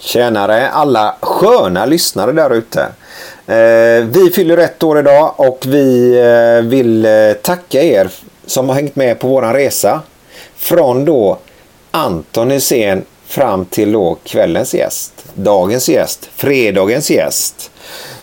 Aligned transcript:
Tjenare 0.00 0.70
alla 0.70 1.16
sköna 1.20 1.86
lyssnare 1.86 2.32
där 2.32 2.50
ute. 2.54 2.80
Eh, 3.46 4.04
vi 4.04 4.30
fyller 4.34 4.56
ett 4.56 4.82
år 4.82 4.98
idag 4.98 5.34
och 5.36 5.64
vi 5.66 6.18
eh, 6.18 6.68
vill 6.68 7.04
eh, 7.04 7.32
tacka 7.42 7.82
er 7.82 8.10
som 8.46 8.68
har 8.68 8.76
hängt 8.76 8.96
med 8.96 9.18
på 9.18 9.28
våran 9.28 9.54
resa. 9.54 10.02
Från 10.56 11.04
då 11.04 11.38
Anton 11.90 12.50
Hysén 12.50 13.04
fram 13.26 13.64
till 13.64 13.92
då 13.92 14.18
kvällens 14.24 14.74
gäst, 14.74 15.12
dagens 15.34 15.88
gäst, 15.88 16.30
fredagens 16.36 17.10
gäst. 17.10 17.70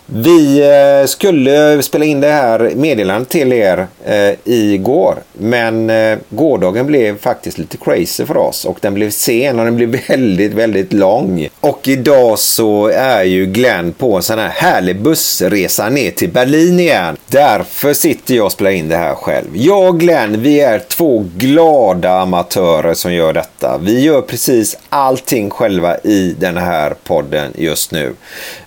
Vi 0.10 0.60
eh, 0.60 1.08
skulle 1.08 1.84
spela 1.84 2.06
in 2.06 2.22
det 2.22 2.32
här 2.32 2.72
meddelandet 2.76 3.30
till 3.30 3.54
er 3.54 3.88
eh, 4.06 4.34
igår. 4.44 5.16
Men 5.34 5.90
eh, 5.90 6.18
gårdagen 6.30 6.88
blev 6.88 7.18
faktiskt 7.18 7.58
lite 7.58 7.78
crazy 7.78 8.26
för 8.26 8.38
oss. 8.38 8.66
Och 8.66 8.78
den 8.82 8.94
blev 8.94 9.10
sen 9.10 9.60
och 9.60 9.66
den 9.66 9.76
blev 9.76 9.90
väldigt, 10.08 10.54
väldigt 10.54 10.94
lång. 10.94 11.50
Och 11.60 11.88
idag 11.88 12.40
så 12.40 12.88
är 12.88 13.24
ju 13.24 13.46
Glenn 13.46 13.94
på 13.94 14.16
en 14.16 14.24
sån 14.24 14.40
här 14.40 14.50
härlig 14.50 15.02
bussresa 15.02 15.90
ner 15.90 16.12
till 16.12 16.30
Berlin 16.30 16.80
igen. 16.80 17.18
Därför 17.28 17.94
sitter 17.94 18.36
jag 18.36 18.46
och 18.46 18.52
spelar 18.52 18.72
in 18.72 18.90
det 18.90 18.98
här 18.98 19.16
själv. 19.16 19.48
Jag 19.54 19.88
och 19.90 20.00
Glenn, 20.00 20.42
vi 20.42 20.60
är 20.60 20.80
två 20.80 21.26
glada 21.38 22.20
amatörer 22.20 22.94
som 22.94 23.14
gör 23.14 23.34
detta. 23.34 23.78
Vi 23.78 24.02
gör 24.02 24.22
precis 24.22 24.78
allting 24.90 25.50
själva 25.50 25.98
i 25.98 26.36
den 26.40 26.58
här 26.58 26.94
podden 27.04 27.54
just 27.56 27.92
nu. 27.92 28.14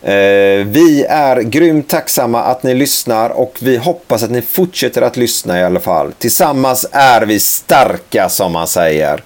Eh, 0.03 0.67
vi 0.67 1.05
är 1.09 1.30
är 1.37 1.43
grymt 1.43 1.89
tacksamma 1.89 2.43
att 2.43 2.63
ni 2.63 2.75
lyssnar 2.75 3.31
och 3.31 3.59
vi 3.61 3.77
hoppas 3.77 4.23
att 4.23 4.31
ni 4.31 4.43
fortsätter 4.43 5.03
att 5.03 5.17
lyssna 5.17 5.61
i 5.61 5.65
alla 5.65 5.81
fall. 5.81 6.13
Tillsammans 6.19 6.87
är 6.93 7.23
vi 7.23 7.41
starka 7.41 8.29
som 8.29 8.53
man 8.53 8.69
säger. 8.69 9.23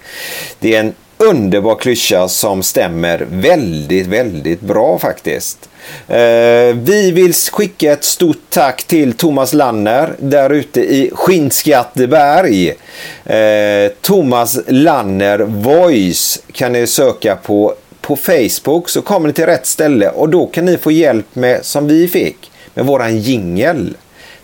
Det 0.61 0.75
är 0.75 0.81
en 0.81 0.95
underbar 1.17 1.75
klyscha 1.75 2.29
som 2.29 2.63
stämmer 2.63 3.27
väldigt, 3.31 4.07
väldigt 4.07 4.61
bra 4.61 4.99
faktiskt. 4.99 5.69
Eh, 6.09 6.75
vi 6.75 7.11
vill 7.15 7.35
skicka 7.35 7.93
ett 7.93 8.05
stort 8.05 8.43
tack 8.51 8.83
till 8.83 9.13
Thomas 9.13 9.53
Lanner 9.53 10.13
där 10.19 10.51
ute 10.51 10.81
i 10.81 11.11
Skinnskatteberg. 11.15 12.69
Eh, 13.25 13.93
Thomas 14.01 14.59
Lanner 14.67 15.39
Voice 15.39 16.43
kan 16.53 16.73
ni 16.73 16.87
söka 16.87 17.37
på 17.37 17.75
på 18.07 18.17
Facebook 18.17 18.89
så 18.89 19.03
kommer 19.03 19.29
ni 19.29 19.35
till 19.35 19.47
rätt 19.47 19.67
ställe 19.67 20.09
och 20.09 20.29
då 20.29 20.47
kan 20.47 20.65
ni 20.65 20.77
få 20.77 20.91
hjälp 20.91 21.35
med, 21.35 21.65
som 21.65 21.89
vi 21.89 22.09
fick, 22.09 22.51
med 22.75 22.87
våran 22.87 23.19
jingel. 23.19 23.97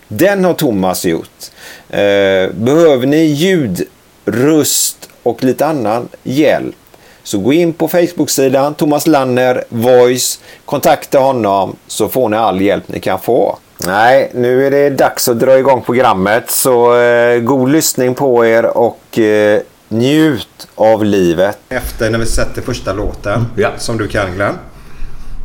Den 0.09 0.45
har 0.45 0.55
Thomas 0.55 1.05
gjort. 1.05 1.51
Eh, 1.89 2.51
behöver 2.53 3.07
ni 3.07 3.17
ljud, 3.17 3.83
röst 4.25 5.09
och 5.23 5.45
lite 5.45 5.67
annan 5.67 6.09
hjälp 6.23 6.75
så 7.23 7.39
gå 7.39 7.53
in 7.53 7.73
på 7.73 7.89
Facebook-sidan 7.89 8.75
Thomas 8.75 9.07
Lanner 9.07 9.65
Voice, 9.69 10.41
kontakta 10.65 11.19
honom 11.19 11.77
så 11.87 12.09
får 12.09 12.29
ni 12.29 12.37
all 12.37 12.61
hjälp 12.61 12.85
ni 12.87 13.01
kan 13.01 13.21
få. 13.21 13.59
Nej, 13.87 14.31
nu 14.35 14.67
är 14.67 14.71
det 14.71 14.91
dags 14.91 15.29
att 15.29 15.41
dra 15.41 15.59
igång 15.59 15.83
programmet 15.83 16.51
så 16.51 17.01
eh, 17.01 17.39
god 17.41 17.71
lyssning 17.71 18.15
på 18.15 18.47
er 18.47 18.65
och 18.65 19.19
eh, 19.19 19.61
Njut 19.93 20.69
av 20.75 21.05
livet. 21.05 21.59
Efter 21.69 22.11
när 22.11 22.19
vi 22.19 22.27
sätter 22.27 22.63
första 22.63 22.93
låten. 22.93 23.47
Ja. 23.57 23.71
Som 23.79 23.99
du 23.99 24.09
kan 24.09 24.35
Glenn. 24.35 24.55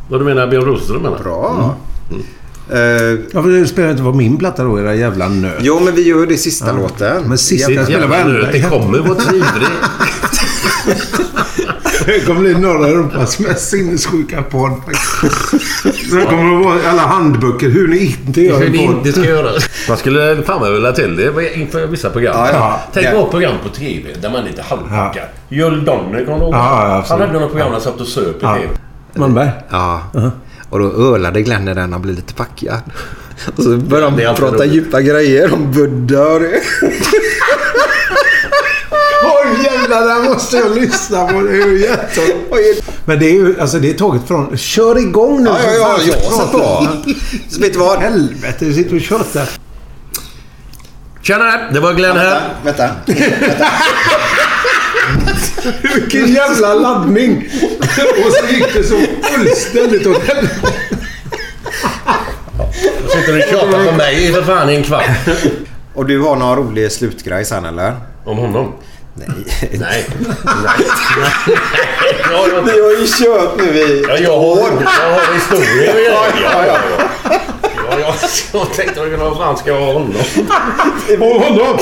Vad 0.08 0.20
du 0.20 0.24
menar 0.24 0.46
Björn 0.46 0.64
Rosenström 0.64 1.02
menar? 1.02 1.18
Bra. 1.18 1.74
Mm. 2.10 2.22
Eh, 2.70 3.20
Ja, 3.32 3.42
för 3.42 3.48
det 3.60 3.66
spelar 3.66 3.90
inte 3.90 4.02
på 4.02 4.12
min 4.12 4.36
platta 4.36 4.64
då, 4.64 4.80
era 4.80 4.94
jävla 4.94 5.28
nöt. 5.28 5.54
jo, 5.60 5.80
men 5.80 5.94
vi 5.94 6.02
gör 6.08 6.26
det 6.26 6.36
sista 6.36 6.72
låten. 6.72 7.22
Men 7.28 7.38
sista 7.38 7.72
jävla 7.72 8.06
varenda. 8.06 8.32
nöt, 8.32 8.52
det 8.52 8.60
kommer 8.62 8.98
vara 8.98 9.14
trivrig. 9.20 9.68
Det 12.06 12.26
kommer 12.26 12.40
bli 12.40 12.54
norra 12.54 12.88
Europas 12.88 13.38
mest 13.38 13.68
sinnessjuka 13.70 14.42
podd. 14.42 14.72
Det 16.10 16.24
kommer 16.24 16.58
att 16.58 16.64
vara 16.64 16.90
alla 16.90 17.02
handböcker 17.02 17.68
hur 17.68 17.88
ni 17.88 18.16
inte 18.26 18.40
gör 18.42 18.58
Hur 18.58 18.66
en 18.66 18.72
ni 18.72 18.86
podd. 18.86 18.96
inte 18.96 19.12
ska 19.12 19.24
göra. 19.24 19.50
Man 19.88 19.96
skulle 19.96 20.42
fan 20.42 20.72
vilja 20.72 20.92
till 20.92 21.16
det 21.16 21.54
inför 21.56 21.86
vissa 21.86 22.10
program. 22.10 22.34
Ja, 22.36 22.48
ja. 22.52 22.80
Tänk 22.92 23.06
Ja. 23.06 23.10
på 23.10 23.26
program 23.30 23.54
på 23.62 23.68
TV 23.68 24.08
där 24.22 24.30
man 24.30 24.42
är 24.42 24.46
lite 24.46 24.62
halvpackad. 24.62 25.24
Jules 25.48 25.86
Donner, 25.86 26.24
kommer 26.24 26.38
du 26.38 26.44
ihåg? 26.44 26.54
Ja, 26.54 26.88
ja, 26.88 27.04
Han 27.08 27.20
hade 27.20 27.32
något 27.32 27.50
program 27.50 27.66
där 27.66 27.72
han 27.72 27.80
satt 27.80 28.00
och 28.00 28.06
söp 28.06 28.26
i 28.36 28.38
Ja. 28.42 28.54
TV. 28.54 28.68
Manberg? 29.14 29.50
Ja. 29.70 30.00
Och 30.70 30.78
då 30.78 30.92
ölade 31.14 31.42
Glenn 31.42 31.64
när 31.64 31.74
den 31.74 31.92
har 31.92 32.00
blivit 32.00 32.18
lite 32.18 32.34
packad. 32.34 32.80
Och 33.56 33.62
så 33.62 33.76
började 33.76 34.26
han 34.26 34.36
prata 34.36 34.56
roligt. 34.56 34.72
djupa 34.74 35.00
grejer 35.00 35.54
om 35.54 35.72
Buddha 35.72 36.22
och 36.26 36.40
det. 36.40 36.60
Jävlar, 39.90 40.06
det 40.06 40.12
här 40.22 40.34
måste 40.34 40.56
jag 40.56 40.74
lyssna 40.74 41.26
på. 41.26 41.40
Det 41.40 41.62
är 41.62 41.66
ju 41.66 41.80
jätte... 41.80 42.20
Men 43.04 43.18
det 43.18 43.26
är 43.26 43.32
ju 43.32 43.60
alltså 43.60 43.78
det 43.78 43.90
är 43.90 43.94
taget 43.94 44.22
från... 44.28 44.56
Kör 44.56 44.98
igång 44.98 45.44
nu! 45.44 45.50
Ja, 45.50 45.58
ja, 45.64 45.98
ja, 46.06 46.12
jag 46.22 46.32
satt 46.32 46.50
prata. 46.50 46.86
på. 46.86 47.10
Så 47.48 47.60
vet 47.60 47.72
du 47.72 47.78
vad? 47.78 47.98
Helvete, 47.98 48.64
du 48.64 48.74
sitter 48.74 48.94
och 48.96 49.00
tjötar. 49.00 49.48
Tjena, 51.22 51.70
det 51.72 51.80
var 51.80 51.92
Glenn 51.92 52.16
här. 52.16 52.40
Vänta. 52.64 52.90
Vilken 55.94 56.26
jävla 56.34 56.74
laddning! 56.74 57.48
Och 58.26 58.32
så 58.32 58.54
gick 58.54 58.74
det 58.74 58.84
så 58.84 59.00
fullständigt 59.22 60.06
åt 60.06 60.22
helvete. 60.28 60.72
Sitter 63.08 63.32
du 63.32 63.42
och 63.42 63.48
tjatar 63.50 63.90
på 63.90 63.96
mig 63.96 64.32
för 64.32 64.42
fan 64.42 64.70
i 64.70 64.74
en 64.74 64.82
kvart. 64.82 65.04
Och 65.94 66.06
du 66.06 66.20
har 66.20 66.36
någon 66.36 66.56
rolig 66.56 66.92
slutgrej 66.92 67.44
sen 67.44 67.64
eller? 67.64 67.96
Om 68.24 68.38
honom? 68.38 68.72
Nej. 69.18 69.28
Nej. 69.72 69.78
Nej. 69.78 70.08
Nej. 70.44 71.58
Ja, 72.30 72.48
jag, 72.48 72.62
Vi 72.62 72.80
har 72.80 72.90
ju 72.90 73.06
kört 73.06 73.56
nu 73.58 73.78
i 73.78 74.04
ja, 74.08 74.16
jag, 74.18 74.38
har, 74.38 74.58
jag 75.00 75.10
har 75.10 75.34
historier 75.34 75.90
och. 75.90 76.00
Ja, 76.00 76.26
ja, 76.42 76.66
ja. 76.66 77.38
Ja, 77.90 78.00
jag, 78.00 78.14
jag 78.52 78.74
tänkte 78.74 79.00
vad 79.16 79.36
fan 79.36 79.56
ska 79.56 79.70
jag 79.70 79.80
ha 79.80 79.92
honom? 79.92 80.14
Och 81.20 81.42
honom! 81.42 81.78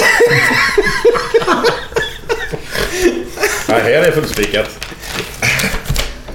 Nej, 3.69 3.83
här 3.83 3.91
är 3.91 4.13
fullspikat. 4.13 4.71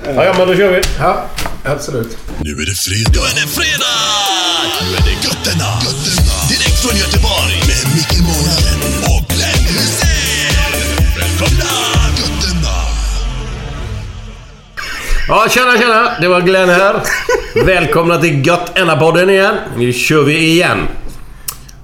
Ja, 0.05 0.25
ja, 0.25 0.33
men 0.37 0.47
då 0.47 0.55
kör 0.55 0.71
vi. 0.71 0.81
Ja, 0.99 1.25
absolut. 1.63 2.17
Nu 2.39 2.51
är 2.51 2.65
det 2.65 2.75
fredag. 2.75 3.11
Nu 3.13 3.19
är 3.19 3.45
det 3.45 3.47
fredag! 3.47 3.99
Nu 4.81 4.95
är 4.97 5.01
det 5.01 5.27
götterna. 5.27 5.79
götterna. 5.85 6.35
Direkt 6.49 6.81
från 6.81 6.97
Göteborg. 6.97 7.55
Med 7.67 7.95
Micke 7.95 8.19
Månaden 8.21 8.98
Ja, 15.29 15.45
tjena, 15.49 15.77
tjena! 15.77 16.11
Det 16.21 16.27
var 16.27 16.41
Glenn 16.41 16.69
här. 16.69 16.95
Välkomna 17.65 18.17
till 18.17 18.47
Gött 18.47 18.75
podden 18.99 19.29
igen. 19.29 19.55
Nu 19.77 19.93
kör 19.93 20.23
vi 20.23 20.37
igen. 20.37 20.77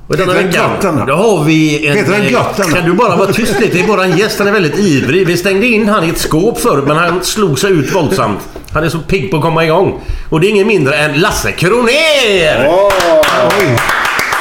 Och 0.08 0.18
denna 0.18 0.34
Heter 0.34 0.44
den 0.44 0.52
veckan, 0.52 0.94
Enna? 0.96 1.06
då 1.06 1.14
har 1.14 1.44
vi 1.44 1.88
en... 1.88 1.98
Heter 1.98 2.12
den 2.12 2.30
Gött 2.30 2.60
Enna? 2.60 2.76
Kan 2.76 2.86
du 2.86 2.94
bara 2.94 3.16
vara 3.16 3.34
tyst 3.34 3.60
lite? 3.60 3.78
Det 3.78 3.84
är 3.84 3.88
våran 3.88 4.18
gäst, 4.18 4.40
han 4.40 4.48
är 4.48 4.52
väldigt 4.52 4.78
ivrig. 4.80 5.28
Vi 5.28 5.38
stängde 5.38 5.66
in 5.68 5.90
han 5.90 6.04
i 6.04 6.10
ett 6.10 6.18
skåp 6.18 6.60
förut, 6.62 6.84
men 6.88 6.98
han 6.98 7.24
slog 7.24 7.60
sig 7.60 7.72
ut 7.72 7.96
våldsamt. 7.96 8.40
Han 8.74 8.84
är 8.84 8.90
så 8.90 9.00
pigg 9.00 9.32
på 9.32 9.38
att 9.38 9.44
komma 9.44 9.66
igång. 9.66 10.02
Och 10.30 10.40
det 10.42 10.48
är 10.48 10.50
ingen 10.50 10.68
mindre 10.68 10.96
än 10.98 11.20
Lasse 11.20 11.52
Kronér! 11.52 12.68
Oj! 12.70 13.78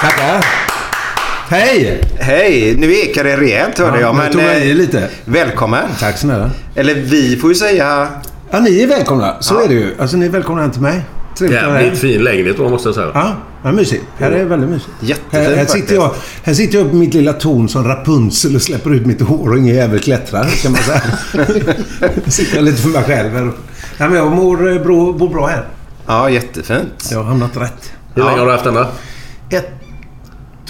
Tackar. 0.01 0.45
Hej! 1.51 2.01
Hej! 2.21 2.75
Nu 2.79 2.95
ekar 2.95 3.25
det 3.25 3.37
rejält 3.37 3.79
hörde 3.79 3.91
Ja, 3.97 4.01
jag. 4.01 4.09
jag 4.09 4.15
Men 4.17 4.33
tog 4.33 4.41
eh, 4.43 4.63
i 4.67 4.75
lite. 4.75 5.09
välkommen. 5.25 5.85
Tack 6.01 6.19
snälla. 6.19 6.51
Eller 6.75 6.95
vi 6.95 7.37
får 7.37 7.51
ju 7.51 7.55
säga... 7.55 8.09
Ja, 8.55 8.61
ni 8.61 8.83
är 8.83 8.87
välkomna. 8.87 9.37
Så 9.41 9.55
Ja. 9.55 9.63
är 9.65 9.69
det 9.69 9.75
ju. 9.75 9.95
Alltså, 9.99 10.17
ni 10.17 10.27
är 10.27 10.31
välkomna 10.31 10.63
hem 10.63 10.71
till 10.71 10.83
mig. 10.83 11.05
Trevligt 11.39 11.61
Jävligt 11.61 11.99
fin 11.99 12.25
lägenhet 12.25 12.57
då, 12.57 12.69
måste 12.69 12.89
jag 12.89 12.95
säga. 12.95 13.11
Ja, 13.15 13.33
ja, 13.63 13.73
mysigt. 13.73 14.05
Här 14.19 14.31
är 14.31 14.45
väldigt 14.45 14.71
mysigt. 14.71 14.91
Jättefint 15.01 15.33
här, 15.49 15.57
här, 15.57 15.67
sitter 15.67 15.95
jag, 15.95 16.11
här 16.43 16.55
sitter 16.55 16.79
jag 16.79 16.91
på 16.91 16.97
mitt 16.97 17.15
lilla 17.15 17.33
torn 17.33 17.69
som 17.69 17.85
Rapunzel 17.85 18.55
och 18.55 18.63
släpper 18.63 18.95
ut 18.95 19.07
mitt 19.07 19.21
hår 19.23 19.51
och 19.51 19.59
ingen 19.59 19.75
jävel 19.75 19.99
klättrar, 20.01 20.45
kan 20.63 20.73
man 20.73 20.81
säga. 20.81 21.01
sitter 22.31 22.57
jag 22.57 22.65
lite 22.65 22.83
för 22.83 22.89
mig 22.89 23.03
själv 23.05 23.31
här. 23.33 23.53
Ja, 23.99 24.09
men 24.09 24.15
jag 24.15 24.33
mår 24.33 24.73
eh, 24.73 24.83
bra, 24.83 25.13
bor 25.13 25.29
bra 25.29 25.47
här. 25.47 25.65
Ja, 26.07 26.31
jättefint. 26.31 27.09
Jag 27.11 27.19
har 27.19 27.25
hamnat 27.25 27.57
rätt. 27.57 27.93
Hur 28.15 28.25
länge 28.25 28.39
har 28.39 28.47
du 28.47 28.53
haft 28.53 28.65
denna? 28.65 28.87
Ett 29.51 29.71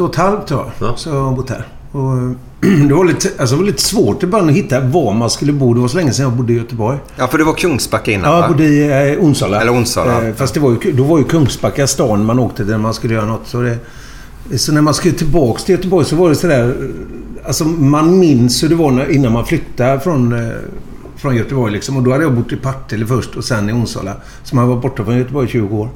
och 0.01 0.11
ett 0.11 0.17
halvt 0.17 0.53
år 0.53 0.73
Ja. 0.81 0.93
så 0.97 1.11
har 1.11 1.17
jag 1.17 1.37
bott 1.37 1.51
här. 1.51 1.67
Och, 1.95 2.35
det, 2.89 2.95
var 2.95 3.05
lite, 3.05 3.29
alltså, 3.39 3.55
det 3.55 3.61
var 3.61 3.67
lite 3.67 3.83
svårt 3.83 4.23
i 4.23 4.27
början 4.27 4.49
att 4.49 4.55
hitta 4.55 4.81
var 4.81 5.13
man 5.13 5.31
skulle 5.31 5.53
bo. 5.53 5.75
Det 5.75 5.81
var 5.81 5.89
så 5.89 5.97
länge 5.97 6.13
sedan 6.13 6.23
jag 6.23 6.33
bodde 6.33 6.53
i 6.53 6.57
Göteborg. 6.57 6.99
Ja, 7.17 7.27
för 7.27 7.39
det 7.39 7.45
var 7.45 7.53
Kungsbacka 7.53 8.11
innan 8.11 8.33
Ja, 8.33 8.41
jag 8.41 8.51
bodde 8.51 8.65
i 8.65 9.13
eh, 9.13 9.25
Onsala. 9.25 9.61
Eller 9.61 9.73
Onsala. 9.73 10.29
Eh, 10.29 10.35
fast 10.35 10.55
det 10.55 10.61
var 10.61 10.71
ju, 10.71 10.93
då 10.93 11.05
var 11.05 11.19
ju 11.19 11.25
Kungsbacka 11.25 11.87
stan 11.87 12.25
man 12.25 12.39
åkte 12.39 12.57
till 12.57 12.73
när 12.73 12.79
man 12.79 12.95
skulle 12.95 13.15
göra 13.15 13.27
något. 13.27 13.47
Så, 13.47 13.61
det, 13.61 13.79
så 14.59 14.73
när 14.73 14.83
man 14.83 14.95
skulle 14.95 15.15
tillbaka 15.15 15.63
till 15.63 15.75
Göteborg 15.75 16.07
så 16.07 16.17
var 16.17 16.29
det 16.29 16.35
sådär... 16.35 16.77
Alltså 17.47 17.65
man 17.65 18.19
minns 18.19 18.63
hur 18.63 18.69
det 18.69 18.75
var 18.75 18.91
när, 18.91 19.11
innan 19.11 19.33
man 19.33 19.47
flyttade 19.47 20.01
från, 20.01 20.33
eh, 20.33 20.55
från 21.17 21.37
Göteborg. 21.37 21.73
Liksom. 21.73 21.97
Och 21.97 22.03
då 22.03 22.13
hade 22.13 22.25
jag 22.25 22.35
bott 22.35 22.53
i 22.53 22.57
Partille 22.57 23.07
först 23.07 23.37
och 23.37 23.45
sen 23.45 23.71
i 23.71 23.73
Onsala. 23.73 24.13
Så 24.45 24.57
man 24.57 24.69
var 24.69 24.77
borta 24.77 25.05
från 25.05 25.19
Göteborg 25.19 25.49
i 25.49 25.51
20 25.51 25.77
år. 25.77 25.89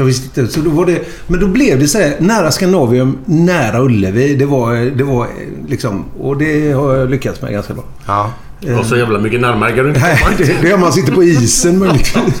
Så 0.00 0.02
jag 0.02 0.06
visste 0.06 0.40
inte. 0.40 0.52
Så 0.52 0.60
då 0.60 0.70
var 0.70 0.86
det, 0.86 1.00
men 1.26 1.40
då 1.40 1.46
blev 1.46 1.78
det 1.78 1.88
sådär 1.88 2.14
nära 2.18 2.50
Skandinavium, 2.50 3.18
nära 3.24 3.80
Ullevi. 3.80 4.34
Det 4.34 4.46
var, 4.46 4.74
det 4.96 5.04
var 5.04 5.24
eh, 5.24 5.30
liksom... 5.68 6.04
Och 6.20 6.36
det 6.36 6.72
har 6.72 6.96
jag 6.96 7.10
lyckats 7.10 7.42
med 7.42 7.52
ganska 7.52 7.74
bra. 7.74 7.84
Ja. 8.06 8.32
Och 8.78 8.86
så 8.86 8.96
jävla 8.96 9.18
mycket 9.18 9.40
närmare 9.40 9.72
kan 9.72 9.84
du 9.84 9.88
inte 9.88 10.00
Nej, 10.00 10.18
komma. 10.18 10.36
det, 10.38 10.56
det 10.62 10.70
är 10.70 10.74
om 10.74 10.80
man 10.80 10.92
sitter 10.92 11.12
på 11.12 11.22
isen 11.24 11.78
möjligtvis. 11.78 12.40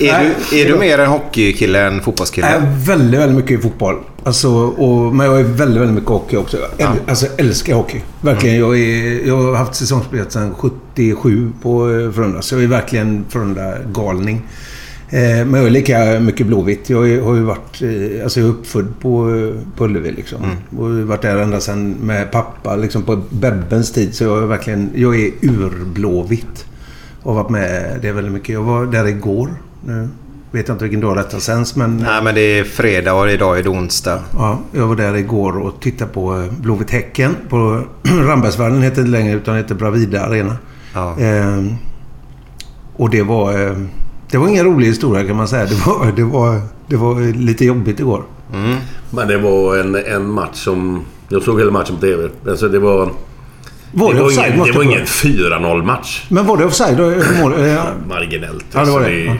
Är, 0.00 0.34
du, 0.50 0.60
är 0.60 0.68
du 0.68 0.78
mer 0.78 0.98
en 0.98 1.10
hockeykille 1.10 1.86
än 1.86 2.00
fotbollskille? 2.00 2.50
Jag 2.50 2.62
är 2.62 2.86
väldigt, 2.86 3.20
väldigt 3.20 3.36
mycket 3.36 3.58
i 3.58 3.62
fotboll. 3.62 3.96
Alltså, 4.24 4.48
och, 4.50 5.14
men 5.14 5.26
jag 5.26 5.40
är 5.40 5.44
väldigt, 5.44 5.80
väldigt 5.80 5.94
mycket 5.94 6.10
hockey 6.10 6.36
också. 6.36 6.56
Jag 6.76 6.90
äl, 6.90 6.96
alltså, 7.08 7.26
jag 7.26 7.40
älskar 7.46 7.74
hockey. 7.74 8.00
Verkligen. 8.20 8.58
Jag, 8.58 8.78
är, 8.78 9.26
jag 9.26 9.36
har 9.36 9.54
haft 9.54 9.74
säsongsspel 9.74 10.30
sedan 10.30 10.54
77 10.54 11.52
på 11.62 11.90
eh, 11.90 12.10
Frölunda. 12.10 12.42
Så 12.42 12.54
jag 12.54 12.62
är 12.62 12.66
verkligen 12.66 13.24
Frölunda-galning. 13.28 14.42
Eh, 15.10 15.38
jag 15.38 15.66
är 15.66 15.70
lika 15.70 16.20
mycket 16.20 16.46
Blåvitt. 16.46 16.90
Jag 16.90 16.98
har 16.98 17.34
ju 17.34 17.42
varit... 17.42 17.82
Eh, 17.82 18.22
alltså 18.22 18.40
jag 18.40 18.48
är 18.48 18.52
uppfödd 18.52 19.00
på, 19.00 19.34
eh, 19.34 19.76
på 19.76 19.84
Ullevi 19.84 20.12
liksom. 20.12 20.38
Och 20.78 20.84
har 20.84 21.02
varit 21.02 21.22
där 21.22 21.36
ända 21.36 21.60
sedan 21.60 21.90
med 21.90 22.30
pappa. 22.32 22.76
Liksom 22.76 23.02
på 23.02 23.22
Bebbens 23.30 23.92
tid. 23.92 24.14
Så 24.14 24.24
jag 24.24 24.42
är 24.42 24.46
verkligen... 24.46 24.90
Jag 24.94 25.20
är 25.20 25.30
urblåvitt. 25.42 26.66
Och 27.22 27.34
varit 27.34 27.50
med 27.50 27.98
det 28.02 28.12
väldigt 28.12 28.32
mycket. 28.32 28.48
Jag 28.48 28.62
var 28.62 28.86
där 28.86 29.06
igår. 29.06 29.50
Nu 29.86 30.08
vet 30.50 30.68
jag 30.68 30.74
inte 30.74 30.84
vilken 30.84 31.00
dag 31.00 31.16
detta 31.16 31.40
sänds 31.40 31.76
men... 31.76 31.96
Nej, 31.96 32.22
men 32.22 32.34
det 32.34 32.40
är 32.40 32.64
fredag 32.64 33.14
och 33.14 33.30
idag 33.30 33.58
är 33.58 33.62
det 33.62 33.68
onsdag. 33.68 34.22
Ja, 34.32 34.60
jag 34.72 34.86
var 34.86 34.96
där 34.96 35.16
igår 35.16 35.58
och 35.58 35.80
tittade 35.80 36.10
på 36.12 36.36
eh, 36.36 36.52
Blåvitt 36.60 36.90
Häcken. 36.90 37.36
På 37.48 37.82
Rambergsvallen 38.02 38.82
heter 38.82 38.96
det 38.96 39.00
inte 39.00 39.18
längre 39.18 39.36
utan 39.36 39.56
heter 39.56 39.74
Bravida 39.74 40.20
Arena. 40.20 40.56
Ja. 40.94 41.18
Ehm, 41.18 41.74
och 42.96 43.10
det 43.10 43.22
var... 43.22 43.66
Eh, 43.66 43.76
det 44.30 44.38
var 44.38 44.48
ingen 44.48 44.64
rolig 44.64 44.86
historia 44.86 45.26
kan 45.26 45.36
man 45.36 45.48
säga. 45.48 45.66
Det 45.66 45.74
var, 45.86 46.12
det 46.16 46.22
var, 46.24 46.60
det 46.86 46.96
var 46.96 47.32
lite 47.36 47.64
jobbigt 47.64 48.00
igår. 48.00 48.22
Men 49.10 49.28
det 49.28 49.38
var 49.38 49.76
en, 49.76 49.94
en 49.94 50.30
match 50.30 50.56
som... 50.64 51.04
Jag 51.28 51.42
såg 51.42 51.58
hela 51.58 51.70
matchen 51.70 51.94
på 51.96 52.00
TV. 52.00 52.28
Alltså 52.48 52.68
det 52.68 52.78
var... 52.78 53.10
Var 53.92 54.08
det, 54.08 54.14
det 54.14 54.20
var 54.20 54.26
offside? 54.28 54.46
ingen, 54.46 54.58
måste 54.58 54.72
det 54.72 54.78
var 54.78 54.84
ingen 54.84 55.04
4-0 55.04 55.84
match. 55.84 56.26
Men 56.28 56.46
var 56.46 56.56
det 56.56 56.64
offside? 56.64 57.00
eh, 57.00 57.84
Marginellt. 58.08 58.64
Ja, 58.72 58.84
det 58.84 58.90
var 58.90 58.98
Alltså, 58.98 59.10
det. 59.10 59.38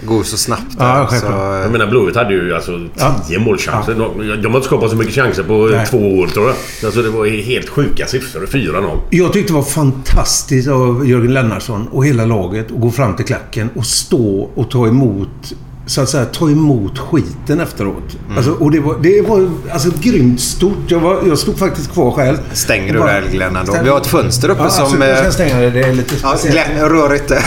Ja. 0.00 0.08
Går 0.08 0.22
så 0.22 0.36
snabbt 0.36 0.76
Ja, 0.78 1.08
så, 1.10 1.26
Jag 1.26 1.72
menar 1.72 1.86
Blåvitt 1.86 2.16
hade 2.16 2.34
ju 2.34 2.54
alltså 2.54 2.88
Ja. 2.94 3.14
10 3.28 3.38
målchanser. 3.38 3.94
De, 3.94 4.18
de 4.42 4.48
har 4.48 4.56
inte 4.56 4.66
skapat 4.66 4.90
så 4.90 4.96
mycket 4.96 5.14
chanser 5.14 5.42
på 5.42 5.68
Nej. 5.72 5.86
två 5.86 6.18
år 6.18 6.26
tror 6.26 6.46
jag. 6.46 6.56
Alltså 6.84 7.02
det 7.02 7.10
var 7.10 7.26
helt 7.26 7.68
sjuka 7.68 8.06
siffror. 8.06 8.46
4-0. 8.46 8.98
Jag 9.10 9.32
tyckte 9.32 9.52
det 9.52 9.56
var 9.56 9.62
fantastiskt 9.62 10.68
av 10.68 11.08
Jörgen 11.08 11.34
Lennartsson 11.34 11.88
och 11.88 12.06
hela 12.06 12.24
laget 12.24 12.66
att 12.72 12.80
gå 12.80 12.90
fram 12.90 13.16
till 13.16 13.24
klacken 13.26 13.70
och 13.74 13.86
stå 13.86 14.50
och 14.54 14.70
ta 14.70 14.86
emot 14.86 15.52
så 15.88 16.00
att 16.00 16.08
säga, 16.08 16.24
ta 16.24 16.50
emot 16.50 16.98
skiten 16.98 17.60
efteråt. 17.60 18.16
Alltså, 18.36 18.50
och 18.50 18.70
det 18.70 18.80
var, 18.80 18.96
det 19.02 19.22
var 19.22 19.50
alltså, 19.72 19.90
grymt 20.00 20.40
stort. 20.40 20.78
Jag, 20.90 21.00
var, 21.00 21.22
jag 21.26 21.38
stod 21.38 21.58
faktiskt 21.58 21.92
kvar 21.92 22.10
själv. 22.10 22.36
Stänger 22.52 22.92
du 22.92 22.98
där 22.98 23.22
Glenn 23.30 23.56
ändå? 23.56 23.76
Vi 23.82 23.88
har 23.88 24.00
ett 24.00 24.06
fönster 24.06 24.48
uppe 24.48 24.62
Ja, 24.62 24.70
som... 24.70 24.84
absolut. 24.84 25.08
Jag 25.08 25.22
kan 25.22 25.32
stänga 25.32 25.60
det. 25.60 25.70
Det 25.70 25.80
är 25.80 25.92
lite 25.92 26.14
Ja. 26.22 26.36
Glenn, 26.50 26.88
rör 26.88 27.14
inte. 27.14 27.34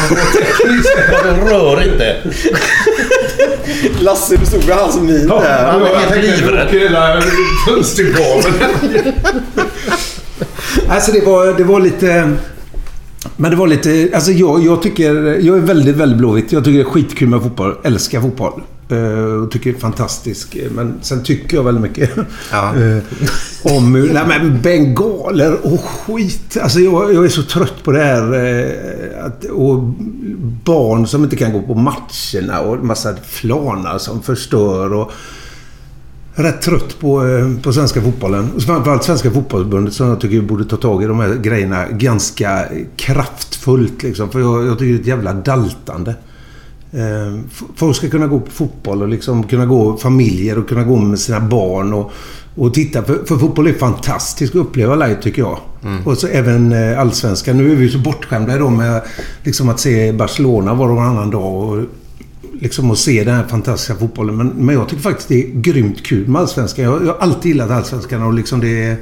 Rör 1.49 1.83
inte! 1.83 2.17
Lasse, 3.99 4.37
du 4.37 4.45
stod 4.45 4.67
med 4.67 4.75
hans 4.77 4.95
min 5.01 5.27
där. 5.27 5.65
Han 5.71 5.81
var 5.81 5.87
helt 5.87 6.15
livrädd. 6.15 6.67
hela 6.67 7.21
fönstergaveln. 7.67 8.55
alltså 10.89 11.11
det 11.11 11.25
var, 11.25 11.53
det 11.53 11.63
var 11.63 11.79
lite... 11.79 12.33
Men 13.37 13.51
det 13.51 13.57
var 13.57 13.67
lite... 13.67 14.09
Alltså 14.13 14.31
jag, 14.31 14.65
jag 14.65 14.81
tycker... 14.81 15.13
Jag 15.39 15.57
är 15.57 15.61
väldigt, 15.61 15.95
väldigt 15.95 16.17
blåvitt. 16.17 16.51
Jag 16.51 16.63
tycker 16.63 16.77
det 16.77 16.83
är 16.89 16.91
skitkul 16.91 17.27
med 17.29 17.41
fotboll. 17.41 17.75
Älskar 17.83 18.21
fotboll. 18.21 18.61
Eh, 18.89 19.23
Och 19.43 19.51
tycker 19.51 19.71
det 19.71 19.77
är 19.77 19.81
fantastiskt. 19.81 20.55
Men 20.71 20.93
sen 21.01 21.23
tycker 21.23 21.57
jag 21.57 21.63
väldigt 21.63 21.81
mycket 21.81 22.09
Ja. 22.51 22.75
eh, 22.81 22.97
om... 23.77 23.93
Nej 24.13 24.23
men 24.27 24.61
bengaler 24.61 25.57
och 25.73 25.79
skit. 25.83 26.57
Alltså 26.61 26.79
jag, 26.79 27.13
jag 27.13 27.25
är 27.25 27.29
så 27.29 27.43
trött 27.43 27.83
på 27.83 27.91
det 27.91 28.03
här. 28.03 28.33
eh, 28.33 29.25
Att, 29.25 29.45
och 29.45 29.83
barn 30.63 31.07
som 31.07 31.23
inte 31.23 31.35
kan 31.35 31.53
gå 31.53 31.61
på 31.61 31.75
matcherna 31.75 32.59
och 32.61 32.85
massa 32.85 33.15
flanar 33.27 33.97
som 33.97 34.21
förstör. 34.21 34.93
Och, 34.93 35.11
rätt 36.35 36.61
trött 36.61 36.99
på, 36.99 37.27
eh, 37.27 37.61
på 37.61 37.73
svenska 37.73 38.01
fotbollen. 38.01 38.59
Framförallt 38.59 39.03
Svenska 39.03 39.31
fotbollsförbundet 39.31 39.93
som 39.93 40.07
jag 40.07 40.19
tycker 40.21 40.41
borde 40.41 40.65
ta 40.65 40.77
tag 40.77 41.03
i 41.03 41.05
de 41.05 41.19
här 41.19 41.35
grejerna 41.35 41.85
ganska 41.87 42.65
kraftfullt. 42.95 44.03
Liksom. 44.03 44.29
För 44.29 44.39
jag, 44.39 44.65
jag 44.65 44.79
tycker 44.79 44.93
det 44.93 44.97
är 44.97 45.01
ett 45.01 45.07
jävla 45.07 45.33
daltande. 45.33 46.15
Eh, 46.91 47.39
Folk 47.75 47.95
ska 47.95 48.09
kunna 48.09 48.27
gå 48.27 48.39
på 48.39 48.51
fotboll 48.51 49.01
och 49.01 49.07
liksom 49.07 49.43
kunna 49.43 49.65
gå 49.65 49.97
familjer 49.97 50.57
och 50.57 50.69
kunna 50.69 50.83
gå 50.83 50.95
med 50.95 51.19
sina 51.19 51.39
barn 51.39 51.93
och, 51.93 52.11
och 52.55 52.73
titta. 52.73 53.03
För, 53.03 53.25
för 53.25 53.37
fotboll 53.37 53.67
är 53.67 53.73
fantastiskt 53.73 54.55
att 54.55 54.61
uppleva 54.61 54.95
live 54.95 55.21
tycker 55.21 55.41
jag. 55.41 55.57
Och 56.05 56.17
så 56.17 56.27
även 56.27 56.71
eh, 56.71 56.99
allsvenskan. 56.99 57.57
Nu 57.57 57.71
är 57.71 57.75
vi 57.75 57.89
så 57.89 57.97
bortskämda 57.97 58.55
idag 58.55 58.71
med 58.71 59.01
liksom 59.43 59.69
att 59.69 59.79
se 59.79 60.11
Barcelona 60.11 60.73
var 60.73 60.89
och 60.89 60.95
varannan 60.95 61.29
dag. 61.29 61.53
Och, 61.53 61.83
liksom 62.61 62.91
att 62.91 62.97
se 62.97 63.23
den 63.23 63.35
här 63.35 63.43
fantastiska 63.47 63.95
fotbollen. 63.95 64.37
Men, 64.37 64.47
men 64.47 64.75
jag 64.75 64.89
tycker 64.89 65.03
faktiskt 65.03 65.27
det 65.29 65.43
är 65.43 65.47
grymt 65.53 66.05
kul 66.05 66.27
med 66.27 66.41
Allsvenskan. 66.41 66.85
Jag, 66.85 67.01
jag 67.01 67.07
har 67.07 67.17
alltid 67.19 67.51
gillat 67.51 67.71
Allsvenskan 67.71 68.23
och 68.23 68.33
liksom 68.33 68.59
det 68.59 68.83
är... 68.83 68.97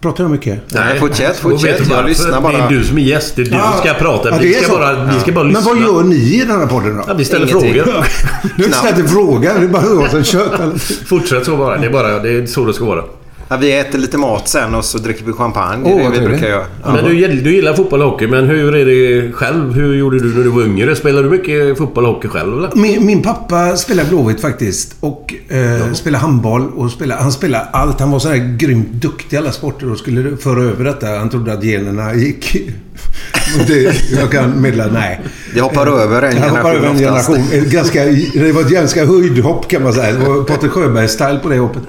Pratar 0.00 0.24
jag 0.24 0.30
mycket? 0.30 0.60
Nej, 0.74 0.98
fortsätt, 0.98 1.36
fortsätt. 1.36 1.88
du 1.88 1.94
Jag 1.94 2.06
lyssnar 2.06 2.30
Det 2.30 2.36
är 2.36 2.40
bara. 2.40 2.68
du 2.68 2.84
som 2.84 2.98
är 2.98 3.02
gäst. 3.02 3.36
Det 3.36 3.42
är 3.42 3.44
du 3.44 3.50
som 3.50 3.72
ska 3.78 3.94
prata. 3.94 4.28
Ja, 4.30 4.38
vi, 4.40 4.54
ska 4.54 4.72
bara, 4.72 5.04
vi 5.04 5.20
ska 5.20 5.32
bara 5.32 5.44
lyssna. 5.44 5.72
Men 5.72 5.84
vad 5.84 5.94
gör 5.94 6.02
ni 6.02 6.16
i 6.16 6.44
den 6.48 6.60
här 6.60 6.66
podden 6.66 6.96
då? 6.96 7.04
Ja, 7.06 7.14
vi 7.14 7.24
ställer 7.24 7.46
Ingenting. 7.46 7.82
frågor. 7.84 8.06
Du 8.56 9.00
en 9.02 9.08
fråga. 9.08 9.54
Det 9.58 9.64
är 9.64 9.68
bara 9.68 9.82
jag 9.86 10.10
som 10.10 10.24
tjötar. 10.24 10.78
Fortsätt 11.06 11.44
så 11.44 11.56
bara. 11.56 11.78
Det 11.78 11.86
är, 11.86 11.90
bara, 11.90 12.18
det 12.18 12.30
är 12.30 12.46
så 12.46 12.64
det 12.64 12.74
ska 12.74 12.84
vara. 12.84 13.04
Ja, 13.52 13.56
vi 13.56 13.78
äter 13.78 13.98
lite 13.98 14.18
mat 14.18 14.48
sen 14.48 14.74
och 14.74 14.84
så 14.84 14.98
dricker 14.98 15.24
vi 15.24 15.32
champagne. 15.32 15.84
Det 15.84 15.90
är 15.90 15.96
det 15.96 16.02
vad 16.02 16.12
vi 16.12 16.26
brukar 16.26 16.48
göra. 16.48 16.66
Men 16.84 17.04
du, 17.04 17.26
du 17.26 17.54
gillar 17.54 17.74
fotboll 17.74 18.02
och 18.02 18.10
hockey, 18.10 18.26
men 18.26 18.46
hur 18.46 18.74
är 18.74 18.86
det 18.86 19.32
själv? 19.32 19.72
Hur 19.72 19.94
gjorde 19.94 20.18
du 20.18 20.34
när 20.34 20.44
du 20.44 20.50
var 20.50 20.62
yngre? 20.62 20.96
Spelade 20.96 21.28
du 21.28 21.30
mycket 21.30 21.78
fotboll 21.78 22.06
och 22.06 22.14
hockey 22.14 22.28
själv 22.28 22.58
eller? 22.58 22.70
Min, 22.74 23.06
min 23.06 23.22
pappa 23.22 23.76
spelar 23.76 24.04
Blåvitt 24.04 24.40
faktiskt. 24.40 24.96
Och 25.00 25.34
eh, 25.48 25.92
spelar 25.92 26.18
handboll. 26.18 26.70
Och 26.76 26.90
spelar, 26.90 27.16
han 27.16 27.32
spelar 27.32 27.68
allt. 27.72 28.00
Han 28.00 28.10
var 28.10 28.18
så 28.18 28.28
här 28.28 28.56
grymt 28.58 28.92
duktig 28.92 29.36
i 29.36 29.38
alla 29.38 29.52
sporter 29.52 29.90
och 29.90 29.98
skulle 29.98 30.36
föra 30.36 30.62
över 30.62 30.84
detta. 30.84 31.06
Han 31.06 31.30
trodde 31.30 31.52
att 31.52 31.64
generna 31.64 32.14
gick... 32.14 32.56
Det, 33.66 33.94
jag 34.20 34.30
kan 34.30 34.60
meddela 34.60 34.86
nej. 34.86 35.20
Det 35.54 35.60
hoppar 35.60 35.86
över 35.86 36.22
en 36.22 36.36
Jag 36.36 36.48
hoppar 36.48 36.74
över 36.74 36.88
en 36.88 36.98
generation 36.98 37.36
generation. 37.36 37.70
Ganska, 37.70 38.04
det 38.34 38.52
var 38.52 38.60
ett 38.60 38.70
ganska 38.70 39.06
höjdhopp 39.06 39.68
kan 39.68 39.82
man 39.82 39.92
säga. 39.92 40.12
Det 40.12 40.24
var 40.24 40.44
Patrik 40.44 40.72
Sjöberg-style 40.72 41.38
på 41.38 41.48
det 41.48 41.58
hoppet. 41.58 41.82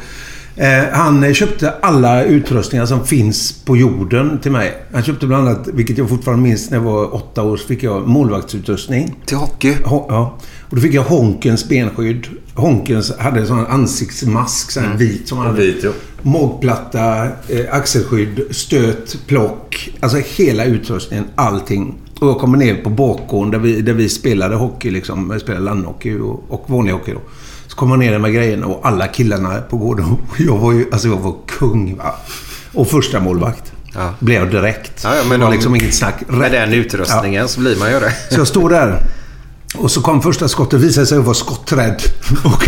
Eh, 0.55 0.83
han 0.91 1.33
köpte 1.33 1.73
alla 1.81 2.23
utrustningar 2.23 2.85
som 2.85 3.05
finns 3.05 3.51
på 3.65 3.77
jorden 3.77 4.39
till 4.39 4.51
mig. 4.51 4.83
Han 4.93 5.03
köpte 5.03 5.27
bland 5.27 5.47
annat, 5.47 5.67
vilket 5.73 5.97
jag 5.97 6.09
fortfarande 6.09 6.43
minns 6.43 6.69
när 6.69 6.77
jag 6.77 6.83
var 6.83 7.15
åtta 7.15 7.43
år, 7.43 7.57
så 7.57 7.67
fick 7.67 7.83
jag 7.83 8.07
målvaktsutrustning. 8.07 9.15
Till 9.25 9.37
hockey? 9.37 9.71
Ho- 9.73 10.05
ja. 10.09 10.37
Och 10.69 10.75
då 10.75 10.81
fick 10.81 10.93
jag 10.93 11.03
Honkens 11.03 11.69
benskydd. 11.69 12.27
Honkens 12.55 13.17
hade 13.17 13.39
en 13.39 13.47
sån 13.47 13.65
ansiktsmask, 13.65 14.71
sån 14.71 14.83
här 14.83 14.97
vit 14.97 15.27
som 15.27 15.37
han 15.37 15.47
hade. 15.47 15.61
Vit, 15.61 15.83
ja. 15.83 15.91
Magplatta, 16.21 17.25
eh, 17.25 17.65
axelskydd, 17.71 18.41
stöt, 18.51 19.17
plock. 19.27 19.89
Alltså 19.99 20.17
hela 20.17 20.65
utrustningen, 20.65 21.25
allting. 21.35 21.95
Och 22.19 22.27
jag 22.27 22.37
kommer 22.37 22.57
ner 22.57 22.75
på 22.83 22.89
bakgården 22.89 23.51
där 23.51 23.59
vi, 23.59 23.81
där 23.81 23.93
vi 23.93 24.09
spelade 24.09 24.55
hockey, 24.55 24.89
liksom. 24.91 25.29
Vi 25.29 25.39
spelade 25.39 25.65
landhockey 25.65 26.19
och, 26.19 26.43
och 26.49 26.63
vanlig 26.69 26.91
hockey 26.93 27.11
då. 27.11 27.19
Så 27.71 27.77
kom 27.77 27.89
jag 27.89 27.99
ner 27.99 28.17
med 28.19 28.33
grejerna 28.33 28.65
och 28.65 28.87
alla 28.87 29.07
killarna 29.07 29.61
på 29.69 29.77
gården. 29.77 30.17
Jag 30.37 30.57
var 30.57 30.71
ju, 30.71 30.85
alltså 30.91 31.07
jag 31.07 31.17
var 31.17 31.35
kung 31.47 31.97
va. 31.97 32.15
Och 32.73 32.87
första 32.87 33.19
målvakt. 33.19 33.71
Ja. 33.93 34.13
Blev 34.19 34.41
jag 34.41 34.51
direkt. 34.51 35.01
Ja, 35.03 35.15
ja, 35.15 35.21
men 35.23 35.29
det 35.31 35.37
var 35.37 35.45
om- 35.45 35.53
liksom 35.53 35.75
inget 35.75 35.93
snack. 35.93 36.15
Med 36.27 36.41
Rätt. 36.41 36.51
den 36.51 36.73
utrustningen 36.73 37.47
så 37.47 37.59
blir 37.59 37.75
man 37.75 37.91
ju 37.91 37.99
det. 37.99 38.13
Så 38.29 38.39
jag 38.39 38.47
står 38.47 38.69
där. 38.69 38.99
Och 39.75 39.91
så 39.91 40.01
kom 40.01 40.21
första 40.21 40.47
skottet 40.47 40.79
visade 40.79 41.07
sig 41.07 41.19
vara 41.19 41.33
skotträdd. 41.33 42.01
Och, 42.43 42.67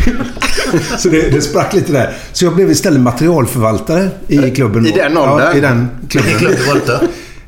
så 0.99 1.09
det, 1.09 1.29
det 1.29 1.41
sprack 1.41 1.73
lite 1.73 1.91
där. 1.91 2.13
Så 2.33 2.45
jag 2.45 2.55
blev 2.55 2.71
istället 2.71 2.99
materialförvaltare 3.01 4.09
i 4.27 4.51
klubben. 4.51 4.85
I 4.87 4.91
den 4.91 5.17
åldern? 5.17 5.39
Ja, 5.39 5.53
i 5.53 5.59
den 5.59 5.87
klubben. 6.09 6.57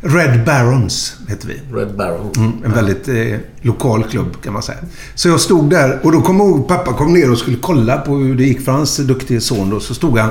Red 0.06 0.46
Barons 0.46 1.16
hette 1.28 1.48
vi. 1.48 1.62
Red 1.74 1.96
Baron. 1.96 2.32
Mm, 2.38 2.52
en 2.66 2.72
väldigt 2.72 3.08
eh, 3.08 3.40
lokal 3.62 4.04
klubb 4.04 4.42
kan 4.44 4.54
man 4.54 4.62
säga. 4.62 4.78
Så 5.16 5.28
jag 5.28 5.40
stod 5.40 5.70
där 5.70 6.00
och 6.04 6.12
då 6.12 6.22
kom 6.22 6.38
jag 6.38 6.50
ihåg 6.50 6.68
pappa 6.68 6.94
kom 6.94 7.14
ner 7.14 7.32
och 7.32 7.38
skulle 7.38 7.58
kolla 7.58 7.98
på 7.98 8.16
hur 8.16 8.36
det 8.36 8.44
gick 8.44 8.62
för 8.62 8.72
hans 8.72 8.98
duktige 8.98 9.42
son. 9.42 9.70
Då, 9.70 9.80
så 9.80 9.94
stod 9.94 10.18
han 10.18 10.30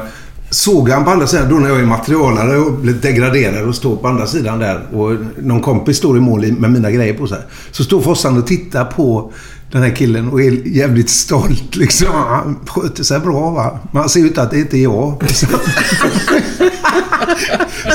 Såg 0.50 0.88
han 0.88 1.04
på 1.04 1.10
andra 1.10 1.26
sidan 1.26 1.48
då 1.50 1.56
när 1.56 1.68
jag 1.68 1.80
är 1.80 1.86
materialare 1.86 2.58
och 2.58 2.72
blev 2.72 3.00
degraderad 3.00 3.68
och 3.68 3.74
står 3.74 3.96
på 3.96 4.08
andra 4.08 4.26
sidan 4.26 4.58
där. 4.58 4.86
Och 4.92 5.16
någon 5.42 5.60
kompis 5.60 5.96
står 5.96 6.16
i 6.16 6.20
mål 6.20 6.52
med 6.52 6.70
mina 6.70 6.90
grejer 6.90 7.14
på 7.14 7.26
sig. 7.26 7.38
Så 7.70 7.84
står 7.84 8.00
Fossan 8.00 8.38
och 8.38 8.46
tittar 8.46 8.84
på 8.84 9.32
den 9.74 9.82
här 9.82 9.96
killen 9.96 10.28
och 10.28 10.42
är 10.42 10.68
jävligt 10.68 11.10
stolt 11.10 11.76
liksom. 11.76 12.08
Han 12.12 12.58
sköter 12.66 13.04
sig 13.04 13.20
bra 13.20 13.50
va. 13.50 13.78
Men 13.92 14.00
han 14.00 14.08
ser 14.08 14.20
ut 14.20 14.38
att 14.38 14.50
det 14.50 14.58
inte 14.58 14.76
är 14.76 14.82
jag. 14.82 15.24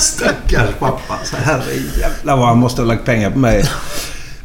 Stackars 0.01 0.75
pappa. 0.79 1.19
Herrejävlar 1.33 2.37
vad 2.37 2.47
han 2.47 2.57
måste 2.57 2.81
ha 2.81 2.87
lagt 2.87 3.05
pengar 3.05 3.31
på 3.31 3.39
mig. 3.39 3.63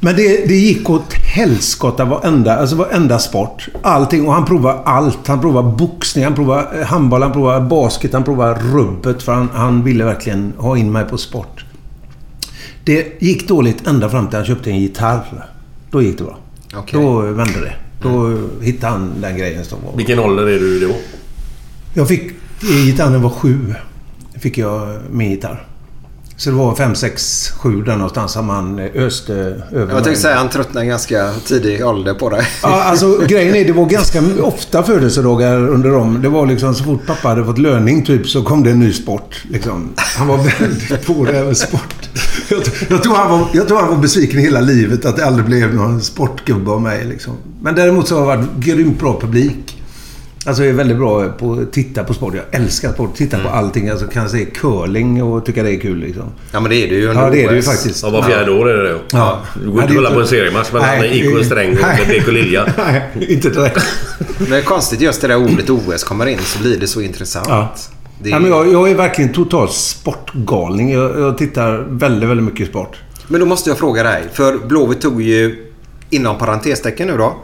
Men 0.00 0.16
det, 0.16 0.48
det 0.48 0.54
gick 0.54 0.90
åt 0.90 1.12
helskotta 1.12 2.04
varenda, 2.04 2.56
alltså 2.56 2.76
varenda 2.76 3.18
sport. 3.18 3.68
Allting. 3.82 4.26
Och 4.26 4.34
han 4.34 4.44
provade 4.44 4.78
allt. 4.78 5.26
Han 5.26 5.40
provade 5.40 5.76
boxning, 5.76 6.24
han 6.24 6.34
provade 6.34 6.80
eh, 6.80 6.86
handboll, 6.86 7.22
han 7.22 7.32
provade 7.32 7.60
basket, 7.66 8.12
han 8.12 8.24
provade 8.24 8.60
rubbet. 8.60 9.22
För 9.22 9.32
han, 9.32 9.48
han 9.52 9.84
ville 9.84 10.04
verkligen 10.04 10.52
ha 10.58 10.76
in 10.76 10.92
mig 10.92 11.04
på 11.04 11.18
sport. 11.18 11.64
Det 12.84 13.22
gick 13.22 13.48
dåligt 13.48 13.86
ända 13.86 14.10
fram 14.10 14.26
till 14.28 14.36
han 14.36 14.46
köpte 14.46 14.70
en 14.70 14.80
gitarr. 14.80 15.46
Då 15.90 16.02
gick 16.02 16.18
det 16.18 16.24
bra. 16.24 16.38
Okej. 16.76 17.00
Då 17.00 17.20
vände 17.20 17.60
det. 17.60 17.74
Då 18.02 18.38
hittade 18.62 18.92
han 18.92 19.20
den 19.20 19.38
grejen 19.38 19.64
som 19.64 19.78
var. 19.84 19.96
Vilken 19.96 20.18
ålder 20.18 20.42
är 20.46 20.58
du 20.58 20.80
då? 20.80 20.94
Jag 21.94 22.08
fick... 22.08 22.32
Gitarren 22.86 23.22
var 23.22 23.30
sju. 23.30 23.74
Fick 24.34 24.58
jag 24.58 24.98
min 25.10 25.30
gitarr. 25.30 25.66
Så 26.36 26.50
det 26.50 26.56
var 26.56 26.74
fem, 26.74 26.94
sex, 26.94 27.48
sju 27.50 27.82
där 27.82 27.96
någonstans 27.96 28.32
som 28.32 28.48
han 28.48 28.78
öste 28.78 29.32
över 29.72 29.94
Jag 29.94 30.04
tänkte 30.04 30.22
säga 30.22 30.36
han 30.36 30.48
tröttnade 30.48 30.86
ganska 30.86 31.32
tidig 31.46 31.86
ålder 31.86 32.14
på 32.14 32.30
dig. 32.30 32.46
Ja, 32.62 32.82
alltså 32.82 33.18
grejen 33.28 33.54
är 33.54 33.64
det 33.64 33.72
var 33.72 33.86
ganska 33.86 34.22
ofta 34.42 34.82
födelsedagar 34.82 35.68
under 35.68 35.90
dem. 35.90 36.22
Det 36.22 36.28
var 36.28 36.46
liksom 36.46 36.74
så 36.74 36.84
fort 36.84 37.06
pappa 37.06 37.28
hade 37.28 37.44
fått 37.44 37.58
löning 37.58 38.04
typ 38.04 38.28
så 38.28 38.42
kom 38.42 38.62
det 38.62 38.70
en 38.70 38.78
ny 38.78 38.92
sport. 38.92 39.42
Liksom. 39.50 39.92
Han 39.96 40.28
var 40.28 40.36
väldigt 40.60 41.06
på 41.06 41.24
det 41.24 41.32
här 41.32 41.44
med 41.44 41.56
sport. 41.56 42.08
Jag, 42.48 42.62
jag, 42.88 43.02
tror 43.02 43.14
han 43.14 43.30
var, 43.30 43.48
jag 43.52 43.68
tror 43.68 43.78
han 43.78 43.88
var 43.88 43.96
besviken 43.96 44.40
hela 44.40 44.60
livet 44.60 45.04
att 45.04 45.16
det 45.16 45.26
aldrig 45.26 45.46
blev 45.46 45.74
någon 45.74 46.02
sportgubbe 46.02 46.70
av 46.70 46.82
mig. 46.82 47.04
Liksom. 47.04 47.32
Men 47.60 47.74
däremot 47.74 48.08
så 48.08 48.14
har 48.14 48.20
jag 48.20 48.36
varit 48.36 48.50
grymt 48.56 49.00
bra 49.00 49.20
publik. 49.20 49.73
Alltså 50.46 50.62
jag 50.62 50.70
är 50.70 50.74
väldigt 50.76 50.96
bra 50.96 51.28
på 51.28 51.52
att 51.52 51.72
titta 51.72 52.04
på 52.04 52.14
sport. 52.14 52.34
Jag 52.34 52.60
älskar 52.62 52.92
sport. 52.92 53.16
Titta 53.16 53.38
på 53.38 53.48
allting. 53.48 53.88
Alltså 53.88 54.06
kan 54.06 54.28
se 54.28 54.44
curling 54.44 55.22
och 55.22 55.46
tycka 55.46 55.62
det 55.62 55.74
är 55.74 55.80
kul 55.80 55.98
liksom. 55.98 56.32
Ja 56.52 56.60
men 56.60 56.70
det 56.70 56.76
är 56.76 56.88
det 56.88 56.94
ju 56.94 57.04
Ja, 57.04 57.30
det 57.30 57.44
är 57.44 57.48
det 57.48 57.56
ju 57.56 57.62
faktiskt. 57.62 58.02
Ja, 58.02 58.10
var 58.10 58.22
fjärde 58.22 58.50
år 58.50 58.70
är 58.70 58.82
det 58.82 58.92
då. 58.92 58.98
Ja. 59.12 59.38
Du 59.62 59.70
går 59.70 59.82
inte 59.82 59.92
och 59.92 59.96
kollar 59.96 60.14
på 60.14 60.20
en 60.20 60.26
seriematch 60.26 60.72
mellan 60.72 60.88
Nej, 60.98 61.38
IK 61.38 61.46
Sträng 61.46 61.70
och 61.70 61.82
nej. 61.82 62.20
BK 62.20 62.32
Lilja. 62.32 62.66
Nej, 62.76 63.02
inte 63.28 63.50
direkt. 63.50 63.86
Det 64.38 64.56
är 64.56 64.62
konstigt 64.62 65.00
just 65.00 65.20
det 65.20 65.28
där 65.28 65.36
ordet 65.36 65.70
OS 65.70 66.04
kommer 66.04 66.26
in 66.26 66.38
så 66.38 66.58
blir 66.58 66.80
det 66.80 66.86
så 66.86 67.00
intressant. 67.00 67.46
Ja. 67.48 67.74
Det 68.18 68.28
är... 68.28 68.32
Ja, 68.32 68.38
men 68.38 68.50
jag, 68.50 68.72
jag 68.72 68.90
är 68.90 68.94
verkligen 68.94 69.32
total 69.32 69.68
sportgalning. 69.68 70.92
Jag, 70.92 71.20
jag 71.20 71.38
tittar 71.38 71.86
väldigt, 71.88 72.28
väldigt 72.28 72.46
mycket 72.46 72.68
sport. 72.68 72.96
Men 73.28 73.40
då 73.40 73.46
måste 73.46 73.70
jag 73.70 73.78
fråga 73.78 74.02
dig. 74.02 74.22
För 74.32 74.58
Blåvitt 74.58 75.00
tog 75.00 75.22
ju, 75.22 75.70
inom 76.10 76.38
parentestecken 76.38 77.08
nu 77.08 77.16
då, 77.16 77.36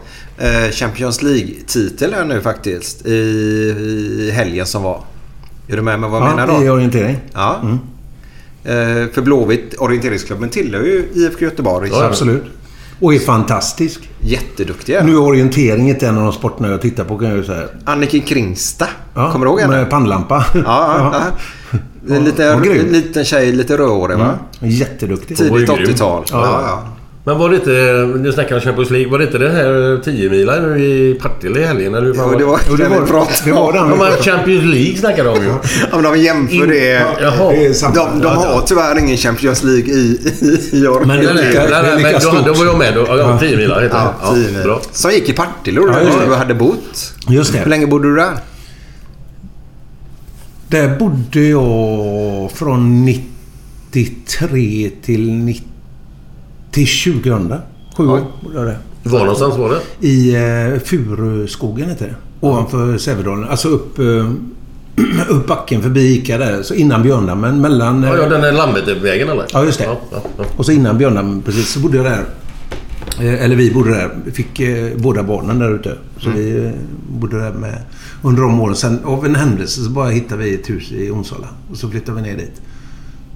Champions 0.72 1.22
League-titel 1.22 2.14
här 2.14 2.24
nu 2.24 2.40
faktiskt 2.40 3.06
i, 3.06 3.10
i 3.10 4.30
helgen 4.34 4.66
som 4.66 4.82
var. 4.82 5.00
Är 5.68 5.76
du 5.76 5.82
med 5.82 6.00
med 6.00 6.10
vad 6.10 6.22
jag 6.22 6.36
menar 6.36 6.54
ja, 6.54 6.62
i 6.62 6.66
då? 6.66 6.72
orientering. 6.72 7.16
Ja. 7.32 7.60
Eh, 8.64 8.72
för 9.12 9.22
Blåvitt, 9.22 9.74
orienteringsklubben, 9.78 10.48
tillhör 10.48 10.82
ju 10.82 11.08
IFK 11.14 11.44
Göteborg. 11.44 11.90
Ja, 11.92 12.04
Absolut. 12.04 12.42
Och 13.00 13.14
är 13.14 13.18
fantastisk. 13.18 14.10
Jätteduktiga. 14.20 15.04
Nu 15.04 15.12
är 15.12 15.20
orientering 15.20 15.88
inte 15.88 16.06
en 16.08 16.18
av 16.18 16.24
de 16.24 16.32
sporterna 16.32 16.68
jag 16.68 16.80
tittar 16.80 17.04
på 17.04 17.18
kan 17.18 17.28
jag 17.28 17.36
ju 17.36 17.44
säga. 17.44 17.66
Anniken 17.84 18.20
Kringsta. 18.20 18.86
Ja, 19.14 19.32
Kommer 19.32 19.46
du 19.46 19.50
ihåg 19.52 19.60
henne? 19.60 19.76
Med 19.76 19.90
pannlampa. 19.90 20.44
Ja, 20.54 20.62
ja, 20.64 21.22
ja. 22.10 22.18
Lite, 22.18 22.42
Ja. 22.42 22.52
Mm. 22.54 22.92
liten 22.92 23.24
tjej, 23.24 23.52
lite 23.52 23.76
rödhårig 23.76 24.18
va? 24.18 24.38
Jätteduktig. 24.60 25.50
var 25.50 25.58
ju 25.58 25.66
Tidigt 25.66 25.82
grym. 25.84 25.94
80-tal. 25.94 26.24
Ja. 26.30 26.44
Ja. 26.46 26.60
Ja, 26.66 26.96
Men 27.24 27.38
var 27.38 27.48
det 27.50 27.56
inte, 27.56 27.70
nu 28.18 28.32
snackar 28.32 28.54
vi 28.54 28.60
Champions 28.60 28.90
League, 28.90 29.10
var 29.10 29.18
det 29.18 29.24
inte 29.24 29.38
det 29.38 29.50
här 29.50 30.00
10 30.04 30.30
milar 30.30 30.60
nu 30.60 30.84
i 30.84 31.14
Partille 31.14 31.60
i 31.60 31.64
helgen? 31.64 31.94
Eller 31.94 32.06
Jo, 32.06 32.34
det 32.38 32.44
var 32.44 32.60
Jo, 32.70 32.76
det 32.76 32.88
var, 32.88 33.06
pratade 33.06 33.36
det 33.44 33.52
var 33.52 33.72
den. 33.72 33.88
Ja, 33.88 33.96
men 33.96 34.12
Champions 34.22 34.64
League 34.74 34.96
snackar 34.96 35.24
de 35.24 35.42
ju. 35.42 35.48
Ja, 35.48 35.54
men 35.92 36.02
de 36.02 36.18
jämför 36.18 36.66
det. 36.66 36.88
Jaha. 37.20 37.50
Det 37.52 37.66
är. 37.66 37.94
De, 37.94 38.20
de 38.20 38.26
har 38.36 38.62
tyvärr 38.66 38.98
ingen 38.98 39.16
Champions 39.16 39.62
League 39.64 39.84
i, 39.94 40.18
i, 40.40 40.70
i 40.82 40.86
år. 40.86 41.00
Men 41.04 41.08
det 41.08 41.30
är 41.30 41.34
Nej, 41.34 41.44
nej, 41.44 41.46
lika- 41.48 41.60
nej, 41.60 41.68
det 41.70 41.76
är 41.76 41.82
nej, 41.82 41.96
lika 41.96 42.06
men 42.10 42.14
då, 42.14 42.20
stort. 42.20 42.46
då 42.46 42.52
var 42.52 42.66
jag 42.66 42.78
med. 42.78 42.94
Då, 42.94 43.06
ja, 43.08 43.38
10 43.40 43.56
milar 43.56 43.82
heter 43.82 43.96
det. 43.98 44.10
Ja, 44.22 44.32
mil. 44.32 44.62
bra. 44.64 44.80
Som 44.92 45.10
gick 45.10 45.28
i 45.28 45.32
Partille 45.32 45.80
och 45.80 45.88
Ja, 45.88 45.96
du 46.28 46.34
hade 46.34 46.54
bott. 46.54 47.14
Just 47.28 47.52
det. 47.52 47.58
Hur 47.58 47.70
länge 47.70 47.86
bodde 47.86 48.08
du 48.08 48.16
där? 48.16 48.32
Där 50.68 50.96
bodde 50.98 51.40
jag 51.40 52.50
från 52.54 53.04
93 53.04 54.90
till 55.02 55.32
90, 55.32 55.64
till 56.70 56.86
2000. 57.22 57.54
Sju 57.96 58.08
år 58.08 58.22
jag 58.54 58.66
där. 58.66 58.78
Var 59.02 59.18
någonstans 59.18 59.56
var 59.56 59.70
det? 59.70 60.06
I 60.06 60.34
eh, 60.34 60.80
Furuskogen 60.80 61.88
heter 61.88 62.06
det. 62.06 62.14
Ovanför 62.46 62.98
Sävedalen. 62.98 63.48
Alltså 63.48 63.68
upp, 63.68 63.98
eh, 63.98 64.30
upp 65.28 65.46
backen 65.46 65.82
förbi 65.82 66.16
Ica 66.16 66.38
där. 66.38 66.62
Så 66.62 66.74
innan 66.74 67.02
Björndammen. 67.02 67.60
Mellan... 67.60 68.02
Ja, 68.02 68.14
eh, 68.14 68.20
ja 68.22 68.28
den 68.28 68.40
där 68.40 68.52
Landvettervägen 68.52 69.28
eller? 69.28 69.46
Ja, 69.52 69.64
just 69.64 69.78
det. 69.78 69.84
Ja, 69.84 70.00
ja, 70.12 70.22
ja. 70.38 70.44
Och 70.56 70.66
så 70.66 70.72
innan 70.72 70.98
Björndammen 70.98 71.42
precis 71.42 71.68
så 71.68 71.80
bodde 71.80 71.96
jag 71.96 72.06
där. 72.06 72.24
Eh, 73.20 73.44
Eller 73.44 73.56
vi 73.56 73.70
bodde 73.70 73.90
där. 73.90 74.10
Vi 74.24 74.30
fick 74.30 74.60
eh, 74.60 74.96
båda 74.96 75.22
barnen 75.22 75.58
där 75.58 75.74
ute. 75.74 75.96
Så 76.18 76.30
vi 76.30 76.66
eh, 76.66 76.72
bodde 77.08 77.38
där 77.38 77.52
med 77.52 77.82
under 78.22 78.42
de 78.42 78.60
åren. 78.60 78.76
Sen 78.76 79.04
av 79.04 79.26
en 79.26 79.34
händelse 79.34 79.80
så 79.80 79.90
bara 79.90 80.08
hittade 80.08 80.44
vi 80.44 80.54
ett 80.54 80.70
hus 80.70 80.92
i 80.92 81.10
Onsala. 81.10 81.48
Och 81.70 81.76
så 81.76 81.90
flyttade 81.90 82.22
vi 82.22 82.28
ner 82.28 82.36
dit. 82.36 82.60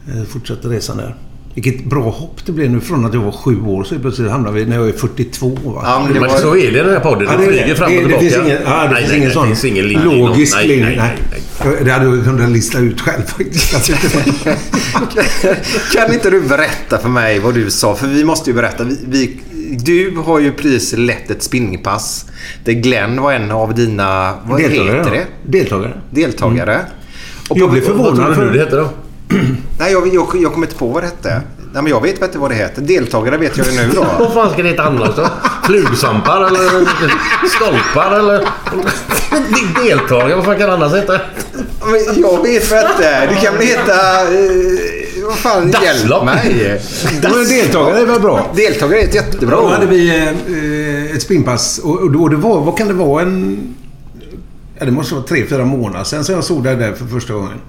Eh, 0.08 0.24
Fortsatte 0.24 0.68
resan 0.68 0.96
där. 0.96 1.14
Vilket 1.54 1.84
bra 1.84 2.11
hopp 2.11 2.40
det 2.46 2.52
blev 2.52 2.70
nu 2.70 2.80
från 2.80 3.06
att 3.06 3.14
jag 3.14 3.20
var 3.20 3.32
sju 3.32 3.62
år 3.62 3.84
så 3.84 3.99
plötsligt 3.99 4.30
hamnade 4.30 4.54
vi 4.54 4.66
när 4.66 4.76
jag 4.76 4.88
är 4.88 4.92
42. 4.92 5.49
Va? 5.49 5.82
Ja, 5.84 6.02
men 6.04 6.12
det 6.14 6.20
var, 6.20 6.28
så 6.28 6.56
är 6.56 6.73
det 6.73 6.78
i 6.78 6.82
den 6.82 6.90
här 6.90 7.00
podden. 7.00 7.28
Ja, 7.30 7.37
det, 7.37 7.46
flyger 7.46 7.75
fram 7.75 7.87
och 7.87 8.02
det, 8.02 8.08
det 8.08 8.18
tillbaka. 8.18 8.20
finns 8.20 8.37
ingen, 8.37 8.58
ja, 8.64 8.82
det 8.82 8.88
nej, 8.88 8.96
finns 8.96 9.08
nej, 9.08 9.16
ingen 9.16 9.28
nej, 9.28 9.34
sån 9.34 9.42
det 9.42 9.49
finns 9.49 9.64
ingen 9.64 9.88
linje. 9.88 10.04
logisk 10.04 10.56
nej, 10.56 10.68
linje. 10.68 10.84
Nej, 10.84 10.96
nej, 10.96 11.12
nej. 11.64 11.76
Det 11.84 11.90
hade 11.90 12.04
jag 12.04 12.25
kunnat 12.25 12.50
lista 12.50 12.78
ut 12.78 13.00
själv 13.00 13.23
faktiskt. 13.23 13.92
kan 15.92 16.12
inte 16.14 16.30
du 16.30 16.40
berätta 16.40 16.99
för 16.99 17.08
mig 17.08 17.38
vad 17.38 17.54
du 17.54 17.70
sa? 17.70 17.94
För 17.94 18.06
vi 18.06 18.25
måste 18.25 18.50
ju 18.50 18.56
berätta. 18.56 18.84
Vi, 18.84 18.99
vi, 19.08 19.40
du 19.84 20.16
har 20.25 20.38
ju 20.40 20.52
precis 20.52 20.92
lett 20.92 21.30
ett 21.30 21.42
spinningpass. 21.42 22.26
Där 22.64 22.73
Glenn 22.73 23.23
var 23.23 23.32
en 23.32 23.50
av 23.50 23.75
dina... 23.75 24.34
Vad 24.44 24.61
Deltagare. 24.61 24.96
heter 24.99 25.14
ja. 25.14 25.20
det? 25.44 25.58
Deltagare. 25.58 26.00
Deltagare. 26.11 26.80
Och 27.49 27.58
Jag 27.58 27.70
blev 27.70 27.84
Vad 27.84 27.92
förvånad. 27.96 28.34
tror 28.34 28.44
du 28.44 28.52
det 28.52 28.58
heter 28.58 28.76
då? 28.76 28.88
Nej, 29.78 29.92
jag, 29.92 30.14
jag, 30.14 30.28
jag 30.42 30.52
kommer 30.52 30.66
inte 30.66 30.78
på 30.78 30.86
vad 30.86 31.02
det 31.02 31.06
hette. 31.06 31.42
Nej, 31.72 31.82
men 31.82 31.86
jag 31.86 32.02
vet 32.02 32.22
inte 32.22 32.38
vad 32.38 32.50
det 32.50 32.54
heter. 32.54 32.82
Deltagare 32.82 33.36
vet 33.36 33.56
jag 33.58 33.66
ju 33.66 33.72
nu 33.72 33.90
då. 33.94 34.06
Vad 34.18 34.32
fan 34.32 34.50
ska 34.52 34.62
det 34.62 34.68
heta 34.68 34.82
annars 34.82 35.16
då? 35.16 35.28
Flugsvampar 35.64 36.46
eller 36.46 36.88
stolpar 37.48 38.18
eller... 38.18 38.48
Deltagare, 39.84 40.36
vad 40.36 40.44
fan 40.44 40.58
kan 40.58 40.68
det 40.68 40.74
annars 40.74 40.94
heta? 40.94 41.20
Men 41.86 42.20
jag 42.20 42.42
vet 42.42 42.70
vad 42.70 42.84
det 42.98 43.06
är. 43.06 43.26
Det 43.26 43.34
kan 43.34 43.54
väl 43.54 43.66
heta... 43.66 43.92
Eh, 44.22 45.26
vad 45.26 45.36
fan, 45.36 45.74
hjälp 45.82 46.24
mig. 46.24 46.82
Men 47.22 47.48
deltagare 47.48 47.98
är 47.98 48.06
väl 48.06 48.20
bra? 48.20 48.52
Deltagare 48.56 49.00
är 49.00 49.04
ett 49.04 49.14
jättebra 49.14 49.56
Då 49.56 49.68
hade 49.68 49.86
vi 49.86 50.08
eh, 50.08 51.16
ett 51.16 51.22
spinnpass 51.22 51.78
och, 51.78 52.00
och, 52.00 52.30
det 52.30 52.36
var, 52.36 52.60
vad 52.60 52.78
kan 52.78 52.88
det 52.88 52.94
vara, 52.94 53.22
en 53.22 53.74
ja, 54.78 54.84
det 54.84 54.90
måste 54.90 55.14
vara 55.14 55.24
tre, 55.24 55.46
fyra 55.46 55.64
månader 55.64 56.04
sedan 56.04 56.24
som 56.24 56.34
jag 56.34 56.44
såg 56.44 56.64
dig 56.64 56.76
där 56.76 56.92
för 56.92 57.04
första 57.04 57.32
gången. 57.32 57.60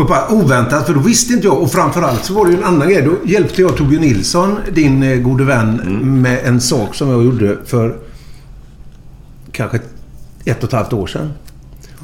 På 0.00 0.06
bara 0.06 0.28
oväntat, 0.28 0.86
för 0.86 0.94
då 0.94 1.00
visste 1.00 1.32
inte 1.32 1.46
jag. 1.46 1.62
Och 1.62 1.72
framförallt 1.72 2.24
så 2.24 2.34
var 2.34 2.44
det 2.46 2.52
ju 2.52 2.58
en 2.58 2.64
annan 2.64 2.88
grej. 2.88 3.02
Då 3.02 3.30
hjälpte 3.30 3.62
jag 3.62 3.76
Torbjörn 3.76 4.02
Nilsson, 4.02 4.56
din 4.72 5.02
eh, 5.02 5.18
gode 5.18 5.44
vän, 5.44 5.76
med 6.22 6.40
en 6.44 6.60
sak 6.60 6.94
som 6.94 7.08
jag 7.10 7.24
gjorde 7.24 7.58
för 7.66 7.96
kanske 9.52 9.80
ett 10.44 10.58
och 10.58 10.68
ett 10.68 10.72
halvt 10.72 10.92
år 10.92 11.06
sedan. 11.06 11.32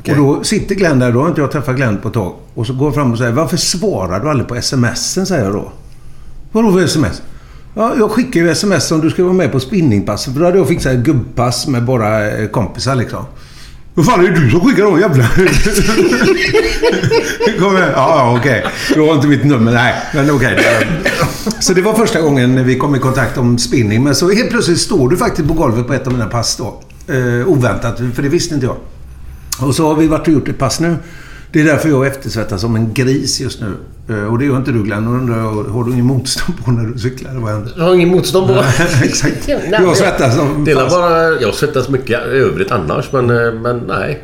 Och 0.08 0.16
då 0.16 0.44
sitter 0.44 0.74
Glenn 0.74 0.98
där, 0.98 1.12
då 1.12 1.20
har 1.20 1.28
inte 1.28 1.40
jag 1.40 1.52
träffat 1.52 1.76
Glenn 1.76 1.96
på 1.96 2.08
ett 2.08 2.14
tag. 2.14 2.34
Och 2.54 2.66
så 2.66 2.72
går 2.72 2.86
jag 2.86 2.94
fram 2.94 3.12
och 3.12 3.18
säger, 3.18 3.32
varför 3.32 3.56
svarar 3.56 4.20
du 4.20 4.30
aldrig 4.30 4.48
på 4.48 4.62
smsen? 4.62 5.26
säger 5.26 5.44
jag 5.44 5.52
då. 5.52 5.72
Vadå 6.52 6.72
för 6.72 6.80
sms? 6.80 7.22
Ja, 7.74 7.94
jag 7.98 8.10
skickar 8.10 8.40
ju 8.40 8.50
sms 8.50 8.92
om 8.92 9.00
du 9.00 9.10
ska 9.10 9.24
vara 9.24 9.34
med 9.34 9.52
på 9.52 9.60
spinningpasset. 9.60 10.32
För 10.32 10.40
då 10.40 10.46
hade 10.46 10.58
jag 10.58 10.68
fixat 10.68 10.92
ett 10.92 11.04
gubbpass 11.04 11.66
med 11.66 11.84
bara 11.84 12.30
eh, 12.30 12.48
kompisar 12.48 12.94
liksom. 12.94 13.24
Vad 13.96 14.06
fan 14.06 14.24
är 14.24 14.28
det 14.30 14.40
du 14.40 14.50
som 14.50 14.60
skickar 14.60 14.84
de 14.84 15.00
jävla... 15.00 15.28
Kom 17.58 17.76
igen. 17.76 17.90
Ja, 17.94 18.16
ja, 18.18 18.36
okej. 18.38 18.64
Du 18.94 19.00
har 19.00 19.14
inte 19.14 19.26
mitt 19.26 19.44
nummer. 19.44 19.72
Nej, 19.72 19.94
men 20.14 20.30
okej. 20.30 20.58
Så 21.60 21.72
det 21.72 21.82
var 21.82 21.94
första 21.94 22.20
gången 22.20 22.64
vi 22.64 22.78
kom 22.78 22.96
i 22.96 22.98
kontakt 22.98 23.38
om 23.38 23.58
spinning. 23.58 24.04
Men 24.04 24.14
så 24.14 24.30
helt 24.30 24.50
plötsligt 24.50 24.78
står 24.78 25.08
du 25.08 25.16
faktiskt 25.16 25.48
på 25.48 25.54
golvet 25.54 25.86
på 25.86 25.94
ett 25.94 26.06
av 26.06 26.12
mina 26.12 26.26
pass 26.26 26.56
då. 26.56 26.82
Eh, 27.14 27.48
oväntat, 27.48 28.00
för 28.14 28.22
det 28.22 28.28
visste 28.28 28.54
inte 28.54 28.66
jag. 28.66 28.76
Och 29.60 29.74
så 29.74 29.88
har 29.88 29.94
vi 29.94 30.06
varit 30.06 30.26
och 30.26 30.32
gjort 30.34 30.48
ett 30.48 30.58
pass 30.58 30.80
nu. 30.80 30.96
Det 31.52 31.60
är 31.60 31.64
därför 31.64 31.88
jag 31.88 32.06
eftersvettas 32.06 32.60
som 32.60 32.76
en 32.76 32.94
gris 32.94 33.40
just 33.40 33.60
nu. 33.60 33.72
Eh, 34.08 34.32
Och 34.32 34.38
det 34.38 34.44
gör 34.44 34.56
inte 34.56 34.72
du 34.72 34.82
Glenn. 34.82 35.06
Och 35.08 35.14
undrar 35.14 35.70
har 35.72 35.84
du 35.84 35.92
ingen 35.92 36.04
motstånd 36.06 36.64
på 36.64 36.70
när 36.70 36.84
du 36.86 36.98
cyklar? 36.98 37.34
Vad 37.34 37.52
händer? 37.52 37.72
Jag 37.76 37.84
har 37.84 37.94
ingen 37.94 38.08
motstånd 38.08 38.46
på. 38.46 38.64
Exakt. 39.04 39.48
Jag 39.70 39.96
svettas 39.96 40.36
som 40.36 40.64
Det 40.64 40.70
är 40.70 40.90
bara... 40.90 41.40
Jag 41.40 41.54
svettas 41.54 41.88
mycket 41.88 42.10
i 42.10 42.14
övrigt 42.36 42.70
annars, 42.70 43.12
men, 43.12 43.30
eh, 43.30 43.52
men 43.52 43.78
nej. 43.78 44.22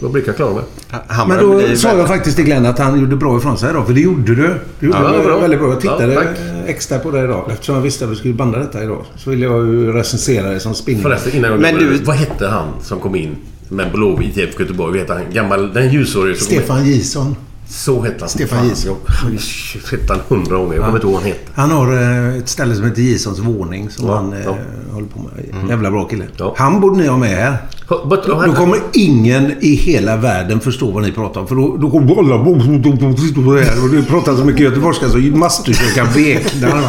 Jag 0.00 0.12
brukar 0.12 0.32
klara 0.32 0.54
mig. 0.54 0.62
Han 1.06 1.28
Men 1.28 1.38
då 1.38 1.76
sa 1.76 1.96
jag 1.96 2.08
faktiskt 2.08 2.36
till 2.36 2.44
Glenn 2.44 2.66
att 2.66 2.78
han 2.78 3.00
gjorde 3.00 3.16
bra 3.16 3.38
ifrån 3.38 3.58
sig 3.58 3.70
idag. 3.70 3.86
För 3.86 3.92
det 3.94 4.00
gjorde 4.00 4.34
du. 4.34 4.54
Du 4.78 4.86
gjorde 4.86 4.98
Ja, 4.98 5.12
det 5.18 5.24
bra. 5.24 5.38
väldigt 5.40 5.60
bra. 5.60 5.68
Jag 5.70 5.80
tittade 5.80 6.12
Ja, 6.14 6.20
extra 6.66 6.98
på 6.98 7.10
det 7.10 7.24
idag. 7.24 7.48
Eftersom 7.52 7.74
jag 7.74 7.82
visste 7.82 8.04
att 8.04 8.10
vi 8.10 8.16
skulle 8.16 8.34
banda 8.34 8.58
detta 8.58 8.82
idag. 8.84 9.04
Så 9.16 9.30
ville 9.30 9.44
jag 9.46 9.66
ju 9.66 9.92
recensera 9.92 10.50
det 10.50 10.60
som 10.60 10.74
spinning. 10.74 11.02
Förresten, 11.02 11.32
innan 11.36 11.50
jag 11.50 11.60
Men 11.60 11.74
glömmer 11.74 11.92
du- 11.92 11.98
det, 11.98 12.04
Vad 12.04 12.16
hette 12.16 12.46
han 12.48 12.68
som 12.82 13.00
kom 13.00 13.14
in 13.16 13.36
med 13.72 13.92
blå 13.92 14.22
i 14.22 14.24
ITF 14.26 14.60
Göteborg? 14.60 14.90
Vad 14.92 15.00
heter 15.00 15.14
han? 15.14 15.22
Gammal... 15.32 15.72
Den 15.72 15.92
ljushårige 15.92 16.34
som. 16.36 16.46
Stefan 16.46 16.84
Gison. 16.86 17.36
Så 17.68 18.02
hette 18.02 18.16
han. 18.20 18.28
Stefan 18.28 18.58
Fan, 18.58 18.68
Gison. 18.68 18.96
Ju 19.32 19.38
sett 19.80 20.08
han 20.10 20.18
hundra 20.28 20.56
gånger. 20.56 20.74
Jag 20.74 20.84
kommer 20.84 20.98
inte 20.98 21.06
ihåg 21.06 21.12
vad 21.14 21.22
han 21.22 21.30
hette. 21.32 21.50
Han 21.54 21.70
har 21.70 21.92
eh, 21.92 22.36
ett 22.36 22.48
ställe 22.48 22.74
som 22.74 22.84
heter 22.84 23.02
Gisons 23.02 23.38
våning 23.38 23.90
som 23.90 24.06
Ja, 24.08 24.14
han 24.14 24.32
eh, 24.32 24.38
ja. 24.44 24.56
håller 24.92 25.06
på 25.06 25.18
med. 25.18 25.68
Jävla 25.68 25.90
bra 25.90 26.04
kille. 26.04 26.24
Ja. 26.36 26.54
Han 26.58 26.80
borde 26.80 26.96
ni 26.96 27.06
ha 27.06 27.16
med 27.16 27.28
här. 27.28 27.56
But- 27.88 28.26
Då, 28.26 28.42
då 28.46 28.52
kommer 28.52 28.78
ingen 28.92 29.52
i 29.60 29.74
hela 29.74 30.16
världen 30.16 30.60
förstå 30.60 30.90
vad 30.90 31.02
ni 31.02 31.12
pratar 31.12 31.40
om. 31.40 31.46
För 31.46 31.54
då, 31.54 31.76
då 31.76 31.90
kommer 31.90 32.18
alla... 32.18 32.34
Och 32.34 33.90
du 33.90 34.04
pratar 34.04 34.36
så 34.36 34.44
mycket 34.44 34.60
göteborgska 34.62 35.08
så 35.08 35.18
masturskökan 35.18 36.06
veknar. 36.14 36.82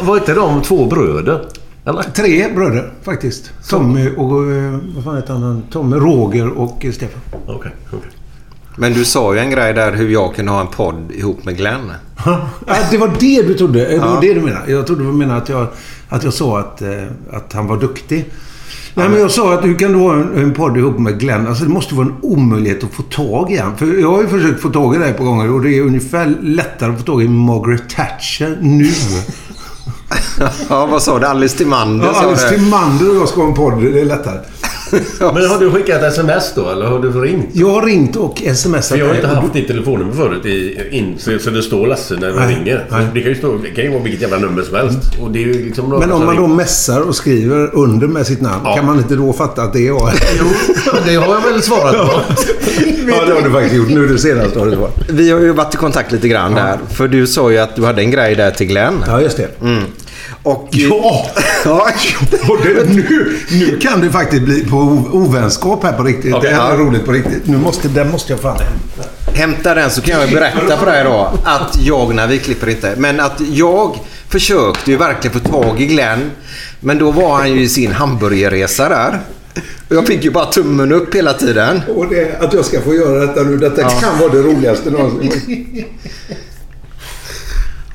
Vad 0.06 0.18
hette 0.18 0.34
de 0.34 0.62
två 0.62 0.86
bröder? 0.86 1.44
Eller? 1.86 2.02
Tre 2.02 2.52
bröder 2.54 2.92
faktiskt. 3.02 3.50
Tommy 3.68 4.08
och... 4.16 4.52
eh, 4.52 4.78
Vad 4.94 5.04
fan 5.04 5.16
heter 5.16 5.32
han? 5.34 5.62
Tommy, 5.70 5.96
Roger 5.96 6.48
och 6.48 6.84
eh, 6.84 6.92
Stefan. 6.92 7.20
Okej, 7.46 7.72
okej. 7.86 8.10
Men 8.78 8.92
du 8.92 9.04
sa 9.04 9.34
ju 9.34 9.40
en 9.40 9.50
grej 9.50 9.74
där 9.74 9.92
hur 9.92 10.08
jag 10.08 10.34
kunde 10.34 10.52
ha 10.52 10.60
en 10.60 10.66
podd 10.66 11.12
ihop 11.12 11.44
med 11.44 11.56
Glenn. 11.56 11.92
Ja, 12.66 12.76
det 12.90 12.98
var 12.98 13.08
det 13.20 13.42
du 13.46 13.54
trodde. 13.54 13.88
Det 13.88 13.98
var 13.98 14.06
Ja. 14.06 14.18
det 14.20 14.34
du 14.34 14.40
menade. 14.40 14.72
Jag 14.72 14.86
trodde 14.86 15.04
du 15.04 15.12
menade 15.12 15.42
att 15.42 15.48
jag, 15.48 15.66
att 16.08 16.24
jag 16.24 16.32
sa 16.32 16.58
att, 16.58 16.82
eh, 16.82 16.88
att 17.32 17.52
han 17.52 17.66
var 17.66 17.76
duktig. 17.80 18.24
Nej, 18.94 19.08
men 19.08 19.20
jag 19.20 19.30
sa 19.30 19.54
att 19.54 19.64
hur 19.64 19.78
kan 19.78 19.92
du 19.92 19.98
ha 19.98 20.14
en, 20.14 20.38
en 20.38 20.52
podd 20.54 20.76
ihop 20.76 20.98
med 20.98 21.20
Glenn? 21.20 21.46
Alltså 21.46 21.64
det 21.64 21.70
måste 21.70 21.94
vara 21.94 22.06
en 22.06 22.14
omöjlighet 22.22 22.84
att 22.84 22.90
få 22.92 23.02
tag 23.02 23.52
i 23.52 23.56
han. 23.56 23.76
För 23.76 23.86
jag 24.00 24.10
har 24.12 24.22
ju 24.22 24.28
försökt 24.28 24.60
få 24.60 24.68
tag 24.68 24.94
i 24.96 24.98
dig 24.98 25.12
på 25.12 25.24
gånger 25.24 25.52
och 25.52 25.62
det 25.62 25.78
är 25.78 25.82
ungefär 25.82 26.34
lättare 26.42 26.92
att 26.92 26.98
få 26.98 27.04
tag 27.04 27.22
i 27.22 27.28
Margaret 27.28 27.88
Thatcher 27.90 28.58
nu. 28.60 28.90
Ja, 30.68 30.86
vad 30.86 31.02
sa 31.02 31.18
du? 31.18 31.26
Alice 31.26 31.58
Timander 31.58 32.06
Ja, 32.06 32.28
Alice. 32.28 32.48
Timander 32.48 33.10
och 33.10 33.16
jag 33.16 33.28
ska 33.28 33.40
ha 33.40 33.48
en 33.48 33.54
podd. 33.54 33.82
Det 33.82 34.00
är 34.00 34.04
lättare. 34.04 34.38
Men 35.20 35.46
har 35.50 35.58
du 35.60 35.70
skickat 35.70 36.02
sms 36.02 36.52
då, 36.54 36.70
eller 36.70 36.86
har 36.86 36.98
du 36.98 37.10
ringt? 37.20 37.46
Jag 37.52 37.70
har 37.70 37.82
ringt 37.82 38.16
och 38.16 38.42
smsat 38.54 38.84
För 38.86 38.96
jag 38.96 39.06
har 39.06 39.14
inte 39.14 39.26
haft 39.26 39.52
ditt 39.52 39.66
telefonnummer 39.68 40.12
förut 40.12 40.46
i, 40.46 40.78
in, 40.90 41.14
så, 41.18 41.38
så 41.38 41.50
det 41.50 41.62
står 41.62 41.86
Lasse 41.86 42.16
när 42.20 42.32
man 42.34 42.48
ringer. 42.48 42.86
nej. 42.90 43.06
Det 43.14 43.20
kan 43.20 43.28
ju 43.30 43.36
stå, 43.38 43.56
det 43.62 43.70
kan 43.70 43.84
ju 43.84 43.90
vara 43.90 44.02
vilket 44.02 44.20
jävla 44.22 44.38
nummer 44.38 44.62
som 44.62 44.74
helst. 44.76 44.98
Och 45.22 45.30
det 45.30 45.38
är 45.38 45.46
ju 45.46 45.64
liksom 45.64 45.88
Men 45.88 46.12
om 46.12 46.26
man 46.26 46.36
då 46.36 46.46
mässar 46.46 47.00
och 47.00 47.14
skriver 47.16 47.74
under 47.74 48.06
med 48.06 48.26
sitt 48.26 48.40
namn, 48.40 48.60
Ja. 48.64 48.76
kan 48.76 48.86
man 48.86 48.98
inte 48.98 49.14
då 49.16 49.32
fatta 49.32 49.62
att 49.62 49.72
det 49.72 49.80
är 49.80 49.86
jag? 49.86 50.10
Jo, 50.38 50.44
det 51.06 51.14
har 51.14 51.34
jag 51.34 51.52
väl 51.52 51.62
svarat 51.62 51.94
på. 51.96 52.20
ja, 53.08 53.24
det 53.26 53.32
har 53.32 53.42
du 53.42 53.50
faktiskt 53.50 53.74
gjort. 53.74 53.88
Nu 53.88 54.06
det 54.08 54.18
senaste 54.18 54.58
har 54.58 54.66
du 54.66 54.72
svarat. 54.72 54.94
Vi 55.08 55.30
har 55.30 55.40
ju 55.40 55.52
varit 55.52 55.74
i 55.74 55.76
kontakt 55.76 56.12
lite 56.12 56.28
grann 56.28 56.54
där. 56.54 56.78
För 56.90 57.08
du 57.08 57.26
sa 57.26 57.50
ju 57.50 57.58
att 57.58 57.76
du 57.76 57.84
hade 57.84 58.02
en 58.02 58.10
grej 58.10 58.34
där 58.34 58.50
till 58.50 58.66
Glenn. 58.66 59.04
Ja, 59.06 59.20
just 59.20 59.36
det. 59.36 59.48
Mm. 59.62 59.82
Och... 60.46 60.68
Ja! 60.70 61.26
Ja. 61.64 61.90
Och 62.48 62.58
det, 62.62 62.90
nu, 62.90 63.38
nu 63.50 63.78
kan 63.78 64.00
det 64.00 64.10
faktiskt 64.10 64.42
bli 64.42 64.64
på 64.64 64.76
ovänskap 65.12 65.82
här 65.82 65.92
på 65.92 66.02
riktigt. 66.02 66.34
Okej, 66.34 66.50
det 66.50 66.56
här 66.56 66.72
är 66.72 66.78
ja. 66.78 66.84
roligt 66.84 67.04
på 67.04 67.12
riktigt. 67.12 67.46
Nu 67.46 67.58
måste, 67.58 67.88
den 67.88 68.10
måste 68.10 68.32
jag 68.32 68.40
fan 68.40 68.58
Hämta 69.34 69.74
den 69.74 69.90
så 69.90 70.00
kan 70.00 70.20
jag 70.20 70.30
berätta 70.30 70.76
för 70.76 70.86
dig 70.86 71.04
då 71.04 71.32
att 71.44 71.76
jag, 71.80 72.14
när 72.14 72.26
vi 72.26 72.38
klipper 72.38 72.68
inte, 72.68 72.94
men 72.96 73.20
att 73.20 73.40
jag 73.40 73.98
försökte 74.28 74.90
ju 74.90 74.96
verkligen 74.96 75.40
få 75.40 75.48
tag 75.48 75.80
i 75.80 75.86
Glenn. 75.86 76.30
Men 76.80 76.98
då 76.98 77.10
var 77.10 77.36
han 77.36 77.52
ju 77.52 77.60
i 77.60 77.68
sin 77.68 77.92
hamburgerresa 77.92 78.88
där. 78.88 79.20
Och 79.88 79.96
jag 79.96 80.06
fick 80.06 80.24
ju 80.24 80.30
bara 80.30 80.46
tummen 80.46 80.92
upp 80.92 81.14
hela 81.14 81.32
tiden. 81.32 81.80
Och 81.96 82.08
det, 82.08 82.40
att 82.40 82.52
jag 82.52 82.64
ska 82.64 82.80
få 82.80 82.94
göra 82.94 83.26
detta 83.26 83.42
nu, 83.42 83.56
detta 83.56 83.90
kan 83.90 84.18
vara 84.18 84.32
det 84.32 84.42
roligaste 84.42 84.90
någonsin. 84.90 85.84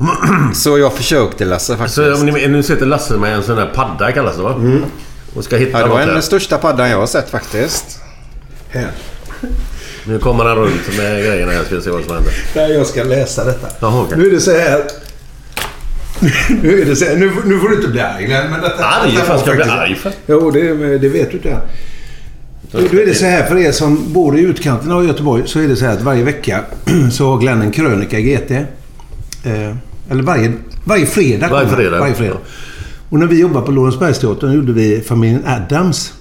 Så 0.54 0.78
jag 0.78 0.94
försökte 0.94 1.46
Lasse 1.46 1.78
faktiskt. 1.78 1.96
Så 1.96 2.14
om 2.14 2.26
ni, 2.26 2.48
nu 2.48 2.64
sitter 2.64 2.86
Lasse 2.86 3.18
med 3.18 3.34
en 3.36 3.44
sån 3.44 3.56
där 3.56 3.72
padda 3.76 4.12
kallas 4.12 4.36
det 4.36 4.44
va? 4.44 4.56
Och 5.34 5.44
ska 5.44 5.58
hitta 5.58 5.80
Ja, 5.80 5.86
det 5.86 5.90
var 5.90 6.06
den 6.06 6.22
största 6.22 6.58
paddan 6.58 6.90
jag 6.90 6.98
har 6.98 7.08
sett 7.08 7.30
faktiskt. 7.30 8.00
Här. 8.70 8.92
Nu 10.06 10.20
kommer 10.20 10.46
han 10.46 10.56
runt 10.58 10.98
med 10.98 11.24
grejerna. 11.26 11.54
Jag 11.54 11.66
ska 11.66 11.82
se 11.82 11.90
vad 11.90 12.04
som 12.04 12.14
händer. 12.14 12.34
Där 12.54 12.68
jag 12.68 12.88
ska 12.88 13.04
läsa 13.04 13.46
detta. 13.46 13.68
Jaha, 13.80 14.02
okej. 14.02 14.18
Nu 14.18 14.28
är 14.28 14.32
det 14.32 14.40
så 14.42 14.52
här. 14.52 14.82
Nu 16.62 16.82
är 16.82 16.86
det 16.86 16.96
så 16.96 17.06
här. 17.06 17.16
Nu, 17.16 17.32
nu 17.46 17.60
får 17.60 17.70
du 17.70 17.76
inte 17.76 17.88
bli 17.88 18.00
arg 18.02 18.26
Glenn, 18.26 18.52
men 18.52 18.62
detta... 18.62 18.86
Arg? 18.86 19.12
detta 19.16 19.38
ska 19.38 19.50
jag 19.50 19.56
bli 19.56 19.66
faktiskt- 19.66 19.78
arg 19.78 19.96
för? 19.96 20.12
Jo, 20.28 20.52
det, 20.52 20.98
det 20.98 21.10
vet 21.10 21.32
du 21.32 21.38
inte. 21.38 21.58
Då 22.72 22.78
är 23.00 23.06
det 23.06 23.16
så 23.16 23.26
här 23.26 23.46
för 23.46 23.58
er 23.58 23.72
som 23.72 24.14
bor 24.14 24.38
i 24.38 24.42
utkanten 24.42 24.92
av 24.92 25.06
Göteborg 25.06 25.44
så 25.46 25.60
är 25.60 25.68
det 25.68 25.76
så 25.76 25.86
här 25.86 25.94
att 25.94 26.02
varje 26.02 26.24
vecka 26.24 26.62
så 27.12 27.30
har 27.30 27.38
Glenn 27.38 27.62
en 27.62 27.72
krönika 27.72 28.20
i 28.20 28.22
GT. 28.24 28.52
Eh, 28.52 29.76
eller 30.12 30.24
varje, 30.24 30.54
varje 30.84 31.06
fredag. 31.06 31.50
Varje 31.50 31.70
fredag, 31.70 32.00
Varje 32.00 32.14
fredag. 32.14 32.38
ja. 32.44 32.52
Och 33.10 33.20
när 33.20 33.28
vi 33.28 33.40
jobbade 33.40 33.66
på 33.66 33.72
Lorensbergsteatern 33.72 34.54
gjorde 34.54 34.74
vi 34.74 35.02
familjen 35.02 35.44
Adams. 35.46 36.14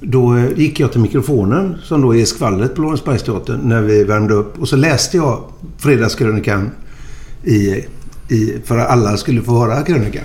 Då 0.00 0.36
eh, 0.36 0.44
gick 0.56 0.80
jag 0.80 0.92
till 0.92 1.00
mikrofonen 1.00 1.76
som 1.82 2.02
då 2.02 2.16
är 2.16 2.24
skvallret 2.24 2.74
på 2.74 2.82
Lorensbergsteatern 2.82 3.60
när 3.62 3.82
vi 3.82 4.04
värmde 4.04 4.34
upp. 4.34 4.58
Och 4.58 4.68
så 4.68 4.76
läste 4.76 5.16
jag 5.16 5.44
fredagskrönikan 5.78 6.70
i, 7.44 7.84
i, 8.28 8.54
för 8.64 8.78
att 8.78 8.88
alla 8.88 9.16
skulle 9.16 9.42
få 9.42 9.58
höra 9.58 9.82
krönikan. 9.82 10.24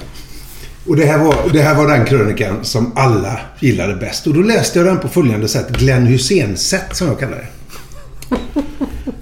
Och 0.88 0.96
det 0.96 1.06
här, 1.06 1.18
var, 1.18 1.36
det 1.54 1.62
här 1.62 1.76
var 1.76 1.88
den 1.88 2.06
krönikan 2.06 2.56
som 2.62 2.92
alla 2.96 3.40
gillade 3.60 3.96
bäst. 3.96 4.28
Och 4.28 4.34
då 4.34 4.42
läste 4.42 4.80
jag 4.80 4.88
den 4.88 4.98
på 5.00 5.08
följande 5.08 5.48
sätt. 5.48 5.78
Glenn 5.78 6.06
Hysén-sätt 6.06 6.86
som 6.96 7.08
jag 7.08 7.20
kallar 7.20 7.38
det. 7.38 7.48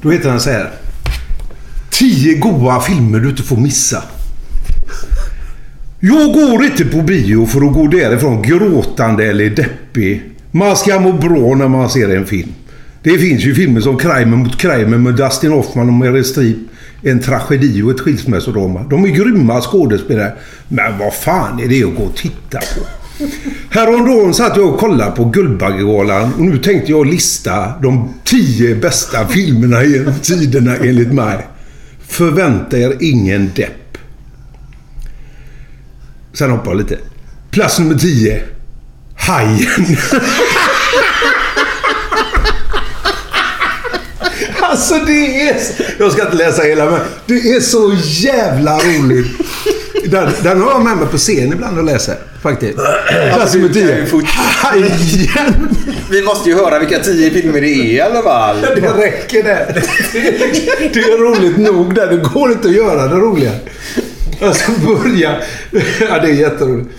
Då 0.01 0.11
heter 0.11 0.29
den 0.29 0.39
så 0.39 0.49
här. 0.49 0.71
Tio 2.03 2.35
goa 2.37 2.81
filmer 2.81 3.19
du 3.19 3.29
inte 3.29 3.43
får 3.43 3.57
missa. 3.57 4.03
Jag 5.99 6.33
går 6.33 6.65
inte 6.65 6.85
på 6.85 7.01
bio 7.01 7.45
för 7.45 7.67
att 7.67 7.73
gå 7.73 7.87
därifrån 7.87 8.41
gråtande 8.41 9.25
eller 9.25 9.49
deppig. 9.49 10.23
Man 10.51 10.77
ska 10.77 10.99
må 10.99 11.13
bra 11.13 11.55
när 11.55 11.67
man 11.67 11.89
ser 11.89 12.15
en 12.15 12.25
film. 12.25 12.49
Det 13.03 13.17
finns 13.17 13.43
ju 13.43 13.55
filmer 13.55 13.81
som 13.81 13.97
Kramer 13.97 14.37
mot 14.37 14.57
Kramer 14.57 14.97
med 14.97 15.15
Dustin 15.15 15.51
Hoffman 15.51 15.87
och 15.87 15.93
Meryl 15.93 16.25
Streep. 16.25 16.57
En 17.01 17.19
tragedi 17.19 17.81
och 17.81 17.91
ett 17.91 17.99
skilsmässodrama. 17.99 18.83
De 18.89 19.03
är 19.03 19.09
grymma 19.09 19.61
skådespelare. 19.61 20.33
Men 20.67 20.97
vad 20.99 21.13
fan 21.13 21.59
är 21.59 21.67
det 21.67 21.83
att 21.83 21.95
gå 21.95 22.03
och 22.03 22.15
titta 22.15 22.59
på? 22.59 22.85
Häromdagen 23.69 24.33
satt 24.33 24.57
jag 24.57 24.73
och 24.73 24.79
kollade 24.79 25.11
på 25.11 25.25
Guldbaggegalan 25.25 26.33
och 26.33 26.41
nu 26.41 26.57
tänkte 26.57 26.91
jag 26.91 27.07
lista 27.07 27.79
de 27.81 28.13
tio 28.23 28.75
bästa 28.75 29.27
filmerna 29.27 29.83
genom 29.83 30.13
tiderna 30.13 30.75
enligt 30.75 31.13
mig. 31.13 31.47
Förvänta 32.13 32.77
er 32.77 32.97
ingen 32.99 33.51
depp. 33.55 33.97
Sen 36.33 36.51
hoppar 36.51 36.71
jag 36.71 36.77
lite. 36.77 36.97
Plats 37.51 37.79
nummer 37.79 37.95
10. 37.95 38.43
Hajen. 39.15 39.97
Alltså 44.59 44.95
det 45.05 45.41
är... 45.41 45.57
Jag 45.99 46.11
ska 46.11 46.25
inte 46.25 46.37
läsa 46.37 46.61
hela 46.61 46.91
men 46.91 46.99
det 47.25 47.33
är 47.33 47.59
så 47.59 47.95
jävla 48.03 48.77
roligt. 48.77 49.42
Den, 50.05 50.29
den 50.43 50.61
har 50.61 50.71
jag 50.71 50.83
med 50.83 50.97
mig 50.97 51.07
på 51.07 51.17
scen 51.17 51.53
ibland 51.53 51.77
och 51.77 51.83
läser. 51.83 52.15
Faktiskt. 52.41 52.79
Ju 53.55 53.69
10. 53.73 54.05
fort- 54.05 54.23
Hajen! 54.35 55.69
Vi 56.11 56.21
måste 56.23 56.49
ju 56.49 56.55
höra 56.55 56.79
vilka 56.79 56.99
tio 56.99 57.29
filmer 57.31 57.61
det 57.61 57.67
är 57.67 57.85
i 57.85 58.01
alla 58.01 58.21
fall. 58.21 58.61
Det 58.61 58.87
räcker 59.05 59.43
där. 59.43 59.83
Det 60.93 60.99
är 60.99 61.17
roligt 61.17 61.57
nog 61.57 61.95
där. 61.95 62.07
Det 62.07 62.17
går 62.17 62.51
inte 62.51 62.67
att 62.67 62.73
göra 62.75 63.07
det 63.07 63.15
roliga. 63.15 63.51
Alltså 64.41 64.71
börja... 64.71 65.35
Ja, 66.09 66.19
det 66.21 66.27
är 66.29 66.33
jätteroligt. 66.33 66.89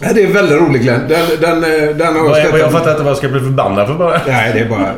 Ja, 0.00 0.08
det 0.14 0.22
är 0.22 0.26
väldigt 0.26 0.58
roligt 0.60 0.82
Glenn. 0.82 1.00
Den, 1.08 1.26
den, 1.40 1.64
eh, 1.64 1.96
den 1.96 2.16
har 2.16 2.28
Vad 2.28 2.38
är- 2.38 2.42
skrattat- 2.44 2.58
Jag 2.60 2.72
fattar 2.72 2.90
inte 2.90 3.02
vad 3.02 3.10
jag 3.10 3.16
ska 3.18 3.28
bli 3.28 3.40
förbannad 3.40 3.86
för 3.86 3.94
bara. 3.94 4.20
Nej, 4.26 4.50
det 4.54 4.60
är 4.60 4.68
bara... 4.68 4.94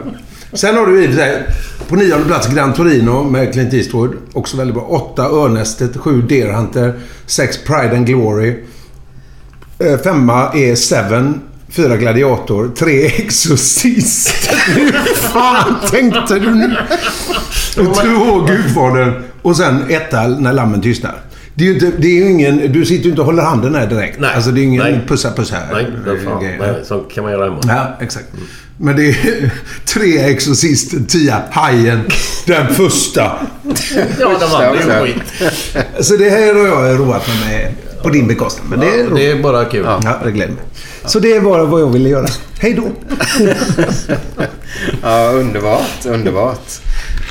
Sen 0.54 0.76
har 0.76 0.86
du 0.86 1.04
i 1.04 1.06
och 1.06 1.10
för 1.10 1.16
sig 1.16 1.42
på 1.88 1.96
nionde 1.96 2.24
plats 2.24 2.48
Gran 2.48 2.72
Torino 2.72 3.22
med 3.30 3.52
Clint 3.52 3.74
Eastwood. 3.74 4.14
Också 4.32 4.56
väldigt 4.56 4.74
bra. 4.74 4.84
Åtta 4.84 5.22
Örnästet, 5.22 5.96
sju 5.96 6.22
Deer 6.22 6.52
Hunter, 6.52 6.94
sex 7.26 7.58
Pride 7.64 7.96
and 7.96 8.06
Glory. 8.06 8.56
Eh, 9.78 9.98
Femma 9.98 10.52
är 10.54 10.74
Seven. 10.74 11.40
Fyra 11.68 11.96
Gladiator. 11.96 12.70
Tre 12.76 13.06
Exorcist. 13.06 14.50
Hur 14.66 15.14
fan 15.14 15.74
tänkte 15.90 16.38
du 16.38 16.54
nu? 16.54 16.76
Två 17.74 18.40
Gudfadern. 18.40 19.22
Och 19.42 19.56
sen 19.56 19.84
etta 19.90 20.28
När 20.28 20.52
lammen 20.52 20.80
tystnar. 20.82 21.20
Det 21.54 21.64
är 21.64 21.68
ju 21.68 21.74
inte, 21.74 21.92
det 21.98 22.06
är 22.06 22.24
ju 22.24 22.30
ingen... 22.30 22.72
Du 22.72 22.84
sitter 22.84 23.04
ju 23.04 23.10
inte 23.10 23.20
och 23.20 23.26
håller 23.26 23.42
handen 23.42 23.74
här 23.74 23.86
direkt. 23.86 24.20
Nej. 24.20 24.30
Alltså 24.34 24.50
det 24.50 24.60
är 24.60 24.62
ingen 24.62 24.82
Nej. 24.82 25.00
pussa 25.08 25.32
puss 25.32 25.52
här. 25.52 25.72
Nej, 25.72 25.86
det 26.04 26.18
fan, 26.24 26.44
nej, 26.58 26.74
så 26.84 26.98
kan 26.98 27.24
man 27.24 27.32
göra 27.32 27.44
hemma. 27.44 27.60
Ja, 27.66 27.96
exakt. 28.00 28.26
Men 28.76 28.96
det 28.96 29.08
är 29.08 29.50
tre 29.84 30.18
Exorcisten, 30.18 31.06
tia 31.06 31.42
Hajen, 31.50 32.00
den 32.46 32.74
första. 32.74 33.32
Ja, 34.20 34.38
de 34.40 34.44
andra 34.44 34.80
är 34.80 35.06
ju 35.06 35.12
skit. 35.12 35.22
Så 36.00 36.16
det 36.16 36.30
här 36.30 36.54
har 36.54 36.86
jag 36.86 36.98
roat 36.98 37.28
mig 37.28 37.36
med 37.48 37.74
på 38.02 38.10
din 38.10 38.26
bekostnad. 38.26 38.66
Men 38.70 38.80
det 38.80 38.86
är 38.86 38.98
Ja, 39.04 39.14
det 39.14 39.30
är 39.30 39.42
bara 39.42 39.64
kul. 39.64 39.84
Ja, 39.84 40.20
det 40.24 40.30
gläder 40.30 40.52
mig. 40.52 40.62
Så 41.04 41.18
det 41.18 41.40
var 41.40 41.66
vad 41.66 41.80
jag 41.80 41.92
ville 41.92 42.08
göra. 42.08 42.26
Hej 42.58 42.74
då! 42.74 42.92
Ja, 45.02 45.30
underbart, 45.32 46.06
underbart. 46.06 46.80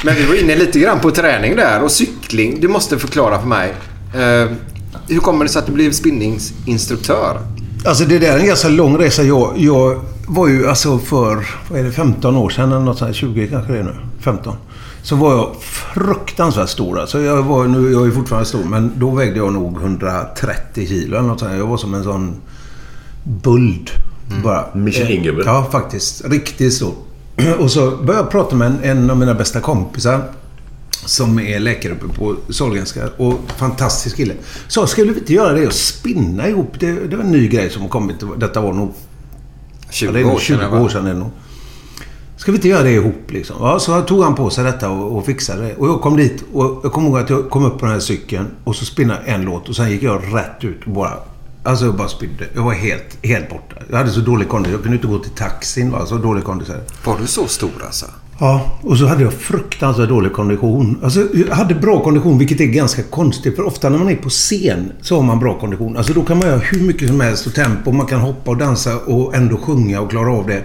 Men 0.03 0.15
vi 0.15 0.23
var 0.23 0.35
inne 0.35 0.55
lite 0.55 0.79
grann 0.79 0.99
på 0.99 1.11
träning 1.11 1.55
där 1.55 1.83
och 1.83 1.91
cykling. 1.91 2.59
Du 2.61 2.67
måste 2.67 2.99
förklara 2.99 3.39
för 3.39 3.47
mig. 3.47 3.73
Eh, 4.15 4.51
hur 5.07 5.19
kommer 5.19 5.45
det 5.45 5.51
sig 5.51 5.59
att 5.59 5.65
du 5.65 5.71
blev 5.71 5.91
spinningsinstruktör? 5.91 7.39
Alltså 7.85 8.03
det 8.03 8.19
där 8.19 8.33
är 8.33 8.39
en 8.39 8.45
ganska 8.45 8.69
lång 8.69 8.97
resa. 8.97 9.23
Jag, 9.23 9.53
jag 9.57 10.01
var 10.27 10.47
ju 10.47 10.67
alltså 10.67 10.97
för, 10.97 11.47
vad 11.69 11.79
är 11.79 11.83
det, 11.83 11.91
15 11.91 12.35
år 12.35 12.49
sedan 12.49 12.71
eller 12.71 12.81
något 12.81 12.97
sånt 12.97 13.07
här, 13.07 13.13
20 13.13 13.47
kanske 13.47 13.73
det 13.73 13.79
är 13.79 13.83
nu. 13.83 13.95
15. 14.19 14.55
Så 15.01 15.15
var 15.15 15.31
jag 15.35 15.55
fruktansvärt 15.61 16.69
stor. 16.69 16.99
Alltså 16.99 17.21
jag, 17.21 17.43
var, 17.43 17.67
nu, 17.67 17.91
jag 17.91 18.07
är 18.07 18.11
fortfarande 18.11 18.47
stor, 18.47 18.63
men 18.63 18.91
då 18.95 19.11
vägde 19.11 19.37
jag 19.37 19.53
nog 19.53 19.81
130 19.81 20.87
kilo 20.87 21.17
eller 21.17 21.27
något 21.27 21.39
sånt. 21.39 21.51
Jag 21.57 21.67
var 21.67 21.77
som 21.77 21.93
en 21.93 22.03
sån 22.03 22.35
buld. 23.23 23.89
Bara. 24.43 24.65
Michelin-gubbe. 24.73 25.43
Ja, 25.45 25.67
faktiskt. 25.71 26.25
Riktigt 26.25 26.73
stor. 26.73 26.93
Och 27.59 27.71
så 27.71 27.91
började 27.91 28.23
jag 28.23 28.31
prata 28.31 28.55
med 28.55 28.67
en, 28.67 28.79
en 28.83 29.09
av 29.09 29.17
mina 29.17 29.33
bästa 29.33 29.59
kompisar. 29.59 30.23
Som 31.05 31.39
är 31.39 31.59
läkare 31.59 31.93
uppe 31.93 32.07
på 32.07 32.35
Sahlgrenska. 32.49 33.09
Och 33.17 33.39
fantastisk 33.57 34.17
kille. 34.17 34.33
Så 34.67 34.87
skulle 34.87 35.11
vi 35.11 35.19
inte 35.19 35.33
göra 35.33 35.53
det 35.53 35.67
och 35.67 35.73
spinna 35.73 36.47
ihop? 36.47 36.79
Det, 36.79 36.91
det 36.91 37.15
var 37.15 37.23
en 37.23 37.31
ny 37.31 37.47
grej 37.47 37.69
som 37.69 37.89
kommit. 37.89 38.15
Detta 38.37 38.61
var 38.61 38.73
nog 38.73 38.93
20 39.93 40.05
Ja, 40.07 40.11
det 40.11 40.19
är 40.19 40.23
nog 40.23 40.33
år 40.33 40.39
sedan. 40.39 40.59
20 40.59 40.67
va? 40.69 40.81
år 40.81 40.89
sedan 40.89 41.05
är 41.07 41.13
det 41.13 41.19
nog. 41.19 41.31
Ska 42.37 42.51
vi 42.51 42.55
inte 42.55 42.67
göra 42.67 42.83
det 42.83 42.91
ihop 42.91 43.31
liksom? 43.31 43.55
Ja, 43.59 43.79
så 43.79 44.01
tog 44.01 44.23
han 44.23 44.35
på 44.35 44.49
sig 44.49 44.63
detta 44.63 44.89
och, 44.89 45.17
och 45.17 45.25
fixade 45.25 45.61
det. 45.61 45.75
Och 45.75 45.87
jag 45.87 46.01
kom 46.01 46.17
dit 46.17 46.43
och 46.53 46.79
jag 46.83 46.91
kommer 46.91 47.09
ihåg 47.09 47.17
att 47.19 47.29
jag 47.29 47.49
kom 47.49 47.65
upp 47.65 47.79
på 47.79 47.85
den 47.85 47.93
här 47.93 47.99
cykeln 47.99 48.47
och 48.63 48.75
så 48.75 48.85
spinnade 48.85 49.19
en 49.25 49.41
låt 49.41 49.69
och 49.69 49.75
sen 49.75 49.91
gick 49.91 50.03
jag 50.03 50.21
rätt 50.33 50.63
ut 50.63 50.83
och 50.85 50.91
bara... 50.91 51.13
Alltså 51.63 51.85
jag 51.85 51.95
bara 51.95 52.07
spydde. 52.07 52.45
Jag 52.55 52.63
var 52.63 52.73
helt, 52.73 53.17
helt 53.25 53.49
borta. 53.49 53.75
Jag 53.89 53.97
hade 53.97 54.09
så 54.09 54.19
dålig 54.19 54.49
kondis. 54.49 54.71
Jag 54.71 54.81
kunde 54.81 54.95
inte 54.95 55.07
gå 55.07 55.19
till 55.19 55.31
taxin. 55.31 55.91
Va? 55.91 56.05
Så 56.05 56.17
dålig 56.17 56.43
kondis. 56.43 56.67
Var 57.05 57.17
du 57.19 57.27
så 57.27 57.47
stor 57.47 57.71
alltså? 57.85 58.05
Ja, 58.39 58.79
och 58.81 58.97
så 58.97 59.05
hade 59.05 59.23
jag 59.23 59.33
fruktansvärt 59.33 60.09
dålig 60.09 60.33
kondition. 60.33 60.99
Alltså, 61.03 61.27
jag 61.33 61.55
hade 61.55 61.75
bra 61.75 62.03
kondition, 62.03 62.37
vilket 62.37 62.61
är 62.61 62.65
ganska 62.65 63.03
konstigt. 63.03 63.55
För 63.55 63.63
ofta 63.63 63.89
när 63.89 63.97
man 63.97 64.09
är 64.09 64.15
på 64.15 64.29
scen 64.29 64.91
så 65.01 65.15
har 65.15 65.23
man 65.23 65.39
bra 65.39 65.59
kondition. 65.59 65.97
Alltså 65.97 66.13
då 66.13 66.23
kan 66.23 66.37
man 66.37 66.47
göra 66.47 66.59
hur 66.59 66.81
mycket 66.81 67.07
som 67.07 67.21
helst 67.21 67.47
och 67.47 67.53
tempo. 67.53 67.91
Man 67.91 68.05
kan 68.05 68.19
hoppa 68.19 68.51
och 68.51 68.57
dansa 68.57 68.97
och 68.97 69.35
ändå 69.35 69.57
sjunga 69.57 70.01
och 70.01 70.09
klara 70.09 70.31
av 70.31 70.47
det. 70.47 70.63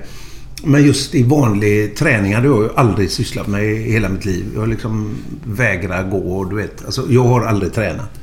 Men 0.65 0.87
just 0.87 1.15
i 1.15 1.23
vanlig 1.23 1.97
träning 1.97 2.35
hade 2.35 2.47
jag 2.47 2.63
ju 2.63 2.69
aldrig 2.77 3.11
sysslat 3.11 3.47
med 3.47 3.65
i 3.65 3.93
hela 3.93 4.09
mitt 4.09 4.25
liv. 4.25 4.45
Jag 4.55 4.69
liksom 4.69 5.15
vägrar 5.45 6.11
gå 6.11 6.39
och 6.39 6.51
du 6.51 6.57
vet. 6.57 6.85
Alltså, 6.85 7.03
jag 7.09 7.25
har 7.25 7.41
aldrig 7.45 7.73
tränat. 7.73 8.18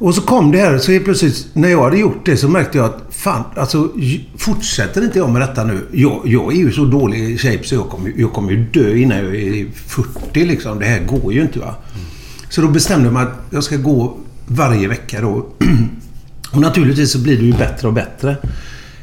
Och 0.00 0.14
så 0.14 0.20
kom 0.20 0.50
det 0.52 0.58
här, 0.58 0.78
så 0.78 0.92
helt 0.92 1.04
plötsligt 1.04 1.46
när 1.52 1.68
jag 1.68 1.82
hade 1.82 1.98
gjort 1.98 2.26
det 2.26 2.36
så 2.36 2.48
märkte 2.48 2.78
jag 2.78 2.84
att 2.84 3.02
fan, 3.10 3.44
alltså 3.56 3.88
fortsätter 4.36 5.04
inte 5.04 5.18
jag 5.18 5.30
med 5.30 5.42
detta 5.42 5.64
nu. 5.64 5.86
Jag, 5.92 6.22
jag 6.24 6.52
är 6.52 6.56
ju 6.56 6.72
så 6.72 6.84
dålig 6.84 7.30
i 7.30 7.38
shape 7.38 7.64
så 7.64 7.74
jag 7.74 7.88
kommer, 7.88 8.12
jag 8.16 8.32
kommer 8.32 8.52
ju 8.52 8.64
dö 8.64 8.96
innan 8.96 9.18
jag 9.18 9.36
är 9.36 9.66
40 9.74 10.44
liksom. 10.44 10.78
Det 10.78 10.84
här 10.84 11.00
går 11.04 11.32
ju 11.32 11.42
inte 11.42 11.58
va. 11.58 11.74
Så 12.50 12.60
då 12.60 12.68
bestämde 12.68 13.04
jag 13.04 13.12
mig 13.14 13.22
att 13.22 13.42
jag 13.50 13.64
ska 13.64 13.76
gå 13.76 14.16
varje 14.46 14.88
vecka 14.88 15.20
då. 15.20 15.46
Och 16.52 16.60
naturligtvis 16.60 17.12
så 17.12 17.18
blir 17.18 17.36
det 17.36 17.44
ju 17.44 17.52
bättre 17.52 17.88
och 17.88 17.94
bättre. 17.94 18.36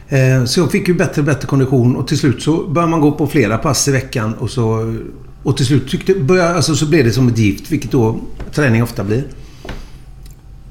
Eh, 0.10 0.46
Så 0.46 0.60
jag 0.60 0.72
fick 0.72 0.88
ju 0.88 0.94
bättre 0.94 1.22
och 1.22 1.26
bättre 1.26 1.48
kondition 1.48 1.96
och 1.96 2.08
till 2.08 2.18
slut 2.18 2.42
så 2.42 2.68
började 2.68 2.92
man 2.92 3.02
gå 3.02 3.12
på 3.12 3.28
flera 3.28 3.58
pass 3.58 3.88
i 3.88 3.92
veckan 3.92 4.34
och 4.34 4.50
så... 4.50 4.96
Och 5.44 5.58
till 5.58 5.66
slut 5.66 5.90
tyckte, 5.90 6.14
började, 6.14 6.56
alltså 6.56 6.76
så 6.76 6.86
blev 6.86 7.06
det 7.06 7.12
som 7.12 7.28
ett 7.28 7.38
gift, 7.38 7.72
vilket 7.72 7.92
då 7.92 8.20
träning 8.54 8.84
ofta 8.84 9.04
blir. 9.04 9.24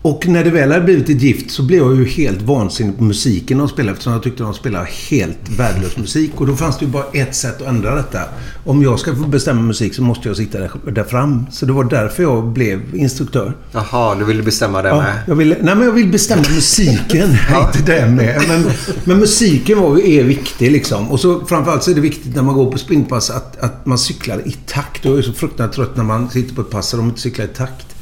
Och 0.07 0.29
när 0.29 0.45
det 0.45 0.51
väl 0.51 0.73
hade 0.73 0.85
blivit 0.85 1.09
ett 1.11 1.23
gift 1.23 1.51
så 1.51 1.63
blev 1.63 1.79
jag 1.79 1.97
ju 1.97 2.05
helt 2.05 2.43
vansinnig 2.43 2.99
på 2.99 3.05
musiken 3.05 3.59
de 3.59 3.69
spelade 3.69 3.93
eftersom 3.93 4.13
jag 4.13 4.23
tyckte 4.23 4.43
de 4.43 4.55
spelade 4.55 4.89
helt 5.11 5.39
värdelös 5.59 5.97
musik. 5.97 6.31
Och 6.35 6.47
då 6.47 6.57
fanns 6.57 6.79
det 6.79 6.85
ju 6.85 6.91
bara 6.91 7.05
ett 7.13 7.35
sätt 7.35 7.61
att 7.63 7.69
ändra 7.69 7.95
detta. 7.95 8.21
Om 8.65 8.83
jag 8.83 9.01
ska 9.01 9.17
få 9.17 9.25
bestämma 9.27 9.61
musik 9.61 9.95
så 9.95 10.03
måste 10.03 10.29
jag 10.29 10.37
sitta 10.37 10.59
där, 10.59 10.71
där 10.91 11.05
fram. 11.05 11.47
Så 11.51 11.67
det 11.67 11.73
var 11.73 11.85
därför 11.85 12.23
jag 12.23 12.49
blev 12.49 12.95
instruktör. 12.95 13.57
Jaha, 13.73 14.15
du 14.15 14.25
ville 14.25 14.43
bestämma 14.43 14.83
det 14.83 14.89
Ja, 14.89 14.97
med? 14.97 15.19
jag 15.27 15.35
vill, 15.35 15.49
nej, 15.49 15.75
men 15.75 15.83
jag 15.83 15.93
vill 15.93 16.09
bestämma 16.09 16.45
musiken. 16.55 17.31
Inte 17.31 17.93
det 17.93 18.11
med. 18.11 18.43
Men, 18.49 18.65
men 19.05 19.19
musiken 19.19 19.81
var, 19.81 19.99
är 19.99 20.25
viktig 20.25 20.71
liksom. 20.73 21.11
Och 21.11 21.21
så 21.21 21.47
framförallt 21.47 21.83
så 21.83 21.91
är 21.91 21.95
det 21.95 22.01
viktigt 22.01 22.35
när 22.35 22.43
man 22.43 22.55
går 22.55 22.73
på 22.73 22.79
sprintpass 22.79 23.31
att, 23.31 23.61
att 23.61 23.87
man 23.87 23.99
cyklar 23.99 24.43
i 24.49 24.57
takt. 24.67 25.05
Jag 25.05 25.19
är 25.19 25.23
så 25.23 25.33
fruktansvärt 25.33 25.77
trött 25.77 25.97
när 25.97 26.05
man 26.05 26.31
sitter 26.31 26.55
på 26.55 26.61
ett 26.61 26.71
pass 26.71 26.93
och 26.93 26.99
de 26.99 27.09
inte 27.09 27.21
cyklar 27.21 27.45
i 27.45 27.49
takt. 27.49 27.96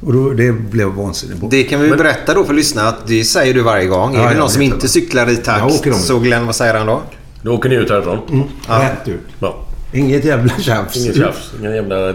Och 0.00 0.12
då, 0.12 0.30
det 0.30 0.52
blev 0.52 0.86
jag 0.86 0.94
vansinnig 0.94 1.40
på. 1.40 1.48
Det 1.48 1.62
kan 1.64 1.80
vi 1.80 1.90
berätta 1.90 2.34
då 2.34 2.44
för 2.44 2.54
lyssnarna 2.54 2.88
att 2.88 3.06
det 3.06 3.24
säger 3.24 3.54
du 3.54 3.62
varje 3.62 3.86
gång. 3.86 4.14
Ja, 4.14 4.20
är 4.20 4.34
det 4.34 4.40
någon 4.40 4.50
som 4.50 4.62
inte 4.62 4.78
det. 4.80 4.88
cyklar 4.88 5.30
i 5.30 5.36
takt 5.36 5.94
så 5.94 6.18
Glenn, 6.18 6.46
vad 6.46 6.56
säger 6.56 6.74
han 6.74 6.86
då? 6.86 7.02
Då 7.42 7.52
åker 7.52 7.68
ni 7.68 7.74
ut 7.74 7.90
härifrån. 7.90 8.48
Rätt 8.68 9.08
ut. 9.08 9.20
Ja. 9.38 9.66
Inget 9.92 10.24
jävla 10.24 10.58
tjafs. 10.58 10.96
Ingen 10.96 11.14
tjafs. 11.14 11.52
Ingen 11.60 11.74
jävla 11.74 12.14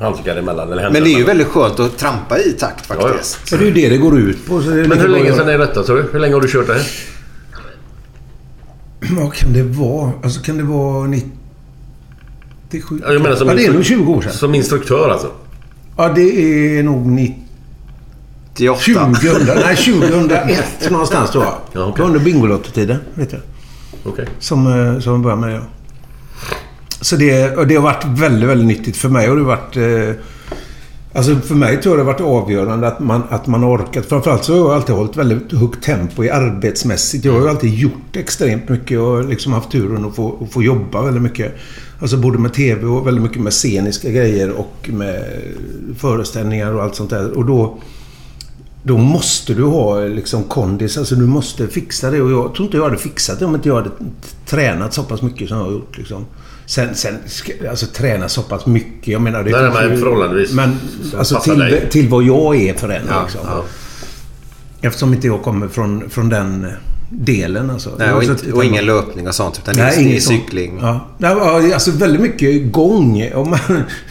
handskar 0.00 0.36
emellan. 0.36 0.72
Eller 0.72 0.90
Men 0.90 1.04
det 1.04 1.10
är 1.14 1.18
ju 1.18 1.24
väldigt 1.24 1.46
skönt 1.46 1.80
att 1.80 1.98
trampa 1.98 2.38
i 2.38 2.52
takt 2.52 2.86
faktiskt. 2.86 3.48
Så 3.48 3.56
det 3.56 3.64
är 3.64 3.66
ju 3.66 3.72
det 3.72 3.88
det 3.88 3.96
går 3.96 4.18
ut 4.18 4.46
på. 4.46 4.54
Men 4.54 4.72
hur 4.72 4.88
bra 4.88 5.06
länge 5.06 5.32
sedan 5.32 5.48
är 5.48 5.58
detta 5.58 5.82
tror 5.82 5.96
du? 5.96 6.08
Hur 6.12 6.20
länge 6.20 6.34
har 6.34 6.40
du 6.40 6.48
kört 6.48 6.66
det 6.66 6.72
här? 6.72 6.86
Vad 9.10 9.34
kan 9.34 9.52
det 9.52 9.62
vara? 9.62 10.12
Alltså 10.22 10.42
kan 10.42 10.56
det 10.56 10.62
vara 10.62 11.06
97? 11.06 13.00
Ja, 13.06 13.12
jag 13.12 13.22
menar 13.22 13.36
som 13.36 13.48
ja, 13.48 13.54
det 13.54 13.66
är 13.66 13.72
nog 13.72 13.84
20 13.84 14.12
år 14.12 14.22
sedan. 14.22 14.32
Som 14.32 14.54
instruktör 14.54 15.10
alltså? 15.10 15.30
Ja, 15.96 16.08
det 16.08 16.78
är 16.78 16.82
nog 16.82 17.06
90... 17.06 17.42
98. 18.52 19.14
2000, 19.14 19.46
nej 19.46 19.76
2001 19.76 20.64
någonstans 20.90 21.30
jag. 21.34 21.42
Ja. 21.42 21.58
Det 21.72 21.78
var 21.78 22.08
under 22.08 22.20
Bingolotto-tiden, 22.20 22.98
vet 23.14 23.32
jag. 23.32 23.40
Okej. 24.04 24.28
Som, 24.38 24.66
eh, 24.66 25.00
som 25.00 25.22
började 25.22 25.40
med 25.40 25.50
det. 25.50 25.62
Så 27.00 27.16
det, 27.16 27.56
och 27.56 27.66
det 27.66 27.74
har 27.74 27.82
varit 27.82 28.04
väldigt, 28.04 28.48
väldigt 28.48 28.66
nyttigt 28.66 28.96
för 28.96 29.08
mig. 29.08 29.30
Och 29.30 29.36
det 29.36 29.42
har 29.42 29.48
varit... 29.48 29.76
Eh, 29.76 30.24
alltså 31.12 31.36
för 31.36 31.54
mig 31.54 31.82
tror 31.82 31.98
jag 31.98 32.06
det 32.06 32.10
har 32.10 32.12
varit 32.12 32.42
avgörande 32.42 32.86
att 32.86 33.00
man, 33.00 33.22
att 33.28 33.46
man 33.46 33.64
orkat. 33.64 34.06
Framförallt 34.06 34.44
så 34.44 34.52
har 34.52 34.60
jag 34.60 34.70
alltid 34.70 34.94
hållit 34.94 35.16
väldigt 35.16 35.52
högt 35.52 35.84
tempo 35.84 36.24
i 36.24 36.30
arbetsmässigt. 36.30 37.24
Jag 37.24 37.32
har 37.32 37.40
ju 37.40 37.48
alltid 37.48 37.74
gjort 37.74 38.16
extremt 38.16 38.68
mycket 38.68 38.98
och 38.98 39.24
liksom 39.24 39.52
haft 39.52 39.70
turen 39.70 40.04
att 40.04 40.16
få, 40.16 40.38
att 40.42 40.52
få 40.52 40.62
jobba 40.62 41.02
väldigt 41.02 41.22
mycket. 41.22 41.54
Alltså 42.00 42.16
både 42.16 42.38
med 42.38 42.52
TV 42.54 42.86
och 42.86 43.06
väldigt 43.06 43.22
mycket 43.22 43.42
med 43.42 43.52
sceniska 43.52 44.10
grejer 44.10 44.50
och 44.50 44.90
med 44.92 45.24
föreställningar 45.98 46.72
och 46.72 46.82
allt 46.82 46.94
sånt 46.94 47.10
där. 47.10 47.30
Och 47.30 47.46
då... 47.46 47.78
Då 48.84 48.98
måste 48.98 49.54
du 49.54 49.64
ha 49.64 50.00
liksom 50.00 50.44
kondis. 50.44 50.98
Alltså 50.98 51.14
du 51.14 51.26
måste 51.26 51.68
fixa 51.68 52.10
det. 52.10 52.22
Och 52.22 52.30
jag 52.30 52.54
tror 52.54 52.66
inte 52.66 52.76
jag 52.76 52.84
hade 52.84 52.96
fixat 52.96 53.38
det 53.38 53.44
om 53.44 53.54
inte 53.54 53.68
jag 53.68 53.76
hade 53.76 53.90
tränat 54.46 54.94
så 54.94 55.02
pass 55.02 55.22
mycket 55.22 55.48
som 55.48 55.58
jag 55.58 55.64
har 55.64 55.72
gjort. 55.72 55.98
Liksom. 55.98 56.24
Sen, 56.66 56.94
sen 56.94 57.18
alltså 57.70 57.86
träna 57.86 58.28
så 58.28 58.42
pass 58.42 58.66
mycket. 58.66 59.08
Jag 59.08 59.22
menar... 59.22 59.42
Det 59.44 59.50
Nej, 59.50 59.88
men 59.88 60.00
förhållandevis. 60.00 60.52
Men 60.52 60.76
alltså 61.18 61.40
till, 61.40 61.80
till 61.90 62.08
vad 62.08 62.22
jag 62.22 62.56
är 62.56 62.74
för 62.74 62.88
en. 62.88 63.02
Ja, 63.08 63.22
liksom. 63.22 63.40
ja. 63.44 63.64
Eftersom 64.80 65.14
inte 65.14 65.26
jag 65.26 65.42
kommer 65.42 65.68
från, 65.68 66.10
från 66.10 66.28
den, 66.28 66.66
delen 67.14 67.70
alltså. 67.70 67.90
Nej, 67.98 68.12
och, 68.12 68.22
inte, 68.22 68.52
och 68.52 68.64
ingen 68.64 68.86
löpning 68.86 69.28
och 69.28 69.34
sånt. 69.34 69.58
Utan 69.62 69.74
Nej, 69.76 70.04
det 70.04 70.16
är 70.16 70.20
cykling. 70.20 70.78
Ja. 70.80 71.08
Nej, 71.18 71.30
ja, 71.30 71.74
alltså 71.74 71.90
väldigt 71.90 72.20
mycket 72.20 72.72
gång. 72.72 73.30
Om 73.34 73.50
man, 73.50 73.58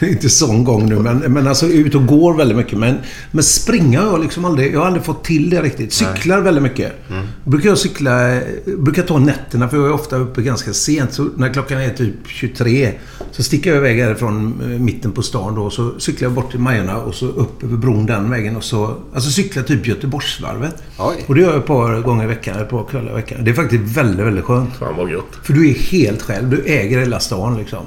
inte 0.00 0.28
sån 0.28 0.64
gång 0.64 0.88
nu, 0.88 0.98
men, 0.98 1.18
men 1.18 1.48
alltså 1.48 1.66
ut 1.66 1.94
och 1.94 2.06
går 2.06 2.34
väldigt 2.34 2.56
mycket. 2.56 2.78
Men, 2.78 2.96
men 3.30 3.44
springa 3.44 4.00
har 4.00 4.10
jag 4.10 4.20
liksom 4.20 4.44
aldrig... 4.44 4.74
Jag 4.74 4.78
har 4.80 4.86
aldrig 4.86 5.04
fått 5.04 5.24
till 5.24 5.50
det 5.50 5.62
riktigt. 5.62 5.92
Cyklar 5.92 6.40
väldigt 6.40 6.62
mycket. 6.62 6.92
Mm. 7.10 7.26
Brukar 7.44 7.68
jag 7.68 7.78
cykla... 7.78 8.40
Brukar 8.78 9.02
ta 9.02 9.18
nätterna, 9.18 9.68
för 9.68 9.76
jag 9.76 9.86
är 9.86 9.92
ofta 9.92 10.16
uppe 10.16 10.42
ganska 10.42 10.72
sent. 10.72 11.12
Så 11.12 11.28
när 11.36 11.52
klockan 11.52 11.80
är 11.80 11.90
typ 11.90 12.14
23 12.26 12.92
så 13.32 13.42
sticker 13.42 13.70
jag 13.70 13.76
iväg 13.76 14.00
härifrån 14.00 14.60
eh, 14.62 14.68
mitten 14.68 15.12
på 15.12 15.22
stan 15.22 15.54
då. 15.54 15.70
Så 15.70 16.00
cyklar 16.00 16.26
jag 16.26 16.32
bort 16.32 16.50
till 16.50 16.60
Majorna 16.60 16.96
och 16.96 17.14
så 17.14 17.26
upp 17.26 17.64
över 17.64 17.76
bron 17.76 18.06
den 18.06 18.30
vägen. 18.30 18.56
Och 18.56 18.64
så, 18.64 18.94
alltså 19.14 19.30
cykla 19.30 19.62
typ 19.62 19.86
Göteborgsvarvet. 19.86 20.82
Oj. 20.98 21.24
Och 21.26 21.34
det 21.34 21.40
gör 21.40 21.48
jag 21.48 21.58
ett 21.58 21.66
par 21.66 22.00
gånger 22.00 22.24
i 22.24 22.26
veckan, 22.26 22.58
ett 22.58 22.70
par 22.70 22.84
kvällar 22.92 23.12
i 23.12 23.14
veckan. 23.14 23.38
Det 23.44 23.50
är 23.50 23.54
faktiskt 23.54 23.96
väldigt, 23.96 24.26
väldigt 24.26 24.44
skönt. 24.44 24.76
Fan 24.78 24.96
vad 24.96 25.10
gött. 25.10 25.24
För 25.42 25.52
du 25.52 25.70
är 25.70 25.74
helt 25.74 26.22
själv. 26.22 26.50
Du 26.50 26.62
äger 26.66 26.98
hela 26.98 27.20
stan 27.20 27.58
liksom. 27.58 27.78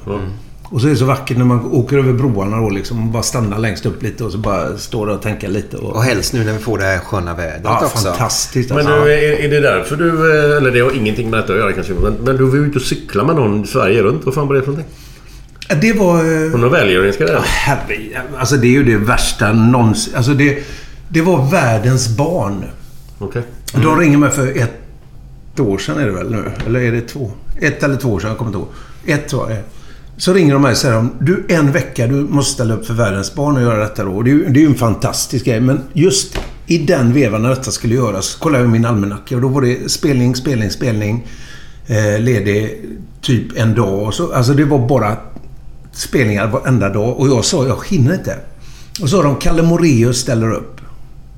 Och 0.68 0.80
så 0.80 0.86
är 0.86 0.90
det 0.90 0.96
så 0.96 1.04
vackert 1.04 1.36
när 1.36 1.44
man 1.44 1.66
åker 1.66 1.98
över 1.98 2.12
broarna 2.12 2.56
då 2.56 2.70
liksom. 2.70 3.02
Och 3.06 3.12
bara 3.12 3.22
stannar 3.22 3.58
längst 3.58 3.86
upp 3.86 4.02
lite 4.02 4.24
och 4.24 4.32
så 4.32 4.38
bara 4.38 4.76
står 4.78 5.06
där 5.06 5.14
och 5.14 5.22
tänker 5.22 5.48
lite. 5.48 5.76
Och, 5.76 5.96
Och 5.96 6.02
helst 6.02 6.32
nu 6.32 6.44
när 6.44 6.52
vi 6.52 6.58
får 6.58 6.78
det 6.78 6.84
här 6.84 6.98
sköna 6.98 7.34
vädret 7.34 7.60
ja, 7.64 7.80
också. 7.84 7.98
fantastiskt 8.08 8.68
Men 8.70 8.78
alltså. 8.78 9.04
du, 9.04 9.12
är, 9.12 9.44
är 9.44 9.48
det 9.50 9.60
därför 9.60 9.96
du... 9.96 10.08
eh, 10.08 10.56
Eller 10.56 10.70
det 10.70 10.80
har 10.80 10.96
ingenting 10.96 11.30
med 11.30 11.38
detta 11.40 11.52
att 11.52 11.58
göra 11.58 11.72
kanske. 11.72 11.92
Men, 11.92 12.12
men 12.12 12.36
du 12.36 12.44
var 12.44 12.56
ute 12.56 12.78
och 12.78 12.84
cykla 12.84 13.24
med 13.24 13.36
någon 13.36 13.66
Sverige 13.66 14.02
runt. 14.02 14.24
Vad 14.24 14.34
fan 14.34 14.48
var 14.48 14.54
det 14.54 14.62
för 14.62 14.68
någonting? 14.70 14.92
Det 15.80 15.92
var... 15.92 16.44
eh, 16.46 16.50
På 16.52 16.58
någon 16.58 16.72
välgörenhetsgrej? 16.72 17.28
eller? 17.28 17.40
Herre, 17.40 17.96
alltså 18.38 18.56
det 18.56 18.66
är 18.66 18.70
ju 18.72 18.84
det 18.84 18.96
värsta 18.96 19.52
någonsin. 19.52 20.14
Alltså 20.16 20.34
det, 20.34 20.58
det 21.08 21.20
var 21.20 21.50
världens 21.50 22.08
barn. 22.16 22.64
Okej. 23.18 23.42
De 23.82 23.98
ringer 23.98 24.18
mig 24.18 24.30
för 24.30 24.58
ett 24.58 24.72
ett 25.56 25.60
år 25.60 25.78
sedan 25.78 25.98
är 25.98 26.06
det 26.06 26.12
väl 26.12 26.30
nu? 26.30 26.50
Eller 26.66 26.80
är 26.80 26.92
det 26.92 27.00
två? 27.00 27.30
Ett 27.60 27.82
eller 27.82 27.96
två 27.96 28.08
år 28.08 28.20
sedan, 28.20 28.28
jag 28.28 28.38
kommer 28.38 28.48
inte 28.50 28.58
ihåg. 28.58 28.68
Ett 29.18 29.32
var 29.32 29.48
det. 29.48 29.62
Så 30.16 30.32
ringer 30.32 30.52
de 30.52 30.62
mig 30.62 30.70
och 30.70 30.76
säger 30.76 31.08
du 31.20 31.44
en 31.48 31.72
vecka, 31.72 32.06
du 32.06 32.14
måste 32.14 32.52
ställa 32.52 32.74
upp 32.74 32.86
för 32.86 32.94
världens 32.94 33.34
barn 33.34 33.56
och 33.56 33.62
göra 33.62 33.78
detta 33.78 34.04
då. 34.04 34.10
Och 34.12 34.24
Det 34.24 34.30
är, 34.30 34.32
ju- 34.34 34.44
det 34.48 34.58
är 34.60 34.62
ju 34.62 34.66
en 34.68 34.74
fantastisk 34.74 35.44
grej. 35.44 35.60
Men 35.60 35.80
just 35.92 36.38
i 36.66 36.78
den 36.78 37.12
vevan 37.12 37.42
när 37.42 37.48
detta 37.48 37.70
skulle 37.70 37.94
göras, 37.94 38.26
så 38.26 38.38
kollade 38.38 38.64
jag 38.64 38.68
i 38.68 38.72
min 38.72 38.84
almanacka 38.84 39.34
och 39.36 39.40
då 39.42 39.48
var 39.48 39.62
det 39.62 39.90
spelning, 39.90 40.34
spelning, 40.36 40.70
spelning. 40.70 41.26
Eh, 41.86 42.20
ledig 42.20 42.84
typ 43.20 43.56
en 43.58 43.74
dag. 43.74 44.02
Och 44.02 44.14
så, 44.14 44.32
alltså 44.32 44.52
det 44.54 44.64
var 44.64 44.88
bara 44.88 45.16
spelningar 45.92 46.46
varenda 46.46 46.88
dag. 46.88 47.20
Och 47.20 47.28
jag 47.28 47.44
sa, 47.44 47.66
jag 47.66 47.78
hinner 47.86 48.14
inte. 48.14 48.36
Och 49.02 49.08
så 49.08 49.16
sa 49.16 49.22
de, 49.22 49.36
Kalle 49.36 49.62
Moraeus 49.62 50.16
ställer 50.18 50.52
upp. 50.54 50.75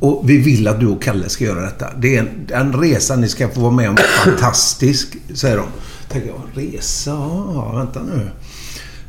Och 0.01 0.31
vi 0.31 0.39
vill 0.39 0.69
att 0.69 0.81
du 0.81 0.87
och 0.87 1.03
Kalle 1.03 1.29
ska 1.29 1.45
göra 1.45 1.61
detta. 1.61 1.87
Det 1.99 2.17
är 2.17 2.21
en, 2.21 2.49
en 2.53 2.81
resa 2.81 3.17
ni 3.17 3.29
ska 3.29 3.49
få 3.49 3.61
vara 3.61 3.73
med 3.73 3.91
om. 3.91 3.97
Fantastisk, 4.25 5.17
säger 5.35 5.57
de. 5.57 5.67
Tänker 6.09 6.29
jag, 6.29 6.65
resa? 6.65 7.11
Ja, 7.11 7.73
vänta 7.77 8.03
nu. 8.03 8.31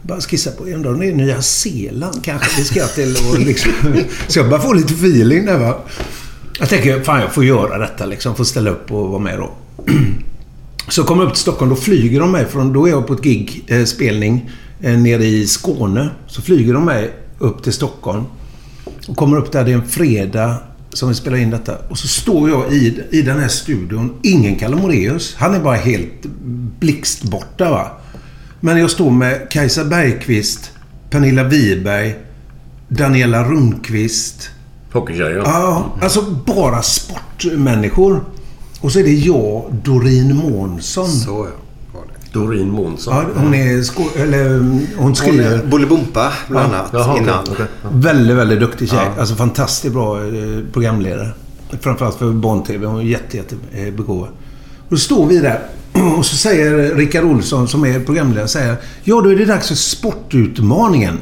Bara 0.01 0.21
skissa 0.21 0.51
på, 0.51 0.63
undrar 0.63 0.93
om 0.93 0.99
det 0.99 1.07
är 1.07 1.13
Nya 1.13 1.41
Zeeland 1.41 2.23
kanske 2.23 2.61
vi 2.61 2.63
ska 2.63 2.87
till. 2.87 3.15
Och 3.29 3.39
liksom, 3.39 3.71
så 4.27 4.39
jag 4.39 4.49
bara 4.49 4.61
får 4.61 4.75
lite 4.75 4.93
feeling 4.93 5.45
där 5.45 5.57
va. 5.57 5.77
Jag 6.59 6.69
tänker, 6.69 7.03
fan 7.03 7.21
jag 7.21 7.33
får 7.33 7.45
göra 7.45 7.77
detta 7.77 8.05
liksom. 8.05 8.35
Får 8.35 8.43
ställa 8.43 8.69
upp 8.69 8.91
och 8.91 9.09
vara 9.09 9.19
med 9.19 9.39
då. 9.39 9.51
Så 10.89 11.03
kommer 11.03 11.23
jag 11.23 11.27
upp 11.27 11.33
till 11.33 11.41
Stockholm. 11.41 11.69
Då 11.69 11.75
flyger 11.75 12.19
de 12.19 12.31
mig 12.31 12.45
från... 12.45 12.73
Då 12.73 12.85
är 12.85 12.89
jag 12.89 13.07
på 13.07 13.13
ett 13.13 13.21
gig, 13.21 13.63
eh, 13.67 13.83
spelning, 13.83 14.49
eh, 14.81 14.97
nere 14.97 15.25
i 15.25 15.47
Skåne. 15.47 16.09
Så 16.27 16.41
flyger 16.41 16.73
de 16.73 16.85
mig 16.85 17.13
upp 17.39 17.63
till 17.63 17.73
Stockholm. 17.73 18.23
Och 19.07 19.15
kommer 19.15 19.37
upp 19.37 19.51
där. 19.51 19.63
Det 19.63 19.71
är 19.71 19.75
en 19.75 19.87
fredag 19.87 20.57
som 20.93 21.09
vi 21.09 21.15
spelar 21.15 21.37
in 21.37 21.49
detta. 21.49 21.77
Och 21.89 21.97
så 21.97 22.07
står 22.07 22.49
jag 22.49 22.73
i, 22.73 23.03
i 23.11 23.21
den 23.21 23.39
här 23.39 23.47
studion. 23.47 24.13
Ingen 24.23 24.55
Kalle 24.55 24.75
Moraeus. 24.75 25.35
Han 25.37 25.53
är 25.53 25.59
bara 25.59 25.75
helt 25.75 26.25
blixtborta 26.79 27.69
va. 27.69 27.91
Men 28.59 28.77
jag 28.77 28.91
står 28.91 29.11
med 29.11 29.49
Kajsa 29.51 29.85
Bergqvist, 29.85 30.71
Pernilla 31.09 31.43
Wiberg, 31.43 32.15
Daniela 32.87 33.43
Rundqvist. 33.43 34.49
Hockeytjejer. 34.91 35.37
ja. 35.37 35.43
Ja, 35.45 35.95
alltså 36.01 36.21
bara 36.45 36.81
sportmänniskor. 36.81 38.23
Och 38.81 38.91
så 38.91 38.99
är 38.99 39.03
det 39.03 39.13
jag, 39.13 39.73
Doreen 39.83 40.35
Månsson. 40.35 41.07
Så 41.07 41.47
ja. 41.49 41.68
Doreen 42.33 42.71
Månsson. 42.71 43.13
Ja, 43.15 43.23
hon 43.41 43.53
är 43.53 43.81
sko- 43.81 44.09
eller 44.15 44.45
mm, 44.49 44.69
hon 44.71 44.87
Hon 44.97 45.15
skriver. 45.15 45.51
är 45.51 45.65
Bolibompa 45.65 46.33
bland 46.47 46.73
annat 46.73 46.89
Jaha, 46.93 47.11
okej, 47.11 47.23
innan. 47.23 47.39
okej. 47.51 47.65
Väldigt, 47.91 48.37
väldigt 48.37 48.59
duktig 48.59 48.89
tjej. 48.89 48.99
Ja. 49.15 49.19
Alltså 49.21 49.35
fantastiskt 49.35 49.93
bra 49.93 50.17
eh, 50.23 50.59
programledare. 50.73 51.29
Framförallt 51.81 52.15
för 52.15 52.31
barn-tv. 52.31 52.85
Hon 52.87 52.99
är 52.99 53.03
jätte, 53.03 53.37
jätte 53.37 53.55
eh, 53.71 53.93
begåvad. 53.93 54.29
Då 54.89 54.97
står 54.97 55.25
vi 55.27 55.39
där 55.39 55.59
och 56.17 56.25
så 56.25 56.35
säger 56.35 56.95
Rickard 56.95 57.23
Olsson 57.23 57.67
som 57.67 57.85
är 57.85 57.99
programledare 57.99 58.47
säger 58.47 58.75
Ja, 59.03 59.21
då 59.21 59.29
är 59.31 59.35
det 59.35 59.45
dags 59.45 59.67
för 59.67 59.75
Sportutmaningen. 59.75 61.19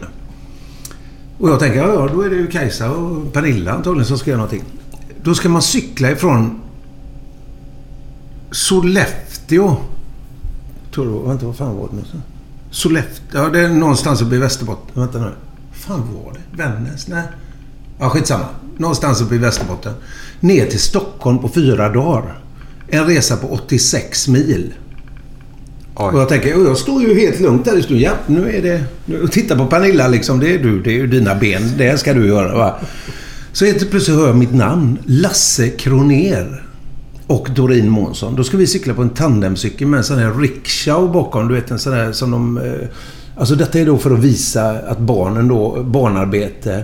Och 1.39 1.49
jag 1.49 1.59
tänker, 1.59 1.77
ja, 1.79 1.93
ja, 1.93 2.09
då 2.13 2.21
är 2.21 2.29
det 2.29 2.35
ju 2.35 2.47
Kajsa 2.47 2.91
och 2.91 3.33
Pernilla 3.33 3.71
antagligen 3.71 4.05
som 4.05 4.17
ska 4.17 4.29
göra 4.29 4.37
någonting. 4.41 4.63
Då 5.23 5.35
ska 5.35 5.49
man 5.49 5.61
cykla 5.61 6.11
ifrån 6.11 6.59
Sollefteå. 8.51 9.75
Tror 10.97 11.21
du, 11.21 11.27
vänta, 11.27 11.45
vad 11.45 11.55
fan 11.55 11.77
var 11.77 11.87
det 11.91 11.95
nu? 11.95 12.03
Sollefteå. 12.71 13.41
Ja, 13.41 13.49
det 13.49 13.59
är 13.59 13.69
någonstans 13.69 14.21
uppe 14.21 14.35
i 14.35 14.37
Västerbotten. 14.37 15.01
Vänta 15.01 15.19
nu. 15.19 15.31
fan 15.71 16.03
var 16.13 16.33
det? 16.33 16.63
Vännäs? 16.63 17.07
Nej. 17.07 17.23
Ja, 17.99 18.09
skitsamma. 18.09 18.45
Någonstans 18.77 19.21
uppe 19.21 19.35
i 19.35 19.37
Västerbotten. 19.37 19.93
Ner 20.39 20.65
till 20.65 20.79
Stockholm 20.79 21.39
på 21.39 21.49
fyra 21.49 21.89
dagar. 21.89 22.39
En 22.87 23.05
resa 23.05 23.37
på 23.37 23.47
86 23.47 24.27
mil. 24.27 24.73
Och 25.93 26.13
Oj. 26.13 26.19
jag 26.19 26.29
tänker, 26.29 26.61
och 26.61 26.69
jag 26.69 26.77
står 26.77 27.01
ju 27.01 27.19
helt 27.19 27.39
lugnt 27.39 27.65
där 27.65 27.77
i 27.77 27.83
studion. 27.83 28.01
Ja, 28.03 28.13
nu 28.27 28.55
är 28.55 28.61
det... 28.61 28.83
Nu, 29.05 29.27
titta 29.27 29.57
på 29.57 29.65
Pernilla 29.65 30.07
liksom. 30.07 30.39
Det 30.39 30.53
är 30.53 30.59
du. 30.59 30.81
Det 30.81 30.89
är 30.89 30.95
ju 30.95 31.07
dina 31.07 31.35
ben. 31.35 31.71
Det 31.77 31.99
ska 31.99 32.13
du 32.13 32.27
göra 32.27 32.55
va. 32.57 32.79
Så 33.51 33.65
helt 33.65 33.89
plötsligt 33.89 34.17
hör 34.17 34.27
jag 34.27 34.37
mitt 34.37 34.53
namn. 34.53 34.97
Lasse 35.05 35.69
Kroner. 35.69 36.66
Och 37.27 37.47
Doreen 37.55 37.89
Månsson. 37.89 38.35
Då 38.35 38.43
ska 38.43 38.57
vi 38.57 38.67
cykla 38.67 38.93
på 38.93 39.01
en 39.01 39.09
tandemcykel 39.09 39.87
med 39.87 39.97
en 39.97 40.03
sån 40.03 40.19
här 40.19 40.33
rickshaw 40.33 41.13
bakom. 41.13 41.47
Du 41.47 41.55
vet 41.55 41.71
en 41.71 41.79
sån 41.79 41.93
här 41.93 42.11
som 42.11 42.31
de... 42.31 42.57
Eh, 42.57 42.87
alltså 43.35 43.55
detta 43.55 43.79
är 43.79 43.85
då 43.85 43.97
för 43.97 44.11
att 44.11 44.19
visa 44.19 44.69
att 44.69 44.99
barnen 44.99 45.47
då... 45.47 45.83
Barnarbete. 45.83 46.83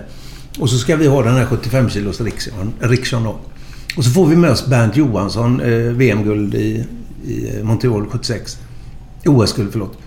Och 0.58 0.70
så 0.70 0.78
ska 0.78 0.96
vi 0.96 1.06
ha 1.06 1.22
den 1.22 1.34
här 1.34 1.46
75 1.46 1.90
kilos 1.90 2.20
rickshawn 2.80 3.24
då. 3.24 3.36
Och 3.96 4.04
så 4.04 4.10
får 4.10 4.26
vi 4.26 4.36
med 4.36 4.50
oss 4.50 4.66
Bernt 4.66 4.96
Johansson, 4.96 5.60
eh, 5.60 5.92
VM-guld 5.92 6.54
i, 6.54 6.84
i 7.26 7.56
eh, 7.56 7.64
Montreal 7.64 8.06
76. 8.06 8.58
OS-guld, 9.26 9.68
förlåt. 9.72 9.98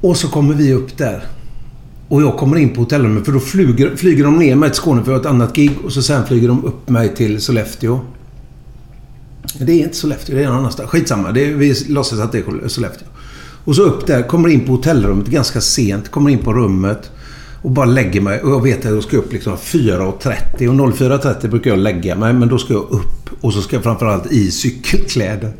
Och 0.00 0.16
så 0.16 0.28
kommer 0.28 0.54
vi 0.54 0.72
upp 0.72 0.98
där. 0.98 1.24
Och 2.08 2.22
jag 2.22 2.36
kommer 2.36 2.56
in 2.56 2.74
på 2.74 2.80
hotellrummet 2.80 3.24
för 3.24 3.32
då 3.32 3.40
flyger, 3.40 3.96
flyger 3.96 4.24
de 4.24 4.38
ner 4.38 4.54
mig 4.54 4.70
till 4.70 4.76
Skåne 4.76 5.04
för 5.04 5.12
jag 5.12 5.18
har 5.18 5.20
ett 5.20 5.30
annat 5.30 5.54
gig. 5.54 5.72
Och 5.84 5.92
så 5.92 6.02
sen 6.02 6.26
flyger 6.26 6.48
de 6.48 6.64
upp 6.64 6.88
mig 6.88 7.14
till 7.14 7.40
Sollefteå. 7.40 8.00
Det 9.54 9.72
är 9.72 9.78
inte 9.78 9.96
Sollefteå, 9.96 10.36
det 10.36 10.42
är 10.42 10.46
någon 10.46 10.58
annanstans. 10.58 10.90
Skitsamma, 10.90 11.32
det 11.32 11.44
är, 11.44 11.54
vi 11.54 11.74
låtsas 11.88 12.20
att 12.20 12.32
det 12.32 12.38
är 12.38 12.68
Sollefteå. 12.68 13.08
Och 13.64 13.76
så 13.76 13.82
upp 13.82 14.06
där, 14.06 14.22
kommer 14.22 14.48
in 14.48 14.66
på 14.66 14.72
hotellrummet 14.72 15.26
ganska 15.26 15.60
sent. 15.60 16.10
Kommer 16.10 16.30
in 16.30 16.38
på 16.38 16.52
rummet. 16.52 17.10
Och 17.62 17.70
bara 17.70 17.86
lägger 17.86 18.20
mig. 18.20 18.40
Och 18.40 18.50
jag 18.50 18.62
vet 18.62 18.78
att 18.86 18.92
jag 18.92 19.02
ska 19.02 19.16
upp 19.16 19.32
liksom 19.32 19.56
4.30. 19.56 20.68
Och 20.68 20.96
04.30 20.96 21.48
brukar 21.48 21.70
jag 21.70 21.78
lägga 21.78 22.14
mig. 22.14 22.32
Men 22.32 22.48
då 22.48 22.58
ska 22.58 22.72
jag 22.72 22.86
upp. 22.90 23.30
Och 23.40 23.52
så 23.52 23.62
ska 23.62 23.76
jag 23.76 23.82
framförallt 23.82 24.32
i 24.32 24.50
cykelkläder. 24.50 25.52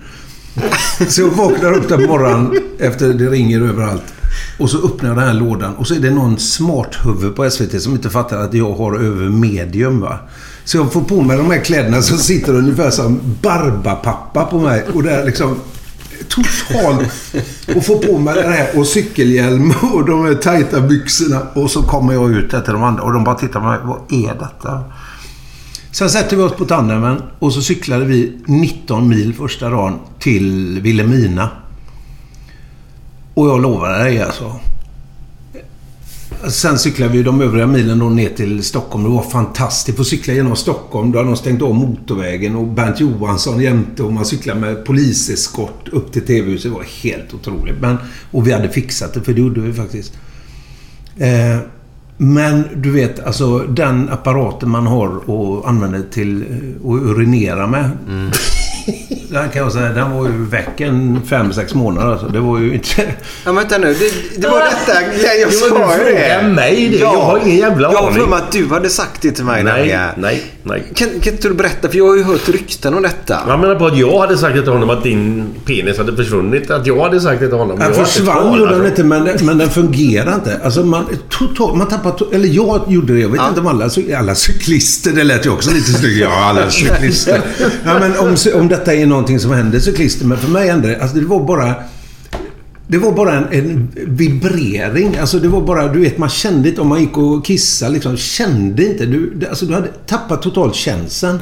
Så 1.08 1.20
jag 1.20 1.28
vaknar 1.28 1.72
upp 1.72 1.88
där 1.88 1.96
på 1.96 2.02
morgonen 2.12 2.58
efter 2.78 3.08
det 3.08 3.28
ringer 3.28 3.60
överallt. 3.60 4.14
Och 4.58 4.70
så 4.70 4.86
öppnar 4.86 5.08
jag 5.08 5.18
den 5.18 5.26
här 5.26 5.34
lådan 5.34 5.74
och 5.74 5.86
så 5.86 5.94
är 5.94 6.00
det 6.00 6.10
någon 6.10 6.38
smart 6.38 6.96
huvud 7.04 7.36
på 7.36 7.50
SVT 7.50 7.82
som 7.82 7.92
inte 7.92 8.10
fattar 8.10 8.38
att 8.38 8.54
jag 8.54 8.72
har 8.72 8.98
över 8.98 9.28
medium 9.28 10.00
va. 10.00 10.18
Så 10.68 10.76
jag 10.76 10.92
får 10.92 11.00
på 11.00 11.22
mig 11.22 11.36
de 11.36 11.50
här 11.50 11.64
kläderna 11.64 12.02
som 12.02 12.18
sitter 12.18 12.54
ungefär 12.54 12.90
som 12.90 13.20
Barbapappa 13.42 14.44
på 14.44 14.58
mig. 14.58 14.84
Och 14.94 15.02
det 15.02 15.10
är 15.10 15.24
liksom 15.24 15.56
totalt... 16.28 17.10
Och 17.76 17.84
får 17.84 17.98
på 17.98 18.18
mig 18.18 18.34
det 18.34 18.48
här 18.48 18.78
och 18.78 18.86
cykelhjälm 18.86 19.72
och 19.92 20.06
de 20.06 20.24
här 20.24 20.34
tajta 20.34 20.80
byxorna. 20.80 21.40
Och 21.54 21.70
så 21.70 21.82
kommer 21.82 22.12
jag 22.12 22.30
ut 22.30 22.50
där 22.50 22.60
till 22.60 22.72
de 22.72 22.82
andra 22.82 23.02
och 23.02 23.12
de 23.12 23.24
bara 23.24 23.34
tittar 23.34 23.60
på 23.60 23.66
mig. 23.66 23.78
Vad 23.84 24.24
är 24.24 24.34
detta? 24.34 24.84
Sen 25.92 26.10
sätter 26.10 26.36
vi 26.36 26.42
oss 26.42 26.52
på 26.52 26.64
tandemen 26.64 27.22
och 27.38 27.52
så 27.52 27.62
cyklade 27.62 28.04
vi 28.04 28.38
19 28.46 29.08
mil 29.08 29.34
första 29.34 29.70
dagen 29.70 29.98
till 30.18 30.80
Vilhelmina. 30.80 31.50
Och 33.34 33.48
jag 33.48 33.62
lovar 33.62 33.98
dig 33.98 34.22
alltså. 34.22 34.60
Sen 36.46 36.78
cyklade 36.78 37.12
vi 37.12 37.22
de 37.22 37.40
övriga 37.40 37.66
milen 37.66 37.98
då 37.98 38.08
ner 38.08 38.28
till 38.28 38.62
Stockholm. 38.62 39.04
Det 39.04 39.10
var 39.10 39.22
fantastiskt. 39.22 40.00
Att 40.00 40.06
cykla 40.06 40.34
genom 40.34 40.56
Stockholm. 40.56 41.12
Då 41.12 41.18
hade 41.18 41.30
de 41.30 41.36
stängt 41.36 41.62
av 41.62 41.74
motorvägen 41.74 42.56
och 42.56 42.66
Bernt 42.66 43.00
Johansson 43.00 43.62
jämte 43.62 44.02
och 44.02 44.12
man 44.12 44.24
cyklade 44.24 44.60
med 44.60 44.84
poliseskort 44.84 45.88
upp 45.88 46.12
till 46.12 46.26
TV-huset. 46.26 46.70
Det 46.70 46.76
var 46.76 46.86
helt 47.02 47.34
otroligt. 47.34 47.80
Men, 47.80 47.96
och 48.30 48.46
vi 48.46 48.52
hade 48.52 48.68
fixat 48.68 49.14
det, 49.14 49.20
för 49.20 49.32
det 49.32 49.40
gjorde 49.40 49.60
vi 49.60 49.72
faktiskt. 49.72 50.18
Eh, 51.16 51.58
men 52.16 52.64
du 52.74 52.90
vet, 52.90 53.20
alltså 53.20 53.58
den 53.58 54.08
apparaten 54.08 54.70
man 54.70 54.86
har 54.86 55.30
och 55.30 55.68
använder 55.68 56.02
till 56.10 56.42
eh, 56.42 56.90
att 56.90 57.02
urinera 57.02 57.66
med. 57.66 57.90
den 59.30 59.48
kan 59.48 59.62
jag 59.62 59.72
säga, 59.72 59.88
den 59.88 60.10
var 60.10 60.26
ju 60.26 60.44
väck 60.44 60.80
en 60.80 61.20
fem, 61.26 61.52
sex 61.52 61.74
månader. 61.74 62.12
Alltså. 62.12 62.28
Det 62.28 62.40
var 62.40 62.58
ju 62.58 62.74
inte... 62.74 63.14
Ja, 63.44 63.52
vänta 63.52 63.78
nu. 63.78 63.94
Det, 63.94 64.40
det 64.40 64.48
var 64.48 64.60
detta. 64.60 65.02
Jag, 65.22 65.40
jag 65.40 65.48
men 65.48 65.52
sa 65.58 65.66
du 65.96 66.10
ju 66.10 66.14
det. 66.14 66.20
frågar 66.20 66.48
mig 66.48 66.88
det. 66.88 66.98
Jag 66.98 67.20
har 67.20 67.38
ingen 67.38 67.56
jävla 67.56 67.92
Jag 67.92 67.98
har 67.98 68.08
aning. 68.08 68.20
för 68.20 68.26
mig 68.30 68.38
att 68.38 68.52
du 68.52 68.66
hade 68.66 68.88
sagt 68.90 69.22
det 69.22 69.30
till 69.30 69.44
mig. 69.44 69.64
Nej, 69.64 69.72
nämligen. 69.72 70.08
nej, 70.16 70.42
nej. 70.62 70.84
Kan, 70.94 71.08
kan 71.22 71.32
inte 71.32 71.48
du 71.48 71.54
berätta? 71.54 71.88
För 71.88 71.98
jag 71.98 72.06
har 72.06 72.16
ju 72.16 72.22
hört 72.22 72.48
rykten 72.48 72.94
om 72.94 73.02
detta. 73.02 73.38
Jag 73.48 73.60
menar 73.60 73.74
på 73.74 73.86
att 73.86 73.98
jag 73.98 74.18
hade 74.20 74.38
sagt 74.38 74.54
till 74.54 74.68
honom 74.68 74.90
att 74.90 75.02
din 75.02 75.46
penis 75.64 75.98
hade 75.98 76.16
försvunnit. 76.16 76.70
Att 76.70 76.86
jag 76.86 77.02
hade 77.02 77.20
sagt 77.20 77.40
det 77.40 77.48
till 77.48 77.56
honom. 77.58 77.78
Den 77.78 77.94
Jag 77.94 78.06
försvann 78.08 78.58
gjorde 78.58 78.76
den 78.76 78.86
inte, 78.86 79.04
men, 79.04 79.28
men 79.42 79.58
den 79.58 79.70
fungerar 79.70 80.34
inte. 80.34 80.60
Alltså 80.64 80.84
man, 80.84 81.06
total, 81.30 81.76
man 81.76 81.88
tappar... 81.88 82.10
To, 82.10 82.24
eller 82.32 82.48
jag 82.48 82.84
gjorde 82.88 83.14
det. 83.14 83.20
Jag 83.20 83.28
vet 83.28 83.40
inte 83.48 83.60
om 83.60 83.66
alla, 83.66 83.90
alla 84.18 84.34
cyklister... 84.34 85.12
Det 85.12 85.24
lät 85.24 85.46
ju 85.46 85.50
också 85.50 85.70
lite 85.70 85.92
snyggt. 85.92 86.16
Ja, 86.20 86.44
alla 86.44 86.70
cyklister. 86.70 87.40
Ja, 87.84 87.98
men 88.00 88.18
om, 88.18 88.36
om 88.54 88.68
detta 88.68 88.94
är 88.94 89.06
någonting 89.18 89.40
som 89.40 89.50
händer 89.50 89.78
cyklister. 89.80 90.26
Men 90.26 90.38
för 90.38 90.48
mig 90.50 90.68
hände 90.68 90.88
det... 90.88 91.00
Alltså 91.02 91.16
det 91.16 91.26
var 91.26 91.44
bara... 91.44 91.74
Det 92.90 92.98
var 92.98 93.12
bara 93.12 93.32
en, 93.36 93.44
en 93.50 93.88
vibrering. 94.06 95.16
Alltså 95.20 95.38
det 95.38 95.48
var 95.48 95.60
bara, 95.60 95.88
du 95.92 96.00
vet, 96.00 96.18
man 96.18 96.28
kände 96.28 96.68
inte 96.68 96.80
om 96.80 96.88
man 96.88 97.00
gick 97.00 97.16
och 97.18 97.44
kissade 97.46 97.92
liksom. 97.92 98.16
Kände 98.16 98.86
inte. 98.86 99.06
Du, 99.06 99.32
det- 99.34 99.48
alltså 99.48 99.66
du 99.66 99.74
hade 99.74 99.88
tappat 100.06 100.42
totalt 100.42 100.74
känseln. 100.74 101.38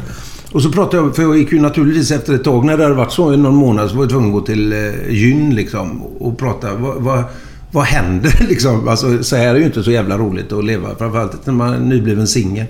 Och 0.53 0.63
så 0.63 0.73
pratade 0.73 1.03
jag, 1.03 1.17
för 1.17 1.23
jag 1.23 1.39
gick 1.39 1.53
ju 1.53 1.61
naturligtvis 1.61 2.11
efter 2.11 2.35
ett 2.35 2.45
tag, 2.45 2.65
när 2.65 2.77
det 2.77 2.83
hade 2.83 2.95
varit 2.95 3.13
så 3.13 3.35
i 3.35 3.37
någon 3.37 3.55
månad, 3.55 3.91
så 3.91 3.97
var 3.97 4.03
jag 4.03 4.11
tvungen 4.11 4.29
att 4.29 4.35
gå 4.35 4.41
till 4.41 4.73
eh, 4.73 4.79
gyn 5.11 5.55
liksom. 5.55 6.03
Och 6.03 6.39
prata. 6.39 6.75
Vad, 6.75 6.95
vad, 7.03 7.25
vad 7.71 7.85
händer 7.85 8.37
liksom? 8.49 8.89
Alltså 8.89 9.23
så 9.23 9.37
här 9.37 9.47
är 9.49 9.53
det 9.55 9.59
ju 9.61 9.67
inte 9.67 9.83
så 9.83 9.91
jävla 9.91 10.19
roligt 10.19 10.53
att 10.53 10.65
leva. 10.65 10.89
Framförallt 10.99 11.47
när 11.47 11.55
man 11.55 11.75
är 11.75 11.79
nybliven 11.79 12.27
singel. 12.27 12.67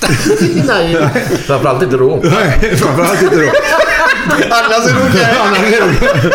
Nej, 0.66 0.96
framförallt 1.46 1.82
inte 1.82 1.96
då. 1.96 2.20
Nej, 2.22 2.76
framförallt 2.76 3.22
inte 3.22 3.36
då. 3.36 3.50
Annars 4.30 4.90
är 4.90 4.94
det 4.94 5.08
okej. 5.08 6.30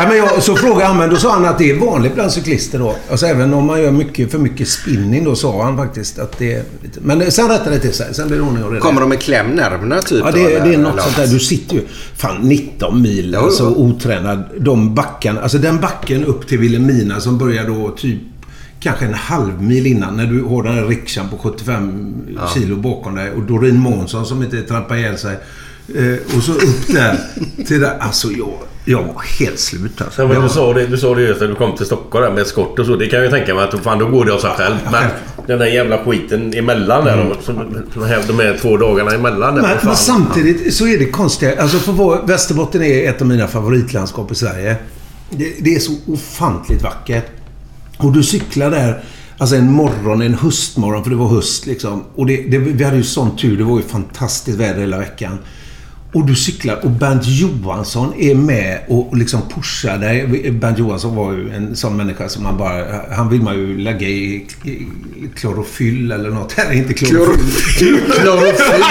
Ja, 0.00 0.08
men 0.08 0.16
jag, 0.16 0.42
så 0.42 0.56
frågade 0.56 0.84
han, 0.84 0.96
men 0.96 1.10
då 1.10 1.16
sa 1.16 1.32
han 1.32 1.44
att 1.44 1.58
det 1.58 1.70
är 1.70 1.74
vanligt 1.78 2.14
bland 2.14 2.32
cyklister 2.32 2.78
då. 2.78 2.96
Alltså 3.10 3.26
även 3.26 3.54
om 3.54 3.66
man 3.66 3.82
gör 3.82 3.90
mycket, 3.90 4.30
för 4.30 4.38
mycket 4.38 4.68
spinning 4.68 5.24
då 5.24 5.34
sa 5.36 5.64
han 5.64 5.76
faktiskt 5.76 6.18
att 6.18 6.38
det 6.38 6.54
är... 6.54 6.62
Men 7.00 7.32
sen 7.32 7.48
rättade 7.48 7.70
det 7.70 7.78
till 7.80 7.92
sig. 7.92 8.14
Sen 8.14 8.28
blev 8.28 8.40
det 8.40 8.46
ordning 8.46 8.64
och 8.64 8.70
reda. 8.72 8.82
Kommer 8.82 9.00
de 9.00 9.08
med 9.08 9.20
klämnerverna 9.20 10.02
typ? 10.02 10.20
Ja, 10.24 10.30
det, 10.30 10.40
eller- 10.40 10.66
det 10.66 10.74
är 10.74 10.78
något 10.78 10.92
eller 10.92 11.02
sånt 11.02 11.16
där. 11.16 11.26
Du 11.26 11.38
sitter 11.38 11.74
ju... 11.74 11.82
Fan, 12.16 12.36
19 12.42 13.02
mil. 13.02 13.32
Jo, 13.38 13.44
alltså 13.44 13.66
otränad. 13.68 14.42
De 14.60 14.94
backarna. 14.94 15.40
Alltså 15.40 15.58
den 15.58 15.80
backen 15.80 16.24
upp 16.24 16.48
till 16.48 16.58
Vilhelmina 16.58 17.20
som 17.20 17.38
börjar 17.38 17.64
då 17.64 17.90
typ... 17.90 18.18
Kanske 18.80 19.04
en 19.04 19.14
halv 19.14 19.62
mil 19.62 19.86
innan 19.86 20.16
när 20.16 20.26
du 20.26 20.42
har 20.42 20.62
den 20.62 20.74
här 20.74 20.84
rikshan 20.84 21.28
på 21.28 21.38
75 21.38 22.14
kilo 22.54 22.76
bakom 22.76 23.14
dig 23.14 23.30
och 23.30 23.42
Doreen 23.42 23.78
Månsson 23.80 24.26
som 24.26 24.42
inte 24.42 24.62
trampar 24.62 24.96
ihjäl 24.96 25.18
sig. 25.18 25.36
Eh, 25.94 26.36
och 26.36 26.42
så 26.42 26.52
upp 26.52 26.86
där 26.88 27.18
till 27.66 27.80
där. 27.80 27.98
Alltså 28.00 28.28
jag, 28.28 28.52
jag 28.84 29.02
var 29.02 29.22
helt 29.38 29.58
slut 29.58 30.00
alltså. 30.00 30.22
Ja, 30.22 30.28
men 30.28 30.42
du, 30.42 30.48
sa 30.48 30.72
det, 30.72 30.86
du 30.86 30.96
sa 30.96 31.14
det 31.14 31.22
just 31.22 31.40
när 31.40 31.48
du 31.48 31.54
kom 31.54 31.76
till 31.76 31.86
Stockholm 31.86 32.24
där 32.24 32.32
med 32.32 32.46
skott 32.46 32.78
och 32.78 32.86
så. 32.86 32.96
Det 32.96 33.06
kan 33.06 33.18
jag 33.18 33.26
ju 33.26 33.30
tänka 33.30 33.54
mig 33.54 33.64
att 33.64 33.80
fan, 33.80 33.98
då 33.98 34.08
går 34.08 34.24
det 34.24 34.32
av 34.34 34.38
sig 34.38 34.50
själv. 34.50 34.76
Men 34.92 35.10
den 35.46 35.58
där 35.58 35.66
jävla 35.66 36.04
skiten 36.04 36.54
emellan 36.54 37.04
där 37.04 37.36
som 37.42 37.56
här, 38.04 38.22
de 38.26 38.38
här 38.38 38.58
två 38.62 38.76
dagarna 38.76 39.10
emellan 39.10 39.54
där. 39.54 39.62
Men, 39.62 39.76
men 39.82 39.96
samtidigt 39.96 40.74
så 40.74 40.86
är 40.86 40.98
det 40.98 41.04
konstiga. 41.04 41.62
Alltså 41.62 41.78
för 41.78 41.92
vår, 41.92 42.26
Västerbotten 42.26 42.82
är 42.82 43.10
ett 43.10 43.20
av 43.20 43.26
mina 43.26 43.46
favoritlandskap 43.46 44.32
i 44.32 44.34
Sverige. 44.34 44.76
Det, 45.30 45.54
det 45.60 45.74
är 45.74 45.78
så 45.78 45.92
ofantligt 46.06 46.82
vackert. 46.82 47.24
Och 47.96 48.12
du 48.12 48.22
cyklar 48.22 48.70
där, 48.70 49.02
alltså 49.38 49.56
en 49.56 49.72
morgon, 49.72 50.22
en 50.22 50.34
höstmorgon, 50.34 51.02
för 51.04 51.10
det 51.10 51.16
var 51.16 51.28
höst 51.28 51.66
liksom. 51.66 52.04
Och 52.14 52.26
det, 52.26 52.36
det, 52.36 52.58
vi 52.58 52.84
hade 52.84 52.96
ju 52.96 53.04
sån 53.04 53.36
tur. 53.36 53.58
Det 53.58 53.64
var 53.64 53.76
ju 53.76 53.84
fantastiskt 53.84 54.58
väder 54.58 54.80
hela 54.80 54.98
veckan. 54.98 55.38
Och 56.12 56.26
du 56.26 56.34
cyklar 56.34 56.84
och 56.84 56.90
Bernt 56.90 57.26
Johansson 57.26 58.14
är 58.18 58.34
med 58.34 58.78
och 58.88 59.16
liksom 59.16 59.40
pushar 59.54 59.98
dig. 59.98 60.50
Bernt 60.50 60.78
Johansson 60.78 61.16
var 61.16 61.32
ju 61.32 61.50
en 61.50 61.76
sån 61.76 61.96
människa 61.96 62.28
som 62.28 62.42
man 62.42 62.56
bara... 62.58 62.84
Han 63.16 63.28
vill 63.28 63.42
man 63.42 63.54
ju 63.54 63.78
lägga 63.78 64.06
i, 64.06 64.46
i 64.64 64.86
klorofyll 65.36 66.12
eller 66.12 66.30
något. 66.30 66.56
Nej, 66.68 66.78
inte 66.78 66.94
klorofyll. 66.94 68.00
klorofyll. 68.20 68.84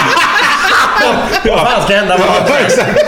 Vad 1.45 1.59
fan 1.59 1.83
ska 1.83 1.95
hända? 1.95 2.17
Ja, 2.19 2.57
exakt. 2.65 2.99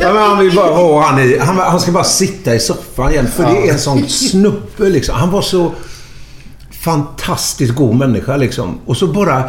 Ja, 0.00 0.12
men 0.12 0.22
han 0.22 0.38
vill 0.38 0.54
bara 0.54 0.74
ha 0.74 1.06
han 1.06 1.20
i... 1.20 1.38
Han, 1.38 1.56
han 1.56 1.80
ska 1.80 1.92
bara 1.92 2.04
sitta 2.04 2.54
i 2.54 2.60
soffan 2.60 3.12
igen. 3.12 3.28
För 3.36 3.42
det 3.42 3.68
är 3.68 3.72
en 3.72 3.78
sån 3.78 4.08
snubbe 4.08 4.88
liksom. 4.88 5.14
Han 5.14 5.30
var 5.30 5.42
så 5.42 5.72
fantastiskt 6.70 7.74
god 7.74 7.96
människa 7.96 8.36
liksom. 8.36 8.78
Och 8.86 8.96
så 8.96 9.06
bara... 9.06 9.42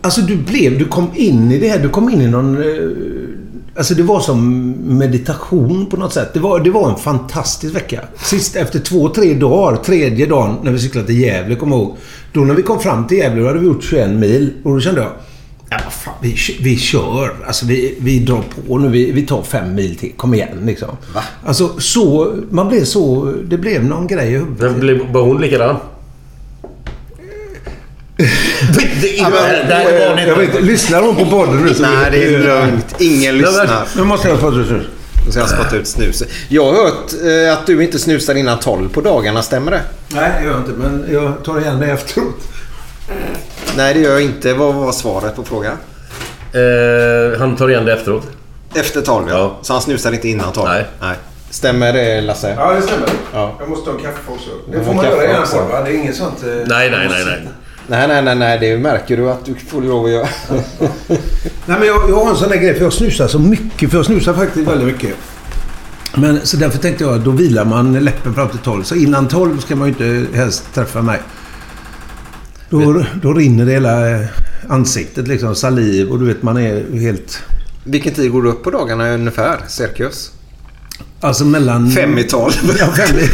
Alltså 0.00 0.20
du 0.20 0.36
blev... 0.36 0.78
Du 0.78 0.84
kom 0.84 1.10
in 1.14 1.52
i 1.52 1.58
det 1.58 1.68
här. 1.68 1.78
Du 1.78 1.88
kom 1.88 2.08
in 2.10 2.20
i 2.20 2.26
någon... 2.28 2.56
eh, 2.56 2.90
Alltså 3.76 3.94
det 3.94 4.02
var 4.02 4.20
som 4.20 4.70
meditation 4.98 5.86
på 5.86 5.96
något 5.96 6.12
sätt. 6.12 6.34
Det 6.34 6.40
var, 6.40 6.60
det 6.60 6.70
var 6.70 6.90
en 6.90 6.96
fantastisk 6.96 7.74
vecka. 7.74 8.00
Sist 8.24 8.56
efter 8.56 8.78
två, 8.78 9.08
tre 9.08 9.34
dagar. 9.34 9.76
Tredje 9.76 10.26
dagen 10.26 10.56
när 10.62 10.72
vi 10.72 10.78
cyklade 10.78 11.06
till 11.06 11.20
Gävle, 11.20 11.54
kommer 11.54 11.76
jag 11.76 11.82
ihåg. 11.84 11.96
Då 12.32 12.40
när 12.40 12.54
vi 12.54 12.62
kom 12.62 12.80
fram 12.80 13.06
till 13.06 13.18
Gävle, 13.18 13.40
då 13.40 13.46
hade 13.46 13.58
vi 13.58 13.66
gjort 13.66 13.84
21 13.84 14.10
mil. 14.10 14.50
Och 14.62 14.74
då 14.74 14.80
kände 14.80 15.00
jag... 15.00 15.10
Ja, 15.70 15.78
fan, 15.90 16.14
vi, 16.22 16.34
vi 16.62 16.76
kör. 16.76 17.30
Alltså 17.46 17.66
vi, 17.66 17.94
vi 18.00 18.18
drar 18.18 18.42
på 18.68 18.78
nu. 18.78 18.88
Vi, 18.88 19.12
vi 19.12 19.22
tar 19.26 19.42
fem 19.42 19.74
mil 19.74 19.96
till. 19.96 20.12
Kom 20.16 20.34
igen 20.34 20.48
liksom. 20.66 20.88
Va? 21.14 21.22
Alltså 21.44 21.68
så... 21.80 22.34
Man 22.50 22.68
blev 22.68 22.84
så... 22.84 23.32
Det 23.44 23.58
blev 23.58 23.84
någon 23.84 24.06
grej 24.06 24.28
i 24.28 24.30
huvudet. 24.38 24.76
Blev- 24.80 25.12
Var 25.12 25.22
hon 25.22 25.40
likadan? 25.40 25.76
Men- 28.20 29.32
var 29.32 30.20
Jag 30.26 30.36
vet 30.36 30.62
lyssnar 30.62 31.02
hon 31.02 31.16
på 31.16 31.26
podden 31.26 31.64
nu? 31.64 31.74
så- 31.74 31.82
Nej, 31.82 32.10
det 32.10 32.24
är 32.24 32.38
lugnt. 32.38 32.94
Ingen 32.98 33.38
lyssnar. 33.38 33.84
Nu 33.96 34.04
måste 34.04 34.28
jag 34.28 34.40
få 34.40 34.52
snus. 34.52 34.86
Nu 35.26 35.30
ska 35.32 35.40
jag 35.40 35.48
spotta 35.50 35.76
ut 35.76 35.88
snus. 35.88 36.22
Jag 36.48 36.64
har 36.64 36.72
hört 36.84 37.12
eh, 37.46 37.52
att 37.52 37.66
du 37.66 37.84
inte 37.84 37.98
snusar 37.98 38.34
innan 38.34 38.58
12 38.58 38.88
på 38.88 39.00
dagarna. 39.00 39.42
Stämmer 39.42 39.70
det? 39.70 39.80
Nej, 40.08 40.30
det 40.38 40.44
gör 40.44 40.52
jag 40.52 40.60
inte. 40.60 40.72
Men 40.72 41.06
jag 41.12 41.44
tar 41.44 41.60
igen 41.60 41.80
det 41.80 41.86
efteråt. 41.86 42.36
Nej, 43.76 43.94
det 43.94 44.00
gör 44.00 44.10
jag 44.12 44.22
inte. 44.22 44.54
Vad 44.54 44.74
var 44.74 44.92
svaret 44.92 45.36
på 45.36 45.42
frågan? 45.44 45.76
Eh, 46.52 47.38
han 47.40 47.56
tar 47.56 47.68
igen 47.68 47.84
det 47.84 47.92
efteråt. 47.92 48.26
Efter 48.74 49.00
12 49.00 49.26
ja. 49.28 49.34
Ja. 49.38 49.58
Så 49.62 49.72
han 49.72 49.82
snusar 49.82 50.12
inte 50.12 50.28
innan 50.28 50.52
12? 50.52 50.68
Nej. 51.00 51.14
Stämmer 51.50 51.92
det 51.92 52.20
Lasse? 52.20 52.54
Ja, 52.58 52.72
det 52.72 52.82
stämmer. 52.82 53.08
Ja. 53.32 53.56
Jag 53.60 53.68
måste 53.68 53.90
ha 53.90 53.98
kaffe 53.98 54.18
också. 54.28 54.50
Det 54.72 54.84
får 54.84 54.94
man 54.94 55.04
göra 55.04 55.24
i 55.24 55.28
va? 55.70 55.80
Det 55.84 55.90
är 55.90 55.94
inget 55.94 56.16
sånt... 56.16 56.42
eh, 56.42 56.48
Nej, 56.48 56.90
nej, 56.90 57.08
nej, 57.10 57.24
nej. 57.26 57.48
Nej, 57.90 58.08
nej, 58.08 58.22
nej, 58.22 58.34
nej. 58.34 58.58
Det 58.58 58.78
märker 58.78 59.16
du 59.16 59.30
att 59.30 59.44
du 59.44 59.54
får 59.54 59.82
lov 59.82 60.04
att 60.04 60.10
göra. 60.10 60.28
Nej, 61.66 61.78
men 61.78 61.86
jag, 61.86 62.10
jag 62.10 62.24
har 62.24 62.30
en 62.30 62.36
sån 62.36 62.48
där 62.48 62.56
grej 62.56 62.74
för 62.74 62.84
jag 62.84 62.92
snusar 62.92 63.28
så 63.28 63.38
mycket. 63.38 63.90
För 63.90 63.98
jag 63.98 64.06
snusar 64.06 64.34
faktiskt 64.34 64.68
väldigt 64.68 64.86
mycket. 64.86 65.16
Men 66.16 66.40
så 66.46 66.56
därför 66.56 66.78
tänkte 66.78 67.04
jag 67.04 67.14
att 67.14 67.24
då 67.24 67.30
vilar 67.30 67.64
man 67.64 67.92
läppen 68.04 68.34
fram 68.34 68.48
till 68.48 68.58
12. 68.58 68.82
Så 68.82 68.94
innan 68.94 69.28
12 69.28 69.58
ska 69.58 69.76
man 69.76 69.88
ju 69.88 69.92
inte 69.92 70.36
helst 70.36 70.74
träffa 70.74 71.02
mig. 71.02 71.20
Då, 72.68 73.04
då 73.22 73.32
rinner 73.32 73.66
det 73.66 73.72
hela 73.72 74.10
eh, 74.10 74.26
ansiktet 74.68 75.28
liksom. 75.28 75.54
Saliv 75.54 76.10
och 76.10 76.18
du 76.18 76.26
vet 76.26 76.42
man 76.42 76.56
är 76.56 76.98
helt... 77.00 77.42
Vilken 77.84 78.14
tid 78.14 78.32
går 78.32 78.42
du 78.42 78.48
upp 78.48 78.62
på 78.62 78.70
dagarna 78.70 79.14
ungefär? 79.14 79.58
Cirkus? 79.68 80.32
Alltså 81.20 81.44
mellan... 81.44 81.90
Fem 81.90 82.18
i 82.18 82.24
tolv. 82.24 82.52
Ja, 82.78 82.86
fem 82.86 83.16
i... 83.18 83.22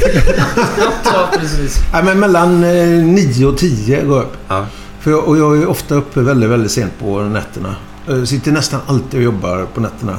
Ja, 1.05 1.29
precis. 1.41 1.79
Nej, 1.93 2.05
men 2.05 2.21
mellan 2.21 2.65
eh, 2.65 2.87
9 3.05 3.47
och 3.47 3.59
10 3.59 4.03
går 4.05 4.17
jag 4.17 4.25
upp. 4.25 4.37
Ja. 4.49 4.67
För 5.01 5.11
jag, 5.11 5.25
och 5.29 5.39
jag 5.39 5.59
är 5.63 5.67
ofta 5.67 5.95
uppe 5.95 6.21
väldigt, 6.21 6.51
väldigt 6.51 6.73
sent 6.73 6.93
på 6.99 7.21
nätterna. 7.23 7.77
Jag 8.07 8.29
sitter 8.29 8.53
nästan 8.53 8.81
alltid 8.87 9.21
och 9.21 9.25
jobbar 9.25 9.67
på 9.75 9.81
nätterna. 9.81 10.17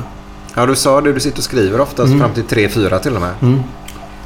ja, 0.55 0.65
du 0.65 0.75
sa 0.75 1.01
det. 1.01 1.13
Du 1.13 1.19
sitter 1.19 1.37
och 1.37 1.43
skriver 1.43 1.79
oftast 1.81 2.07
Mm. 2.07 2.19
fram 2.19 2.33
till 2.33 2.43
3-4 2.43 2.99
till 2.99 3.15
och 3.15 3.21
med. 3.21 3.33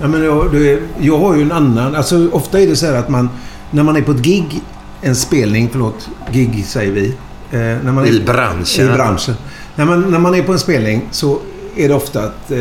Ja, 0.02 0.08
men 0.08 0.24
jag, 0.24 0.52
det, 0.52 0.80
jag 1.00 1.18
har 1.20 1.36
ju 1.36 1.42
en 1.42 1.52
annan... 1.52 1.96
Alltså 1.96 2.30
ofta 2.32 2.60
är 2.60 2.68
det 2.68 2.76
så 2.76 2.86
här 2.86 2.94
att 2.94 3.10
man... 3.10 3.30
När 3.72 3.84
man 3.84 3.96
är 3.96 4.02
på 4.02 4.12
ett 4.12 4.18
gig, 4.22 4.62
en 5.02 5.16
spelning, 5.16 5.70
förlåt, 5.72 6.10
gig 6.32 6.66
säger 6.68 6.92
vi. 6.92 7.08
Eh, 7.52 7.60
när 7.60 7.92
man 7.92 8.06
är, 8.06 8.10
I 8.10 8.20
branschen. 8.24 8.90
I 8.90 8.94
branschen. 8.94 9.36
När 9.76 9.86
man, 9.86 10.12
när 10.12 10.20
man 10.20 10.36
är 10.36 10.44
på 10.44 10.52
en 10.52 10.60
spelning 10.60 11.08
så 11.12 11.40
är 11.76 11.88
det 11.90 11.94
ofta 11.96 12.20
att... 12.24 12.52
Eh, 12.52 12.60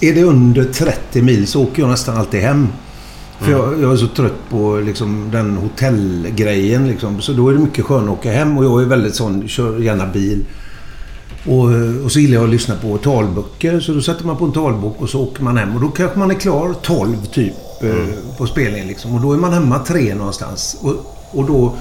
är 0.00 0.14
det 0.14 0.22
under 0.22 0.64
30 0.64 1.22
mil 1.22 1.46
så 1.46 1.62
åker 1.62 1.82
jag 1.82 1.90
nästan 1.90 2.16
alltid 2.16 2.40
hem. 2.40 2.68
För 3.38 3.50
jag, 3.52 3.82
jag 3.82 3.92
är 3.92 3.96
så 3.96 4.06
trött 4.06 4.48
på 4.50 4.76
liksom, 4.76 5.28
den 5.32 5.56
hotellgrejen. 5.56 6.88
Liksom. 6.88 7.20
Så 7.20 7.32
då 7.32 7.48
är 7.48 7.52
det 7.52 7.58
mycket 7.58 7.84
skönare 7.84 8.12
att 8.12 8.18
åka 8.18 8.32
hem. 8.32 8.58
Och 8.58 8.64
jag 8.64 8.82
är 8.82 8.86
väldigt 8.86 9.14
sån, 9.14 9.48
kör 9.48 9.78
gärna 9.78 10.06
bil. 10.06 10.44
Och, 11.46 12.04
och 12.04 12.12
så 12.12 12.20
gillar 12.20 12.34
jag 12.34 12.44
att 12.44 12.50
lyssna 12.50 12.74
på 12.76 12.98
talböcker. 12.98 13.80
Så 13.80 13.92
då 13.92 14.00
sätter 14.00 14.24
man 14.24 14.36
på 14.36 14.44
en 14.44 14.52
talbok 14.52 15.02
och 15.02 15.10
så 15.10 15.22
åker 15.22 15.42
man 15.42 15.56
hem. 15.56 15.74
Och 15.74 15.80
då 15.80 15.88
kanske 15.88 16.18
man 16.18 16.30
är 16.30 16.34
klar 16.34 16.74
12 16.82 17.26
typ 17.26 17.54
eh, 17.82 18.36
på 18.38 18.46
spelningen. 18.46 18.88
Liksom. 18.88 19.14
Och 19.14 19.20
då 19.20 19.32
är 19.32 19.36
man 19.38 19.52
hemma 19.52 19.78
tre 19.78 20.14
någonstans. 20.14 20.76
Och, 20.80 20.94
och 21.30 21.46
då... 21.46 21.74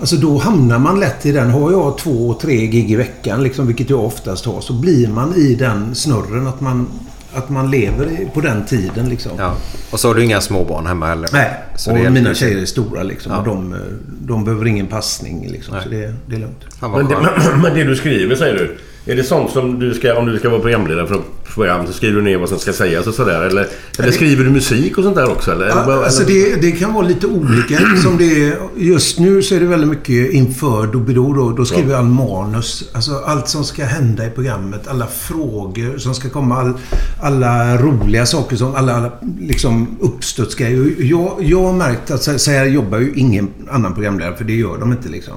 Alltså 0.00 0.16
då 0.16 0.38
hamnar 0.38 0.78
man 0.78 1.00
lätt 1.00 1.26
i 1.26 1.32
den. 1.32 1.50
Har 1.50 1.72
jag 1.72 1.98
två, 1.98 2.34
tre 2.34 2.66
gig 2.66 2.90
i 2.90 2.96
veckan, 2.96 3.42
liksom, 3.42 3.66
vilket 3.66 3.90
jag 3.90 4.04
oftast 4.04 4.44
har, 4.46 4.60
så 4.60 4.72
blir 4.72 5.08
man 5.08 5.34
i 5.34 5.54
den 5.54 5.94
snurren 5.94 6.46
att 6.46 6.60
man, 6.60 6.88
att 7.32 7.48
man 7.48 7.70
lever 7.70 8.30
på 8.34 8.40
den 8.40 8.64
tiden. 8.66 9.08
Liksom. 9.08 9.32
Ja. 9.38 9.54
Och 9.90 10.00
så 10.00 10.08
har 10.08 10.14
du 10.14 10.24
inga 10.24 10.40
småbarn 10.40 10.86
hemma 10.86 11.06
heller. 11.06 11.28
Nej, 11.32 11.50
Så 11.76 11.90
och 11.90 12.12
mina 12.12 12.34
tjejer 12.34 12.58
är 12.58 12.66
stora 12.66 13.02
liksom. 13.02 13.32
Ja. 13.32 13.38
Och 13.38 13.44
de, 13.44 13.74
de 14.20 14.44
behöver 14.44 14.66
ingen 14.66 14.86
passning 14.86 15.48
liksom. 15.50 15.74
Nej. 15.74 15.82
Så 15.84 15.90
det, 15.90 16.14
det 16.26 16.36
är 16.36 16.40
lugnt. 16.40 16.64
Men 16.80 17.08
det, 17.08 17.16
men 17.62 17.74
det 17.74 17.84
du 17.84 17.96
skriver 17.96 18.36
säger 18.36 18.54
du. 18.54 18.78
Är 19.08 19.16
det 19.16 19.24
sånt 19.24 19.50
som 19.50 19.78
du 19.78 19.94
ska, 19.94 20.18
om 20.18 20.26
du 20.26 20.38
ska 20.38 20.48
vara 20.48 20.60
programledare 20.60 21.06
för 21.06 21.14
ett 21.14 21.54
program, 21.54 21.86
så 21.86 21.92
skriver 21.92 22.16
du 22.16 22.22
ner 22.22 22.36
vad 22.38 22.48
som 22.48 22.58
ska 22.58 22.72
sägas 22.72 23.06
och 23.06 23.14
sådär? 23.14 23.42
Eller, 23.42 23.66
eller 23.98 24.12
skriver 24.12 24.44
du 24.44 24.50
musik 24.50 24.98
och 24.98 25.04
sånt 25.04 25.16
där 25.16 25.30
också? 25.30 25.52
Eller, 25.52 25.68
Ja, 25.68 26.04
alltså 26.04 26.24
det, 26.24 26.60
det 26.60 26.72
kan 26.72 26.92
vara 26.92 27.06
lite 27.06 27.26
olika. 27.26 27.78
Som 28.02 28.18
det 28.18 28.46
är, 28.46 28.58
just 28.76 29.18
nu 29.18 29.42
så 29.42 29.54
är 29.54 29.60
det 29.60 29.66
väldigt 29.66 29.90
mycket 29.90 30.32
inför 30.32 30.86
Doobidoo. 30.86 31.32
Då, 31.32 31.50
då 31.50 31.64
skriver 31.64 31.90
jag 31.90 31.98
all 31.98 32.06
manus. 32.06 32.90
Alltså 32.92 33.22
allt 33.26 33.48
som 33.48 33.64
ska 33.64 33.84
hända 33.84 34.26
i 34.26 34.30
programmet. 34.30 34.88
Alla 34.88 35.06
frågor 35.06 35.98
som 35.98 36.14
ska 36.14 36.28
komma. 36.28 36.56
All, 36.56 36.72
alla 37.20 37.76
roliga 37.76 38.26
saker 38.26 38.56
som 38.56 38.74
alla, 38.74 38.94
alla 38.94 39.12
liksom 39.40 39.96
uppstudsgrejer. 40.00 40.94
Jag, 40.98 41.36
jag 41.40 41.62
har 41.62 41.72
märkt 41.72 42.10
att 42.10 42.40
så 42.40 42.50
här 42.50 42.64
jobbar 42.64 42.98
ju 42.98 43.12
ingen 43.16 43.48
annan 43.70 43.94
programledare. 43.94 44.36
För 44.36 44.44
det 44.44 44.54
gör 44.54 44.78
de 44.78 44.92
inte 44.92 45.08
liksom. 45.08 45.34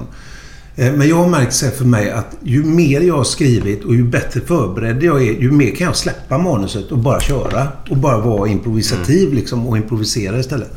Eh, 0.76 0.92
Men 0.92 1.08
jag 1.08 1.16
har 1.16 1.28
märkt 1.28 1.52
så 1.54 1.66
för 1.70 1.84
mig 1.84 2.10
att 2.10 2.36
ju 2.42 2.64
mer 2.64 3.00
jag 3.00 3.16
har 3.16 3.24
skrivit 3.24 3.84
och 3.84 3.94
ju 3.94 4.04
bättre 4.04 4.40
förberedd 4.40 5.02
jag 5.02 5.22
är, 5.22 5.32
ju 5.40 5.50
mer 5.50 5.70
kan 5.74 5.86
jag 5.86 5.96
släppa 5.96 6.38
manuset 6.38 6.92
och 6.92 6.98
bara 6.98 7.20
köra. 7.20 7.68
Och 7.90 7.96
bara 7.96 8.18
vara 8.18 8.48
improvisativ 8.48 9.32
liksom 9.34 9.66
och 9.66 9.76
improvisera 9.76 10.38
istället. 10.38 10.70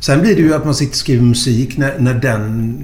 Sen 0.00 0.20
blir 0.20 0.36
det 0.36 0.42
ju 0.42 0.54
att 0.54 0.64
man 0.64 0.74
sitter 0.74 0.92
och 0.92 0.96
skriver 0.96 1.22
musik 1.24 1.76
när, 1.78 1.98
när 1.98 2.14
den... 2.14 2.76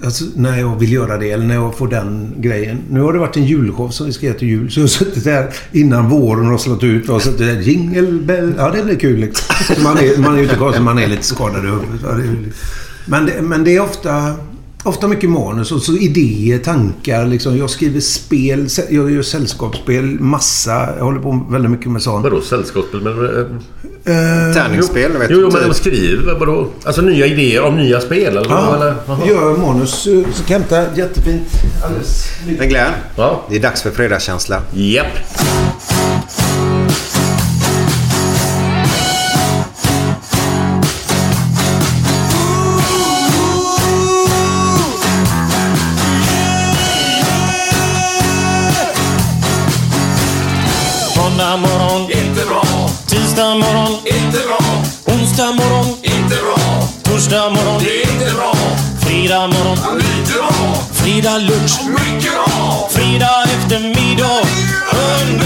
eh, 0.00 0.06
Alltså 0.06 0.24
när 0.36 0.58
jag 0.60 0.78
vill 0.78 0.92
göra 0.92 1.18
det 1.18 1.30
eller 1.30 1.44
när 1.46 1.54
jag 1.54 1.74
får 1.78 1.88
den 1.88 2.34
grejen. 2.38 2.78
Nu 2.90 3.00
har 3.00 3.12
det 3.12 3.18
varit 3.18 3.36
en 3.36 3.44
julshow 3.44 3.88
som 3.90 4.06
vi 4.06 4.12
ska 4.12 4.26
göra 4.26 4.38
till 4.38 4.48
jul. 4.48 4.70
Så 4.70 4.80
jag 4.80 4.84
har 4.84 4.88
suttit 4.88 5.24
där 5.24 5.48
innan 5.72 6.08
våren 6.08 6.52
och 6.52 6.60
slått 6.60 6.82
ut 6.84 7.08
och 7.08 7.22
suttit 7.22 7.38
där. 7.38 7.60
Jingle 7.60 8.12
bell. 8.22 8.54
Ja, 8.58 8.70
det 8.70 8.82
blir 8.84 8.96
kul 8.96 9.20
liksom. 9.20 9.82
Man 9.82 9.98
är, 9.98 10.18
man 10.20 10.32
är 10.34 10.36
ju 10.38 10.42
inte 10.42 10.56
konstig, 10.56 10.82
man 10.82 10.98
är 10.98 11.06
lite 11.06 11.22
skadad 11.22 11.64
i 11.64 11.68
huvudet. 11.68 12.54
Men 13.04 13.26
det, 13.26 13.42
men 13.42 13.64
det 13.64 13.76
är 13.76 13.80
ofta... 13.80 14.34
Ofta 14.86 15.08
mycket 15.08 15.30
manus 15.30 15.72
och 15.72 15.82
så 15.82 15.92
idéer, 15.96 16.58
tankar. 16.58 17.26
Liksom. 17.26 17.58
Jag 17.58 17.70
skriver 17.70 18.00
spel, 18.00 18.68
jag 18.90 19.10
gör 19.10 19.22
sällskapsspel, 19.22 20.04
massa. 20.20 20.88
Jag 20.98 21.04
håller 21.04 21.20
på 21.20 21.46
väldigt 21.50 21.70
mycket 21.70 21.90
med 21.90 22.02
sånt. 22.02 22.24
Vadå 22.24 22.40
sällskapsspel? 22.40 23.00
Men, 23.00 23.60
Eh, 24.08 24.54
Tärningsspel, 24.54 25.12
vet 25.12 25.30
jo, 25.30 25.36
du. 25.36 25.42
jo, 25.42 25.50
men 25.52 25.60
typ. 25.60 25.68
de 25.68 25.74
skriver 25.74 26.34
vadå? 26.38 26.68
Alltså 26.84 27.02
nya 27.02 27.26
idéer 27.26 27.62
om 27.62 27.76
nya 27.76 28.00
spel? 28.00 28.36
Eller, 28.36 28.46
Ja, 28.50 28.74
eller? 28.76 29.26
Gör 29.28 29.56
manus. 29.56 30.06
eh, 30.06 30.22
Så 30.34 30.42
kan 30.44 30.52
jag 30.52 30.76
hämta 30.76 30.96
jättefint. 31.00 31.42
Alldeles. 31.84 32.24
Men 32.58 32.68
Glenn, 32.68 32.92
Ja. 33.16 33.42
det 33.50 33.56
är 33.56 33.60
dags 33.60 33.82
för 33.82 33.90
fredagskänsla. 33.90 34.62
Japp. 34.74 35.06
Måndag 35.06 35.75
Onsdag 55.46 55.64
morgon, 55.64 55.86
inte 56.02 56.36
bra. 56.36 56.88
Torsdag 57.02 57.50
morgon, 57.50 57.82
det 57.84 58.02
är 58.02 58.12
inte 58.12 58.34
bra. 58.34 58.54
Fredag 59.00 59.46
morgon, 59.46 59.98
lite 59.98 60.32
bra. 60.32 60.74
Fredag 60.92 61.38
lunch, 61.38 61.80
mycket 61.88 62.32
bra. 62.32 62.88
Fredag 62.90 63.44
eftermiddag, 63.44 64.40
underbart. 65.22 65.45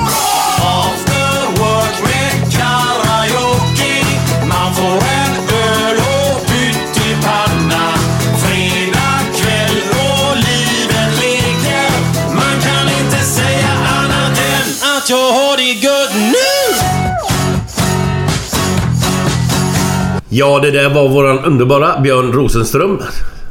Ja, 20.33 20.59
det 20.59 20.71
där 20.71 20.93
var 20.93 21.09
våran 21.09 21.39
underbara 21.39 21.99
Björn 22.01 22.31
Rosenström 22.33 22.99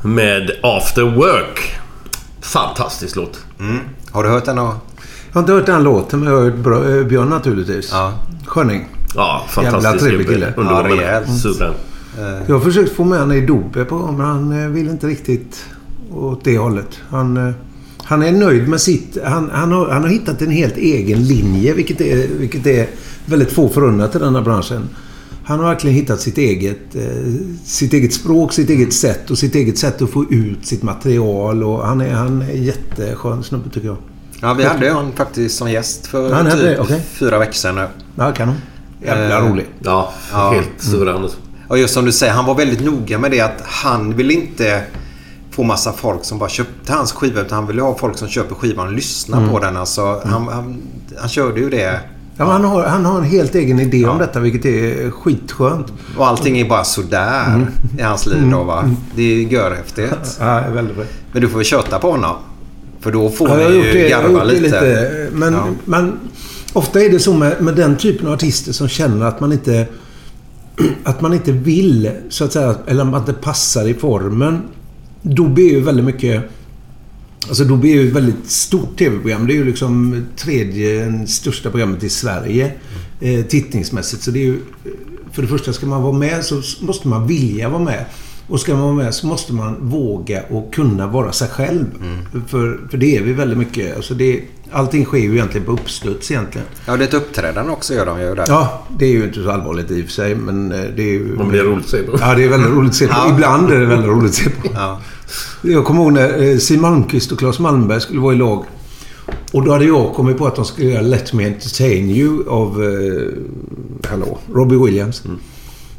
med 0.02 0.50
After 0.62 1.02
Work. 1.02 1.72
Fantastisk 2.40 3.16
låt. 3.16 3.44
Har 4.10 4.22
du 4.24 4.28
hört 4.28 4.44
den? 4.44 4.56
då? 4.56 4.62
Jag 4.62 5.34
har 5.34 5.40
inte 5.40 5.52
hört 5.52 5.66
den 5.66 5.82
låten, 5.84 6.20
men 6.20 6.32
jag 6.32 6.40
har 6.40 6.50
hört 6.50 6.86
eh, 7.00 7.06
Björn 7.08 7.28
naturligtvis. 7.28 7.88
Ja. 7.92 8.12
Sköning. 8.46 8.88
Ja, 9.14 9.42
Jävla 9.56 9.70
fantastisk. 9.70 10.04
trevlig 10.04 10.28
kille. 10.28 10.52
Underbar. 10.56 10.88
Ja, 10.88 10.96
rejält. 10.96 11.40
Suverän. 11.40 11.74
Jag 12.46 12.54
har 12.54 12.60
försökt 12.60 12.92
få 12.96 13.04
med 13.04 13.18
honom 13.18 13.36
i 13.36 13.46
dopet 13.46 13.88
på 13.88 13.96
men 13.96 14.26
han 14.26 14.62
eh, 14.64 14.68
vill 14.68 14.88
inte 14.88 15.06
riktigt 15.06 15.64
åt 16.12 16.44
det 16.44 16.58
hållet. 16.58 16.98
Han, 17.10 17.36
eh, 17.36 17.54
han 18.04 18.22
är 18.22 18.32
nöjd 18.32 18.68
med 18.68 18.80
sitt... 18.80 19.18
Han, 19.24 19.50
han, 19.52 19.72
har, 19.72 19.88
han 19.88 20.02
har 20.02 20.08
hittat 20.08 20.42
en 20.42 20.50
helt 20.50 20.76
egen 20.76 21.24
linje, 21.24 21.72
vilket 21.74 22.00
är, 22.00 22.26
vilket 22.38 22.66
är 22.66 22.86
väldigt 23.24 23.52
få 23.52 23.68
förunnat 23.68 24.16
i 24.16 24.18
den 24.18 24.34
här 24.34 24.42
branschen. 24.42 24.88
Han 25.50 25.58
har 25.60 25.66
verkligen 25.66 25.96
hittat 25.96 26.20
sitt 26.20 26.38
eget, 26.38 26.94
eh, 26.94 27.02
sitt 27.64 27.92
eget 27.92 28.14
språk, 28.14 28.52
sitt 28.52 28.70
eget 28.70 28.92
sätt 28.94 29.30
och 29.30 29.38
sitt 29.38 29.54
eget 29.54 29.78
sätt 29.78 30.02
att 30.02 30.10
få 30.10 30.24
ut 30.30 30.66
sitt 30.66 30.82
material. 30.82 31.64
Och 31.64 31.86
han, 31.86 32.00
är, 32.00 32.12
han 32.12 32.42
är 32.42 32.52
jätteskön 32.52 33.42
snubbe 33.42 33.70
tycker 33.70 33.88
jag. 33.88 33.96
Ja, 34.40 34.54
vi 34.54 34.64
hade 34.64 34.90
honom 34.90 35.12
faktiskt 35.12 35.56
som 35.58 35.70
gäst 35.70 36.06
för 36.06 36.32
hade 36.32 36.50
typ 36.50 36.60
det, 36.60 36.78
okej. 36.80 37.00
fyra 37.12 37.38
veckor 37.38 37.52
sedan 37.52 37.74
nu. 37.74 37.86
Ja, 38.16 38.32
kanon. 38.32 38.54
Jävla 39.04 39.38
Eh, 39.38 39.50
rolig. 39.50 39.66
Ja, 39.84 40.12
Ja. 40.32 40.50
helt 40.50 40.68
suverän. 40.78 41.28
Och 41.68 41.78
just 41.78 41.94
som 41.94 42.04
du 42.04 42.12
säger, 42.12 42.32
han 42.32 42.44
var 42.46 42.54
väldigt 42.54 42.84
noga 42.84 43.18
med 43.18 43.30
det 43.30 43.40
att 43.40 43.60
han 43.64 44.16
vill 44.16 44.30
inte 44.30 44.82
få 45.50 45.62
massa 45.62 45.92
folk 45.92 46.24
som 46.24 46.38
bara 46.38 46.48
köpte 46.48 46.92
hans 46.92 47.12
skiva 47.12 47.40
utan 47.40 47.56
han 47.56 47.66
ville 47.66 47.82
ha 47.82 47.98
folk 47.98 48.18
som 48.18 48.28
köper 48.28 48.54
skivan 48.54 48.86
och 48.86 48.92
lyssnar 48.92 49.38
Mm. 49.38 49.50
på 49.50 49.58
den. 49.58 49.76
Alltså, 49.76 50.20
han, 50.24 50.48
han, 50.48 50.82
han 51.18 51.28
körde 51.28 51.60
ju 51.60 51.70
det. 51.70 52.00
Ja, 52.40 52.46
han, 52.52 52.64
har, 52.64 52.82
han 52.86 53.04
har 53.04 53.18
en 53.18 53.24
helt 53.24 53.54
egen 53.54 53.80
idé 53.80 54.06
om 54.06 54.18
detta, 54.18 54.40
vilket 54.40 54.64
är 54.64 55.10
skitskönt. 55.10 55.86
Och 56.18 56.26
allting 56.26 56.58
är 56.58 56.68
bara 56.68 56.84
sådär 56.84 57.46
Mm. 57.54 57.66
i 57.98 58.02
hans 58.02 58.26
liv 58.26 58.50
då 58.50 58.62
va. 58.64 58.90
Det 59.14 59.22
är 59.22 59.36
görhäftigt. 59.48 60.36
Ja, 60.40 60.62
väldigt 60.74 60.96
bra. 60.96 61.04
Men 61.32 61.42
du 61.42 61.48
får 61.48 61.62
köta 61.62 61.98
på 61.98 62.10
honom. 62.10 62.36
För 63.00 63.12
då 63.12 63.30
får 63.30 63.48
Ja, 63.48 63.56
ni 63.68 63.76
ju 63.76 63.82
det, 63.92 64.08
garva 64.08 64.44
lite. 64.44 64.60
lite. 64.60 65.28
Men, 65.32 65.52
Ja. 65.54 65.66
men 65.84 66.12
ofta 66.72 67.00
är 67.00 67.08
det 67.10 67.18
så 67.18 67.32
med, 67.34 67.62
med 67.62 67.74
den 67.76 67.96
typen 67.96 68.26
av 68.26 68.32
artister 68.32 68.72
som 68.72 68.88
känner 68.88 69.26
att 69.26 69.40
man 69.40 69.52
inte 69.52 69.86
att 71.04 71.20
man 71.20 71.32
inte 71.34 71.52
vill, 71.52 72.10
så 72.28 72.44
att 72.44 72.52
säga, 72.52 72.74
eller 72.86 73.02
att 73.02 73.08
man 73.10 73.20
inte 73.20 73.32
passar 73.32 73.88
i 73.88 73.94
formen. 73.94 74.62
Då 75.22 75.44
blir 75.48 75.70
ju 75.70 75.80
väldigt 75.80 76.04
mycket... 76.04 76.42
Alltså 77.48 77.64
då 77.64 77.76
blir 77.76 77.90
ju 77.94 78.08
ett 78.08 78.14
väldigt 78.14 78.50
stort 78.50 78.98
tv-program. 78.98 79.46
Det 79.46 79.52
är 79.52 79.56
ju 79.56 79.64
liksom 79.64 80.26
tredje 80.36 81.26
största 81.26 81.70
programmet 81.70 82.04
i 82.04 82.08
Sverige 82.08 82.72
eh, 83.20 83.44
tittningsmässigt. 83.44 84.22
Så 84.22 84.30
det 84.30 84.38
är 84.38 84.44
ju... 84.44 84.60
För 85.32 85.42
det 85.42 85.48
första 85.48 85.72
ska 85.72 85.86
man 85.86 86.02
vara 86.02 86.12
med 86.12 86.44
så 86.44 86.62
måste 86.80 87.08
man 87.08 87.26
vilja 87.26 87.68
vara 87.68 87.82
med. 87.82 88.04
Och 88.48 88.60
ska 88.60 88.72
man 88.74 88.82
vara 88.82 88.94
med 88.94 89.14
så 89.14 89.26
måste 89.26 89.52
man 89.52 89.76
våga 89.80 90.42
och 90.50 90.74
kunna 90.74 91.06
vara 91.06 91.32
sig 91.32 91.48
själv. 91.48 91.86
För, 92.48 92.80
för 92.90 92.98
det 92.98 93.16
är 93.16 93.22
vi 93.22 93.32
väldigt 93.32 93.58
mycket. 93.58 93.96
Alltså 93.96 94.14
det, 94.14 94.42
allting 94.70 95.04
sker 95.04 95.18
ju 95.18 95.32
egentligen 95.34 95.66
på 95.66 95.72
uppstuds 95.72 96.30
egentligen. 96.30 96.66
Ja, 96.86 96.96
det 96.96 97.04
är 97.04 97.08
ett 97.08 97.14
uppträdande 97.14 97.72
också 97.72 97.94
gör 97.94 98.06
de 98.06 98.20
ju 98.20 98.34
där. 98.34 98.44
Ja, 98.48 98.86
det 98.98 99.04
är 99.04 99.10
ju 99.10 99.24
inte 99.24 99.42
så 99.42 99.50
allvarligt 99.50 99.90
i 99.90 100.00
och 100.02 100.04
för 100.04 100.12
sig, 100.12 100.34
men 100.34 100.72
eh, 100.72 100.80
det 100.96 101.02
är 101.02 101.12
ju... 101.12 101.36
Man 101.36 101.48
blir 101.48 101.62
roligt 101.62 101.84
att 101.84 101.90
se 101.90 102.02
på. 102.02 102.16
Ja, 102.20 102.34
det 102.34 102.44
är 102.44 102.48
väldigt 102.48 102.70
roligt 102.70 102.90
att 102.90 102.96
se 102.96 103.06
på. 103.06 103.14
Ja. 103.16 103.34
Ibland 103.34 103.70
är 103.70 103.80
det 103.80 103.86
väldigt 103.86 104.08
roligt 104.08 104.30
att 104.30 104.34
se 104.34 104.50
på. 104.50 104.68
Ja. 104.74 105.00
Jag 105.62 105.84
kommer 105.84 106.02
ihåg 106.02 106.12
när 106.12 106.42
eh, 106.42 106.58
Siw 106.58 106.82
Malmkvist 106.82 107.32
och 107.32 107.38
Claes 107.38 107.58
Malmberg 107.58 108.00
skulle 108.00 108.20
vara 108.20 108.34
i 108.34 108.38
lag. 108.38 108.64
Och 109.52 109.64
då 109.64 109.72
hade 109.72 109.84
jag 109.84 110.14
kommit 110.14 110.38
på 110.38 110.46
att 110.46 110.56
de 110.56 110.64
skulle 110.64 110.90
göra 110.90 111.02
Let 111.02 111.32
Me 111.32 111.46
Entertain 111.46 112.10
You 112.10 112.48
av... 112.48 112.84
Eh, 112.84 114.08
hallå, 114.10 114.38
Robbie 114.52 114.76
Williams. 114.76 115.22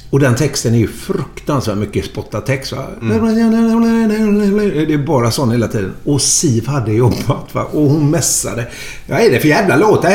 Och 0.09 0.19
den 0.19 0.35
texten 0.35 0.73
är 0.73 0.77
ju 0.77 0.87
fruktansvärt 0.87 1.77
mycket 1.77 2.05
spottatext. 2.05 2.71
Va? 2.71 2.85
Det 4.87 4.93
är 4.93 5.05
bara 5.05 5.31
sån 5.31 5.51
hela 5.51 5.67
tiden. 5.67 5.91
Och 6.03 6.21
Siv 6.21 6.67
hade 6.67 6.93
jobbat 6.93 7.53
va? 7.55 7.63
och 7.63 7.89
hon 7.89 8.09
mässade. 8.11 8.67
Vad 9.09 9.19
är 9.19 9.31
det 9.31 9.39
för 9.39 9.47
jävla 9.47 9.77
låt? 9.77 10.05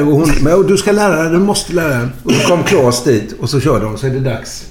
Och 0.00 0.12
hon, 0.12 0.66
du 0.66 0.76
ska 0.76 0.92
lära 0.92 1.22
dig, 1.22 1.32
du 1.32 1.38
måste 1.38 1.72
lära 1.72 1.98
dig. 1.98 2.08
Och 2.24 2.32
så 2.32 2.48
kom 2.48 2.62
Claes 2.62 3.04
dit 3.04 3.34
och 3.40 3.50
så 3.50 3.60
körde 3.60 3.84
de 3.84 3.98
så 3.98 4.06
är 4.06 4.10
det 4.10 4.20
dags. 4.20 4.64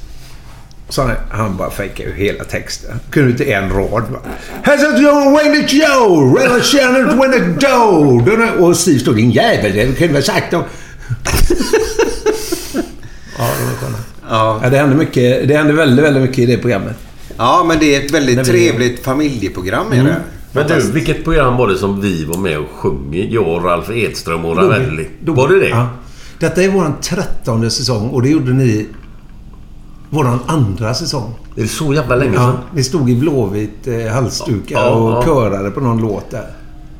Så 0.90 1.02
han, 1.02 1.12
han 1.30 1.58
bara 1.58 1.70
fejkade 1.70 2.10
ju 2.10 2.16
hela 2.16 2.44
texten. 2.44 3.00
Kunde 3.10 3.32
inte 3.32 3.44
en 3.44 3.70
rad. 3.70 4.04
Has 4.64 4.84
it 4.84 5.00
your 5.02 5.32
way 5.32 5.46
to 5.46 5.76
Joe? 5.76 6.38
It 6.40 7.14
when 7.20 7.34
it 7.34 7.60
do? 7.62 8.66
Och 8.66 8.78
Steve 8.78 9.00
stod 9.00 9.16
din 9.16 9.32
jävel. 9.32 9.74
Det 9.74 9.98
kunde 9.98 10.14
väl 10.14 10.24
sagt 10.24 10.52
då. 10.52 10.58
ja, 13.38 13.44
det 13.60 13.66
var 13.66 13.74
skönt. 13.82 13.98
Ja. 14.30 14.60
Ja, 14.64 14.70
det 14.70 14.78
hände 14.78 14.96
mycket. 14.96 15.48
Det 15.48 15.58
hände 15.58 15.74
väldigt, 15.74 16.06
väldigt 16.06 16.24
mycket 16.24 16.40
i 16.40 16.46
det 16.46 16.58
programmet. 16.58 16.96
ja, 17.38 17.66
men 17.68 17.80
det 17.80 17.96
är 17.96 18.06
ett 18.06 18.12
väldigt 18.12 18.40
vi- 18.40 18.44
trevligt 18.44 19.04
familjeprogram 19.04 19.92
är 19.92 20.04
det. 20.04 20.16
Men 20.52 20.68
du, 20.68 20.92
vilket 20.92 21.24
program 21.24 21.58
var 21.58 21.68
det 21.68 21.78
som 21.78 22.02
vi 22.02 22.26
var 22.26 22.38
med 22.38 22.58
och 22.60 22.70
sjöng 22.76 23.14
i? 23.16 23.34
Jag 23.34 23.48
och 23.48 23.64
Ralf 23.64 23.90
Edström 23.90 24.46
och 24.46 24.58
Ravelli. 24.58 25.08
Var 25.26 25.48
det 25.48 25.60
det? 25.60 25.70
Ja. 25.70 25.90
Detta 26.40 26.64
är 26.64 26.70
vår 26.70 26.94
trettonde 27.02 27.70
säsong 27.70 28.10
och 28.10 28.22
det 28.22 28.30
gjorde 28.30 28.54
ni 28.54 28.88
vår 30.10 30.40
andra 30.46 30.94
säsong. 30.94 31.34
Det 31.56 31.62
är 31.62 31.68
så 31.68 31.94
jävla 31.94 32.16
länge 32.16 32.34
Ja, 32.36 32.40
sedan. 32.42 32.56
vi 32.74 32.84
stod 32.84 33.10
i 33.10 33.16
blåvit 33.16 33.88
eh, 33.88 34.14
halsdukar 34.14 34.80
Ja, 34.80 34.90
och 34.90 35.12
ja. 35.12 35.24
körade 35.26 35.72
på 35.72 35.80
någon 35.80 35.98
låt 36.02 36.32
där. 36.32 36.40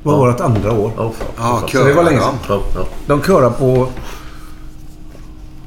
Det 0.04 0.10
var 0.10 0.18
vårt 0.18 0.40
andra 0.40 0.72
år. 0.72 0.92
Ja. 0.98 1.12
Ja, 1.38 1.62
Så 1.72 1.84
det 1.84 1.94
var 1.94 2.04
länge 2.04 2.18
ja. 2.18 2.24
sedan. 2.24 2.36
Ja, 2.48 2.62
ja. 2.76 2.86
De 3.08 3.22
körade 3.22 3.50
på... 3.60 3.88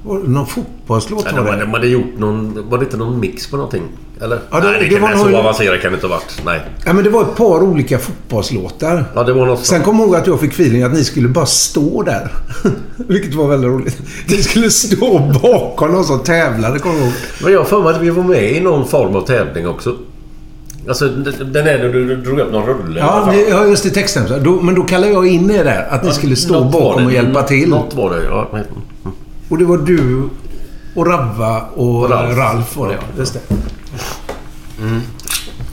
var 0.08 0.18
det 0.22 0.28
Någon 0.28 0.46
fotbollslåt 0.46 1.26
Ja, 1.36 1.42
var 1.42 1.52
det. 1.52 1.60
de 1.60 1.70
hade 1.70 1.86
gjort 1.88 2.18
någon... 2.18 2.68
Var 2.70 2.78
det 2.78 2.84
inte 2.84 2.96
någon 2.96 3.20
mix 3.20 3.50
på 3.50 3.56
någonting? 3.56 3.82
Eller? 4.20 4.38
Ja, 4.50 4.60
det- 4.60 4.70
Nej, 4.70 4.78
det, 4.80 4.84
det 4.86 4.90
kan, 4.94 5.02
var 5.02 5.16
så 5.18 5.24
nog- 5.24 5.34
avancerat 5.34 5.82
kan 5.82 5.92
det 5.92 5.94
inte 5.96 6.06
ha 6.06 6.14
varit. 6.14 6.42
Nej. 6.44 6.60
Ja, 6.86 6.92
men 6.92 7.04
det 7.04 7.10
var 7.10 7.22
ett 7.22 7.36
par 7.36 7.62
olika 7.62 7.98
fotbollslåtar. 7.98 9.04
Ja, 9.14 9.22
det 9.22 9.32
var 9.32 9.46
något 9.46 9.66
Sen 9.66 9.82
kom 9.82 9.96
jag 9.98 10.06
ihåg 10.06 10.16
att 10.16 10.26
jag 10.26 10.40
fick 10.40 10.52
feeling 10.52 10.82
att 10.82 10.92
ni 10.92 11.04
skulle 11.04 11.28
bara 11.28 11.46
stå 11.46 12.02
där. 12.02 12.28
Vilket 12.96 13.34
var 13.34 13.48
väldigt 13.48 13.70
roligt. 13.70 13.98
Ni 14.28 14.36
skulle 14.36 14.70
stå 14.70 15.18
bakom 15.42 15.92
någon 15.92 16.04
som 16.04 16.18
tävlade, 16.20 16.78
kommer 16.78 16.96
jag 16.96 17.04
ihåg. 17.04 17.14
Men 17.42 17.52
jag 17.52 17.60
har 17.60 17.64
för 17.64 17.82
mig 17.82 17.94
att 17.94 18.00
vi 18.00 18.10
var 18.10 18.22
med 18.24 18.52
i 18.52 18.60
någon 18.60 18.88
form 18.88 19.16
av 19.16 19.20
tävling 19.26 19.68
också. 19.68 19.96
Alltså 20.88 21.08
den 21.08 21.66
är 21.66 21.78
när 21.78 21.88
du 21.92 22.16
drog 22.16 22.38
upp 22.38 22.52
någon 22.52 22.66
rulle. 22.66 23.00
Ja, 23.00 23.28
det, 23.32 23.40
ja 23.40 23.66
just 23.66 23.82
det. 23.84 23.90
Texten. 23.90 24.42
Då, 24.44 24.60
men 24.60 24.74
då 24.74 24.82
kallade 24.82 25.12
jag 25.12 25.26
in 25.26 25.50
er 25.50 25.64
där. 25.64 25.86
Att 25.90 26.04
ni 26.04 26.10
skulle 26.12 26.36
stå 26.36 26.64
bakom 26.64 27.06
och 27.06 27.12
hjälpa 27.12 27.42
till. 27.42 27.68
Något 27.68 27.94
var 27.94 28.10
det, 28.10 28.24
ja. 28.24 28.48
Mm. 29.48 29.52
Och 29.52 29.58
det 29.58 29.64
var 29.64 29.78
du 29.78 30.28
och 30.94 31.06
Ravva 31.06 31.60
och 31.62 32.10
Ralf. 32.10 32.36
Ralf, 32.36 32.76
var 32.76 32.88
det, 32.88 32.94
ja. 32.94 33.00
Just 33.18 33.34
det. 33.34 33.40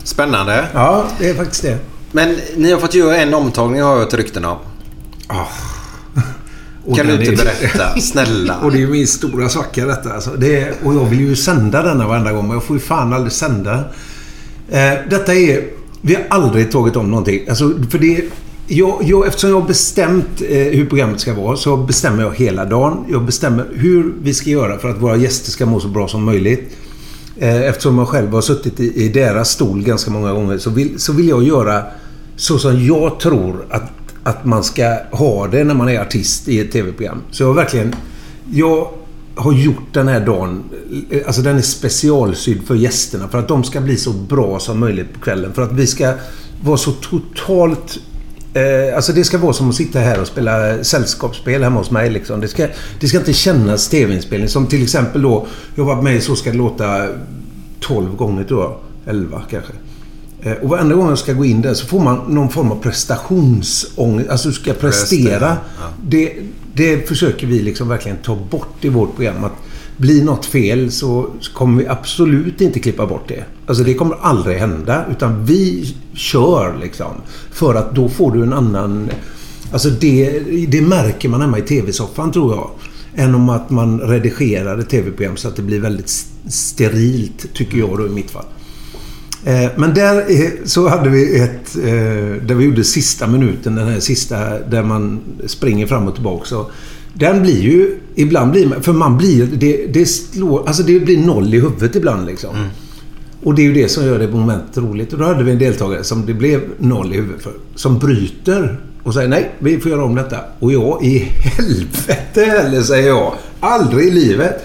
Spännande. 0.04 0.66
Ja, 0.74 1.06
det 1.20 1.30
är 1.30 1.34
faktiskt 1.34 1.62
det. 1.62 1.78
Men 2.12 2.36
ni 2.56 2.72
har 2.72 2.80
fått 2.80 2.94
göra 2.94 3.18
en 3.18 3.34
omtagning 3.34 3.82
har 3.82 3.92
jag 3.92 4.00
hört 4.00 4.14
rykten 4.14 4.46
om. 4.46 4.58
Och 6.86 6.96
Kan 6.98 7.08
du 7.08 7.14
inte 7.14 7.32
är- 7.32 7.36
berätta? 7.62 8.00
Snälla. 8.00 8.58
Och 8.64 8.72
det 8.72 8.78
är 8.78 8.80
ju 8.80 8.88
min 8.88 9.08
stora 9.08 9.50
svacka 9.50 9.86
detta. 9.86 10.14
Alltså. 10.14 10.32
Det 10.38 10.60
är, 10.62 10.74
och 10.84 10.96
jag 10.96 11.06
vill 11.06 11.20
ju 11.20 11.36
sända 11.36 11.84
denna 11.84 12.08
varenda 12.08 12.32
gång, 12.32 12.44
men 12.48 12.54
jag 12.54 12.64
får 12.64 12.76
ju 12.76 12.82
fan 12.82 13.14
aldrig 13.14 13.32
sända. 13.32 13.76
Eh, 14.70 14.94
detta 15.10 15.36
är... 15.36 15.64
Vi 16.02 16.16
har 16.16 16.24
aldrig 16.30 16.72
tagit 16.72 16.96
om 16.96 17.10
någonting. 17.10 17.50
Alltså, 17.50 17.74
för 17.90 18.00
det... 18.00 18.22
Jag, 18.68 19.04
jag, 19.04 19.28
eftersom 19.28 19.50
jag 19.50 19.60
har 19.60 19.68
bestämt 19.68 20.42
eh, 20.42 20.58
hur 20.58 20.86
programmet 20.86 21.20
ska 21.20 21.34
vara 21.34 21.58
så 21.58 21.78
bestämmer 21.78 22.24
jag 22.24 22.36
hela 22.36 22.66
dagen. 22.66 23.06
Jag 23.10 23.26
bestämmer 23.26 23.66
hur 23.74 24.14
vi 24.22 24.34
ska 24.34 24.50
göra 24.50 24.78
för 24.78 24.90
att 24.90 25.02
våra 25.02 25.16
gäster 25.16 25.52
ska 25.52 25.66
må 25.66 25.80
så 25.80 25.88
bra 25.88 26.08
som 26.08 26.24
möjligt. 26.24 26.78
Eh, 27.38 27.62
eftersom 27.62 27.98
jag 27.98 28.08
själv 28.08 28.34
har 28.34 28.42
suttit 28.42 28.80
i, 28.80 29.04
i 29.04 29.10
deras 29.10 29.50
stol 29.50 29.84
ganska 29.84 30.12
många 30.12 30.34
gånger 30.34 30.58
så 30.58 30.70
vill, 30.70 31.00
så 31.00 31.14
vill 31.14 31.28
jag 31.28 31.44
göra 31.44 31.84
så 32.36 32.60
som 32.60 32.86
jag 32.86 33.20
tror 33.20 33.66
att, 33.70 33.92
att 34.24 34.46
man 34.46 34.64
ska 34.64 34.98
ha 35.12 35.48
det 35.48 35.64
när 35.64 35.74
man 35.74 35.90
är 35.90 36.00
artist 36.00 36.48
i 36.48 36.60
ett 36.60 36.72
tv-program. 36.72 37.22
Så 37.32 37.44
jag 37.44 37.48
har 37.48 37.54
verkligen... 37.56 37.96
Jag 38.52 38.90
har 39.36 39.54
gjort 39.54 39.94
den 39.94 40.08
här 40.08 40.20
dagen... 40.20 40.64
Eh, 41.10 41.22
alltså 41.26 41.42
den 41.42 41.58
är 41.58 41.62
specialsydd 41.62 42.64
för 42.68 42.76
gästerna 42.76 43.28
för 43.28 43.40
att 43.40 43.48
de 43.48 43.64
ska 43.64 43.82
bli 43.82 43.98
så 43.98 44.12
bra 44.12 44.60
som 44.60 44.80
möjligt 44.80 45.14
på 45.14 45.20
kvällen. 45.20 45.54
För 45.54 45.62
att 45.62 45.72
vi 45.72 45.88
ska 45.88 46.14
vara 46.64 46.78
så 46.78 46.92
totalt... 46.92 48.00
Eh, 48.56 48.96
alltså 48.96 49.14
det 49.14 49.24
ska 49.24 49.38
vara 49.38 49.54
som 49.54 49.70
att 49.70 49.76
sitta 49.76 50.00
här 50.00 50.22
och 50.22 50.28
spela 50.28 50.84
sällskapsspel 50.84 51.64
hemma 51.64 51.80
hos 51.80 51.92
mig. 51.92 52.10
Liksom. 52.10 52.42
Det, 52.42 52.48
ska, 52.48 52.68
det 53.00 53.08
ska 53.08 53.18
inte 53.18 53.34
kännas 53.34 53.90
tv-inspelning. 53.90 54.50
Som 54.50 54.68
till 54.68 54.84
exempel 54.84 55.22
då... 55.22 55.48
Jag 55.76 55.86
varit 55.86 56.04
med 56.04 56.16
i 56.16 56.22
Så 56.22 56.36
ska 56.36 56.52
det 56.52 56.58
låta 56.58 57.08
12 57.80 58.16
gånger 58.16 58.44
tror 58.44 58.64
jag. 58.64 58.76
11 59.06 59.42
kanske. 59.50 59.72
Eh, 60.42 60.52
Och 60.54 60.70
varenda 60.70 60.96
gång 60.96 61.10
jag 61.10 61.18
ska 61.18 61.34
gå 61.34 61.46
in 61.46 61.62
där 61.62 61.74
så 61.74 61.86
får 61.88 62.00
man 62.00 62.22
någon 62.28 62.50
form 62.50 62.72
av 62.72 62.76
prestationsångest. 62.82 64.30
Alltså 64.30 64.48
du 64.48 64.54
ska 64.54 64.74
prestera. 64.74 65.58
Det, 66.04 66.34
det 66.74 67.08
försöker 67.08 67.48
vi 67.48 67.62
liksom 67.62 67.88
verkligen 67.88 68.18
ta 68.18 68.36
bort 68.36 68.86
i 68.86 68.90
vårt 68.90 69.16
program. 69.16 69.44
Att 69.44 69.54
blir 69.98 70.24
något 70.24 70.46
fel 70.46 70.92
så 70.92 71.30
kommer 71.54 71.84
vi 71.84 71.88
absolut 71.88 72.62
inte 72.62 72.80
klippa 72.80 73.06
bort 73.06 73.28
det. 73.28 73.44
Alltså 73.66 73.84
det 73.84 73.94
kommer 73.94 74.16
aldrig 74.22 74.58
hända. 74.58 75.06
Utan 75.12 75.46
vi 75.46 75.96
kör 76.14 76.78
liksom. 76.82 77.14
För 77.52 77.76
att 77.76 77.96
då 77.96 78.10
får 78.10 78.32
du 78.32 78.44
en 78.44 78.54
annan... 78.54 79.10
Alltså 79.72 79.90
det, 79.90 80.40
det 80.68 80.82
märker 80.82 81.30
man 81.30 81.42
hemma 81.42 81.58
i 81.58 81.62
tv-soffan 81.62 82.32
tror 82.32 82.56
jag. 82.56 82.70
Än 83.16 83.36
om 83.36 83.50
att 83.50 83.70
man 83.70 84.00
redigerar 84.00 84.78
ett 84.78 84.90
tv-program 84.90 85.38
så 85.38 85.48
att 85.48 85.56
det 85.56 85.62
blir 85.62 85.80
väldigt 85.80 86.10
sterilt, 86.50 87.54
tycker 87.54 87.78
jag 87.78 87.98
då 87.98 88.06
i 88.06 88.10
mitt 88.10 88.32
fall. 88.32 88.46
Eh, 89.46 89.72
men 89.76 89.94
där 89.94 90.18
eh, 90.18 90.52
så 90.66 90.88
hade 90.88 91.10
vi 91.10 91.40
ett... 91.40 91.76
Eh, 91.76 92.46
där 92.46 92.56
vi 92.56 92.66
gjorde 92.66 92.84
sista 92.84 93.28
minuten, 93.28 93.76
den 93.76 93.88
här 93.88 94.00
sista 94.00 94.60
där 94.60 94.84
man 94.84 95.22
springer 95.46 95.88
fram 95.88 96.08
och 96.08 96.14
tillbaka. 96.14 96.56
Den 97.20 97.42
blir 97.42 97.62
ju... 97.62 97.98
Ibland 98.16 98.52
blir 98.52 98.68
man... 98.68 98.84
För 98.84 98.94
man 98.94 99.18
blir... 99.18 99.46
Det, 99.46 99.86
det 99.94 100.06
slår... 100.06 100.68
Alltså 100.68 100.84
det 100.84 101.00
blir 101.00 101.18
noll 101.18 101.54
i 101.54 101.60
huvudet 101.60 101.96
ibland 101.96 102.26
liksom. 102.26 102.56
Och 103.44 103.56
det 103.56 103.62
är 103.62 103.64
ju 103.64 103.74
det 103.74 103.90
som 103.90 104.06
gör 104.06 104.20
det 104.20 104.28
momentet 104.28 104.78
roligt. 104.78 105.14
Och 105.14 105.20
då 105.20 105.26
hade 105.26 105.44
vi 105.44 105.52
en 105.52 105.60
deltagare 105.60 106.04
som 106.04 106.26
det 106.26 106.34
blev 106.34 106.62
noll 106.78 107.14
i 107.14 107.16
huvudet 107.16 107.44
för. 107.44 107.54
Som 107.76 108.00
bryter 108.00 108.80
och 109.04 109.14
säger 109.14 109.28
nej, 109.28 109.52
vi 109.60 109.80
får 109.80 109.92
göra 109.92 110.04
om 110.04 110.16
detta. 110.16 110.38
Och 110.60 110.74
jag, 110.74 111.04
i 111.04 111.20
helvete 111.20 112.46
heller, 112.46 112.82
säger 112.82 113.08
jag. 113.08 113.34
Aldrig 113.60 114.08
i 114.08 114.12
livet. 114.12 114.64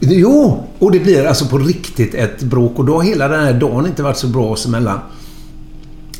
Jo, 0.00 0.66
och 0.78 0.92
det 0.92 0.98
blir 0.98 1.26
alltså 1.26 1.46
på 1.46 1.58
riktigt 1.58 2.14
ett 2.14 2.42
bråk. 2.42 2.78
Och 2.78 2.84
då 2.84 2.94
har 2.94 3.02
hela 3.02 3.28
den 3.28 3.40
här 3.40 3.52
dagen 3.52 3.86
inte 3.86 4.02
varit 4.02 4.16
så 4.16 4.26
bra 4.26 4.50
oss 4.50 4.66
emellan. 4.66 4.98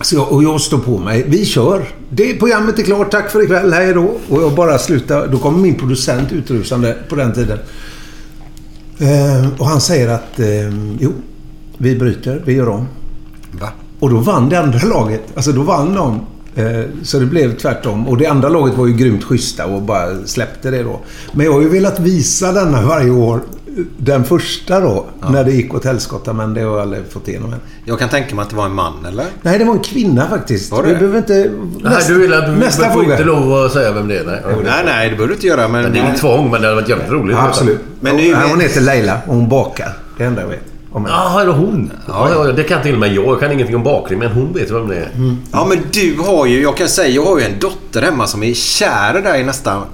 Så 0.01 0.17
jag, 0.17 0.33
och 0.33 0.43
jag 0.43 0.61
står 0.61 0.79
på 0.79 0.99
mig. 0.99 1.25
Vi 1.29 1.45
kör. 1.45 1.85
Det 2.11 2.35
programmet 2.35 2.79
är 2.79 2.83
klart. 2.83 3.11
Tack 3.11 3.31
för 3.31 3.43
ikväll. 3.45 3.73
Hej 3.73 3.95
då. 3.95 4.03
Och 4.29 4.43
jag 4.43 4.55
bara 4.55 4.79
slutar. 4.79 5.27
Då 5.29 5.39
kommer 5.39 5.59
min 5.59 5.75
producent 5.75 6.33
utrusande 6.33 6.97
på 7.09 7.17
den 7.17 7.33
tiden. 7.33 7.59
Eh, 8.99 9.49
och 9.59 9.67
han 9.67 9.81
säger 9.81 10.09
att 10.09 10.39
eh, 10.41 10.47
jo, 11.01 11.13
vi 11.79 11.97
bryter. 11.97 12.43
Vi 12.45 12.53
gör 12.53 12.69
om. 12.69 12.89
Va? 13.61 13.69
Och 14.01 14.11
då 14.11 14.17
vann 14.17 14.49
det 14.49 14.61
andra 14.61 14.79
laget. 14.89 15.23
Alltså 15.35 15.53
då 15.53 15.63
vann 15.63 15.95
de. 15.95 16.21
Eh, 16.63 16.85
Så 17.03 17.19
det 17.19 17.27
blev 17.27 17.57
tvärtom. 17.57 18.09
Och 18.09 18.17
det 18.19 18.27
andra 18.27 18.49
laget 18.49 18.77
var 18.79 18.87
ju 18.87 18.93
grymt 18.97 19.25
schyssta 19.25 19.67
och 19.67 19.83
bara 19.83 20.27
släppte 20.27 20.71
det 20.71 20.83
då. 20.83 21.01
Men 21.33 21.47
jag 21.47 21.53
har 21.53 21.61
ju 21.61 21.69
velat 21.69 22.01
visa 22.01 22.53
denna 22.53 22.83
varje 22.87 23.11
år. 23.11 23.41
Den 23.99 24.25
första 24.25 24.81
då, 24.81 25.07
när 25.31 25.45
det 25.45 25.53
gick 25.53 25.75
åt 25.75 25.85
helskotta. 25.85 26.33
Men 26.33 26.55
det 26.55 26.61
har 26.61 26.71
jag 26.71 26.81
aldrig 26.81 27.03
fått 27.11 27.29
igenom 27.29 27.53
än. 27.53 27.59
Jag 27.85 27.99
kan 27.99 28.09
tänka 28.09 28.35
mig 28.35 28.43
att 28.43 28.51
det 28.51 28.57
var 28.57 28.65
en 28.67 28.75
man, 28.75 28.93
eller? 29.09 29.25
Nej, 29.43 29.59
det 29.59 29.65
var 29.65 29.73
en 29.73 29.79
kvinna 29.81 30.29
faktiskt. 30.29 30.73
Var 30.73 30.83
det? 30.83 30.89
Vi 30.89 30.95
behöver 30.95 31.19
inte... 31.19 31.51
Nej, 31.83 31.97
du 32.09 32.19
vill 32.19 32.33
att 32.35 32.47
du 32.47 32.53
nästa 32.53 32.85
får 32.85 32.93
fråga. 32.93 33.13
inte 33.13 33.25
lov 33.25 33.65
att 33.65 33.73
säga 33.73 33.93
vem 33.93 34.09
det 34.09 34.19
är. 34.19 34.25
Nej, 34.25 34.41
Nej, 34.65 34.83
nej, 34.85 35.11
det 35.11 35.17
behöver 35.17 35.29
du 35.29 35.35
inte 35.35 35.47
göra. 35.47 35.69
Men, 35.69 35.83
Men 35.83 35.93
det 35.93 35.99
är 35.99 36.03
inget 36.05 36.21
tvång, 36.21 36.51
men 36.51 36.61
det 36.61 36.67
hade 36.67 36.75
varit 36.81 36.89
jävligt 36.89 37.11
roligt. 37.11 37.37
Ja, 37.37 37.47
absolut. 37.49 37.81
Men 38.01 38.17
nu- 38.17 38.27
Ja, 38.29 38.39
hon 38.51 38.61
heter 38.61 38.81
Leila 38.81 39.19
och 39.27 39.35
hon 39.35 39.49
bakar. 39.49 39.93
Det 40.19 40.25
enda 40.25 40.41
jag 40.43 40.49
vet. 40.49 40.61
Jaha, 41.09 41.43
är 41.43 41.47
det 41.47 41.53
hon? 41.53 41.91
Ja, 42.09 42.31
ja, 42.47 42.53
det 42.53 42.63
kan 42.63 42.83
till 42.83 42.95
och 42.95 43.01
med 43.01 43.13
jag. 43.15 43.25
Jag 43.25 43.41
kan 43.41 43.53
ingenting 43.53 43.77
om 43.77 43.83
bakning, 43.83 44.19
men 44.19 44.31
hon 44.31 44.53
vet 44.53 44.71
vem 44.71 44.89
det 44.89 44.97
är. 44.97 45.11
Ja, 45.53 45.67
men 45.69 45.79
du 45.93 46.17
har 46.27 46.47
ju... 46.47 46.63
Jag 46.63 46.77
kan 46.77 46.89
säga, 46.89 47.09
jag 47.09 47.25
har 47.25 47.39
ju 47.39 47.45
en 47.45 47.59
dotter 47.61 48.03
hemma 48.03 48.27
som 48.27 48.43
är 48.43 48.55
kär 48.55 49.21
där 49.25 49.35
i 49.37 49.45
nästa... 49.45 49.77
Och 49.79 49.87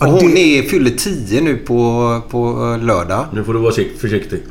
Ja, 0.00 0.06
hon 0.06 0.30
det- 0.30 0.58
är, 0.58 0.62
fyller 0.62 0.90
10 0.90 1.40
nu 1.40 1.56
på, 1.56 2.20
på 2.30 2.72
eh, 2.78 2.84
lördag. 2.86 3.24
Nu 3.34 3.44
får 3.44 3.54
du 3.54 3.58
vara 3.60 3.72
sikt- 3.72 4.00
försiktig. 4.00 4.42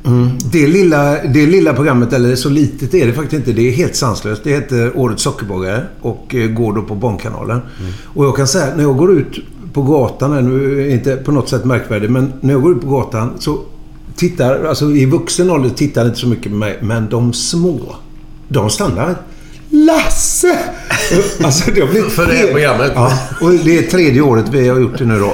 Det 0.52 0.68
lilla, 0.68 1.24
det 1.24 1.46
lilla 1.46 1.74
programmet, 1.74 2.14
eller 2.14 2.36
så 2.36 2.50
litet 2.50 2.94
är 2.94 3.08
det 3.08 3.14
faktiskt 3.14 3.34
inte. 3.48 3.52
Det 3.62 3.68
är 3.68 3.72
helt 3.72 3.96
sanslöst. 3.96 4.44
Det 4.44 4.50
heter 4.50 4.98
Årets 4.98 5.24
sockerbagare 5.24 5.84
och 6.02 6.36
eh, 6.36 6.48
går 6.48 6.74
då 6.74 6.82
på 6.82 6.96
Barnkanalen. 6.96 7.60
Och 8.04 8.26
jag 8.26 8.36
kan 8.36 8.48
säga, 8.48 8.76
när 8.76 8.84
jag 8.84 8.98
går 8.98 9.12
ut 9.12 9.40
på 9.74 9.82
gatan, 9.82 10.46
nu 10.50 10.82
är 10.82 10.86
det 10.86 10.92
inte 10.92 11.16
på 11.16 11.32
något 11.32 11.50
sätt 11.50 11.66
märkvärdigt, 11.66 12.12
men 12.12 12.34
när 12.42 12.54
jag 12.54 12.62
går 12.62 12.72
ut 12.76 12.82
på 12.82 12.88
gatan 12.90 13.32
så 13.40 13.60
tittar, 14.16 14.64
alltså 14.66 14.92
i 14.92 15.06
vuxen 15.06 15.50
ålder 15.50 15.70
tittar 15.70 16.06
inte 16.06 16.18
så 16.20 16.28
mycket 16.28 16.52
på 16.52 16.58
mig, 16.58 16.78
men 16.82 17.10
de 17.10 17.34
små, 17.34 17.80
de 18.48 18.70
stannar. 18.70 19.16
Lasse! 19.86 20.60
Alltså 21.44 21.72
det 21.72 21.82
har 21.82 21.88
blivit 21.88 22.12
För 22.12 22.26
det 22.26 22.32
här 22.32 22.38
helt- 22.40 22.52
programmet? 22.52 22.92
Ja, 22.96 23.14
och 23.42 23.52
det 23.52 23.78
är 23.78 23.82
tredje 23.84 24.22
året 24.22 24.46
vi 24.52 24.68
har 24.68 24.80
gjort 24.80 24.98
det 24.98 25.06
nu 25.06 25.20
då. 25.20 25.34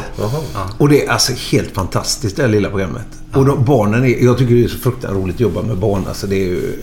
Och 0.78 0.90
det 0.90 1.06
är 1.06 1.10
alltså 1.12 1.34
helt 1.52 1.72
fantastiskt 1.74 2.36
det 2.36 2.42
här 2.42 2.50
lilla 2.50 2.70
programmet. 2.70 3.06
Och 3.34 3.46
de, 3.46 3.66
barnen 3.66 4.06
är, 4.06 4.24
jag 4.24 4.38
tycker 4.38 4.56
det 4.56 4.64
är 4.64 4.68
så 4.68 4.78
fruktansvärt 4.78 5.22
roligt 5.24 5.36
att 5.36 5.40
jobba 5.42 5.62
med 5.62 5.78
barn. 5.78 6.04
Alltså 6.08 6.28
det 6.28 6.36
är 6.36 6.48
ju... 6.48 6.74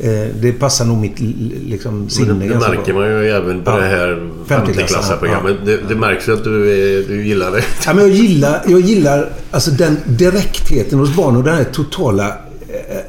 Eh, 0.00 0.28
det 0.40 0.52
passar 0.52 0.84
nog 0.84 0.98
mitt 0.98 1.20
liksom, 1.66 1.98
Men 2.00 2.10
sinne 2.10 2.32
det, 2.32 2.48
det 2.48 2.54
märker 2.58 2.92
bra. 2.92 2.94
man 3.02 3.08
ju 3.10 3.28
även 3.30 3.64
på 3.64 3.70
Ja. 3.70 3.76
det 3.76 3.86
här 3.86 4.30
50-klassarna, 4.48 5.18
50-klassarprogrammet. 5.20 5.56
Det, 5.64 5.76
det 5.88 5.94
märks 5.94 6.28
ju 6.28 6.32
att 6.32 6.44
du, 6.44 6.70
är, 6.72 7.08
du 7.08 7.26
gillar 7.26 7.50
det. 7.50 7.62
Ja, 7.86 7.94
men 7.94 8.04
jag 8.06 8.16
gillar, 8.16 8.62
jag 8.66 8.80
gillar 8.80 9.32
alltså 9.50 9.70
den 9.70 9.96
direktheten 10.06 10.98
hos 10.98 11.14
barn 11.16 11.36
och 11.36 11.42
den 11.44 11.54
här 11.56 11.64
totala 11.64 12.32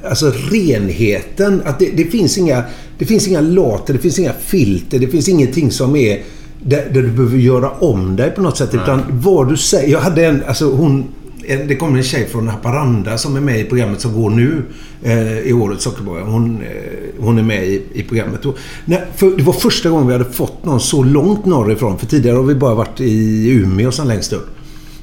alltså 0.09 0.31
renheten. 0.51 1.61
Att 1.65 1.79
det, 1.79 1.91
det, 1.95 2.03
finns 2.03 2.37
inga, 2.37 2.63
det 2.97 3.05
finns 3.05 3.27
inga 3.27 3.41
later, 3.41 3.93
det 3.93 3.99
finns 3.99 4.19
inga 4.19 4.33
filter, 4.33 4.99
det 4.99 5.07
finns 5.07 5.29
ingenting 5.29 5.71
som 5.71 5.95
är 5.95 6.23
där, 6.63 6.89
där 6.93 7.01
du 7.01 7.07
behöver 7.07 7.37
göra 7.37 7.69
om 7.69 8.15
dig 8.15 8.31
på 8.31 8.41
något 8.41 8.57
sätt. 8.57 8.73
Utan 8.73 9.03
vad 9.09 9.49
du 9.49 9.57
säger. 9.57 9.91
Jag 9.91 9.99
hade 9.99 10.25
en, 10.25 10.43
alltså 10.47 10.71
hon, 10.71 11.05
det 11.67 11.75
kommer 11.75 11.97
en 11.97 12.03
tjej 12.03 12.27
från 12.27 12.47
Haparanda 12.47 13.17
som 13.17 13.35
är 13.35 13.41
med 13.41 13.59
i 13.59 13.63
programmet 13.63 14.01
som 14.01 14.21
går 14.21 14.29
nu 14.29 14.63
eh, 15.03 15.39
i 15.39 15.53
årets 15.53 15.83
Sockerboja. 15.83 16.23
Hon, 16.23 16.61
eh, 16.61 16.67
hon 17.19 17.37
är 17.37 17.43
med 17.43 17.67
i, 17.67 17.81
i 17.93 18.03
programmet. 18.03 18.45
Och, 18.45 18.57
för 19.15 19.37
det 19.37 19.43
var 19.43 19.53
första 19.53 19.89
gången 19.89 20.07
vi 20.07 20.13
hade 20.13 20.25
fått 20.25 20.65
någon 20.65 20.79
så 20.79 21.03
långt 21.03 21.45
norrifrån. 21.45 21.99
För 21.99 22.05
tidigare 22.05 22.35
har 22.35 22.43
vi 22.43 22.55
bara 22.55 22.75
varit 22.75 23.01
i 23.01 23.49
Umeå 23.49 23.91
sen 23.91 24.07
längst 24.07 24.33
upp. 24.33 24.56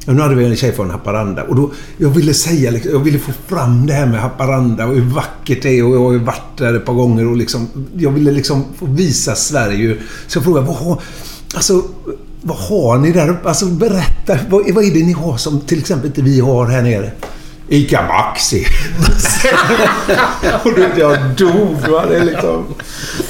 Nu 0.07 0.21
hade 0.21 0.35
vi 0.35 0.45
en 0.45 0.57
tjej 0.57 0.73
från 0.73 0.91
Haparanda. 0.91 1.43
Och 1.43 1.57
då, 1.57 1.71
jag 1.97 2.09
ville 2.09 2.35
säga, 2.35 2.71
liksom, 2.71 2.93
jag 2.93 2.99
ville 2.99 3.19
få 3.19 3.33
fram 3.47 3.87
det 3.87 3.93
här 3.93 4.07
med 4.07 4.21
Haparanda 4.21 4.87
och 4.87 4.95
hur 4.95 5.03
vackert 5.03 5.63
det 5.63 5.79
är. 5.79 5.85
Och 5.85 5.95
jag 5.95 6.01
har 6.01 6.13
ju 6.13 6.19
varit 6.19 6.59
där 6.59 6.75
ett 6.75 6.87
par 6.87 6.95
gånger 6.95 7.27
och 7.27 7.37
liksom, 7.37 7.69
jag 7.97 8.11
ville 8.11 8.31
liksom 8.31 8.65
få 8.79 8.87
visa 8.87 9.35
Sverige. 9.35 9.97
Så 10.27 10.37
jag 10.37 10.45
frågade, 10.45 10.67
vad 10.67 10.77
har, 10.77 11.01
alltså, 11.55 11.83
vad 12.43 12.57
har 12.57 12.99
ni 12.99 13.13
där 13.13 13.29
uppe? 13.29 13.49
Alltså 13.49 13.67
berätta, 13.67 14.39
vad, 14.51 14.71
vad 14.75 14.85
är 14.85 14.91
det 14.91 15.07
ni 15.07 15.13
har 15.13 15.37
som 15.37 15.61
till 15.61 15.79
exempel 15.79 16.07
inte 16.07 16.23
vi 16.23 16.41
har 16.41 16.67
här 16.67 16.83
nere? 16.83 17.13
Ica 17.69 18.03
Maxi. 18.09 18.67
och 20.65 20.75
du 20.75 20.81
vet, 20.81 20.99
jag 20.99 21.19
dog. 21.37 21.77
Va? 21.91 22.07
Det 22.09 22.17
är 22.17 22.25
liksom... 22.25 22.65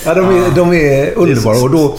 ja, 0.04 0.14
de, 0.14 0.24
är, 0.24 0.56
de 0.56 0.72
är 0.72 1.18
underbara. 1.18 1.58
Och 1.58 1.70
då, 1.70 1.98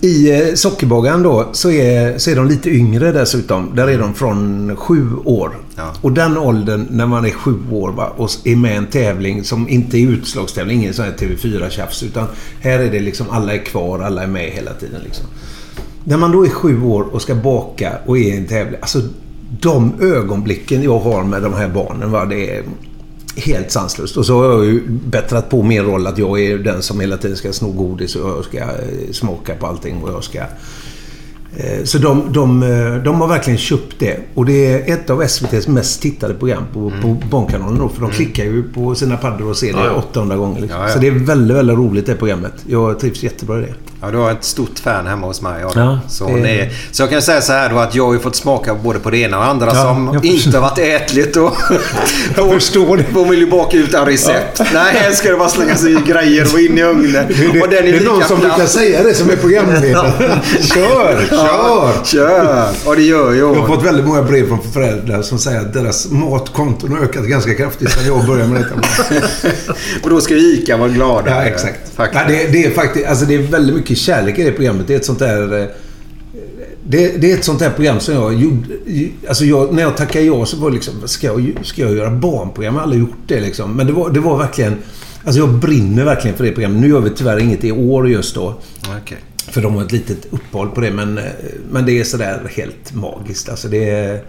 I 0.00 0.30
eh, 0.30 0.54
Sockerbagaren 0.54 1.22
då 1.22 1.48
så 1.52 1.70
är, 1.70 2.18
så 2.18 2.30
är 2.30 2.36
de 2.36 2.48
lite 2.48 2.70
yngre 2.70 3.12
dessutom. 3.12 3.70
Där 3.74 3.88
är 3.88 3.98
de 3.98 4.14
från 4.14 4.76
sju 4.76 5.08
år. 5.24 5.56
Ja. 5.76 5.94
Och 6.00 6.12
den 6.12 6.36
åldern 6.36 6.86
när 6.90 7.06
man 7.06 7.24
är 7.24 7.30
sju 7.30 7.54
år 7.70 7.92
va, 7.92 8.12
och 8.16 8.30
är 8.44 8.56
med 8.56 8.72
i 8.72 8.76
en 8.76 8.86
tävling 8.86 9.44
som 9.44 9.68
inte 9.68 9.98
är 9.98 10.08
utslagstävling, 10.08 10.80
ingen 10.80 10.94
sån 10.94 11.04
här 11.04 11.12
TV4-tjafs. 11.12 12.04
Utan 12.04 12.26
här 12.60 12.78
är 12.78 12.90
det 12.90 13.00
liksom 13.00 13.30
alla 13.30 13.54
är 13.54 13.64
kvar, 13.64 14.00
alla 14.00 14.22
är 14.22 14.26
med 14.26 14.50
hela 14.50 14.72
tiden. 14.74 15.00
Liksom. 15.04 15.26
När 16.04 16.16
man 16.16 16.32
då 16.32 16.46
är 16.46 16.50
sju 16.50 16.82
år 16.82 17.02
och 17.02 17.22
ska 17.22 17.34
baka 17.34 17.92
och 18.06 18.18
är 18.18 18.22
i 18.22 18.36
en 18.36 18.46
tävling. 18.46 18.80
Alltså 18.80 19.02
de 19.50 20.00
ögonblicken 20.00 20.82
jag 20.82 20.98
har 20.98 21.24
med 21.24 21.42
de 21.42 21.54
här 21.54 21.68
barnen, 21.68 22.10
va, 22.10 22.24
det 22.24 22.50
är 22.50 22.64
helt 23.36 23.70
sanslöst. 23.70 24.16
Och 24.16 24.26
så 24.26 24.42
har 24.42 24.50
jag 24.50 24.64
ju 24.64 24.88
bättrat 24.88 25.50
på 25.50 25.62
min 25.62 25.82
roll 25.84 26.06
att 26.06 26.18
jag 26.18 26.40
är 26.40 26.58
den 26.58 26.82
som 26.82 27.00
hela 27.00 27.16
tiden 27.16 27.36
ska 27.36 27.52
sno 27.52 27.72
godis 27.72 28.16
och 28.16 28.30
jag 28.30 28.44
ska 28.44 28.58
eh, 28.58 29.12
smaka 29.12 29.54
på 29.54 29.66
allting 29.66 30.02
och 30.02 30.10
jag 30.10 30.24
ska 30.24 30.42
eh, 31.56 31.84
Så 31.84 31.98
de, 31.98 32.32
de, 32.32 32.62
eh, 32.62 33.02
de 33.02 33.20
har 33.20 33.28
verkligen 33.28 33.58
köpt 33.58 33.94
det. 33.98 34.16
Och 34.34 34.46
det 34.46 34.72
är 34.72 34.92
ett 34.94 35.10
av 35.10 35.22
SVTs 35.22 35.68
mest 35.68 36.02
tittade 36.02 36.34
program 36.34 36.62
på, 36.72 36.92
på 37.02 37.16
Barnkanalen 37.30 37.78
då. 37.78 37.88
För 37.88 38.00
de 38.00 38.10
klickar 38.10 38.44
ju 38.44 38.62
på 38.62 38.94
sina 38.94 39.16
paddor 39.16 39.50
och 39.50 39.56
ser 39.56 39.72
det 39.72 39.78
Ja, 39.78 39.84
ja. 39.86 39.92
800 40.10 40.36
gånger. 40.36 40.60
Liksom. 40.60 40.80
Ja. 40.82 40.88
Så 40.88 40.98
det 40.98 41.06
är 41.06 41.10
väldigt, 41.10 41.56
väldigt 41.56 41.76
roligt 41.78 42.06
det 42.06 42.14
programmet. 42.14 42.52
Jag 42.66 43.00
trivs 43.00 43.22
jättebra 43.22 43.58
i 43.58 43.60
det. 43.60 43.74
Ja, 44.00 44.10
du 44.10 44.18
har 44.18 44.30
ett 44.30 44.44
stort 44.44 44.78
fan 44.78 45.06
hemma 45.06 45.26
hos 45.26 45.42
mig. 45.42 45.64
Ja, 45.74 45.98
så, 46.08 46.28
det- 46.28 46.60
är, 46.60 46.72
så 46.90 47.02
jag 47.02 47.10
kan 47.10 47.22
säga 47.22 47.40
så 47.40 47.52
här 47.52 47.68
då 47.70 47.78
att 47.78 47.94
jag 47.94 48.06
har 48.06 48.12
ju 48.12 48.18
fått 48.18 48.36
smaka 48.36 48.74
både 48.74 48.98
på 48.98 49.10
det 49.10 49.18
ena 49.18 49.38
och 49.38 49.44
andra 49.44 49.66
Ja, 49.66 49.72
som 49.74 50.20
inte 50.22 50.58
har 50.58 50.62
varit 50.62 50.78
ätligt. 50.78 51.36
Och, 51.36 51.52
Jag 52.36 52.52
förstår 52.52 52.96
det. 52.96 53.04
Hon 53.14 53.30
vill 53.30 53.38
ju 53.38 53.50
baka 53.50 53.76
ut 53.76 53.94
en 53.94 54.06
recept. 54.06 54.60
Nej, 54.74 54.94
här 54.96 55.10
ska 55.12 55.30
det 55.30 55.36
bara 55.36 55.48
slängas 55.48 55.84
i 55.86 55.98
grejer 56.06 56.46
och 56.54 56.60
in 56.60 56.78
i 56.78 56.82
ugnen. 56.82 57.26
Det, 57.28 57.60
och 57.62 57.68
den 57.68 57.86
är, 57.86 57.92
det 57.92 57.98
är 57.98 58.04
någon 58.04 58.22
som 58.24 58.40
brukar 58.40 58.66
säga 58.66 59.02
det 59.02 59.14
som 59.14 59.30
är 59.30 59.36
programledare. 59.36 60.40
kör, 60.60 61.24
kör! 61.48 62.04
kör! 62.04 62.68
Och 62.88 62.96
det 62.96 63.02
gör 63.02 63.32
ju 63.32 63.38
Jag 63.38 63.54
har 63.54 63.66
fått 63.66 63.84
väldigt 63.86 64.06
många 64.06 64.22
brev 64.22 64.48
från 64.48 64.62
föräldrar 64.72 65.22
som 65.22 65.38
säger 65.38 65.60
att 65.60 65.72
deras 65.72 66.10
matkonton 66.10 66.92
har 66.92 66.98
ökat 66.98 67.24
ganska 67.24 67.54
kraftigt 67.54 67.90
sedan 67.90 68.06
jag 68.06 68.26
började 68.26 68.48
med 68.52 68.62
detta. 68.62 68.74
Och 70.02 70.10
då 70.10 70.20
ska 70.20 70.34
ICA 70.34 70.76
vara 70.76 70.88
glada. 70.88 71.30
Ja, 71.30 71.42
exakt. 71.42 71.80
Ja, 71.96 72.06
det, 72.28 72.52
det, 72.52 72.64
är 72.64 72.70
faktiskt, 72.70 73.06
alltså 73.06 73.24
det 73.24 73.34
är 73.34 73.38
väldigt 73.38 73.76
mycket 73.76 73.98
kärlek 73.98 74.38
i 74.38 74.42
det 74.44 74.52
programmet. 74.52 74.86
Det 74.86 74.94
är 74.94 74.98
ett 74.98 75.04
sånt 75.04 75.18
där... 75.18 75.60
eh, 75.60 75.66
Det, 76.88 77.20
det 77.20 77.32
är 77.32 77.34
ett 77.36 77.44
sånt 77.44 77.58
där 77.58 77.70
program 77.70 78.00
som 78.00 78.14
jag 78.14 78.34
gjorde... 78.34 78.66
Alltså 79.28 79.44
jag, 79.44 79.72
när 79.74 79.82
jag 79.82 79.96
tackade 79.96 80.24
ja 80.24 80.46
så 80.46 80.56
var 80.56 80.70
det 80.70 80.74
liksom... 80.74 80.94
Ska 81.04 81.26
jag, 81.26 81.52
ska 81.62 81.82
jag 81.82 81.94
göra 81.96 82.10
barnprogram? 82.10 82.74
Jag 82.74 82.80
har 82.80 82.82
aldrig 82.84 83.00
gjort 83.00 83.18
det 83.26 83.40
liksom. 83.40 83.72
Men 83.72 83.86
det 83.86 83.92
var, 83.92 84.10
det 84.10 84.20
var 84.20 84.38
verkligen... 84.38 84.76
Alltså 85.24 85.40
jag 85.40 85.48
brinner 85.48 86.04
verkligen 86.04 86.36
för 86.36 86.44
det 86.44 86.50
programmet. 86.52 86.80
Nu 86.80 86.88
gör 86.88 87.00
vi 87.00 87.10
tyvärr 87.10 87.38
inget 87.38 87.64
i 87.64 87.72
år 87.72 88.08
just 88.08 88.34
då. 88.34 88.54
Okej. 89.02 89.18
För 89.50 89.60
de 89.60 89.74
har 89.76 89.82
ett 89.84 89.92
litet 89.92 90.26
uppehåll 90.30 90.68
på 90.70 90.80
det. 90.80 90.90
Men, 90.90 91.18
eh, 91.18 91.24
men 91.70 91.86
det 91.86 92.00
är 92.00 92.04
sådär 92.04 92.40
helt 92.56 92.94
magiskt. 92.94 93.48
Alltså 93.48 93.68
det 93.68 93.90
är 93.90 94.20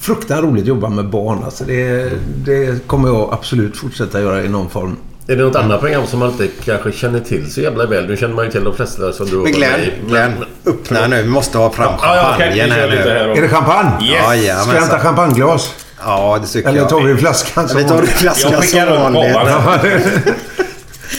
fruktansvärt 0.00 0.44
roligt 0.50 0.62
att 0.62 0.68
jobba 0.68 0.88
med 0.88 1.08
barn. 1.08 1.38
Alltså 1.44 1.64
det, 1.64 2.10
det 2.44 2.86
kommer 2.86 3.08
jag 3.08 3.28
absolut 3.32 3.76
fortsätta 3.76 4.20
göra 4.20 4.42
i 4.44 4.48
någon 4.48 4.70
form. 4.70 4.96
Är 5.26 5.36
det 5.36 5.42
något 5.44 5.56
annat 5.56 5.80
program 5.80 6.06
som 6.06 6.18
man 6.18 6.30
inte 6.30 6.48
kanske 6.64 6.92
känner 6.92 7.20
till 7.20 7.52
så 7.52 7.60
jävla 7.60 7.86
väl? 7.86 8.06
Nu 8.06 8.16
känner 8.16 8.34
man 8.34 8.44
ju 8.44 8.50
till 8.50 8.64
de 8.64 8.74
flesta 8.76 9.12
som 9.12 9.26
du 9.26 9.36
Men 9.36 9.52
Glenn, 9.52 9.70
med 9.72 9.80
i. 9.88 9.92
Glenn, 10.08 10.32
Men- 10.38 10.74
öppna 10.74 11.06
nu. 11.06 11.22
Vi 11.22 11.28
måste 11.28 11.58
ha 11.58 11.70
fram 11.72 11.92
Ja, 12.02 12.16
ja, 12.16 12.22
champagnen 12.22 12.68
kör 12.68 12.76
här 12.76 12.88
nu. 12.88 12.96
här. 12.96 13.28
Är 13.36 13.42
det 13.42 13.48
champagne? 13.48 13.90
Ja, 14.00 14.34
ja, 14.36 14.54
Ska 14.56 14.72
jag 14.74 14.80
hämta 14.80 14.98
champagneglas? 14.98 15.74
Ja, 16.04 16.38
det 16.42 16.46
tycker 16.48 16.68
Eller 16.68 16.78
jag. 16.78 16.88
tar 16.88 17.00
vi 17.00 17.16
flaskan 17.16 17.68
som 17.68 17.78
Vi 17.78 17.84
tar 17.84 17.94
vanligt? 17.94 18.10
flaskan 18.10 18.52
Jag 18.52 18.64
som 18.64 18.70
skickar 18.72 18.86
runt 18.86 19.16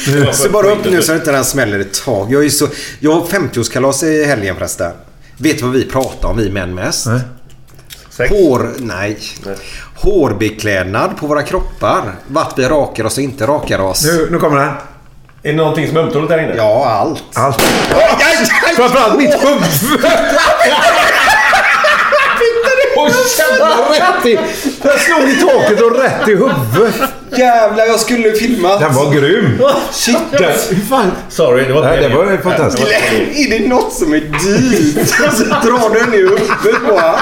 Så 0.33 0.49
bara 0.49 0.71
upp 0.71 0.85
nu 0.85 1.01
så 1.01 1.15
inte 1.15 1.31
den 1.31 1.45
smäller 1.45 1.79
ett 1.79 2.03
tag. 2.05 2.31
Jag, 2.31 2.45
är 2.45 2.49
så, 2.49 2.67
jag 2.99 3.11
har 3.11 3.21
50-årskalas 3.21 4.05
i 4.05 4.25
helgen 4.25 4.55
förresten. 4.55 4.91
Vet 5.37 5.57
du 5.57 5.63
vad 5.63 5.73
vi 5.73 5.85
pratar 5.85 6.27
om, 6.29 6.37
vi 6.37 6.49
män 6.49 6.75
mest? 6.75 7.05
Nej. 7.05 7.19
Sex. 8.09 8.31
Hår... 8.31 8.71
Nej. 8.77 9.19
Hårbeklädnad 9.95 11.17
på 11.17 11.27
våra 11.27 11.43
kroppar. 11.43 12.15
Vart 12.27 12.59
vi 12.59 12.63
rakar 12.65 13.03
oss 13.03 13.17
och 13.17 13.23
inte 13.23 13.45
rakar 13.47 13.79
oss. 13.79 14.03
Nu, 14.05 14.27
nu 14.31 14.39
kommer 14.39 14.57
den. 14.57 14.67
Är 15.45 15.51
det 15.51 15.53
någonting 15.53 15.87
som 15.87 15.97
är 15.97 16.01
ömtåligt 16.01 16.29
där 16.29 16.43
inne? 16.43 16.55
Ja, 16.55 16.85
allt. 16.85 17.23
Allt. 17.33 17.61
Framförallt 18.75 19.17
mitt 19.17 19.33
huvud! 19.33 19.63
Och 22.97 23.09
känna 23.37 23.69
rätt 23.69 24.25
i... 24.25 24.39
Jag 24.83 24.99
slog 24.99 25.29
i 25.29 25.35
taket 25.35 25.81
och 25.81 25.99
rätt 25.99 26.27
i 26.27 26.31
huvudet. 26.31 26.95
Jävlar, 27.37 27.85
jag 27.85 27.99
skulle 27.99 28.31
filma. 28.33 28.77
Den 28.79 28.93
var 28.93 29.11
grym. 29.13 29.61
Shit. 29.91 30.17
Hur 30.69 30.85
fan... 30.89 31.11
Sorry, 31.29 31.63
det 31.67 31.73
var 31.73 31.81
Nej, 31.81 32.01
det 32.09 32.15
var 32.15 32.37
fantastiskt. 32.43 32.87
Glenn, 32.87 33.29
är 33.35 33.59
det 33.59 33.67
något 33.67 33.93
som 33.93 34.13
är 34.13 34.19
dyrt? 34.19 35.07
Så 35.37 35.43
drar 35.43 35.93
du 35.93 35.99
den 35.99 36.13
i 36.13 36.17
huvudet 36.17 36.87
bara. 36.89 37.15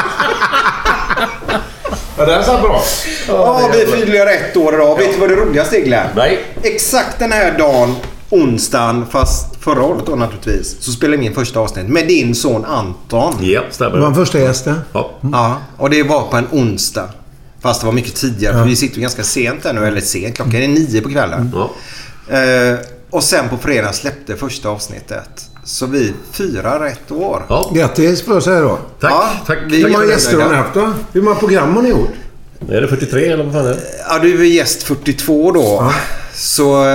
Ja, 2.18 2.26
den 2.26 2.44
satt 2.44 2.62
bra. 2.62 2.82
Ja, 3.28 3.70
vi 3.74 3.86
fyller 3.92 4.28
ett 4.28 4.58
år 4.58 4.74
idag. 4.74 4.98
Vet 4.98 5.14
du 5.14 5.20
vad 5.20 5.30
det 5.30 5.36
roligaste 5.36 5.78
är 5.78 5.82
Glenn? 5.86 6.08
Nej. 6.16 6.40
Exakt 6.64 7.20
den 7.20 7.32
här 7.32 7.58
dagen, 7.58 7.96
onsdagen, 8.30 9.06
fast 9.12 9.64
förra 9.64 9.84
året 9.84 10.04
då 10.06 10.16
naturligtvis, 10.16 10.76
så 10.80 10.92
spelade 10.92 11.16
jag 11.16 11.20
min 11.24 11.34
första 11.34 11.60
avsnitt 11.60 11.88
med 11.88 12.08
din 12.08 12.36
son 12.36 12.66
Anton. 12.66 13.34
Ja, 13.42 13.62
Det 13.78 13.84
var 13.84 13.90
stämmer. 13.92 14.14
första 14.14 14.40
gästen. 14.40 14.82
Ja. 14.94 15.12
Ja, 15.34 15.56
och 15.78 15.90
det 15.90 16.04
var 16.04 16.22
på 16.22 16.38
en 16.38 16.48
onsdag. 16.52 17.10
Fast 17.62 17.82
det 17.82 17.86
var 17.86 17.94
mycket 17.94 18.16
tidigare, 18.16 18.54
för 18.54 18.64
vi 18.66 18.76
sitter 18.76 18.96
ju 18.96 19.02
ganska 19.02 19.24
sent 19.24 19.64
här 19.64 19.74
nu. 19.74 19.86
Eller 19.88 20.02
sent, 20.02 20.36
klockan 20.36 20.56
är 20.56 20.68
nio 20.68 21.02
på 21.02 21.10
kvällen. 21.10 21.52
Ja. 21.54 21.72
Eh, 22.38 22.76
och 23.10 23.24
sen 23.24 23.50
på 23.50 23.58
fredag 23.58 23.94
släppte 23.94 24.36
första 24.36 24.70
avsnittet. 24.70 25.46
Så 25.64 25.86
vi 25.86 26.14
firar 26.32 26.86
ett 26.88 27.12
år. 27.12 27.46
ja. 27.50 27.72
Grattis 27.76 28.22
får 28.22 28.34
jag 28.34 28.44
säga 28.44 28.62
då. 28.62 28.80
Tack. 29.00 29.12
Ja, 29.12 29.30
tack. 29.48 29.58
vi- 29.68 29.84
Hur 29.84 29.90
många 29.90 30.06
gäster 30.06 30.40
har 30.42 30.50
ni 30.50 30.56
haft 30.56 30.74
då? 30.74 30.94
Hur 31.14 31.22
många 31.22 31.36
program 31.36 31.76
har 31.76 31.82
ni 31.82 31.90
gjort? 31.90 32.10
Är 32.70 32.82
det 32.82 32.88
43 32.88 33.26
eller 33.28 33.44
vad 33.44 33.54
fan 33.54 33.66
är 33.66 33.70
det? 33.70 33.80
Ja, 34.10 34.20
du 34.20 34.42
är 34.42 34.46
gäst 34.46 34.84
42 34.84 35.52
då. 35.52 35.92
Så 36.34 36.80
eh, 36.82 36.88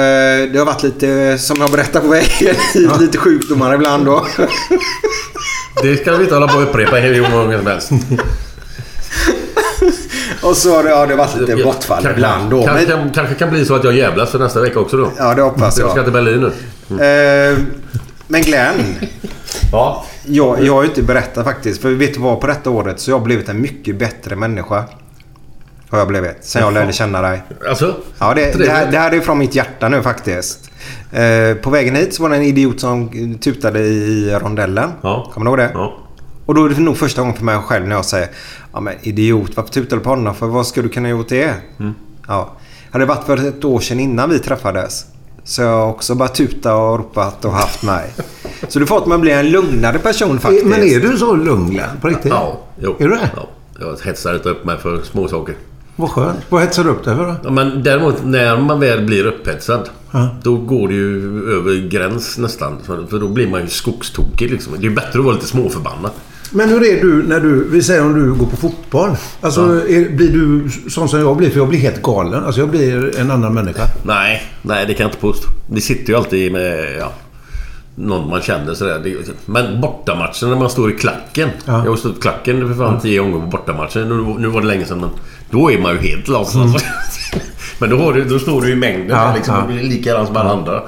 det 0.52 0.58
har 0.58 0.64
varit 0.66 0.82
lite, 0.82 1.38
som 1.38 1.56
jag 1.60 1.70
berättade 1.70 2.00
på 2.04 2.10
vägen, 2.10 2.54
lite 3.00 3.18
sjukdomar 3.18 3.74
ibland 3.74 4.06
då. 4.06 4.26
Det 5.82 5.96
ska 5.96 6.16
vi 6.16 6.22
inte 6.22 6.34
hålla 6.34 6.48
på 6.48 6.56
och 6.58 6.62
upprepa 6.62 6.96
hur 6.96 7.22
många 7.22 7.34
gånger 7.36 7.58
som 7.58 7.66
helst. 7.66 7.90
Och 10.42 10.56
så 10.56 10.76
har 10.76 10.82
det, 10.82 10.90
ja, 10.90 11.06
det 11.06 11.14
varit 11.16 11.36
lite 11.40 11.56
bortfall 11.64 12.02
Kanske- 12.02 12.12
ibland 12.20 12.50
då. 12.50 12.64
Kanske, 12.64 12.86
Men, 12.86 12.98
kan, 13.04 13.12
kanske 13.12 13.34
kan 13.34 13.50
bli 13.50 13.64
så 13.64 13.74
att 13.74 13.84
jag 13.84 13.94
jävlas 13.96 14.30
för 14.30 14.38
nästa 14.38 14.60
vecka 14.60 14.80
också 14.80 14.96
då. 14.96 15.10
ja, 15.18 15.34
det 15.34 15.42
hoppas 15.42 15.78
Jag 15.78 15.88
ska 15.90 15.98
jag. 15.98 16.04
till 16.06 16.12
Berlin 16.12 16.50
nu. 16.88 17.04
Eh, 17.04 17.58
men 18.28 18.42
Glenn, 18.42 18.74
Ja. 19.72 20.04
jag, 20.24 20.62
jag 20.64 20.72
har 20.72 20.82
ju 20.82 20.88
inte 20.88 21.02
berättat 21.02 21.44
faktiskt. 21.44 21.82
För 21.82 21.90
vet 21.90 22.14
du 22.14 22.20
vad? 22.20 22.40
På 22.40 22.46
detta 22.46 22.70
året 22.70 23.00
så 23.00 23.10
har 23.10 23.18
jag 23.18 23.24
blivit 23.24 23.48
en 23.48 23.60
mycket 23.60 23.98
bättre 23.98 24.36
människa. 24.36 24.84
Har 25.90 25.98
jag 25.98 26.08
blivit. 26.08 26.36
Sen 26.40 26.62
jag 26.62 26.72
lärde 26.74 26.92
känna 26.92 27.22
dig. 27.22 27.42
Alltså? 27.68 27.94
Ja, 28.18 28.34
det, 28.34 28.58
det, 28.58 28.70
här, 28.70 28.90
det 28.90 28.98
här 28.98 29.12
är 29.14 29.20
från 29.20 29.38
mitt 29.38 29.54
hjärta 29.54 29.88
nu 29.88 30.02
faktiskt. 30.02 30.70
Eh, 31.12 31.54
på 31.62 31.70
vägen 31.70 31.94
hit 31.96 32.14
så 32.14 32.22
var 32.22 32.30
det 32.30 32.36
en 32.36 32.42
idiot 32.42 32.80
som 32.80 33.08
tutade 33.38 33.78
i 33.80 34.38
rondellen. 34.42 34.90
Ja. 35.02 35.30
Kommer 35.34 35.44
du 35.44 35.50
ihåg 35.50 35.58
det? 35.58 35.70
Ja. 35.74 35.98
Och 36.46 36.54
då 36.54 36.64
är 36.64 36.68
det 36.68 36.80
nog 36.80 36.96
första 36.96 37.20
gången 37.20 37.36
för 37.36 37.44
mig 37.44 37.58
själv 37.58 37.88
när 37.88 37.96
jag 37.96 38.04
säger 38.04 38.28
Ja 38.76 38.80
men 38.80 38.94
idiot, 39.02 39.50
varför 39.54 39.72
tutar 39.72 39.96
du 39.96 40.02
på 40.02 40.10
honom? 40.10 40.34
För 40.34 40.46
vad 40.46 40.66
ska 40.66 40.82
du 40.82 40.88
kunna 40.88 41.08
göra 41.08 41.20
åt 41.20 41.28
det? 41.28 41.54
Mm. 41.78 41.94
Ja. 42.28 42.52
Hade 42.90 43.04
det 43.04 43.08
varit 43.08 43.24
för 43.24 43.48
ett 43.48 43.64
år 43.64 43.80
sedan 43.80 44.00
innan 44.00 44.30
vi 44.30 44.38
träffades 44.38 45.04
så 45.44 45.62
jag 45.62 45.68
har 45.68 45.88
också 45.88 46.14
bara 46.14 46.28
tuta 46.28 46.74
och 46.74 46.98
ropat 46.98 47.44
och 47.44 47.52
haft 47.52 47.82
mig. 47.82 48.14
Så 48.68 48.78
du 48.78 48.86
fått 48.86 49.06
mig 49.06 49.14
att 49.14 49.20
bli 49.20 49.30
en 49.30 49.50
lugnare 49.50 49.98
person 49.98 50.38
faktiskt. 50.38 50.66
Men 50.66 50.82
är 50.82 51.00
du 51.00 51.18
så 51.18 51.34
lugn 51.36 51.70
Glenn? 51.70 52.00
På 52.00 52.08
riktigt? 52.08 52.32
Ja, 52.32 52.60
jo. 52.80 52.96
Är 52.98 53.08
du 53.08 53.14
det? 53.14 53.30
Ja. 53.36 53.48
Jag 53.80 53.96
hetsar 54.04 54.34
inte 54.34 54.48
upp 54.48 54.64
mig 54.64 54.78
för 54.78 55.02
små 55.02 55.28
saker. 55.28 55.54
Vad 55.96 56.10
skönt. 56.10 56.38
Vad 56.48 56.60
hetsar 56.62 56.84
du 56.84 56.90
upp 56.90 57.04
dig 57.04 57.16
för 57.16 57.26
då? 57.26 57.34
Ja, 57.44 57.50
men 57.50 57.82
däremot 57.82 58.24
när 58.24 58.56
man 58.56 58.80
väl 58.80 59.06
blir 59.06 59.26
upphetsad. 59.26 59.88
Ja. 60.10 60.28
Då 60.42 60.56
går 60.56 60.88
det 60.88 60.94
ju 60.94 61.50
över 61.50 61.88
gräns 61.88 62.38
nästan. 62.38 62.78
För, 62.84 63.06
för 63.06 63.18
då 63.18 63.28
blir 63.28 63.48
man 63.48 63.60
ju 63.60 63.68
skogstokig 63.68 64.50
liksom. 64.50 64.72
Det 64.72 64.78
är 64.78 64.88
ju 64.90 64.94
bättre 64.94 65.18
att 65.18 65.24
vara 65.24 65.34
lite 65.34 65.46
småförbannad. 65.46 66.10
Men 66.52 66.68
hur 66.68 66.84
är 66.84 67.02
du 67.02 67.22
när 67.22 67.40
du, 67.40 67.68
vi 67.70 67.82
säger 67.82 68.02
om 68.02 68.14
du 68.14 68.34
går 68.34 68.46
på 68.46 68.56
fotboll. 68.56 69.10
Alltså 69.40 69.60
är, 69.88 70.10
blir 70.16 70.32
du 70.32 70.68
sån 70.90 71.08
som 71.08 71.20
jag 71.20 71.36
blir? 71.36 71.50
För 71.50 71.58
jag 71.58 71.68
blir 71.68 71.78
helt 71.78 72.02
galen. 72.02 72.44
Alltså 72.44 72.60
jag 72.60 72.68
blir 72.70 73.18
en 73.18 73.30
annan 73.30 73.54
människa. 73.54 73.82
Nej, 74.04 74.42
nej 74.62 74.86
det 74.86 74.94
kan 74.94 75.04
jag 75.04 75.08
inte 75.08 75.20
påstå. 75.20 75.48
Det 75.70 75.80
sitter 75.80 76.12
ju 76.12 76.18
alltid 76.18 76.52
med 76.52 76.96
ja, 77.00 77.12
någon 77.94 78.30
man 78.30 78.42
känner 78.42 78.74
sådär. 78.74 79.16
Men 79.46 79.80
bortamatchen 79.80 80.50
när 80.50 80.56
man 80.56 80.70
står 80.70 80.90
i 80.90 80.96
klacken. 80.96 81.48
Ja. 81.64 81.84
Jag 81.84 81.90
har 81.90 81.96
stått 81.96 82.18
i 82.18 82.20
klacken 82.20 82.68
för 82.68 82.84
fan 82.84 83.00
tio 83.00 83.20
gånger 83.20 83.40
på 83.40 83.46
bortamatchen. 83.46 84.08
Nu, 84.08 84.34
nu 84.38 84.48
var 84.48 84.60
det 84.60 84.66
länge 84.66 84.84
sedan 84.84 85.00
men 85.00 85.10
då 85.50 85.72
är 85.72 85.78
man 85.78 85.92
ju 85.92 85.98
helt 85.98 86.28
loss 86.28 86.56
alltså. 86.56 86.78
Men 87.78 87.90
då, 87.90 88.12
du, 88.12 88.24
då 88.24 88.38
står 88.38 88.62
du 88.62 88.72
i 88.72 88.76
mängden 88.76 89.16
Ja, 89.16 89.34
liksom. 89.36 89.54
ja. 89.54 89.82
likadant 89.82 90.26
som 90.26 90.36
alla 90.36 90.50
andra. 90.50 90.82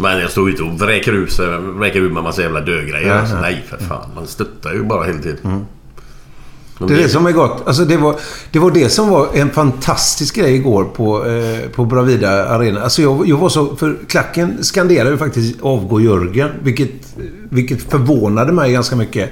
Men 0.00 0.18
jag 0.20 0.30
står 0.30 0.50
ute 0.50 0.62
och 0.62 0.78
vräker 0.80 1.12
ut, 1.12 1.32
sig- 1.32 1.58
vräker 1.58 2.00
ut 2.00 2.12
med 2.12 2.22
massa 2.22 2.42
jävla 2.42 2.60
dödgrejer. 2.60 3.08
Ja, 3.08 3.14
alltså. 3.20 3.40
Nej 3.40 3.64
för 3.68 3.76
fan. 3.84 4.10
Man 4.14 4.26
stöttar 4.26 4.72
ju 4.72 4.82
bara 4.82 5.04
hela 5.04 5.18
tiden. 5.18 5.66
Men 6.78 6.88
Det 6.88 6.94
är 6.94 6.98
det 6.98 7.08
som 7.08 7.26
är 7.26 7.32
gott. 7.32 7.62
Alltså 7.66 7.84
det, 7.84 7.96
var, 7.96 8.16
det 8.52 8.58
var 8.58 8.70
det 8.70 8.88
som 8.88 9.08
var 9.08 9.28
en 9.34 9.50
fantastisk 9.50 10.36
grej 10.36 10.54
igår 10.54 10.84
på, 10.84 11.26
eh, 11.26 11.68
på 11.74 11.84
Bravida 11.84 12.44
Arena. 12.48 12.80
Alltså 12.80 13.02
jag, 13.02 13.28
jag 13.28 13.36
var 13.36 13.48
så... 13.48 13.76
För 13.76 13.96
klacken 14.08 14.64
skanderade 14.64 15.10
ju 15.10 15.16
faktiskt 15.18 15.60
avgå 15.62 16.00
Jörgen. 16.00 16.50
Vilket, 16.62 16.90
vilket 17.50 17.82
förvånade 17.90 18.52
mig 18.52 18.72
ganska 18.72 18.96
mycket. 18.96 19.30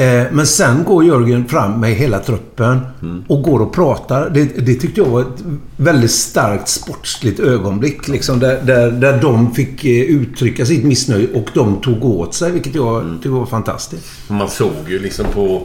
Eh, 0.00 0.22
men 0.32 0.46
sen 0.46 0.84
går 0.84 1.04
Jörgen 1.04 1.48
fram 1.48 1.80
med 1.80 1.90
hela 1.94 2.18
truppen 2.18 2.80
och 3.28 3.42
går 3.42 3.60
och 3.60 3.72
pratar. 3.74 4.30
Det, 4.30 4.44
det 4.44 4.74
tyckte 4.74 5.00
jag 5.00 5.08
var 5.08 5.20
ett 5.20 5.44
väldigt 5.76 6.10
starkt 6.10 6.68
sportsligt 6.68 7.40
ögonblick. 7.40 8.08
Liksom, 8.08 8.38
där, 8.40 8.60
där, 8.62 8.90
där 8.90 9.18
de 9.22 9.54
fick 9.54 9.84
eh, 9.84 9.90
uttrycka 10.02 10.66
sitt 10.66 10.84
missnöje 10.84 11.28
och 11.34 11.48
de 11.54 11.80
tog 11.80 12.04
åt 12.04 12.34
sig. 12.34 12.52
Vilket 12.52 12.74
jag 12.74 13.04
tyckte 13.12 13.28
var 13.28 13.46
fantastiskt. 13.46 14.06
Man 14.30 14.48
såg 14.48 14.72
ju 14.88 14.98
liksom 14.98 15.26
på, 15.34 15.62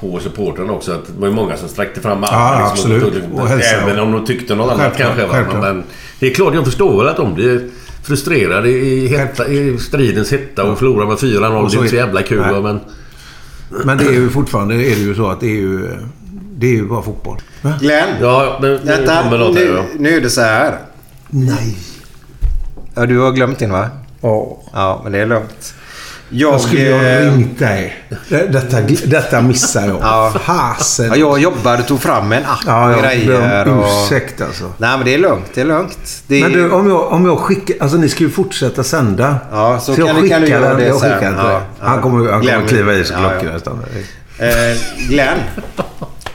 på 0.00 0.18
supportrarna 0.20 0.72
också 0.72 0.92
att 0.92 1.06
det 1.06 1.20
var 1.20 1.30
många 1.30 1.56
som 1.56 1.68
sträckte 1.68 2.00
fram 2.00 2.18
Ja, 2.22 2.28
armen. 2.28 2.66
absolut. 2.66 3.02
Och, 3.32 3.40
Och 3.42 3.48
hälsade. 3.48 3.82
även 3.82 3.98
om 4.00 4.12
de 4.12 4.24
tyckte 4.26 4.54
något 4.54 4.72
annat 4.72 4.96
kanske. 4.96 5.26
va. 5.26 5.44
Men 5.60 5.82
det 6.20 6.30
är 6.30 6.34
klart, 6.34 6.54
jag 6.54 6.64
förstår 6.64 6.98
väl 6.98 7.08
att 7.08 7.16
de 7.16 7.34
blir 7.34 7.68
frustrerade 8.02 8.68
i, 8.68 9.06
hetta, 9.08 9.48
i 9.48 9.78
stridens 9.78 10.32
hetta 10.32 10.64
och 10.64 10.78
förlorar 10.78 11.06
med 11.06 11.16
4-0. 11.16 11.40
Det 11.40 11.46
är 11.46 11.50
Och 11.64 11.74
inte 11.74 11.88
så 11.88 11.96
jävla 11.96 12.22
kul 12.22 12.38
va, 12.38 12.60
men... 12.60 12.80
Men 13.84 13.98
det 13.98 14.04
är 14.04 14.12
ju 14.12 14.30
fortfarande 14.30 14.74
är 14.74 14.78
det 14.78 15.00
ju 15.02 15.14
så 15.14 15.26
att 15.30 15.40
det 15.40 15.46
är 15.46 15.56
ju... 15.60 15.90
Det 16.56 16.66
är 16.66 16.70
ju 16.72 16.86
bara 16.88 17.02
fotboll. 17.02 17.38
Va? 17.62 17.72
Glenn, 17.80 18.08
Ja, 18.20 18.58
nu, 18.62 18.68
nu 18.68 18.80
detta, 18.84 19.22
kommer 19.22 19.38
något 19.38 19.56
här 19.56 19.64
nu, 19.64 19.70
ja. 19.76 19.84
nu 19.98 20.16
är 20.16 20.20
det 20.20 20.30
så 20.30 20.40
här. 20.40 20.78
Nej. 21.30 21.76
Ja, 22.94 23.06
du 23.06 23.18
har 23.18 23.32
glömt 23.32 23.58
din 23.58 23.72
va? 23.72 23.88
Ja. 24.20 24.58
Ja, 24.72 25.00
men 25.02 25.12
det 25.12 25.18
är 25.18 25.26
lugnt. 25.26 25.74
Jag, 26.28 26.52
Jag 26.54 26.60
skulle 26.60 26.82
ju 26.82 26.92
ha 26.92 27.02
eh, 27.04 27.32
ringt 27.34 27.58
dig. 27.58 27.96
Det- 28.28 28.46
Detta, 28.52 28.80
detta 29.06 29.40
missar 29.42 29.86
jag. 29.88 29.96
Ja. 30.00 30.32
Fasen. 30.44 31.06
Ja, 31.08 31.16
jag 31.16 31.38
jobbade 31.38 31.78
och 31.82 31.88
tog 31.88 32.00
fram 32.02 32.32
en 32.32 32.44
app 32.44 32.58
Ja, 32.66 32.86
och 32.86 32.92
jag 32.92 33.00
grejer. 33.02 33.68
om 33.68 33.78
Och... 33.78 33.86
ursäkt 34.04 34.40
alltså. 34.40 34.64
Nej, 34.78 34.96
men 34.96 35.04
det 35.04 35.14
är 35.14 35.18
lugnt. 35.18 35.46
Det 35.54 35.60
är 35.60 35.64
lugnt. 35.64 36.22
Det 36.26 36.36
är... 36.36 36.42
Men 36.42 36.52
du, 36.52 36.70
om 36.70 36.88
jag, 36.90 37.12
om 37.12 37.26
jag 37.26 37.38
skickar... 37.38 37.76
Alltså 37.80 37.96
ni 37.96 38.08
ska 38.08 38.24
ju 38.24 38.30
fortsätta 38.30 38.84
sända. 38.84 39.36
Ja, 39.50 39.80
så 39.80 39.92
jag 39.96 40.06
kan 40.08 40.22
du- 40.22 40.28
kan 40.28 40.40
du 40.40 40.46
skickar 40.46 40.60
göra 40.60 40.74
det 40.74 40.86
jag 40.86 41.00
sen. 41.00 41.12
skickar 41.14 41.32
Ja, 41.38 41.50
ja. 41.52 41.60
Han 41.78 42.00
kommer, 42.02 42.32
han 42.32 42.40
kommer 42.46 42.68
kliva 42.68 42.92
i 42.94 43.04
Ja, 43.12 43.30
klockan 43.40 43.60
ja. 44.38 44.46
Eh, 44.46 44.76
Glenn, 45.08 45.38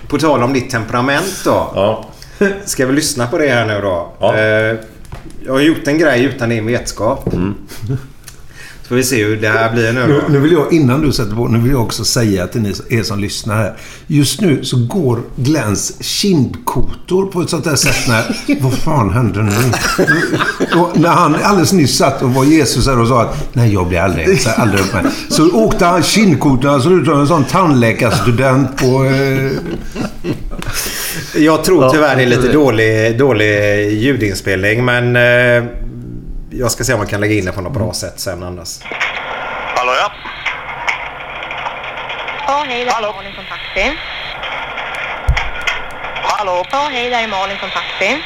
på 0.08 0.18
tal 0.18 0.44
om 0.44 0.54
ditt 0.54 0.70
temperament 0.70 1.42
då. 1.46 1.72
Ja. 1.76 2.06
Ska 2.66 2.86
vi 2.86 2.94
lyssna 2.94 3.28
på 3.28 3.38
det 3.38 3.48
här 3.48 3.66
nu 3.66 3.82
då? 3.82 4.14
Ja. 4.20 4.36
Eh, 4.38 4.76
jag 5.46 5.54
har 5.54 5.60
gjort 5.60 5.88
en 5.88 5.98
grej 5.98 6.24
utan 6.24 6.50
din 6.50 6.66
vetskap. 6.66 7.28
Så 7.32 7.38
får 8.90 8.96
vi 8.96 9.04
se 9.04 9.24
hur 9.26 9.38
det 9.38 9.48
här 9.50 9.72
blir 9.74 9.94
nu 9.94 10.08
Nu, 10.08 10.14
då. 10.14 10.34
nu 10.34 10.40
vill 10.40 10.52
jag, 10.52 10.74
innan 10.74 11.02
du 11.02 11.12
sätter 11.12 11.36
på, 11.36 11.48
nu 11.48 11.60
vill 11.60 11.72
jag 11.72 11.82
också 11.82 12.04
säga 12.06 12.48
till 12.48 12.62
ni, 12.62 12.74
er 12.90 13.04
som 13.04 13.20
lyssnar 13.20 13.56
här. 13.58 13.74
Just 14.08 14.42
nu 14.42 14.64
så 14.64 14.78
går 14.86 15.20
Glens 15.36 16.04
kindkotor 16.04 17.26
på 17.26 17.42
ett 17.42 17.50
sånt 17.50 17.64
där 17.64 17.76
sätt 17.76 18.08
när... 18.08 18.62
Vad 18.64 18.74
fan 18.74 19.10
händer 19.14 19.42
nu? 19.42 19.52
Och 20.80 21.00
när 21.00 21.10
han 21.10 21.36
alldeles 21.44 21.74
nyss 21.74 21.98
satt 21.98 22.22
och 22.22 22.34
var 22.34 22.44
Jesus 22.46 22.88
här 22.88 23.00
och 23.00 23.08
sa 23.08 23.22
att 23.22 23.50
nej, 23.54 23.74
jag 23.74 23.88
blir 23.88 24.00
aldrig, 24.00 24.42
så 24.42 24.50
aldrig 24.50 24.82
upp 24.82 24.94
med. 24.94 25.12
Så 25.30 25.52
åkte 25.52 25.86
han 25.86 26.04
kindkotorna 26.04 26.80
så 26.80 26.92
ut 26.92 27.06
som 27.06 27.20
en 27.20 27.28
sån 27.28 27.44
tandläkarstudent 27.44 28.78
på... 28.78 29.06
Eh, 29.06 29.52
Jag 31.38 31.64
tror 31.64 31.90
tyvärr 31.90 32.16
det 32.16 32.22
är 32.22 32.28
lite 32.28 32.52
dålig, 32.52 33.18
dålig 33.20 33.92
ljudinspelning 34.02 34.86
men 34.86 35.16
eh, 35.16 35.64
jag 36.60 36.72
ska 36.72 36.84
se 36.84 36.94
om 36.94 37.00
man 37.00 37.08
kan 37.08 37.22
lägga 37.22 37.36
in 37.36 37.46
det 37.46 37.52
på 37.52 37.62
något 37.62 37.74
bra 37.74 37.94
sätt 37.94 38.20
sen 38.20 38.44
annars. 38.44 38.80
Hallå 39.76 39.92
ja. 40.02 40.12
Ja, 42.48 42.66
hej, 42.68 42.86
där 42.86 42.92
är 42.92 42.96
Hallå? 42.96 43.14
Malin 43.16 43.34
från 43.34 43.46
Taxi. 43.46 43.98
Hallå? 46.24 46.66
Ja, 46.72 46.90
hej, 46.92 47.10
där 47.10 47.24
är 47.24 47.28
Malin 47.28 47.58
från 47.58 47.70
Taxi. 47.70 48.18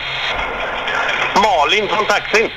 Malin 1.36 1.88
från 1.88 2.06
taxin. 2.06 2.50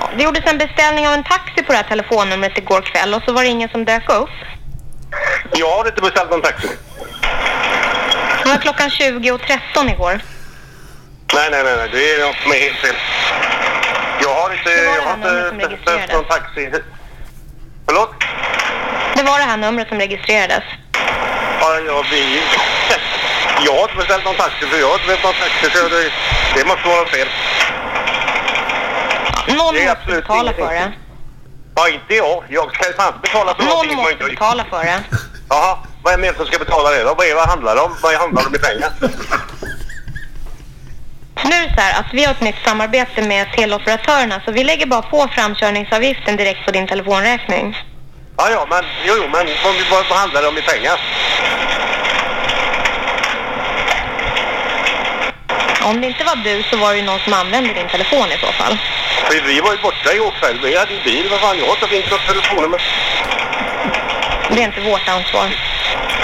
Ja, 0.00 0.10
Det 0.16 0.22
gjordes 0.22 0.46
en 0.46 0.58
beställning 0.58 1.08
av 1.08 1.14
en 1.14 1.24
taxi 1.24 1.62
på 1.62 1.72
det 1.72 1.76
här 1.76 1.88
telefonnumret 1.88 2.58
igår 2.58 2.82
kväll 2.82 3.14
och 3.14 3.22
så 3.22 3.32
var 3.32 3.42
det 3.42 3.48
ingen 3.48 3.68
som 3.68 3.84
dök 3.84 4.10
upp. 4.10 4.30
Jag 5.54 5.70
har 5.70 5.86
inte 5.86 6.00
beställt 6.00 6.30
någon 6.30 6.42
taxi. 6.42 6.68
Det 8.42 8.48
var 8.48 8.56
klockan 8.56 8.88
20.13 8.88 9.90
igår. 9.92 10.20
Nej, 11.34 11.48
nej, 11.50 11.64
nej. 11.64 11.76
nej. 11.76 11.88
Det 11.92 12.14
är 12.14 12.26
något 12.26 12.36
som 12.42 12.52
är 12.52 12.56
helt 12.56 12.76
fel. 12.76 12.96
Inte, 14.66 14.84
jag 14.84 15.02
har 15.02 15.16
numret 15.16 15.48
som 15.48 15.60
inte 15.60 15.66
registrerades. 15.66 16.12
någon 16.12 16.24
taxi. 16.24 16.70
Förlåt? 17.86 18.14
Det 19.16 19.22
var 19.22 19.38
det 19.38 19.44
här 19.44 19.56
numret 19.56 19.88
som 19.88 19.98
registrerades. 19.98 20.64
Ja, 21.60 21.78
jag 21.86 22.04
blir... 22.06 22.42
Jag 23.64 23.72
har 23.72 23.82
inte 23.82 23.96
beställt 23.96 24.24
någon 24.24 24.34
taxi 24.34 24.66
för 24.66 24.78
jag 24.78 24.88
har 24.88 24.94
inte 24.94 25.06
beställt 25.06 25.24
någon 25.24 25.34
taxi. 25.34 25.70
Så 25.70 25.88
det, 25.88 26.12
det 26.54 26.64
måste 26.66 26.88
vara 26.88 27.06
fel. 27.06 27.28
Någon 29.48 29.56
måste 29.56 29.90
absolut 29.90 30.24
betala 30.24 30.52
för 30.52 30.74
det. 30.74 30.92
Ja, 31.76 31.88
inte 31.88 32.14
jag. 32.14 32.44
Jag 32.48 32.74
ska 32.74 32.92
fan 32.92 33.14
betala 33.22 33.54
för 33.54 33.62
Någon 33.62 33.70
någonting 33.70 33.98
jag 33.98 34.02
måste 34.02 34.24
betala 34.24 34.64
för 34.70 34.84
det. 34.84 35.02
Jaha, 35.48 35.78
vad 36.02 36.14
är 36.14 36.18
det 36.18 36.36
som 36.36 36.46
ska 36.46 36.58
betala 36.58 36.90
det 36.90 37.02
då? 37.02 37.14
Vad, 37.14 37.26
är, 37.26 37.34
vad 37.34 37.48
handlar 37.48 37.74
det 37.74 37.80
om? 37.80 37.96
Vad 38.02 38.14
handlar 38.14 38.42
det 38.42 38.48
om 38.48 38.54
i 38.54 38.58
pengar? 38.58 38.92
Nu 41.50 41.70
så 41.74 41.80
här 41.80 42.00
att 42.00 42.14
vi 42.14 42.24
har 42.24 42.32
ett 42.32 42.40
nytt 42.40 42.64
samarbete 42.64 43.22
med 43.22 43.52
teleoperatörerna 43.52 44.40
så 44.44 44.52
vi 44.52 44.64
lägger 44.64 44.86
bara 44.86 45.02
på 45.02 45.28
framkörningsavgiften 45.34 46.36
direkt 46.36 46.64
på 46.64 46.70
din 46.70 46.86
telefonräkning. 46.86 47.76
Ja, 48.36 48.50
ja, 48.50 48.66
men 48.70 48.84
jo, 49.06 49.14
jo, 49.22 49.28
men 49.32 49.46
vad, 49.64 49.74
vad, 49.90 50.04
vad 50.08 50.18
handlar 50.18 50.42
det 50.42 50.48
om 50.48 50.58
i 50.58 50.62
pengar? 50.62 51.00
Om 55.82 56.00
det 56.00 56.06
inte 56.06 56.24
var 56.24 56.36
du 56.36 56.62
så 56.62 56.76
var 56.76 56.90
det 56.92 56.98
ju 56.98 57.04
någon 57.04 57.20
som 57.20 57.32
använde 57.32 57.72
din 57.72 57.88
telefon 57.88 58.26
i 58.32 58.38
så 58.40 58.52
fall. 58.52 58.78
För 59.24 59.40
vi 59.46 59.60
var 59.60 59.72
ju 59.72 59.78
borta 59.78 60.14
igår 60.14 60.32
kväll. 60.40 60.58
Vi 60.62 60.78
hade 60.78 60.94
ju 60.94 61.00
bil. 61.00 61.26
Vad 61.30 61.40
fan, 61.40 61.58
jag 61.58 61.66
har 61.66 61.94
inte 61.94 62.10
något 62.10 62.26
telefonnummer. 62.26 62.82
Det 64.50 64.60
är 64.60 64.64
inte 64.64 64.80
vårt 64.80 65.08
ansvar. 65.08 65.75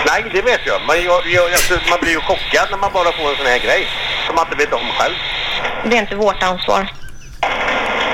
Nej, 0.07 0.24
det 0.32 0.42
vet 0.42 0.61
jag. 0.66 0.80
Men 0.86 1.03
jag, 1.05 1.26
jag, 1.26 1.44
alltså, 1.53 1.78
man 1.90 2.00
blir 2.00 2.11
ju 2.12 2.20
chockad 2.20 2.66
när 2.70 2.78
man 2.78 2.92
bara 2.92 3.12
får 3.12 3.30
en 3.30 3.36
sån 3.36 3.46
här 3.46 3.59
grej. 3.59 3.88
Som 4.26 4.34
man 4.34 4.44
inte 4.46 4.57
vet 4.57 4.72
om 4.72 4.90
själv. 4.98 5.14
Det 5.84 5.96
är 5.96 6.00
inte 6.00 6.14
vårt 6.16 6.42
ansvar. 6.42 6.86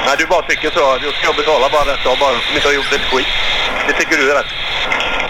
Nej, 0.07 0.15
du 0.19 0.27
bara 0.27 0.43
tycker 0.43 0.71
så. 0.71 0.99
Du 0.99 1.13
ska 1.13 1.33
betala 1.33 1.69
bara 1.69 1.85
detta 1.85 2.11
och 2.11 2.19
bara 2.19 2.41
som 2.41 2.55
inte 2.57 2.69
har 2.69 2.73
gjort 2.75 2.93
ett 2.93 3.01
skit. 3.13 3.27
Det 3.87 3.93
tycker 3.93 4.17
du 4.17 4.31
är 4.31 4.35
rätt. 4.35 4.53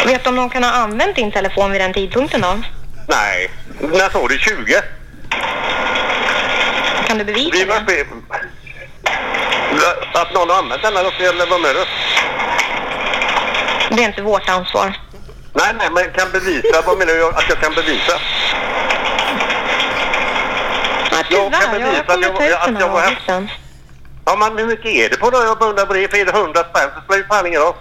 Vet 0.07 0.25
du 0.25 0.31
om 0.31 0.37
någon 0.37 0.51
kan 0.51 0.65
ha 0.65 0.71
använt 0.71 1.17
din 1.17 1.33
telefon 1.33 1.73
vid 1.73 1.81
den 1.81 1.93
tidpunkten 1.93 2.41
då? 2.41 2.59
Nej. 3.07 3.51
När 3.81 4.09
såg 4.11 4.29
du 4.29 4.39
20? 4.39 4.83
Kan 7.07 7.19
du 7.19 7.25
bevisa 7.25 7.51
Vi 7.53 7.59
det? 7.65 7.67
var 7.67 7.77
Att 10.23 10.35
någon 10.35 10.51
har 10.51 10.57
använt 10.59 10.83
den 10.83 10.97
eller 10.97 11.47
vad 11.51 11.61
menar 11.61 11.75
du? 11.75 11.85
Det 13.97 14.03
är 14.03 14.07
inte 14.07 14.23
vårt 14.23 14.49
ansvar. 14.49 14.93
Nej, 15.53 15.75
nej, 15.79 15.89
men 15.95 16.13
kan 16.13 16.31
bevisa. 16.33 16.83
Vad 16.87 16.99
menar 16.99 17.13
du 17.15 17.25
att 17.29 17.49
jag 17.49 17.61
kan 17.61 17.75
bevisa? 17.75 18.21
Ja, 21.11 21.25
Jag 21.31 21.53
kan 21.53 21.73
bevisa 21.73 22.05
jag 22.09 22.25
att 22.25 22.49
jag, 22.51 22.61
att 22.75 22.81
jag 22.81 22.89
var 22.89 23.01
här. 23.01 23.59
Ja, 24.25 24.37
men 24.37 24.59
hur 24.59 24.67
mycket 24.67 24.87
är 24.87 25.09
det 25.09 25.17
på 25.17 25.31
då? 25.31 25.39
Jag 25.39 25.63
undrar 25.63 25.87
på 25.87 25.93
det. 25.93 26.05
Är 26.05 26.25
det 26.25 26.33
100 26.33 26.65
spänn 26.71 26.91
så 26.95 27.01
spelar 27.01 27.23
det 27.23 27.29
fan 27.29 27.47
ingen 27.47 27.61
roll. 27.61 27.75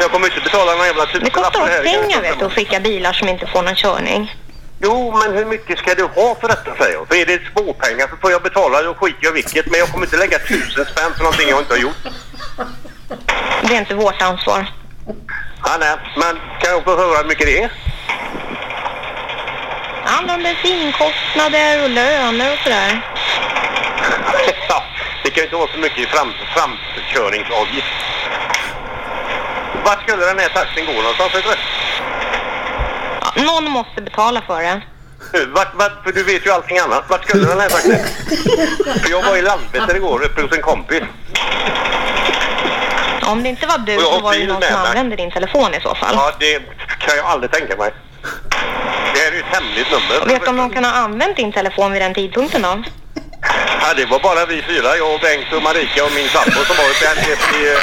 Jag 0.00 0.10
kommer 0.10 0.26
inte 0.26 0.40
betala 0.40 0.74
någon 0.74 0.86
jävla 0.86 1.04
Det 1.04 1.12
tusenlapp 1.12 1.32
kostar 1.52 1.68
det 1.68 1.78
oss 1.78 1.84
pengar 1.84 2.20
vet 2.20 2.38
du, 2.38 2.44
att 2.44 2.52
skicka 2.52 2.80
bilar 2.80 3.12
som 3.12 3.28
inte 3.28 3.46
får 3.46 3.62
någon 3.62 3.74
körning. 3.74 4.36
Jo, 4.80 5.16
men 5.18 5.36
hur 5.36 5.44
mycket 5.44 5.78
ska 5.78 5.94
du 5.94 6.02
ha 6.04 6.34
för 6.40 6.48
detta 6.48 6.76
säger 6.76 6.92
jag? 6.94 7.08
För 7.08 7.14
är 7.14 7.26
det 7.26 7.40
småpengar 7.52 8.08
så 8.08 8.16
får 8.16 8.30
jag 8.30 8.42
betala, 8.42 8.82
då 8.82 8.94
skiter 8.94 9.18
jag 9.20 9.32
vilket. 9.32 9.66
Men 9.70 9.80
jag 9.80 9.88
kommer 9.88 10.06
inte 10.06 10.16
lägga 10.16 10.38
tusen 10.38 10.84
spänn 10.84 11.12
för 11.16 11.22
någonting 11.22 11.48
jag 11.48 11.58
inte 11.58 11.74
har 11.74 11.78
gjort. 11.80 12.02
Det 13.62 13.74
är 13.74 13.78
inte 13.78 13.94
vårt 13.94 14.22
ansvar. 14.22 14.66
Ja, 15.64 15.76
nej, 15.80 15.96
men 16.16 16.36
kan 16.60 16.70
jag 16.70 16.84
få 16.84 16.96
höra 16.96 17.16
hur 17.16 17.24
mycket 17.24 17.46
det 17.46 17.62
är? 17.62 17.70
Handlar 20.04 20.34
om 20.34 20.42
bensinkostnader 20.42 21.82
och 21.82 21.90
löner 21.90 22.52
och 22.52 22.58
sådär. 22.58 23.00
Ja, 24.68 24.84
det 25.24 25.30
kan 25.30 25.40
ju 25.40 25.44
inte 25.44 25.56
vara 25.56 25.72
så 25.72 25.78
mycket 25.78 25.98
i 25.98 26.06
fram, 26.06 26.32
framkörningsavgift. 26.54 27.86
Vart 29.84 30.02
skulle 30.02 30.26
den 30.26 30.38
här 30.38 30.48
taxin 30.48 30.86
gå 30.86 30.92
någonstans? 30.92 31.34
Vet 31.34 31.44
du? 31.44 31.54
Ja, 33.20 33.42
någon 33.42 33.70
måste 33.70 34.02
betala 34.02 34.42
för 34.46 34.62
det. 34.62 34.82
Vart, 35.46 35.74
vart, 35.74 36.04
för 36.04 36.12
du 36.12 36.22
vet 36.22 36.46
ju 36.46 36.50
allting 36.50 36.78
annat. 36.78 37.04
Vart 37.08 37.24
skulle 37.24 37.46
den 37.46 37.60
här 37.60 37.68
taxin? 37.68 37.98
För 39.02 39.10
jag 39.10 39.22
var 39.22 39.36
i 39.36 39.42
Landvetter 39.42 39.96
igår 39.96 40.24
uppe 40.24 40.42
hos 40.42 40.52
en 40.52 40.62
kompis. 40.62 41.02
Om 43.26 43.42
det 43.42 43.48
inte 43.48 43.66
var 43.66 43.78
du 43.78 43.96
så 43.98 44.20
var 44.20 44.32
det 44.34 44.46
någon 44.46 44.62
som 44.62 44.74
använde 44.76 45.16
din 45.16 45.30
telefon 45.30 45.74
i 45.74 45.80
så 45.80 45.94
fall. 45.94 46.14
Ja, 46.14 46.32
det 46.38 46.58
kan 46.98 47.16
jag 47.16 47.26
aldrig 47.26 47.50
tänka 47.52 47.76
mig. 47.76 47.90
Det 49.14 49.20
är 49.26 49.32
ju 49.32 49.38
ett 49.38 49.44
hemligt 49.56 49.90
nummer. 49.90 50.20
Och 50.22 50.30
vet 50.30 50.42
du 50.44 50.48
om 50.50 50.56
någon 50.56 50.70
kan 50.70 50.84
ha 50.84 50.92
använt 50.92 51.36
din 51.36 51.52
telefon 51.52 51.92
vid 51.92 52.02
den 52.02 52.14
tidpunkten 52.14 52.62
då? 52.62 52.82
Ja, 53.82 53.94
det 53.96 54.06
var 54.06 54.18
bara 54.18 54.46
vi 54.46 54.62
fyra. 54.62 54.96
Jag 54.96 55.14
och 55.14 55.20
Bengt 55.20 55.52
och 55.52 55.62
Marika 55.62 56.04
och 56.04 56.12
min 56.12 56.28
sambo 56.28 56.64
som 56.68 56.76
var 56.76 56.84
uppe 56.92 57.04
i... 57.30 57.32
i 57.58 57.72
eh, 57.72 57.78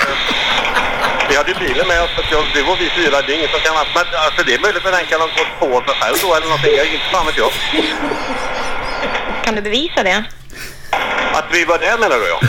vi 1.30 1.36
hade 1.38 1.52
ju 1.52 1.58
bilen 1.68 1.88
med 1.88 2.02
oss. 2.04 2.10
jag- 2.32 2.46
Det 2.54 2.62
var 2.64 2.76
vi 2.76 2.90
fyra. 2.90 3.22
Det 3.22 3.34
är 3.34 3.38
ingen 3.38 3.50
som 3.50 3.60
kan. 3.60 3.74
Men 3.96 4.06
alltså, 4.26 4.44
det 4.46 4.54
är 4.54 4.60
möjligt 4.60 4.86
att 4.86 4.92
den 4.94 5.06
kan 5.06 5.20
ha 5.22 5.28
gått 5.28 5.54
på 5.60 5.92
sig 5.92 6.02
själv 6.02 6.18
då 6.22 6.36
eller 6.36 6.48
någonting. 6.48 6.76
Jag 6.78 6.86
inte 6.86 7.06
fan 7.12 7.26
vet 7.26 7.38
jag. 7.38 7.52
Kan 9.44 9.56
du 9.56 9.62
bevisa 9.62 10.04
det? 10.04 10.24
Att 11.34 11.46
vi 11.52 11.66
var 11.66 11.78
där 11.78 11.98
menar 11.98 12.16
du 12.20 12.28
ja. 12.28 12.40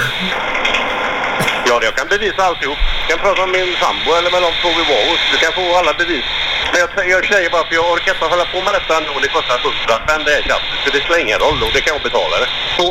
Ja, 1.70 1.76
jag 1.88 1.94
kan 1.98 2.08
bevisa 2.14 2.40
alltihop. 2.48 2.78
Jag 3.08 3.18
kan 3.18 3.18
prata 3.26 3.40
med 3.46 3.60
min 3.60 3.76
sambo 3.82 4.08
eller 4.18 4.30
med 4.34 4.42
de 4.46 4.50
två 4.60 4.70
vi 4.80 4.84
var 4.92 5.02
hos. 5.08 5.22
Du 5.32 5.36
kan 5.44 5.52
få 5.58 5.64
alla 5.80 5.92
bevis. 6.02 6.26
Men 6.70 6.78
jag, 6.82 6.90
jag 7.14 7.22
säger 7.32 7.48
bara 7.54 7.64
för 7.68 7.74
jag 7.80 7.86
orkar 7.92 8.12
inte 8.14 8.26
hålla 8.34 8.46
på 8.54 8.58
med 8.66 8.72
detta 8.78 8.92
ändå. 9.00 9.12
Det 9.24 9.30
kostar 9.36 9.56
100 9.58 9.94
spänn 10.04 10.22
det 10.26 10.32
är 10.38 10.42
tjafset. 10.48 10.78
Så 10.84 10.88
det 10.94 11.00
spelar 11.04 11.20
ingen 11.26 11.38
roll 11.44 11.58
och 11.66 11.72
det 11.74 11.80
kan 11.84 11.92
jag 11.96 12.02
betala 12.08 12.36
det. 12.42 12.48
Så, 12.76 12.86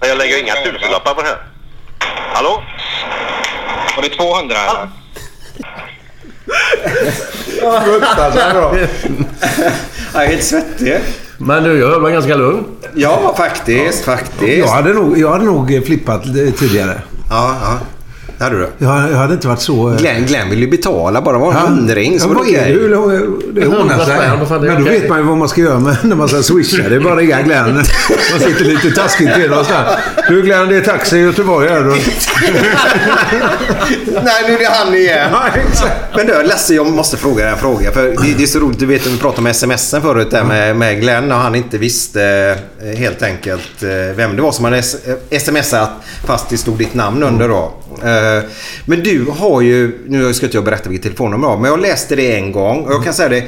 men 0.00 0.06
jag 0.10 0.18
lägger 0.20 0.36
inga 0.44 0.54
tusenlappar 0.64 1.14
på 1.16 1.22
det 1.22 1.30
här. 1.32 1.40
Hallå? 2.36 2.54
Var 3.96 4.02
det 4.06 4.08
200 4.08 4.56
eller? 4.70 4.86
Fruktansvärt 7.86 8.52
bra. 8.52 8.68
Jag 10.14 10.22
är 10.24 10.28
helt 10.28 10.44
svettig. 10.44 11.00
Men 11.38 11.62
du, 11.64 11.78
jag 11.80 12.02
mig 12.02 12.12
ganska 12.12 12.34
lugn. 12.34 12.64
Ja, 12.94 13.34
faktiskt. 13.36 14.04
Faktiskt. 14.04 14.58
Jag 14.58 14.68
hade 14.68 14.92
nog, 14.92 15.18
jag 15.18 15.30
hade 15.32 15.44
nog 15.44 15.82
flippat 15.86 16.22
tidigare. 16.58 17.02
Ja, 17.30 17.56
ja. 17.62 17.78
Det 18.38 18.44
hade 18.44 18.56
du. 18.58 18.68
Jag, 18.78 19.10
jag 19.10 19.16
hade 19.16 19.34
inte 19.34 19.48
varit 19.48 19.60
så... 19.60 19.90
eh, 19.90 19.96
Glenn, 19.96 20.26
Glenn 20.26 20.50
vill 20.50 20.60
ju 20.60 20.66
betala 20.70 21.22
bara. 21.22 21.32
Det 21.38 21.40
var 21.44 21.50
en 21.52 21.56
hundring. 21.58 22.20
Så 22.20 22.28
ja, 22.28 22.28
var 22.28 22.44
det 22.44 22.50
okej. 22.50 22.72
Hur- 22.72 22.88
Det 23.54 23.66
ordnar 23.66 24.04
sig. 24.04 24.60
Men 24.60 24.84
då 24.84 24.90
vet 24.90 25.08
man 25.08 25.18
ju 25.18 25.24
vad 25.24 25.36
man 25.38 25.48
ska 25.48 25.60
göra 25.60 25.78
med, 25.78 25.96
när 26.02 26.16
man 26.16 26.28
ska 26.28 26.42
swisha. 26.42 26.88
Det 26.88 26.94
är 26.96 27.00
bara 27.00 27.12
att 27.12 27.18
ringa 27.18 27.42
Glenn. 27.42 27.74
Man 27.74 28.40
sitter 28.40 28.64
lite 28.64 28.90
taskigt 28.90 29.34
till 29.34 29.50
någonstans. 29.50 29.88
Du 30.28 30.42
Glenn, 30.42 30.68
det 30.68 30.76
är 30.76 30.80
taxi 30.80 31.16
i 31.16 31.20
Göteborg 31.20 31.68
här. 31.68 31.82
Nej, 34.24 34.44
nu 34.48 34.54
är 34.54 34.58
det 34.58 34.68
han 34.72 34.94
igen. 34.94 35.30
Men 36.16 36.26
du, 36.26 36.42
Lasse, 36.42 36.74
jag 36.74 36.86
måste 36.86 37.16
fråga 37.16 37.44
dig 37.44 37.52
en 37.52 37.58
fråga. 37.58 37.92
För 37.92 38.02
det, 38.02 38.34
det 38.36 38.42
är 38.42 38.46
så 38.46 38.58
roligt, 38.58 38.78
du 38.78 38.86
vet, 38.86 39.06
vi 39.06 39.18
pratade 39.18 39.48
om 39.48 39.54
smsen 39.54 40.02
förut 40.02 40.30
där 40.30 40.44
med, 40.44 40.76
med 40.76 41.00
Glenn 41.00 41.32
och 41.32 41.38
han 41.38 41.54
inte 41.54 41.78
visste 41.78 42.22
eh, 42.22 42.73
Eh, 42.84 42.96
helt 42.96 43.22
enkelt 43.22 43.82
eh, 43.82 44.16
vem 44.16 44.36
det 44.36 44.42
var 44.42 44.52
som 44.52 44.64
hade 44.64 44.76
eh, 44.76 45.38
smsat 45.38 45.90
fast 46.26 46.48
det 46.48 46.58
stod 46.58 46.78
ditt 46.78 46.94
namn 46.94 47.22
under 47.22 47.48
då. 47.48 47.72
Men 48.84 49.02
du 49.02 49.26
har 49.30 49.60
ju, 49.60 49.98
nu 50.08 50.34
ska 50.34 50.46
inte 50.46 50.56
jag 50.56 50.64
berätta 50.64 50.88
vilket 50.88 51.02
telefonnummer 51.02 51.46
jag 51.46 51.50
har, 51.50 51.60
men 51.60 51.70
jag 51.70 51.80
läste 51.80 52.16
det 52.16 52.36
en 52.36 52.52
gång 52.52 52.84
och 52.84 52.92
jag 52.92 53.04
kan 53.04 53.14
säga 53.14 53.28
det 53.28 53.44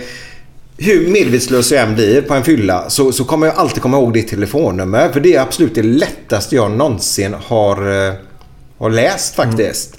hur 0.78 1.08
medvetslös 1.08 1.72
jag 1.72 1.82
än 1.82 1.94
blir 1.94 2.22
på 2.22 2.34
en 2.34 2.44
fylla 2.44 2.90
så, 2.90 3.12
så 3.12 3.24
kommer 3.24 3.46
jag 3.46 3.56
alltid 3.56 3.82
komma 3.82 3.96
ihåg 3.96 4.12
ditt 4.12 4.28
telefonnummer. 4.28 5.08
För 5.08 5.20
det 5.20 5.34
är 5.34 5.40
absolut 5.40 5.74
det 5.74 5.82
lättaste 5.82 6.56
jag 6.56 6.70
någonsin 6.70 7.34
har, 7.46 7.76
har 8.78 8.90
läst 8.90 9.34
faktiskt. 9.34 9.96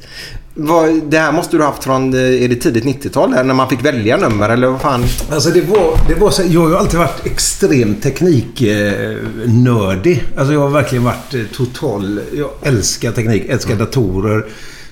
Det 1.04 1.18
här 1.18 1.32
måste 1.32 1.58
du 1.58 1.64
ha 1.64 1.70
haft 1.70 1.84
från 1.84 2.14
eh, 2.14 2.44
är 2.44 2.48
det 2.48 2.56
tidigt 2.56 2.84
90-tal 2.84 3.32
där, 3.32 3.44
när 3.44 3.54
man 3.54 3.70
fick 3.70 3.86
välja 3.86 4.18
nummer 4.18 4.50
eller 4.50 4.68
vad 4.68 4.82
fan? 4.82 5.04
Alltså 5.32 5.50
det 5.50 5.62
var, 5.62 6.00
det 6.08 6.16
var 6.16 6.32
så, 6.32 6.44
jag 6.50 6.62
har 6.62 6.70
ju 6.70 6.78
alltid 6.78 7.00
varit 7.00 7.26
extremt 7.26 8.04
tekniknördig. 8.04 10.24
Alltså 10.38 10.54
jag 10.54 10.60
har 10.60 10.70
verkligen 10.70 11.04
varit 11.04 11.34
eh, 11.34 11.42
total... 11.54 12.20
Jag 12.34 12.50
älskar 12.62 13.12
teknik, 13.12 13.46
älskar 13.50 13.76
datorer, 13.76 14.46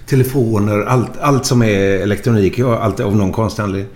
telefoner, 0.05 0.81
allt, 0.81 1.11
allt 1.21 1.45
som 1.45 1.63
är 1.63 1.79
elektronik. 1.79 2.59
Jag 2.59 2.67
har 2.67 2.77
alltid 2.77 3.05
av 3.05 3.15
någon 3.15 3.31
konstig 3.31 3.63
anledning. 3.63 3.91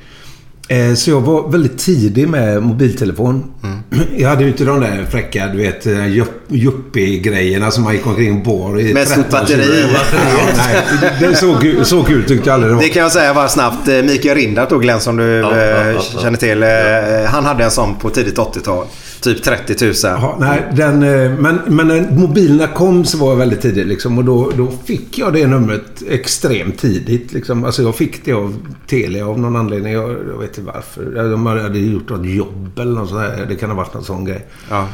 Eh, 0.72 0.93
Så 0.93 1.09
jag 1.09 1.22
var 1.22 1.49
väldigt 1.49 1.78
tidig 1.78 2.28
med 2.28 2.63
mobiltelefon. 2.63 3.43
Jag 4.17 4.30
hade 4.30 4.43
ju 4.43 4.47
inte 4.49 4.63
de 4.63 4.80
där 4.80 5.05
fräcka, 5.11 5.47
du 5.47 5.57
vet, 5.57 5.86
eh, 5.86 6.07
yuppie-grejerna 6.49 7.72
som 7.72 7.84
man 7.84 7.93
gick 7.93 8.07
omkring 8.07 8.38
och 8.38 8.43
bar 8.45 8.80
i 8.80 8.93
Med 8.93 9.07
stort 9.07 9.24
13 9.30 9.39
batteri. 9.39 9.86
nej, 10.57 11.11
det 11.20 11.36
såg, 11.36 11.76
så 11.84 12.03
kul 12.03 12.24
tyckte 12.24 12.49
jag 12.49 12.53
aldrig 12.53 12.72
det 12.72 12.76
var. 12.76 12.82
Det 12.84 12.89
kan 12.89 13.01
jag 13.03 13.11
säga 13.11 13.34
bara 13.34 13.47
snabbt. 13.49 13.88
Eh, 13.88 13.95
Mikael 14.03 14.38
Rindart 14.38 14.70
då 14.70 14.78
Glenn 14.78 14.99
som 14.99 15.17
du 15.17 15.24
Ja, 15.24 15.51
eh, 15.51 15.57
ja, 15.63 15.91
ja, 15.91 16.01
ja. 16.13 16.20
känner 16.22 16.38
till. 16.38 16.63
Eh, 16.63 16.70
han 17.32 17.45
hade 17.45 17.63
en 17.63 17.72
sån 17.72 17.95
på 17.95 18.09
tidigt 18.09 18.38
80-tal. 18.38 18.86
Typ 19.22 19.43
30 19.43 19.86
000. 19.86 19.93
Ja, 20.03 20.38
nej, 20.39 20.72
den, 20.76 21.03
eh, 21.03 21.32
men, 21.32 21.59
men 21.67 21.88
när 21.88 22.11
mobilerna 22.11 22.67
kom 22.67 23.05
så 23.05 23.17
var 23.17 23.30
jag 23.30 23.36
väldigt 23.36 23.61
tidig. 23.61 23.88
Liksom, 23.88 24.17
och 24.17 24.26
då, 24.26 24.51
då 24.57 24.72
fick 24.86 25.17
jag 25.17 25.34
det 25.34 25.47
numret 25.47 26.03
extremt 26.09 26.80
tidigt. 26.80 27.34
Liksom. 27.34 27.63
Alltså, 27.63 27.82
jag 27.82 27.95
fick 27.95 28.26
det 28.26 28.34
av 28.34 28.55
Telia 28.88 29.28
av 29.28 29.39
någon 29.39 29.55
anledning. 29.55 29.93
Jag, 29.93 30.09
jag 30.09 30.39
vet 30.39 30.57
inte 30.57 30.72
varför. 30.74 31.30
De 31.30 31.45
hade 31.45 31.80
gjort 31.80 32.09
något 32.09 32.28
jobb 32.28 32.80
eller 32.80 32.91
något 32.91 33.09
sånt. 33.09 33.24
Det 33.47 33.55
kan 33.55 33.70
ha 33.70 33.78
varit 33.78 33.93
någon 33.93 34.03
sån 34.03 34.26
grej. 34.26 34.45
Ja. 34.70 34.88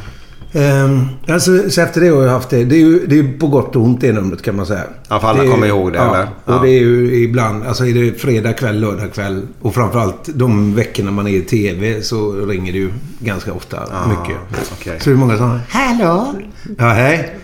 Ehm, 0.55 1.05
alltså, 1.27 1.69
så 1.69 1.81
efter 1.81 2.01
det 2.01 2.07
har 2.09 2.23
jag 2.23 2.31
haft 2.31 2.49
det. 2.49 2.63
Det 2.63 2.75
är 2.75 2.79
ju 2.79 3.05
det 3.05 3.19
är 3.19 3.37
på 3.39 3.47
gott 3.47 3.75
och 3.75 3.81
ont 3.83 4.01
det 4.01 4.13
numret 4.13 4.41
kan 4.41 4.55
man 4.55 4.65
säga. 4.65 4.83
Ja, 5.09 5.19
för 5.19 5.27
alla 5.27 5.43
Det 5.43 5.49
kommer 5.49 5.67
ihåg 5.67 5.91
det, 5.93 5.97
ja, 5.97 6.15
eller? 6.15 6.23
Och 6.45 6.53
Ja. 6.53 6.59
det 6.63 6.69
är 6.69 6.79
ju 6.79 7.23
ibland, 7.23 7.63
alltså 7.63 7.85
är 7.85 7.93
det 7.93 8.21
fredag 8.21 8.53
kväll, 8.53 8.79
lördag 8.79 9.13
kväll 9.13 9.41
och 9.61 9.73
framförallt 9.73 10.29
de 10.33 10.75
veckorna 10.75 11.11
man 11.11 11.27
är 11.27 11.31
i 11.37 11.41
TV 11.41 12.01
så 12.01 12.31
ringer 12.45 12.71
det 12.71 12.77
ju 12.77 12.89
ganska 13.19 13.53
ofta. 13.53 13.79
mycket. 14.09 14.37
okej. 14.73 14.99
Så 14.99 15.09
det 15.09 15.15
är 15.15 15.17
många 15.17 15.37
som 15.37 15.59
Hallå? 15.69 16.33
Ja, 16.77 16.89
hej. 16.89 17.35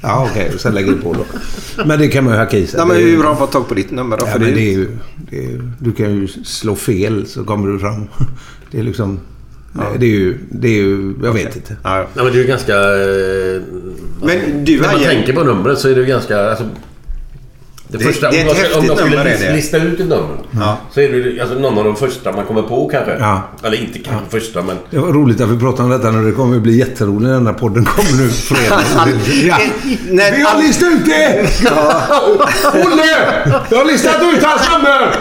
ja, 0.00 0.28
okej. 0.30 0.50
Och 0.54 0.60
sen 0.60 0.74
lägger 0.74 0.92
du 0.92 0.98
på 0.98 1.12
då. 1.12 1.24
Men 1.86 1.98
det 1.98 2.08
kan 2.08 2.24
man 2.24 2.32
ju 2.32 2.38
hacka 2.38 2.58
i 2.58 2.66
sig. 2.66 2.78
Nej, 2.78 2.86
men 2.86 2.96
Det 2.96 3.02
är 3.02 3.06
ju- 3.06 3.10
hur 3.16 3.22
har 3.22 3.28
han 3.28 3.36
fått 3.38 3.52
tag 3.52 3.68
på 3.68 3.74
ditt 3.74 3.90
nummer 3.90 4.16
då? 4.16 4.26
Ja, 4.26 4.32
För 4.32 4.38
men 4.38 4.54
det- 4.54 4.60
är 4.60 4.72
ju... 4.72 4.88
Det 5.30 5.44
är, 5.44 5.72
du 5.78 5.92
kan 5.92 6.10
ju 6.14 6.28
slå 6.28 6.76
fel 6.76 7.26
så 7.26 7.44
kommer 7.44 7.68
du 7.68 7.78
fram. 7.78 8.08
Det 8.70 8.78
är 8.78 8.82
liksom... 8.82 9.18
Nej, 9.76 9.86
det 9.98 10.06
är 10.06 10.10
ju... 10.10 10.38
Det 10.50 10.68
är 10.68 10.72
ju... 10.72 11.14
Jag 11.22 11.32
vet 11.32 11.56
inte. 11.56 11.76
Ja, 11.84 11.96
Nej, 12.14 12.24
men 12.24 12.32
det 12.32 12.38
är 12.38 12.42
ju 12.42 12.46
ganska... 12.48 12.74
eh, 12.74 13.62
Men 14.22 14.64
du 14.64 14.80
När 14.80 14.86
man 14.88 14.96
Aje- 15.00 15.04
tänker 15.04 15.32
på 15.32 15.44
numret 15.44 15.78
så 15.78 15.88
är 15.88 15.94
det 15.94 16.00
ju 16.00 16.06
ganska... 16.06 16.50
Alltså, 16.50 16.68
det, 17.88 17.98
Det- 17.98 18.04
första, 18.04 18.30
det 18.30 18.40
är 18.40 18.44
om 18.44 18.50
ett 18.50 18.58
jag, 18.58 18.70
skulle- 18.70 18.78
om 19.04 19.12
jag 19.12 19.18
häftigt 19.18 19.38
skulle 19.40 19.56
lista, 19.56 19.76
ut 19.76 20.00
ett 20.00 20.06
nummer 20.06 20.36
Ja. 20.50 20.78
så 20.94 21.00
är 21.00 21.08
det 21.08 21.40
alltså, 21.40 21.58
någon 21.58 21.78
av 21.78 21.84
de 21.84 21.96
första 21.96 22.32
man 22.32 22.44
kommer 22.44 22.62
på 22.62 22.88
kanske. 22.88 23.16
Ja. 23.18 23.42
Eller 23.64 23.80
inte 23.80 23.98
kanske 23.98 24.30
första 24.30 24.62
men... 24.62 24.76
Det 24.90 24.98
var 24.98 25.08
roligt 25.12 25.40
att 25.40 25.48
vi 25.48 25.58
pratade 25.58 25.82
om 25.82 25.90
detta 25.90 26.10
nu. 26.10 26.26
Det 26.30 26.32
kommer 26.32 26.56
att 26.56 26.62
bli 26.62 26.78
jätteroligt 26.78 27.22
när 27.22 27.32
den 27.32 27.46
här 27.46 27.54
podden 27.54 27.84
kommer 27.84 28.22
nu 28.22 28.28
fredag. 28.28 28.82
ja. 29.46 29.58
När 30.10 30.32
Vi 30.36 30.42
har 30.42 30.62
listat 30.62 30.92
ut 30.92 31.06
det! 31.06 31.48
Olle! 32.86 33.06
Jag 33.70 33.78
har 33.78 33.84
listat 33.84 34.16
ut 34.34 34.42
hans 34.44 34.62
nummer! 34.72 35.16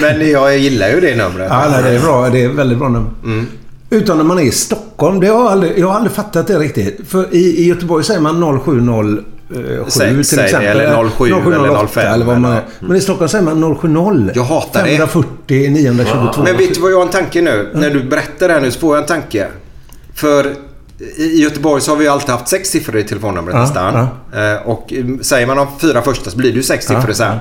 Men 0.00 0.30
jag 0.30 0.58
gillar 0.58 0.88
ju 0.88 1.00
det 1.00 1.16
numret. 1.16 1.46
Ja, 1.50 1.66
nej, 1.70 1.82
det 1.82 1.88
är 1.88 2.00
bra. 2.00 2.28
Det 2.30 2.42
är 2.44 2.48
väldigt 2.48 2.78
bra 2.78 2.88
nummer. 2.88 3.10
Utan 3.90 4.16
när 4.16 4.24
man 4.24 4.38
är 4.38 4.42
i 4.42 4.50
Stockholm. 4.50 5.20
Det 5.20 5.26
har 5.26 5.34
jag, 5.42 5.46
aldrig, 5.52 5.78
jag 5.78 5.86
har 5.88 5.94
aldrig 5.94 6.12
fattat 6.12 6.46
det 6.46 6.58
riktigt. 6.58 7.00
För 7.08 7.34
i, 7.34 7.38
i 7.62 7.66
Göteborg 7.68 8.04
säger 8.04 8.20
man 8.20 8.60
070 8.60 9.24
eh, 9.54 9.86
Säg- 9.88 10.14
till 10.14 10.24
säg 10.24 10.38
det, 10.38 10.44
exempel. 10.44 10.80
eller 10.80 11.10
07 11.10 11.26
eller 11.26 11.86
05 11.86 12.06
eller 12.14 12.26
vad 12.26 12.40
man 12.40 12.52
eller- 12.52 12.62
Men 12.80 12.96
i 12.96 13.00
Stockholm 13.00 13.28
säger 13.28 13.44
man 13.44 13.76
070. 13.76 14.30
Jag 14.34 14.42
hatar 14.44 14.82
det. 14.84 14.88
540 14.96 15.70
922. 15.70 16.42
Men 16.44 16.56
vet 16.56 16.74
du 16.74 16.80
vad 16.80 16.90
jag 16.92 16.96
har 16.96 17.02
en 17.04 17.10
tanke 17.12 17.42
nu? 17.42 17.70
När 17.74 17.90
du 17.90 18.02
berättar 18.04 18.48
det 18.48 18.54
här 18.54 18.60
nu 18.60 18.70
så 18.70 18.80
får 18.80 18.96
jag 18.96 19.02
en 19.02 19.08
tanke. 19.08 19.46
För 20.14 20.54
i 21.16 21.42
Göteborg 21.42 21.82
så 21.82 21.90
har 21.90 21.96
vi 21.96 22.08
alltid 22.08 22.30
haft 22.30 22.48
sex 22.48 22.68
siffror 22.68 22.96
i 22.98 23.04
telefonnumret 23.04 23.54
Ja, 23.54 23.60
nästan. 23.62 23.94
Eh, 23.96 24.68
Och 24.68 24.92
eh, 24.92 25.04
säger 25.20 25.46
man 25.46 25.56
de 25.56 25.66
fyra 25.80 26.02
första 26.02 26.30
så 26.30 26.36
blir 26.36 26.50
det 26.50 26.56
ju 26.56 26.62
sex 26.62 26.86
Ja, 26.90 26.96
siffror 27.00 27.12
sen. 27.12 27.36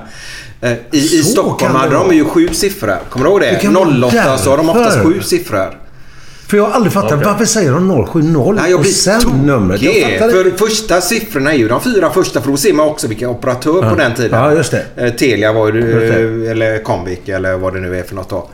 Eh, 0.62 0.72
I, 0.72 0.78
I 0.92 1.24
Stockholm 1.24 1.74
det 1.74 1.80
hade 1.80 1.96
de 1.96 2.16
ju 2.16 2.26
sju 2.26 2.48
siffror. 2.52 2.98
Kommer 3.10 3.26
du 3.26 3.32
ihåg 3.32 3.42
det? 3.42 3.50
Det 3.50 3.56
kan 3.56 3.74
vara 3.74 3.88
08 4.08 4.38
så 4.38 4.50
har 4.50 4.58
de 4.58 4.70
oftast 4.70 4.98
sju 5.04 5.22
siffror. 5.22 5.78
För 6.48 6.58
jag 6.58 6.64
har 6.64 6.72
aldrig 6.72 6.94
fattat. 6.94 7.12
Okej. 7.14 7.26
Varför 7.26 7.46
säger 7.46 7.72
de 7.72 8.06
070 8.06 8.52
Nej, 8.56 8.72
jag 8.72 8.80
och 8.80 8.86
sen 8.86 9.22
numret? 9.46 9.82
Jag 9.82 9.94
tokig. 9.94 10.20
fattar 10.20 10.30
För 10.32 10.46
inte. 10.46 10.58
första 10.58 11.02
siffrorna 11.02 11.54
är 11.54 11.58
ju 11.58 11.68
de 11.68 11.82
fyra 11.82 12.10
första 12.10 12.42
för 12.42 12.50
då 12.52 12.58
ser 12.58 12.74
man 12.74 12.88
också 12.88 13.08
vilken 13.08 13.30
operatör 13.30 13.90
på 13.90 13.96
den 13.96 14.14
tiden. 14.16 14.40
Ja, 14.40 14.54
just 14.54 14.72
det. 14.72 14.86
Eh, 14.96 15.14
Telia 15.14 15.54
var 15.54 15.74
ju, 15.74 16.10
eh, 16.46 16.52
eller 16.52 16.84
Comvik 16.84 17.30
eller 17.30 17.58
vad 17.58 17.74
det 17.74 17.80
nu 17.80 18.00
är 18.00 18.04
för 18.04 18.16
något 18.16 18.30
då. 18.30 18.50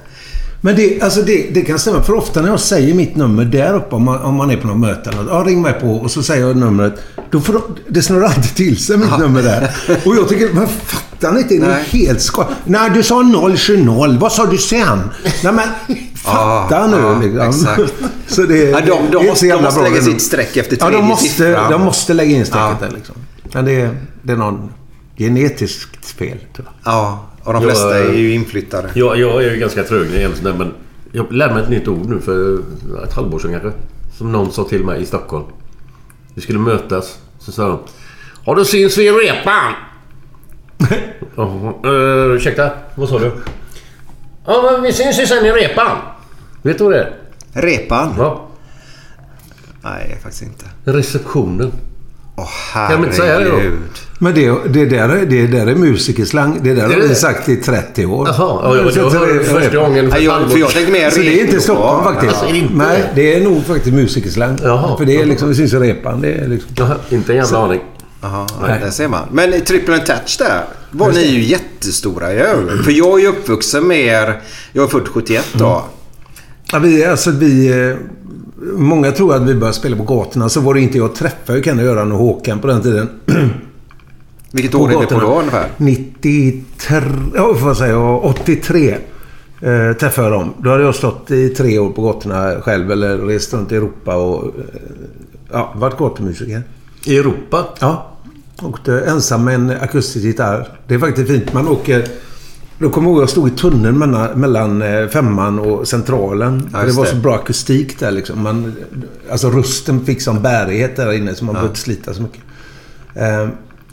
Men 0.65 0.75
det, 0.75 1.01
alltså 1.01 1.21
det, 1.21 1.47
det 1.53 1.61
kan 1.61 1.79
stämma. 1.79 2.03
För 2.03 2.13
ofta 2.13 2.41
när 2.41 2.49
jag 2.49 2.59
säger 2.59 2.93
mitt 2.93 3.15
nummer 3.15 3.45
där 3.45 3.73
uppe, 3.75 3.95
om 3.95 4.03
man, 4.03 4.19
om 4.21 4.35
man 4.35 4.51
är 4.51 4.57
på 4.57 4.67
något 4.67 4.77
möte 4.79 5.09
eller 5.09 5.23
något, 5.23 5.31
ja, 5.31 5.43
ring 5.51 5.61
mig 5.61 5.73
på 5.73 5.87
och 5.95 6.11
så 6.11 6.23
säger 6.23 6.47
jag 6.47 6.57
numret. 6.57 6.93
Då 7.31 7.41
får 7.41 7.53
de, 7.53 7.61
det 7.89 8.01
snurrar 8.01 8.25
alltid 8.25 8.55
till 8.55 8.77
sig 8.77 8.97
mitt 8.97 9.17
nummer 9.19 9.41
där. 9.43 9.71
Och 10.05 10.15
jag 10.15 10.29
tycker, 10.29 10.53
men 10.53 10.67
fattar 10.67 11.31
ni 11.31 11.41
inte? 11.41 11.53
Ni 11.53 11.61
är 11.65 11.73
helt 11.79 12.21
ska... 12.21 12.47
Nej, 12.65 12.89
du 12.93 13.03
sa 13.03 13.23
070. 13.57 14.17
Vad 14.19 14.31
sa 14.31 14.45
du 14.45 14.57
sen? 14.57 14.99
Nej, 15.43 15.53
men 15.53 15.67
fatta 16.15 16.75
Ja, 16.75 16.87
nu 16.87 16.97
ja, 16.97 17.19
liksom. 17.43 17.67
exakt. 17.73 17.93
Så 18.27 18.41
det, 18.41 18.57
Ja, 18.69 18.79
de- 18.79 18.85
de 18.85 19.11
det 19.11 19.17
är 19.17 19.29
måste- 19.29 19.47
de 19.47 19.61
måste 19.63 19.81
lägga 19.83 20.01
sitt 20.01 20.21
streck 20.21 20.57
efter 20.57 20.77
Ja, 20.79 20.85
de 20.85 20.91
tredje 20.91 21.07
måste, 21.07 21.27
siffran. 21.27 21.71
de 21.71 21.81
måste 21.81 22.13
lägga 22.13 22.35
in 22.37 22.45
strecket 22.45 22.77
Ja. 22.81 22.87
där 22.87 22.95
liksom. 22.95 23.15
Men 23.53 23.65
det, 23.65 23.81
är- 23.81 23.97
det 24.23 24.33
är 24.33 24.37
någon 24.37 24.69
genetiskt 25.17 26.05
fel, 26.05 26.37
jag. 26.57 26.65
Ja, 26.83 27.25
och 27.43 27.53
de 27.53 27.63
flesta 27.63 27.99
är 27.99 28.13
ju 28.13 28.33
inflyttade. 28.33 28.89
Jag, 28.93 29.19
jag 29.19 29.43
är 29.43 29.51
ju 29.51 29.59
ganska 29.59 29.83
trög 29.83 30.35
sådär, 30.37 30.53
men 30.53 30.73
jag 31.11 31.31
lärde 31.31 31.53
mig 31.53 31.63
ett 31.63 31.69
nytt 31.69 31.87
ord 31.87 32.09
nu 32.09 32.19
för 32.19 32.59
ett 33.03 33.13
halvår 33.13 33.39
sedan 33.39 33.51
kanske. 33.51 33.71
Som 34.17 34.31
någon 34.31 34.51
sa 34.51 34.63
till 34.63 34.83
mig 34.83 35.01
i 35.01 35.05
Stockholm. 35.05 35.45
Vi 36.33 36.41
skulle 36.41 36.59
mötas. 36.59 37.19
Så 37.39 37.51
sa 37.51 37.67
de. 37.67 37.79
Ja, 38.45 38.55
då 38.55 38.65
syns 38.65 38.97
vi 38.97 39.07
i 39.07 39.11
repan. 39.11 39.73
Uh, 41.85 42.35
ursäkta, 42.35 42.71
vad 42.95 43.09
sa 43.09 43.19
du? 43.19 43.31
Ja, 44.45 44.69
men 44.71 44.81
vi 44.81 44.93
syns 44.93 45.19
ju 45.19 45.27
sen 45.27 45.45
i 45.45 45.51
repan. 45.51 45.97
Vet 46.61 46.77
du 46.77 46.83
vad 46.83 46.93
det 46.93 46.99
är? 46.99 47.13
Repan? 47.53 48.13
Ja, 48.17 48.47
Nej, 49.83 50.19
faktiskt 50.23 50.43
inte. 50.43 50.65
receptionen. 50.83 51.71
Åh 52.35 52.47
Kan 52.73 52.91
man 52.99 53.03
inte 53.03 53.15
säga 53.15 53.39
det 53.39 53.45
då? 53.49 53.59
Men 54.19 54.33
det, 54.35 54.51
det, 54.69 54.85
där, 54.85 55.09
är- 55.09 55.25
det 55.25 55.47
där 55.47 55.67
är 55.67 55.75
musikerslang. 55.75 56.59
Det 56.63 56.73
där 56.73 56.87
Det 56.87 56.93
har 56.93 57.01
vi 57.01 57.07
det. 57.07 57.15
sagt 57.15 57.49
i 57.49 57.55
30 57.55 58.05
år. 58.05 58.27
Jaha, 58.27 58.35
ja, 58.37 58.75
ja, 58.77 58.83
det- 58.83 59.43
första 59.43 59.77
gången 59.77 60.11
för 60.11 60.19
jag, 60.19 60.51
för 60.51 60.57
jag 60.59 60.69
tänker 60.69 60.91
mer 60.91 61.09
Så 61.09 61.19
det 61.19 61.39
är 61.41 61.45
inte. 61.45 61.61
Stockholm 61.61 62.03
faktiskt. 62.03 62.33
Alltså, 62.33 62.51
det 62.53 62.57
inte 62.57 62.73
Nej, 62.75 63.03
det? 63.15 63.21
det 63.21 63.35
är 63.35 63.41
nog 63.43 63.65
faktiskt 63.65 63.95
musikerslang. 63.95 64.57
Jaha. 64.63 64.97
För 64.97 65.05
det 65.05 65.15
är 65.21 65.25
liksom, 65.25 65.49
vi 65.49 65.55
syns 65.55 65.73
i 65.73 65.77
repan. 65.77 66.21
Det 66.21 66.33
är 66.33 66.47
liksom... 66.47 66.71
Jaha, 66.77 66.95
inte 67.09 67.31
en 67.31 67.37
jävla 67.37 67.57
aning. 67.57 67.81
Jaha, 68.21 68.47
Nej. 68.61 68.79
där 68.83 68.89
ser 68.91 69.07
man. 69.07 69.23
Men 69.31 69.53
i 69.53 69.59
Triple 69.61 69.93
and 69.95 70.05
Touch 70.05 70.35
där 70.39 70.61
var 70.91 71.11
ni 71.11 71.25
ju 71.25 71.43
jättestora 71.43 72.33
ju. 72.33 72.43
För 72.83 72.91
jag 72.91 73.19
är 73.19 73.23
ju 73.23 73.27
uppvuxen 73.29 73.87
med 73.87 73.99
er. 73.99 74.41
Jag 74.73 74.83
är 74.83 74.87
född 74.87 75.07
71 75.07 75.45
då. 75.53 75.85
Ja, 76.71 76.79
vi, 76.79 77.05
alltså 77.05 77.31
vi... 77.31 77.95
Många 78.71 79.11
tror 79.11 79.35
att 79.35 79.41
vi 79.41 79.55
började 79.55 79.73
spela 79.73 79.97
på 79.97 80.03
gatorna. 80.03 80.49
Så 80.49 80.61
var 80.61 80.73
det 80.73 80.81
inte 80.81 80.97
jag 80.97 81.15
träffade 81.15 81.57
ju 81.57 81.63
Kenny, 81.63 81.83
Göran 81.83 82.11
och 82.11 82.17
Håkan 82.17 82.59
på 82.59 82.67
den 82.67 82.81
tiden. 82.81 83.09
Vilket 84.51 84.75
år 84.75 84.91
är 84.91 84.99
det 84.99 85.07
på 85.07 85.19
då 85.19 85.39
ungefär? 85.39 85.69
93... 85.77 87.01
Ja, 87.35 87.47
vad 87.47 87.59
får 87.59 87.69
jag 87.69 87.77
säga? 87.77 87.99
83 87.99 88.97
eh, 89.61 89.93
träffade 89.93 90.27
jag 90.27 90.39
dem. 90.39 90.53
Då 90.57 90.69
hade 90.69 90.83
jag 90.83 90.95
stått 90.95 91.31
i 91.31 91.49
tre 91.49 91.79
år 91.79 91.89
på 91.89 92.01
gatorna 92.01 92.61
själv. 92.61 92.91
Eller 92.91 93.17
rest 93.17 93.53
runt 93.53 93.71
i 93.71 93.75
Europa 93.75 94.15
och... 94.15 94.45
Eh, 94.45 94.51
ja, 95.51 95.73
varit 95.75 95.97
gatumusiker. 95.97 96.63
I 97.05 97.17
Europa? 97.17 97.65
Ja. 97.79 98.09
Åkte 98.63 98.99
ensam 98.99 99.43
med 99.43 99.55
en 99.55 99.69
akustisk 99.69 100.25
gitarr. 100.25 100.67
Det 100.87 100.95
är 100.95 100.99
faktiskt 100.99 101.27
fint. 101.27 101.53
Man 101.53 101.67
åker... 101.67 102.07
Då 102.83 102.89
kommer 102.89 103.07
jag 103.07 103.13
ihåg 103.13 103.21
jag 103.21 103.29
stod 103.29 103.47
i 103.47 103.51
tunneln 103.51 103.97
mellan, 103.97 104.39
mellan 104.39 104.81
eh, 104.81 105.07
femman 105.07 105.59
och 105.59 105.87
centralen. 105.87 106.69
Ja, 106.73 106.83
det 106.83 106.91
var 106.91 107.05
så 107.05 107.15
bra 107.15 107.35
akustik 107.35 107.99
där 107.99 108.11
liksom. 108.11 108.43
Man, 108.43 108.75
alltså 109.31 109.49
rösten 109.49 110.05
fick 110.05 110.21
sån 110.21 110.41
bärighet 110.41 110.95
där 110.95 111.13
inne 111.13 111.35
så 111.35 111.45
man 111.45 111.53
behövde 111.53 111.69
inte 111.69 111.81
slita 111.81 112.13
så 112.13 112.21
mycket. 112.21 112.41
Eh, 113.15 113.47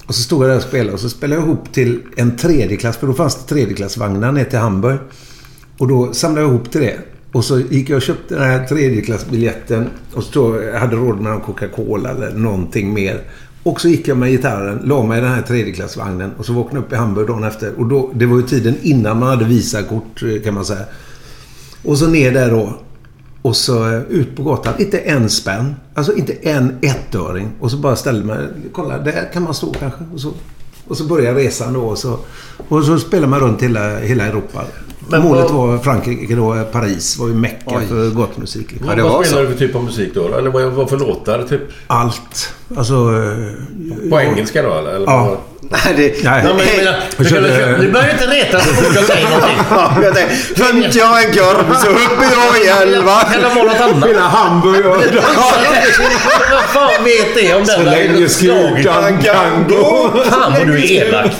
och 0.07 0.15
så 0.15 0.23
stod 0.23 0.43
jag 0.43 0.51
där 0.51 0.57
och 0.57 0.63
spelade 0.63 0.93
och 0.93 1.01
så 1.01 1.09
spelade 1.09 1.41
jag 1.41 1.49
ihop 1.49 1.73
till 1.73 2.01
en 2.17 2.37
tredjeklass. 2.37 2.97
För 2.97 3.07
då 3.07 3.13
fanns 3.13 3.37
det 3.37 3.55
tredjeklassvagnar 3.55 4.33
ner 4.33 4.45
till 4.45 4.59
Hamburg. 4.59 4.99
Och 5.79 5.89
då 5.89 6.13
samlade 6.13 6.47
jag 6.47 6.55
ihop 6.55 6.71
till 6.71 6.81
det. 6.81 6.99
Och 7.33 7.45
så 7.45 7.61
gick 7.61 7.91
jag 7.91 7.97
och 7.97 8.03
köpte 8.03 8.35
den 8.35 8.45
här 8.45 8.67
tredjeklassbiljetten. 8.67 9.87
Och 10.15 10.23
så 10.23 10.73
hade 10.79 10.97
råd 10.97 11.21
med 11.21 11.33
en 11.33 11.41
Coca-Cola 11.41 12.11
eller 12.11 12.31
någonting 12.31 12.95
mer. 12.95 13.23
Och 13.63 13.81
så 13.81 13.89
gick 13.89 14.09
jag 14.09 14.17
med 14.17 14.31
gitarren, 14.31 14.81
la 14.85 15.03
mig 15.03 15.19
i 15.19 15.21
den 15.21 15.33
här 15.33 15.43
tredjeklassvagnen. 15.43 16.31
Och 16.39 16.47
så 16.47 16.53
vaknade 16.53 16.77
jag 16.77 16.85
upp 16.85 16.93
i 16.93 16.97
Hamburg 16.97 17.27
dagen 17.27 17.45
efter. 17.45 17.73
Och 17.79 17.87
då, 17.87 18.11
det 18.15 18.27
var 18.27 18.37
ju 18.37 18.43
tiden 18.43 18.75
innan 18.83 19.19
man 19.19 19.29
hade 19.29 19.45
Visakort 19.45 20.23
eh, 20.23 20.43
kan 20.45 20.55
man 20.55 20.65
säga. 20.65 20.85
Och 21.85 21.99
så 21.99 22.07
ner 22.07 22.33
där 22.33 22.51
då. 22.51 22.73
Och 23.43 23.57
så 23.57 23.93
eh, 23.93 24.03
ut 24.03 24.37
på 24.37 24.43
gatan. 24.43 24.75
Inte 24.79 24.99
en 24.99 25.31
spänn. 25.31 25.75
Alltså 25.95 26.15
inte 26.15 26.33
en 26.33 26.79
ettöring. 26.83 27.51
Och 27.61 27.71
så 27.71 27.77
bara 27.77 27.97
ställde 27.97 28.27
mig. 28.27 28.49
Kolla, 28.73 28.99
där 28.99 29.31
kan 29.33 29.43
man 29.43 29.55
stå 29.55 29.73
kanske. 29.73 30.01
Och 30.15 30.21
så, 30.21 30.33
och 30.89 30.97
så 30.97 31.05
börjar 31.05 31.35
resan 31.35 31.73
då. 31.73 31.81
Och 31.81 31.99
så, 31.99 32.19
och 32.69 32.85
så 32.85 32.99
spelar 32.99 33.29
man 33.29 33.41
runt 33.41 33.63
hela, 33.63 33.99
hela 33.99 34.27
Europa. 34.27 34.65
Men 35.09 35.23
Målet 35.23 35.51
var 35.51 35.79
Frankrike 35.79 36.35
då. 36.35 36.65
Paris 36.73 37.19
var 37.19 37.29
ju 37.29 37.35
mecka 37.35 37.81
för 37.89 38.11
gatmusik. 38.11 38.73
Liksom. 38.73 38.99
Ja, 38.99 39.09
vad 39.09 39.27
så. 39.27 39.41
du 39.41 39.47
för 39.47 39.55
typ 39.55 39.75
av 39.75 39.85
musik 39.85 40.15
då? 40.15 40.35
Eller 40.35 40.51
vad, 40.51 40.73
vad 40.73 40.91
för 40.91 40.99
låtar? 40.99 41.43
Typ? 41.43 41.61
Allt. 41.87 42.55
Alltså... 42.77 42.95
eh, 42.95 44.11
På 44.11 44.21
engelska 44.21 44.63
då 44.63 44.79
eller? 44.79 45.01
Ja. 45.07 45.41
Nej, 45.73 45.81
det... 45.97 46.25
Nej. 46.25 46.43
Ja, 46.47 46.55
men, 46.55 46.67
jag 46.67 46.77
menar, 46.77 47.01
du, 47.17 47.25
kan, 47.25 47.31
körde- 47.33 47.77
du 47.81 47.91
behöver 47.91 48.13
inte 48.13 48.27
reta 48.27 48.61
så 48.61 48.75
fort 48.75 48.95
jag 48.95 49.05
säger 49.05 49.29
någonting. 49.29 49.57
Ja, 49.71 49.93
jag 50.97 51.25
en 51.25 51.33
korv 51.33 51.75
så 51.75 51.87
upp 51.91 52.21
är 52.21 52.37
jag 52.37 52.65
i 52.65 52.93
elva. 52.95 53.21
Kan 53.21 53.43
det 53.43 53.49
vara 53.49 53.65
något 53.65 53.81
annat? 53.81 54.09
Hela 54.09 54.21
Hamburg 54.21 54.87
och... 54.87 54.97
Vad 56.53 56.63
fan 56.63 57.05
vet 57.05 57.35
det 57.35 57.55
om 57.55 57.65
den? 57.65 57.77
Så 57.77 57.83
länge 57.83 58.29
skutan 58.29 59.23
kan 59.23 59.65
gå. 59.69 60.13
Fan 60.31 60.53
vad 60.59 60.67
du 60.67 60.75
är 60.79 60.91
elak. 60.93 61.31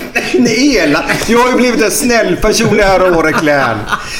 Elak. 0.59 1.05
Jag 1.27 1.39
har 1.39 1.51
ju 1.51 1.57
blivit 1.57 1.83
en 1.83 1.91
snäll 1.91 2.37
person 2.37 2.77
det 2.77 2.85
här 2.85 3.17
året 3.19 3.35
Glenn. 3.41 3.79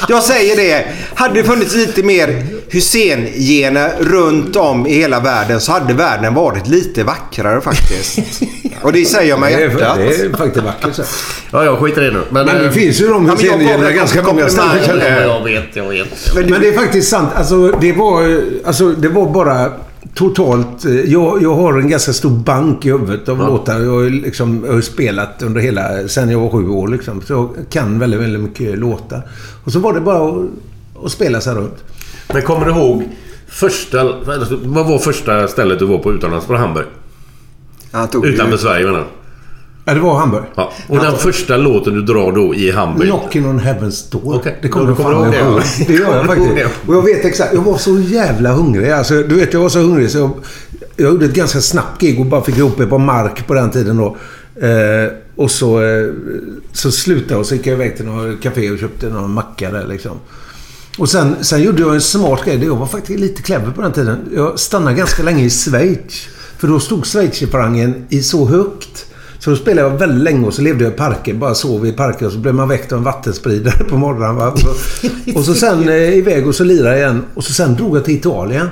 Jag 0.09 0.23
säger 0.23 0.55
det. 0.55 0.85
Hade 1.15 1.33
det 1.33 1.43
funnits 1.43 1.75
lite 1.75 2.03
mer 2.03 2.43
Hussein-gener 2.69 3.91
runt 3.99 4.55
om 4.55 4.87
i 4.87 4.93
hela 4.93 5.19
världen 5.19 5.61
så 5.61 5.71
hade 5.71 5.93
världen 5.93 6.33
varit 6.33 6.67
lite 6.67 7.00
vackrare 7.03 7.61
faktiskt. 7.61 8.19
Och 8.81 8.93
det 8.93 9.05
säger 9.05 9.29
jag 9.29 9.39
med 9.39 9.49
Det 9.59 9.63
är, 9.63 9.69
hjärtat. 9.69 9.97
det 9.97 10.15
är 10.25 10.29
faktiskt 10.37 10.65
vackert 10.65 10.95
så. 10.95 11.03
Ja, 11.51 11.63
jag 11.65 11.77
skiter 11.79 12.01
i 12.01 12.05
det 12.05 12.11
nu. 12.11 12.21
Men, 12.29 12.45
Men 12.45 12.55
det 12.55 12.65
eh, 12.65 12.71
finns 12.71 13.01
ju 13.01 13.07
de 13.07 13.23
men 13.23 13.25
jag 13.27 13.35
Hussein-generna 13.35 13.77
kommer- 13.77 13.91
ganska 13.91 14.23
många 14.23 14.49
ställen. 14.49 14.99
jag. 14.99 15.21
jag 15.23 15.43
vet, 15.43 15.75
jag 15.75 15.89
vet. 15.89 16.35
Men 16.35 16.61
det 16.61 16.67
är 16.67 16.73
faktiskt 16.73 17.09
sant. 17.09 17.29
Alltså, 17.35 17.67
det 17.81 17.93
var, 17.93 18.41
alltså, 18.65 18.89
det 18.89 19.09
var 19.09 19.33
bara 19.33 19.71
totalt... 20.15 20.85
eh, 20.85 20.91
Jag, 20.99 21.43
jag 21.43 21.55
har 21.55 21.73
en 21.79 21.89
ganska 21.89 22.13
stor 22.13 22.29
bank 22.29 22.85
i 22.85 22.91
huvudet 22.91 23.29
av 23.29 23.37
låtar. 23.37 23.79
Jag 23.79 23.91
har, 23.91 24.09
liksom, 24.09 24.63
jag 24.65 24.73
har 24.73 24.81
spelat 24.81 25.41
under 25.41 25.61
hela... 25.61 26.07
Sen 26.07 26.29
jag 26.29 26.39
var 26.39 26.49
sju 26.49 26.69
år 26.69 26.87
liksom. 26.87 27.21
Så 27.21 27.33
jag 27.33 27.49
kan 27.69 27.99
väldigt, 27.99 28.19
väldigt 28.19 28.41
mycket 28.41 28.77
låtar. 28.79 29.21
Och 29.63 29.71
så 29.71 29.79
var 29.79 29.93
det 29.93 29.99
bara 30.01 30.29
att, 30.29 30.45
att 31.05 31.11
spela 31.11 31.41
sig 31.41 31.53
runt. 31.55 31.83
Men 32.33 32.41
kommer 32.41 32.65
du 32.65 32.71
ihåg 32.71 33.03
första... 33.51 34.03
Vad 34.63 34.87
var 34.87 34.99
första 34.99 35.47
stället 35.47 35.79
du 35.79 35.85
var 35.85 35.97
på 35.97 36.11
utomlands? 36.13 36.45
På 36.47 36.55
Hamburg? 36.55 36.85
Han 37.91 38.07
tog 38.07 38.25
Utanför 38.25 38.51
ju... 38.51 38.57
Sverige 38.57 38.85
menar. 38.85 39.05
Ja, 39.85 39.93
det 39.93 39.99
var 39.99 40.19
Hamburg. 40.19 40.43
Ja. 40.55 40.71
Och 40.87 40.97
den 40.97 41.17
första 41.17 41.57
låten 41.57 41.93
du 41.93 42.01
drar 42.01 42.31
då 42.31 42.55
i 42.55 42.71
Hamburg? 42.71 43.07
Knocking 43.09 43.47
on 43.49 43.59
Heaven's 43.59 44.11
Door. 44.11 44.35
Okej, 44.35 44.59
Det 44.61 44.67
kommer 44.69 44.87
jag 44.87 44.97
kommer 44.97 45.11
fan 45.13 45.31
du 45.31 45.37
ihåg 45.37 45.47
ihåg. 45.47 45.61
det, 45.77 45.85
Det 45.87 45.93
gör 45.93 46.15
jag 46.15 46.25
faktiskt. 46.25 46.67
Och 46.87 46.95
jag 46.95 47.01
vet 47.01 47.25
exakt. 47.25 47.53
Jag 47.53 47.61
var 47.61 47.77
så 47.77 47.99
jävla 47.99 48.51
hungrig. 48.51 48.89
Alltså, 48.91 49.13
du 49.13 49.35
vet, 49.35 49.53
jag 49.53 49.59
var 49.59 49.69
så 49.69 49.79
hungrig 49.79 50.11
så 50.11 50.17
jag, 50.17 50.31
jag 50.95 51.11
gjorde 51.11 51.25
ett 51.25 51.33
ganska 51.33 51.61
snabbt 51.61 52.01
gig 52.01 52.19
och 52.19 52.25
bara 52.25 52.41
fick 52.41 52.57
ihop 52.57 52.79
ett 52.79 52.89
par 52.89 52.97
mark 52.97 53.47
på 53.47 53.53
den 53.53 53.71
tiden 53.71 53.97
då. 53.97 54.17
Eh, 54.67 55.11
och 55.35 55.51
så, 55.51 55.81
eh, 55.83 56.09
så 56.71 56.91
slutade 56.91 57.33
jag 57.33 57.39
och 57.39 57.45
så 57.45 57.55
gick 57.55 57.67
jag 57.67 57.73
iväg 57.73 57.97
till 57.97 58.05
något 58.05 58.41
café 58.41 58.71
och 58.71 58.79
köpte 58.79 59.09
någon 59.09 59.33
macka 59.33 59.71
där 59.71 59.87
liksom. 59.87 60.17
Och 61.01 61.09
sen, 61.09 61.35
sen 61.41 61.61
gjorde 61.61 61.81
jag 61.81 61.93
en 61.93 62.01
smart 62.01 62.45
grej. 62.45 62.63
Jag 62.65 62.75
var 62.75 62.87
faktiskt 62.87 63.19
lite 63.19 63.41
clever 63.41 63.71
på 63.71 63.81
den 63.81 63.91
tiden. 63.91 64.17
Jag 64.35 64.59
stannade 64.59 64.97
ganska 64.97 65.23
länge 65.23 65.43
i 65.43 65.49
Schweiz. 65.49 66.27
För 66.57 66.67
då 66.67 66.79
stod 66.79 67.05
schweizerfarangen 67.05 68.05
i 68.09 68.23
så 68.23 68.45
högt. 68.45 69.05
Så 69.39 69.49
då 69.49 69.55
spelade 69.55 69.87
jag 69.87 69.97
väldigt 69.97 70.23
länge 70.23 70.47
och 70.47 70.53
så 70.53 70.61
levde 70.61 70.83
jag 70.83 70.93
i 70.93 70.95
parker. 70.95 71.33
Bara 71.33 71.55
sov 71.55 71.85
i 71.85 71.91
parker 71.91 72.25
och 72.25 72.31
så 72.31 72.37
blev 72.37 72.55
man 72.55 72.67
väckt 72.67 72.91
av 72.91 72.97
en 72.97 73.03
vattenspridare 73.03 73.83
på 73.83 73.97
morgonen. 73.97 74.35
Va? 74.35 74.51
Och, 74.51 74.59
så, 74.59 74.69
och 75.35 75.45
så 75.45 75.53
sen 75.53 75.89
eh, 75.89 76.17
iväg 76.17 76.47
och 76.47 76.55
så 76.55 76.63
lirade 76.63 76.97
igen. 76.97 77.25
Och 77.33 77.43
så 77.43 77.53
sen 77.53 77.75
drog 77.75 77.97
jag 77.97 78.05
till 78.05 78.15
Italien. 78.15 78.67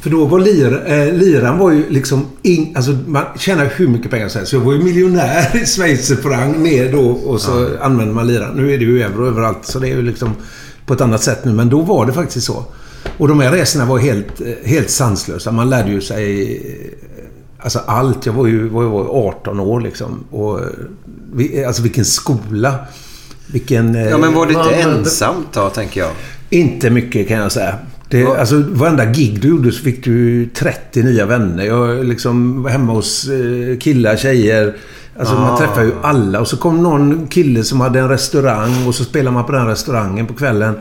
För 0.00 0.10
då 0.10 0.24
var 0.24 0.38
lir, 0.38 0.82
eh, 0.86 1.14
liran 1.14 1.58
var 1.58 1.70
ju 1.70 1.90
liksom... 1.90 2.26
In, 2.42 2.72
alltså 2.76 2.98
man 3.06 3.24
tjänar 3.38 3.72
hur 3.76 3.88
mycket 3.88 4.10
pengar 4.10 4.28
som 4.28 4.38
helst. 4.38 4.50
Så 4.50 4.56
jag 4.56 4.60
var 4.60 4.72
ju 4.72 4.82
miljonär 4.82 5.62
i 5.62 5.66
schweizerfranc 5.66 6.56
ner 6.56 6.92
då 6.92 7.10
och 7.10 7.40
så 7.40 7.68
använde 7.80 8.14
man 8.14 8.26
liran. 8.26 8.56
Nu 8.56 8.74
är 8.74 8.78
det 8.78 8.84
ju 8.84 9.02
euro 9.02 9.26
överallt 9.26 9.66
så 9.66 9.78
det 9.78 9.88
är 9.88 9.96
ju 9.96 10.02
liksom 10.02 10.34
på 10.90 10.94
ett 10.94 11.00
annat 11.00 11.22
sätt 11.22 11.44
nu. 11.44 11.52
Men 11.52 11.68
då 11.68 11.80
var 11.80 12.06
det 12.06 12.12
faktiskt 12.12 12.46
så. 12.46 12.64
Och 13.18 13.28
de 13.28 13.40
här 13.40 13.52
resorna 13.52 13.84
var 13.84 13.98
helt, 13.98 14.40
eh, 14.40 14.46
helt 14.70 14.90
sanslösa. 14.90 15.52
Man 15.52 15.70
lärde 15.70 15.90
ju 15.90 16.00
sig 16.00 16.56
eh, 16.56 17.64
alltså 17.64 17.78
allt. 17.86 18.26
Jag 18.26 18.32
var 18.32 18.46
ju 18.46 18.68
var 18.68 18.82
ju 18.82 18.88
18 19.08 19.60
år 19.60 19.80
liksom. 19.80 20.24
Och, 20.30 20.58
eh, 20.60 20.66
vi- 21.32 21.64
alltså 21.64 21.82
vilken 21.82 22.04
skola. 22.04 22.74
Vilken... 23.46 23.94
Ja, 23.94 24.18
men 24.18 24.34
var 24.34 24.46
det 24.46 24.52
inte 24.52 24.74
ensamt 24.74 25.46
då, 25.52 25.68
tänker 25.70 26.00
jag? 26.00 26.10
Inte 26.50 26.90
mycket 26.90 27.28
kan 27.28 27.38
jag 27.38 27.52
säga. 27.52 27.74
Det, 28.08 28.26
alltså, 28.26 28.62
varenda 28.68 29.04
gig 29.04 29.40
du 29.40 29.48
gjorde 29.48 29.72
så 29.72 29.82
fick 29.82 30.04
du 30.04 30.46
30 30.54 31.02
nya 31.02 31.26
vänner. 31.26 31.64
Jag 31.64 32.04
liksom 32.04 32.62
var 32.62 32.70
hemma 32.70 32.92
hos 32.92 33.28
killar, 33.80 34.16
tjejer. 34.16 34.76
Alltså 35.18 35.34
Ah. 35.34 35.40
man 35.40 35.58
träffade 35.58 35.86
ju 35.86 35.92
alla. 36.02 36.40
Och 36.40 36.48
så 36.48 36.56
kom 36.56 36.82
någon 36.82 37.26
kille 37.26 37.64
som 37.64 37.80
hade 37.80 38.00
en 38.00 38.08
restaurang 38.08 38.86
och 38.86 38.94
så 38.94 39.04
spelade 39.04 39.34
man 39.34 39.44
på 39.44 39.52
den 39.52 39.66
restaurangen 39.66 40.26
på 40.26 40.34
kvällen. 40.34 40.74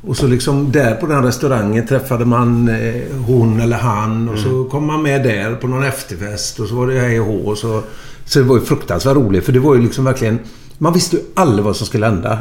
Och 0.00 0.16
så 0.16 0.26
liksom 0.26 0.72
där 0.72 0.94
på 0.94 1.06
den 1.06 1.22
restaurangen 1.22 1.86
träffade 1.86 2.24
man 2.24 2.68
eh, 2.68 3.02
hon 3.26 3.60
eller 3.60 3.76
han. 3.76 4.28
Och 4.28 4.38
så 4.38 4.64
kom 4.64 4.86
man 4.86 5.02
med 5.02 5.22
där 5.24 5.54
på 5.54 5.66
någon 5.66 5.84
efterfest. 5.84 6.60
Och 6.60 6.68
så 6.68 6.74
var 6.74 6.86
det 6.86 7.00
hej 7.00 7.20
och 7.20 7.26
hå. 7.26 7.56
Så, 7.56 7.82
så 8.24 8.38
det 8.38 8.44
var 8.44 8.56
ju 8.56 8.62
fruktansvärt 8.64 9.16
roligt. 9.16 9.44
För 9.44 9.52
det 9.52 9.60
var 9.60 9.74
ju 9.74 9.82
liksom 9.82 10.04
verkligen... 10.04 10.38
Man 10.78 10.92
visste 10.92 11.16
ju 11.16 11.22
aldrig 11.34 11.64
vad 11.64 11.76
som 11.76 11.86
skulle 11.86 12.06
hända. 12.06 12.38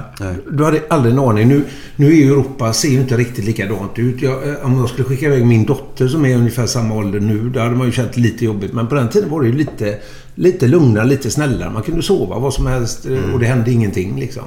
Du 0.51 0.63
hade 0.63 0.81
aldrig 0.89 1.13
en 1.13 1.19
aning. 1.19 1.47
Nu, 1.47 1.63
nu 1.95 2.07
är 2.07 2.11
ju 2.15 2.31
Europa 2.31 2.73
ser 2.73 2.89
ju 2.89 2.99
inte 2.99 3.17
riktigt 3.17 3.45
likadant 3.45 3.99
ut. 3.99 4.21
Jag, 4.21 4.49
eh, 4.49 4.55
om 4.65 4.77
jag 4.77 4.89
skulle 4.89 5.07
skicka 5.07 5.25
iväg 5.25 5.45
min 5.45 5.65
dotter 5.65 6.07
som 6.07 6.25
är 6.25 6.35
ungefär 6.35 6.65
samma 6.65 6.95
ålder 6.95 7.19
nu. 7.19 7.49
Då 7.49 7.59
hade 7.59 7.75
man 7.75 7.85
ju 7.87 7.91
känt 7.93 8.17
lite 8.17 8.45
jobbigt. 8.45 8.73
Men 8.73 8.87
på 8.87 8.95
den 8.95 9.09
tiden 9.09 9.29
var 9.29 9.41
det 9.41 9.47
ju 9.47 9.53
lite, 9.53 9.97
lite 10.35 10.67
lugnare, 10.67 11.05
lite 11.05 11.31
snällare. 11.31 11.69
Man 11.69 11.83
kunde 11.83 12.01
sova 12.01 12.39
vad 12.39 12.53
som 12.53 12.67
helst 12.67 13.05
eh, 13.05 13.33
och 13.33 13.39
det 13.39 13.45
hände 13.45 13.71
ingenting 13.71 14.19
liksom. 14.19 14.43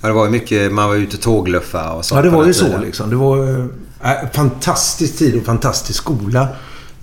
Ja, 0.00 0.08
det 0.08 0.14
var 0.14 0.24
ju 0.24 0.30
mycket... 0.30 0.72
Man 0.72 0.88
var 0.88 0.96
ute 0.96 1.16
och 1.16 1.22
tågluffa 1.22 1.92
och 1.92 2.04
så. 2.04 2.14
Ja, 2.14 2.22
det 2.22 2.30
var 2.30 2.46
ju 2.46 2.54
så 2.54 2.78
liksom. 2.78 3.10
Det 3.10 3.16
var 3.16 3.58
äh, 4.04 4.30
fantastisk 4.32 5.18
tid 5.18 5.36
och 5.36 5.42
fantastisk 5.42 5.98
skola. 5.98 6.48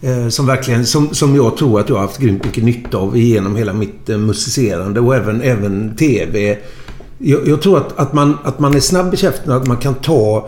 Eh, 0.02 0.30
som 0.30 0.46
verkligen, 0.46 0.86
som, 0.86 1.14
som 1.14 1.36
jag 1.36 1.58
tror 1.58 1.80
att 1.80 1.90
jag 1.90 1.96
har 1.96 2.02
haft 2.02 2.18
grymt 2.18 2.46
mycket 2.46 2.64
nytta 2.64 2.98
av 2.98 3.18
genom 3.18 3.56
hela 3.56 3.74
mitt 3.74 4.10
eh, 4.10 4.18
musicerande 4.18 5.00
och 5.00 5.16
även, 5.16 5.42
även 5.42 5.96
TV. 5.96 6.58
Jag, 7.18 7.48
jag 7.48 7.62
tror 7.62 7.78
att, 7.78 8.00
att, 8.00 8.14
man, 8.14 8.38
att 8.44 8.60
man 8.60 8.76
är 8.76 8.80
snabb 8.80 9.14
i 9.14 9.18
käften 9.18 9.52
och 9.52 9.58
att 9.58 9.68
man 9.68 9.78
kan 9.78 9.96
ta 9.96 10.38
eh, 10.38 10.44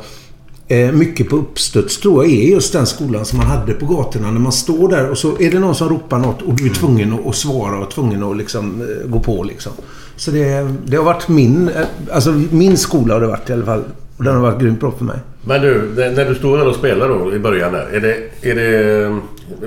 mycket 0.94 1.30
på 1.30 1.36
uppstuds 1.36 1.98
tror 1.98 2.26
jag 2.26 2.34
är 2.34 2.44
just 2.44 2.74
den 2.74 2.86
skolan 2.86 3.26
som 3.26 3.38
man 3.38 3.48
hade 3.48 3.74
på 3.74 3.86
gatorna. 3.86 4.32
När 4.32 4.40
man 4.40 4.52
står 4.52 4.90
där 4.90 5.10
och 5.10 5.18
så 5.18 5.40
är 5.40 5.52
det 5.52 5.60
någon 5.60 5.76
som 5.76 5.90
ropar 5.90 6.20
något 6.20 6.42
och 6.42 6.54
du 6.54 6.66
är 6.66 6.74
tvungen 6.74 7.14
att, 7.14 7.26
att 7.26 7.36
svara 7.36 7.80
och 7.80 7.92
tvungen 7.92 8.24
att 8.24 8.38
liksom, 8.38 8.82
eh, 8.82 9.10
gå 9.10 9.20
på 9.20 9.44
liksom. 9.44 9.72
Så 10.16 10.32
det, 10.32 10.76
det 10.86 10.98
har 10.98 11.04
varit 11.04 11.28
min, 11.28 11.70
eh, 11.70 11.86
alltså 12.12 12.32
min 12.52 12.78
skola 12.78 13.14
har 13.14 13.22
det 13.22 13.28
varit 13.28 13.50
i 13.50 13.54
alla 13.54 13.66
fall. 13.66 13.84
Och 14.22 14.26
den 14.26 14.36
har 14.36 14.42
varit 14.42 14.60
grymt 14.62 14.80
bra 14.80 14.92
för 14.98 15.06
mig. 15.06 15.16
Men 15.46 15.62
du, 15.62 15.92
när 16.16 16.26
du 16.26 16.36
står 16.36 16.58
där 16.58 16.68
och 16.68 16.76
spelar 16.76 17.10
då 17.10 17.36
i 17.36 17.40
början 17.40 17.74
där. 17.74 17.88
Är 17.94 18.00
det... 18.00 18.18
Är 18.50 18.56
det 18.56 19.20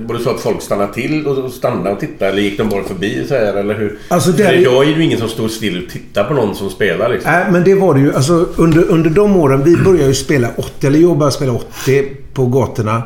var 0.07 0.15
det 0.15 0.21
så 0.21 0.31
att 0.31 0.41
folk 0.41 0.63
stannar 0.63 0.87
till 0.89 1.27
och 1.27 1.53
stannar 1.53 1.93
och 1.93 2.01
tittar? 2.01 2.27
Eller 2.27 2.43
gick 2.43 2.59
de 2.59 2.69
bara 2.69 2.85
förbi 2.85 3.25
så 3.29 3.35
här? 3.35 3.55
Eller 3.55 3.75
hur? 3.75 3.99
Alltså, 4.09 4.33
För 4.33 4.39
där 4.39 4.53
är- 4.53 4.59
idag 4.59 4.83
är 4.83 4.87
det 4.87 4.93
ju 4.93 5.05
ingen 5.05 5.19
som 5.19 5.29
står 5.29 5.49
still 5.49 5.85
och 5.85 5.93
tittar 5.93 6.25
på 6.25 6.35
någon 6.35 6.55
som 6.55 6.71
spelar 6.71 7.09
liksom. 7.09 7.33
Nej, 7.33 7.45
men 7.53 7.65
det 7.65 7.75
var 7.75 7.95
det 7.95 8.01
ju. 8.01 8.15
Alltså, 8.15 8.47
under, 8.57 8.91
under 8.91 9.11
de 9.11 9.37
åren, 9.37 9.63
vi 9.65 9.77
började 9.77 10.07
ju 10.09 10.15
spela 10.15 10.49
80, 10.57 10.87
eller 10.87 10.99
jag 10.99 11.19
började 11.19 11.37
spela 11.37 11.53
80 11.53 12.17
på 12.35 12.47
gatorna. 12.47 13.03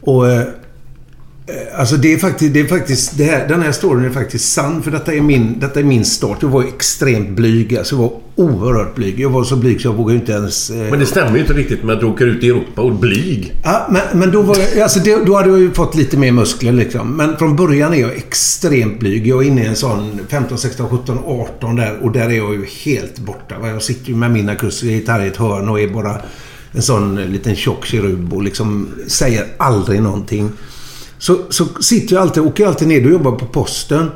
Och... 0.00 0.24
Eh, 1.46 1.80
alltså 1.80 1.96
det 1.96 2.12
är 2.12 2.18
faktiskt... 2.18 2.54
Det 2.54 2.60
är 2.60 2.66
faktiskt 2.66 3.18
det 3.18 3.24
här, 3.24 3.48
den 3.48 3.62
här 3.62 3.72
storyn 3.72 4.04
är 4.04 4.10
faktiskt 4.10 4.52
sann. 4.52 4.82
För 4.82 4.90
detta 4.90 5.14
är 5.14 5.20
min, 5.20 5.60
detta 5.60 5.80
är 5.80 5.84
min 5.84 6.04
start. 6.04 6.38
Jag 6.40 6.48
var 6.48 6.62
extremt 6.62 7.30
blyg. 7.30 7.76
Alltså 7.76 7.94
jag 7.94 8.02
var 8.02 8.12
oerhört 8.36 8.94
blyg. 8.94 9.20
Jag 9.20 9.30
var 9.30 9.44
så 9.44 9.56
blyg 9.56 9.80
så 9.80 9.88
jag 9.88 9.94
vågade 9.94 10.18
inte 10.18 10.32
ens... 10.32 10.70
Eh, 10.70 10.90
Men 10.90 10.98
det 10.98 11.06
stämmer 11.06 11.34
ju 11.34 11.40
inte 11.40 11.52
riktigt 11.52 11.82
med 11.84 11.94
att 11.94 12.00
du 12.00 12.06
åker 12.06 12.26
ut 12.26 12.44
i 12.44 12.48
Europa 12.48 12.82
och 12.82 12.90
är 12.90 12.94
blyg. 12.94 13.54
Ja, 13.64 13.86
men, 13.90 14.20
men 14.20 14.30
då, 14.30 14.42
var 14.42 14.56
jag, 14.56 14.80
alltså 14.80 15.00
det, 15.00 15.24
då 15.26 15.36
hade 15.36 15.48
jag 15.48 15.58
ju 15.58 15.70
fått 15.70 15.94
lite 15.94 16.16
mer 16.16 16.32
muskler 16.32 16.72
liksom. 16.72 17.16
Men 17.16 17.36
från 17.36 17.56
början 17.56 17.94
är 17.94 18.00
jag 18.00 18.16
extremt 18.16 19.00
blyg. 19.00 19.26
Jag 19.26 19.42
är 19.44 19.48
inne 19.48 19.64
i 19.64 19.66
en 19.66 19.76
sån 19.76 20.20
15, 20.28 20.58
16, 20.58 20.88
17, 20.88 21.18
18 21.26 21.76
där. 21.76 21.98
Och 22.02 22.12
där 22.12 22.26
är 22.30 22.36
jag 22.36 22.54
ju 22.54 22.66
helt 22.84 23.18
borta. 23.18 23.54
Jag 23.64 23.82
sitter 23.82 24.08
ju 24.08 24.16
med 24.16 24.30
min 24.30 24.48
akustisk 24.48 24.92
gitarr 24.92 25.24
i 25.24 25.28
ett 25.28 25.36
hörn 25.36 25.68
och 25.68 25.80
är 25.80 25.88
bara 25.88 26.16
en 26.72 26.82
sån 26.82 27.16
liten 27.16 27.56
tjock 27.56 27.84
kirub 27.84 28.32
och 28.34 28.42
liksom 28.42 28.88
säger 29.06 29.46
aldrig 29.56 30.02
någonting. 30.02 30.50
Så, 31.22 31.38
så 31.48 31.64
sitter 31.80 32.14
jag 32.14 32.22
alltid, 32.22 32.42
åker 32.42 32.64
jag 32.64 32.68
alltid 32.68 32.88
ner 32.88 33.04
och 33.04 33.12
jobbar 33.12 33.32
på 33.32 33.46
posten. 33.46 34.10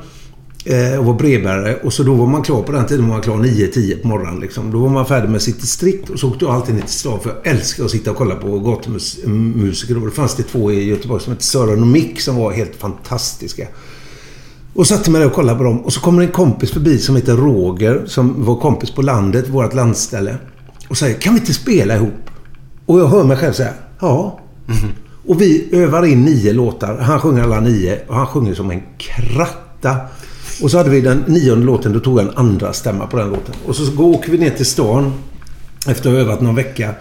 Eh, 0.65 0.99
och 0.99 1.05
var 1.05 1.15
brevbärare. 1.15 1.77
Och 1.77 1.93
så 1.93 2.03
då 2.03 2.15
var 2.15 2.27
man 2.27 2.43
klar 2.43 2.63
på 2.63 2.73
den 2.73 2.87
tiden 2.87 3.05
var 3.09 3.13
man 3.13 3.23
klar 3.23 3.37
9-10 3.37 4.03
på 4.03 4.09
morgonen. 4.09 4.41
Liksom. 4.41 4.71
Då 4.71 4.79
var 4.79 4.89
man 4.89 5.07
färdig 5.07 5.31
med 5.31 5.43
sitt 5.43 5.61
distrikt. 5.61 6.11
Och 6.11 6.19
så 6.19 6.29
åkte 6.29 6.45
jag 6.45 6.55
alltid 6.55 6.75
ner 6.75 6.83
till 6.83 6.91
stan. 6.91 7.21
För 7.21 7.31
jag 7.31 7.53
älskar 7.55 7.85
att 7.85 7.91
sitta 7.91 8.11
och 8.11 8.17
kolla 8.17 8.35
på 8.35 8.59
gatumusiker. 8.59 9.95
Då 9.95 10.07
det 10.07 10.11
fanns 10.11 10.35
det 10.35 10.43
två 10.43 10.73
i 10.73 10.85
Göteborg 10.85 11.23
som 11.23 11.33
hette 11.33 11.45
Sören 11.45 11.81
och 11.81 11.87
Mick 11.87 12.21
som 12.21 12.37
var 12.37 12.53
helt 12.53 12.77
fantastiska. 12.77 13.67
Och 14.75 14.87
satte 14.87 15.11
mig 15.11 15.21
där 15.21 15.29
och 15.29 15.35
kollade 15.35 15.59
på 15.59 15.65
dem. 15.65 15.81
Och 15.81 15.93
så 15.93 16.01
kommer 16.01 16.23
en 16.23 16.33
kompis 16.33 16.71
förbi 16.71 16.99
som 16.99 17.17
heter 17.17 17.37
Roger. 17.37 18.03
Som 18.07 18.45
var 18.45 18.57
kompis 18.57 18.91
på 18.91 19.03
landet, 19.03 19.49
vårt 19.49 19.75
landställe. 19.75 20.37
Och 20.89 20.99
säger, 20.99 21.21
kan 21.21 21.35
vi 21.35 21.41
inte 21.41 21.55
spela 21.55 21.97
ihop? 21.97 22.31
Och 22.87 23.01
jag 23.01 23.07
hör 23.07 23.25
mig 23.25 23.37
själv 23.37 23.53
säga, 23.53 23.73
ja. 24.01 24.41
Mhm. 24.67 25.06
Och 25.27 25.41
vi 25.41 25.69
övar 25.73 26.07
in 26.07 26.25
nio 26.25 26.53
låtar. 26.53 26.99
Han 26.99 27.21
sjunger 27.21 27.43
alla 27.43 27.61
nio. 27.61 28.01
Och 28.07 28.15
han 28.15 28.27
sjunger 28.27 28.55
som 28.55 28.71
en 28.71 28.83
kratta. 28.99 29.97
Och 30.63 30.71
så 30.71 30.79
hade 30.79 30.91
vi 30.91 31.01
den 31.01 31.25
nionde 31.27 31.67
låten. 31.67 31.93
Då 31.93 32.01
tog 32.01 32.19
jag 32.19 32.29
en 32.29 32.37
andra 32.37 32.73
stämma 32.73 33.07
på 33.07 33.17
den 33.17 33.29
låten. 33.29 33.55
Och 33.67 33.77
så 33.77 34.03
åker 34.03 34.33
vi 34.33 34.39
ner 34.39 34.51
till 34.51 34.67
stan. 34.67 35.13
Efter 35.87 36.11
att 36.11 36.17
ha 36.17 36.23
övat 36.23 36.41
någon 36.41 36.55
vecka. 36.55 36.95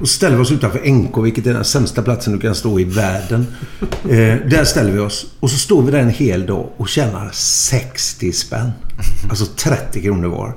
Och 0.00 0.08
ställer 0.08 0.36
vi 0.36 0.42
oss 0.42 0.52
utanför 0.52 0.90
NK, 0.90 1.18
vilket 1.18 1.46
är 1.46 1.54
den 1.54 1.64
sämsta 1.64 2.02
platsen 2.02 2.32
du 2.32 2.40
kan 2.40 2.54
stå 2.54 2.80
i 2.80 2.84
världen. 2.84 3.46
Eh, 4.04 4.36
där 4.50 4.64
ställer 4.64 4.92
vi 4.92 4.98
oss. 4.98 5.26
Och 5.40 5.50
så 5.50 5.58
står 5.58 5.82
vi 5.82 5.90
där 5.90 5.98
en 5.98 6.10
hel 6.10 6.46
dag 6.46 6.68
och 6.76 6.88
tjänar 6.88 7.30
60 7.32 8.32
spänn. 8.32 8.70
Alltså 9.30 9.46
30 9.46 10.02
kronor 10.02 10.28
var. 10.28 10.56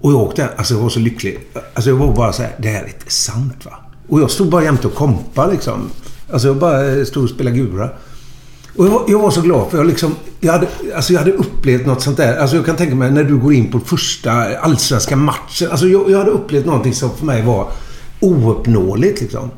Och 0.00 0.12
jag 0.12 0.20
åkte, 0.20 0.48
alltså 0.56 0.74
jag 0.74 0.80
var 0.80 0.88
så 0.88 0.98
lycklig. 0.98 1.38
Alltså 1.74 1.90
jag 1.90 1.96
var 1.96 2.14
bara 2.16 2.32
så 2.32 2.42
här, 2.42 2.54
det 2.58 2.68
här 2.68 2.82
är 2.82 2.86
inte 2.86 3.10
sant 3.10 3.64
va. 3.64 3.72
Och 4.08 4.20
jag 4.20 4.30
stod 4.30 4.50
bara 4.50 4.64
jämte 4.64 4.86
och 4.86 4.94
kompa 4.94 5.46
liksom. 5.46 5.90
Alltså 6.30 6.48
jag 6.48 6.56
bara 6.56 6.86
eh, 6.86 7.04
stod 7.04 7.24
och 7.24 7.30
spelade 7.30 7.56
gura. 7.56 7.90
Och 8.76 8.86
jag 8.86 8.90
var, 8.90 9.02
jag 9.08 9.18
var 9.18 9.30
så 9.30 9.40
glad 9.40 9.70
för 9.70 9.78
jag 9.78 9.86
liksom... 9.86 10.14
Jag 10.40 10.52
hade, 10.52 10.66
alltså 10.96 11.12
jag 11.12 11.20
hade 11.20 11.32
upplevt 11.32 11.86
något 11.86 12.02
sånt 12.02 12.16
där. 12.16 12.36
Alltså 12.36 12.56
jag 12.56 12.66
kan 12.66 12.76
tänka 12.76 12.94
mig 12.94 13.10
när 13.10 13.24
du 13.24 13.36
går 13.36 13.52
in 13.52 13.70
på 13.70 13.80
första 13.80 14.58
allsvenska 14.58 15.16
matchen. 15.16 15.70
Alltså 15.70 15.86
jag, 15.86 16.10
jag 16.10 16.18
hade 16.18 16.30
upplevt 16.30 16.66
någonting 16.66 16.94
som 16.94 17.16
för 17.16 17.26
mig 17.26 17.42
var 17.42 17.68
ouppnåeligt 18.20 19.20
liksom. 19.20 19.50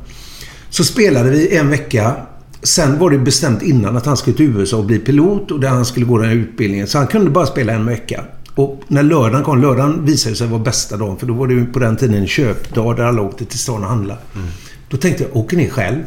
Så 0.69 0.83
spelade 0.83 1.29
vi 1.29 1.57
en 1.57 1.69
vecka. 1.69 2.15
Sen 2.63 2.99
var 2.99 3.09
det 3.09 3.17
bestämt 3.17 3.61
innan 3.61 3.97
att 3.97 4.05
han 4.05 4.17
skulle 4.17 4.37
till 4.37 4.57
USA 4.57 4.77
och 4.77 4.85
bli 4.85 4.99
pilot 4.99 5.51
och 5.51 5.59
där 5.59 5.69
han 5.69 5.85
skulle 5.85 6.05
gå 6.05 6.17
den 6.17 6.29
här 6.29 6.35
utbildningen. 6.35 6.87
Så 6.87 6.97
han 6.97 7.07
kunde 7.07 7.29
bara 7.29 7.45
spela 7.45 7.73
en 7.73 7.85
vecka. 7.85 8.23
Och 8.55 8.81
när 8.87 9.03
lördagen 9.03 9.43
kom, 9.43 9.61
lördagen 9.61 10.05
visade 10.05 10.35
sig 10.35 10.47
vara 10.47 10.63
bästa 10.63 10.97
dagen. 10.97 11.17
För 11.17 11.27
då 11.27 11.33
var 11.33 11.47
det 11.47 11.53
ju 11.53 11.65
på 11.65 11.79
den 11.79 11.97
tiden 11.97 12.15
en 12.15 12.27
köpdag 12.27 12.95
där 12.95 13.03
alla 13.03 13.21
åkte 13.21 13.45
till 13.45 13.59
stan 13.59 13.83
och 13.83 13.89
handlade. 13.89 14.19
Då 14.89 14.97
tänkte 14.97 15.23
jag, 15.23 15.35
åker 15.37 15.57
ner 15.57 15.69
själv? 15.69 16.03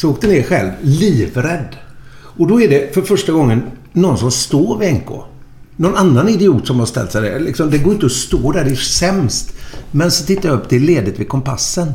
Så 0.00 0.10
åkte 0.10 0.26
ner 0.26 0.42
själv, 0.42 0.70
livrädd. 0.82 1.76
Och 2.12 2.46
då 2.46 2.60
är 2.60 2.68
det 2.68 2.94
för 2.94 3.02
första 3.02 3.32
gången 3.32 3.62
någon 3.92 4.18
som 4.18 4.30
står 4.30 4.78
vid 4.78 4.94
NK. 4.94 5.08
Någon 5.76 5.96
annan 5.96 6.28
idiot 6.28 6.66
som 6.66 6.78
har 6.78 6.86
ställt 6.86 7.12
sig 7.12 7.22
där. 7.22 7.40
Liksom, 7.40 7.70
det 7.70 7.78
går 7.78 7.92
inte 7.92 8.06
att 8.06 8.12
stå 8.12 8.52
där, 8.52 8.64
det 8.64 8.70
är 8.70 8.74
sämst. 8.74 9.52
Men 9.90 10.10
så 10.10 10.24
tittar 10.24 10.48
jag 10.48 10.58
upp, 10.58 10.68
det 10.68 10.76
är 10.76 10.80
ledigt 10.80 11.18
vid 11.18 11.28
kompassen. 11.28 11.92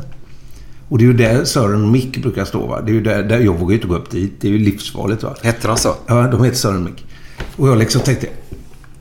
Och 0.88 0.98
det 0.98 1.04
är 1.04 1.06
ju 1.06 1.12
där 1.12 1.44
Sören 1.44 1.82
och 1.82 1.88
Mick 1.88 2.22
brukar 2.22 2.44
stå. 2.44 2.66
Va? 2.66 2.80
Det 2.80 2.90
är 2.90 2.94
ju 2.94 3.02
där, 3.02 3.22
där 3.22 3.38
jag 3.38 3.58
vågar 3.58 3.70
ju 3.70 3.74
inte 3.74 3.88
gå 3.88 3.96
upp 3.96 4.10
dit. 4.10 4.32
Det 4.40 4.48
är 4.48 4.52
ju 4.52 4.58
livsfarligt. 4.58 5.22
Va? 5.22 5.36
Hette 5.42 5.68
de 5.68 5.76
så? 5.76 5.94
Ja, 6.06 6.22
de 6.22 6.44
heter 6.44 6.56
Sören 6.56 6.76
och 6.76 6.82
Mick. 6.82 7.06
Och 7.56 7.68
jag 7.68 7.78
liksom 7.78 8.00
tänkte, 8.00 8.26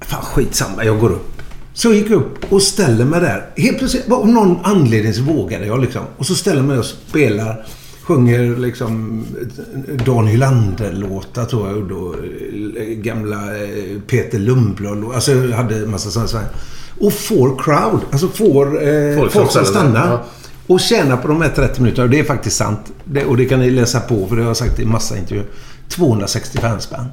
fan 0.01 0.21
skitsamma, 0.23 0.85
jag 0.85 0.99
går 0.99 1.09
upp. 1.09 1.41
Så 1.73 1.87
jag 1.87 1.95
gick 1.95 2.11
upp 2.11 2.53
och 2.53 2.61
ställer 2.61 3.05
mig 3.05 3.21
där. 3.21 3.49
Helt 3.57 3.77
plötsligt, 3.77 4.11
av 4.11 4.27
någon 4.27 4.57
anledning 4.63 5.13
så 5.13 5.21
vågade 5.21 5.65
jag 5.65 5.81
liksom. 5.81 6.01
Och 6.17 6.25
så 6.25 6.35
ställer 6.35 6.57
jag 6.57 6.65
mig 6.65 6.77
och 6.77 6.85
spelar. 6.85 7.65
Sjunger 8.07 8.55
liksom 8.57 9.25
Dan 10.05 10.27
Hylander-låtar 10.27 11.45
tror 11.45 11.67
jag. 11.67 11.77
Och 11.77 11.83
då, 11.87 12.15
eh, 12.77 12.83
gamla 12.87 13.35
eh, 13.35 13.99
Peter 14.07 14.39
Lundblad. 14.39 15.03
Alltså 15.15 15.31
jag 15.31 15.57
hade 15.57 15.75
en 15.75 15.91
massa 15.91 16.09
sådana 16.11 16.27
saker. 16.27 16.47
Och 16.99 17.13
får 17.13 17.63
crowd. 17.63 17.99
Alltså 18.11 18.27
får 18.27 18.87
eh, 18.87 19.17
Folk 19.17 19.31
folk, 19.31 19.51
som 19.51 19.65
stannar. 19.65 20.11
ja. 20.11 20.23
Och 20.67 20.79
tjänar 20.79 21.17
på 21.17 21.27
de 21.27 21.41
här 21.41 21.49
30 21.49 21.81
minuterna. 21.81 22.07
Det 22.07 22.19
är 22.19 22.23
faktiskt 22.23 22.57
sant. 22.57 22.79
Det, 23.03 23.25
och 23.25 23.37
det 23.37 23.45
kan 23.45 23.59
ni 23.59 23.69
läsa 23.69 23.99
på 23.99 24.27
för 24.27 24.35
det 24.35 24.41
har 24.41 24.49
jag 24.49 24.57
sagt 24.57 24.79
i 24.79 24.85
massa 24.85 25.17
intervjuer. 25.17 25.45
265 25.89 26.79
spänn. 26.79 27.05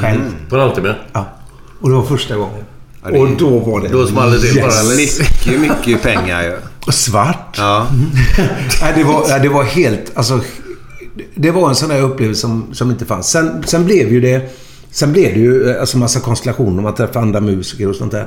Själv. 0.00 0.20
På 0.48 0.54
en 0.56 0.60
halvtimme? 0.62 0.94
Ja. 1.12 1.26
Och 1.80 1.88
det 1.88 1.94
var 1.94 2.02
första 2.04 2.36
gången. 2.36 2.64
Ja, 3.04 3.10
det- 3.10 3.18
Och 3.18 3.28
då 3.38 3.58
var 3.58 3.80
det... 3.80 3.88
Då 3.88 4.06
small 4.06 4.30
det 4.32 4.40
till 4.40 4.62
bara, 4.62 4.72
eller? 4.80 4.96
Mycket, 4.96 5.60
mycket 5.60 6.02
pengar 6.02 6.42
ju. 6.42 6.52
Och 6.52 6.58
svart. 6.92 7.54
Ja. 7.58 7.86
Nej, 8.82 8.92
det, 8.96 9.04
var, 9.04 9.38
det 9.38 9.48
var 9.48 9.64
helt... 9.64 10.12
Alltså, 10.14 10.40
det 11.34 11.50
var 11.50 11.68
en 11.68 11.74
sån 11.74 11.88
där 11.88 12.02
upplevelse 12.02 12.40
som, 12.40 12.66
som 12.72 12.90
inte 12.90 13.04
fanns. 13.04 13.30
Sen, 13.30 13.64
sen 13.66 13.84
blev 13.84 14.12
ju 14.12 14.20
det... 14.20 14.50
Sen 14.90 15.12
blev 15.12 15.34
det 15.34 15.40
ju 15.40 15.70
eh, 15.70 15.80
alltså 15.80 15.98
massa 15.98 16.20
konstellationer. 16.20 16.82
Man 16.82 16.94
träffade 16.94 17.20
andra 17.20 17.40
musiker 17.40 17.88
och 17.88 17.96
sånt 17.96 18.12
där. 18.12 18.26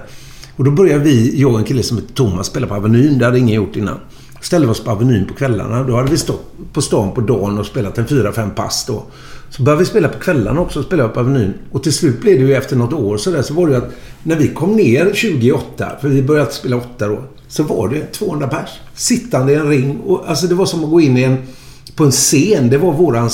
Och 0.56 0.64
då 0.64 0.72
började 0.72 1.04
vi, 1.04 1.42
jag 1.42 1.52
och 1.52 1.60
en 1.60 1.66
kille 1.66 1.84
som 1.84 1.98
heter 1.98 2.14
Thomas, 2.14 2.48
spela 2.48 2.68
på 2.68 2.76
Avenyn. 2.76 3.18
Det 3.18 3.26
hade 3.26 3.40
ingen 3.40 3.56
gjort 3.56 3.76
innan. 3.76 4.00
Ställde 4.42 4.68
oss 4.68 4.84
på 4.84 4.92
Avenyn 4.92 5.28
på 5.28 5.34
kvällarna. 5.34 5.84
Då 5.84 5.96
hade 5.96 6.12
vi 6.12 6.18
stått 6.18 6.52
på 6.74 6.82
stan 6.82 7.12
på 7.12 7.22
dagen 7.22 7.60
och 7.60 7.66
spelat 7.66 7.98
en 7.98 8.08
fyra, 8.08 8.32
fem 8.32 8.52
pass 8.52 8.86
då. 8.88 9.06
Så 9.50 9.64
började 9.64 9.80
vi 9.80 9.86
spela 9.86 10.08
på 10.08 10.20
kvällarna 10.20 10.62
också. 10.62 10.84
Spela 10.84 11.10
på 11.10 11.20
Avenyn. 11.20 11.54
Och 11.72 11.84
till 11.84 11.94
slut 11.94 12.22
blev 12.22 12.40
det 12.40 12.46
ju 12.46 12.56
efter 12.56 12.76
något 12.76 12.94
år 12.94 13.18
så 13.18 13.32
där 13.32 13.42
så 13.42 13.54
var 13.54 13.68
det 13.68 13.74
ju 13.74 13.78
att 13.78 13.92
när 14.24 14.36
vi 14.36 14.48
kom 14.48 14.76
ner 14.76 15.12
28, 15.14 15.92
för 16.02 16.10
vi 16.10 16.22
började 16.24 16.52
spela 16.52 16.76
8 16.76 17.08
då. 17.08 17.24
Så 17.48 17.64
var 17.64 17.90
det 17.90 18.14
200 18.14 18.48
pers. 18.48 18.70
Sittande 18.96 19.52
i 19.52 19.56
en 19.56 19.70
ring. 19.70 20.00
Och, 20.00 20.30
alltså 20.30 20.48
det 20.48 20.56
var 20.56 20.66
som 20.66 20.84
att 20.84 20.90
gå 20.90 21.02
in 21.02 21.18
i 21.18 21.24
en, 21.24 21.38
på 21.96 22.04
en 22.04 22.12
scen. 22.12 22.70
Det 22.70 22.78
var 22.78 22.94
våran 22.94 23.30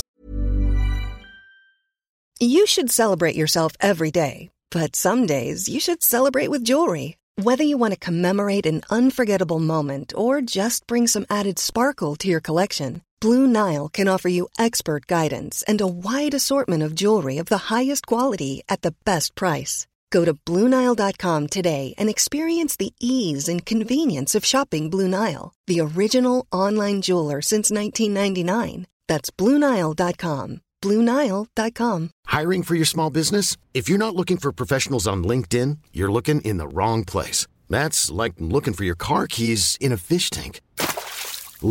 You 2.41 2.65
should 2.67 2.91
celebrate 2.91 3.37
yourself 3.37 3.73
every 3.79 4.11
day, 4.11 4.49
but 4.69 4.95
some 4.95 5.25
days 5.25 5.69
you 5.69 5.79
should 5.79 6.03
celebrate 6.03 6.49
with 6.49 6.69
jewelry. 6.69 7.15
Whether 7.37 7.63
you 7.63 7.77
want 7.77 7.93
to 7.93 8.05
commemorate 8.05 8.65
an 8.65 8.81
unforgettable 8.89 9.59
moment 9.59 10.13
or 10.15 10.41
just 10.41 10.85
bring 10.85 11.07
some 11.07 11.25
added 11.29 11.57
sparkle 11.57 12.15
to 12.17 12.27
your 12.27 12.41
collection, 12.41 13.01
Blue 13.21 13.47
Nile 13.47 13.87
can 13.87 14.09
offer 14.09 14.29
you 14.29 14.49
expert 14.59 15.07
guidance 15.07 15.63
and 15.67 15.79
a 15.79 15.87
wide 15.87 16.33
assortment 16.33 16.83
of 16.83 16.95
jewelry 16.95 17.37
of 17.37 17.47
the 17.47 17.73
highest 17.73 18.07
quality 18.07 18.61
at 18.67 18.81
the 18.81 18.93
best 19.05 19.35
price. 19.35 19.87
Go 20.13 20.23
to 20.25 20.35
BlueNile.com 20.35 21.47
today 21.47 21.95
and 21.97 22.07
experience 22.07 22.75
the 22.75 22.93
ease 22.99 23.49
and 23.49 23.65
convenience 23.65 24.35
of 24.35 24.45
shopping 24.45 24.91
Blue 24.91 25.07
Nile, 25.07 25.53
the 25.65 25.81
original 25.81 26.45
online 26.51 27.01
jeweler 27.01 27.41
since 27.41 27.71
1999. 27.71 28.85
That's 29.07 29.31
BlueNile.com. 29.31 30.61
BlueNile.com. 30.83 32.11
Hiring 32.27 32.63
for 32.63 32.75
your 32.75 32.85
small 32.85 33.09
business? 33.09 33.57
If 33.73 33.89
you're 33.89 34.05
not 34.05 34.15
looking 34.15 34.37
for 34.37 34.51
professionals 34.51 35.07
on 35.07 35.23
LinkedIn, 35.23 35.79
you're 35.91 36.11
looking 36.11 36.41
in 36.41 36.57
the 36.57 36.67
wrong 36.67 37.05
place. 37.05 37.47
That's 37.67 38.11
like 38.11 38.33
looking 38.37 38.73
for 38.75 38.83
your 38.83 38.99
car 39.07 39.25
keys 39.25 39.79
in 39.81 39.91
a 39.91 39.97
fish 39.97 40.29
tank. 40.29 40.61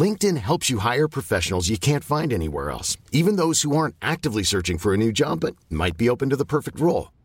LinkedIn 0.02 0.38
helps 0.38 0.68
you 0.68 0.78
hire 0.78 1.06
professionals 1.06 1.68
you 1.68 1.78
can't 1.78 2.02
find 2.04 2.32
anywhere 2.32 2.72
else, 2.72 2.96
even 3.12 3.36
those 3.36 3.62
who 3.62 3.76
aren't 3.76 3.94
actively 4.02 4.42
searching 4.42 4.78
for 4.78 4.92
a 4.92 4.96
new 4.96 5.12
job 5.12 5.40
but 5.40 5.54
might 5.70 5.96
be 5.96 6.08
open 6.08 6.30
to 6.30 6.36
the 6.36 6.52
perfect 6.56 6.80
role. 6.80 7.12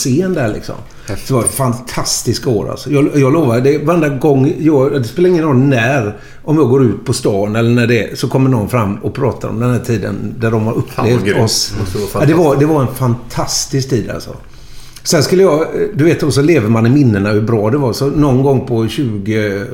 Scen 0.00 0.34
där 0.34 0.52
liksom. 0.52 0.74
Det 1.06 1.30
var 1.30 1.44
ett 1.44 1.54
fantastiskt 1.54 2.46
år 2.46 2.70
alltså. 2.70 2.90
Jag, 2.90 3.10
jag 3.14 3.32
lovar, 3.32 3.60
det, 3.60 3.78
varenda 3.78 4.08
gång 4.08 4.54
jag, 4.58 4.92
Det 4.92 5.04
spelar 5.04 5.28
ingen 5.28 5.44
roll 5.44 5.56
när. 5.56 6.16
Om 6.44 6.56
jag 6.56 6.68
går 6.68 6.84
ut 6.84 7.04
på 7.04 7.12
stan 7.12 7.56
eller 7.56 7.70
när 7.70 7.86
det 7.86 8.10
är, 8.10 8.14
så 8.14 8.28
kommer 8.28 8.50
någon 8.50 8.68
fram 8.68 8.96
och 8.96 9.14
pratar 9.14 9.48
om 9.48 9.60
den 9.60 9.70
här 9.70 9.78
tiden 9.78 10.34
där 10.38 10.50
de 10.50 10.66
har 10.66 10.72
upplevt 10.74 11.40
oss. 11.40 11.74
Ja, 12.14 12.24
det, 12.26 12.34
var, 12.34 12.56
det 12.56 12.66
var 12.66 12.80
en 12.80 12.94
fantastisk 12.94 13.90
tid 13.90 14.10
alltså. 14.10 14.36
Sen 15.02 15.22
skulle 15.22 15.42
jag... 15.42 15.66
Du 15.94 16.04
vet, 16.04 16.22
och 16.22 16.34
så 16.34 16.42
lever 16.42 16.68
man 16.68 16.86
i 16.86 16.90
minnena 16.90 17.30
hur 17.30 17.40
bra 17.40 17.70
det 17.70 17.78
var. 17.78 17.92
Så 17.92 18.06
någon 18.06 18.42
gång 18.42 18.66
på 18.66 18.88
20... 18.88 19.64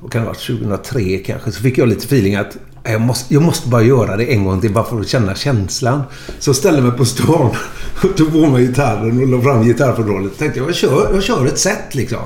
Vad 0.00 0.12
kan 0.12 0.20
det 0.20 0.26
ha 0.26 0.32
varit? 0.32 0.46
2003 0.46 1.18
kanske. 1.18 1.52
Så 1.52 1.62
fick 1.62 1.78
jag 1.78 1.88
lite 1.88 2.04
feeling 2.04 2.34
att 2.34 2.56
jag 2.84 3.00
måste, 3.00 3.34
jag 3.34 3.42
måste 3.42 3.68
bara 3.68 3.82
göra 3.82 4.16
det 4.16 4.24
en 4.24 4.44
gång 4.44 4.60
till 4.60 4.72
bara 4.72 4.84
för 4.84 5.00
att 5.00 5.08
känna 5.08 5.34
känslan. 5.34 6.02
Så 6.38 6.48
jag 6.48 6.56
ställde 6.56 6.82
mig 6.82 6.92
på 6.92 7.04
stan 7.04 7.50
och 8.02 8.16
tog 8.16 8.32
på 8.32 8.46
mig 8.46 8.66
gitarren 8.66 9.22
och 9.22 9.28
la 9.28 9.42
fram 9.42 9.64
gitarrfodralet. 9.64 10.38
tänkte 10.38 10.60
jag, 10.60 10.68
jag 10.68 10.74
kör, 10.74 11.10
jag 11.14 11.22
kör 11.22 11.46
ett 11.46 11.58
set 11.58 11.94
liksom. 11.94 12.18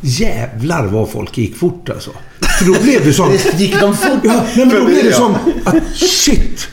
Jävlar 0.00 0.86
vad 0.86 1.10
folk 1.10 1.38
gick 1.38 1.56
fort 1.56 1.88
alltså. 1.88 2.10
För 2.58 2.64
då 2.64 2.82
blev 2.82 3.04
det 3.04 3.12
som... 3.12 3.32
gick 3.56 3.80
de 3.80 3.96
fort? 3.96 4.20
Ja, 4.22 4.42
men 4.56 4.68
då 4.68 4.84
blev 4.84 5.04
det 5.04 5.12
som 5.12 5.34
att 5.64 5.96
shit. 5.96 6.68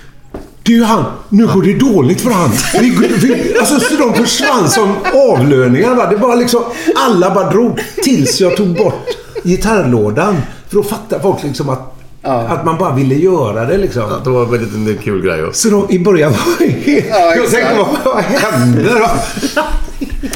Det 0.63 0.73
är 0.73 0.77
ju 0.77 0.83
han. 0.83 1.05
Nu 1.29 1.47
går 1.47 1.63
det 1.63 1.73
dåligt 1.73 2.21
för 2.21 2.31
han. 2.31 2.51
Vi, 2.79 2.89
vi, 2.89 3.57
alltså 3.59 3.79
så 3.79 3.95
de 3.95 4.13
försvann 4.13 4.69
som 4.69 4.95
avlöningar. 5.31 5.95
Va? 5.95 6.09
Det 6.09 6.15
var 6.15 6.35
liksom... 6.35 6.63
Alla 6.95 7.33
bara 7.33 7.51
drog 7.51 7.79
tills 8.03 8.41
jag 8.41 8.57
tog 8.57 8.77
bort 8.77 9.07
gitarrlådan. 9.43 10.37
För 10.67 10.75
då 10.75 10.83
fattade 10.83 11.21
folk 11.21 11.43
liksom 11.43 11.69
att 11.69 11.98
Ja. 12.21 12.31
Att 12.31 12.65
man 12.65 12.77
bara 12.77 12.95
ville 12.95 13.15
göra 13.15 13.65
det 13.65 13.77
liksom. 13.77 14.03
Ja, 14.09 14.21
det 14.23 14.29
var 14.29 14.43
en 14.43 14.51
väldigt 14.51 14.97
en 14.97 15.03
kul 15.03 15.21
grej. 15.21 15.43
Också. 15.43 15.69
Så 15.69 15.75
då, 15.75 15.91
i 15.91 15.99
början 15.99 16.31
var 16.31 16.59
det 16.59 16.65
helt... 16.65 17.05
Ja, 17.09 17.35
jag 17.35 17.51
tänkte, 17.51 17.75
vad, 17.77 18.13
vad 18.13 18.23
hände 18.23 18.83
då? 18.83 19.09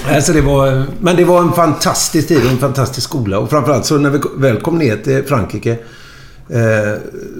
alltså 0.16 0.34
det 0.34 0.42
var, 0.42 0.86
men 1.00 1.16
det 1.16 1.26
var 1.26 1.42
en 1.42 1.54
fantastisk 1.54 2.28
tid 2.28 2.46
och 2.46 2.52
en 2.52 2.58
fantastisk 2.58 3.10
skola. 3.10 3.40
Och 3.40 3.50
framförallt 3.50 3.86
så 3.86 3.98
när 3.98 4.10
vi 4.10 4.20
väl 4.38 4.62
kom 4.62 4.78
ner 4.78 4.98
till 4.98 5.24
Frankrike 5.24 5.72
eh, 6.50 6.94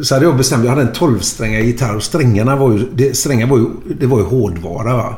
så 0.04 0.16
hade 0.16 0.26
jag 0.26 0.38
bestämt, 0.38 0.64
jag 0.64 0.70
hade 0.70 0.82
en 0.82 0.94
12-strängad 0.94 1.62
gitarr 1.62 1.96
och 1.96 2.04
strängarna 2.04 2.56
var 2.56 2.72
ju, 2.72 2.80
det, 2.94 3.18
strängar 3.18 3.48
var 3.48 3.58
ju, 3.58 3.66
det 4.00 4.06
var 4.06 4.18
ju 4.18 4.26
hårdvara 4.26 4.98
va. 4.98 5.16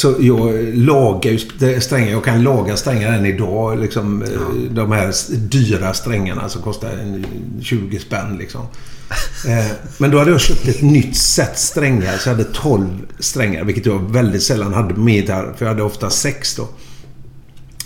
Så 0.00 0.16
jag 0.20 0.74
lagar 0.74 1.30
ju 1.30 1.38
strängar. 1.80 2.10
Jag 2.10 2.24
kan 2.24 2.42
laga 2.42 2.76
strängar 2.76 3.12
än 3.12 3.26
idag. 3.26 3.78
Liksom, 3.80 4.24
ja. 4.34 4.40
De 4.70 4.92
här 4.92 5.14
dyra 5.36 5.94
strängarna 5.94 6.48
som 6.48 6.62
kostar 6.62 7.22
20 7.62 7.98
spänn. 7.98 8.36
Liksom. 8.38 8.60
Eh, 9.48 9.66
men 9.98 10.10
då 10.10 10.18
hade 10.18 10.30
jag 10.30 10.40
köpt 10.40 10.68
ett 10.68 10.82
nytt 10.82 11.16
set 11.16 11.58
strängar. 11.58 12.16
Så 12.18 12.28
jag 12.28 12.34
hade 12.34 12.48
12 12.52 13.06
strängar. 13.18 13.64
Vilket 13.64 13.86
jag 13.86 14.12
väldigt 14.12 14.42
sällan 14.42 14.74
hade 14.74 14.94
min 14.94 15.14
gitarr. 15.14 15.54
För 15.56 15.64
jag 15.64 15.72
hade 15.72 15.82
ofta 15.82 16.10
6 16.10 16.56
då. 16.56 16.68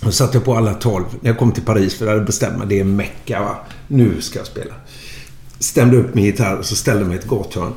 Då 0.00 0.10
satte 0.10 0.36
jag 0.36 0.44
på 0.44 0.56
alla 0.56 0.74
12. 0.74 1.04
När 1.20 1.30
jag 1.30 1.38
kom 1.38 1.52
till 1.52 1.62
Paris. 1.62 1.94
För 1.94 2.06
jag 2.06 2.12
hade 2.12 2.24
bestämt 2.24 2.58
mig. 2.58 2.66
Det 2.68 2.80
är 2.80 2.84
Mecka 2.84 3.40
va. 3.40 3.56
Nu 3.88 4.20
ska 4.20 4.38
jag 4.38 4.46
spela. 4.46 4.74
Stämde 5.58 5.96
upp 5.96 6.14
min 6.14 6.24
gitarr 6.24 6.56
och 6.56 6.66
så 6.66 6.76
ställde 6.76 7.04
mig 7.04 7.18
ett 7.18 7.28
gathörn. 7.28 7.72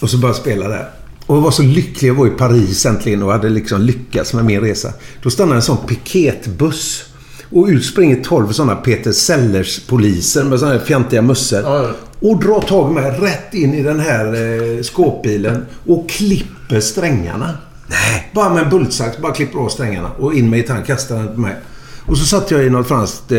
Och 0.00 0.10
så 0.10 0.18
började 0.18 0.38
jag 0.38 0.42
spela 0.42 0.68
där. 0.68 0.99
Och 1.30 1.36
jag 1.36 1.40
var 1.40 1.50
så 1.50 1.62
lycklig. 1.62 2.08
Jag 2.08 2.14
var 2.14 2.26
i 2.26 2.30
Paris 2.30 2.86
äntligen 2.86 3.22
och 3.22 3.32
hade 3.32 3.48
liksom 3.48 3.80
lyckats 3.80 4.34
med 4.34 4.44
min 4.44 4.60
resa. 4.60 4.92
Då 5.22 5.30
stannade 5.30 5.56
en 5.56 5.62
sån 5.62 5.76
piketbuss. 5.86 7.04
Och 7.50 7.66
ut 7.66 7.84
springer 7.84 8.22
12 8.24 8.52
sådana 8.52 8.76
Peter 8.76 9.12
Sellers-poliser 9.12 10.44
med 10.44 10.58
sådana 10.58 10.78
här 10.78 10.84
fjantiga 10.84 11.22
mössor. 11.22 11.60
Ja, 11.60 11.82
ja. 11.82 11.90
Och 12.28 12.40
drar 12.40 12.60
tag 12.60 12.90
i 12.90 12.94
mig 12.94 13.10
rätt 13.10 13.54
in 13.54 13.74
i 13.74 13.82
den 13.82 14.00
här 14.00 14.26
eh, 14.26 14.82
skåpbilen 14.82 15.66
och 15.86 16.08
klipper 16.08 16.80
strängarna. 16.80 17.54
Nej. 17.86 18.30
Bara 18.34 18.54
med 18.54 18.62
en 18.62 18.70
bultsax. 18.70 19.18
Bara 19.18 19.32
klipper 19.32 19.58
av 19.58 19.68
strängarna. 19.68 20.10
Och 20.18 20.34
in 20.34 20.50
med 20.50 20.58
gitarren. 20.58 20.82
Kastar 20.82 21.16
den 21.16 21.34
på 21.34 21.40
mig. 21.40 21.56
Och 22.06 22.18
så 22.18 22.26
satt 22.26 22.50
jag 22.50 22.64
i 22.64 22.70
något 22.70 22.88
franskt 22.88 23.32
eh, 23.32 23.38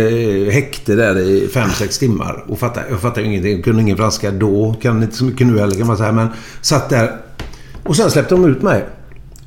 häkte 0.51 0.95
där 0.95 1.19
i 1.19 1.47
5-6 1.53 1.99
timmar. 1.99 2.43
Och 2.47 2.59
fattade, 2.59 2.85
jag 2.89 3.01
fattade 3.01 3.27
ingenting. 3.27 3.55
Jag 3.55 3.63
kunde 3.63 3.81
ingen 3.81 3.97
franska 3.97 4.31
då. 4.31 4.76
Kan 4.81 5.03
inte 5.03 5.15
så 5.15 5.23
mycket 5.23 5.47
nu 5.47 5.59
heller 5.59 5.76
kan 5.76 5.88
man 5.88 5.97
säga. 5.97 6.11
Men 6.11 6.27
satt 6.61 6.89
där 6.89 7.11
och 7.84 7.95
sen 7.95 8.12
släppte 8.12 8.36
de 8.36 8.45
ut 8.45 8.62
mig. 8.62 8.86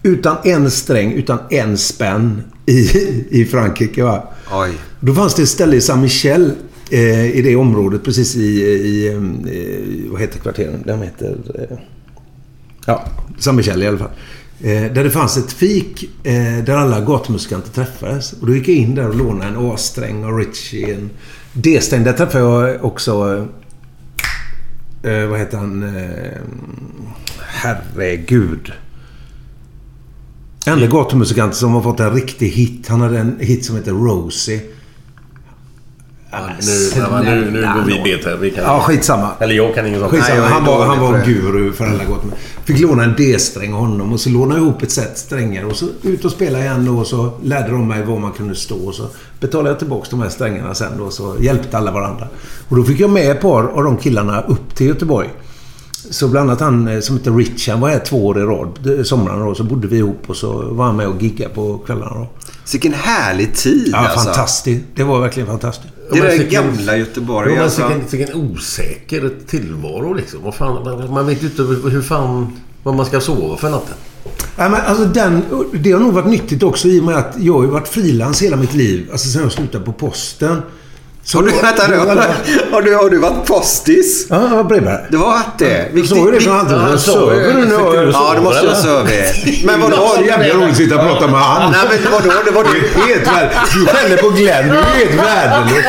Utan 0.02 0.36
en 0.44 0.70
sträng, 0.70 1.12
utan 1.12 1.39
en 1.51 1.78
spänn 1.78 2.43
i, 2.66 2.89
i 3.31 3.44
Frankrike. 3.44 4.05
Va? 4.05 4.28
Oj. 4.52 4.70
Då 5.01 5.15
fanns 5.15 5.35
det 5.35 5.43
ett 5.43 5.48
ställe 5.48 5.77
i 5.77 5.81
Saint-Michel 5.81 6.52
eh, 6.90 7.36
i 7.36 7.43
det 7.43 7.56
området 7.56 8.05
precis 8.05 8.36
i, 8.36 8.40
i, 8.40 9.06
i 9.51 10.09
vad 10.11 10.20
heter 10.20 10.39
kvarteren? 10.39 10.82
De 10.86 11.02
heter... 11.02 11.36
Eh, 11.55 11.78
ja, 12.86 13.05
Saint-Michel 13.39 13.82
i 13.82 13.86
alla 13.86 13.98
fall. 13.98 14.11
Eh, 14.61 14.93
där 14.93 15.05
det 15.05 15.11
fanns 15.11 15.36
ett 15.36 15.52
fik 15.52 16.11
eh, 16.23 16.65
där 16.65 16.77
alla 16.77 17.01
gatumusikanter 17.01 17.70
träffades. 17.70 18.32
Och 18.32 18.47
då 18.47 18.55
gick 18.55 18.69
jag 18.69 18.77
in 18.77 18.94
där 18.94 19.09
och 19.09 19.15
lånade 19.15 19.51
en 19.51 19.73
A-sträng 19.73 20.24
och 20.24 20.39
Richie. 20.39 20.94
En 20.94 21.11
D-sträng. 21.52 22.05
Där 22.05 22.12
träffade 22.12 22.44
jag 22.44 22.85
också... 22.85 23.47
Eh, 25.05 25.26
vad 25.26 25.39
heter 25.39 25.59
han? 25.59 25.82
Eh, 25.82 26.40
herregud. 27.40 28.72
Enda 30.66 30.86
gatumusikanten 30.86 31.56
som 31.56 31.74
har 31.74 31.82
fått 31.82 32.01
en 32.01 32.14
riktig 32.14 32.48
hit. 32.48 32.89
Han 32.89 33.01
hade 33.01 33.18
en 33.18 33.39
hit 33.40 33.64
som 33.64 33.76
heter 33.76 33.93
Rosie. 33.93 34.60
Nu, 36.61 37.01
ja, 37.01 37.06
men 37.11 37.24
nu, 37.24 37.51
nu 37.51 37.61
går 37.61 37.82
vi 37.86 38.02
bet 38.16 38.24
här. 38.24 38.36
Vi 38.36 38.51
kan, 38.51 38.65
Ja, 38.65 38.81
skitsamma. 38.81 39.31
Eller 39.40 39.55
jag 39.55 39.74
kan 39.74 39.86
ingen 39.86 40.01
sån. 40.01 40.09
Skitsamma. 40.09 40.40
Nej, 40.40 40.48
han 40.51 40.65
var, 40.65 40.86
han 40.86 41.01
var 41.01 41.19
det. 41.19 41.24
guru 41.27 41.73
för 41.73 41.85
alla 41.86 42.05
gott. 42.05 42.23
Fick 42.65 42.81
låna 42.81 43.05
en 43.05 43.15
D-sträng 43.16 43.74
av 43.74 43.81
honom 43.81 44.12
och 44.12 44.20
så 44.20 44.31
lånade 44.31 44.61
jag 44.61 44.69
ihop 44.69 44.82
ett 44.82 44.90
set 44.90 45.19
strängar 45.19 45.65
och 45.65 45.77
så 45.77 45.86
ut 46.02 46.24
och 46.24 46.31
spela 46.31 46.59
igen 46.59 46.85
då 46.86 46.98
och 46.98 47.06
så 47.06 47.31
lärde 47.43 47.70
de 47.70 47.89
mig 47.89 48.02
var 48.02 48.19
man 48.19 48.32
kunde 48.32 48.55
stå 48.55 48.77
och 48.77 48.94
så 48.94 49.06
betalade 49.40 49.69
jag 49.69 49.78
tillbaka 49.78 50.06
de 50.11 50.23
här 50.23 50.28
strängarna 50.28 50.74
sen 50.74 50.93
då 50.98 51.05
och 51.05 51.12
så 51.12 51.36
hjälpte 51.40 51.78
alla 51.78 51.90
varandra. 51.90 52.28
Och 52.69 52.77
då 52.77 52.85
fick 52.85 53.01
jag 53.01 53.11
med 53.11 53.31
ett 53.31 53.40
par 53.40 53.65
av 53.65 53.85
de 53.85 53.97
killarna 53.97 54.40
upp 54.40 54.74
till 54.74 54.86
Göteborg. 54.86 55.28
Så 56.11 56.28
bland 56.28 56.51
annat 56.51 56.61
han 56.61 56.89
eh, 56.89 57.01
som 57.01 57.16
heter 57.16 57.31
Rich, 57.31 57.69
han 57.69 57.81
var 57.81 57.89
här 57.89 57.98
två 57.98 58.27
år 58.27 58.39
i 58.39 58.43
rad, 58.43 59.06
somrarna 59.06 59.44
då. 59.44 59.55
Så 59.55 59.65
bodde 59.65 59.89
vi 59.89 59.97
ihop 59.97 60.23
och 60.27 60.36
så 60.36 60.52
var 60.52 60.85
han 60.85 60.97
med 60.97 61.06
och 61.09 61.23
giggade 61.23 61.55
på 61.55 61.78
kvällarna 61.78 62.15
då. 62.15 62.28
Vilken 62.73 62.93
härlig 62.94 63.55
tid 63.55 63.89
Ja, 63.93 63.98
alltså. 63.98 64.24
fantastiskt. 64.24 64.85
Det 64.94 65.05
var 65.05 65.20
verkligen 65.20 65.47
fantastiskt. 65.47 65.93
Det 66.10 66.20
där 66.20 66.51
gamla 66.51 66.97
Göteborg. 66.97 67.48
Ja, 67.51 67.55
men 67.55 67.64
alltså. 67.64 68.16
vilken 68.16 68.35
osäker 68.35 69.31
tillvaro 69.47 70.14
liksom. 70.14 70.43
Vad 70.43 70.55
fan, 70.55 70.85
man, 70.85 71.12
man 71.12 71.26
vet 71.26 71.43
ju 71.43 71.47
inte 71.47 71.62
hur 71.62 72.02
fan... 72.02 72.56
Vad 72.82 72.94
man 72.94 73.06
ska 73.06 73.20
sova 73.20 73.56
för 73.56 73.70
natten. 73.70 73.94
Ja, 74.56 74.68
men 74.68 74.81
alltså 74.81 75.05
den, 75.05 75.43
det 75.72 75.93
har 75.93 76.01
nog 76.01 76.12
varit 76.12 76.26
nyttigt 76.26 76.62
också 76.62 76.89
i 76.89 77.01
och 77.01 77.05
med 77.05 77.16
att 77.16 77.35
jag 77.39 77.52
har 77.52 77.66
varit 77.66 77.89
frilans 77.89 78.43
hela 78.43 78.56
mitt 78.56 78.74
liv. 78.74 79.09
Alltså 79.12 79.28
sen 79.28 79.43
jag 79.43 79.52
slutade 79.52 79.85
på 79.85 79.93
posten. 79.93 80.62
Så 81.26 81.38
Har 81.38 81.44
du, 81.44 81.51
vänta 81.51 81.86
nu. 81.88 81.96
Har 82.72 82.82
du, 82.82 82.94
har 82.94 83.10
du 83.10 83.18
varit 83.18 83.46
postis? 83.46 84.26
Ja, 84.30 84.42
jag 84.42 84.56
var 84.56 84.64
brevbärare. 84.64 85.06
Du 85.10 85.16
har 85.16 85.26
varit 85.26 85.59
det? 85.59 85.86
Jag 85.94 86.06
såg 86.06 86.18
ju 86.18 86.30
det 86.32 86.40
från 86.40 86.56
andra. 86.59 86.90
Jag 86.90 87.01
söver 87.01 87.34
du 87.55 87.64
nu. 87.64 88.10
Ja, 88.12 88.32
du 88.36 88.40
måste 88.40 88.66
vara 88.66 88.74
sövig. 88.76 89.62
Men 89.66 89.80
vadå? 89.80 90.14
Det 90.18 90.24
är 90.24 90.26
jävla 90.26 90.55
roligt 90.55 90.70
att 90.70 90.76
sitta 90.76 90.94
och 90.94 91.06
prata 91.06 91.26
med 91.26 91.40
han. 91.40 91.72
Nej, 91.72 91.80
men 92.02 92.12
vadå? 92.12 92.32
Det 92.44 92.51
var 92.51 92.64
Du 92.64 92.70
helt 93.12 93.26
värd. 93.26 93.51
Du 93.74 93.86
skäller 93.86 94.16
på 94.16 94.28
Glenn. 94.30 94.68
Du 94.68 94.74
är 94.76 94.82
helt 94.82 95.14
värdelös. 95.14 95.84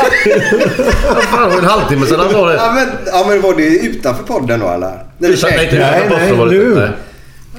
Vad 1.16 1.24
fan, 1.24 1.50
det 1.50 1.56
var 1.56 1.62
en 1.62 1.70
halvtimme 1.70 2.06
sedan 2.06 2.20
han 2.20 2.32
sa 2.32 2.46
det. 2.48 2.56
Ja 2.56 2.72
men, 2.74 2.88
ja, 3.06 3.26
men 3.30 3.42
var 3.42 3.54
det 3.56 3.68
utanför 3.68 4.24
podden 4.24 4.60
då 4.60 4.68
eller? 4.70 5.04
När 5.18 5.30
vi 5.30 5.38
nej, 5.42 6.34
var 6.38 6.48
det 6.48 6.56
inte. 6.68 6.80
Nej. 6.80 6.90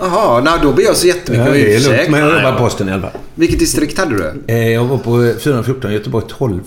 Jaha, 0.00 0.40
nej, 0.40 0.52
då 0.62 0.72
ber 0.72 0.82
jag 0.82 0.96
så 0.96 1.06
jättemycket 1.06 1.46
om 1.46 1.52
det 1.52 1.60
är 1.60 1.80
lugnt. 1.80 1.86
ursäkt. 1.88 2.10
Men 2.10 2.20
jag 2.20 2.32
jobbar 2.36 2.52
på 2.52 2.58
posten 2.58 2.88
i 2.88 2.92
alla 2.92 3.02
fall. 3.02 3.10
Vilket 3.34 3.58
distrikt 3.58 3.98
hade 3.98 4.16
du? 4.16 4.54
Eh, 4.54 4.68
Jag 4.72 4.84
var 4.84 4.98
på 4.98 5.32
414, 5.40 5.92
Göteborg 5.92 6.24
12. 6.38 6.60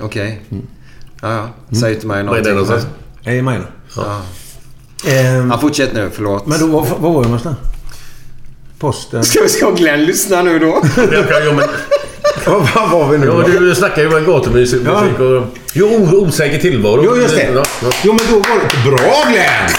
Okej. 0.00 0.40
Ja, 1.20 1.32
ja. 1.70 1.76
Säg 1.76 1.98
till 1.98 2.08
mig 2.08 2.24
Vad 2.24 2.38
är 2.38 2.42
det 2.42 2.50
någonting. 2.50 2.76
någonstans? 2.76 2.86
Majorna. 3.44 3.64
Ja. 3.96 4.20
Ehm, 5.10 5.50
Ja, 5.50 5.58
fortsätt 5.58 5.94
nu. 5.94 6.10
Förlåt. 6.14 6.46
Men 6.46 6.60
då, 6.60 6.66
var, 6.66 6.80
var 6.82 6.98
var 6.98 7.14
jag 7.14 7.24
någonstans? 7.24 7.56
Posten. 8.78 9.24
Ska 9.24 9.42
vi 9.42 9.48
ska 9.48 9.70
Glenn 9.70 10.04
lyssna 10.04 10.42
nu 10.42 10.58
då? 10.58 10.82
Jag 10.96 11.28
kan, 11.28 11.36
jo, 11.44 11.52
men, 11.52 11.68
Var 12.92 13.08
vi 13.10 13.18
nu 13.18 13.26
ja, 13.26 13.32
då? 13.32 13.42
du 13.60 13.74
snackar 13.74 14.02
ju 14.02 14.10
med 14.10 14.26
gatumusik 14.26 14.82
Ja. 14.86 15.04
och... 15.24 15.46
Jo, 15.72 16.08
osäker 16.12 16.58
tillvaro. 16.58 17.02
Jo, 17.04 17.16
just 17.16 17.34
det. 17.36 17.50
Ja. 17.54 17.62
Jo, 18.04 18.12
men 18.12 18.26
då 18.30 18.34
var 18.38 18.60
det 18.60 18.90
bra 18.90 19.30
Glenn! 19.30 19.70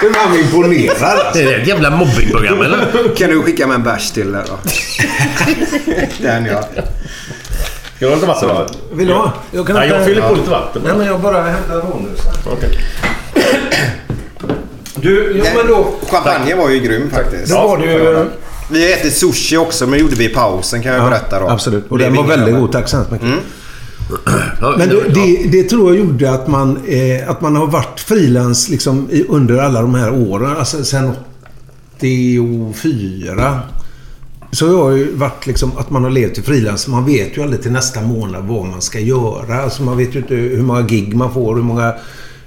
Du 0.00 0.08
var 0.10 0.28
mig 0.28 0.40
imponerad 0.40 1.02
alltså. 1.18 1.38
Det 1.42 1.54
är 1.54 1.60
ett 1.60 1.68
jävla 1.68 1.90
mobbingprogram 1.90 2.62
eller? 2.62 3.14
Kan 3.16 3.30
du 3.30 3.42
skicka 3.42 3.66
med 3.66 3.74
en 3.74 3.82
bärs 3.82 4.10
till 4.10 4.32
där 4.32 4.44
då? 4.48 4.58
Den 6.22 6.44
ja. 6.46 6.68
Ska 7.96 8.04
du 8.04 8.06
ha 8.08 8.14
lite 8.14 8.26
vatten 8.26 8.48
då? 8.48 8.66
Vill 8.96 9.06
du 9.08 9.14
ha? 9.14 9.32
Jag 9.52 9.66
kan 9.66 9.76
Nej, 9.76 9.88
jag 9.88 10.04
fyller 10.04 10.28
på 10.28 10.34
lite 10.34 10.50
vatten. 10.50 10.82
Nej, 10.84 10.92
men 10.96 11.06
jag 11.06 11.20
bara 11.20 11.42
hämtar 11.42 11.74
rånus. 11.74 12.20
Okej. 12.46 12.78
Du, 14.94 15.32
jo 15.38 15.44
men 15.56 15.66
då... 15.66 15.94
Champagne 16.10 16.54
var 16.54 16.70
ju 16.70 16.80
grym 16.80 17.10
faktiskt. 17.10 17.52
Då 17.52 17.56
var 17.68 17.78
det 17.78 17.84
ju... 17.92 18.26
Vi 18.70 18.82
har 18.92 18.98
ätit 18.98 19.16
sushi 19.16 19.56
också, 19.56 19.84
men 19.84 19.90
det 19.92 19.98
gjorde 19.98 20.14
vi 20.16 20.24
i 20.24 20.28
pausen 20.28 20.82
kan 20.82 20.92
jag 20.92 21.10
berätta 21.10 21.40
då. 21.40 21.48
Absolut. 21.48 21.84
Och 21.88 21.98
Det 21.98 22.04
den 22.04 22.14
var 22.16 22.24
väldigt 22.24 22.52
med. 22.52 22.60
god. 22.60 22.72
Tack 22.72 22.88
så 22.88 22.96
hemskt 22.96 23.12
mycket. 23.12 23.28
Ja, 24.60 24.74
Men 24.78 24.88
det- 24.88 25.08
det, 25.14 25.48
det, 25.52 25.62
tror 25.68 25.94
jag 25.94 26.04
gjorde 26.06 26.30
att 26.30 26.46
man, 26.48 26.80
eh, 26.88 27.30
att 27.30 27.40
man 27.40 27.56
har 27.56 27.66
varit 27.66 28.00
frilans 28.00 28.68
liksom, 28.68 29.08
under 29.28 29.58
alla 29.58 29.82
de 29.82 29.94
här 29.94 30.10
åren. 30.30 30.56
Alltså 30.56 30.84
sen 30.84 31.12
84. 31.96 33.60
Så 34.56 34.66
jag 34.66 34.84
har 34.84 34.90
ju 34.90 35.12
varit 35.12 35.46
liksom 35.46 35.72
att 35.76 35.90
man 35.90 36.04
har 36.04 36.10
levt 36.10 36.38
i 36.38 36.42
frilans. 36.42 36.88
Man 36.88 37.06
vet 37.06 37.36
ju 37.36 37.42
aldrig 37.42 37.62
till 37.62 37.72
nästa 37.72 38.02
månad 38.02 38.44
vad 38.44 38.66
man 38.66 38.82
ska 38.82 39.00
göra. 39.00 39.62
Alltså 39.62 39.82
man 39.82 39.96
vet 39.96 40.14
ju 40.14 40.18
inte 40.18 40.34
hur 40.34 40.62
många 40.62 40.82
gig 40.82 41.16
man 41.16 41.32
får. 41.32 41.56
Hur 41.56 41.62
många... 41.62 41.94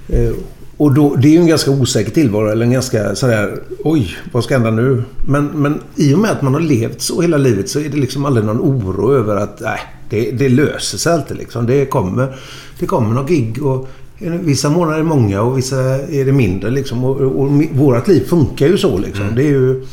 Eh, 0.08 0.32
och 0.76 0.94
då, 0.94 1.14
det 1.14 1.28
är 1.28 1.32
ju 1.32 1.38
en 1.38 1.46
ganska 1.46 1.70
osäker 1.70 2.10
tillvaro. 2.10 2.48
Eller 2.48 2.64
en 2.64 2.72
ganska 2.72 3.14
sådär... 3.14 3.62
Oj, 3.84 4.16
vad 4.32 4.44
ska 4.44 4.54
hända 4.54 4.70
nu? 4.70 5.02
Men, 5.28 5.46
men 5.46 5.80
i 5.96 6.14
och 6.14 6.18
med 6.18 6.30
att 6.30 6.42
man 6.42 6.54
har 6.54 6.60
levt 6.60 7.00
så 7.00 7.20
hela 7.20 7.36
livet 7.36 7.68
så 7.68 7.80
är 7.80 7.88
det 7.88 7.96
liksom 7.96 8.24
aldrig 8.24 8.46
någon 8.46 8.60
oro 8.60 9.12
över 9.12 9.36
att 9.36 9.60
nej, 9.60 9.80
det, 10.10 10.30
det 10.30 10.48
löser 10.48 10.98
sig 10.98 11.12
alltid. 11.12 11.36
Liksom. 11.36 11.66
Det 11.66 11.86
kommer, 11.86 12.36
det 12.78 12.86
kommer 12.86 13.14
några 13.14 13.28
gig. 13.28 13.62
Och, 13.62 13.88
Vissa 14.22 14.70
månader 14.70 14.98
är 14.98 15.02
många 15.02 15.42
och 15.42 15.58
vissa 15.58 15.80
är 15.94 16.24
det 16.24 16.32
mindre. 16.32 16.70
Liksom. 16.70 17.04
Och, 17.04 17.20
och, 17.20 17.40
och 17.40 17.50
vårt 17.72 18.08
liv 18.08 18.24
funkar 18.26 18.66
ju 18.66 18.78
så. 18.78 18.98
Liksom. 18.98 19.26
Det 19.36 19.42
är 19.42 19.50
ju, 19.50 19.86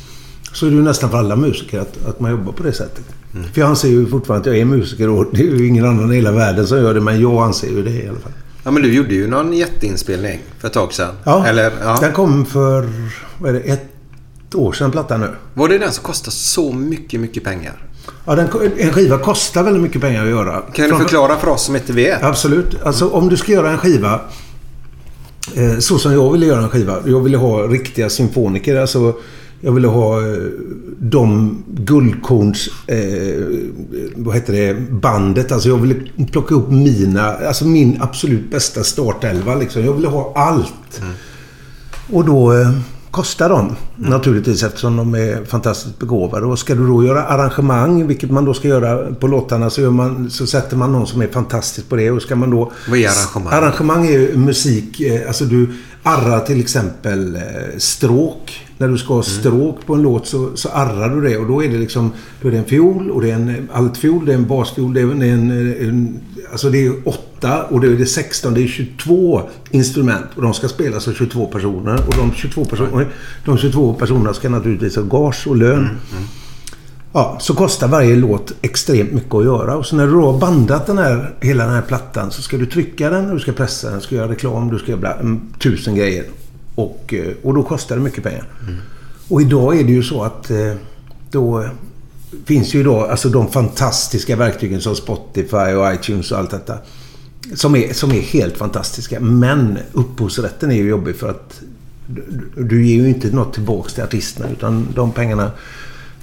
så 0.58 0.66
är 0.66 0.70
det 0.70 0.76
ju 0.76 0.82
nästan 0.82 1.10
för 1.10 1.18
alla 1.18 1.36
musiker 1.36 1.80
att, 1.80 2.06
att 2.06 2.20
man 2.20 2.32
jobbar 2.32 2.52
på 2.54 2.64
det 2.64 2.74
sättet. 2.74 3.04
För 3.54 3.62
jag 3.62 3.70
anser 3.70 3.88
ju 3.88 4.06
fortfarande 4.08 4.50
att 4.50 4.56
jag 4.56 4.62
är 4.62 4.66
musiker 4.66 5.10
och 5.10 5.26
det 5.32 5.42
är 5.42 5.46
ju 5.56 5.68
ingen 5.68 5.86
annan 5.86 6.12
i 6.12 6.16
hela 6.16 6.32
världen 6.32 6.68
som 6.68 6.78
gör 6.78 6.94
det. 6.94 7.02
Men 7.02 7.22
jag 7.22 7.44
anser 7.44 7.68
ju 7.68 7.84
det 7.84 7.90
i 8.04 8.08
alla 8.10 8.20
fall. 8.20 8.32
Ja, 8.64 8.72
men 8.72 8.82
du 8.84 8.94
gjorde 8.94 9.14
ju 9.16 9.28
någon 9.28 9.54
jätteinspelning 9.54 10.40
för 10.60 10.68
ett 10.68 10.74
tag 10.74 10.94
sedan. 10.94 11.16
Ja, 11.24 11.46
Eller, 11.48 11.72
ja. 11.84 11.98
den 12.02 12.14
kom 12.14 12.46
för 12.46 12.90
vad 13.40 13.50
är 13.50 13.54
det, 13.54 13.60
ett 13.60 14.56
år 14.56 14.74
sedan 14.74 14.92
plattan 14.92 15.20
nu. 15.22 15.30
Var 15.54 15.70
det 15.70 15.78
den 15.78 15.92
som 15.92 16.04
kostade 16.04 16.32
så 16.32 16.72
mycket, 16.74 17.20
mycket 17.20 17.44
pengar? 17.44 17.74
Ja, 18.26 18.36
den, 18.36 18.48
en 18.78 18.94
skiva 18.94 19.18
kostar 19.18 19.64
väldigt 19.64 19.84
mycket 19.84 20.02
pengar 20.02 20.24
att 20.24 20.30
göra. 20.30 20.52
Kan 20.62 20.84
du 20.84 20.90
Framför- 20.90 20.98
förklara 21.06 21.38
för 21.38 21.48
oss 21.48 21.64
som 21.64 21.76
inte 21.76 21.94
vet? 21.94 22.24
Absolut. 22.24 22.82
Alltså 22.84 23.10
om 23.10 23.30
du 23.30 23.38
ska 23.38 23.52
göra 23.52 23.72
en 23.72 23.78
skiva 23.78 24.22
eh, 25.56 25.78
så 25.80 25.98
som 25.98 26.14
jag 26.14 26.32
ville 26.32 26.46
göra 26.46 26.64
en 26.64 26.70
skiva. 26.70 26.98
Jag 27.06 27.20
ville 27.22 27.38
ha 27.38 27.62
riktiga 27.68 28.10
symfoniker. 28.10 28.76
Alltså, 28.76 29.14
jag 29.62 29.72
ville 29.72 29.88
ha 29.88 30.22
eh, 30.22 30.38
de 31.00 31.58
guldkorns... 31.68 32.70
Eh, 32.88 32.98
vad 34.16 34.36
heter 34.36 34.54
det? 34.54 34.92
Bandet. 34.92 35.52
Alltså 35.52 35.70
jag 35.70 35.78
ville 35.78 35.96
plocka 36.32 36.56
upp 36.56 36.70
mina... 36.72 37.34
Alltså 37.34 37.66
min 37.68 37.98
absolut 38.02 38.52
bästa 38.52 38.84
startelva. 38.84 39.56
Liksom. 39.56 39.86
Jag 39.86 39.94
ville 39.94 40.08
ha 40.08 40.34
allt. 40.36 41.02
Och 42.12 42.26
då 42.26 42.54
eh, 42.54 42.72
kostar 43.12 43.50
de 43.50 43.76
naturligtvis 43.96 44.64
eftersom 44.64 44.98
de 44.98 45.16
är 45.16 45.46
fantastiskt 45.46 46.00
begåvade. 46.00 46.46
Och 46.46 46.60
ska 46.60 46.76
du 46.76 46.88
då 46.88 47.04
göra 47.04 47.24
arrangemang, 47.24 48.08
vilket 48.08 48.32
man 48.32 48.46
då 48.46 48.54
ska 48.54 48.68
göra 48.68 49.14
på 49.16 49.28
låtarna, 49.28 49.70
så, 49.70 49.92
man, 49.92 50.30
så 50.30 50.48
sätter 50.48 50.78
man 50.78 50.92
någon 50.92 51.08
som 51.08 51.22
är 51.22 51.28
fantastisk 51.28 51.90
på 51.90 51.96
det. 51.96 52.12
Och 52.12 52.22
ska 52.22 52.36
man 52.36 52.50
då... 52.50 52.72
Vad 52.90 53.00
är 53.00 53.08
arrangemang? 53.08 53.54
Arrangemang 53.54 54.08
är 54.08 54.12
ju 54.12 54.38
musik. 54.38 55.00
eh, 55.02 55.28
Alltså 55.28 55.46
du 55.46 55.70
arrar 56.04 56.40
till 56.40 56.60
exempel 56.60 57.36
eh, 57.36 57.42
stråk. 57.78 58.67
När 58.78 58.88
du 58.88 58.98
ska 58.98 59.14
ha 59.14 59.24
stråk 59.24 59.86
på 59.86 59.94
en 59.94 60.02
låt 60.02 60.28
så, 60.28 60.50
så 60.56 60.70
arrar 60.70 61.16
du 61.16 61.30
det 61.30 61.38
och 61.38 61.48
då 61.48 61.64
är 61.64 61.70
det 61.70 61.78
liksom 61.78 62.12
då 62.42 62.48
är 62.48 62.52
det 62.52 62.58
en 62.58 62.66
fiol 62.66 63.12
och 63.12 63.22
det 63.22 63.32
är 63.32 63.36
en 63.36 63.70
altfiol, 63.74 64.26
det 64.26 64.32
är 64.32 64.38
en 64.38 64.48
basfiol, 64.48 64.94
det 64.94 65.02
är 65.02 65.12
en, 65.12 65.22
en, 65.22 66.20
Alltså 66.52 66.70
det 66.70 66.86
är 66.86 66.94
åtta 67.06 67.64
och 67.64 67.82
det 67.82 67.88
är 67.88 67.92
det 67.92 68.06
16, 68.06 68.54
det 68.54 68.62
är 68.62 68.68
22 68.68 69.42
instrument 69.72 70.26
och 70.36 70.42
de 70.42 70.54
ska 70.54 70.68
spelas 70.68 71.08
av 71.08 71.14
22 71.14 71.46
personer 71.46 72.00
och 72.08 72.16
de 72.18 72.32
22, 72.32 72.66
personer, 72.66 73.08
de 73.46 73.58
22 73.58 73.94
personerna 73.94 74.34
ska 74.34 74.50
naturligtvis 74.50 74.96
ha 74.96 75.04
gage 75.04 75.48
och 75.48 75.56
lön. 75.56 75.90
Ja, 77.14 77.38
så 77.40 77.54
kostar 77.56 77.88
varje 77.88 78.16
låt 78.16 78.54
extremt 78.62 79.12
mycket 79.14 79.36
att 79.36 79.44
göra. 79.44 79.76
Och 79.76 79.86
så 79.86 79.96
när 79.96 80.08
du 80.08 80.14
då 80.14 80.32
har 80.32 80.40
bandat 80.40 80.86
den 80.88 80.98
här, 80.98 81.34
hela 81.42 81.66
den 81.66 81.74
här 81.74 81.82
plattan 81.82 82.32
så 82.32 82.42
ska 82.42 82.58
du 82.58 82.66
trycka 82.66 83.10
den, 83.10 83.34
du 83.34 83.40
ska 83.40 83.52
pressa 83.52 83.90
den, 83.90 84.00
du 84.00 84.04
ska 84.04 84.16
göra 84.16 84.32
reklam, 84.32 84.70
du 84.70 84.80
ska 84.80 84.92
göra 84.92 85.02
bla- 85.02 85.20
mm, 85.20 85.42
tusen 85.60 85.96
grejer. 85.96 86.26
Och, 86.78 87.14
eh, 87.14 87.34
och 87.44 87.54
då 87.54 87.64
kostar 87.64 87.96
det 87.96 88.02
mycket 88.02 88.24
pengar. 88.24 88.48
Och 89.28 89.42
idag 89.42 89.80
är 89.80 89.84
det 89.84 89.92
ju 89.92 90.04
så 90.04 90.24
att 90.24 90.52
eh, 90.52 90.74
då 91.32 91.66
finns 92.46 92.76
ju 92.76 92.80
idag 92.80 93.10
alltså 93.10 93.30
de 93.30 93.52
fantastiska 93.52 94.36
verktygen 94.36 94.82
som 94.82 94.96
Spotify 94.96 95.58
och 95.58 95.94
iTunes 95.94 96.32
och 96.32 96.38
allt 96.38 96.52
detta. 96.52 96.78
Som 97.56 97.76
är, 97.76 97.94
som 97.94 98.12
är 98.12 98.22
helt 98.22 98.58
fantastiska. 98.58 99.20
Men 99.20 99.78
upphovsrätten 99.92 100.72
är 100.72 100.76
ju 100.76 100.90
jobbig 100.90 101.16
för 101.16 101.30
att 101.30 101.62
du, 102.08 102.24
du 102.64 102.88
ger 102.88 102.96
ju 102.96 103.10
inte 103.10 103.28
något 103.28 103.54
tillbaks 103.54 103.94
till 103.94 104.04
artisterna 104.04 104.50
utan 104.50 104.88
de 104.96 105.12
pengarna 105.12 105.52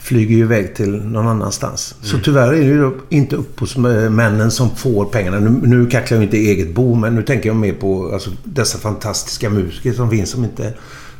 flyger 0.05 0.37
ju 0.37 0.43
iväg 0.43 0.75
till 0.75 0.91
någon 1.05 1.29
annanstans. 1.29 1.95
Så 2.03 2.19
tyvärr 2.19 2.53
är 2.53 2.59
det 2.61 2.65
ju 2.65 2.91
inte 3.09 3.37
upphovsmännen 3.37 4.51
som 4.51 4.77
får 4.77 5.05
pengarna. 5.05 5.39
Nu, 5.39 5.61
nu 5.63 5.87
kacklar 5.91 6.17
jag 6.19 6.25
inte 6.25 6.37
eget 6.37 6.75
bo, 6.75 6.95
men 6.95 7.15
nu 7.15 7.23
tänker 7.23 7.49
jag 7.49 7.57
mer 7.57 7.73
på 7.73 8.11
alltså, 8.13 8.31
dessa 8.45 8.79
fantastiska 8.79 9.51
musiker 9.51 9.93
som 9.93 10.11
finns 10.11 10.31
som 10.31 10.45
inte, 10.45 10.75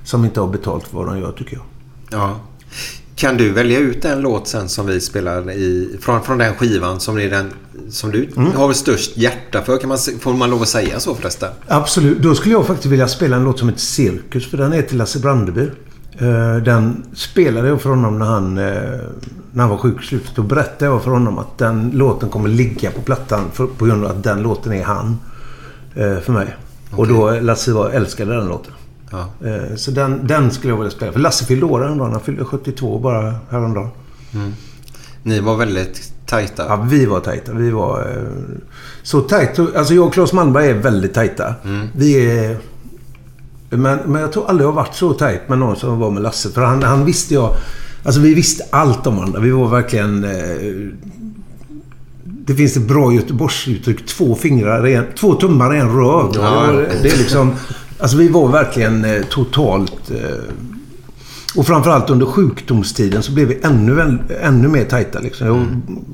som 0.05 0.25
inte 0.25 0.41
har 0.41 0.49
betalt 0.49 0.89
för 0.89 0.97
vad 0.97 1.07
de 1.07 1.19
gör, 1.19 1.33
tycker 1.33 1.57
jag. 1.57 1.65
Ja. 2.11 2.41
Kan 3.17 3.37
du 3.37 3.51
välja 3.51 3.79
ut 3.79 4.05
en 4.05 4.21
låt 4.21 4.49
sen 4.49 4.69
som 4.69 4.87
vi 4.87 5.01
spelar 5.01 5.51
i, 5.51 5.97
från, 6.01 6.23
från 6.23 6.39
den 6.39 6.55
skivan 6.55 7.01
som, 7.01 7.19
är 7.19 7.31
den, 7.31 7.53
som 7.91 8.11
du 8.11 8.29
Mm. 8.37 8.53
har 8.53 8.73
störst 8.73 9.17
hjärta 9.17 9.63
för? 9.63 9.79
Kan 9.79 9.89
man, 9.89 9.99
får 10.21 10.33
man 10.35 10.51
lov 10.51 10.63
att 10.63 10.69
säga 10.69 11.01
så 11.01 11.15
förresten? 11.15 11.49
Absolut. 11.69 12.19
Då 12.19 12.35
skulle 12.35 12.55
jag 12.55 12.67
faktiskt 12.67 12.93
vilja 12.93 13.09
spela 13.09 13.37
en 13.37 13.45
låt 13.45 13.59
som 13.59 13.69
heter 13.69 13.81
Cirkus, 13.81 14.47
för 14.51 14.57
den 14.59 14.73
är 14.73 14.83
till 14.83 14.99
Lasse 14.99 15.19
Brandeby. 15.19 15.67
Eh, 16.19 16.57
Den 16.57 17.05
spelade 17.15 17.69
jag 17.69 17.81
för 17.83 17.91
honom 17.91 18.19
när 18.19 18.27
han, 18.27 18.59
eh, 18.59 18.75
när 19.53 19.61
han 19.65 19.71
var 19.71 20.03
slutet. 20.03 20.37
Då 20.37 20.43
berättade 20.43 20.85
jag 20.91 21.03
för 21.03 21.11
honom 21.11 21.39
att 21.39 21.59
den 21.59 21.91
låten 21.95 22.29
kommer 22.29 22.49
ligga 22.49 22.91
på 22.91 23.01
plattan 23.01 23.45
för, 23.53 23.67
på 23.67 23.85
grund 23.85 24.05
av 24.05 24.11
att 24.11 24.23
den 24.23 24.43
låten 24.43 24.73
är 24.73 24.85
han. 24.85 25.19
eh, 25.95 26.19
för 26.19 26.33
mig. 26.33 26.57
Och 26.97 27.09
då 27.09 27.31
Lasse 27.41 27.73
var, 27.73 27.91
älskade 27.91 28.37
den 28.37 28.49
låten. 28.49 28.73
Ja. 29.11 29.27
Så 29.77 29.91
den, 29.91 30.27
den 30.27 30.51
skulle 30.51 30.73
jag 30.73 30.77
vilja 30.79 30.91
spela. 30.91 31.13
För 31.13 31.21
Lasse 31.21 31.45
fyllde 31.45 31.67
år 31.67 31.81
häromdagen. 31.81 32.13
Han 32.13 32.21
fyllde 32.21 32.45
72 32.45 32.99
bara 32.99 33.35
häromdagen. 33.51 33.89
Ni 35.23 35.41
var 35.41 35.57
väldigt 35.57 36.13
tajta. 36.27 36.65
Ja, 36.69 36.77
vi 36.91 37.07
var 37.07 37.21
tajta. 37.21 37.53
Vi 37.53 37.71
var 37.71 38.17
så 39.03 39.21
tajta. 39.21 39.67
Alltså 39.77 39.95
jag 39.95 40.07
och 40.07 40.13
Claes 40.13 40.33
Malmberg 40.33 40.69
är 40.71 40.75
väldigt 40.75 41.15
tajta. 41.15 41.55
Vi 41.97 42.39
är... 42.39 42.57
Men, 43.77 43.99
men 44.07 44.23
jag 44.23 44.33
tror 44.33 44.49
aldrig 44.49 44.65
jag 44.65 44.73
har 44.73 44.77
varit 44.77 44.95
så 44.95 45.13
tajt 45.13 45.49
med 45.49 45.59
någon 45.59 45.77
som 45.77 45.99
var 45.99 46.11
med 46.11 46.23
Lasse. 46.23 46.51
För 46.51 46.63
han, 46.63 46.83
han 46.83 47.05
visste 47.05 47.35
jag... 47.35 47.55
Alltså 48.05 48.21
vi 48.21 48.35
visste 48.35 48.65
allt 48.71 49.07
om 49.07 49.17
varandra. 49.17 49.41
Vi 49.41 49.51
var 49.51 49.69
verkligen... 49.69 50.25
Eh, 50.25 50.91
det 52.25 52.55
finns 52.55 52.77
ett 52.77 52.89
bra 52.89 53.13
Göteborgsuttryck. 53.13 54.07
Två 54.07 54.35
fingrar, 54.35 54.87
är 54.87 54.99
en, 54.99 55.05
två 55.19 55.35
tummar 55.35 55.75
är 55.75 55.79
en 55.79 55.97
röv. 55.97 56.31
Ja. 56.35 56.67
Det, 57.03 57.11
är 57.11 57.19
liksom... 57.19 57.53
Alltså 57.99 58.17
vi 58.17 58.29
var 58.29 58.49
verkligen 58.49 59.05
eh, 59.05 59.23
totalt... 59.23 60.11
Eh, 60.11 60.55
och 61.57 61.67
framförallt 61.67 62.11
under 62.11 62.27
sjukdomstiden 62.27 63.23
så 63.23 63.33
blev 63.33 63.49
vi 63.49 63.59
ännu, 63.63 64.19
ännu 64.43 64.69
mer 64.69 64.85
tajta. 64.85 65.21
Liksom. 65.21 65.47
Jag 65.47 65.67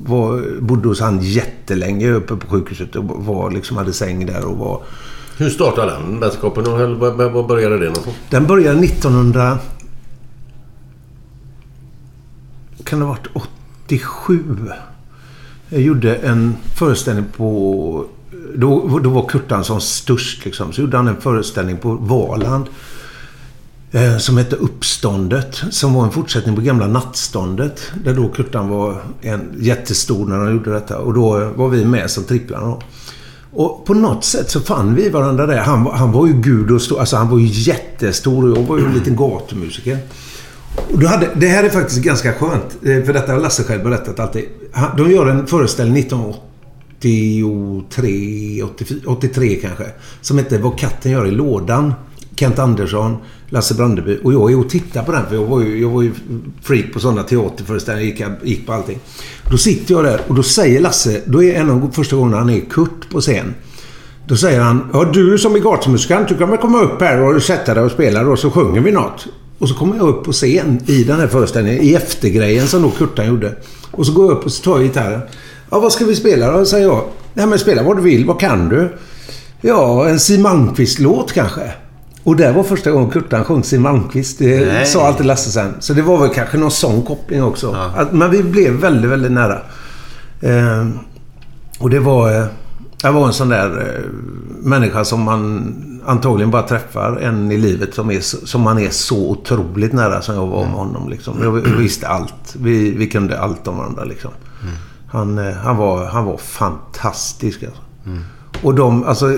var, 0.05 0.61
bodde 0.61 0.87
hos 0.87 1.01
han 1.01 1.19
jättelänge 1.21 2.11
uppe 2.11 2.35
på 2.35 2.47
sjukhuset 2.47 2.95
och 2.95 3.25
var, 3.25 3.51
liksom, 3.51 3.77
hade 3.77 3.93
säng 3.93 4.25
där 4.25 4.45
och 4.45 4.57
var... 4.57 4.81
Hur 5.37 5.49
startade 5.49 5.91
den 5.91 6.19
vänskapen? 6.19 6.67
och 6.67 6.79
Var 6.79 7.47
började 7.47 7.77
det 7.77 7.85
någonstans? 7.85 8.15
Den 8.29 8.47
började 8.47 8.79
1900... 8.79 9.59
Kan 12.83 12.99
det 12.99 13.05
ha 13.05 13.11
varit 13.13 13.27
87? 13.85 14.43
Jag 15.69 15.81
gjorde 15.81 16.15
en 16.15 16.55
föreställning 16.79 17.25
på... 17.37 18.05
Då, 18.55 18.99
då 19.03 19.09
var 19.09 19.27
Kurtan 19.27 19.63
som 19.63 19.81
störst 19.81 20.45
liksom. 20.45 20.73
Så 20.73 20.81
gjorde 20.81 20.97
han 20.97 21.07
en 21.07 21.21
föreställning 21.21 21.77
på 21.77 21.91
Valand. 21.91 22.65
Eh, 23.91 24.17
som 24.17 24.37
hette 24.37 24.55
Uppståndet. 24.55 25.63
Som 25.71 25.93
var 25.93 26.03
en 26.03 26.11
fortsättning 26.11 26.55
på 26.55 26.61
gamla 26.61 26.87
Nattståndet. 26.87 27.91
Där 28.03 28.13
då 28.13 28.27
Kurtan 28.29 28.69
var 28.69 29.01
en 29.21 29.55
jättestor 29.59 30.25
när 30.25 30.37
han 30.37 30.51
gjorde 30.51 30.73
detta. 30.73 30.97
Och 30.97 31.13
då 31.13 31.51
var 31.55 31.69
vi 31.69 31.85
med 31.85 32.11
som 32.11 32.23
tripplarna. 32.23 32.65
då. 32.65 32.81
Och 33.53 33.85
på 33.85 33.93
något 33.93 34.23
sätt 34.23 34.49
så 34.51 34.59
fann 34.59 34.95
vi 34.95 35.09
varandra 35.09 35.45
där. 35.45 35.57
Han, 35.57 35.83
var- 35.83 35.93
han 35.93 36.11
var 36.11 36.27
ju 36.27 36.33
gud 36.33 36.71
och 36.71 36.81
stor. 36.81 36.99
Alltså 36.99 37.15
han 37.17 37.29
var 37.29 37.39
ju 37.39 37.45
jättestor 37.51 38.51
och 38.51 38.57
jag 38.57 38.63
var 38.63 38.77
ju 38.77 38.85
en 38.85 38.93
liten 38.93 39.15
gatumusiker. 39.15 39.97
Och 40.91 40.99
då 40.99 41.07
hade, 41.07 41.29
det 41.35 41.47
här 41.47 41.63
är 41.63 41.69
faktiskt 41.69 42.01
ganska 42.01 42.33
skönt. 42.33 42.77
Eh, 42.85 43.03
för 43.05 43.13
detta 43.13 43.31
har 43.33 43.39
Lasse 43.39 43.63
själv 43.63 43.83
berättat 43.83 44.19
alltid. 44.19 44.43
Han, 44.71 44.97
de 44.97 45.11
gör 45.11 45.25
en 45.27 45.47
föreställning 45.47 45.97
1983, 46.99 48.63
84, 48.63 48.99
83 49.07 49.55
kanske. 49.55 49.85
Som 50.21 50.37
heter 50.37 50.59
Vad 50.59 50.77
katten 50.79 51.11
gör 51.11 51.27
i 51.27 51.31
lådan. 51.31 51.93
Kent 52.41 52.59
Andersson, 52.59 53.17
Lasse 53.49 53.73
Brandeby. 53.73 54.19
Och 54.23 54.33
jag 54.33 54.51
är 54.51 54.59
och 54.59 54.69
tittar 54.69 55.03
på 55.03 55.11
den. 55.11 55.25
För 55.25 55.35
jag 55.35 55.45
var 55.45 55.61
ju, 55.61 55.81
jag 55.81 55.89
var 55.89 56.01
ju 56.01 56.11
freak 56.61 56.93
på 56.93 56.99
sådana 56.99 57.23
teaterföreställningar. 57.23 58.05
Gick, 58.05 58.23
gick 58.43 58.67
på 58.67 58.73
allting. 58.73 58.99
Då 59.51 59.57
sitter 59.57 59.93
jag 59.93 60.03
där 60.03 60.21
och 60.27 60.35
då 60.35 60.43
säger 60.43 60.81
Lasse. 60.81 61.21
Då 61.25 61.43
är 61.43 61.55
en 61.55 61.69
av 61.69 61.79
de 61.79 61.91
första 61.91 62.15
gångerna 62.15 62.37
han 62.37 62.49
är 62.49 62.59
Kurt 62.59 63.09
på 63.11 63.21
scen. 63.21 63.53
Då 64.27 64.35
säger 64.35 64.59
han, 64.59 64.89
ja 64.93 65.03
du 65.13 65.37
som 65.37 65.55
är 65.55 65.59
gatumusikant, 65.59 66.27
du 66.27 66.37
kan 66.37 66.49
väl 66.49 66.57
komma 66.57 66.81
upp 66.81 67.01
här 67.01 67.21
och 67.21 67.43
sätta 67.43 67.73
dig 67.73 67.83
och 67.83 67.91
spela 67.91 68.27
och 68.27 68.39
så 68.39 68.51
sjunger 68.51 68.81
vi 68.81 68.91
något. 68.91 69.27
Och 69.57 69.69
så 69.69 69.75
kommer 69.75 69.95
jag 69.95 70.09
upp 70.09 70.23
på 70.23 70.31
scen 70.31 70.79
i 70.85 71.03
den 71.03 71.19
här 71.19 71.27
föreställningen, 71.27 71.83
i 71.83 71.93
eftergrejen 71.93 72.67
som 72.67 72.81
då 72.81 72.89
Kurtan 72.89 73.27
gjorde. 73.27 73.55
Och 73.91 74.05
så 74.05 74.13
går 74.13 74.25
jag 74.25 74.37
upp 74.37 74.45
och 74.45 74.51
så 74.51 74.63
tar 74.63 74.71
jag 74.71 74.83
gitarren. 74.83 75.21
Ja, 75.69 75.79
vad 75.79 75.91
ska 75.91 76.05
vi 76.05 76.15
spela 76.15 76.51
då? 76.51 76.65
säger 76.65 76.87
jag. 76.87 77.03
Nej, 77.33 77.47
men 77.47 77.59
spela 77.59 77.83
vad 77.83 77.97
du 77.97 78.01
vill. 78.01 78.25
Vad 78.25 78.39
kan 78.39 78.69
du? 78.69 78.97
Ja, 79.61 80.09
en 80.09 80.19
Siw 80.19 80.41
Malmkvist-låt 80.43 81.31
kanske. 81.31 81.71
Och 82.23 82.35
det 82.35 82.51
var 82.51 82.63
första 82.63 82.91
gången 82.91 83.09
Kurtan 83.09 83.43
sjöng 83.43 83.63
Siw 83.63 83.83
Malmkvist. 83.83 84.39
Det 84.39 84.65
Nej. 84.65 84.85
sa 84.85 85.07
alltid 85.07 85.25
Lasse 85.25 85.51
sen. 85.51 85.73
Så 85.79 85.93
det 85.93 86.01
var 86.01 86.17
väl 86.17 86.29
kanske 86.29 86.57
någon 86.57 86.71
sån 86.71 87.01
koppling 87.01 87.43
också. 87.43 87.91
Att, 87.95 88.13
men 88.13 88.31
vi 88.31 88.43
blev 88.43 88.73
väldigt, 88.73 89.11
väldigt 89.11 89.31
nära. 89.31 89.59
Eh, 90.41 90.87
och 91.79 91.89
det 91.89 91.99
var... 91.99 92.31
Eh, 92.31 92.45
jag 93.03 93.13
var 93.13 93.27
en 93.27 93.33
sån 93.33 93.49
där 93.49 93.79
eh, 93.79 94.09
människa 94.63 95.05
som 95.05 95.21
man 95.21 95.73
antagligen 96.05 96.51
bara 96.51 96.61
träffar 96.63 97.17
en 97.17 97.51
i 97.51 97.57
livet 97.57 97.93
som, 97.93 98.11
är, 98.11 98.19
som 98.21 98.61
man 98.61 98.79
är 98.79 98.89
så 98.89 99.29
otroligt 99.29 99.93
nära 99.93 100.21
som 100.21 100.35
jag 100.35 100.47
var 100.47 100.65
med 100.65 100.73
honom. 100.73 101.09
Liksom. 101.09 101.37
Jag, 101.43 101.51
visste 101.51 102.07
allt. 102.07 102.55
Vi, 102.59 102.91
vi 102.91 103.07
kunde 103.07 103.39
allt 103.39 103.67
om 103.67 103.77
varandra. 103.77 104.03
Liksom. 104.03 104.31
Han, 105.07 105.37
eh, 105.37 105.53
han, 105.53 105.77
var, 105.77 106.05
han 106.05 106.25
var 106.25 106.37
fantastisk. 106.37 107.63
Alltså. 107.63 107.81
Och 108.63 108.75
de, 108.75 109.03
alltså, 109.03 109.31
eh, 109.33 109.37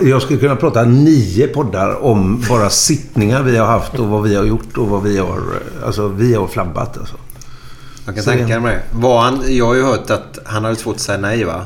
jag 0.00 0.22
skulle 0.22 0.38
kunna 0.38 0.56
prata 0.56 0.82
nio 0.84 1.46
poddar 1.48 2.04
om 2.04 2.44
bara 2.48 2.70
sittningar 2.70 3.42
vi 3.42 3.56
har 3.56 3.66
haft 3.66 3.98
och 3.98 4.06
vad 4.08 4.22
vi 4.22 4.34
har 4.34 4.44
gjort 4.44 4.76
och 4.78 4.88
vad 4.88 5.02
vi 5.02 5.18
har... 5.18 5.36
eh, 5.36 5.86
Alltså, 5.86 6.08
vi 6.08 6.34
har 6.34 6.46
flabbat 6.46 6.98
alltså. 6.98 7.14
Jag 8.06 8.14
kan 8.14 8.24
Så 8.24 8.30
tänka 8.30 8.60
mig 8.60 8.74
det. 8.74 8.98
Var 8.98 9.20
han, 9.22 9.40
jag 9.48 9.66
har 9.66 9.74
ju 9.74 9.82
hört 9.82 10.10
att 10.10 10.38
han 10.44 10.64
hade 10.64 10.76
svårt 10.76 10.94
att 10.94 11.00
säga 11.00 11.18
nej 11.18 11.44
va? 11.44 11.62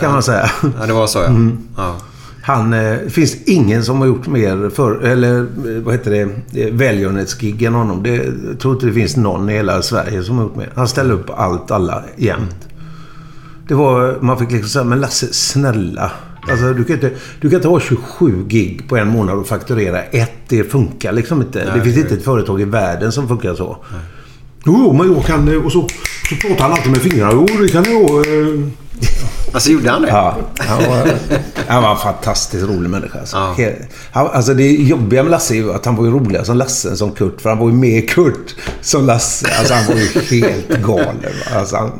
Kan 0.00 0.12
man 0.12 0.22
säga. 0.22 0.50
Ja, 0.80 0.86
det 0.86 0.92
var 0.92 1.06
så 1.06 1.18
ja. 1.18 1.26
Mm. 1.26 1.58
ja. 1.76 1.94
Han, 2.42 2.72
eh, 2.72 2.80
det 3.04 3.10
finns 3.10 3.36
ingen 3.46 3.84
som 3.84 3.98
har 4.00 4.06
gjort 4.06 4.26
mer 4.26 4.70
för, 4.70 5.00
eller 5.00 5.38
eh, 5.40 5.82
vad 5.84 5.94
heter 5.94 6.10
det, 6.10 6.20
eh, 6.62 6.72
välgörenhetsgig 6.74 7.62
än 7.62 7.74
honom. 7.74 8.02
Det, 8.02 8.14
jag 8.48 8.58
tror 8.60 8.74
inte 8.74 8.86
det 8.86 8.92
finns 8.92 9.16
någon 9.16 9.50
i 9.50 9.52
hela 9.52 9.82
Sverige 9.82 10.22
som 10.22 10.36
har 10.36 10.44
gjort 10.44 10.56
mer. 10.56 10.72
Han 10.74 10.88
ställer 10.88 11.14
upp 11.14 11.30
allt, 11.36 11.70
alla, 11.70 12.02
jämt. 12.16 12.68
Det 13.68 13.74
var, 13.74 14.18
man 14.20 14.38
fick 14.38 14.50
liksom 14.50 14.68
säga, 14.68 14.84
men 14.84 15.00
Lasse, 15.00 15.32
snälla. 15.32 16.10
Alltså, 16.50 16.72
du, 16.74 16.84
kan 16.84 16.94
inte, 16.94 17.10
du 17.40 17.50
kan 17.50 17.56
inte 17.56 17.68
ha 17.68 17.80
27 17.80 18.44
gig 18.48 18.88
på 18.88 18.96
en 18.96 19.08
månad 19.08 19.38
och 19.38 19.46
fakturera 19.46 20.02
ett. 20.02 20.32
Det 20.48 20.64
funkar 20.64 21.12
liksom 21.12 21.42
inte. 21.42 21.58
Nej, 21.64 21.72
det 21.74 21.80
finns 21.84 21.96
nej. 21.96 22.04
inte 22.04 22.14
ett 22.14 22.24
företag 22.24 22.60
i 22.60 22.64
världen 22.64 23.12
som 23.12 23.28
funkar 23.28 23.54
så. 23.54 23.76
Jo, 24.66 24.76
jo, 24.78 24.92
men 24.92 25.12
jag 25.14 25.24
kan... 25.24 25.48
eh, 25.48 25.64
Och 25.64 25.72
så, 25.72 25.88
så 26.28 26.36
pratar 26.36 26.62
han 26.62 26.72
alltid 26.72 26.90
med 26.92 27.00
fingrarna. 27.00 27.32
Jo, 27.32 27.46
det 27.62 27.68
kan 27.68 27.84
jag. 27.84 28.10
Eh, 28.16 28.60
Alltså 29.52 29.70
gjorde 29.70 29.90
han 29.90 30.02
det? 30.02 30.08
Ja. 30.08 30.36
Han 30.58 30.78
var, 30.84 31.08
han 31.68 31.82
var 31.82 31.90
en 31.90 31.96
fantastiskt 31.96 32.64
rolig 32.68 32.90
människa. 32.90 33.18
Alltså. 33.20 33.36
Han, 34.10 34.26
alltså 34.26 34.54
det 34.54 34.70
jobbiga 34.70 35.22
med 35.22 35.30
Lasse 35.30 35.54
är 35.54 35.56
ju 35.56 35.72
att 35.72 35.84
han 35.86 35.96
var 35.96 36.04
ju 36.04 36.10
roligare 36.10 36.44
som 36.44 36.56
Lasse 36.56 36.90
än 36.90 36.96
som 36.96 37.10
Kurt. 37.12 37.40
För 37.40 37.48
han 37.50 37.58
var 37.58 37.68
ju 37.68 37.74
mer 37.74 38.00
Kurt 38.00 38.54
som 38.80 39.06
Lasse. 39.06 39.46
Alltså 39.58 39.74
han 39.74 39.86
var 39.86 39.94
ju 39.94 40.40
helt 40.42 40.68
galen. 40.86 41.16
Alltså 41.56 41.76
han, 41.76 41.90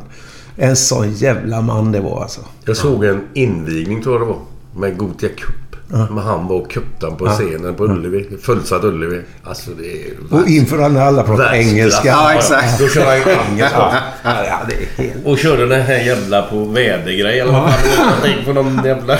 en 0.57 0.75
sån 0.75 1.11
jävla 1.13 1.61
man 1.61 1.91
det 1.91 1.99
var 1.99 2.21
alltså. 2.21 2.41
Jag 2.65 2.77
såg 2.77 3.05
en 3.05 3.21
invigning 3.33 4.03
tror 4.03 4.15
jag 4.15 4.21
det 4.21 4.33
var. 4.33 4.39
Med 4.75 4.97
Gothia 4.97 5.29
Cup. 5.29 5.55
Ja. 5.91 5.97
Med 6.09 6.23
han 6.23 6.45
och 6.45 6.71
Kurtan 6.71 7.17
på 7.17 7.25
Ja. 7.27 7.31
scenen 7.31 7.75
på 7.75 7.83
Ullevi. 7.85 8.37
Fullsatt 8.41 8.83
Ullevi. 8.83 9.21
Alltså 9.43 9.71
det 9.71 10.01
är... 10.01 10.13
Och 10.31 10.47
inför 10.47 10.79
alla, 10.79 11.03
alla 11.03 11.23
pratar 11.23 11.53
engelska. 11.53 12.07
Ja, 12.07 12.33
exakt. 12.33 12.79
Då 12.79 12.87
kör 12.87 13.05
han 13.05 13.49
engelska. 13.49 13.93
Ja, 14.23 14.59
det 14.69 15.03
är 15.03 15.07
helt... 15.07 15.25
Och 15.25 15.37
körde 15.37 15.67
den 15.67 15.81
här 15.81 15.99
jävla 15.99 16.41
på 16.41 16.65
vädergrej 16.65 17.39
eller 17.39 17.51
vad 17.51 17.71
fan 17.73 18.13
det 18.23 18.35
var. 18.35 18.43
På 18.45 18.53
någon 18.53 18.85
jävla... 18.85 19.17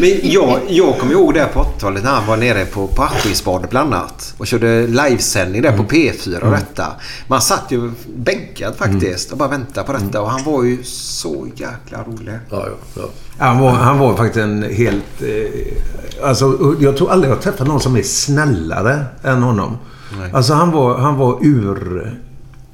Men 0.00 0.20
jag, 0.22 0.60
jag 0.68 0.98
kommer 0.98 1.12
ihåg 1.12 1.34
det 1.34 1.46
på 1.54 1.60
80-talet 1.62 2.04
när 2.04 2.10
han 2.10 2.26
var 2.26 2.36
nere 2.36 2.64
på, 2.64 2.86
på 2.86 3.02
Askisbadet 3.02 3.70
bland 3.70 3.94
annat. 3.94 4.34
Och 4.38 4.46
körde 4.46 4.86
livesändning 4.86 5.62
där 5.62 5.76
på 5.76 5.82
P4 5.82 6.36
och 6.36 6.42
Mm. 6.46 6.52
detta. 6.60 6.86
Man 7.28 7.40
satt 7.42 7.64
ju 7.68 7.90
bänkad 8.16 8.76
faktiskt 8.76 9.32
och 9.32 9.38
bara 9.38 9.48
väntade 9.48 9.86
på 9.86 9.92
detta. 9.92 10.20
Och 10.20 10.30
han 10.30 10.44
var 10.44 10.62
ju 10.64 10.82
så 10.84 11.46
jäkla 11.54 12.02
rolig. 12.06 12.34
Ja, 12.50 12.66
ja, 12.96 13.02
Han 13.38 13.58
var, 13.60 13.70
han 13.70 13.98
var 13.98 14.16
faktiskt 14.16 14.36
en 14.44 14.62
helt... 14.62 15.22
Eh, 15.22 16.26
alltså, 16.28 16.74
jag 16.80 16.96
tror 16.96 17.10
aldrig 17.10 17.30
jag 17.30 17.36
har 17.36 17.42
träffat 17.42 17.66
någon 17.68 17.80
som 17.80 17.96
är 17.96 18.02
snällare 18.02 19.04
än 19.22 19.42
honom. 19.42 19.78
Nej. 20.18 20.30
Alltså 20.32 20.52
han 20.54 20.70
var, 20.70 20.98
han 20.98 21.16
var 21.16 21.38
ur... 21.42 22.12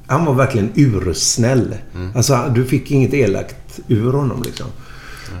Han 0.07 0.25
var 0.25 0.33
verkligen 0.33 0.71
ursnäll. 0.75 1.75
Alltså 2.15 2.39
du 2.55 2.65
fick 2.65 2.91
inget 2.91 3.13
elakt 3.13 3.79
ur 3.87 4.13
honom 4.13 4.43
liksom. 4.43 4.65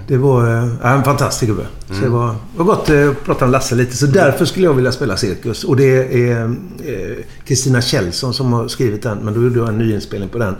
Det 0.07 0.17
var 0.17 0.47
eh, 0.83 0.93
en 0.93 1.03
fantastisk 1.03 1.51
gubbe. 1.51 1.65
Så 1.87 2.01
det 2.01 2.09
var, 2.09 2.35
var 2.55 2.65
gott 2.65 2.89
eh, 2.89 3.09
att 3.09 3.23
prata 3.23 3.45
om 3.45 3.51
Lasse 3.51 3.75
lite. 3.75 3.97
Så 3.97 4.05
därför 4.05 4.45
skulle 4.45 4.65
jag 4.65 4.73
vilja 4.73 4.91
spela 4.91 5.17
Cirkus. 5.17 5.63
Och 5.63 5.75
det 5.75 6.29
är 6.29 6.43
eh, 6.43 7.17
Kristina 7.45 7.81
Kjellson 7.81 8.33
som 8.33 8.53
har 8.53 8.67
skrivit 8.67 9.03
den. 9.03 9.17
Men 9.17 9.33
då 9.33 9.41
gjorde 9.43 9.59
jag 9.59 9.67
en 9.67 9.77
nyinspelning 9.77 10.29
på 10.29 10.37
den. 10.37 10.55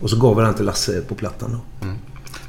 Och 0.00 0.10
så 0.10 0.16
gav 0.16 0.38
jag 0.38 0.46
den 0.46 0.54
till 0.54 0.64
Lasse 0.64 1.00
på 1.00 1.14
plattan. 1.14 1.50
Då. 1.52 1.86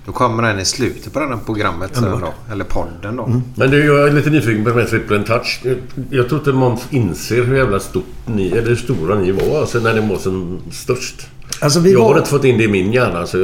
Då 0.06 0.12
kommer 0.12 0.44
den 0.44 0.60
i 0.60 0.66
slutet 0.66 1.14
på 1.14 1.20
det 1.20 1.28
här 1.28 1.38
programmet 1.46 1.90
sen 1.94 2.04
då. 2.04 2.34
Eller 2.52 2.66
podden 2.66 3.16
då. 3.16 3.42
Men 3.56 3.72
du, 3.72 3.86
jag 3.86 4.08
är 4.08 4.12
lite 4.12 4.30
nyfiken 4.30 4.64
på 4.64 4.70
det 4.70 4.76
med 4.76 4.88
Triple 4.90 5.24
Touch. 5.24 5.62
Jag 6.10 6.30
tror 6.30 6.40
inte 6.40 6.52
man 6.52 6.78
inser 6.90 7.44
hur 7.44 7.58
jävla 7.58 7.80
stort 7.80 8.06
ni, 8.26 8.52
eller 8.52 8.70
hur 8.70 8.76
stora 8.76 9.16
ni 9.16 9.32
var 9.32 9.60
alltså, 9.62 9.80
när 9.80 9.94
ni 9.94 10.10
var 10.10 10.18
som 10.18 10.60
störst. 10.72 11.28
Alltså, 11.62 11.80
vi 11.80 11.92
jag 11.92 12.00
var- 12.00 12.10
har 12.12 12.18
inte 12.18 12.30
fått 12.30 12.44
in 12.46 12.58
det 12.58 12.64
i 12.64 12.68
min 12.68 12.94
hjärna. 12.94 13.28
Så... 13.28 13.38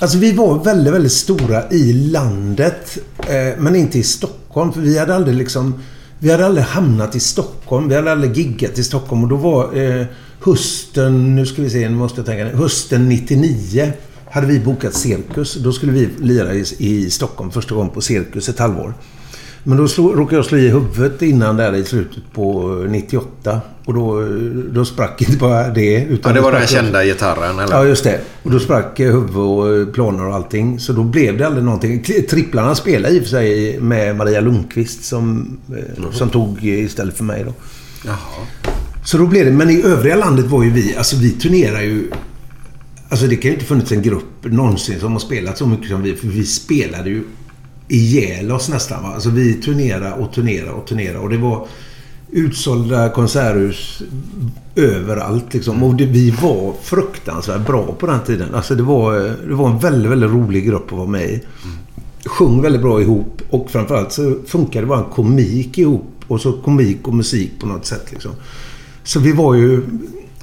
Alltså 0.00 0.18
vi 0.18 0.32
var 0.32 0.64
väldigt, 0.64 0.94
väldigt 0.94 1.12
stora 1.12 1.70
i 1.70 1.92
landet. 1.92 2.98
Eh, 3.18 3.58
men 3.58 3.76
inte 3.76 3.98
i 3.98 4.02
Stockholm. 4.02 4.72
För 4.72 4.80
vi 4.80 4.98
hade 4.98 5.14
aldrig 5.14 5.36
liksom... 5.36 5.74
Vi 6.18 6.30
hade 6.30 6.46
aldrig 6.46 6.64
hamnat 6.64 7.16
i 7.16 7.20
Stockholm. 7.20 7.88
Vi 7.88 7.94
hade 7.94 8.12
aldrig 8.12 8.36
giggat 8.36 8.78
i 8.78 8.84
Stockholm. 8.84 9.22
Och 9.22 9.28
då 9.28 9.36
var 9.36 9.78
eh, 9.82 10.06
hösten... 10.40 11.36
Nu 11.36 11.46
ska 11.46 11.62
vi 11.62 11.70
se, 11.70 11.88
nu 11.88 11.96
måste 11.96 12.18
jag 12.20 12.26
tänka. 12.26 12.56
Hösten 12.56 13.08
99 13.08 13.92
hade 14.30 14.46
vi 14.46 14.60
bokat 14.60 14.94
Cirkus. 14.94 15.54
Då 15.54 15.72
skulle 15.72 15.92
vi 15.92 16.08
lira 16.18 16.54
i, 16.54 16.64
i 16.78 17.10
Stockholm 17.10 17.50
första 17.50 17.74
gången 17.74 17.90
på 17.92 18.00
Cirkus 18.00 18.48
ett 18.48 18.58
halvår. 18.58 18.94
Men 19.64 19.78
då 19.78 19.88
slå, 19.88 20.12
råkade 20.14 20.36
jag 20.36 20.44
slå 20.44 20.58
i 20.58 20.68
huvudet 20.68 21.22
innan 21.22 21.56
där 21.56 21.74
i 21.74 21.84
slutet 21.84 22.22
på 22.32 22.62
98. 22.88 23.60
Och 23.84 23.94
då, 23.94 24.28
då 24.72 24.84
sprack 24.84 25.22
inte 25.22 25.36
bara 25.36 25.68
det. 25.68 26.04
Utan 26.04 26.30
Ja, 26.30 26.34
det 26.34 26.40
var 26.40 26.52
den 26.52 26.66
kända 26.66 27.04
gitarren, 27.04 27.58
eller? 27.58 27.74
Ja, 27.74 27.84
just 27.86 28.04
det. 28.04 28.20
Och 28.42 28.50
då 28.50 28.58
sprack 28.58 29.00
eh, 29.00 29.12
huvud 29.12 29.36
och 29.36 29.76
eh, 29.76 29.86
planer 29.86 30.26
och 30.28 30.34
allting. 30.34 30.80
Så 30.80 30.92
då 30.92 31.02
blev 31.02 31.38
det 31.38 31.46
aldrig 31.46 31.64
någonting. 31.64 32.02
Tri- 32.02 32.26
Tripplarna 32.28 32.74
spelade 32.74 33.14
i 33.14 33.18
och 33.18 33.22
för 33.22 33.30
sig 33.30 33.80
med 33.80 34.16
Maria 34.16 34.40
Lundqvist 34.40 35.04
som, 35.04 35.56
eh, 35.68 36.10
som 36.12 36.28
tog 36.30 36.64
istället 36.64 37.16
för 37.16 37.24
mig 37.24 37.44
då. 37.46 37.54
Jaha. 38.06 38.16
Så 39.04 39.18
då 39.18 39.26
blev 39.26 39.44
det, 39.46 39.52
men 39.52 39.70
i 39.70 39.82
övriga 39.82 40.16
landet 40.16 40.46
var 40.46 40.62
ju 40.64 40.70
vi, 40.70 40.96
alltså 40.96 41.16
vi 41.16 41.30
turnerar 41.30 41.80
ju... 41.82 42.10
Alltså 43.08 43.26
det 43.26 43.36
kan 43.36 43.48
ju 43.50 43.54
inte 43.54 43.66
funnits 43.66 43.92
en 43.92 44.02
grupp 44.02 44.24
någonsin 44.44 45.00
som 45.00 45.12
har 45.12 45.18
spelat 45.20 45.58
så 45.58 45.66
mycket 45.66 45.88
som 45.88 46.02
vi. 46.02 46.16
För 46.16 46.26
vi 46.26 46.44
spelade 46.44 47.10
ju 47.10 47.22
ihjäl 47.92 48.52
oss 48.52 48.68
nästan. 48.68 49.02
Va? 49.02 49.08
Alltså 49.14 49.30
vi 49.30 49.54
turnerade 49.54 50.12
och 50.12 50.32
turnerade 50.32 50.70
och 50.70 50.86
turnerade. 50.86 51.18
Och 51.18 51.30
det 51.30 51.38
var 51.38 51.66
utsålda 52.30 53.08
konserthus 53.08 54.02
överallt 54.76 55.54
liksom. 55.54 55.82
Och 55.82 55.94
det, 55.94 56.06
vi 56.06 56.30
var 56.30 56.74
fruktansvärt 56.82 57.66
bra 57.66 57.94
på 57.98 58.06
den 58.06 58.20
tiden. 58.20 58.54
Alltså 58.54 58.74
det 58.74 58.82
var, 58.82 59.12
det 59.48 59.54
var 59.54 59.70
en 59.70 59.78
väldigt, 59.78 60.10
väldigt 60.10 60.30
rolig 60.30 60.66
grupp 60.66 60.92
att 60.92 60.98
vara 60.98 61.08
med 61.08 61.30
i. 61.30 61.40
Sjöng 62.24 62.62
väldigt 62.62 62.82
bra 62.82 63.00
ihop. 63.00 63.42
Och 63.50 63.70
framförallt 63.70 64.12
så 64.12 64.36
funkade 64.46 64.86
bara 64.86 64.98
en 64.98 65.10
komik 65.10 65.78
ihop. 65.78 66.08
Och 66.26 66.40
så 66.40 66.52
komik 66.52 67.08
och 67.08 67.14
musik 67.14 67.52
på 67.60 67.66
något 67.66 67.86
sätt 67.86 68.06
liksom. 68.10 68.32
Så 69.04 69.20
vi 69.20 69.32
var 69.32 69.54
ju... 69.54 69.82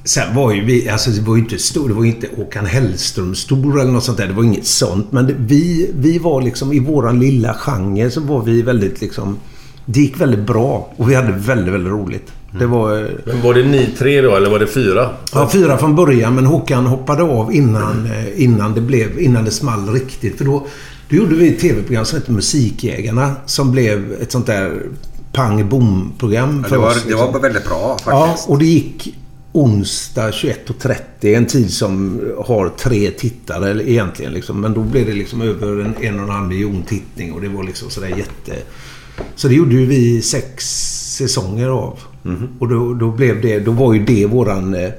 Sen 0.03 0.35
var 0.35 0.53
ju 0.53 0.65
vi... 0.65 0.89
Alltså 0.89 1.09
det 1.09 1.21
var 1.21 1.35
ju 1.35 1.41
inte 1.41 1.57
stor. 1.57 1.87
Det 1.87 1.93
var 1.93 2.03
ju 2.03 2.09
inte 2.09 2.27
Håkan 2.37 2.65
Hellström 2.65 3.35
stor 3.35 3.81
eller 3.81 3.91
något 3.91 4.03
sånt 4.03 4.17
där. 4.17 4.27
Det 4.27 4.33
var 4.33 4.43
inget 4.43 4.67
sånt. 4.67 5.11
Men 5.11 5.27
det, 5.27 5.35
vi, 5.39 5.91
vi 5.95 6.17
var 6.19 6.41
liksom 6.41 6.73
i 6.73 6.79
våran 6.79 7.19
lilla 7.19 7.53
genre 7.53 8.09
så 8.11 8.21
var 8.21 8.43
vi 8.43 8.61
väldigt 8.61 9.01
liksom... 9.01 9.37
Det 9.85 9.99
gick 9.99 10.21
väldigt 10.21 10.47
bra. 10.47 10.93
Och 10.97 11.09
vi 11.09 11.15
hade 11.15 11.31
väldigt, 11.31 11.73
väldigt 11.73 11.91
roligt. 11.93 12.31
Det 12.59 12.65
var... 12.65 13.09
Men 13.25 13.41
var 13.41 13.53
det 13.53 13.63
ni 13.63 13.89
tre 13.97 14.21
då, 14.21 14.35
eller 14.35 14.49
var 14.49 14.59
det 14.59 14.67
fyra? 14.67 15.09
Ja, 15.33 15.49
fyra 15.53 15.77
från 15.77 15.95
början. 15.95 16.35
Men 16.35 16.45
Håkan 16.45 16.85
hoppade 16.85 17.23
av 17.23 17.53
innan, 17.53 18.05
eh, 18.05 18.43
innan, 18.43 18.73
det, 18.73 18.81
blev, 18.81 19.19
innan 19.19 19.45
det 19.45 19.51
small 19.51 19.89
riktigt. 19.93 20.37
För 20.37 20.45
då, 20.45 20.67
då 21.09 21.15
gjorde 21.15 21.35
vi 21.35 21.49
ett 21.49 21.59
tv-program 21.59 22.05
som 22.05 22.19
hette 22.19 22.31
Musikjägarna. 22.31 23.31
Som 23.45 23.71
blev 23.71 24.13
ett 24.21 24.31
sånt 24.31 24.45
där 24.45 24.81
pang-bom-program 25.33 26.59
Ja, 26.63 26.69
för 26.69 26.75
det, 26.75 26.81
var, 26.81 26.87
oss. 26.89 27.03
det 27.03 27.09
liksom. 27.09 27.33
var 27.33 27.39
väldigt 27.39 27.65
bra 27.65 27.97
Ja, 28.05 28.25
faktiskt. 28.27 28.49
och 28.49 28.57
det 28.59 28.65
gick 28.65 29.15
onsdag 29.51 30.29
21.30. 30.29 30.95
En 31.21 31.45
tid 31.45 31.73
som 31.73 32.21
har 32.45 32.69
tre 32.69 33.11
tittare 33.11 33.89
egentligen. 33.91 34.33
Liksom. 34.33 34.61
Men 34.61 34.73
då 34.73 34.81
blev 34.83 35.05
det 35.05 35.13
liksom 35.13 35.41
över 35.41 35.67
en, 35.83 35.93
en 36.01 36.19
och 36.19 36.23
en 36.25 36.29
halv 36.29 36.47
miljon 36.47 36.83
tittning. 36.83 37.33
Och 37.33 37.41
det 37.41 37.47
var 37.49 37.63
liksom 37.63 37.89
sådär 37.89 38.07
jätte... 38.07 38.55
Så 39.35 39.47
det 39.47 39.53
gjorde 39.55 39.75
ju 39.75 39.85
vi 39.85 40.21
sex 40.21 40.65
säsonger 41.17 41.67
av. 41.69 41.99
Och 42.59 42.67
då, 42.67 42.93
då 42.93 43.11
blev 43.11 43.41
det... 43.41 43.59
Då 43.59 43.71
var 43.71 43.93
ju 43.93 44.05
det 44.05 44.25
våran... 44.25 44.73
eh, 44.75 44.89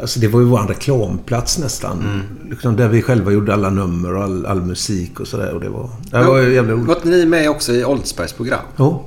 Alltså 0.00 0.20
det 0.20 0.28
var 0.28 0.40
ju 0.40 0.46
våran 0.46 0.68
reklamplats 0.68 1.58
nästan. 1.58 2.22
Liksom 2.50 2.76
där 2.76 2.88
vi 2.88 3.02
själva 3.02 3.32
gjorde 3.32 3.54
alla 3.54 3.70
nummer 3.70 4.14
och 4.16 4.22
all, 4.24 4.46
all 4.46 4.60
musik 4.62 5.20
och 5.20 5.26
sådär. 5.26 5.54
Och 5.54 5.60
det 5.60 5.68
var... 5.68 5.90
Det 6.10 6.22
var 6.24 6.40
jävligt 6.40 6.76
roligt. 6.76 6.88
Var 6.88 7.10
ni 7.10 7.26
med 7.26 7.50
också 7.50 7.72
i 7.72 7.84
Oldsbergs 7.84 8.32
program? 8.32 8.60
Jo. 8.76 9.04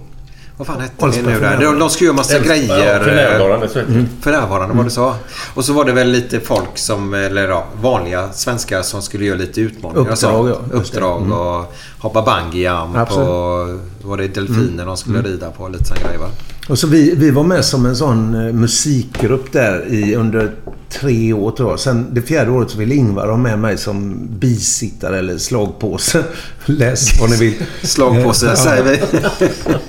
Vad 0.58 0.68
fan 0.68 0.82
hette 0.82 1.08
det 1.08 1.22
nu 1.22 1.40
där? 1.40 1.58
De, 1.62 1.80
de 1.80 1.90
skulle 1.90 2.06
göra 2.06 2.16
massa 2.16 2.36
Elfsborg, 2.36 2.60
grejer. 2.68 2.94
ja, 2.94 3.00
för 3.04 3.16
närvarande. 3.16 3.68
Mm. 3.82 4.08
För 4.22 4.32
närvarande 4.32 4.76
var 4.76 4.84
det 4.84 4.90
så. 4.90 5.16
Och 5.54 5.66
så 5.66 5.74
var 5.74 5.86
det 5.86 5.92
väl 5.92 6.10
lite 6.12 6.40
folk 6.40 6.78
som, 6.78 7.14
eller 7.14 7.50
ja, 7.50 7.66
vanliga 7.82 8.32
svenskar 8.34 8.82
som 8.82 9.02
skulle 9.02 9.26
göra 9.26 9.38
lite 9.38 9.62
utmaningar. 9.62 10.12
Uppdrag, 10.12 10.50
ja. 10.50 10.50
Just 10.50 10.70
det. 10.72 10.78
Uppdrag 11.00 11.22
Mm. 11.22 11.32
och 11.34 11.74
hoppa 12.00 12.22
bungyjump 12.22 13.12
och 13.12 13.70
var 14.04 14.18
det 14.18 14.28
delfiner 14.28 14.74
Mm. 14.74 14.86
de 14.86 14.98
skulle 14.98 15.20
Mm. 15.20 15.32
rida 15.32 15.52
på. 15.52 15.68
Lite 15.68 15.86
sån 15.86 15.98
grej 16.08 16.18
va? 16.18 16.28
Och 16.70 16.80
så 16.80 16.88
vi, 16.88 17.16
vi 17.16 17.32
var 17.32 17.44
med 17.44 17.66
som 17.66 17.86
en 17.86 17.96
sån 17.96 18.36
eh, 18.48 18.54
musikgrupp 18.54 19.52
där 19.52 19.86
i 19.94 20.16
under 20.16 20.52
tre 20.90 21.34
år 21.34 21.52
tror 21.52 21.70
jag. 21.70 21.80
Sen 21.80 22.08
det 22.12 22.22
fjärde 22.22 22.52
året 22.52 22.70
så 22.70 22.78
ville 22.78 22.96
Ingvar 22.96 23.28
ha 23.28 23.38
med 23.38 23.60
mig 23.60 23.78
som 23.78 24.28
bisittare 24.40 25.20
eller 25.20 25.38
slagpåse. 25.38 26.24
Läs 26.66 27.20
vad 27.22 27.30
ni 27.30 27.36
vill. 27.38 27.54
Slagpåse, 27.82 28.46
Ja. 28.46 28.56
säger 28.56 28.84
vi. 28.84 29.00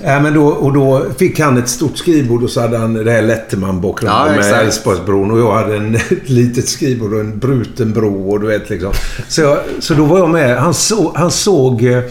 ja, 0.03 0.19
men 0.19 0.33
då, 0.33 0.47
och 0.47 0.73
då 0.73 1.05
fick 1.17 1.39
han 1.39 1.57
ett 1.57 1.69
stort 1.69 1.97
skrivbord 1.97 2.43
och 2.43 2.49
så 2.49 2.61
hade 2.61 2.77
han 2.77 2.93
det 2.93 3.11
här 3.11 3.21
Letterman-bakgrunden 3.21 4.27
Ja, 4.27 4.41
med. 4.41 4.53
Älvsborgsbron. 4.53 5.31
Och 5.31 5.39
jag 5.39 5.51
hade 5.53 5.75
en, 5.77 5.95
ett 6.09 6.29
litet 6.29 6.67
skrivbord 6.67 7.13
och 7.13 7.19
en 7.19 7.39
bruten 7.39 7.93
bro 7.93 8.31
och 8.31 8.39
du 8.39 8.47
vet 8.47 8.69
liksom. 8.69 8.91
Så, 9.27 9.41
jag, 9.41 9.57
så 9.79 9.93
då 9.93 10.05
var 10.05 10.19
jag 10.19 10.29
med. 10.29 10.57
Han, 10.57 10.73
så, 10.73 11.11
han 11.15 11.31
såg... 11.31 11.83
eh, 11.83 12.03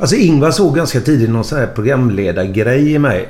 Alltså 0.00 0.16
Ingvar 0.16 0.50
såg 0.50 0.76
ganska 0.76 1.00
tidigt 1.00 1.30
någon 1.30 1.44
sån 1.44 1.58
här 1.58 1.66
programledargrej 1.66 2.92
i 2.92 2.98
mig. 2.98 3.28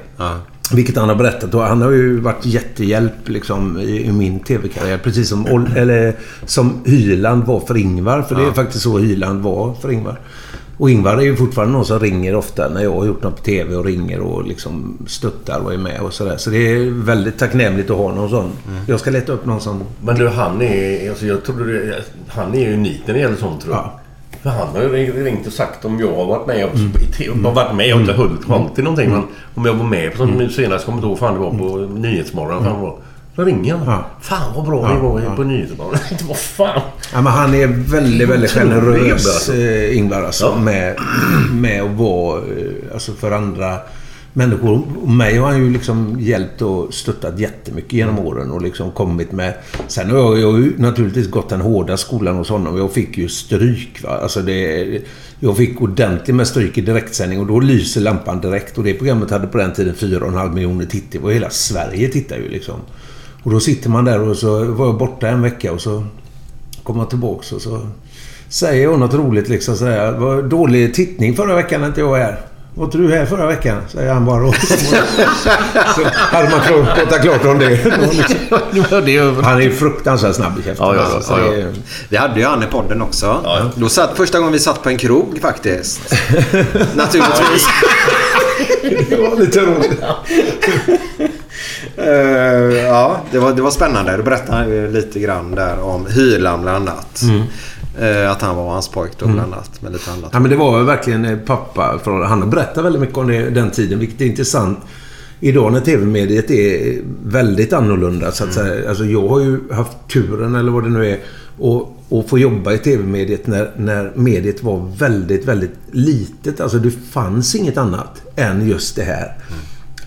Vilket 0.74 0.96
han 0.96 1.08
har 1.08 1.16
berättat. 1.16 1.54
Och 1.54 1.62
han 1.62 1.82
har 1.82 1.90
ju 1.90 2.20
varit 2.20 2.46
jättehjälp 2.46 3.28
liksom, 3.28 3.78
i, 3.80 4.12
min 4.12 4.40
tv-karriär. 4.40 4.98
Precis 4.98 5.28
som, 5.28 5.66
eller, 5.76 6.14
som 6.46 6.82
Hyland 6.84 7.44
var 7.44 7.60
för 7.60 7.76
Ingvar. 7.76 8.22
För 8.22 8.34
det 8.34 8.42
är 8.42 8.46
Ja. 8.46 8.52
faktiskt 8.54 8.82
så 8.82 8.98
Hyland 8.98 9.42
var 9.42 9.74
för 9.74 9.90
Ingvar. 9.92 10.20
Och 10.78 10.90
Ingvar 10.90 11.16
är 11.16 11.20
ju 11.22 11.36
fortfarande 11.36 11.72
någon 11.72 11.84
som 11.84 12.00
ringer 12.00 12.34
ofta 12.34 12.68
när 12.68 12.82
jag 12.82 12.92
har 12.94 13.06
gjort 13.06 13.22
något 13.22 13.36
på 13.36 13.42
TV 13.42 13.76
och 13.76 13.84
ringer 13.84 14.20
och 14.20 14.46
liksom 14.46 14.98
stöttar 15.06 15.60
och 15.60 15.72
är 15.74 15.78
med 15.78 16.00
och 16.00 16.12
sådär. 16.12 16.36
Så 16.36 16.50
det 16.50 16.72
är 16.72 16.90
väldigt 17.04 17.38
tacknämligt 17.38 17.90
att 17.90 17.96
ha 17.96 18.14
någon 18.14 18.30
sån. 18.30 18.50
Jag 18.86 19.00
ska 19.00 19.10
leta 19.10 19.32
upp 19.32 19.46
någon 19.46 19.60
som... 19.60 19.82
Men 20.04 20.16
du, 20.16 20.28
han 20.28 20.62
är... 20.62 21.08
Alltså 21.10 21.26
jag 21.26 21.44
trodde 21.44 21.72
det, 21.72 22.02
Han 22.28 22.54
är 22.54 22.72
unik 22.72 23.02
när 23.06 23.14
det 23.14 23.20
gäller 23.20 23.36
sånt 23.36 23.60
tror 23.62 23.74
jag. 23.74 23.90
För 24.52 24.58
han 24.58 24.68
har 24.74 24.82
ju 24.98 25.24
ringt- 25.24 25.46
och 25.46 25.52
sagt 25.52 25.84
om 25.84 26.00
jag 26.00 26.14
har 26.16 26.24
varit 26.24 26.46
med 26.46 26.64
och, 26.64 26.74
Mm. 26.74 27.44
har 27.44 27.52
varit 27.52 27.74
med. 27.74 27.92
Har 27.92 28.00
inte 28.00 28.12
hållit 28.12 28.44
hållit 28.44 28.78
i 28.78 28.82
någonting. 28.82 29.10
Men 29.10 29.22
om 29.54 29.64
jag 29.64 29.74
var 29.74 29.84
med 29.84 30.14
på 30.16 30.22
Mm. 30.22 30.50
senast. 30.50 30.84
Kommer 30.84 30.98
inte 30.98 31.08
ihåg 31.08 31.18
fan 31.18 31.34
det 31.34 31.40
var 31.40 31.50
på 31.50 31.76
Nyhetsmorgon. 31.98 32.64
Fan 32.64 32.80
var. 32.80 32.96
Då 33.36 33.44
ringer 33.44 33.76
han. 33.76 34.02
Fan 34.20 34.52
vad 34.56 34.66
bra 34.66 34.82
Ja, 34.88 34.94
ni 34.94 35.00
var 35.00 35.20
ja. 35.20 35.36
på 35.36 35.42
Nyhetsmorgon. 35.42 35.94
Inte 36.12 36.24
vad 36.24 36.36
fan. 36.36 36.80
Ja, 37.12 37.20
men 37.20 37.32
han 37.32 37.54
är 37.54 37.66
väldigt, 37.66 38.28
väldigt 38.28 38.50
generös, 38.50 39.48
eh, 39.48 39.96
Ingvar. 39.98 40.22
Alltså, 40.22 40.52
Ja. 40.56 40.60
med, 40.62 40.96
med 41.52 41.82
att 41.82 41.90
vara 41.90 42.38
eh, 42.38 42.94
alltså, 42.94 43.12
för 43.12 43.30
andra 43.30 43.76
människor. 44.38 44.82
Och 45.02 45.08
mig 45.08 45.36
har 45.36 45.46
han 45.46 45.64
ju 45.64 45.70
liksom 45.70 46.16
hjälpt 46.20 46.62
och 46.62 46.94
stöttat 46.94 47.38
jättemycket 47.38 47.92
genom 47.92 48.18
åren 48.18 48.50
och 48.50 48.62
liksom 48.62 48.90
kommit 48.90 49.32
med... 49.32 49.54
Sen 49.88 50.10
har 50.10 50.18
jag, 50.18 50.38
jag 50.38 50.52
har 50.52 50.58
ju 50.58 50.72
naturligtvis 50.78 51.30
gått 51.30 51.48
den 51.48 51.60
hårda 51.60 51.96
skolan 51.96 52.36
hos 52.36 52.48
honom. 52.48 52.76
Jag 52.76 52.92
fick 52.92 53.18
ju 53.18 53.28
stryk. 53.28 54.02
Va? 54.04 54.18
Alltså 54.22 54.42
det, 54.42 54.86
jag 55.40 55.56
fick 55.56 55.80
ordentligt 55.82 56.36
med 56.36 56.46
stryk 56.46 56.78
i 56.78 56.80
direktsändning 56.80 57.40
och 57.40 57.46
då 57.46 57.60
lyser 57.60 58.00
lampan 58.00 58.40
direkt. 58.40 58.78
Och 58.78 58.84
det 58.84 58.94
programmet 58.94 59.30
hade 59.30 59.46
på 59.46 59.58
den 59.58 59.72
tiden 59.72 59.94
4,5 59.94 60.54
miljoner 60.54 60.86
tittare. 60.86 61.22
Och 61.22 61.32
hela 61.32 61.50
Sverige 61.50 62.08
tittar 62.08 62.36
ju 62.36 62.48
liksom. 62.48 62.80
Och 63.42 63.50
då 63.50 63.60
sitter 63.60 63.90
man 63.90 64.04
där 64.04 64.20
och 64.20 64.36
så 64.36 64.64
var 64.64 64.86
jag 64.86 64.98
borta 64.98 65.28
en 65.28 65.42
vecka 65.42 65.72
och 65.72 65.80
så 65.80 66.04
kommer 66.82 67.00
jag 67.00 67.10
tillbaks 67.10 67.52
och 67.52 67.62
så 67.62 67.86
säger 68.48 68.82
jag 68.82 68.98
något 68.98 69.14
roligt 69.14 69.48
liksom 69.48 69.76
så 69.76 69.84
här. 69.84 70.42
Dålig 70.42 70.94
tittning 70.94 71.36
förra 71.36 71.54
veckan 71.54 71.80
när 71.80 71.88
inte 71.88 72.00
jag 72.00 72.08
var 72.08 72.18
här. 72.18 72.47
Var 72.78 72.84
inte 72.84 72.98
du 72.98 73.12
här 73.14 73.26
förra 73.26 73.46
veckan? 73.46 73.80
Säger 73.88 74.12
han 74.12 74.24
bara. 74.24 74.52
så 75.94 76.02
hade 76.14 76.50
man 76.50 76.60
pratat 76.94 77.22
klart 77.22 77.44
om 77.44 77.58
det. 77.58 77.78
Han 79.42 79.62
är 79.62 79.70
fruktansvärt 79.70 80.34
snabb 80.36 80.52
i 80.58 80.62
käften. 80.62 80.86
Ja, 80.86 80.94
ja, 80.94 81.20
ja, 81.28 81.38
ja. 81.46 81.52
är- 81.54 81.72
Vi 82.08 82.16
hade 82.16 82.40
ju 82.40 82.46
han 82.46 82.62
i 82.62 82.66
podden 82.66 83.02
också. 83.02 83.40
Då 83.74 83.88
satt, 83.88 84.16
första 84.16 84.38
gången 84.38 84.52
vi 84.52 84.58
satt 84.58 84.82
på 84.82 84.88
en 84.88 84.98
krog 84.98 85.38
faktiskt. 85.42 86.00
Naturligtvis. 86.94 87.66
Det 89.10 89.16
var 89.16 89.36
lite 89.40 89.60
roligt. 89.60 90.00
Eh, 91.96 92.84
ja, 92.86 93.20
det 93.30 93.38
var, 93.38 93.52
det 93.52 93.62
var 93.62 93.70
spännande. 93.70 94.16
Då 94.16 94.22
berättade 94.22 94.58
han 94.58 94.92
lite 94.92 95.18
grann 95.20 95.54
där 95.54 95.80
om 95.80 96.06
Hyland 96.06 96.62
bland 96.62 96.88
annat. 96.88 97.22
Mm. 97.22 97.42
Eh, 98.00 98.30
att 98.30 98.42
han 98.42 98.56
var 98.56 98.70
hans 98.70 98.88
pojk 98.88 99.12
då 99.18 99.26
bland 99.26 99.54
annat. 99.54 99.82
Med 99.82 99.92
lite 99.92 100.10
annat. 100.10 100.30
Ja, 100.32 100.40
men 100.40 100.50
det 100.50 100.56
var 100.56 100.82
verkligen 100.82 101.24
eh, 101.24 101.38
pappa. 101.38 101.98
För 102.04 102.22
han 102.22 102.42
har 102.42 102.48
berättat 102.48 102.84
väldigt 102.84 103.00
mycket 103.00 103.16
om 103.16 103.28
det, 103.28 103.50
den 103.50 103.70
tiden, 103.70 103.98
vilket 103.98 104.20
är 104.20 104.26
intressant. 104.26 104.78
Idag 105.40 105.72
när 105.72 105.80
tv-mediet 105.80 106.50
är 106.50 107.00
väldigt 107.24 107.72
annorlunda 107.72 108.32
så 108.32 108.44
att 108.44 108.52
säga. 108.52 108.88
Alltså 108.88 109.04
jag 109.04 109.28
har 109.28 109.40
ju 109.40 109.72
haft 109.72 109.96
turen, 110.12 110.54
eller 110.54 110.72
vad 110.72 110.82
det 110.82 110.90
nu 110.90 111.10
är, 111.10 111.18
och, 111.58 111.96
och 112.08 112.28
få 112.28 112.38
jobba 112.38 112.72
i 112.72 112.78
tv-mediet 112.78 113.46
när, 113.46 113.70
när 113.76 114.12
mediet 114.14 114.62
var 114.62 114.90
väldigt, 114.98 115.44
väldigt 115.44 115.74
litet. 115.90 116.60
Alltså 116.60 116.78
det 116.78 116.90
fanns 116.90 117.54
inget 117.54 117.76
annat 117.76 118.22
än 118.36 118.68
just 118.68 118.96
det 118.96 119.02
här. 119.02 119.36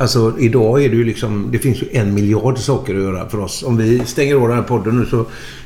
Alltså 0.02 0.34
idag 0.40 0.84
är 0.84 0.90
det 0.90 0.95
ju 0.95 1.03
liksom, 1.03 1.49
det 1.52 1.60
finns 1.60 1.82
ju 1.82 1.88
en 1.91 2.14
miljard 2.14 2.57
saker 2.57 2.95
att 2.95 3.02
göra 3.02 3.30
för 3.30 3.40
oss. 3.40 3.64
Om 3.64 3.78
vi 3.78 4.02
stänger 4.06 4.36
av 4.36 4.48
den 4.48 4.57
här 4.57 4.64
podden 4.64 4.99
nu 4.99 5.06
så 5.06 5.26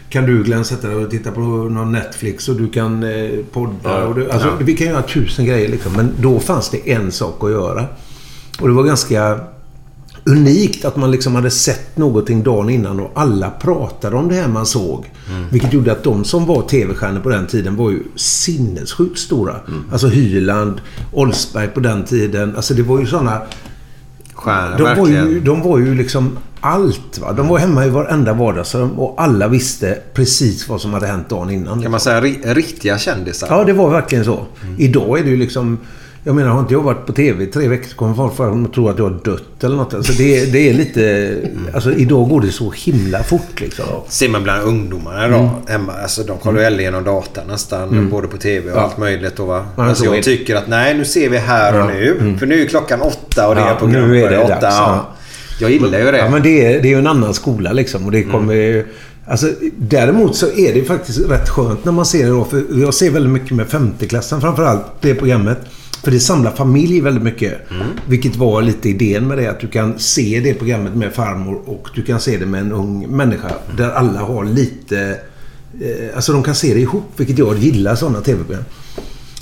kan 0.10 0.26
du 0.26 0.44
Glenn 0.44 0.66
sätta 0.66 0.88
dig 0.88 1.06
och 1.06 1.12
titta 1.12 1.32
på 1.32 1.40
någon 1.40 1.92
Netflix 1.92 2.50
och 2.50 2.56
du 2.56 2.70
kan 2.70 3.04
eh, 3.04 3.30
podda. 3.52 4.06
Och 4.06 4.16
du, 4.16 4.32
alltså. 4.32 4.58
Vi 4.60 4.78
kan 4.78 4.88
göra 4.88 5.02
tusen 5.02 5.46
grejer 5.46 5.70
liksom. 5.70 5.94
Men 5.94 6.12
då 6.22 6.40
fanns 6.40 6.70
det 6.70 6.92
en 6.92 7.12
sak 7.12 7.44
att 7.44 7.52
göra. 7.52 7.86
Och 8.60 8.68
det 8.68 8.74
var 8.74 8.84
ganska 8.84 9.40
unikt 10.24 10.86
att 10.86 10.96
man 10.96 11.12
liksom 11.12 11.36
hade 11.36 11.52
sett 11.52 11.98
någonting 11.98 12.44
dagen 12.44 12.70
innan 12.70 13.00
och 13.00 13.12
alla 13.16 13.50
pratade 13.50 14.16
om 14.16 14.28
det 14.28 14.36
här 14.36 14.48
man 14.48 14.66
såg. 14.66 15.06
Mm. 15.30 15.46
Vilket 15.50 15.74
gjorde 15.74 15.92
att 15.92 16.04
de 16.04 16.24
som 16.24 16.46
var 16.46 16.62
tv-stjärnor 16.62 17.20
på 17.20 17.30
den 17.30 17.48
tiden 17.48 17.76
var 17.76 17.92
ju 17.92 18.04
sinnessjukt 18.16 19.20
stora. 19.20 19.56
Mm. 19.68 19.84
Alltså 19.92 20.08
Hyland, 20.08 20.82
Olsberg 21.12 21.68
på 21.68 21.80
den 21.80 22.06
tiden. 22.06 22.56
Alltså 22.56 22.74
det 22.74 22.84
var 22.84 23.00
ju 23.00 23.06
sådana... 23.06 23.42
Stjärnor, 24.36 24.78
De 24.78 25.00
var, 25.00 25.08
ju, 25.08 25.40
de 25.40 25.62
var 25.62 25.78
ju 25.78 25.96
liksom 25.96 26.38
allt. 26.62 27.18
Va? 27.22 27.34
De 27.34 27.48
var 27.48 27.58
hemma 27.58 27.86
i 27.86 27.90
varenda 27.90 28.34
vardagsrum 28.34 29.00
och 29.00 29.22
alla 29.22 29.48
visste 29.48 29.98
precis 30.14 30.70
vad 30.70 30.82
som 30.82 30.94
hade 30.94 31.08
hänt 31.08 31.30
dagen 31.30 31.50
innan. 31.50 31.62
liksom. 31.64 31.82
Kan 31.82 31.92
man 31.92 32.00
säga 32.00 32.22
ri- 32.22 32.54
riktiga 32.54 32.98
kändisar? 32.98 33.48
Ja, 33.50 33.64
det 33.64 33.74
var 33.74 33.90
verkligen 33.90 34.26
så. 34.26 34.46
Mm. 34.64 34.76
Idag 34.78 35.20
är 35.20 35.24
det 35.24 35.30
ju 35.30 35.38
liksom... 35.38 35.78
Jag 36.28 36.36
menar, 36.36 36.50
har 36.50 36.60
inte 36.60 36.74
jag 36.74 36.82
varit 36.82 37.06
på 37.06 37.14
TV 37.14 37.44
i 37.44 37.48
tre 37.48 37.68
veckor 37.68 37.88
så 37.90 37.96
kommer 37.96 38.14
folk 38.16 38.36
fram 38.36 38.66
och 38.66 38.74
tro 38.74 38.90
att 38.90 38.98
jag 38.98 39.06
har 39.06 39.20
dött 39.26 39.64
eller 39.64 39.76
något. 39.76 39.94
Alltså 39.94 40.14
det, 40.14 40.46
det 40.52 40.70
är 40.70 40.74
lite... 40.74 41.36
Alltså 41.74 41.92
idag 41.94 42.30
går 42.30 42.42
det 42.42 42.52
så 42.52 42.72
himla 42.72 43.24
fort 43.24 43.62
liksom. 43.62 43.86
Ser 44.08 44.30
man 44.30 44.44
bland 44.44 44.64
ungdomarna 44.64 45.28
idag. 45.28 45.50
Hemma, 45.68 45.94
alltså, 45.94 46.24
de 46.24 46.38
kollar 46.38 46.60
ju 46.60 46.66
aldrig 46.66 46.82
igenom 46.84 47.04
datan 47.04 47.48
nästan. 47.48 47.90
Mm. 47.90 48.10
Både 48.10 48.28
på 48.28 48.38
TV 48.38 48.72
och 48.72 48.78
Ja. 48.78 48.82
allt 48.82 48.98
möjligt. 48.98 49.40
Och, 49.40 49.48
va? 49.48 49.66
Ja, 49.78 49.84
alltså, 49.86 50.06
är 50.06 50.16
jag 50.16 50.24
tycker 50.24 50.56
att 50.56 50.68
nej, 50.68 50.94
nu 50.98 51.06
ser 51.06 51.30
vi 51.30 51.38
här 51.38 51.74
och 51.74 51.80
Ja. 51.80 51.88
nu. 51.94 52.18
Mm. 52.20 52.40
För 52.40 52.46
nu 52.46 52.62
är 52.62 52.66
klockan 52.68 53.02
åtta 53.02 53.48
och 53.48 53.56
det 53.56 53.62
Ja, 53.62 53.68
är 53.70 53.76
program 53.76 54.08
nu 54.12 54.24
är 54.24 54.30
det 54.32 54.38
åtta. 54.44 54.60
dags, 54.60 54.76
Ja. 54.78 55.08
Jag 55.60 55.72
gillar 55.72 56.00
ju 56.00 56.12
det. 56.12 56.18
Ja, 56.18 56.30
men 56.30 56.42
det 56.44 56.66
är, 56.66 56.82
det 56.82 56.88
är 56.88 56.92
ju 56.92 57.00
en 57.00 57.08
annan 57.08 57.34
skola 57.34 57.72
liksom. 57.74 58.06
Och 58.06 58.12
det 58.12 58.24
kommer 58.24 58.54
ju- 58.54 58.86
Alltså, 59.28 59.48
däremot 59.78 60.36
så 60.36 60.46
är 60.52 60.74
det 60.74 60.84
faktiskt 60.84 61.30
rätt 61.30 61.50
skönt 61.50 61.86
när 61.86 61.92
man 61.92 62.06
ser 62.06 62.24
det 62.24 62.30
då. 62.30 62.44
För 62.46 62.64
jag 62.82 62.94
ser 62.94 63.10
väldigt 63.12 63.32
mycket 63.32 63.52
med 63.52 63.68
femteklassen 63.68 64.42
framförallt. 64.42 64.82
Det 65.02 65.16
programmet. 65.16 65.58
För 66.06 66.12
det 66.12 66.20
samlar 66.20 66.52
familj 66.52 67.02
väldigt 67.02 67.24
mycket. 67.24 67.72
Mm. 67.72 67.88
Vilket 68.08 68.36
var 68.36 68.62
lite 68.62 68.90
idén 68.90 69.28
med 69.28 69.38
det. 69.38 69.48
Att 69.48 69.60
du 69.60 69.68
kan 69.68 70.00
se 70.00 70.42
det 70.44 70.54
programmet 70.54 70.96
med 70.96 71.14
farmor 71.14 71.62
och 71.66 71.90
du 71.96 72.02
kan 72.02 72.20
se 72.20 72.38
det 72.38 72.46
med 72.46 72.62
en 72.62 72.72
ung 72.72 73.08
människa. 73.08 73.52
Där 73.78 73.92
alla 73.92 74.20
har 74.20 74.46
lite... 74.46 75.20
Eh, 75.82 76.16
alltså 76.16 76.34
de 76.34 76.44
kan 76.44 76.56
se 76.56 76.74
det 76.74 76.80
ihop. 76.80 77.04
Vilket 77.18 77.38
jag 77.38 77.58
gillar 77.58 77.96
sådana 77.96 78.22
tv-program. 78.22 78.64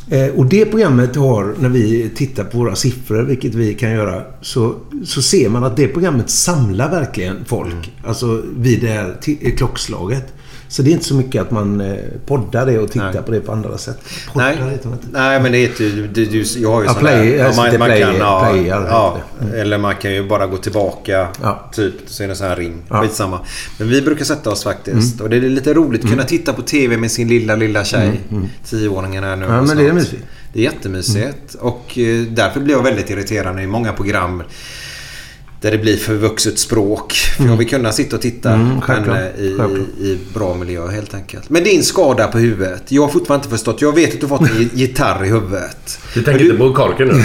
Eh, 0.10 0.28
och 0.28 0.46
det 0.46 0.66
programmet 0.66 1.16
har, 1.16 1.56
när 1.60 1.70
vi 1.70 2.10
tittar 2.16 2.44
på 2.44 2.58
våra 2.58 2.76
siffror, 2.76 3.24
vilket 3.24 3.56
vi 3.56 3.74
kan 3.74 3.92
göra, 3.92 4.24
så, 4.42 4.76
så 5.06 5.22
ser 5.22 5.50
man 5.50 5.64
att 5.64 5.78
det 5.78 5.88
programmet 5.88 6.30
samlar 6.30 6.92
verkligen 6.92 7.46
folk. 7.46 7.92
Alltså 8.06 8.44
vid 8.58 8.82
det 8.82 8.88
här 8.88 9.18
klockslaget. 9.58 10.34
Så 10.74 10.82
det 10.82 10.90
är 10.90 10.92
inte 10.92 11.06
så 11.06 11.14
mycket 11.16 11.42
att 11.42 11.52
man 11.52 11.82
eh, 11.82 11.96
poddar 12.26 12.66
det 12.66 12.80
och 12.80 12.92
tittar 12.92 13.22
på 13.22 13.32
det 13.32 13.40
på 13.40 13.52
andra 13.52 13.78
sätt. 13.78 13.98
Poddar 14.34 14.46
Nej, 14.60 14.72
heter 14.72 14.90
det 14.90 14.98
nej, 15.12 15.40
men 15.42 15.52
det 15.52 15.58
heter 15.58 15.84
ju... 15.84 16.08
Du, 16.08 16.26
du, 16.26 16.44
jag 16.58 16.72
har 16.72 16.82
ju 16.82 16.88
Ja, 16.88 16.94
play- 16.94 17.32
där- 17.38 17.46
alltså, 17.46 17.62
man, 17.62 17.80
man 17.80 17.88
play- 17.88 18.02
kan, 18.02 18.16
ja, 18.16 18.48
playar 18.52 18.86
ja, 18.90 19.18
det. 19.40 19.60
Eller 19.62 19.78
man 19.78 19.96
kan 19.96 20.14
ju 20.14 20.28
bara 20.28 20.46
gå 20.48 20.58
tillbaka. 20.58 21.28
Ja. 21.42 21.70
Typ, 21.74 21.94
så 22.06 22.24
är 22.24 22.28
det 22.28 22.36
så 22.36 22.44
här 22.44 22.56
ring. 22.56 22.82
Ja. 22.90 23.02
Skitsamma. 23.02 23.40
Men 23.78 23.90
vi 23.90 24.02
brukar 24.02 24.26
sätta 24.26 24.50
oss 24.50 24.64
faktiskt. 24.64 25.14
Mm. 25.14 25.24
Och 25.24 25.30
det 25.30 25.38
är 25.38 25.42
lite 25.42 25.74
roligt 25.74 26.02
att 26.04 26.10
kunna 26.10 26.22
Mm. 26.22 26.28
titta 26.30 26.54
på 26.54 26.62
TV 26.62 26.98
med 26.98 27.12
sin 27.12 27.28
lilla, 27.28 27.56
lilla 27.56 27.84
tjej. 27.84 28.08
Mm, 28.08 28.22
mm. 28.32 28.48
Tioåringen 28.70 29.24
är 29.24 29.36
nu. 29.36 29.46
Ja, 29.46 29.62
men 29.62 29.78
det 29.78 29.88
är 29.88 29.94
mysigt. 29.94 30.24
Det 30.54 30.60
är 30.60 30.64
jättemysigt. 30.64 31.54
Och 31.60 31.98
eh, 31.98 32.22
därför 32.30 32.60
blir 32.60 32.76
jag 32.76 32.84
väldigt 32.84 33.10
irriterad 33.10 33.60
i 33.60 33.68
många 33.68 33.94
program 33.94 34.44
där 35.64 35.72
det 35.72 35.78
blir 35.78 35.98
för 35.98 36.14
vuxet 36.14 36.60
språk. 36.60 37.14
För 37.14 37.44
jag 37.46 37.58
vill 37.58 37.70
kunna 37.70 37.92
sitta 37.92 38.16
och 38.16 38.22
titta 38.22 38.52
Mm, 38.54 38.82
eh, 39.10 39.44
i, 39.44 39.58
i 40.00 40.20
bra 40.34 40.54
miljö 40.54 40.88
helt 40.88 41.14
enkelt. 41.14 41.50
Men 41.50 41.64
din 41.64 41.84
skada 41.84 42.28
på 42.28 42.38
huvudet. 42.38 42.84
Jag 42.88 43.02
har 43.02 43.10
fortfarande 43.10 43.44
inte 43.46 43.56
förstått. 43.58 43.82
Jag 43.82 43.96
vet 43.96 44.14
att 44.14 44.20
du 44.22 44.28
har 44.28 44.38
fått 44.38 44.50
en 44.50 44.56
gi- 44.58 44.70
gitarr 44.74 45.26
i 45.26 45.28
huvudet. 45.30 46.00
Du 46.14 46.22
tänker 46.24 46.46
inte 46.46 46.58
på 46.58 46.74
korken 46.74 47.08
nu? 47.08 47.14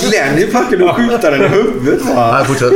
Glenn 0.00 0.38
är 0.38 0.46
fucking 0.46 0.88
att 0.88 0.96
skjuta 0.96 1.30
den 1.30 1.44
i 1.44 1.48
huvudet 1.48 2.02
va? 2.06 2.32
Nej, 2.36 2.44
fortsätt. 2.46 2.72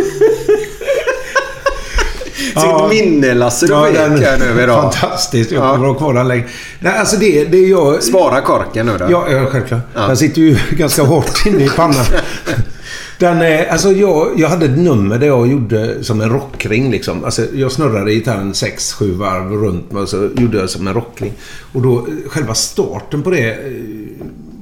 Sitt 2.61 3.05
minne 3.05 3.35
Lasse 3.35 3.67
du 3.67 3.73
Ja, 3.73 3.87
den- 3.93 4.19
här 4.23 4.39
nu 4.55 4.63
idag. 4.63 4.83
Fantastiskt. 4.95 5.51
Jag 5.53 5.75
kommer 5.75 5.87
ha 5.89 5.95
kvar 5.95 6.15
den 6.15 6.29
länge. 6.29 6.45
Nej, 6.81 6.99
alltså 6.99 7.17
det, 7.17 7.45
det 7.45 7.59
jag... 7.59 8.03
Spara 8.03 8.41
korken 8.41 8.87
nu 8.87 8.93
då. 8.99 9.07
Ja, 9.11 9.25
ja 9.31 9.47
självklart. 9.47 9.81
Ja. 9.95 10.01
Den 10.07 10.17
sitter 10.17 10.41
ju 10.43 10.57
ganska 10.71 11.03
hårt 11.03 11.47
inne 11.47 11.65
i 11.65 11.69
pannan. 11.69 12.05
Den, 13.19 13.43
eh, 13.43 13.73
alltså 13.73 13.93
jag, 13.93 14.29
jag 14.37 14.49
hade 14.49 14.65
ett 14.67 14.79
nummer 14.79 15.19
där 15.19 15.27
jag 15.27 15.47
gjorde 15.49 16.05
som 16.05 16.21
en 16.21 16.31
rockring. 16.31 16.91
Liksom. 16.91 17.25
Alltså 17.25 17.43
jag 17.55 17.73
snurrade 17.73 18.15
gitarren 18.15 18.53
6-7 18.53 19.13
varv 19.19 19.53
runt 19.53 19.93
mig 19.93 20.03
och 20.03 20.09
så 20.09 20.29
gjorde 20.37 20.59
jag 20.59 20.71
som 20.71 20.87
en 20.87 20.95
rockring. 20.95 21.33
Och 21.73 21.83
då, 21.83 21.99
eh, 21.99 22.05
själva 22.31 22.55
starten 22.55 23.23
på 23.23 23.31
det, 23.31 23.51
eh, 23.53 23.57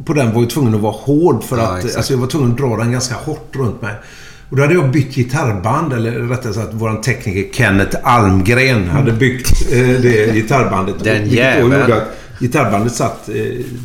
på 0.05 0.13
den 0.13 0.33
var 0.35 0.41
ju 0.41 0.47
tvungen 0.47 0.75
att 0.75 0.81
vara 0.81 0.93
hård 0.93 1.45
för 1.45 1.59
Ja, 1.59 1.63
att 1.65 1.79
exakt. 1.79 1.97
alltså 1.97 2.13
jag 2.13 2.21
var 2.21 2.27
tvungen 2.27 2.51
att 2.51 2.59
dra 2.59 2.77
den 2.77 2.93
ganska 2.93 3.15
hårt 3.15 3.57
runt 3.57 3.83
mig. 3.83 3.95
Och 4.53 4.59
då 4.59 4.63
hade 4.63 4.75
jag 4.75 4.91
bytt 4.91 5.15
gitarrband, 5.15 5.93
eller 5.93 6.11
rättare 6.13 6.53
sagt 6.53 6.69
vår 6.73 7.03
tekniker 7.03 7.53
Kenneth 7.53 7.97
Almgren 8.03 8.89
hade 8.89 9.13
byggt 9.13 9.73
eh, 9.73 9.79
det 9.79 10.35
gitarrbandet. 10.35 11.05
Den 11.05 11.29
jäveln. 11.29 12.01
Gitarrbandet 12.39 12.95
satt 12.95 13.29
eh, 13.29 13.35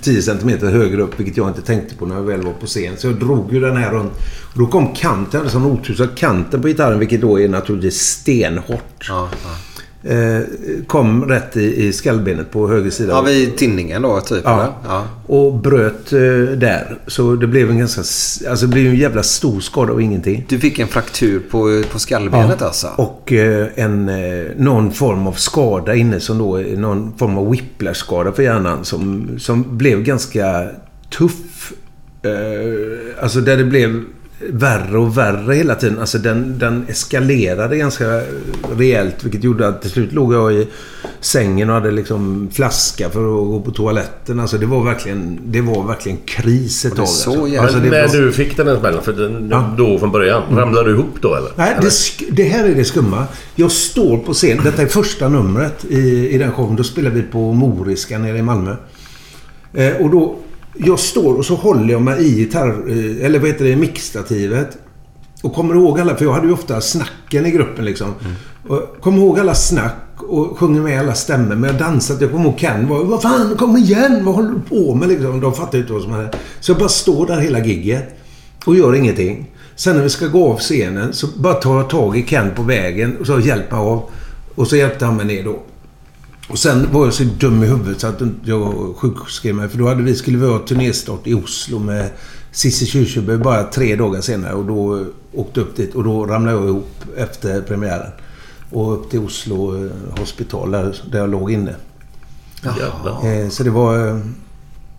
10 0.01 0.21
cm 0.21 0.49
högre 0.61 1.01
upp, 1.01 1.19
vilket 1.19 1.37
jag 1.37 1.47
inte 1.47 1.61
tänkte 1.61 1.95
på 1.95 2.05
när 2.05 2.15
jag 2.15 2.23
väl 2.23 2.41
var 2.41 2.53
på 2.53 2.65
scen. 2.65 2.93
Så 2.97 3.07
jag 3.07 3.15
drog 3.15 3.53
ju 3.53 3.59
den 3.59 3.77
här 3.77 3.91
runt. 3.91 4.11
Och 4.53 4.59
då 4.59 4.67
kom 4.67 4.93
kanten, 4.93 5.49
sån 5.49 5.65
otur, 5.65 5.93
så 5.93 6.07
kanten 6.07 6.61
på 6.61 6.67
gitarren, 6.67 6.99
vilket 6.99 7.21
då 7.21 7.39
är 7.39 7.49
naturligtvis 7.49 8.01
stenhårt. 8.01 9.05
Ja, 9.09 9.29
ja. 9.43 9.49
Eh, 10.09 10.41
kom 10.87 11.25
rätt 11.25 11.57
i, 11.57 11.87
i 11.87 11.93
skallbenet 11.93 12.51
på 12.51 12.67
höger 12.67 12.89
sida. 12.89 13.13
ja, 13.13 13.21
vid 13.21 13.57
tinningen 13.57 14.01
då 14.01 14.21
typ? 14.21 14.41
Ja. 14.43 14.75
ja. 14.87 15.03
Och 15.27 15.53
bröt 15.53 16.13
eh, 16.13 16.19
där. 16.57 16.97
Så 17.07 17.35
det 17.35 17.47
blev 17.47 17.69
en 17.69 17.77
ganska... 17.77 18.01
Alltså 18.49 18.65
det 18.65 18.73
blev 18.73 18.87
en 18.87 18.95
jävla 18.95 19.23
stor 19.23 19.59
skada 19.59 19.93
och 19.93 20.01
ingenting. 20.01 20.45
Du 20.49 20.59
fick 20.59 20.79
en 20.79 20.87
fraktur 20.87 21.39
på, 21.51 21.83
på 21.91 21.99
skallbenet 21.99 22.61
alltså? 22.61 22.87
Och 22.95 23.33
eh, 23.33 23.67
en, 23.75 24.09
eh, 24.09 24.45
någon 24.57 24.91
form 24.91 25.27
av 25.27 25.33
skada 25.33 25.95
inne 25.95 26.19
som 26.19 26.37
då 26.37 26.55
är 26.55 26.77
någon 26.77 27.13
form 27.17 27.37
av 27.37 27.51
whiplash-skada 27.51 28.31
för 28.31 28.43
hjärnan 28.43 28.85
som, 28.85 29.29
som 29.39 29.77
blev 29.77 30.03
ganska 30.03 30.69
tuff. 31.17 31.73
Eh, 32.21 33.23
alltså 33.23 33.41
där 33.41 33.57
det 33.57 33.63
blev 33.63 34.03
värre 34.39 34.97
och 34.97 35.17
värre 35.17 35.53
hela 35.55 35.75
tiden. 35.75 35.99
Alltså 35.99 36.17
den, 36.17 36.59
den 36.59 36.85
eskalerade 36.87 37.77
ganska 37.77 38.21
rejält 38.77 39.23
vilket 39.23 39.43
gjorde 39.43 39.67
att 39.67 39.81
till 39.81 39.91
slut 39.91 40.13
låg 40.13 40.33
jag 40.33 40.53
i 40.53 40.67
sängen 41.19 41.69
och 41.69 41.75
hade 41.75 41.91
liksom 41.91 42.49
flaska 42.53 43.09
för 43.09 43.19
att 43.19 43.47
gå 43.47 43.61
på 43.61 43.71
toaletten. 43.71 44.39
Alltså 44.39 44.57
det 44.57 44.65
var 44.65 44.83
verkligen, 44.83 45.39
det 45.45 45.61
var 45.61 45.83
verkligen 45.87 46.17
kris 46.25 46.85
ett 46.85 46.95
tag. 46.95 47.07
så 47.07 47.31
alltså. 47.31 47.61
alltså 47.61 47.77
Men 47.77 47.89
det 47.89 47.97
när 48.01 48.07
var- 48.07 48.15
du 48.25 48.31
fick 48.31 48.57
den 48.57 48.67
här 48.67 48.79
smällen, 48.79 49.01
för 49.03 49.13
den, 49.13 49.47
Ja. 49.51 49.73
då 49.77 49.99
från 49.99 50.11
början, 50.11 50.43
ramlade 50.57 50.89
du 50.89 50.93
ihop 50.95 51.15
då 51.21 51.35
eller? 51.35 51.49
Nej, 51.55 51.77
det, 51.81 51.87
sk- 51.87 52.27
det 52.31 52.43
här 52.43 52.65
är 52.65 52.75
det 52.75 52.83
skumma. 52.85 53.25
Jag 53.55 53.71
står 53.71 54.17
på 54.17 54.33
scen. 54.33 54.59
Detta 54.63 54.81
är 54.81 54.87
första 54.87 55.29
numret 55.29 55.85
i, 55.89 56.29
i 56.29 56.37
den 56.37 56.51
showen. 56.51 56.75
Då 56.75 56.83
spelar 56.83 57.09
vi 57.09 57.21
på 57.21 57.53
Moriska 57.53 58.17
nere 58.19 58.37
i 58.37 58.41
Malmö. 58.41 58.75
Eh, 59.73 59.95
och 60.01 60.09
då... 60.09 60.39
Jag 60.77 60.99
står 60.99 61.33
och 61.33 61.45
så 61.45 61.55
håller 61.55 61.93
jag 61.93 62.01
mig 62.01 62.21
i 62.23 62.39
gitarr... 62.39 62.69
Eh, 62.69 63.25
eller 63.25 63.39
vad 63.39 63.49
heter 63.49 63.65
det? 63.65 63.75
Mixstativet. 63.75 64.77
Och 65.41 65.53
kommer 65.53 65.75
ihåg 65.75 65.99
alla... 65.99 66.15
För 66.15 66.25
jag 66.25 66.33
hade 66.33 66.47
ju 66.47 66.53
ofta 66.53 66.81
snacken 66.81 67.45
i 67.45 67.51
gruppen 67.51 67.85
liksom. 67.85 68.13
Och 68.67 69.01
kommer 69.01 69.17
ihåg 69.17 69.39
alla 69.39 69.55
snack 69.55 69.95
och 70.17 70.57
sjunger 70.57 70.81
med 70.81 70.99
alla 70.99 71.13
stämmor. 71.13 71.55
Men 71.55 71.69
jag 71.69 71.79
dansat. 71.79 72.21
Jag 72.21 72.31
kommer 72.31 72.45
ihåg 72.45 72.57
Ken 72.57 72.87
var 72.87 73.03
Vad 73.03 73.21
fan, 73.21 73.55
kom 73.57 73.77
igen! 73.77 74.25
Vad 74.25 74.35
håller 74.35 74.49
du 74.49 74.59
på 74.59 74.95
med 74.95 75.09
liksom? 75.09 75.39
De 75.39 75.53
fattade 75.53 75.77
inte 75.77 75.93
vad 75.93 76.01
som 76.01 76.11
hände. 76.11 76.31
Så 76.59 76.71
jag 76.71 76.79
bara 76.79 76.89
står 76.89 77.27
där 77.27 77.39
hela 77.39 77.65
gigget. 77.65 78.03
Och 78.65 78.75
gör 78.75 78.95
ingenting. 78.95 79.51
Sen 79.75 79.95
när 79.95 80.03
vi 80.03 80.09
ska 80.09 80.27
gå 80.27 80.51
av 80.51 80.57
scenen 80.57 81.13
så 81.13 81.27
bara 81.35 81.53
tar 81.53 81.77
jag 81.77 81.89
tag 81.89 82.17
i 82.17 82.23
Ken 82.23 82.51
på 82.55 82.61
vägen 82.61 83.17
och 83.19 83.27
så 83.27 83.39
hjälper 83.39 83.75
jag 83.75 83.85
av. 83.85 84.09
Och 84.55 84.67
så 84.67 84.75
hjälpte 84.75 85.05
han 85.05 85.15
mig 85.15 85.25
ner 85.25 85.43
då. 85.43 85.59
Och 86.47 86.59
sen 86.59 86.87
var 86.91 87.05
jag 87.05 87.13
så 87.13 87.23
dum 87.23 87.63
i 87.63 87.67
huvudet 87.67 87.99
så 87.99 88.07
att 88.07 88.21
jag 88.43 88.95
sjukskrev 88.97 89.55
mig. 89.55 89.69
För 89.69 89.77
då 89.77 89.87
hade 89.87 90.03
vi, 90.03 90.15
skulle 90.15 90.37
vi 90.37 90.45
ha 90.47 90.59
turnéstart 90.59 91.27
i 91.27 91.33
Oslo 91.33 91.79
med 91.79 92.09
Cissi 92.51 92.85
Kyrkjebø 92.85 93.37
bara 93.37 93.63
tre 93.63 93.95
dagar 93.95 94.21
senare. 94.21 94.53
Och 94.53 94.65
då 94.65 95.05
åkte 95.33 95.59
jag 95.59 95.67
upp 95.67 95.75
dit 95.75 95.95
och 95.95 96.03
då 96.03 96.25
ramlade 96.25 96.57
jag 96.57 96.67
ihop 96.67 97.03
efter 97.17 97.61
premiären. 97.61 98.11
Och 98.71 98.93
upp 98.93 99.09
till 99.09 99.19
Oslo 99.19 99.85
eh, 99.85 99.91
hospital 100.19 100.71
där, 100.71 100.95
där 101.11 101.19
jag 101.19 101.29
låg 101.29 101.51
inne. 101.51 101.75
Jävlar. 102.63 103.43
Eh, 103.43 103.49
så 103.49 103.63
det 103.63 103.69
var... 103.69 104.07
eh, 104.07 104.19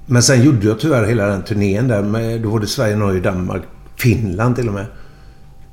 Men 0.06 0.22
sen 0.22 0.42
gjorde 0.44 0.66
jag 0.66 0.80
tyvärr 0.80 1.04
hela 1.06 1.26
den 1.26 1.42
turnén 1.42 1.88
där. 1.88 2.02
Med, 2.02 2.40
då 2.42 2.50
var 2.50 2.60
det 2.60 2.66
Sverige, 2.66 2.96
Norge, 2.96 3.20
Danmark, 3.20 3.62
Finland 3.96 4.56
till 4.56 4.68
och 4.68 4.74
med. 4.74 4.86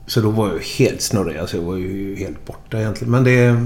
Så 0.07 0.21
då 0.21 0.29
var 0.29 0.47
jag 0.47 0.59
helt 0.59 1.01
snurrig. 1.01 1.37
Alltså 1.37 1.57
jag 1.57 1.63
var 1.63 1.75
ju 1.75 2.15
helt 2.15 2.45
borta 2.45 2.79
egentligen. 2.79 3.11
Men 3.11 3.23
det... 3.23 3.65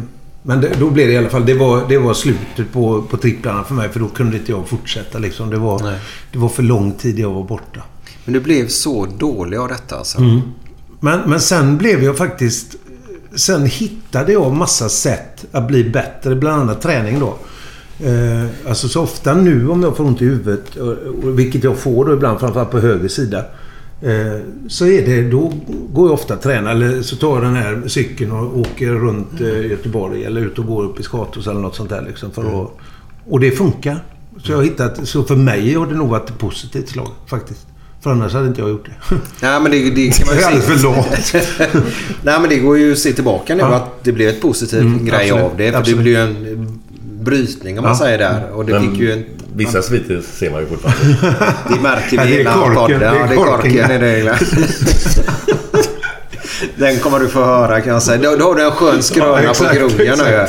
Men 0.50 0.62
det, 0.62 0.80
då 0.80 0.90
blev 0.90 1.08
det 1.08 1.14
i 1.14 1.18
alla 1.18 1.30
fall... 1.30 1.46
Det 1.46 1.54
var, 1.54 1.86
det 1.90 1.98
var 1.98 2.14
slutet 2.14 2.72
på, 2.74 3.02
på 3.02 3.18
tripplarna 3.18 3.64
för 3.64 3.74
mig. 3.74 3.90
För 3.90 4.00
då 4.00 4.08
kunde 4.08 4.38
inte 4.38 4.52
jag 4.52 4.68
fortsätta 4.68 5.20
liksom. 5.20 5.50
Det 5.50 5.58
var, 5.58 5.80
Nej. 5.80 6.00
det 6.32 6.38
var 6.38 6.50
för 6.50 6.64
lång 6.64 6.92
tid 6.92 7.20
jag 7.20 7.32
var 7.32 7.44
borta. 7.44 7.82
Men 8.26 8.34
du 8.34 8.40
blev 8.40 8.68
så 8.68 9.06
dålig 9.06 9.58
av 9.58 9.68
detta 9.68 9.98
alltså? 9.98 10.18
Mm. 10.18 10.42
Men, 11.00 11.30
men 11.30 11.40
sen 11.40 11.78
blev 11.78 12.04
jag 12.04 12.18
faktiskt... 12.18 12.76
Sen 13.36 13.66
hittade 13.66 14.32
jag 14.32 14.54
massa 14.54 14.90
sätt 14.90 15.46
att 15.52 15.68
bli 15.68 15.84
bättre. 15.84 16.36
Bland 16.36 16.62
annat 16.62 16.82
träning 16.82 17.20
då. 17.20 17.38
Eh, 18.06 18.70
alltså 18.70 18.88
så 18.88 19.02
ofta 19.02 19.34
nu 19.34 19.70
om 19.70 19.84
jag 19.84 19.98
får 19.98 20.04
ont 20.04 20.22
i 20.22 20.26
huvudet, 20.26 20.78
vilket 21.24 21.64
jag 21.64 21.78
får 21.78 22.06
då 22.06 22.14
ibland 22.14 22.40
framförallt 22.40 22.72
på 22.72 22.80
höger 22.80 23.10
sida. 23.10 23.46
Eh, 24.02 24.40
så 24.68 24.86
är 24.86 25.06
det, 25.06 25.30
då 25.30 25.54
går 25.94 26.08
jag 26.08 26.14
ofta 26.14 26.34
och 26.36 26.42
tränar. 26.42 26.72
Eller 26.72 27.02
så 27.02 27.16
tar 27.16 27.34
jag 27.36 27.44
den 27.44 27.56
här 27.56 27.82
cykeln 27.88 28.32
och 28.32 28.60
åker 28.60 28.88
runt 28.92 29.42
eh, 29.42 29.66
Göteborg. 29.72 30.26
Eller 30.26 30.42
ut 30.42 30.60
och 30.60 30.66
går 30.66 30.84
upp 30.84 31.00
i 31.00 31.04
Skatos 31.04 31.48
eller 31.48 31.60
något 31.60 31.76
sånt 31.76 31.90
där. 31.90 32.02
Liksom, 32.08 32.32
för 32.32 32.62
att, 32.64 32.70
och 33.30 33.40
det 33.40 33.52
funkar. 33.52 34.04
Så 34.44 34.52
jag 34.52 34.58
har 34.58 34.64
hittat, 34.64 35.08
så 35.08 35.24
för 35.24 35.36
mig 35.36 35.74
har 35.74 35.88
det 35.88 35.96
nog 35.96 36.10
varit 36.10 36.30
ett 36.30 36.38
positivt 36.40 36.90
slag 36.90 37.08
faktiskt. 37.28 37.66
För 38.02 38.12
annars 38.12 38.34
hade 38.34 38.48
inte 38.48 38.62
jag 38.62 38.70
gjort 38.70 38.86
det. 38.86 39.16
Nej, 39.42 39.62
men 39.62 39.72
det, 39.72 39.90
det 39.90 40.12
kan 40.18 40.28
man 40.28 40.36
ju 40.36 40.42
Jag 40.42 40.52
är 40.52 40.56
alldeles 40.56 40.82
för 40.82 40.88
lat. 40.88 41.86
Nej, 42.24 42.40
men 42.40 42.50
det 42.50 42.58
går 42.60 42.78
ju 42.78 42.92
att 42.92 42.98
se 43.00 43.14
tillbaka 43.14 43.56
nu 43.56 43.62
Ja. 43.62 43.76
att 43.76 44.04
det 44.04 44.12
blev 44.12 44.30
ett 44.30 44.42
positivt 44.42 44.82
Mm, 44.82 45.06
grej 45.06 45.30
absolut. 45.32 45.44
av 45.52 45.58
det. 45.58 45.72
För 45.72 45.78
Absolut. 45.80 45.98
det 45.98 46.04
blev 46.04 46.16
ju 46.16 46.22
en 46.22 46.80
brytning 47.24 47.78
om 47.80 47.84
man 47.84 47.92
Ja. 47.92 47.98
säger 48.00 48.18
där. 48.18 48.52
Och 48.52 48.66
det 48.66 48.74
Men 48.74 48.92
fick 48.92 49.00
ju 49.00 49.12
en... 49.12 49.26
Vissa 49.56 49.82
sviter 49.82 50.22
ser 50.34 50.52
man 50.52 50.60
ju 50.62 50.68
fortfarande. 50.68 51.36
Det 51.70 51.82
märker 51.82 52.18
Ja, 52.18 52.24
vi 52.24 52.30
det 52.32 52.36
är 52.38 52.42
innan 52.42 52.54
korken. 52.60 52.76
podden. 52.76 53.02
Ja, 53.02 53.12
Det 53.14 53.20
är 53.20 53.28
det 53.28 53.36
korken. 53.36 53.92
i 53.92 53.98
regler. 54.00 54.40
Den 56.76 57.00
kommer 57.00 57.20
du 57.20 57.28
få 57.28 57.44
höra 57.46 57.82
kan 57.82 57.94
jag 57.94 58.04
säga. 58.04 58.18
Då, 58.22 58.36
då 58.36 58.46
har 58.46 58.56
du 58.56 58.64
en 58.66 58.72
skön 58.72 59.04
skröna 59.04 59.42
på 59.42 59.50
exakt, 59.50 59.78
krogen 59.78 60.18
nu. 60.18 60.48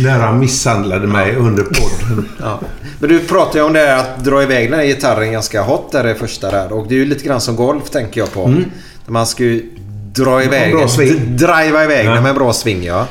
När 0.00 0.18
han 0.18 0.38
misshandlade 0.38 1.06
mig 1.06 1.36
under 1.36 1.62
podden. 1.62 2.28
Ja. 2.40 2.60
Men 3.00 3.08
du 3.10 3.18
pratade 3.20 3.58
ju 3.58 3.64
om 3.64 3.72
det 3.72 3.78
här 3.78 3.98
att 3.98 4.24
dra 4.24 4.42
iväg 4.42 4.70
den 4.70 4.78
här 4.78 4.86
gitarren 4.86 5.32
ganska 5.32 5.62
hot 5.62 5.92
där 5.92 6.04
det 6.04 6.14
första 6.14 6.50
där. 6.50 6.72
Och 6.72 6.86
det 6.88 6.94
är 6.94 6.98
ju 6.98 7.04
lite 7.06 7.24
grann 7.24 7.40
som 7.40 7.56
golf 7.56 7.90
tänker 7.90 8.20
jag 8.20 8.32
på. 8.32 8.44
Mm. 8.44 8.64
Där 9.04 9.12
Man 9.12 9.26
ska 9.26 9.42
ju 9.44 9.62
dra 10.12 10.42
iväg 10.44 10.74
Driva 11.26 11.84
iväg 11.84 12.06
Ja. 12.06 12.10
den 12.14 12.22
med 12.22 12.30
en 12.30 12.36
bra 12.36 12.52
sving 12.52 12.84
ja. 12.84 13.06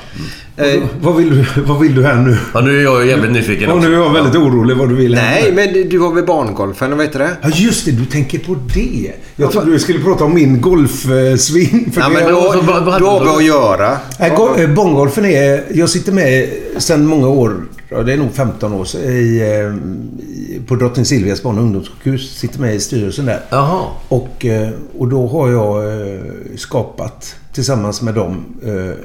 Eh, 0.58 0.84
Vad 1.02 1.16
vill, 1.16 1.30
du, 1.30 1.62
vad 1.62 1.80
vill 1.80 1.96
du 1.96 2.04
här 2.04 2.16
nu? 2.16 2.38
Ja, 2.54 2.62
nu 2.62 2.80
är 2.80 2.84
jag 2.84 3.08
jävligt 3.08 3.32
nyfiken 3.32 3.70
också. 3.72 3.88
nu 3.90 3.96
är 3.96 4.00
jag 4.00 4.14
väldigt 4.14 4.36
orolig 4.36 4.78
vad 4.78 4.90
du 4.90 4.96
vill 4.96 5.16
här 5.16 5.42
nej, 5.42 5.52
nu. 5.52 5.56
men 5.82 5.90
du 5.90 6.00
har 6.00 6.14
väl 6.14 6.26
barngolfen, 6.26 6.98
vad 6.98 7.06
heter 7.06 7.20
det? 7.20 7.30
Ja, 7.42 7.50
just 7.54 7.86
det. 7.86 7.92
Du 7.92 8.06
tänker 8.06 8.40
på 8.40 8.56
det. 8.74 9.12
Jag 9.36 9.52
trodde 9.52 9.72
du 9.72 9.80
skulle 9.80 10.00
prata 10.00 10.24
om 10.24 10.34
min 10.34 10.62
golfsving. 10.62 11.92
för 11.94 12.02
Ja, 12.02 12.08
det 12.08 12.14
men 12.14 12.34
då, 12.34 12.52
hade 12.52 13.00
då 13.00 13.10
har 13.10 13.20
du 13.20 13.26
vi 13.26 13.26
då? 13.26 13.36
att 13.38 13.44
göra. 13.46 13.98
Eh, 14.64 14.70
Bonggolfen 14.70 15.26
är... 15.26 15.64
Jag 15.74 15.90
sitter 15.90 16.12
med 16.12 16.50
sedan 16.78 17.06
många 17.08 17.28
år, 17.28 17.56
ja, 17.90 18.04
det 18.04 18.14
är 18.14 18.18
nog 18.18 18.34
15 18.34 18.74
år, 18.74 18.86
så 18.86 18.98
i, 18.98 19.42
eh, 19.60 20.66
på 20.68 20.76
Drottning 20.76 21.06
Silvias 21.06 21.44
barn 21.44 21.58
och 21.58 21.64
ungdomssjukhus. 21.64 22.38
Sitter 22.38 22.60
med 22.60 22.76
i 22.76 22.80
styrelsen 22.80 23.26
där. 23.26 23.42
Jaha. 23.50 23.86
Och, 24.08 24.46
eh, 24.46 24.70
och 24.98 25.08
då 25.08 25.28
har 25.28 25.50
jag 25.50 26.02
eh, 26.14 26.22
skapat 26.58 27.36
tillsammans 27.54 28.02
med 28.02 28.14
dem 28.14 28.46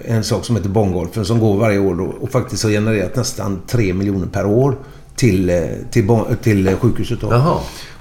en 0.05 0.24
sak 0.24 0.44
som 0.44 0.57
heter 0.57 0.69
Bonggolfen 0.69 1.24
som 1.24 1.40
går 1.40 1.57
varje 1.57 1.78
år 1.78 2.01
och 2.20 2.31
faktiskt 2.31 2.62
har 2.62 2.70
genererat 2.70 3.16
nästan 3.16 3.61
3 3.66 3.94
miljoner 3.94 4.27
per 4.27 4.47
år 4.47 4.77
till, 5.16 5.52
till, 5.90 6.09
till 6.43 6.77
sjukhuset. 6.77 7.20
Då. 7.20 7.28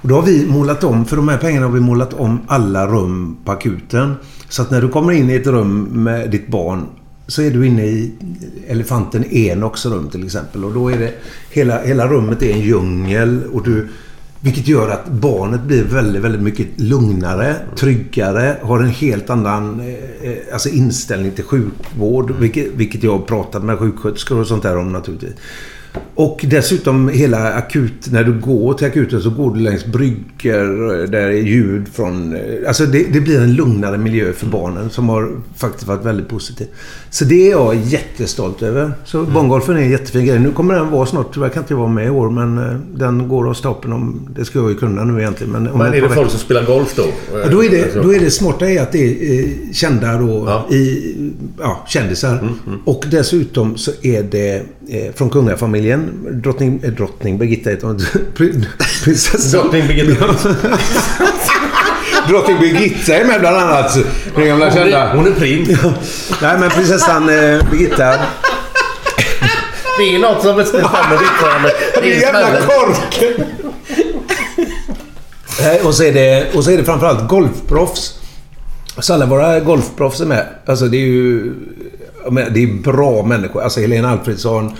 Och 0.02 0.08
då 0.08 0.14
har 0.14 0.22
vi 0.22 0.46
målat 0.46 0.84
om, 0.84 1.04
för 1.04 1.16
de 1.16 1.28
här 1.28 1.38
pengarna 1.38 1.66
har 1.66 1.72
vi 1.72 1.80
målat 1.80 2.14
om 2.14 2.40
alla 2.46 2.86
rum 2.86 3.36
på 3.44 3.52
akuten. 3.52 4.14
Så 4.48 4.62
att 4.62 4.70
när 4.70 4.80
du 4.80 4.88
kommer 4.88 5.12
in 5.12 5.30
i 5.30 5.34
ett 5.34 5.46
rum 5.46 5.82
med 5.82 6.30
ditt 6.30 6.48
barn 6.48 6.86
så 7.30 7.42
är 7.42 7.50
du 7.50 7.66
inne 7.66 7.86
i 7.86 8.12
elefanten 8.68 9.24
Enoks 9.30 9.86
rum 9.86 10.10
till 10.10 10.24
exempel. 10.24 10.64
Och 10.64 10.72
då 10.72 10.88
är 10.88 10.98
det... 10.98 11.12
Hela, 11.50 11.82
hela 11.82 12.08
rummet 12.08 12.42
är 12.42 12.52
en 12.52 12.60
djungel 12.60 13.42
och 13.52 13.64
du... 13.64 13.88
Vilket 14.40 14.68
gör 14.68 14.88
att 14.88 15.06
barnet 15.08 15.62
blir 15.62 15.84
väldigt, 15.84 16.22
väldigt 16.22 16.42
mycket 16.42 16.66
lugnare, 16.76 17.56
tryggare, 17.76 18.56
har 18.62 18.80
en 18.80 18.88
helt 18.88 19.30
annan 19.30 19.80
eh, 19.80 20.30
eh, 20.30 20.38
alltså 20.52 20.68
inställning 20.68 21.32
till 21.32 21.44
sjukvård. 21.44 22.30
Vilket, 22.38 22.66
vilket 22.74 23.02
jag 23.02 23.12
har 23.12 23.24
pratat 23.24 23.64
med 23.64 23.78
sjuksköterskor 23.78 24.40
och 24.40 24.46
sånt 24.46 24.62
där 24.62 24.76
om 24.76 24.92
naturligtvis. 24.92 25.34
Och 26.14 26.44
dessutom 26.48 27.08
hela 27.08 27.52
akut... 27.52 28.12
När 28.12 28.24
du 28.24 28.32
går 28.40 28.74
till 28.74 28.86
akuten 28.86 29.20
så 29.22 29.30
går 29.30 29.54
du 29.54 29.60
längs 29.60 29.84
bryggor 29.86 31.06
där 31.06 31.20
är 31.20 31.30
ljud 31.32 31.88
från... 31.92 32.36
Alltså 32.66 32.86
det, 32.86 33.06
det 33.12 33.20
blir 33.20 33.40
en 33.40 33.54
lugnare 33.54 33.98
miljö 33.98 34.32
för 34.32 34.46
barnen 34.46 34.90
som 34.90 35.08
har 35.08 35.30
faktiskt 35.56 35.86
varit 35.86 36.04
väldigt 36.04 36.28
positivt. 36.28 36.68
Så 37.10 37.24
det 37.24 37.46
är 37.46 37.50
jag 37.50 37.74
jättestolt 37.74 38.62
över. 38.62 38.92
Så 39.04 39.18
Mm. 39.20 39.32
bonggolfen 39.34 39.76
är 39.76 39.80
en 39.80 39.90
jättefin 39.90 40.26
grej. 40.26 40.38
Nu 40.38 40.50
kommer 40.50 40.74
den 40.74 40.90
vara 40.90 41.06
snart. 41.06 41.34
Tyvärr 41.34 41.48
kan 41.48 41.62
inte 41.62 41.74
vara 41.74 41.88
med 41.88 42.06
i 42.06 42.10
år 42.10 42.30
men 42.30 42.58
eh, 42.58 42.76
den 42.94 43.28
går 43.28 43.48
av 43.48 43.54
stapeln 43.54 43.92
om... 43.92 44.28
Det 44.36 44.44
ska 44.44 44.58
jag 44.58 44.70
ju 44.70 44.76
kunna 44.76 45.04
nu 45.04 45.20
egentligen. 45.20 45.52
Men, 45.52 45.62
Men 45.64 45.80
är 45.94 46.00
det 46.00 46.08
folk 46.08 46.30
som 46.30 46.40
spelar 46.40 46.64
golf 46.66 46.94
då? 46.96 47.04
Ja, 47.32 47.48
då, 47.50 47.64
är 47.64 47.70
det, 47.70 47.82
Alltså- 47.84 48.02
då 48.02 48.14
är 48.14 48.20
det 48.20 48.30
smarta 48.30 48.70
är 48.70 48.82
att 48.82 48.92
det 48.92 48.98
är 49.38 49.40
eh, 49.44 49.48
kända 49.72 50.18
då 50.18 50.44
Ja. 50.68 50.74
i, 50.76 51.14
ja, 51.60 51.84
kändisar. 51.88 52.38
Mm, 52.38 52.54
Och 52.84 53.04
dessutom 53.10 53.76
så 53.76 53.90
är 54.02 54.22
det 54.22 54.56
eh, 54.56 54.62
från 55.14 55.30
kungafamiljen. 55.30 56.10
Drottning, 56.42 56.80
eh, 56.84 56.90
drottning 56.90 57.38
Birgitta 57.38 57.70
heter 57.70 57.86
hon. 57.86 57.98
Prin- 58.36 58.66
Prinsessan. 59.04 59.60
Drottning 59.62 59.86
Birgitta. 59.86 60.26
drottning 62.28 62.58
Birgitta 62.60 63.14
är 63.14 63.24
med 63.24 63.40
bland 63.40 63.56
annat. 63.56 63.98
Den 64.36 64.46
gamla 64.46 64.70
kända. 64.72 65.12
hon 65.14 65.26
är 65.26 65.30
prins. 65.30 65.68
Nej 66.42 66.58
men 66.58 66.70
prinsessan 66.70 67.28
eh, 67.28 67.70
Birgitta. 67.70 68.14
Det 69.98 70.14
är 70.14 70.18
något 70.18 70.42
som 70.42 70.56
bestämmer 70.56 71.16
fortfarande. 71.16 71.72
Det 72.02 72.12
är 72.16 72.20
jävla 72.20 72.60
korken! 72.60 73.44
Och 75.84 75.94
så 75.94 76.02
är 76.04 76.12
det, 76.12 76.54
och 76.54 76.64
så 76.64 76.70
är 76.70 76.76
det 76.76 76.84
framförallt 76.84 77.28
golfproffs. 77.28 78.14
Så 78.98 79.14
alla 79.14 79.26
våra 79.26 79.60
golfproffs 79.60 80.20
är 80.20 80.26
med. 80.26 80.46
Alltså 80.66 80.86
det 80.86 80.96
är 80.96 81.06
ju... 81.06 81.52
Det 82.34 82.62
är 82.62 82.82
bra 82.82 83.22
människor. 83.22 83.62
Alltså 83.62 83.80
Helena 83.80 84.10
Alfredsson, 84.10 84.72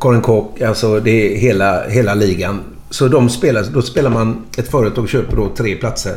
Karin 0.00 0.20
Kock. 0.20 0.60
Alltså 0.60 1.00
det 1.00 1.10
är 1.10 1.38
hela, 1.38 1.88
hela 1.88 2.14
ligan. 2.14 2.60
Så 2.90 3.08
de 3.08 3.28
spelar, 3.28 3.64
då 3.72 3.82
spelar 3.82 4.10
man... 4.10 4.44
Ett 4.56 4.70
företag 4.70 5.08
köper 5.08 5.36
då 5.36 5.48
tre 5.56 5.76
platser. 5.76 6.16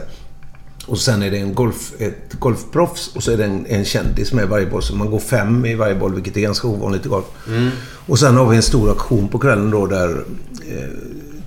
Och 0.87 0.97
sen 0.97 1.23
är 1.23 1.31
det 1.31 1.37
en 1.37 1.53
golf, 1.53 1.91
ett 1.99 2.33
golfproffs 2.39 3.15
och 3.15 3.23
så 3.23 3.31
är 3.31 3.37
det 3.37 3.45
en, 3.45 3.65
en 3.65 3.85
kändis 3.85 4.33
med 4.33 4.43
i 4.43 4.47
varje 4.47 4.65
boll. 4.65 4.83
Så 4.83 4.95
man 4.95 5.11
går 5.11 5.19
fem 5.19 5.65
i 5.65 5.75
varje 5.75 5.95
boll, 5.95 6.13
vilket 6.13 6.37
är 6.37 6.41
ganska 6.41 6.67
ovanligt 6.67 7.05
i 7.05 7.09
golf. 7.09 7.25
Och 8.05 8.19
sen 8.19 8.37
har 8.37 8.49
vi 8.49 8.55
en 8.55 8.63
stor 8.63 8.91
aktion 8.91 9.27
på 9.27 9.39
kvällen 9.39 9.71
då 9.71 9.85
där 9.85 10.23
eh, 10.69 10.89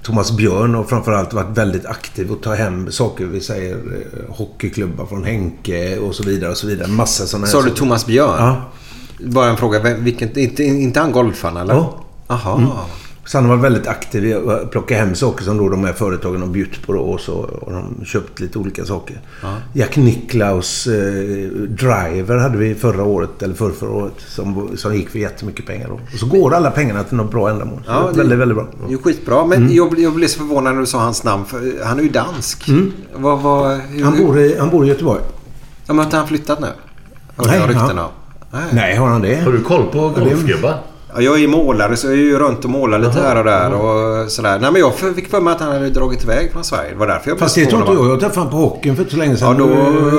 Thomas 0.02 0.32
Björn 0.32 0.74
har 0.74 0.84
framförallt 0.84 1.32
varit 1.32 1.58
väldigt 1.58 1.86
aktiv 1.86 2.32
och 2.32 2.42
tar 2.42 2.56
hem 2.56 2.92
saker. 2.92 3.24
Vi 3.24 3.40
säger 3.40 3.74
eh, 3.74 4.34
hockeyklubbar 4.34 5.06
från 5.06 5.24
Henke 5.24 5.98
och 5.98 6.14
så 6.14 6.22
vidare 6.22 6.50
och 6.50 6.56
så 6.56 6.66
vidare. 6.66 6.88
Massa 6.88 7.26
sådana 7.26 7.46
Sa 7.46 7.62
du. 7.62 7.70
Thomas 7.70 8.06
Björn? 8.06 8.36
Ja. 8.38 8.70
Bara 9.24 9.50
en 9.50 9.56
fråga. 9.56 9.94
Vilken, 9.94 10.38
inte, 10.38 10.64
inte 10.64 11.00
han 11.00 11.12
golfaren 11.12 11.56
eller? 11.56 11.74
Ja. 11.74 12.04
Aha. 12.26 12.56
Mm. 12.58 12.70
Så 13.24 13.38
han 13.38 13.48
varit 13.48 13.60
väldigt 13.62 13.86
aktiv 13.86 14.26
i 14.26 14.34
att 14.34 14.70
plocka 14.70 14.96
hem 14.98 15.14
saker 15.14 15.44
som 15.44 15.56
då 15.58 15.68
de 15.68 15.84
här 15.84 15.92
företagen 15.92 16.40
har 16.42 16.48
bjudit 16.48 16.86
på. 16.86 16.92
Då, 16.92 17.00
och 17.00 17.20
så 17.20 17.32
har 17.66 17.72
de 17.72 18.04
köpt 18.04 18.40
lite 18.40 18.58
olika 18.58 18.84
saker. 18.84 19.20
Jack 19.72 19.96
Nicklaus 19.96 20.86
eh, 20.86 20.92
Driver 21.68 22.36
hade 22.38 22.58
vi 22.58 22.74
förra 22.74 23.04
året, 23.04 23.42
eller 23.42 23.54
förra, 23.54 23.72
förra 23.72 23.90
året, 23.90 24.12
som, 24.28 24.70
som 24.76 24.94
gick 24.94 25.08
för 25.10 25.18
jättemycket 25.18 25.66
pengar. 25.66 25.88
Då. 25.88 25.94
Och 25.94 26.18
så 26.18 26.26
går 26.26 26.54
alla 26.54 26.70
pengarna 26.70 27.02
till 27.04 27.16
något 27.16 27.30
bra 27.30 27.50
ändamål. 27.50 27.82
Ja, 27.86 28.08
är 28.08 28.12
det- 28.12 28.18
väldigt, 28.18 28.38
väldigt 28.38 28.56
bra. 28.58 28.66
Det 28.88 28.94
är 28.94 28.98
skitbra. 28.98 29.46
Men 29.46 29.58
Mm. 29.62 29.74
jag, 29.76 29.98
jag 29.98 30.12
blev 30.14 30.26
så 30.28 30.38
förvånad 30.38 30.72
när 30.74 30.80
du 30.80 30.86
sa 30.86 30.98
hans 30.98 31.24
namn. 31.24 31.44
För 31.44 31.84
han 31.84 31.98
är 31.98 32.02
ju 32.02 32.08
dansk. 32.08 32.68
Mm. 32.68 32.92
Vad, 33.16 33.40
vad, 33.40 33.78
hur, 33.80 34.04
Han 34.04 34.18
bor 34.18 34.38
i, 34.38 34.58
han 34.58 34.70
bor 34.70 34.84
i 34.84 34.88
Göteborg. 34.88 35.20
Ja, 35.22 35.30
men 35.86 35.96
har 35.98 36.04
inte 36.04 36.16
han 36.16 36.28
flyttat 36.28 36.60
nu? 36.60 36.66
Hörde 37.36 37.50
Nej, 37.50 37.60
jag 37.60 37.70
rykten 37.70 37.98
om. 37.98 38.08
Nej. 38.52 38.62
Nej, 38.72 38.96
har 38.96 39.08
han 39.08 39.22
det? 39.22 39.34
Har 39.36 39.52
du 39.52 39.60
koll 39.62 39.86
på 39.92 40.08
golfgubbar? 40.08 40.74
Ja, 41.14 41.20
jag 41.20 41.34
är 41.34 41.38
ju 41.38 41.46
målare 41.48 41.96
så 41.96 42.06
jag 42.06 42.12
är 42.14 42.18
ju 42.18 42.38
runt 42.38 42.64
och 42.64 42.70
målar 42.70 42.98
lite 42.98 43.20
här 43.20 43.36
och 43.38 43.44
där 43.44 43.72
och 43.72 44.30
sådär. 44.32 44.58
Nej 44.58 44.72
men 44.72 44.80
jag 44.80 44.94
fick 44.94 45.30
för 45.30 45.40
mig 45.40 45.52
att 45.52 45.60
han 45.60 45.72
hade 45.72 45.90
dragit 45.90 46.24
iväg 46.24 46.52
från 46.52 46.64
Sverige. 46.64 46.90
Det 46.90 46.96
var 46.96 47.06
därför 47.06 47.30
jag 47.30 47.36
blev 47.36 47.44
Fast 47.44 47.54
det 47.54 47.66
tror 47.66 47.80
inte 47.80 47.92
jag. 47.92 48.10
Jag 48.10 48.20
träffade 48.20 48.40
honom 48.40 48.50
på 48.52 48.56
hockeyn 48.56 48.96
för 48.96 49.02
inte 49.02 49.12
så 49.14 49.18
länge 49.18 49.32
Ja, 49.32 49.38
sedan. 49.38 49.58
då 49.58 49.68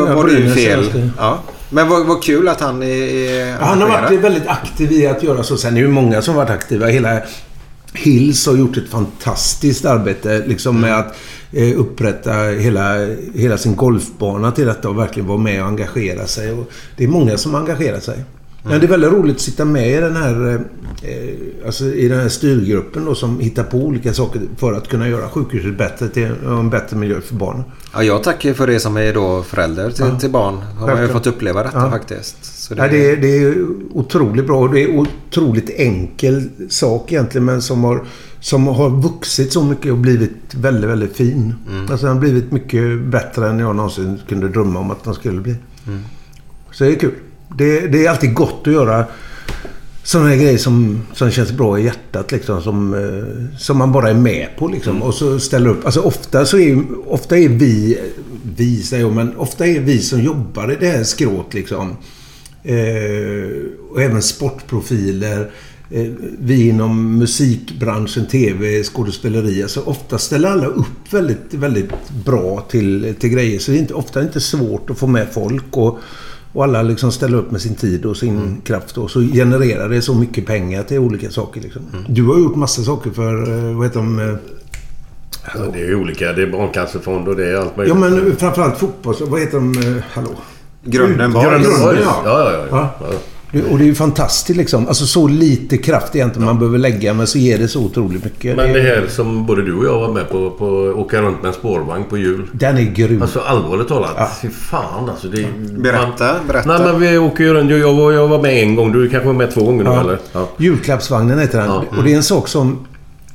Jag 0.08 0.16
var 0.16 0.28
det 0.28 0.34
ju 0.34 0.53
fel. 0.53 1.12
Ja. 1.18 1.38
Men 1.70 1.90
vad, 1.90 2.06
vad 2.06 2.24
kul 2.24 2.48
att 2.48 2.62
han 2.62 2.84
är, 2.84 2.88
är 2.88 3.58
Han 3.60 3.82
har 3.82 3.90
varit 3.90 4.20
väldigt 4.20 4.48
aktiv 4.48 4.91
i 4.91 5.08
att 5.08 5.24
göra 5.24 5.44
så. 5.44 5.58
Sen 5.58 5.72
är 5.72 5.76
det 5.76 5.82
ju 5.82 5.88
många 5.88 6.22
som 6.22 6.36
har 6.36 6.41
varit 6.41 6.52
aktiva. 6.52 6.88
Hela 6.88 7.20
Hills 7.94 8.48
har 8.48 8.53
gjort 8.56 8.78
ett 8.78 8.90
fantastiskt 8.90 9.86
arbete 9.86 10.44
liksom 10.48 10.82
med 10.82 10.99
att 10.99 11.16
eh, 11.52 11.80
upprätta 11.80 12.32
hela, 12.34 12.95
hela 13.36 13.57
sin 13.57 13.76
golfbana 13.76 14.52
till 14.52 14.65
detta 14.65 14.90
och 14.90 14.98
verkligen 14.98 15.28
vara 15.28 15.38
med 15.38 15.61
och 15.61 15.68
engagera 15.68 16.26
sig. 16.28 16.52
Och 16.52 16.72
det 16.98 17.03
är 17.03 17.07
många 17.07 17.38
som 17.38 17.56
engagerar 17.56 17.99
sig. 17.99 18.23
Men 18.64 18.80
det 18.80 18.86
är 18.86 18.90
väldigt 18.90 19.11
roligt 19.11 19.36
att 19.36 19.41
sitta 19.41 19.65
med 19.65 19.91
i 19.91 19.95
den 19.95 20.15
här, 20.15 20.53
eh, 21.03 21.65
alltså 21.65 21.86
i 21.86 22.07
den 22.07 22.19
här 22.19 22.30
styrgruppen 22.30 23.06
då, 23.06 23.15
som 23.15 23.40
hittar 23.40 23.64
på 23.64 23.78
olika 23.78 24.14
saker 24.14 24.41
för 24.57 24.73
att 24.73 24.88
kunna 24.88 25.10
göra 25.10 25.30
sjukhuset 25.30 25.78
bättre 25.78 26.07
till 26.10 26.32
en 26.45 26.69
bättre 26.69 26.98
miljö 26.98 27.22
för 27.22 27.36
barnen. 27.36 27.64
Ja, 27.94 28.03
jag 28.03 28.23
tackar 28.23 28.53
för 28.53 28.68
det 28.68 28.80
som 28.80 28.98
är 28.98 29.14
då 29.14 29.44
förälder 29.44 29.91
till, 29.91 30.06
Ja. 30.06 30.19
till 30.19 30.30
barn. 30.30 30.56
Har 30.56 30.73
man 30.73 30.90
ju 30.90 30.95
Självklart. 30.95 31.23
fått 31.26 31.34
uppleva 31.36 31.64
detta 31.64 31.78
Ja. 31.78 31.90
faktiskt. 31.91 32.38
Så 32.64 32.73
Det... 32.76 32.82
Nej, 32.82 32.90
det, 32.91 33.11
är, 33.11 33.18
det 33.18 33.38
är 33.38 33.56
otroligt 33.94 34.45
bra 34.48 34.60
och 34.60 34.73
det 34.73 34.84
är 34.84 34.90
otroligt 34.98 35.69
enkel 35.69 36.49
sak 36.69 37.11
egentligen 37.11 37.45
men 37.45 37.61
som 37.61 37.84
har, 37.84 38.03
som 38.42 38.68
har 38.68 38.90
vuxit 38.90 39.54
så 39.54 39.64
mycket 39.64 39.92
och 39.92 39.98
blivit 39.98 40.54
väldigt, 40.56 40.90
väldigt 40.90 41.16
fin. 41.16 41.54
Alltså 41.90 42.06
den 42.06 42.16
har 42.16 42.22
blivit 42.22 42.52
mycket 42.52 43.02
bättre 43.02 43.50
än 43.50 43.60
jag 43.60 43.76
någonsin 43.76 44.20
kunde 44.30 44.50
drömma 44.50 44.80
om 44.80 44.92
att 44.92 45.04
den 45.04 45.14
skulle 45.14 45.42
bli. 45.42 45.56
Så 46.72 46.84
det 46.84 46.92
är 46.92 46.96
kul. 47.00 47.14
Det, 47.58 47.88
det 47.88 48.06
är 48.06 48.10
alltid 48.10 48.34
gott 48.34 48.62
att 48.68 48.74
göra 48.74 49.06
sådana 50.04 50.30
här 50.30 50.36
grejer 50.36 50.58
som, 50.58 51.02
som 51.14 51.32
känns 51.32 51.52
bra 51.52 51.80
i 51.80 51.84
hjärtat. 51.84 52.32
Liksom, 52.32 52.62
som, 52.62 52.94
eh, 52.94 53.58
som 53.58 53.78
man 53.78 53.92
bara 53.92 54.10
är 54.10 54.14
med 54.14 54.48
på. 54.58 54.68
Liksom, 54.68 55.02
Och 55.04 55.14
så 55.14 55.40
ställer 55.40 55.70
upp. 55.70 55.86
Alltså 55.86 56.00
ofta, 56.02 56.46
så 56.46 56.58
är, 56.58 56.84
ofta 57.08 57.38
är 57.38 57.50
vi 57.50 58.00
vi 58.56 58.84
säger 58.84 59.04
jag, 59.04 59.14
men 59.14 59.38
ofta 59.38 59.68
är 59.68 59.80
vi 59.80 60.00
som 60.00 60.22
jobbar 60.22 60.72
i 60.72 60.78
det 60.80 60.88
här 60.88 61.04
skrået 61.04 61.54
liksom. 61.54 61.98
Eh, 62.64 63.50
och 63.92 64.02
även 64.02 64.22
sportprofiler. 64.22 65.52
Eh, 65.94 66.08
vi 66.40 66.68
inom 66.70 67.18
musikbranschen, 67.18 68.26
tv, 68.26 68.84
skådespeleri. 68.84 69.64
Alltså 69.64 69.80
ofta 69.82 70.18
ställer 70.18 70.50
alla 70.52 70.66
upp 70.66 70.86
väldigt, 71.14 71.54
väldigt 71.54 71.90
bra 72.26 72.66
till, 72.70 73.16
till 73.20 73.30
grejer. 73.30 73.60
Så 73.60 73.72
det 73.72 73.78
är 73.78 73.80
inte, 73.80 73.94
ofta 73.94 74.22
inte 74.22 74.40
svårt 74.40 74.90
att 74.90 74.98
få 74.98 75.08
med 75.08 75.28
folk. 75.34 75.78
Och, 75.78 76.00
och 76.54 76.64
alla 76.64 76.82
liksom 76.82 77.12
ställer 77.12 77.38
upp 77.38 77.52
med 77.52 77.62
sin 77.62 77.76
tid 77.76 78.06
och 78.06 78.18
sin 78.18 78.62
kraft. 78.66 78.98
Och 78.98 79.12
så 79.12 79.22
genererar 79.22 79.90
det 79.90 80.02
så 80.02 80.14
mycket 80.16 80.46
pengar 80.46 80.84
till 80.84 81.00
olika 81.00 81.30
saker. 81.32 81.62
Liksom. 81.62 81.82
Du 82.08 82.24
har 82.24 82.40
gjort 82.40 82.56
massa 82.56 82.84
saker 82.84 83.12
för, 83.12 83.52
eh, 83.70 83.76
vad 83.78 83.86
heter 83.88 84.00
de? 84.00 84.20
eh, 84.20 84.36
Ja, 85.56 85.62
det 85.74 85.80
är 85.82 85.96
olika. 85.96 86.34
Det 86.34 86.42
är 86.44 86.52
barncancerfond 86.52 87.28
och 87.28 87.36
det 87.36 87.48
är 87.52 87.56
allt 87.56 87.78
möjligt. 87.78 87.96
Ja 87.96 88.10
men 88.10 88.36
framförallt 88.36 88.78
fotboll. 88.78 89.16
så 89.16 89.26
Vad 89.26 89.40
heter 89.40 89.54
de? 89.58 89.72
eh, 89.98 90.04
Hallå? 90.12 90.30
Grunden 90.86 91.32
var- 91.32 91.42
Grunden, 91.44 91.62
Boys. 91.62 92.00
ja. 92.04 92.22
Ja, 92.26 92.52
ja, 92.54 92.66
ja. 92.72 92.90
Ja. 93.02 93.08
Och 93.72 93.78
det 93.78 93.84
är 93.84 93.86
ju 93.88 93.95
fantastiskt 93.95 94.57
liksom. 94.57 94.88
Alltså 94.88 95.06
så 95.06 95.28
lite 95.28 95.78
kraft 95.78 96.15
egentligen 96.15 96.45
man 96.45 96.60
behöver 96.60 96.78
lägga 96.78 97.14
men 97.14 97.28
så 97.28 97.38
ger 97.38 97.57
det 97.57 97.68
så 97.68 97.80
otroligt 97.86 98.23
mycket. 98.23 98.56
Men 98.56 98.73
Det- 98.73 98.82
här 98.82 99.06
som 99.10 99.45
både 99.45 99.61
du 99.61 99.73
och 99.78 99.86
jag 99.86 99.99
var 99.99 100.14
med 100.14 100.30
på, 100.30 100.49
på 100.52 100.65
åka 100.95 101.22
runt 101.22 101.41
med 101.41 101.48
en 101.48 101.53
spårvagn 101.53 102.03
på 102.10 102.18
jul. 102.18 102.48
Den 102.52 102.78
är 102.78 102.82
grym. 102.82 103.22
Alltså 103.22 103.40
allvarligt 103.40 103.88
talat. 103.88 104.40
Fy 104.41 104.49
fan 104.49 105.10
alltså. 105.10 105.28
Det, 105.28 105.45
Berätta, 105.78 106.36
berätta. 106.48 106.78
Nej 106.78 106.91
men 106.91 106.99
vi 107.02 107.18
åker 107.18 107.44
ju 107.44 107.53
runt. 107.53 107.72
Jag 107.72 107.94
var, 107.94 108.11
jag 108.11 108.28
var 108.28 108.41
med 108.41 108.64
en 108.64 108.76
gång. 108.76 108.91
Du 108.91 109.10
kanske 109.10 109.28
var 109.28 109.34
med 109.34 109.52
två 109.52 109.64
gånger 109.65 109.84
nu 109.84 109.90
Ja. 109.90 109.99
eller? 110.02 110.19
Ja. 110.34 110.49
Julklappsvagnen 110.57 111.40
heter 111.40 111.57
den. 111.60 111.68
Ja. 111.68 111.84
Och 111.98 112.03
det 112.03 112.11
är 112.14 112.15
en 112.18 112.23
sak 112.23 112.48
som 112.48 112.86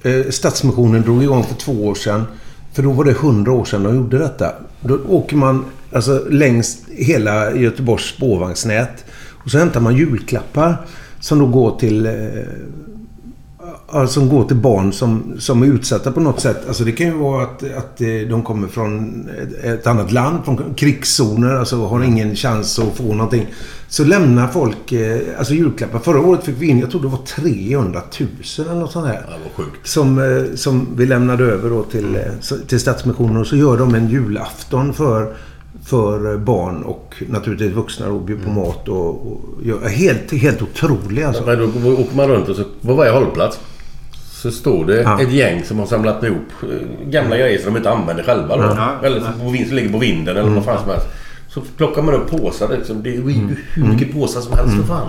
eh, 0.02 0.30
Stadsmissionen 0.30 1.02
drog 1.02 1.22
igång 1.22 1.44
för 1.44 1.55
två 1.55 1.86
år 1.86 1.94
sedan. 1.94 2.24
För 2.72 2.82
då 2.82 2.90
var 2.93 3.05
det 3.05 3.12
hundra 3.12 3.52
år 3.52 3.64
sedan 3.64 3.82
de 3.82 3.97
gjorde 3.97 4.18
detta. 4.18 4.52
Då 4.80 4.98
åker 5.09 5.36
man 5.36 5.64
alltså, 5.93 6.22
längs 6.30 6.78
hela 6.97 7.55
Göteborgs 7.55 8.05
spårvagnsnät. 8.05 9.05
Och 9.47 9.52
så 9.52 9.59
hämtar 9.59 9.81
man 9.81 9.97
julklappar 9.97 10.86
som 11.20 11.39
då 11.39 11.47
går 11.47 11.78
till... 11.78 12.06
Eh, 12.06 12.12
ja, 13.93 14.06
som 14.06 14.28
går 14.28 14.44
till 14.44 14.56
barn 14.56 14.93
som, 14.93 15.35
som 15.39 15.62
är 15.62 15.66
utsatta 15.66 16.12
på 16.12 16.20
något 16.20 16.40
sätt. 16.40 16.64
Alltså 16.68 16.85
det 16.85 16.93
kan 16.93 17.06
ju 17.06 17.12
vara 17.12 17.43
att, 17.43 17.62
att 17.62 18.01
eh, 18.01 18.09
de 18.31 18.43
kommer 18.43 18.68
från 18.68 19.28
ett, 19.62 19.86
annat 19.86 20.12
land, 20.12 20.44
från 20.44 20.74
krigszoner, 20.74 21.55
alltså 21.55 21.86
har 21.86 22.02
ingen 22.02 22.36
chans 22.36 22.78
att 22.78 22.97
få 22.97 23.14
någonting. 23.14 23.47
Så 23.89 24.05
lämnar 24.05 24.48
folk 24.48 24.93
eh, 24.93 25.20
alltså 25.39 25.55
julklappar. 25.55 25.98
Förra 25.98 26.20
året 26.20 26.44
fick 26.44 26.55
vi 26.59 26.66
in, 26.66 26.78
jag 26.78 26.90
tror 26.90 27.02
det 27.02 27.09
var 27.09 27.27
300 27.27 28.02
000 28.20 28.28
eller 28.59 28.81
något 28.81 28.93
sånt 28.93 29.06
här. 29.06 29.27
Som, 29.82 30.18
eh, 30.18 30.55
som 30.55 30.89
vi 30.97 31.06
lämnade 31.06 31.44
över 31.44 31.70
då 31.70 31.82
till, 31.82 32.18
till 32.66 32.81
Stadsmissionen. 32.81 33.36
Och 33.36 33.47
så 33.47 33.56
gör 33.56 33.78
de 33.78 33.94
en 33.94 34.09
julafton 34.09 34.94
för, 34.94 35.35
för 35.86 36.36
barn 36.36 36.82
och 36.82 37.14
naturligtvis 37.28 37.72
vuxna 37.72 38.08
och 38.08 38.22
bjuder 38.22 38.44
på 38.44 38.50
mat. 38.50 38.88
Och, 38.88 39.26
och, 39.26 39.90
helt, 39.90 40.32
helt 40.32 40.62
otrolig 40.62 41.22
alltså. 41.22 41.42
Men 41.46 41.58
då 41.58 41.92
åker 41.92 42.16
man 42.16 42.28
runt 42.28 42.48
och 42.48 42.56
så 42.56 42.62
på 42.82 42.94
varje 42.94 43.10
hållplats 43.12 43.60
så 44.32 44.50
står 44.50 44.84
det 44.84 45.02
Ja. 45.02 45.22
ett 45.22 45.32
gäng 45.32 45.64
som 45.64 45.78
har 45.78 45.86
samlat 45.86 46.24
ihop 46.24 46.38
eh, 46.62 47.08
gamla 47.10 47.36
grejer 47.38 47.58
som 47.58 47.72
de 47.72 47.76
inte 47.78 47.90
använder 47.90 48.24
själva. 48.24 48.56
Då. 48.56 48.62
Ja. 48.62 48.94
Eller 49.02 49.20
som, 49.20 49.52
ligger 49.76 49.88
på 49.92 49.98
vinden 49.98 50.28
eller 50.36 50.42
Mm. 50.42 50.54
vad 50.54 50.64
fan 50.64 50.78
som 50.82 50.90
helst. 50.90 51.06
Så 51.48 51.60
plockar 51.76 52.02
man 52.02 52.14
upp 52.14 52.30
påsar. 52.30 52.68
Liksom. 52.76 53.02
Det 53.02 53.08
är 53.10 53.12
ju 53.12 53.20
hur 53.20 53.56
Mm. 53.76 53.90
mycket 53.94 54.12
påsar 54.14 54.40
som 54.40 54.52
helst 54.52 54.74
för 54.76 54.82
fan. 54.82 55.08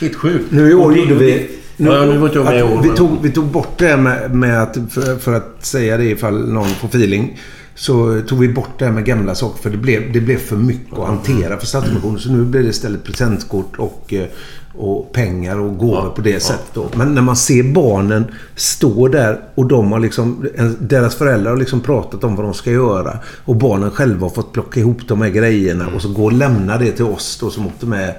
Helt 0.00 0.14
sjukt. 0.16 0.44
Nu 0.50 0.70
i 0.70 0.74
år 0.74 0.96
gjorde 0.96 1.14
vi... 1.14 1.50
Nu, 1.76 1.90
ja, 1.90 2.04
nu 2.04 2.18
var 2.18 2.30
jag 2.34 2.44
med 2.44 2.58
i 2.58 2.62
år. 2.62 2.80
vi, 2.82 2.88
tog, 2.88 3.10
vi 3.22 3.30
tog 3.30 3.44
bort 3.44 3.78
det 3.78 3.96
med, 3.96 4.34
med 4.34 4.62
att, 4.62 4.78
för, 4.90 5.16
för 5.16 5.34
att 5.34 5.66
säga 5.66 5.96
det 5.96 6.04
ifall 6.04 6.48
någon 6.48 6.68
får 6.68 6.88
feeling. 6.88 7.38
Så 7.78 8.22
tog 8.28 8.38
vi 8.38 8.48
bort 8.48 8.78
det 8.78 8.84
här 8.84 8.92
med 8.92 9.04
gamla 9.04 9.34
saker 9.34 9.62
för 9.62 9.70
det 9.70 9.76
blev, 9.76 10.12
det 10.12 10.20
blev 10.20 10.38
för 10.38 10.56
mycket 10.56 10.98
att 10.98 11.06
hantera 11.06 11.58
för 11.58 11.66
Stadsmissionen. 11.66 12.18
Så 12.18 12.30
nu 12.30 12.44
blir 12.44 12.62
det 12.62 12.68
istället 12.68 13.04
presentkort 13.04 13.78
och, 13.78 14.14
eh, 14.14 14.26
och 14.74 15.12
pengar 15.12 15.58
och 15.60 15.78
gåvor 15.78 16.10
på 16.10 16.20
det 16.20 16.40
sättet. 16.40 16.74
Då. 16.74 16.90
Men 16.96 17.14
när 17.14 17.22
man 17.22 17.36
ser 17.36 17.62
barnen 17.62 18.24
stå 18.56 19.08
där 19.08 19.40
och 19.54 19.66
de 19.66 19.92
har 19.92 20.00
liksom, 20.00 20.48
deras 20.80 21.14
föräldrar 21.14 21.50
har 21.50 21.58
liksom 21.58 21.80
pratat 21.80 22.24
om 22.24 22.36
vad 22.36 22.46
de 22.46 22.54
ska 22.54 22.70
göra. 22.70 23.18
Och 23.44 23.56
barnen 23.56 23.90
själva 23.90 24.26
har 24.26 24.30
fått 24.30 24.52
plocka 24.52 24.80
ihop 24.80 25.08
de 25.08 25.22
här 25.22 25.30
grejerna 25.30 25.88
och 25.94 26.02
så 26.02 26.08
gå 26.08 26.24
och 26.24 26.32
lämna 26.32 26.78
det 26.78 26.92
till 26.92 27.04
oss 27.04 27.38
då 27.40 27.50
som 27.50 27.66
åkte 27.66 27.86
med 27.86 28.14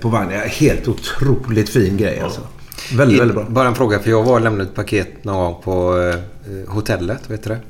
på 0.00 0.08
vagnen. 0.08 0.38
Ja, 0.38 0.46
Helt 0.46 0.88
otroligt 0.88 1.68
fin 1.68 1.96
grej 1.96 2.20
alltså. 2.20 2.40
Väldigt, 2.96 3.20
väldigt 3.20 3.36
bra. 3.36 3.46
Bara 3.48 3.68
en 3.68 3.74
fråga, 3.74 3.98
för 3.98 4.10
jag 4.10 4.22
var 4.22 4.34
och 4.34 4.40
lämnade 4.40 4.70
ett 4.70 4.74
paket 4.74 5.24
någon 5.24 5.36
gång 5.36 5.62
på 5.62 5.98
eh, 5.98 6.74
hotellet. 6.74 7.30
Vet 7.30 7.42
du 7.42 7.50
det? 7.50 7.60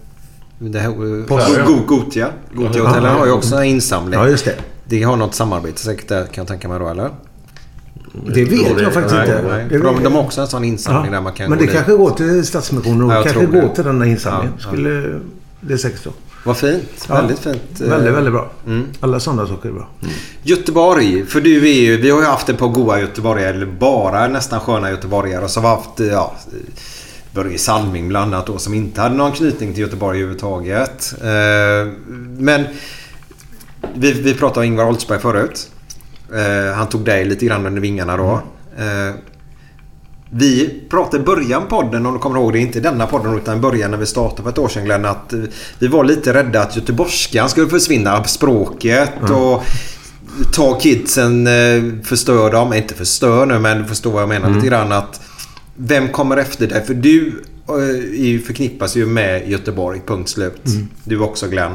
Det 0.59 0.79
här, 0.79 0.89
eh, 0.91 1.65
Go- 1.67 1.81
Gotia. 1.87 2.29
Gotia-hotellet 2.55 3.13
har 3.13 3.27
ju 3.27 3.33
också 3.33 3.57
en 3.57 3.65
insamling. 3.65 4.21
Ja, 4.21 4.29
just 4.29 4.45
det. 4.45 4.55
Det 4.85 5.03
har 5.03 5.17
något 5.17 5.35
samarbete 5.35 5.81
säkert 5.81 6.09
där 6.09 6.25
kan 6.27 6.33
jag 6.43 6.47
tänka 6.49 6.69
mig 6.69 6.79
då, 6.79 6.89
eller? 6.89 7.11
Det 8.35 8.45
vet 8.45 8.81
jag 8.81 8.93
faktiskt 8.95 9.15
nej, 9.15 9.29
inte. 9.31 9.43
Nej. 9.49 9.67
Det 9.71 9.79
För 9.79 9.85
de, 9.85 10.03
de 10.03 10.15
har 10.15 10.21
också 10.23 10.41
en 10.41 10.47
sån 10.47 10.65
insamling 10.65 11.05
Ja, 11.13 11.13
där 11.19 11.21
man 11.21 11.33
kan 11.33 11.51
Men 11.51 11.59
det 11.59 11.65
dit. 11.65 11.75
kanske 11.75 11.93
går 11.93 12.11
till 12.11 12.47
Stadsmissionen 12.47 13.03
och 13.03 13.11
Ja, 13.13 13.15
jag 13.15 13.25
kanske 13.25 13.47
går 13.47 13.63
det. 13.69 13.75
till 13.75 13.85
den 13.85 14.01
här 14.03 14.09
insamlingen. 14.09 14.53
Ja, 14.59 14.63
ja. 14.65 14.69
Skulle, 14.73 15.21
det 15.61 15.73
är 15.75 15.77
säkert 15.77 16.03
så. 16.03 16.11
Vad 16.45 16.57
fint. 16.57 17.07
Väldigt 17.11 17.39
fint. 17.39 17.81
eh, 17.81 17.89
Väldigt, 17.89 18.15
väldigt 18.15 18.33
bra. 18.33 18.51
Mm. 18.67 18.85
Alla 19.01 19.21
sådana 19.21 19.47
saker 19.47 19.69
är 19.69 19.73
bra. 19.73 19.89
Göteborg, 20.43 21.27
för 21.27 21.41
du 21.41 21.69
är 21.69 21.73
ju, 21.81 21.97
vi 21.97 22.11
har 22.11 22.21
ju 22.21 22.27
haft 22.27 22.49
ett 22.49 22.59
par 22.59 22.69
goa 22.69 23.01
göteborgare, 23.01 23.51
eller 23.51 23.67
bara 23.67 24.29
nästan 24.29 24.61
sköna 24.61 24.91
göteborgare. 24.91 25.45
Och 25.45 25.51
så 25.51 25.61
har 25.61 25.69
vi 25.69 25.83
haft, 25.83 26.13
ja, 26.13 26.35
Börje 27.35 27.59
Salming 27.59 28.09
bland 28.09 28.35
annat 28.35 28.47
då, 28.47 28.59
som 28.59 28.75
inte 28.75 29.01
hade 29.01 29.15
någon 29.15 29.33
knytning 29.33 29.73
till 29.73 29.81
Göteborg 29.83 30.19
överhuvudtaget. 30.19 31.15
Eh, 31.23 31.93
Men 32.39 32.65
vi, 33.95 34.13
vi 34.13 34.35
pratade 34.35 34.61
om 34.67 34.73
Ingvar 34.73 34.85
Oldsberg 34.89 35.19
förut. 35.21 35.71
Eh, 36.35 36.75
Han 36.77 36.89
tog 36.89 37.05
dig 37.05 37.25
lite 37.25 37.47
grann 37.47 37.67
under 37.67 37.81
vingarna 37.81 38.17
då. 38.17 38.33
Eh, 38.79 39.15
Vi 40.31 40.83
pratade 40.91 41.23
i 41.23 41.27
början 41.27 41.63
podden, 41.69 42.07
om 42.07 42.13
du 42.13 42.19
kommer 42.19 42.37
ihåg 42.41 42.53
det, 42.53 42.59
inte 42.59 42.81
denna 42.81 43.07
podden 43.07 43.37
utan 43.37 43.61
början 43.61 43.91
när 43.91 43.99
vi 43.99 44.07
startade 44.07 44.43
för 44.43 44.51
ett 44.51 44.59
år 44.59 44.69
sedan 44.69 44.85
Glenn, 44.85 45.05
att 45.05 45.33
vi 45.79 45.87
var 45.87 46.05
lite 46.05 46.35
rädda 46.35 46.61
att 46.63 46.77
göteborgskan 46.77 47.49
skulle 47.49 47.69
försvinna. 47.69 48.25
Språket 48.25 49.31
och 49.31 49.63
ta 50.53 50.79
kidsen, 50.81 51.49
förstör 52.05 52.51
dem. 52.53 52.73
Inte 52.73 52.95
förstör 52.95 53.47
nu 53.47 53.59
men 53.59 53.79
du 53.79 53.85
förstår 53.85 54.13
vad 54.13 54.23
jag 54.23 54.29
menar 54.29 54.47
Mm. 54.47 54.55
lite 54.59 54.69
grann. 54.69 54.93
Att 54.93 55.21
vem 55.77 56.09
kommer 56.09 56.37
efter 56.37 56.67
dig? 56.67 56.85
För 56.85 56.95
du 56.95 57.43
eh, 57.69 58.41
förknippas 58.41 58.97
ju 58.97 59.07
med 59.07 59.49
Göteborg, 59.49 60.01
punkt 60.07 60.29
slut. 60.29 60.67
Mm. 60.67 60.89
Du 61.05 61.19
också 61.19 61.49
Glenn. 61.49 61.73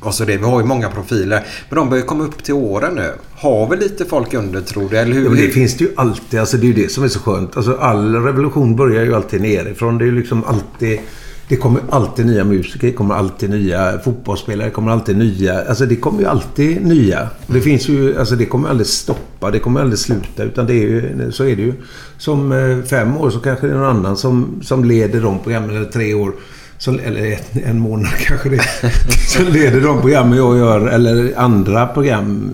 Och 0.00 0.14
så 0.14 0.24
det, 0.24 0.36
vi 0.36 0.44
har 0.44 0.60
ju 0.60 0.66
många 0.66 0.90
profiler. 0.90 1.46
Men 1.68 1.76
de 1.78 1.90
börjar 1.90 2.04
komma 2.04 2.24
upp 2.24 2.44
till 2.44 2.54
åren 2.54 2.94
nu. 2.94 3.12
Har 3.34 3.70
vi 3.70 3.76
lite 3.76 4.04
folk 4.04 4.34
under 4.34 4.60
tror 4.60 4.88
du? 4.88 4.98
Eller 4.98 5.12
hur? 5.12 5.24
Ja, 5.24 5.30
men 5.30 5.40
det 5.40 5.48
finns 5.48 5.76
det 5.76 5.84
ju 5.84 5.90
alltid. 5.96 6.40
Alltså, 6.40 6.56
det 6.56 6.64
är 6.64 6.68
ju 6.68 6.82
det 6.82 6.92
som 6.92 7.04
är 7.04 7.08
så 7.08 7.20
skönt. 7.20 7.56
Alltså, 7.56 7.76
all 7.76 8.14
revolution 8.14 8.76
börjar 8.76 9.04
ju 9.04 9.14
alltid 9.14 9.40
nerifrån. 9.40 9.98
Det 9.98 10.04
är 10.04 10.06
ju 10.06 10.18
liksom 10.18 10.44
alltid... 10.44 11.00
Det 11.48 11.56
kommer 11.56 11.80
alltid 11.90 12.26
nya 12.26 12.44
musiker, 12.44 12.86
det 12.86 12.92
kommer 12.92 13.14
alltid 13.14 13.50
nya 13.50 13.98
fotbollsspelare, 13.98 14.66
det 14.66 14.72
kommer 14.72 14.92
alltid 14.92 15.16
nya... 15.16 15.64
Alltså 15.64 15.86
det 15.86 15.96
kommer 15.96 16.20
ju 16.20 16.26
alltid 16.26 16.86
nya. 16.86 17.28
Det 17.46 17.60
finns 17.60 17.88
ju... 17.88 18.18
Alltså 18.18 18.36
det 18.36 18.44
kommer 18.44 18.68
aldrig 18.68 18.86
stoppa, 18.86 19.50
det 19.50 19.58
kommer 19.58 19.80
aldrig 19.80 19.98
sluta. 19.98 20.42
Utan 20.42 20.66
det 20.66 20.74
är 20.74 20.86
ju... 20.86 21.32
Så 21.32 21.44
är 21.44 21.56
det 21.56 21.62
ju. 21.62 21.72
Som 22.18 22.52
eh, 22.52 22.82
fem 22.84 23.16
år 23.16 23.30
så 23.30 23.40
kanske 23.40 23.66
det 23.66 23.72
är 23.72 23.76
någon 23.76 23.96
annan 23.96 24.16
som, 24.16 24.60
som 24.62 24.84
leder 24.84 25.20
de 25.20 25.38
programmen. 25.38 25.70
Eller 25.70 25.84
tre 25.84 26.14
år. 26.14 26.32
Så, 26.78 26.98
eller 26.98 27.26
en, 27.26 27.62
en 27.64 27.78
månad 27.78 28.12
kanske 28.18 28.48
det 28.48 28.56
är. 28.56 28.90
Som 29.28 29.52
leder 29.52 29.80
de 29.80 30.00
programmen 30.00 30.38
jag 30.38 30.58
gör. 30.58 30.86
Eller 30.86 31.32
andra 31.36 31.86
program. 31.86 32.50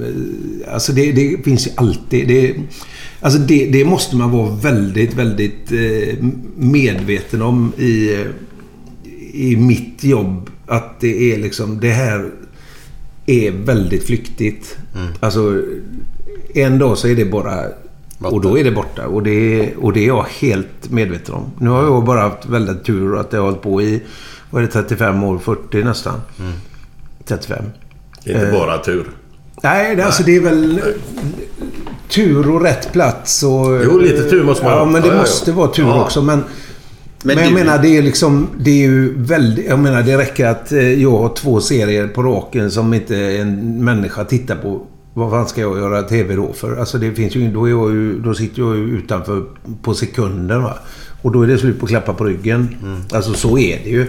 Alltså 0.72 0.92
det, 0.92 1.12
det 1.12 1.44
finns 1.44 1.66
ju 1.66 1.70
alltid... 1.74 2.28
Det, 2.28 2.54
alltså 3.20 3.38
det, 3.38 3.66
det 3.72 3.84
måste 3.84 4.16
man 4.16 4.30
vara 4.30 4.50
väldigt, 4.50 5.14
väldigt 5.14 5.72
eh, 5.72 6.24
medveten 6.56 7.42
om 7.42 7.72
i, 7.78 8.14
eh, 8.14 8.26
i 9.35 9.56
mitt 9.56 10.05
jobb. 10.05 10.51
Att 10.66 11.01
det 11.01 11.32
är 11.35 11.39
liksom... 11.39 11.81
Det 11.81 11.90
här 11.90 12.31
är 13.27 13.51
väldigt 13.51 14.06
flyktigt. 14.06 14.77
Alltså 15.20 15.62
en 16.55 16.78
dag 16.78 16.98
så 16.98 17.09
är 17.09 17.15
det 17.16 17.24
bara... 17.24 17.65
Och 18.19 18.40
då 18.40 18.59
är 18.59 18.65
det 18.65 18.70
borta. 18.70 19.06
Och 19.06 19.23
det, 19.23 19.74
och 19.77 19.93
det 19.93 20.01
är 20.01 20.06
jag 20.06 20.27
helt 20.40 20.90
medveten 20.90 21.35
om. 21.35 21.51
Nu 21.59 21.70
har 21.70 21.82
jag 21.82 22.05
bara 22.05 22.20
haft 22.20 22.47
väldigt 22.47 22.85
tur 22.85 23.19
att 23.20 23.32
jag 23.32 23.40
har 23.40 23.44
hållit 23.47 23.62
på 23.62 23.82
i... 23.82 24.02
Vad 24.51 24.62
är 24.62 24.66
det? 24.66 24.73
35 24.73 25.23
år? 25.24 25.39
40 25.39 25.85
nästan. 25.85 26.20
35. 27.24 27.65
Det 28.24 28.31
är 28.31 28.35
inte 28.35 28.47
Eh, 28.47 28.52
bara 28.52 28.78
tur. 28.78 29.06
Nej, 29.62 29.97
det, 29.97 30.05
alltså 30.05 30.23
det 30.23 30.36
är 30.36 30.40
väl 30.40 30.81
tur 32.09 32.51
och 32.51 32.62
rätt 32.62 32.93
plats 32.93 33.43
och... 33.43 33.81
Jo, 33.85 33.98
lite 33.98 34.31
tur 34.31 34.44
måste 34.44 34.65
man 34.65 34.73
Ja, 34.73 34.78
ha. 34.78 34.85
men 34.86 35.02
det 35.02 35.09
Ja, 35.09 35.12
ja, 35.12 35.12
ja. 35.15 35.20
måste 35.20 35.52
vara 35.52 35.69
tur 35.69 35.82
Ja. 35.82 36.05
också. 36.05 36.23
Men, 36.23 36.44
men, 37.24 37.34
Men 37.36 37.44
jag 37.44 37.52
du- 37.52 37.64
menar, 37.64 37.82
det 37.82 37.96
är 37.96 38.02
liksom... 38.02 38.46
Det 38.59 38.70
är 38.70 38.88
ju 38.88 39.14
väldigt... 39.18 39.66
Jag 39.68 39.78
menar, 39.78 40.02
det 40.02 40.18
räcker 40.18 40.46
att 40.46 40.72
eh, 40.72 41.02
jag 41.02 41.10
har 41.18 41.34
två 41.34 41.60
serier 41.60 42.06
på 42.09 42.22
raken 42.22 42.70
som 42.70 42.94
inte 42.94 43.16
en 43.16 43.84
människa 43.84 44.24
tittar 44.24 44.56
på. 44.56 44.86
Vad 45.14 45.30
fan 45.30 45.48
ska 45.48 45.60
jag 45.60 45.78
göra 45.78 46.02
TV 46.02 46.34
då 46.36 46.52
för? 46.52 46.76
Alltså 46.76 46.98
det 46.98 47.12
finns 47.12 47.36
ju... 47.36 47.51
Då, 47.52 47.64
är 47.66 47.70
jag 47.70 47.90
ju, 47.92 48.18
då 48.20 48.34
sitter 48.34 48.62
jag 48.62 48.76
ju 48.76 48.82
utanför 48.84 49.44
på 49.82 49.94
sekunden 49.94 50.62
va. 50.62 50.78
Och 51.22 51.32
då 51.32 51.42
är 51.42 51.46
det 51.46 51.59
slut 51.59 51.78
på 51.80 51.84
att 51.86 51.90
klappa 51.90 52.14
på 52.14 52.24
ryggen. 52.24 52.76
Mm. 52.82 53.01
Alltså 53.12 53.34
så 53.34 53.59
är 53.59 53.80
det 53.84 53.90
ju. 53.90 54.06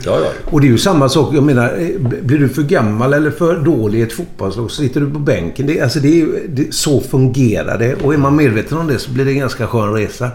Och 0.52 0.62
det 0.62 0.68
är 0.68 0.72
ju 0.72 0.78
samma 0.78 1.10
sak. 1.10 1.36
Jag 1.36 1.44
menar, 1.44 1.74
eh, 1.80 2.22
blir 2.22 2.38
du 2.38 2.50
för 2.50 2.62
gammal 2.64 3.14
eller 3.14 3.32
för 3.32 3.60
dålig 3.60 4.00
i 4.00 4.02
ett 4.02 4.14
fotbollslag 4.14 4.72
så 4.72 4.82
sitter 4.82 5.02
du 5.02 5.10
på 5.12 5.20
bänken. 5.20 5.68
Det, 5.68 5.82
alltså 5.82 6.00
det 6.00 6.08
är, 6.08 6.16
ju- 6.16 6.48
det, 6.50 6.74
så 6.74 7.02
fungerar 7.02 7.78
det. 7.80 7.96
Och 7.96 8.14
är 8.14 8.18
man 8.18 8.36
medveten 8.36 8.78
om 8.78 8.88
det 8.88 9.00
så 9.00 9.12
blir 9.12 9.26
det 9.26 9.32
en 9.32 9.38
ganska 9.40 9.68
skön 9.68 9.94
resa. 9.94 10.26
Eh, 10.26 10.32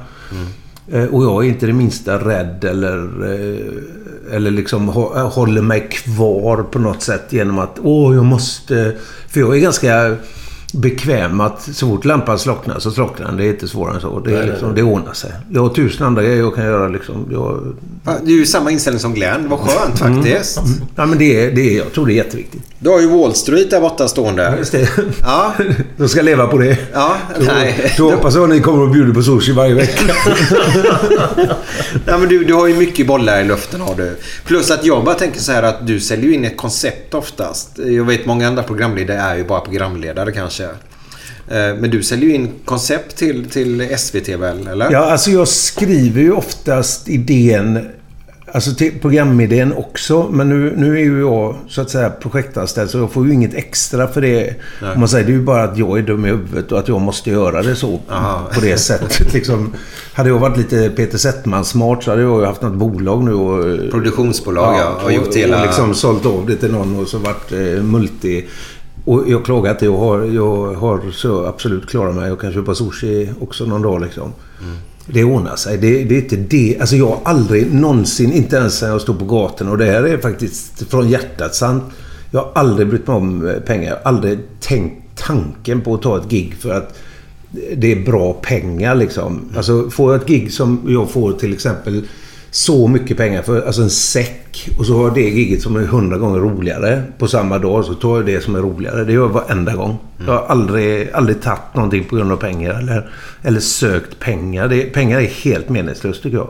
Och 1.11 1.25
jag 1.25 1.45
är 1.45 1.49
inte 1.49 1.67
det 1.67 1.73
minsta 1.73 2.19
rädd 2.19 2.65
eller, 2.65 2.97
eh, 3.33 4.37
eller 4.37 4.51
liksom 4.51 4.91
hå- 4.91 5.29
håller 5.29 5.63
mig 5.63 5.89
kvar 5.91 6.63
på 6.63 6.79
något 6.79 7.03
sätt 7.03 7.27
genom 7.33 7.59
att 7.59 7.79
åh, 7.83 8.15
jag 8.15 8.25
måste... 8.25 8.97
För 9.29 9.41
jag 9.41 9.57
är 9.57 9.61
ganska 9.61 10.17
bekväm 10.75 11.41
att 11.41 11.63
så 11.63 11.87
fort 11.89 12.05
lampan 12.05 12.39
slocknar 12.39 12.79
så 12.79 12.91
slocknar 12.91 13.27
den. 13.27 13.37
Det 13.37 13.45
är 13.47 13.51
inte 13.51 13.69
svårare 13.69 13.95
än 13.95 14.01
så. 14.01 14.21
Det, 14.21 14.37
är 14.39 14.47
liksom, 14.47 14.75
det 14.75 14.83
ordnar 14.83 15.13
sig. 15.13 15.33
Jag 15.51 15.63
har 15.63 15.69
tusen 15.75 16.07
andra 16.07 16.23
grejer 16.23 16.39
jag 16.39 16.55
kan 16.55 16.65
göra. 16.65 16.89
Liksom. 16.89 17.27
Jag, 17.33 17.75
Ja, 18.05 18.13
Det 18.25 18.33
är 18.33 18.37
ju 18.37 18.47
samma 18.47 18.71
inställning 18.71 19.01
som 19.01 19.15
Glenn. 19.15 19.49
Vad 19.49 19.59
skönt 19.59 19.99
faktiskt. 19.99 20.59
Mm. 20.59 20.71
Ja, 20.97 21.07
men 21.07 21.19
det 21.19 21.45
är, 21.47 21.55
det 21.55 21.61
är, 21.75 21.79
jag 21.79 21.93
tror 21.93 22.07
det 22.07 22.13
är 22.13 22.17
jätteviktigt. 22.17 22.63
Du 22.83 22.91
har 22.91 23.01
ju 23.01 23.07
Wall 23.07 23.35
Street 23.35 23.71
där 23.71 23.81
borta 23.81 24.09
stående. 24.09 24.55
Just 24.59 24.73
det. 24.73 24.89
Ja. 25.23 25.55
De 25.97 26.09
ska 26.09 26.23
leva 26.23 26.47
på 26.47 26.59
det. 26.59 26.79
Ja, 26.93 27.17
Så, 27.39 27.43
nej. 27.45 27.93
så 27.97 28.11
hoppas 28.11 28.35
jag 28.35 28.45
att 28.45 28.51
ni 28.51 28.61
kommer 28.61 28.83
och 28.83 28.91
bjuder 28.91 29.13
på 29.15 29.23
sushi 29.23 29.53
varje 29.53 29.75
vecka. 29.75 30.15
Nej, 32.07 32.19
men 32.19 32.29
du, 32.29 32.45
du 32.45 32.55
har 32.55 32.67
ju 32.67 32.75
mycket 32.77 33.07
bollar 33.07 33.41
i 33.41 33.45
luften 33.45 33.81
har 33.81 33.95
du. 33.95 34.17
Plus 34.45 34.71
att 34.71 34.85
jag 34.85 35.05
bara 35.05 35.15
tänker 35.15 35.41
så 35.41 35.53
här 35.53 35.63
att 35.63 35.87
du 35.87 36.01
säljer 36.01 36.27
ju 36.27 36.35
in 36.35 36.45
ett 36.45 36.57
koncept 36.57 37.15
oftast. 37.15 37.71
Jag 37.79 38.05
vet 38.05 38.27
många 38.27 38.49
andra 38.49 38.63
programledare 38.63 39.19
är 39.21 39.37
ju 39.37 39.45
bara 39.45 39.61
programledare 39.61 40.33
kanske. 40.33 40.65
Eh, 40.65 40.71
Men 41.81 41.91
du 41.91 42.03
säljer 42.03 42.29
ju 42.29 42.35
in 42.35 42.49
koncept 42.65 43.17
till, 43.17 43.51
till 43.51 43.99
SVT 43.99 44.29
väl, 44.29 44.67
eller? 44.67 44.91
Ja, 44.91 44.99
alltså 45.13 45.31
jag 45.31 45.49
skriver 45.49 46.21
ju 46.21 46.33
oftast 46.33 47.09
idén, 47.09 47.89
alltså 48.53 48.75
till 48.75 49.01
programidén 49.01 49.73
också. 49.73 50.29
Men 50.31 50.49
nu, 50.49 50.75
nu 50.77 50.95
är 50.99 51.01
ju 51.03 51.21
jag 51.21 51.57
så 51.69 51.81
att 51.81 51.91
säga 51.91 52.11
projektanställd 52.11 52.91
så 52.91 52.99
jag 52.99 53.13
får 53.13 53.27
ju 53.27 53.33
inget 53.33 53.55
extra 53.55 54.07
för 54.09 54.21
det. 54.21 54.55
Nej. 54.83 54.93
Om 54.95 55.01
man 55.01 55.09
säger 55.09 55.27
det 55.27 55.33
är 55.33 55.37
ju 55.37 55.43
bara 55.43 55.63
att 55.65 55.79
jag 55.79 55.99
är 55.99 56.03
dum 56.03 56.25
i 56.27 56.29
huvudet 56.29 56.73
och 56.73 56.79
att 56.79 56.89
jag 56.89 57.01
måste 57.01 57.31
göra 57.31 57.63
det 57.63 57.77
så 57.77 58.01
på 58.55 58.61
det 58.61 58.77
sättet. 58.77 59.33
Liksom, 59.35 59.73
hade 60.15 60.29
jag 60.29 60.39
varit 60.39 60.57
lite 60.57 60.91
Peter 60.91 61.19
Settman-smart 61.19 62.03
så 62.05 62.11
hade 62.11 62.23
jag 62.23 62.41
ju 62.41 62.47
haft 62.47 62.63
något 62.63 62.75
bolag 62.75 63.25
nu 63.25 63.33
och... 63.35 63.91
Produktionsbolag, 63.91 64.75
ja, 64.79 65.05
och 65.05 65.13
gjort 65.13 65.35
hela- 65.35 65.61
Och 65.61 65.67
liksom 65.67 65.95
sålt 65.95 66.27
av 66.27 66.45
det 66.47 66.57
till 66.57 66.73
någon 66.73 66.97
och 67.01 67.09
så 67.09 67.19
varit 67.19 67.53
eh, 67.53 67.83
multi... 67.83 68.45
Och 69.05 69.25
jag 69.27 69.45
klagar 69.45 69.71
inte. 69.71 69.85
Jag 69.85 69.97
har, 69.99 70.23
jag 70.25 70.75
har 70.75 71.11
så 71.13 71.47
absolut 71.47 71.89
klarat 71.89 72.15
mig. 72.15 72.29
Jag 72.29 72.41
kan 72.41 72.53
köpa 72.53 72.75
sushi 72.75 73.31
också 73.41 73.65
någon 73.65 73.83
dag 73.83 74.01
liksom. 74.01 74.33
Det 75.13 75.25
ordnar 75.25 75.57
sig. 75.57 75.79
Det, 75.79 76.05
det 76.05 76.17
är 76.17 76.23
inte 76.23 76.37
det. 76.37 76.77
Alltså 76.81 76.97
jag 76.97 77.07
har 77.07 77.21
aldrig 77.25 77.75
någonsin, 77.75 78.33
inte 78.33 78.57
ens 78.57 78.83
när 78.83 78.89
jag 78.89 79.01
stod 79.01 79.19
på 79.19 79.25
gatan 79.25 79.69
och 79.69 79.79
det 79.79 79.85
här 79.85 80.03
är 80.03 80.19
faktiskt 80.19 80.91
från 80.91 81.09
hjärtat 81.09 81.55
sant. 81.55 81.85
Jag 82.31 82.41
har 82.41 82.51
aldrig 82.55 82.89
brytt 82.89 83.07
mig 83.07 83.17
om 83.17 83.49
eh, 83.49 83.55
pengar. 83.55 83.89
Jag 83.89 83.97
har 83.97 84.03
aldrig 84.05 84.39
tänkt 84.61 84.97
tanken 85.15 85.81
på 85.81 85.95
att 85.95 86.03
ta 86.03 86.19
ett 86.19 86.29
gig 86.29 86.55
för 86.55 86.71
att 86.71 86.99
det 87.77 87.93
är 87.93 88.05
bra 88.05 88.33
pengar 88.33 88.95
liksom. 88.95 89.41
Alltså 89.57 89.91
får 89.91 90.13
jag 90.13 90.21
ett 90.21 90.29
gig 90.29 90.53
som 90.53 90.81
jag 90.89 91.11
får 91.11 91.33
till 91.33 91.53
exempel 91.53 92.03
så 92.51 92.89
mycket 92.89 93.17
pengar 93.17 93.43
för, 93.43 93.67
alltså 93.67 93.83
en 93.83 93.91
säck. 93.91 94.69
Och 94.79 94.87
så 94.87 94.97
har 94.97 95.05
jag 95.05 95.15
det 95.15 95.21
giget 95.21 95.63
som 95.63 95.77
är 95.77 95.81
hundra 95.81 96.19
gånger 96.19 96.39
roligare 96.39 97.03
på 97.19 97.29
samma 97.29 97.59
dag. 97.59 97.85
Så 97.85 97.95
tar 97.95 98.17
jag 98.17 98.27
det 98.27 98.41
som 98.41 98.55
är 98.55 98.61
roligare. 98.61 99.05
Det 99.05 99.13
gör 99.13 99.23
jag 99.23 99.29
varenda 99.29 99.75
gång. 99.75 99.99
Jag 100.27 100.33
har 100.33 100.47
aldrig, 100.49 101.11
aldrig 101.13 101.43
tagit 101.43 101.75
någonting 101.75 102.05
på 102.05 102.17
grund 102.17 102.33
av 102.33 102.37
pengar. 102.37 102.75
Eller, 102.75 103.11
eller 103.43 103.61
sökt 103.61 104.19
pengar. 104.19 104.69
Det, 104.69 104.83
pengar 104.83 105.21
är 105.21 105.27
helt 105.27 105.69
meningslöst 105.69 106.23
tycker 106.23 106.37
jag. 106.37 106.49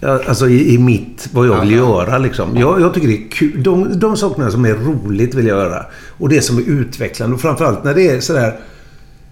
Ja, 0.00 0.20
Alltså 0.26 0.48
i, 0.48 0.74
i 0.74 0.78
mitt, 0.78 1.28
vad 1.32 1.46
jag 1.46 1.60
vill 1.60 1.72
göra 1.72 2.18
liksom. 2.18 2.56
Jag, 2.56 2.80
jag 2.80 2.94
tycker 2.94 3.08
det 3.08 3.24
är 3.24 3.30
kul. 3.30 3.62
De, 3.62 3.98
de 3.98 4.16
sakerna 4.16 4.50
som 4.50 4.64
är 4.64 4.74
roligt 4.74 5.34
vill 5.34 5.46
jag 5.46 5.58
göra. 5.58 5.86
Och 6.18 6.28
det 6.28 6.42
som 6.42 6.58
är 6.58 6.62
utvecklande. 6.62 7.34
Och 7.34 7.40
framförallt 7.40 7.84
när 7.84 7.94
det 7.94 8.08
är 8.08 8.20
sådär... 8.20 8.60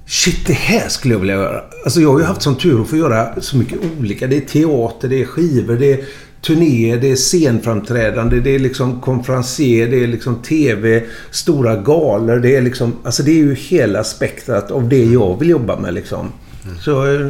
Shit, 0.08 0.46
det 0.46 0.52
här 0.52 0.88
skulle 0.88 1.14
jag 1.14 1.18
vilja 1.20 1.34
göra. 1.34 1.62
Alltså 1.84 2.00
jag 2.00 2.12
har 2.12 2.18
ju 2.18 2.24
haft 2.24 2.42
sån 2.42 2.56
tur 2.58 2.80
att 2.82 2.88
få 2.88 2.96
göra 2.96 3.40
så 3.40 3.56
mycket 3.56 3.78
olika. 4.00 4.26
Det 4.26 4.36
är 4.36 4.40
teater, 4.40 5.08
det 5.08 5.20
är 5.22 5.24
skivor, 5.24 5.74
det 5.76 5.92
är 5.92 6.00
turnéer, 6.42 6.96
det 6.96 7.10
är 7.10 7.16
scenframträdande, 7.16 8.40
det 8.40 8.54
är 8.54 8.58
liksom 8.58 9.00
konferencier, 9.00 9.88
det 9.88 10.02
är 10.02 10.06
liksom 10.06 10.42
TV, 10.42 11.02
stora 11.30 11.76
galor. 11.76 12.36
Det 12.36 12.56
är 12.56 12.62
liksom... 12.62 12.92
Alltså 13.04 13.22
det 13.22 13.30
är 13.30 13.34
ju 13.34 13.54
hela 13.54 14.04
spektrat 14.04 14.70
av 14.70 14.88
det 14.88 15.04
jag 15.04 15.38
vill 15.38 15.48
jobba 15.50 15.78
med 15.80 15.94
liksom. 15.94 16.32
Så 16.84 17.06
eh, 17.14 17.26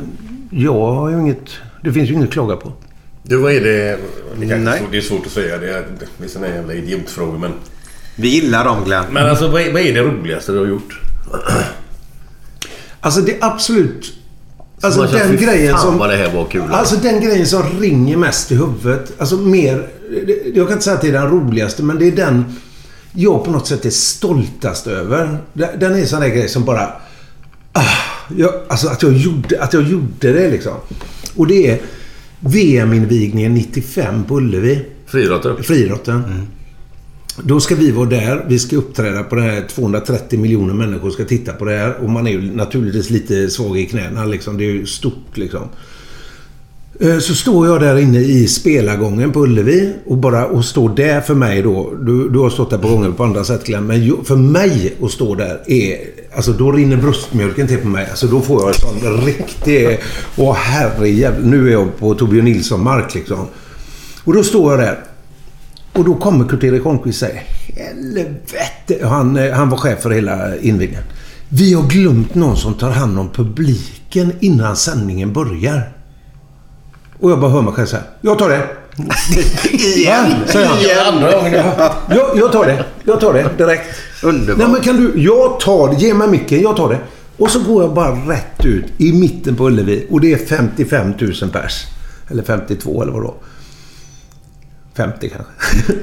jag 0.51 0.93
har 0.93 1.11
ju 1.11 1.21
inget... 1.21 1.49
Det 1.83 1.93
finns 1.93 2.11
ju 2.11 2.15
inget 2.15 2.27
att 2.29 2.33
klaga 2.33 2.57
på. 2.57 2.73
Du, 3.23 3.37
vad 3.37 3.53
är 3.53 3.61
det... 3.61 3.99
Det, 4.41 4.57
Nej. 4.57 4.75
är 4.75 4.79
svårt- 4.79 4.91
det 4.93 4.97
är 4.97 5.01
svårt 5.01 5.27
att 5.27 5.33
säga. 5.33 5.59
Det 5.59 5.69
är, 5.71 5.85
såna 6.27 6.49
jävla 6.49 6.75
idiotfrågor, 6.75 7.39
men... 7.39 7.51
Vi 8.17 8.29
gillar 8.29 8.65
dem 8.65 8.85
Glenn. 8.85 9.05
Men 9.13 9.27
alltså, 9.27 9.49
vad 9.49 9.63
är, 9.63 9.73
vad 9.73 9.83
är 9.83 9.95
det 9.95 10.01
roligaste 10.03 10.53
du 10.53 10.59
har 10.59 10.67
gjort? 10.67 11.01
Alltså 13.01 13.21
det 13.21 13.37
absolut... 13.41 14.13
Alltså 14.81 15.01
man 15.01 15.11
den 15.13 15.39
"Fy 15.39 15.45
grejen 15.45 15.79
som... 15.79 15.99
vad 15.99 16.11
det 16.11 16.17
här 16.17 16.35
var 16.35 16.45
kul. 16.47 16.63
Alltså 16.71 16.97
den 16.97 17.21
grejen 17.21 17.47
som 17.47 17.63
ringer 17.81 18.17
mest 18.17 18.53
i 18.53 18.55
huvudet. 18.55 19.13
Alltså 19.19 19.37
mer... 19.37 19.89
Jag 20.55 20.67
kan 20.67 20.73
inte 20.73 20.85
säga 20.85 20.97
att 20.97 21.03
det 21.03 21.09
är 21.09 21.13
den 21.13 21.31
roligaste, 21.31 21.83
men 21.83 21.99
det 21.99 22.07
är 22.07 22.13
den 22.13 22.45
jag 23.13 23.45
på 23.45 23.51
något 23.51 23.67
sätt 23.67 23.85
är 23.85 23.91
stoltast 23.91 24.87
över. 24.87 25.39
Den 25.53 25.95
är 25.95 25.99
en 25.99 26.07
sån 26.07 26.21
där 26.21 26.29
grej 26.29 26.49
som 26.49 26.65
bara... 26.65 26.89
Ah, 27.73 27.83
jag, 28.37 28.51
alltså 28.69 28.89
att 28.89 29.03
jag, 29.03 29.13
gjorde, 29.13 29.63
att 29.63 29.73
jag 29.73 29.83
gjorde 29.83 30.33
det 30.33 30.51
liksom. 30.51 30.75
Och 31.37 31.47
det 31.47 31.71
är 31.71 31.81
VM-invigningen 32.41 33.55
95 33.55 34.25
på 34.25 34.37
Ullevi. 34.37 34.85
Friidrotten? 35.07 35.63
Friidrotten. 35.63 36.49
Då 37.43 37.61
ska 37.61 37.75
vi 37.75 37.91
vara 37.91 38.09
där. 38.09 38.45
Vi 38.49 38.59
ska 38.59 38.77
uppträda 38.77 39.23
på 39.23 39.35
det 39.35 39.43
här. 39.43 39.65
230 39.75 40.39
miljoner 40.39 40.75
människor 40.75 41.11
ska 41.11 41.25
titta 41.25 41.53
på 41.53 41.65
det 41.65 41.77
här. 41.77 41.95
Och 42.03 42.11
man 42.11 42.27
är 42.27 42.31
ju 42.31 42.55
naturligtvis 42.55 43.11
lite 43.11 43.51
svag 43.51 43.79
i 43.79 43.87
knäna. 43.87 44.25
Liksom. 44.25 44.59
Det 44.59 44.65
är 44.65 44.71
ju 44.73 44.87
stort 44.87 45.37
liksom. 45.37 45.63
Eh, 47.01 47.19
så 47.19 47.35
står 47.35 47.67
jag 47.67 47.81
där 47.81 47.99
inne 47.99 48.19
i 48.21 48.47
spelargången 48.47 49.33
på 49.33 49.41
Ullevi 49.43 49.93
och 50.07 50.17
bara 50.17 50.47
och 50.47 50.65
står 50.65 50.89
där 50.97 51.21
för 51.21 51.35
mig 51.35 51.63
då. 51.63 51.93
Du, 52.01 52.29
du 52.29 52.39
har 52.39 52.51
stått 52.51 52.71
där 52.71 52.79
på 52.79 52.89
gånger 52.89 53.11
på 53.11 53.25
andra 53.25 53.45
sätt 53.45 53.65
Glenn. 53.67 53.87
Men 53.87 54.03
ju- 54.05 54.25
för 54.25 54.37
mig 54.37 54.97
att 55.03 55.11
stå 55.11 55.35
där 55.35 55.61
är... 55.67 55.97
Alltså 56.37 56.53
då 56.53 56.73
rinner 56.73 56.97
bröstmjölken 56.97 57.67
till 57.69 57.79
på 57.79 57.89
mig. 57.89 58.07
Alltså 58.11 58.27
då 58.27 58.41
får 58.41 58.61
jag 58.63 58.69
en 58.69 58.75
sån 58.75 59.27
riktig... 59.27 59.99
Åh 60.37 60.55
herrejävlar. 60.55 61.41
Nu 61.51 61.69
är 61.69 61.73
jag 61.73 61.99
på 61.99 62.15
Torbjörn 62.15 62.45
Nilsson-mark 62.45 63.15
liksom. 63.15 63.47
Och 64.25 64.35
då 64.35 64.43
står 64.43 64.71
jag 64.73 64.81
där. 64.81 64.99
Och 65.99 66.05
då 66.05 66.15
kommer 66.15 66.45
Kurt-Erik 66.45 66.83
Holmqvist 66.83 67.23
och 67.23 67.29
säger 67.29 67.43
Helvete! 67.77 69.07
Han, 69.07 69.37
eh, 69.37 69.53
han 69.53 69.71
var 69.71 69.79
chef 69.79 70.03
för 70.03 70.11
hela 70.11 70.57
invigningen. 70.57 71.03
Vi 71.49 71.75
har 71.75 71.83
glömt 71.83 72.35
någon 72.35 72.57
som 72.57 72.75
tar 72.75 72.91
hand 72.91 73.19
om 73.19 73.29
publiken 73.29 74.33
innan 74.41 74.77
sändningen 74.77 75.33
börjar. 75.33 75.93
Och 77.21 77.31
jag 77.31 77.41
bara 77.41 77.51
hör 77.51 77.63
mig 77.63 77.73
själv 77.73 77.87
säga 77.87 78.03
Jag 78.21 78.39
tar 78.39 78.49
det. 78.49 78.67
Igen? 79.73 80.33
Säger 80.47 80.67
han. 80.67 80.79
Igen? 80.79 81.15
Andra 81.15 81.33
gången. 81.33 81.53
Ja, 81.55 81.95
jag, 82.11 82.39
jag 82.39 82.53
tar 82.53 82.67
det. 82.67 82.85
Jag 83.05 83.21
tar 83.21 83.33
det 83.33 83.49
direkt. 83.59 83.97
Underbart. 84.23 84.59
Nej 84.59 84.69
men 84.69 84.81
kan 84.81 84.97
du... 84.97 85.23
Jag 85.23 85.61
tar 85.61 85.89
det. 85.89 85.95
Ge 85.95 86.15
mig 86.15 86.29
micken. 86.29 86.61
Jag 86.61 86.77
tar 86.77 86.89
det. 86.89 86.99
Och 87.37 87.51
så 87.51 87.61
går 87.61 87.83
jag 87.83 87.95
bara 87.95 88.11
rätt 88.11 88.65
ut 88.65 88.87
i 88.99 89.13
mitten 89.13 89.57
på 89.57 89.67
Ullevi. 89.67 90.07
Och 90.11 90.21
det 90.21 90.33
är 90.33 90.47
55 90.47 91.15
000 91.19 91.33
pers. 91.53 91.85
Eller 92.31 92.43
52 92.43 93.03
eller 93.03 93.13
vad 93.13 93.23
då. 93.23 93.35
50 94.99 95.29
kanske. 95.29 95.93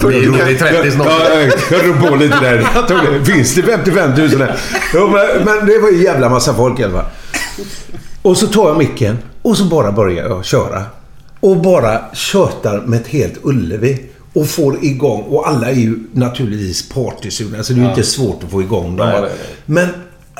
Det 0.00 0.16
är 0.16 0.26
nog 0.30 0.50
i 0.50 0.58
30 0.58 0.90
snart. 0.90 1.06
Ja, 1.06 1.40
jag, 1.40 1.52
jag 1.70 1.84
drog 1.84 2.08
på 2.10 2.16
lite 2.16 2.40
där. 2.40 2.68
Jag 2.74 2.88
tog 2.88 2.98
det. 2.98 3.24
Finns 3.24 3.54
det 3.54 3.62
55 3.62 4.10
000 4.16 4.28
där? 4.30 4.56
Jo, 4.94 5.08
men, 5.08 5.44
men 5.44 5.66
det 5.66 5.78
var 5.78 5.90
ju 5.90 6.02
jävla 6.02 6.28
massa 6.28 6.54
folk 6.54 6.80
i 6.80 6.84
alla 6.84 6.92
fall. 6.92 7.10
Och 8.22 8.36
så 8.36 8.46
tar 8.46 8.68
jag 8.68 8.78
micken 8.78 9.18
och 9.42 9.56
så 9.56 9.64
bara 9.64 9.92
börjar 9.92 10.28
jag 10.28 10.44
köra. 10.44 10.82
Och 11.40 11.56
bara 11.56 12.00
tjötar 12.12 12.80
med 12.80 13.00
ett 13.00 13.06
helt 13.08 13.34
Ullevi. 13.42 14.06
Och 14.32 14.48
får 14.48 14.84
igång. 14.84 15.22
Och 15.22 15.48
alla 15.48 15.70
är 15.70 15.74
ju 15.74 15.98
naturligtvis 16.12 16.88
partysugna. 16.88 17.62
Så 17.62 17.72
det 17.72 17.76
är 17.78 17.80
ju 17.80 17.84
Ja. 17.84 17.90
inte 17.90 18.02
svårt 18.02 18.44
att 18.44 18.50
få 18.50 18.62
igång 18.62 18.96
dem. 18.96 19.08
Nej, 19.08 19.20
nej, 19.20 19.30
nej. 19.30 19.46
Men 19.66 19.88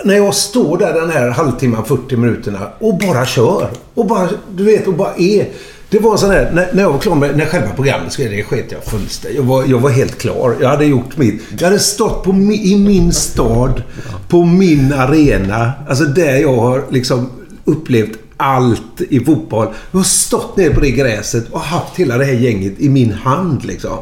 när 0.05 0.15
jag 0.17 0.35
står 0.35 0.79
där 0.79 0.93
den 0.95 1.11
här 1.11 1.29
halvtimman, 1.31 1.85
40 1.85 2.17
minuterna 2.17 2.59
och 2.79 2.99
bara 2.99 3.27
kör. 3.27 3.69
Och 3.95 4.07
bara, 4.07 4.29
du 4.57 4.65
vet, 4.65 4.87
och 4.87 4.95
bara 4.95 5.15
är. 5.19 5.47
Det 5.95 6.01
var 6.01 6.17
sån 6.17 6.31
här, 6.31 6.51
när, 6.55 6.69
när 6.73 6.83
jag 6.83 6.93
var 6.93 6.99
klar 6.99 7.15
med 7.15 7.37
när 7.37 7.47
själva 7.47 7.69
programmet 7.69 8.13
skulle 8.13 8.29
det 8.29 8.43
sket 8.43 8.73
jag 8.73 8.85
fullständigt. 8.85 9.39
Jag 9.39 9.47
var, 9.47 9.65
jag 9.65 9.79
var 9.79 9.91
helt 9.91 10.19
klar. 10.19 10.57
Jag 10.61 10.69
hade 10.69 10.85
gjort 10.85 11.17
mitt. 11.17 11.43
Jag 11.59 11.67
hade 11.67 11.79
stått 11.79 12.23
på 12.23 12.33
mi, 12.33 12.73
i 12.73 12.79
min 12.79 13.13
stad, 13.13 13.83
på 14.29 14.45
min 14.45 14.93
arena. 14.93 15.73
Alltså 15.89 16.05
där 16.05 16.37
jag 16.37 16.57
har 16.57 16.85
liksom 16.91 17.31
upplevt 17.65 18.19
allt 18.37 19.01
i 19.11 19.21
fotboll. 19.21 19.69
Jag 19.91 19.99
har 19.99 20.05
stått 20.05 20.57
ner 20.57 20.71
på 20.71 20.81
det 20.81 20.91
gräset 20.91 21.51
och 21.51 21.61
haft 21.61 21.97
hela 21.97 22.19
det 22.19 22.25
här 22.25 22.33
gänget 22.33 22.81
i 22.81 22.89
min 22.89 23.13
hand 23.13 23.65
liksom. 23.65 23.99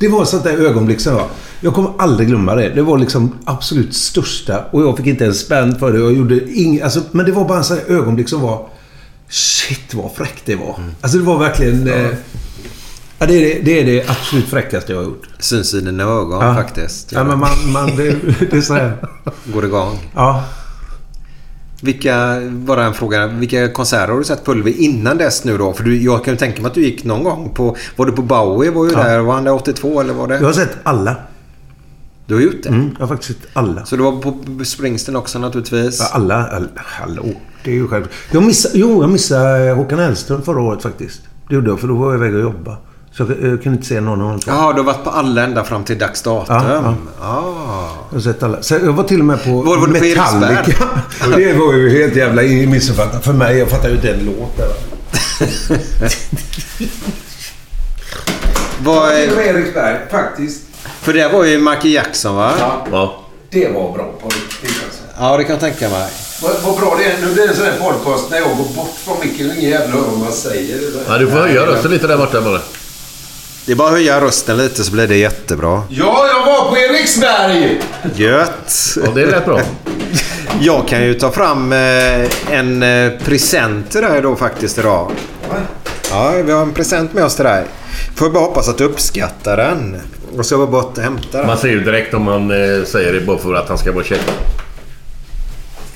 Det 0.00 0.08
var 0.08 0.22
ett 0.22 0.28
sånt 0.28 0.44
där 0.44 0.66
ögonblick 0.66 1.00
som 1.00 1.12
jag... 1.12 1.26
Jag 1.60 1.74
kommer 1.74 1.90
aldrig 1.98 2.28
glömma 2.28 2.54
det. 2.54 2.68
Det 2.68 2.82
var 2.82 2.98
liksom 2.98 3.38
absolut 3.44 3.94
största. 3.94 4.64
Och 4.70 4.82
jag 4.82 4.96
fick 4.96 5.06
inte 5.06 5.26
en 5.26 5.34
spänn 5.34 5.78
för 5.78 5.92
det. 5.92 5.98
Jag 5.98 6.12
gjorde 6.12 6.52
ing, 6.52 6.80
alltså, 6.82 7.00
men 7.10 7.26
det 7.26 7.32
var 7.32 7.48
bara 7.48 7.58
en 7.58 7.64
sån 7.64 7.76
där 7.76 7.94
ögonblick 7.96 8.28
som 8.28 8.40
var... 8.40 8.68
Shit 9.28 9.94
vad 9.94 10.12
fräckt 10.14 10.42
det 10.46 10.56
var. 10.56 10.76
Alltså 11.00 11.18
det 11.18 11.24
var 11.24 11.38
verkligen... 11.38 11.88
Eh, 11.88 12.10
ja, 13.18 13.26
det, 13.26 13.34
är 13.34 13.40
det, 13.40 13.60
det 13.64 13.80
är 13.80 13.84
det 13.84 14.10
absolut 14.10 14.48
fräckaste 14.48 14.92
jag 14.92 14.98
har 14.98 15.04
gjort. 15.04 15.28
Syns 15.38 15.74
i 15.74 15.80
dina 15.80 16.02
ögon 16.04 16.44
Ja. 16.46 16.54
faktiskt. 16.54 17.12
Ja, 17.12 17.24
men 17.24 17.38
man... 17.38 17.50
man 17.72 17.96
det, 17.96 18.10
det 18.50 18.56
är 18.56 18.60
så 18.60 18.74
här. 18.74 18.92
Går 19.44 19.64
igång. 19.64 19.98
Ja. 20.14 20.44
Vilka, 21.80 22.40
bara 22.50 22.84
en 22.84 22.94
fråga. 22.94 23.26
Vilka 23.26 23.68
konserter 23.72 24.08
har 24.12 24.18
du 24.18 24.24
sett 24.24 24.44
på 24.44 24.52
Ullevi 24.52 24.72
innan 24.72 25.18
dess 25.18 25.44
nu 25.44 25.58
då? 25.58 25.72
För 25.72 25.84
du, 25.84 26.02
jag 26.02 26.24
kan 26.24 26.34
ju 26.34 26.38
tänka 26.38 26.62
mig 26.62 26.68
att 26.68 26.74
du 26.74 26.82
gick 26.84 27.04
någon 27.04 27.24
gång 27.24 27.50
på... 27.54 27.76
Var 27.96 28.06
du 28.06 28.12
på 28.12 28.22
Bowie? 28.22 28.70
Var 28.70 28.84
ju 28.86 28.92
Ja. 28.92 29.02
där. 29.04 29.18
Var 29.20 29.34
han 29.34 29.44
där 29.44 29.52
82 29.52 30.00
eller 30.00 30.14
var 30.14 30.28
det? 30.28 30.34
Jag 30.34 30.44
har 30.44 30.52
sett 30.52 30.76
alla. 30.82 31.16
Du 32.26 32.34
har 32.34 32.42
gjort 32.42 32.62
det? 32.62 32.68
Mm, 32.68 32.90
jag 32.98 33.06
har 33.06 33.16
faktiskt 33.16 33.40
sett 33.40 33.48
alla. 33.52 33.84
Så 33.86 33.96
du 33.96 34.02
var 34.02 34.12
på 34.12 34.64
Springsteen 34.64 35.16
också 35.16 35.38
naturligtvis? 35.38 35.98
Ja, 36.00 36.08
alla, 36.12 36.46
alla, 36.46 36.68
hallå. 36.76 37.24
Det 37.66 37.72
är 37.72 37.74
ju 37.74 37.88
själv. 37.88 38.08
Jag 38.30 38.42
missade, 38.42 38.78
jo, 38.78 39.02
jag 39.02 39.10
missade 39.10 39.70
Håkan 39.72 39.98
Hellström 39.98 40.42
förra 40.42 40.60
året 40.60 40.82
faktiskt. 40.82 41.20
Det 41.48 41.54
gjorde 41.54 41.70
jag, 41.70 41.80
för 41.80 41.88
då 41.88 41.94
var 41.94 42.06
jag 42.12 42.16
iväg 42.20 42.34
och 42.34 42.40
jobba. 42.40 42.76
Så 43.12 43.22
jag, 43.22 43.30
jag 43.30 43.38
kunde 43.62 43.68
inte 43.76 43.86
se 43.86 44.00
någon 44.00 44.20
av 44.22 44.28
dem. 44.30 44.40
Jaha, 44.46 44.72
du 44.72 44.78
har 44.78 44.84
varit 44.86 45.04
på 45.04 45.10
alla 45.10 45.42
ända 45.44 45.64
fram 45.64 45.84
till 45.84 45.98
dags 45.98 46.22
datum? 46.22 46.56
Ja, 46.56 46.94
Ah. 47.22 47.88
Jag 48.10 48.16
har 48.16 48.20
sett 48.20 48.42
alla. 48.42 48.62
Så 48.62 48.74
jag 48.74 48.92
var 48.92 49.04
till 49.04 49.18
och 49.20 49.24
med 49.26 49.44
på 49.44 49.50
Var- 49.50 49.64
var 49.64 49.86
du 49.86 49.92
på 49.94 50.04
Metallica. 50.04 50.88
det 51.36 51.52
var 51.52 51.72
ju 51.72 51.90
helt 51.90 52.16
jävla 52.16 52.42
missuppfattat 52.42 53.24
för 53.24 53.32
mig. 53.32 53.58
Jag 53.58 53.68
fattar 53.68 53.88
ju 53.88 53.94
inte 53.94 54.10
en 54.10 54.24
låt 54.24 54.56
där. 54.56 54.68
Vad 58.84 59.08
är... 59.12 59.40
Eriksberg, 59.40 59.96
faktiskt. 60.10 60.62
För 61.00 61.12
det 61.12 61.28
var 61.28 61.44
ju 61.44 61.58
Michael 61.58 61.92
Jackson 61.92 62.36
va? 62.36 62.52
Ja. 62.90 63.20
Det 63.50 63.68
var 63.68 63.92
bra 63.92 64.12
på 64.22 64.28
riktigt 64.28 64.82
alltså. 64.84 65.02
Ja, 65.18 65.36
det 65.36 65.44
kan 65.44 65.52
jag 65.52 65.60
tänka 65.60 65.88
mig. 65.88 66.08
Vad, 66.42 66.52
vad 66.64 66.80
bra 66.80 66.96
det 66.98 67.04
är. 67.04 67.26
Nu 67.26 67.34
blir 67.34 67.42
det 67.42 67.48
en 67.48 67.56
sån 67.56 67.64
här 67.64 67.78
podcast 67.80 68.30
när 68.30 68.38
jag 68.38 68.48
går 68.48 68.74
bort 68.74 68.94
från 69.04 69.16
micken 69.20 69.46
ingen 69.58 69.70
jävla 69.70 69.96
hör 69.96 70.02
vad 70.02 70.18
man 70.18 70.32
säger. 70.32 70.80
Ja, 71.08 71.18
du 71.18 71.26
får 71.26 71.36
höja 71.38 71.66
rösten 71.66 71.90
lite 71.90 72.06
där 72.06 72.16
borta 72.16 72.40
bara. 72.40 72.60
Det 73.66 73.72
är 73.72 73.76
bara 73.76 73.88
att 73.88 73.94
höja 73.94 74.20
rösten 74.20 74.56
lite 74.56 74.84
så 74.84 74.92
blir 74.92 75.06
det 75.08 75.16
jättebra. 75.16 75.82
Ja, 75.88 76.26
jag 76.26 76.46
var 76.46 76.70
på 76.70 76.76
Eriksberg! 76.78 77.80
Gött! 78.14 78.96
Ja, 79.04 79.10
det 79.14 79.26
lät 79.26 79.44
bra. 79.44 79.60
Jag 80.60 80.88
kan 80.88 81.02
ju 81.04 81.14
ta 81.14 81.30
fram 81.30 81.72
eh, 81.72 82.58
en 82.58 82.82
eh, 82.82 83.12
present 83.24 83.90
till 83.90 84.00
dig 84.00 84.22
då 84.22 84.36
faktiskt 84.36 84.78
idag. 84.78 85.12
Ja, 86.10 86.32
vi 86.44 86.52
har 86.52 86.62
en 86.62 86.74
present 86.74 87.12
med 87.12 87.24
oss 87.24 87.36
till 87.36 87.44
dig. 87.44 87.64
Får 88.16 88.30
bara 88.30 88.44
hoppas 88.44 88.68
att 88.68 88.78
du 88.78 88.84
uppskattar 88.84 89.56
den. 89.56 90.00
Och 90.38 90.46
så 90.46 90.58
bara 90.58 90.66
bort 90.66 90.96
och 90.98 91.02
hämta 91.02 91.38
den. 91.38 91.46
Man 91.46 91.58
ser 91.58 91.68
ju 91.68 91.80
direkt 91.80 92.14
om 92.14 92.22
man 92.22 92.50
eh, 92.50 92.84
säger 92.84 93.12
det 93.12 93.20
bara 93.20 93.38
för 93.38 93.54
att 93.54 93.68
han 93.68 93.78
ska 93.78 93.92
vara 93.92 94.04
känd. 94.04 94.20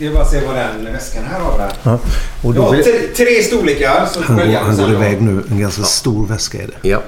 Ska 0.00 0.10
bara 0.10 0.24
se 0.24 0.40
vad 0.46 0.56
den 0.56 0.92
väskan 0.92 1.22
här 1.32 1.40
har. 1.40 1.72
Ja, 1.82 1.98
och 2.42 2.54
då 2.54 2.62
Ja, 2.62 2.70
vill- 2.70 2.84
tre, 2.84 2.92
tre 3.16 3.42
storlekar. 3.42 4.06
Så 4.12 4.20
Han 4.22 4.36
går, 4.36 4.44
han 4.54 4.76
går 4.76 4.90
iväg 4.90 5.22
nu. 5.22 5.42
En 5.50 5.60
ganska 5.60 5.82
stor 5.82 6.26
väska 6.26 6.58
är 6.58 6.66
det. 6.66 6.88
Ja. 6.88 7.02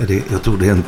Är 0.00 0.06
det 0.06 0.22
jag 0.32 0.42
tror 0.42 0.56
det 0.56 0.66
är 0.66 0.70
en... 0.70 0.84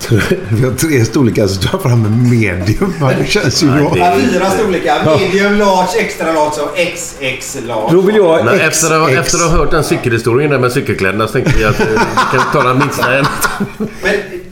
Vi 0.48 0.64
har 0.64 0.72
tre 0.72 1.05
storlekar 1.05 1.46
så 1.46 1.60
tar 1.62 1.68
jag 1.72 1.82
fram 1.82 2.05
en 2.05 2.30
medium. 2.30 2.94
Det 3.18 3.26
känns 3.30 3.62
ju 3.62 3.66
bra. 3.66 3.92
Ja, 3.96 4.16
fyra 4.32 4.51
storlekar. 4.51 5.18
Medium, 5.18 5.59
large, 5.59 5.98
extra 5.98 6.26
large 6.32 6.62
och 6.62 6.76
XX 6.94 7.56
large. 7.66 7.92
Då 7.92 8.01
vill 8.01 8.16
jag 8.16 8.46
XX. 8.46 8.62
efter, 8.62 9.01
att, 9.05 9.10
efter 9.10 9.38
att 9.38 9.51
ha 9.51 9.59
hört 9.59 9.70
den 9.70 9.84
cykelhistorien 9.84 10.51
där 10.51 10.59
med 10.59 10.72
cykelkläderna 10.72 11.26
så 11.26 11.32
tänkte 11.32 11.59
vi 11.59 11.64
att 11.64 11.80
eh, 11.80 11.86
vi 12.32 12.38
kan 12.38 12.46
ta 12.52 12.62
den 12.68 12.78
minsta 12.78 13.14
en. 13.18 13.26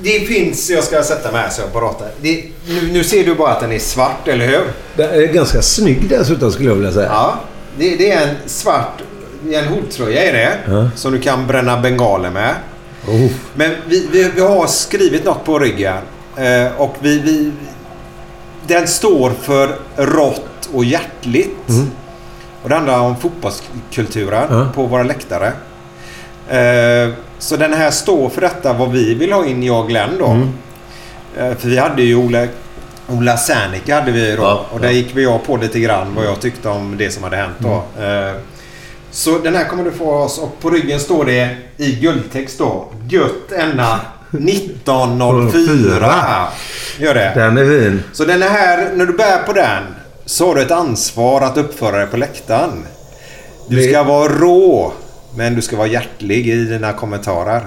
Det 0.03 0.21
finns, 0.21 0.71
jag 0.71 0.85
ska 0.85 1.03
sätta 1.03 1.33
mig 1.33 1.41
här 1.43 1.51
så 1.51 1.61
jag 1.61 1.73
pratar. 1.73 2.09
Det, 2.21 2.45
nu, 2.69 2.93
nu 2.93 3.05
ser 3.05 3.25
du 3.25 3.35
bara 3.35 3.53
att 3.53 3.61
den 3.61 3.73
är 3.73 3.79
svart, 3.79 4.29
eller 4.29 4.47
hur? 4.47 4.63
Den 4.97 5.11
är 5.11 5.27
ganska 5.27 5.63
snygg 5.63 6.09
dessutom 6.09 6.53
skulle 6.53 6.69
jag 6.69 6.75
vilja 6.77 6.93
säga. 6.93 7.07
Ja. 7.09 7.41
Det, 7.79 7.97
det 7.97 8.11
är 8.13 8.29
en 8.29 8.35
svart, 8.47 9.03
en 9.53 9.65
hoodtröja 9.67 10.23
är 10.23 10.33
det. 10.33 10.59
Ja. 10.73 10.91
Som 10.97 11.13
du 11.13 11.21
kan 11.21 11.47
bränna 11.47 11.81
bengaler 11.81 12.31
med. 12.31 12.55
Oh. 13.09 13.31
Men 13.55 13.71
vi, 13.89 14.09
vi, 14.13 14.31
vi 14.35 14.41
har 14.41 14.67
skrivit 14.67 15.25
något 15.25 15.45
på 15.45 15.59
ryggen. 15.59 15.97
Eh, 16.37 16.81
och 16.81 16.95
vi, 17.01 17.19
vi... 17.19 17.53
Den 18.67 18.89
står 18.89 19.31
för 19.43 19.77
rått 19.97 20.69
och 20.73 20.85
hjärtligt. 20.85 21.69
Mm. 21.69 21.91
Och 22.63 22.69
det 22.69 22.75
handlar 22.75 22.99
om 23.01 23.17
fotbollskulturen 23.17 24.47
Ja. 24.51 24.67
på 24.75 24.87
våra 24.87 25.03
läktare. 25.03 25.53
Så 27.43 27.57
den 27.57 27.73
här 27.73 27.91
står 27.91 28.29
för 28.29 28.41
detta 28.41 28.73
vad 28.73 28.91
vi 28.91 29.15
vill 29.15 29.33
ha 29.33 29.47
in, 29.47 29.63
jag 29.63 29.81
och 29.81 29.89
Glenn 29.89 30.19
då. 30.19 30.27
Mm. 30.27 30.49
Eh, 31.39 31.57
för 31.57 31.69
vi 31.69 31.79
hade 31.79 32.03
ju 32.03 32.17
Ola, 32.17 32.47
Ola 33.09 33.37
Serneke 33.37 33.95
hade 33.95 34.13
vi 34.13 34.37
då. 34.37 34.43
Ja, 34.43 34.67
och 34.71 34.81
där 34.81 34.91
gick 34.91 35.17
vi 35.17 35.23
jag 35.23 35.45
på 35.45 35.57
lite 35.57 35.81
grann 35.81 36.15
vad 36.15 36.25
jag 36.25 36.41
tyckte 36.41 36.69
om 36.69 36.97
det 36.99 37.11
som 37.11 37.23
hade 37.23 37.37
hänt 37.37 37.57
då. 37.59 37.83
Mm. 37.99 38.29
Eh, 38.29 38.35
så 39.11 39.39
den 39.39 39.55
här 39.55 39.65
kommer 39.65 39.85
du 39.85 39.91
få 39.91 40.11
oss 40.11 40.39
och 40.39 40.61
på 40.61 40.71
ryggen 40.71 41.01
står 41.01 41.25
det 41.25 41.57
i 41.77 41.93
guldtext 41.93 42.59
då. 42.59 42.89
Gött 43.09 43.53
enna 43.53 44.01
1904. 44.31 46.15
Gör 46.99 47.15
det. 47.15 47.33
Den 47.35 47.59
är 47.59 47.65
fin. 47.65 48.03
Så 48.13 48.25
den 48.25 48.43
är 48.43 48.49
här, 48.49 48.91
när 48.95 49.07
du 49.07 49.13
bär 49.13 49.39
på 49.39 49.53
den 49.53 49.83
så 50.27 50.47
har 50.47 50.55
du 50.55 50.63
ett 50.63 50.71
ansvar 50.71 51.41
att 51.41 51.57
uppföra 51.57 51.97
dig 51.97 52.07
på 52.07 52.17
läktaren. 52.17 52.85
Du 53.69 53.89
ska 53.89 54.03
vara 54.03 54.29
rå, 54.29 54.93
men 55.37 55.55
du 55.55 55.63
ska 55.63 55.77
vara 55.77 55.87
hjärtlig 55.87 56.49
i 56.49 56.65
dina 56.65 56.93
kommentarer. 56.93 57.61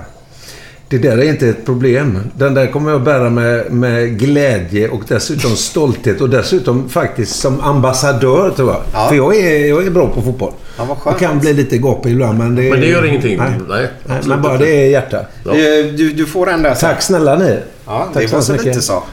Det 0.87 0.97
där 0.97 1.17
är 1.17 1.23
inte 1.23 1.47
ett 1.49 1.65
problem. 1.65 2.19
Den 2.37 2.53
där 2.53 2.67
kommer 2.67 2.91
jag 2.91 3.03
bära 3.03 3.29
med, 3.29 3.71
med 3.71 4.19
glädje 4.19 4.89
och 4.89 5.01
dessutom 5.07 5.51
stolthet 5.55 6.21
och 6.21 6.29
dessutom 6.29 6.89
faktiskt 6.89 7.35
som 7.39 7.61
ambassadör 7.61 8.51
tror 8.51 8.71
jag. 8.71 8.81
Ja. 8.93 9.07
För 9.09 9.15
jag 9.15 9.35
är, 9.35 9.65
jag 9.65 9.85
är 9.85 9.89
bra 9.89 10.07
på 10.07 10.21
fotboll. 10.21 10.53
Ja, 10.77 10.97
Jag 11.05 11.19
kan 11.19 11.39
bli 11.39 11.53
lite 11.53 11.77
gapig 11.77 12.11
ibland 12.11 12.37
men 12.37 12.55
det... 12.55 12.69
Men 12.69 12.79
det 12.79 12.87
gör 12.87 13.05
ingenting. 13.05 13.37
Nej, 13.69 13.87
Nej, 14.05 14.19
men 14.25 14.41
bara 14.41 14.57
det 14.57 14.69
är 14.85 14.89
hjärta. 14.89 15.25
Ja. 15.45 15.53
Du, 15.97 16.13
du 16.13 16.25
får 16.25 16.45
den 16.45 16.63
där. 16.63 16.75
Tack 16.75 17.01
snälla 17.01 17.35
ni. 17.35 17.59
Ja, 17.85 18.09
Tack 18.13 18.23
det 18.23 18.33
var 18.33 18.41
så 18.41 18.51
mycket. 18.51 18.65
lite 18.67 18.81
så. 18.81 19.03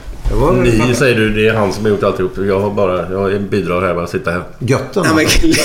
Ni 0.63 0.95
säger 0.95 1.15
du, 1.15 1.29
det 1.29 1.47
är 1.47 1.53
han 1.53 1.73
som 1.73 1.83
har 1.83 1.89
gjort 1.91 2.03
alltihop. 2.03 2.37
Jag 2.47 2.59
har 2.59 2.69
bara, 2.69 3.29
jag 3.31 3.41
bidrar 3.41 3.81
här 3.87 3.93
med 3.93 4.03
att 4.03 4.09
sitta 4.09 4.31
här. 4.31 4.43
Gött 4.59 4.89
Ja, 4.93 5.03
men 5.15 5.25
Glenn, 5.25 5.55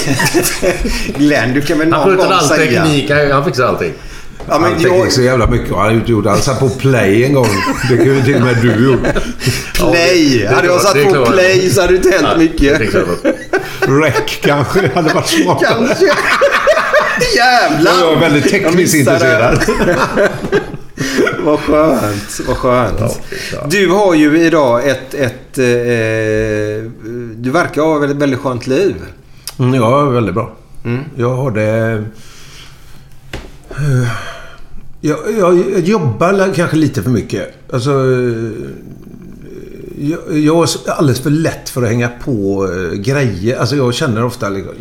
Glenn, 1.16 1.54
du 1.54 1.60
kan 1.62 1.78
väl 1.78 1.92
Han 1.92 2.00
någon 2.08 2.16
sköter 2.16 2.28
gång 2.28 2.38
all 2.38 2.48
säga... 2.48 2.82
teknik, 2.84 3.10
han 3.10 3.30
han 3.30 3.44
fixar 3.44 3.64
allting. 3.64 3.92
Ja, 4.48 4.58
men 4.58 4.72
Han 4.72 4.82
jag, 4.82 5.12
så 5.12 5.22
jävla 5.22 5.46
mycket. 5.46 5.70
Han 5.70 5.78
har 5.78 5.90
inte 5.90 6.10
gjort. 6.10 6.26
Han 6.26 6.38
satt 6.38 6.60
på 6.60 6.68
play 6.68 7.24
en 7.24 7.32
gång. 7.32 7.48
Det 7.90 7.96
kunde 7.96 8.24
till 8.24 8.34
och 8.34 8.40
med 8.42 8.56
du 8.62 8.84
gjort. 8.90 9.00
play! 9.74 10.38
det 10.38 10.44
är 10.44 10.54
hade 10.54 10.66
jag 10.66 10.80
satt 10.80 11.04
på 11.04 11.10
klart. 11.10 11.32
play 11.32 11.70
så 11.70 11.80
hade 11.80 11.92
det 11.92 11.96
inte 11.96 12.10
hänt 12.10 12.26
Ja, 12.32 12.38
mycket. 12.38 12.80
Rec 13.80 14.38
kanske 14.42 14.90
hade 14.94 15.14
varit 15.14 15.28
smart. 15.28 15.62
Kanske. 15.62 16.04
Jävlar! 17.36 17.92
Jag 18.00 18.12
är 18.12 18.20
väldigt 18.20 18.50
tekniskt 18.50 18.94
intresserad. 18.94 19.60
Vad 21.44 21.58
skönt. 21.60 22.40
Vad 22.46 22.56
skönt. 22.56 23.00
Du 23.70 23.88
har 23.88 24.14
ju 24.14 24.40
idag 24.46 24.88
ett... 24.88 25.14
ett 25.14 25.58
eh, 25.58 26.90
du 27.36 27.50
verkar 27.50 27.82
ha 27.82 28.04
ett 28.04 28.10
väldigt, 28.16 28.38
skönt 28.40 28.66
liv. 28.66 28.94
Mm, 29.58 29.74
ja, 29.74 30.04
väldigt 30.04 30.34
bra. 30.34 30.52
Mm. 30.84 31.04
Jag 31.16 31.34
har 31.34 31.50
det... 31.50 32.04
Eh, 33.70 34.08
Jag, 35.00 35.18
jag, 35.38 35.64
jag 35.72 35.80
jobbar 35.80 36.54
kanske 36.54 36.76
lite 36.76 37.02
för 37.02 37.10
mycket. 37.10 37.54
Alltså... 37.72 37.90
eh, 37.90 38.50
Jag, 40.00 40.38
jag 40.38 40.68
är 40.86 40.90
alldeles 40.90 41.20
för 41.20 41.30
lätt 41.30 41.68
för 41.68 41.82
att 41.82 41.88
hänga 41.88 42.08
på 42.24 42.68
eh, 42.72 42.98
grejer. 42.98 43.58
Alltså 43.58 43.76
jag 43.76 43.94
känner 43.94 44.24
ofta 44.24 44.48
liksom... 44.48 44.74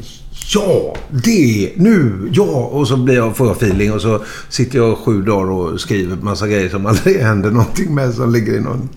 Ja! 0.53 0.95
Det! 1.09 1.71
Nu! 1.75 2.29
Ja! 2.33 2.69
Och 2.71 2.87
så 2.87 2.97
blir 2.97 3.15
jag, 3.15 3.37
får 3.37 3.47
jag 3.47 3.55
feeling 3.55 3.93
och 3.93 4.01
så 4.01 4.21
sitter 4.49 4.77
jag 4.77 4.97
sju 4.97 5.21
dagar 5.21 5.51
och 5.51 5.79
skriver 5.79 6.15
massa 6.15 6.47
grejer 6.47 6.69
som 6.69 6.85
aldrig 6.85 7.19
händer 7.19 7.51
någonting 7.51 7.95
med. 7.95 8.13
Som 8.13 8.33
ligger 8.33 8.53
i 8.53 8.59
någon 8.59 8.89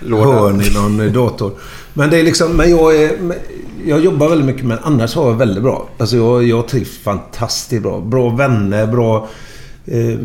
Låda. 0.00 0.24
hörn 0.24 0.60
i 0.60 0.74
någon 0.74 1.12
dator. 1.12 1.52
Men 1.94 2.10
det 2.10 2.18
är 2.18 2.22
liksom... 2.22 2.52
Men 2.56 2.70
jag 2.70 2.96
är... 2.96 3.12
Jag 3.86 4.00
jobbar 4.00 4.28
väldigt 4.28 4.46
mycket 4.46 4.64
men 4.64 4.78
annars 4.82 5.14
har 5.14 5.30
jag 5.30 5.36
väldigt 5.36 5.62
bra. 5.62 5.88
Alltså 5.98 6.16
jag, 6.16 6.44
jag 6.44 6.68
trivs 6.68 6.98
fantastiskt 6.98 7.82
bra. 7.82 8.00
Bra 8.00 8.28
vänner, 8.28 8.86
bra... 8.86 9.28
Eh, 9.86 10.18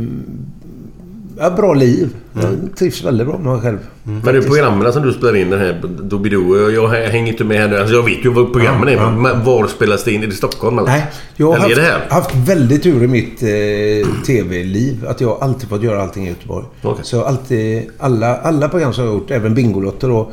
ja, 1.42 1.50
bra 1.50 1.74
liv. 1.74 2.10
Jag 2.34 2.76
trivs 2.76 3.04
väldigt 3.04 3.28
bra 3.28 3.38
med 3.38 3.54
mig 3.54 3.62
själv. 3.62 3.78
Men 4.04 4.22
det 4.22 4.38
är 4.38 4.42
programmen 4.42 4.94
som 4.94 5.04
du 5.04 5.14
spelar 5.14 5.36
in 5.36 5.50
den 5.50 5.60
här 5.60 5.82
Doobidoo. 6.04 6.70
Jag 6.70 6.88
hänger 6.88 7.32
inte 7.32 7.44
med 7.44 7.58
här 7.58 7.68
nu. 7.68 7.78
Alltså 7.78 7.96
jag 7.96 8.04
vet 8.04 8.26
ju 8.26 8.30
vad 8.30 8.54
programmen 8.54 8.88
är. 8.88 8.94
Ja, 8.94 9.12
Men 9.12 9.44
var 9.44 9.68
spelas 9.68 10.04
det 10.04 10.12
in? 10.12 10.24
Är 10.24 10.28
det 10.28 10.34
Stockholm 10.34 10.80
eller? 10.80 10.88
Nej, 10.88 11.06
jag 11.36 11.52
har 11.52 11.58
haft, 11.58 12.12
haft 12.12 12.36
väldigt 12.36 12.84
tur 12.84 13.04
i 13.04 13.08
mitt 13.08 13.44
eh, 13.44 14.24
tv-liv. 14.26 15.06
Att 15.08 15.22
jag 15.22 15.38
alltid 15.42 15.70
fått 15.70 15.84
göra 15.84 16.02
allting 16.02 16.26
i 16.26 16.30
Göteborg. 16.30 16.66
Okej. 16.82 17.06
Så 17.06 17.16
jag 17.16 17.22
har 17.22 17.28
alltid, 17.30 17.84
alla, 17.98 18.38
alla 18.38 18.70
program 18.70 18.94
som 18.94 19.04
jag 19.04 19.12
har 19.12 19.20
gjort, 19.20 19.32
även 19.32 19.56
Bingolotter 19.56 20.12
och, 20.12 20.32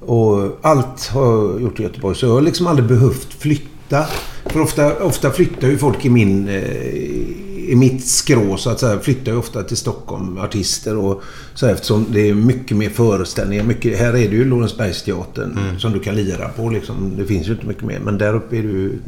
och 0.00 0.58
allt 0.62 1.08
har 1.08 1.26
jag 1.26 1.62
gjort 1.62 1.80
i 1.80 1.82
Göteborg. 1.82 2.16
Så 2.16 2.26
jag 2.26 2.32
har 2.32 2.40
liksom 2.40 2.66
aldrig 2.66 2.88
behövt 2.88 3.34
flytta. 3.34 4.04
För 4.46 4.60
ofta, 4.60 4.94
ofta 4.96 5.30
flyttar 5.30 5.68
ju 5.68 5.78
folk 5.78 6.04
i 6.04 6.10
min... 6.10 6.48
Eh, 6.48 7.47
i 7.68 7.76
mitt 7.76 8.06
skrå 8.06 8.56
så 8.56 8.70
att 8.70 8.80
säga 8.80 9.00
flyttar 9.00 9.32
ju 9.32 9.38
ofta 9.38 9.62
till 9.62 9.76
Stockholm, 9.76 10.38
artister 10.38 10.96
och 10.96 11.22
så 11.54 11.66
eftersom 11.66 12.06
det 12.12 12.28
är 12.28 12.34
mycket 12.34 12.76
mer 12.76 12.90
föreställningar. 12.90 13.64
Mycket, 13.64 13.98
här 13.98 14.08
är 14.08 14.12
det 14.12 14.36
ju 14.36 14.44
Lorensbergsteatern 14.44 15.58
som 15.78 15.92
du 15.92 16.00
kan 16.00 16.14
lira 16.14 16.48
på 16.48 16.70
liksom. 16.70 17.12
Det 17.16 17.24
finns 17.24 17.48
ju 17.48 17.52
inte 17.52 17.66
mycket 17.66 17.84
mer. 17.84 18.00
Men 18.00 18.18
där 18.18 18.34
uppe 18.34 18.56
är 18.56 18.62
det 18.62 18.68
ju 18.68 18.98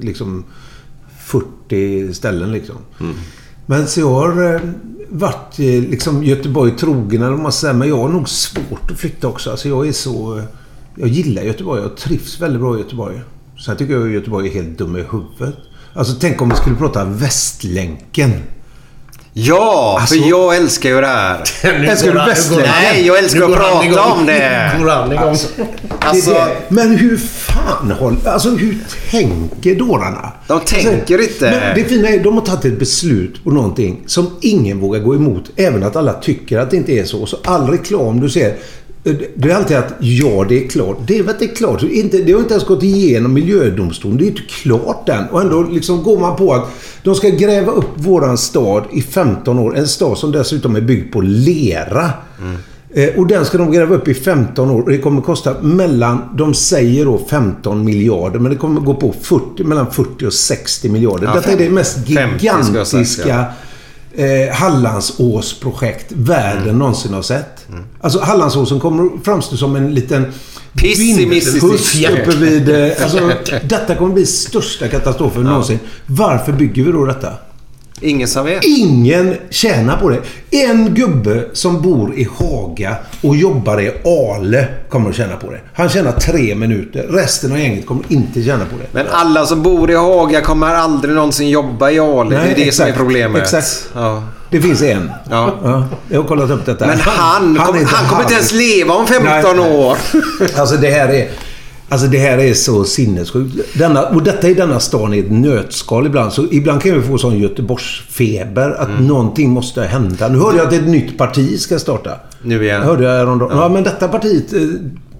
liksom 0.00 0.44
40 1.18 2.14
ställen 2.14 2.52
liksom. 2.52 2.76
Mm. 3.00 3.14
Men 3.66 3.86
så 3.86 4.00
jag 4.00 4.10
har 4.10 4.54
eh, 4.54 4.60
varit 5.08 5.58
eh, 5.58 5.90
liksom 5.90 6.24
Göteborg 6.24 6.76
trogen 6.76 7.22
eller 7.22 7.32
vad 7.32 7.40
man 7.40 7.52
säger. 7.52 7.74
Men 7.74 7.88
jag 7.88 7.96
har 7.96 8.08
nog 8.08 8.28
svårt 8.28 8.90
att 8.90 8.98
flytta 8.98 9.28
också. 9.28 9.50
Alltså 9.50 9.68
jag 9.68 9.88
är 9.88 9.92
så... 9.92 10.42
Jag 10.94 11.08
gillar 11.08 11.42
Göteborg. 11.42 11.82
Jag 11.82 11.96
trivs 11.96 12.40
väldigt 12.40 12.60
bra 12.60 12.76
i 12.76 12.78
Göteborg. 12.78 13.20
Sen 13.66 13.76
tycker 13.76 13.94
jag 13.94 14.06
att 14.06 14.12
Göteborg 14.12 14.48
är 14.48 14.52
helt 14.52 14.78
dum 14.78 14.96
i 14.96 15.04
huvudet. 15.10 15.58
Alltså 15.96 16.14
tänk 16.20 16.42
om 16.42 16.48
vi 16.48 16.56
skulle 16.56 16.76
prata 16.76 17.04
Västlänken. 17.04 18.32
Ja, 19.32 19.96
Alltså- 20.00 20.14
för 20.14 20.28
jag 20.28 20.56
älskar 20.56 20.90
ju 20.90 21.00
det 21.00 21.06
här. 21.06 21.36
Älskar 21.62 22.12
du 22.12 22.18
Västlänken? 22.18 22.72
Nej, 22.82 23.06
jag 23.06 23.18
älskar 23.18 23.40
Nu 23.40 23.46
att 23.46 23.52
prata 23.60 24.02
om 24.02 24.26
det. 24.26 24.72
Går 24.80 24.88
han 24.88 25.12
igång? 25.12 25.24
Alltså, 25.28 25.48
Det 25.58 25.64
alltså, 25.98 26.30
det. 26.30 26.56
Men 26.68 26.96
hur 26.96 27.16
fan 27.16 27.90
håll, 27.90 28.16
Alltså 28.24 28.50
hur 28.50 28.78
tänker 29.10 29.74
dårarna? 29.74 30.32
De 30.46 30.60
tänker 30.60 31.22
inte. 31.22 31.50
Men 31.50 31.74
det 31.74 31.84
fina 31.84 32.08
är 32.08 32.24
de 32.24 32.34
har 32.34 32.46
tagit 32.46 32.64
ett 32.64 32.78
beslut 32.78 33.44
på 33.44 33.50
någonting 33.50 34.02
som 34.06 34.30
ingen 34.40 34.80
vågar 34.80 35.00
gå 35.00 35.14
emot. 35.14 35.50
Även 35.56 35.82
att 35.82 35.96
alla 35.96 36.12
tycker 36.12 36.58
att 36.58 36.70
det 36.70 36.76
inte 36.76 36.92
är 36.92 37.04
så. 37.04 37.26
Så 37.26 37.36
all 37.44 37.70
reklam 37.70 38.20
du 38.20 38.30
ser. 38.30 38.56
Det 39.34 39.50
är 39.50 39.54
alltid 39.54 39.76
att 39.76 39.94
ja, 40.00 40.46
det 40.48 40.64
är 40.64 40.68
klart. 40.68 40.96
Det 41.06 41.18
är 41.18 41.22
väl 41.22 41.34
inte 41.42 41.46
klart. 41.46 41.82
Inte, 41.82 42.18
det 42.18 42.32
har 42.32 42.40
inte 42.40 42.54
ens 42.54 42.66
gått 42.66 42.82
igenom 42.82 43.32
miljödomstolen. 43.32 44.18
Det 44.18 44.24
är 44.24 44.28
inte 44.28 44.42
klart 44.62 45.08
än. 45.08 45.24
Och 45.30 45.40
ändå 45.40 45.62
liksom 45.62 46.02
går 46.02 46.18
man 46.18 46.36
på 46.36 46.54
att 46.54 46.68
de 47.02 47.14
ska 47.14 47.28
gräva 47.28 47.72
upp 47.72 47.88
våran 47.94 48.38
stad 48.38 48.84
i 48.92 49.02
15 49.02 49.58
år. 49.58 49.76
En 49.76 49.88
stad 49.88 50.18
som 50.18 50.32
dessutom 50.32 50.76
är 50.76 50.80
byggd 50.80 51.12
på 51.12 51.20
lera. 51.20 52.10
Eh, 52.94 53.08
Och 53.16 53.26
den 53.26 53.44
ska 53.44 53.58
de 53.58 53.72
gräva 53.72 53.94
upp 53.94 54.08
i 54.08 54.14
15 54.14 54.70
år. 54.70 54.82
Och 54.82 54.90
det 54.90 54.98
kommer 54.98 55.20
kosta 55.22 55.54
mellan, 55.60 56.22
de 56.36 56.54
säger 56.54 57.04
då 57.04 57.20
15 57.30 57.84
miljarder. 57.84 58.38
Men 58.38 58.52
det 58.52 58.58
kommer 58.58 58.80
gå 58.80 58.94
på 58.94 59.14
40, 59.22 59.64
mellan 59.64 59.90
40 59.90 60.26
och 60.26 60.32
60 60.32 60.88
miljarder. 60.88 61.26
Ja, 61.26 61.34
Detta 61.34 61.52
är 61.52 61.56
det 61.56 61.70
mest 61.70 61.94
50 61.94 62.38
ska 62.38 62.46
jag 62.78 62.86
säga, 62.86 63.02
gigantiska 63.02 63.44
eh, 64.16 64.54
Hallandsåsprojekt 64.54 66.06
världen 66.12 66.62
Mm. 66.62 66.78
någonsin 66.78 67.14
har 67.14 67.22
sett. 67.22 67.66
Alltså 68.00 68.20
Hallandsåsen 68.20 68.80
kommer 68.80 69.10
framstå 69.24 69.56
som 69.56 69.76
en 69.76 69.94
liten 69.94 70.32
Mississippi. 71.28 72.06
uppe 72.22 72.36
vid... 72.36 72.68
Eh, 72.68 73.02
alltså, 73.02 73.30
detta 73.62 73.94
kommer 73.94 74.14
bli 74.14 74.26
största 74.26 74.88
katastrofen 74.88 75.42
någonsin. 75.42 75.78
Varför 76.06 76.52
bygger 76.52 76.82
vi 76.84 76.92
då 76.92 77.04
detta? 77.06 77.32
Ingen 78.00 78.28
som 78.28 78.44
vet. 78.44 78.64
Ingen 78.64 79.34
tjänar 79.50 79.96
på 79.96 80.10
det. 80.10 80.18
En 80.50 80.94
gubbe 80.94 81.44
som 81.52 81.82
bor 81.82 82.14
i 82.14 82.28
Haga 82.38 82.96
och 83.22 83.36
jobbar 83.36 83.80
i 83.80 83.90
Ale 84.04 84.66
kommer 84.88 85.10
att 85.10 85.16
tjäna 85.16 85.36
på 85.36 85.50
det. 85.50 85.60
Han 85.74 85.88
tjänar 85.88 86.12
tre 86.12 86.54
minuter. 86.54 87.02
Resten 87.02 87.52
av 87.52 87.58
gänget 87.58 87.86
kommer 87.86 88.02
inte 88.08 88.42
tjäna 88.42 88.64
på 88.64 88.76
det. 88.80 88.86
Men 88.92 89.06
alla 89.10 89.46
som 89.46 89.62
bor 89.62 89.90
i 89.90 89.94
Haga 89.94 90.40
kommer 90.40 90.74
aldrig 90.74 91.14
någonsin 91.14 91.48
jobba 91.48 91.90
i 91.90 91.98
Ale. 91.98 92.30
det 92.30 92.36
är 92.36 92.40
Nej, 92.46 92.54
det 92.56 92.72
som 92.72 92.84
är 92.84 92.88
exakt, 92.88 92.96
problemet. 92.98 93.42
exakt. 93.42 93.88
Ja. 93.94 94.22
Det 94.50 94.60
finns 94.60 94.82
en. 94.82 95.10
Ja. 95.30 95.54
jag 96.08 96.20
har 96.20 96.28
kollat 96.28 96.50
upp 96.50 96.66
detta. 96.66 96.86
Men 96.86 97.00
han, 97.00 97.56
är 97.56 97.64
kom, 97.64 97.76
inte 97.76 97.94
han 97.94 98.08
kommer 98.08 98.22
inte 98.22 98.34
ens 98.34 98.52
leva 98.52 98.94
om 98.94 99.06
15 99.06 99.26
Nej, 99.26 99.44
nej. 99.56 99.76
år. 99.76 99.98
Alltså 100.56 100.76
det 100.76 100.90
här 100.90 101.08
är... 101.08 101.28
Alltså 101.88 102.06
det 102.06 102.18
här 102.18 102.38
är 102.38 102.54
så 102.54 102.84
sinnessjukt. 102.84 103.78
Denna, 103.78 104.02
och 104.08 104.22
detta 104.22 104.48
är 104.48 104.54
denna 104.54 104.80
stan 104.80 105.14
i 105.14 105.18
ett 105.18 105.30
nötskal 105.30 106.06
ibland. 106.06 106.32
Så 106.32 106.46
ibland 106.50 106.82
kan 106.82 106.94
vi 106.94 107.02
få 107.02 107.18
sån 107.18 107.38
Göteborgsfeber. 107.38 108.70
Att 108.70 108.88
Mm. 108.88 109.06
någonting 109.06 109.50
måste 109.50 109.82
hända. 109.82 110.28
Nu 110.28 110.38
hörde 110.38 110.56
jag 110.58 110.66
att 110.66 110.72
ett 110.72 110.88
nytt 110.88 111.18
parti 111.18 111.60
ska 111.60 111.78
starta. 111.78 112.10
Nu 112.42 112.64
igen. 112.64 112.82
Hörde 112.82 113.04
jag 113.04 113.10
häromdagen. 113.18 113.58
Ja. 113.58 113.68
men 113.68 113.82
detta 113.84 114.08
partiet 114.08 114.52
eh, 114.52 114.60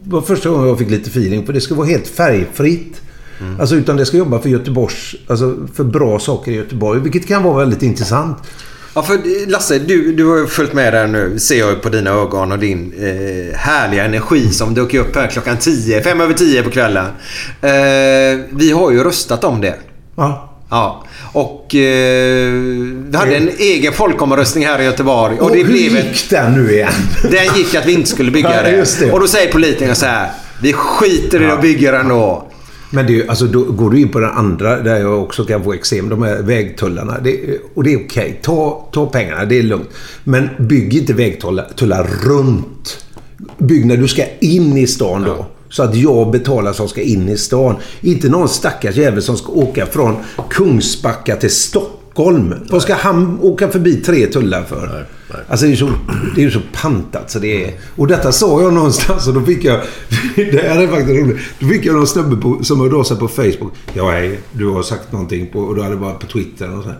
var 0.04 0.20
första 0.20 0.48
gången 0.48 0.68
jag 0.68 0.78
fick 0.78 0.90
lite 0.90 1.10
feeling. 1.10 1.46
För 1.46 1.52
det 1.52 1.60
ska 1.60 1.74
vara 1.74 1.86
helt 1.86 2.08
färgfritt. 2.08 3.00
Mm. 3.40 3.60
Alltså 3.60 3.74
utan 3.76 3.96
det 3.96 4.06
ska 4.06 4.16
jobba 4.16 4.38
för 4.38 4.48
Göteborgs... 4.48 5.14
Alltså 5.26 5.56
för 5.74 5.84
bra 5.84 6.18
saker 6.18 6.52
i 6.52 6.54
Göteborg. 6.54 7.00
Vilket 7.00 7.28
kan 7.28 7.42
vara 7.42 7.58
väldigt 7.58 7.82
intressant. 7.82 8.36
Ja, 8.96 9.02
för 9.02 9.46
Lasse, 9.50 9.78
du, 9.78 10.12
du 10.12 10.24
har 10.26 10.36
ju 10.38 10.46
följt 10.46 10.72
med 10.72 10.92
där 10.92 11.06
nu. 11.06 11.38
Ser 11.38 11.58
jag 11.58 11.82
på 11.82 11.88
dina 11.88 12.10
ögon 12.10 12.52
och 12.52 12.58
din 12.58 12.92
eh, 12.98 13.58
härliga 13.58 14.04
energi 14.04 14.48
som 14.50 14.74
dök 14.74 14.94
upp 14.94 15.16
här 15.16 15.26
klockan 15.26 15.56
10. 15.56 16.02
Fem 16.02 16.20
över 16.20 16.34
10 16.34 16.62
på 16.62 16.70
kvällen. 16.70 17.04
Eh, 17.62 17.70
vi 18.50 18.70
har 18.74 18.90
ju 18.90 19.04
röstat 19.04 19.44
om 19.44 19.60
det. 19.60 19.74
Ja. 20.16 20.52
Ja. 20.70 21.04
Och 21.32 21.74
eh, 21.74 22.52
vi 23.10 23.16
hade 23.16 23.36
en 23.36 23.50
egen 23.58 23.92
folkomröstning 23.92 24.66
här 24.66 24.80
i 24.80 24.84
Göteborg. 24.84 25.36
Och, 25.38 25.42
Och 25.42 25.50
det 25.50 25.58
hur 25.62 25.64
blev 25.64 25.96
ett, 25.96 26.04
gick 26.06 26.30
den 26.30 26.52
nu 26.52 26.72
igen? 26.72 26.92
Den 27.22 27.56
gick 27.56 27.74
att 27.74 27.86
vi 27.86 27.92
inte 27.92 28.08
skulle 28.08 28.30
bygga 28.30 28.54
Ja, 28.56 28.62
det. 28.62 28.76
just 28.76 29.00
det. 29.00 29.12
Och 29.12 29.20
då 29.20 29.26
säger 29.28 29.52
politikerna 29.52 29.94
så 29.94 30.06
här. 30.06 30.28
Vi 30.62 30.72
skiter 30.72 31.40
i 31.42 31.44
Ja. 31.44 31.52
att 31.52 31.62
bygga 31.62 31.92
den 31.92 32.08
då. 32.08 32.48
Men 32.90 33.06
det, 33.06 33.28
alltså, 33.28 33.44
då 33.46 33.64
går 33.64 33.90
du 33.90 34.00
in 34.00 34.08
på 34.08 34.20
den 34.20 34.30
andra 34.30 34.82
där 34.82 35.00
jag 35.00 35.22
också 35.22 35.44
kan 35.44 35.64
få 35.64 35.74
eksem. 35.74 36.08
De 36.08 36.22
här 36.22 36.42
vägtullarna. 36.42 37.18
Det, 37.24 37.58
och 37.74 37.84
det 37.84 37.92
är 37.92 38.04
okej. 38.04 38.40
Ta, 38.42 38.88
ta 38.92 39.06
pengarna, 39.06 39.44
det 39.44 39.58
är 39.58 39.62
lugnt. 39.62 39.88
Men 40.24 40.48
bygg 40.58 40.94
inte 40.94 41.12
vägtullar 41.12 41.66
tullar 41.76 42.10
runt. 42.24 43.06
Bygg 43.58 43.86
när 43.86 43.96
du 43.96 44.08
ska 44.08 44.24
in 44.40 44.76
i 44.76 44.86
stan 44.86 45.22
då. 45.22 45.46
Så 45.68 45.82
att 45.82 45.96
jag 45.96 46.30
betalar 46.30 46.72
som 46.72 46.88
ska 46.88 47.00
in 47.00 47.28
i 47.28 47.36
stan. 47.36 47.76
Inte 48.00 48.28
någon 48.28 48.48
stackars 48.48 48.96
jävel 48.96 49.22
som 49.22 49.36
ska 49.36 49.52
åka 49.52 49.86
från 49.86 50.16
Kungsbacka 50.50 51.36
till 51.36 51.50
Stockholm. 51.50 52.54
Vad 52.70 52.82
ska 52.82 52.94
han 52.94 53.38
åka 53.42 53.68
förbi 53.68 53.94
tre 53.96 54.26
tullar 54.26 54.62
för? 54.62 55.06
Alltså 55.48 55.66
det 55.66 55.68
är 55.68 55.70
ju 55.70 55.76
så, 55.76 55.92
det 56.34 56.40
är 56.40 56.44
ju 56.44 56.50
så 56.50 56.60
pantat 56.72 57.30
så 57.30 57.38
det 57.38 57.64
är... 57.64 57.74
Och 57.96 58.06
detta 58.06 58.32
sa 58.32 58.62
jag 58.62 58.72
någonstans 58.72 59.28
och 59.28 59.34
då 59.34 59.42
fick 59.42 59.64
jag... 59.64 59.80
Det 60.36 60.68
här 60.68 60.82
är 60.82 60.88
faktiskt 60.88 61.20
roligt. 61.20 61.38
Då 61.58 61.68
fick 61.68 61.84
jag 61.84 61.94
någon 61.94 62.06
snubbe 62.06 62.36
på, 62.36 62.64
som 62.64 62.80
hörde 62.80 62.96
av 62.96 63.04
sig 63.04 63.16
på 63.16 63.28
Facebook. 63.28 63.72
Ja, 63.94 64.10
hej, 64.10 64.40
du 64.52 64.66
har 64.66 64.82
sagt 64.82 65.12
någonting 65.12 65.46
på... 65.46 65.58
Och 65.58 65.76
då 65.76 65.82
hade 65.82 65.94
det 65.94 66.00
varit 66.00 66.20
på 66.20 66.26
Twitter 66.26 66.76
och 66.76 66.82
så 66.82 66.88
här. 66.88 66.98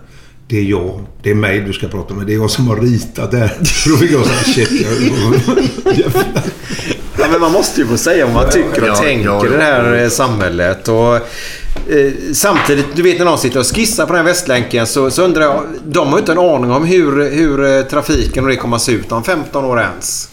Det 0.49 0.59
är 0.59 0.63
jag. 0.63 1.05
Det 1.23 1.31
är 1.31 1.35
mig 1.35 1.61
du 1.61 1.73
ska 1.73 1.89
prata 1.89 2.15
med. 2.15 2.27
Det 2.27 2.33
är 2.33 2.39
jag 2.39 2.51
som 2.51 2.69
har 2.69 2.77
ritat 2.77 3.31
det 3.31 3.39
här. 3.39 3.53
Då 3.89 3.97
fick 3.97 4.11
jag 4.11 4.27
så 4.27 4.33
här, 4.33 4.45
shit. 4.45 4.87
Jag, 5.97 6.23
Ja, 7.19 7.27
men 7.31 7.41
man 7.41 7.53
måste 7.53 7.81
ju 7.81 7.87
få 7.87 7.97
säga 7.97 8.27
vad 8.27 8.35
man 8.35 8.51
tycker 8.51 8.83
och 8.83 8.89
Ja, 8.89 8.97
tänker 8.97 9.25
ja, 9.25 9.47
i 9.47 9.49
det 9.49 9.63
här 9.63 10.09
samhället. 10.09 10.89
Och, 10.89 11.19
eh, 11.89 12.13
samtidigt, 12.33 12.87
du 12.95 13.03
vet 13.03 13.19
när 13.19 13.25
någon 13.25 13.39
sitter 13.39 13.61
och 13.61 13.67
skissar 13.67 14.07
på 14.07 14.13
den 14.13 14.25
här 14.25 14.33
Västlänken 14.33 14.87
så, 14.87 15.11
så 15.11 15.23
undrar 15.23 15.43
jag. 15.43 15.65
De 15.85 16.09
har 16.09 16.15
ju 16.15 16.19
inte 16.21 16.33
en 16.33 16.39
aning 16.39 16.71
om 16.71 16.85
hur, 16.85 17.31
hur 17.31 17.65
eh, 17.65 17.83
trafiken 17.83 18.45
och 18.45 18.51
det 18.51 18.57
kommer 18.57 18.77
att 18.77 18.83
se 18.83 18.93
ut 18.93 19.13
om 19.13 19.25
15 19.25 19.65
år 19.65 19.81
ens. 19.81 20.31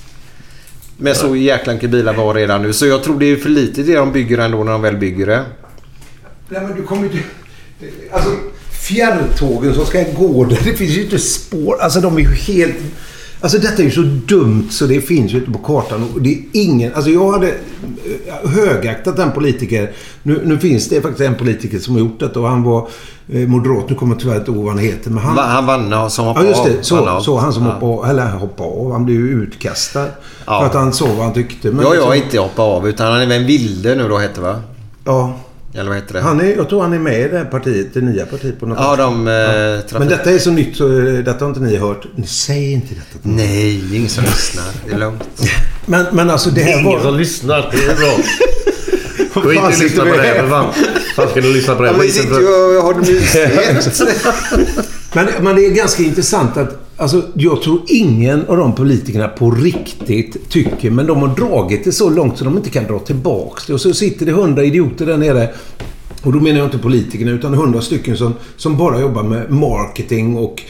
Med 0.98 1.18
så 1.18 1.36
jäkla 1.36 1.74
mycket 1.74 1.90
bilar 1.90 2.14
var 2.14 2.34
redan 2.34 2.61
nu. 2.61 2.74
Så 2.74 2.86
jag 2.86 3.03
tror 3.03 3.20
det 3.20 3.26
är 3.26 3.36
för 3.36 3.49
lite 3.49 3.84
det 3.84 3.95
de 3.95 4.11
bygger 4.11 4.38
ändå 4.38 4.64
när 4.64 4.72
de 4.72 4.82
väl 4.82 4.98
bygger 4.98 5.26
det. 5.28 5.45
Nej, 6.49 6.61
men 6.61 6.76
du 6.76 6.84
kommer 6.84 7.03
inte... 7.03 7.18
Alltså, 8.11 8.30
fjärrtågen 8.88 9.74
som 9.74 9.86
ska 9.86 10.03
gå 10.18 10.45
där. 10.45 10.60
Det 10.64 10.74
finns 10.74 10.91
ju 10.91 11.03
inte 11.03 11.20
spår. 11.20 11.78
Alltså, 11.82 12.02
de 12.02 12.18
är 12.18 12.22
ju 12.22 12.34
helt... 12.34 12.76
Alltså, 13.44 13.57
detta 13.57 13.82
är 13.82 13.86
ju 13.86 13.91
så 13.91 14.02
dumt 14.28 14.68
så 14.72 14.86
det 14.86 15.02
finns 15.02 15.34
ju 15.34 15.38
inte 15.38 15.52
på 15.52 15.57
kartan. 15.60 16.07
Och 16.15 16.22
det 16.22 16.30
är 16.34 16.40
ingen... 16.52 16.94
Alltså, 16.94 17.11
jag 17.11 17.32
hade 17.32 17.48
eh, 17.48 18.49
högaktat 18.49 19.15
den 19.18 19.32
politiker. 19.32 19.91
Nu, 20.24 20.41
nu 20.45 20.57
finns 20.60 20.90
det 20.90 21.02
faktiskt 21.02 21.22
en 21.22 21.36
politiker 21.36 21.80
som 21.80 21.94
har 21.94 21.99
gjort 21.99 22.20
detta 22.20 22.40
och 22.40 22.48
han 22.49 22.64
var 22.64 22.88
eh, 23.34 23.48
moderat. 23.48 23.90
Nu 23.90 23.95
kommer 23.95 24.14
jag 24.15 24.22
tyvärr 24.22 24.36
inte 24.40 24.52
ihåg 24.52 24.64
vad 24.64 24.74
han 24.74 24.84
heter. 24.84 25.10
Men 25.11 25.24
han... 25.24 25.38
Han 25.38 25.65
vann 25.65 26.10
som 26.10 26.26
Ja, 26.26 26.32
hoppade 26.32 26.48
just 26.48 26.60
av. 26.60 26.65
det. 26.68 26.84
Så, 26.84 26.95
Vann 26.95 27.07
av. 27.07 27.22
så 27.22 27.38
han 27.38 27.53
som 27.53 27.65
Ja. 27.65 27.72
hoppade 27.72 27.94
av. 27.94 28.06
Eller 28.10 28.32
hoppade 28.32 28.70
av. 28.70 28.91
Han 28.91 29.06
blev 29.06 29.18
ju 29.18 29.44
utkastad. 29.44 30.06
Ja. 30.45 30.60
För 30.60 30.65
att 30.65 30.74
han 30.74 30.94
sa 30.94 31.06
vad 31.06 31.18
han 31.26 31.34
tyckte. 31.34 31.72
Men 31.72 31.86
Ja, 31.86 31.95
jag 31.95 32.10
liksom- 32.14 32.14
inte 32.26 32.40
hoppa 32.40 32.61
av 32.61 32.88
utan 32.90 33.11
han 33.11 33.22
är 33.22 33.26
väl 33.26 33.41
en 33.41 33.48
vilde 33.48 33.95
nu 33.95 34.07
då 34.10 34.18
heter 34.18 34.41
va? 34.41 34.61
Ja. 35.06 35.36
Eller 35.73 35.85
vad 35.89 35.95
heter 35.95 36.13
det? 36.13 36.21
Han 36.21 36.39
är, 36.41 36.55
jag 36.55 36.69
tror 36.69 36.81
han 36.81 36.93
är 36.93 36.99
med 36.99 37.21
i 37.21 37.27
det 37.27 37.37
här 37.37 37.45
partiet, 37.45 37.87
det 37.93 38.01
nya 38.01 38.25
partiet 38.25 38.59
på 38.59 38.65
något 38.65 38.77
Ja, 38.81 38.89
sätt. 38.91 38.99
de, 38.99 39.27
eh, 39.27 39.33
trafik- 39.33 39.99
Men 39.99 40.07
detta 40.07 40.31
är 40.31 40.39
så 40.39 40.51
nytt 40.51 40.75
så 40.77 40.99
eh, 40.99 41.13
detta 41.13 41.45
har 41.45 41.49
inte 41.49 41.59
ni 41.61 41.75
hört. 41.77 42.05
Ni 42.15 42.27
säger 42.27 42.71
inte 42.71 42.87
detta. 42.93 43.21
till. 43.23 43.31
Nej, 43.31 43.81
det 43.89 43.95
är 43.95 43.97
ingen 43.97 44.09
som 44.09 44.23
lyssnar. 44.23 44.65
Det 44.87 44.93
är 44.93 44.99
lugnt. 44.99 45.23
Men, 45.85 46.05
men 46.11 46.29
alltså 46.29 46.49
det 46.49 46.55
Det 46.55 46.61
är 46.61 46.65
här 46.65 46.79
ingen 46.79 46.91
var... 46.97 47.01
som 47.01 47.17
lyssnar. 47.17 47.69
Det 47.71 47.83
är 47.91 47.95
bra. 47.95 48.17
Gå 49.43 49.53
inte 49.53 49.65
och 49.65 49.79
lyssna 49.79 50.05
på 50.05 50.15
det 50.17 50.21
här 50.21 50.39
för 50.41 50.49
fan. 50.49 50.73
Fan 51.15 51.29
ska 51.29 51.41
du 51.41 51.53
lyssna 51.53 51.75
på 51.75 51.81
det 51.81 51.87
Ja, 51.87 51.91
här 51.93 51.97
men 51.99 52.07
vi 52.07 52.13
skiten 52.13 52.23
sitter 52.27 52.41
ju 52.41 52.77
och 52.77 52.83
har 52.83 52.93
det 52.93 52.99
mysigt. 52.99 54.01
Men, 55.13 55.27
men 55.41 55.55
det 55.55 55.65
är 55.65 55.69
ganska 55.69 56.03
intressant 56.03 56.57
att 56.57 56.82
alltså, 57.03 57.23
jag 57.34 57.61
tror 57.61 57.81
ingen 57.88 58.45
av 58.47 58.57
de 58.57 58.75
politikerna 58.75 59.27
på 59.27 59.51
riktigt 59.51 60.49
tycker, 60.49 60.91
men 60.91 61.07
de 61.07 61.17
har 61.17 61.35
dragit 61.35 61.84
det 61.84 61.91
så 61.91 62.09
långt 62.09 62.38
så 62.38 62.45
de 62.45 62.57
inte 62.57 62.69
kan 62.69 62.84
dra 62.84 62.99
tillbaks 62.99 63.65
det. 63.65 63.73
Och 63.73 63.81
så 63.81 63.93
sitter 63.93 64.25
det 64.25 64.31
hundra 64.31 64.63
idioter 64.63 65.05
där 65.05 65.17
nere. 65.17 65.49
Och 66.23 66.34
då 66.34 66.39
menar 66.39 66.57
jag 66.57 66.67
inte 66.67 66.77
politikerna 66.77 67.31
utan 67.31 67.53
hundra 67.53 67.81
stycken 67.81 68.17
som, 68.17 68.34
som 68.57 68.77
bara 68.77 69.01
jobbar 69.01 69.23
med 69.23 69.51
marketing 69.51 70.38
och 70.38 70.61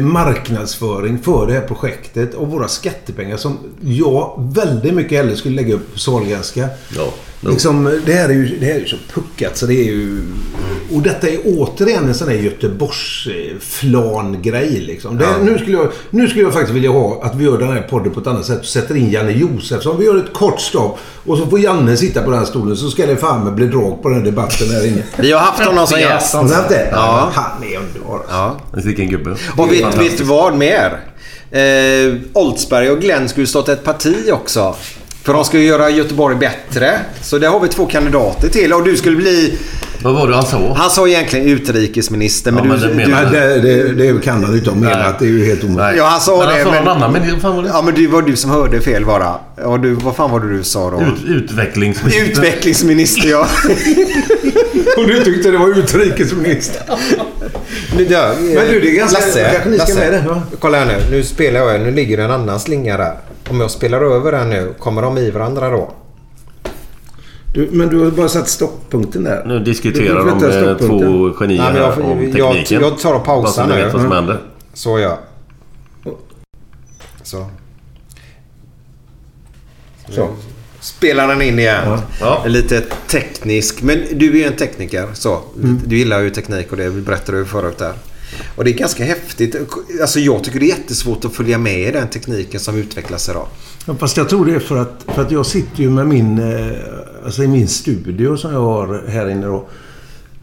marknadsföring 0.00 1.18
för 1.18 1.46
det 1.46 1.52
här 1.52 1.60
projektet 1.60 2.34
och 2.34 2.48
våra 2.48 2.68
skattepengar 2.68 3.36
som 3.36 3.58
jag 3.80 4.50
väldigt 4.54 4.94
mycket 4.94 5.18
hellre 5.18 5.36
skulle 5.36 5.56
lägga 5.56 5.74
upp 5.74 5.92
på 5.92 5.98
Sahlgrenska. 5.98 6.68
Ja, 6.96 7.08
jo. 7.40 7.50
Liksom, 7.50 8.00
det, 8.06 8.12
här 8.12 8.28
är 8.28 8.32
ju, 8.32 8.56
det 8.60 8.66
här 8.66 8.74
är 8.74 8.78
ju 8.80 8.86
så 8.86 8.96
puckat 9.14 9.56
så 9.56 9.66
det 9.66 9.74
är 9.74 9.84
ju... 9.84 10.22
Och 10.94 11.02
detta 11.02 11.28
är 11.28 11.38
återigen 11.44 12.08
en 12.08 12.14
sån 12.14 12.28
här 12.28 12.34
Göteborgs-flan-grej 12.36 14.80
liksom. 14.86 15.18
Det, 15.18 15.24
Ja. 15.24 15.30
nu, 15.42 15.58
skulle 15.58 15.76
jag, 15.76 15.88
nu 16.10 16.28
skulle 16.28 16.42
jag 16.44 16.52
faktiskt 16.52 16.74
vilja 16.74 16.90
ha 16.90 17.20
att 17.22 17.34
vi 17.34 17.44
gör 17.44 17.58
den 17.58 17.72
här 17.72 17.82
podden 17.82 18.12
på 18.12 18.20
ett 18.20 18.26
annat 18.26 18.46
sätt 18.46 18.58
och 18.60 18.64
sätter 18.66 18.96
in 18.96 19.10
Janne 19.10 19.32
Josefsson. 19.32 19.98
Vi 19.98 20.04
gör 20.04 20.16
ett 20.16 20.32
kort 20.32 20.60
stopp 20.60 20.98
och 21.26 21.38
så 21.38 21.46
får 21.46 21.60
Janne 21.60 21.96
sitta 21.96 22.22
på 22.22 22.30
den 22.30 22.38
här 22.38 22.46
stolen 22.46 22.76
så 22.76 22.90
ska 22.90 23.06
det 23.06 23.16
fan 23.16 23.44
med 23.44 23.54
bli 23.54 23.66
drag 23.66 24.02
på 24.02 24.08
den 24.08 24.18
här 24.18 24.24
debatten 24.24 24.70
här 24.70 24.86
inne. 24.86 25.02
Vi 25.18 25.32
har 25.32 25.40
haft 25.40 25.64
honom 25.64 25.86
som 25.86 26.00
gäst. 26.00 26.34
Har 26.34 26.42
haft 26.42 26.68
det? 26.68 26.88
Ja. 26.92 27.30
Han 27.34 27.64
är 27.64 27.76
underbar. 27.78 28.20
Ja. 28.28 28.56
Vilken 28.84 29.08
gubbe. 29.08 29.36
Och 29.56 29.69
vet, 29.70 29.98
vet 29.98 30.18
du 30.18 30.24
vad 30.24 30.54
mer? 30.54 31.00
Eh, 31.50 32.14
Oldsberg 32.32 32.90
och 32.90 33.00
Glenn 33.00 33.28
skulle 33.28 33.46
starta 33.46 33.72
ett 33.72 33.84
parti 33.84 34.30
också. 34.32 34.76
För 35.22 35.32
de 35.32 35.44
ska 35.44 35.58
ju 35.58 35.64
göra 35.64 35.90
Göteborg 35.90 36.36
bättre. 36.36 37.00
Så 37.22 37.38
där 37.38 37.48
har 37.48 37.60
vi 37.60 37.68
två 37.68 37.86
kandidater 37.86 38.48
till. 38.48 38.72
Och 38.72 38.84
du 38.84 38.96
skulle 38.96 39.16
bli... 39.16 39.58
Vad 40.02 40.14
var 40.14 40.28
det 40.28 40.34
han 40.34 40.46
sa? 40.46 40.74
Han 40.76 40.90
sa 40.90 41.08
egentligen 41.08 41.46
utrikesminister. 41.46 42.52
Men 42.52 42.68
Ja, 42.70 42.76
du... 42.76 42.88
men 42.88 42.96
det 42.96 43.04
du 43.04 43.10
Nej, 43.10 43.26
det, 43.30 43.92
det, 43.92 44.12
det 44.12 44.22
kan 44.24 44.44
han 44.44 44.54
inte 44.54 44.70
ha 44.70 44.76
menat. 44.76 45.18
Det 45.18 45.24
är 45.24 45.28
ju 45.28 45.44
helt 45.46 45.64
omöjligt. 45.64 45.98
Ja, 45.98 46.06
han 46.06 46.20
sa 46.20 46.38
Men 46.38 46.46
han 46.48 46.56
det. 46.56 46.64
sa 46.64 46.70
men... 46.70 46.88
annan, 46.88 47.12
men 47.12 47.40
fan 47.40 47.56
var 47.56 47.62
det? 47.62 47.68
Ja, 47.68 47.82
men 47.82 47.94
det 47.94 48.06
var 48.06 48.22
du 48.22 48.36
som 48.36 48.50
hörde 48.50 48.80
fel 48.80 49.04
bara. 49.04 49.34
Och 49.64 49.80
du, 49.80 49.94
vad 49.94 50.16
fan 50.16 50.30
var 50.30 50.40
det 50.40 50.56
du 50.56 50.62
sa 50.64 50.90
då? 50.90 51.00
Ut, 51.02 51.24
utvecklingsminister. 51.42 52.30
Utvecklingsminister, 52.30 53.28
ja. 53.30 53.46
Och 54.96 55.06
du 55.06 55.24
tyckte 55.24 55.50
det 55.50 55.58
var 55.58 55.78
utrikesminister. 55.78 56.82
Men, 57.96 58.06
ja, 58.08 58.32
Men 58.40 58.66
du, 58.68 58.80
det 58.80 58.90
är 58.90 58.96
ganska- 58.96 59.18
Lasse, 59.20 59.50
kanske 59.52 59.68
ni 59.70 59.78
ska 59.78 59.86
Lasse, 59.88 59.98
med 60.10 60.12
det, 60.12 60.28
va? 60.28 60.42
Kolla 60.60 60.78
här 60.78 60.86
nu. 60.86 61.16
Nu 61.16 61.22
spelar 61.22 61.60
jag. 61.60 61.80
Nu 61.80 61.90
ligger 61.90 62.16
det 62.16 62.22
en 62.22 62.30
annan 62.30 62.60
slinga 62.60 62.96
där. 62.96 63.14
Om 63.50 63.60
jag 63.60 63.70
spelar 63.70 64.00
över 64.16 64.32
den 64.32 64.50
nu, 64.50 64.74
kommer 64.78 65.02
de 65.02 65.18
i 65.18 65.30
varandra 65.30 65.70
då? 65.70 65.92
Du, 67.54 67.68
men 67.72 67.88
du 67.88 67.98
har 68.04 68.10
bara 68.10 68.28
satt 68.28 68.48
stopppunkten 68.48 69.24
där. 69.24 69.44
Nu 69.46 69.58
diskuterar 69.58 70.24
de 70.26 70.44
eh, 70.44 70.76
två 70.76 71.30
genier 71.38 71.62
Nej, 71.62 71.72
men 71.72 71.82
jag- 71.82 71.92
här 71.92 72.02
om 72.02 72.22
jag- 72.22 72.32
tekniken. 72.54 72.80
jag 72.82 72.98
tar 72.98 73.14
och 73.14 73.24
pausar 73.24 73.66
nu. 73.66 73.74
vet 73.74 73.82
vad 73.92 74.02
som 74.02 74.12
Mm. 74.12 74.12
händer. 74.16 74.40
Så 74.74 74.98
ja. 74.98 75.18
Så. 77.22 77.46
Så. 80.08 80.28
Spelar 80.80 81.28
den 81.28 81.42
in 81.42 81.58
igen. 81.58 81.98
Ja. 82.20 82.44
Lite 82.46 82.80
teknisk. 83.06 83.82
Men 83.82 83.98
du 84.12 84.30
är 84.30 84.34
ju 84.34 84.44
en 84.44 84.56
tekniker. 84.56 85.08
Så. 85.14 85.40
Mm. 85.56 85.80
Du 85.86 85.98
gillar 85.98 86.20
ju 86.20 86.30
teknik 86.30 86.70
och 86.70 86.76
det 86.76 86.90
berättade 86.90 87.38
du 87.38 87.44
förut 87.44 87.78
där. 87.78 87.92
Och 88.56 88.64
det 88.64 88.70
är 88.70 88.74
ganska 88.74 89.04
häftigt. 89.04 89.56
Alltså 90.00 90.20
jag 90.20 90.44
tycker 90.44 90.60
det 90.60 90.66
är 90.66 90.78
jättesvårt 90.78 91.24
att 91.24 91.32
följa 91.32 91.58
med 91.58 91.80
i 91.80 91.90
den 91.90 92.08
tekniken 92.08 92.60
som 92.60 92.76
utvecklas 92.76 93.28
idag. 93.28 93.46
Ja, 93.86 93.94
fast 93.94 94.16
jag 94.16 94.28
tror 94.28 94.46
det 94.46 94.54
är 94.54 94.58
för 94.58 94.76
att, 94.76 95.04
för 95.14 95.22
att 95.22 95.30
jag 95.30 95.46
sitter 95.46 95.80
ju 95.82 95.90
med 95.90 96.06
min... 96.06 96.38
Eh, 96.38 96.70
alltså 97.24 97.42
i 97.42 97.48
min 97.48 97.68
studio 97.68 98.36
som 98.36 98.52
jag 98.52 98.60
har 98.60 99.04
här 99.08 99.28
inne 99.28 99.46
då. 99.46 99.68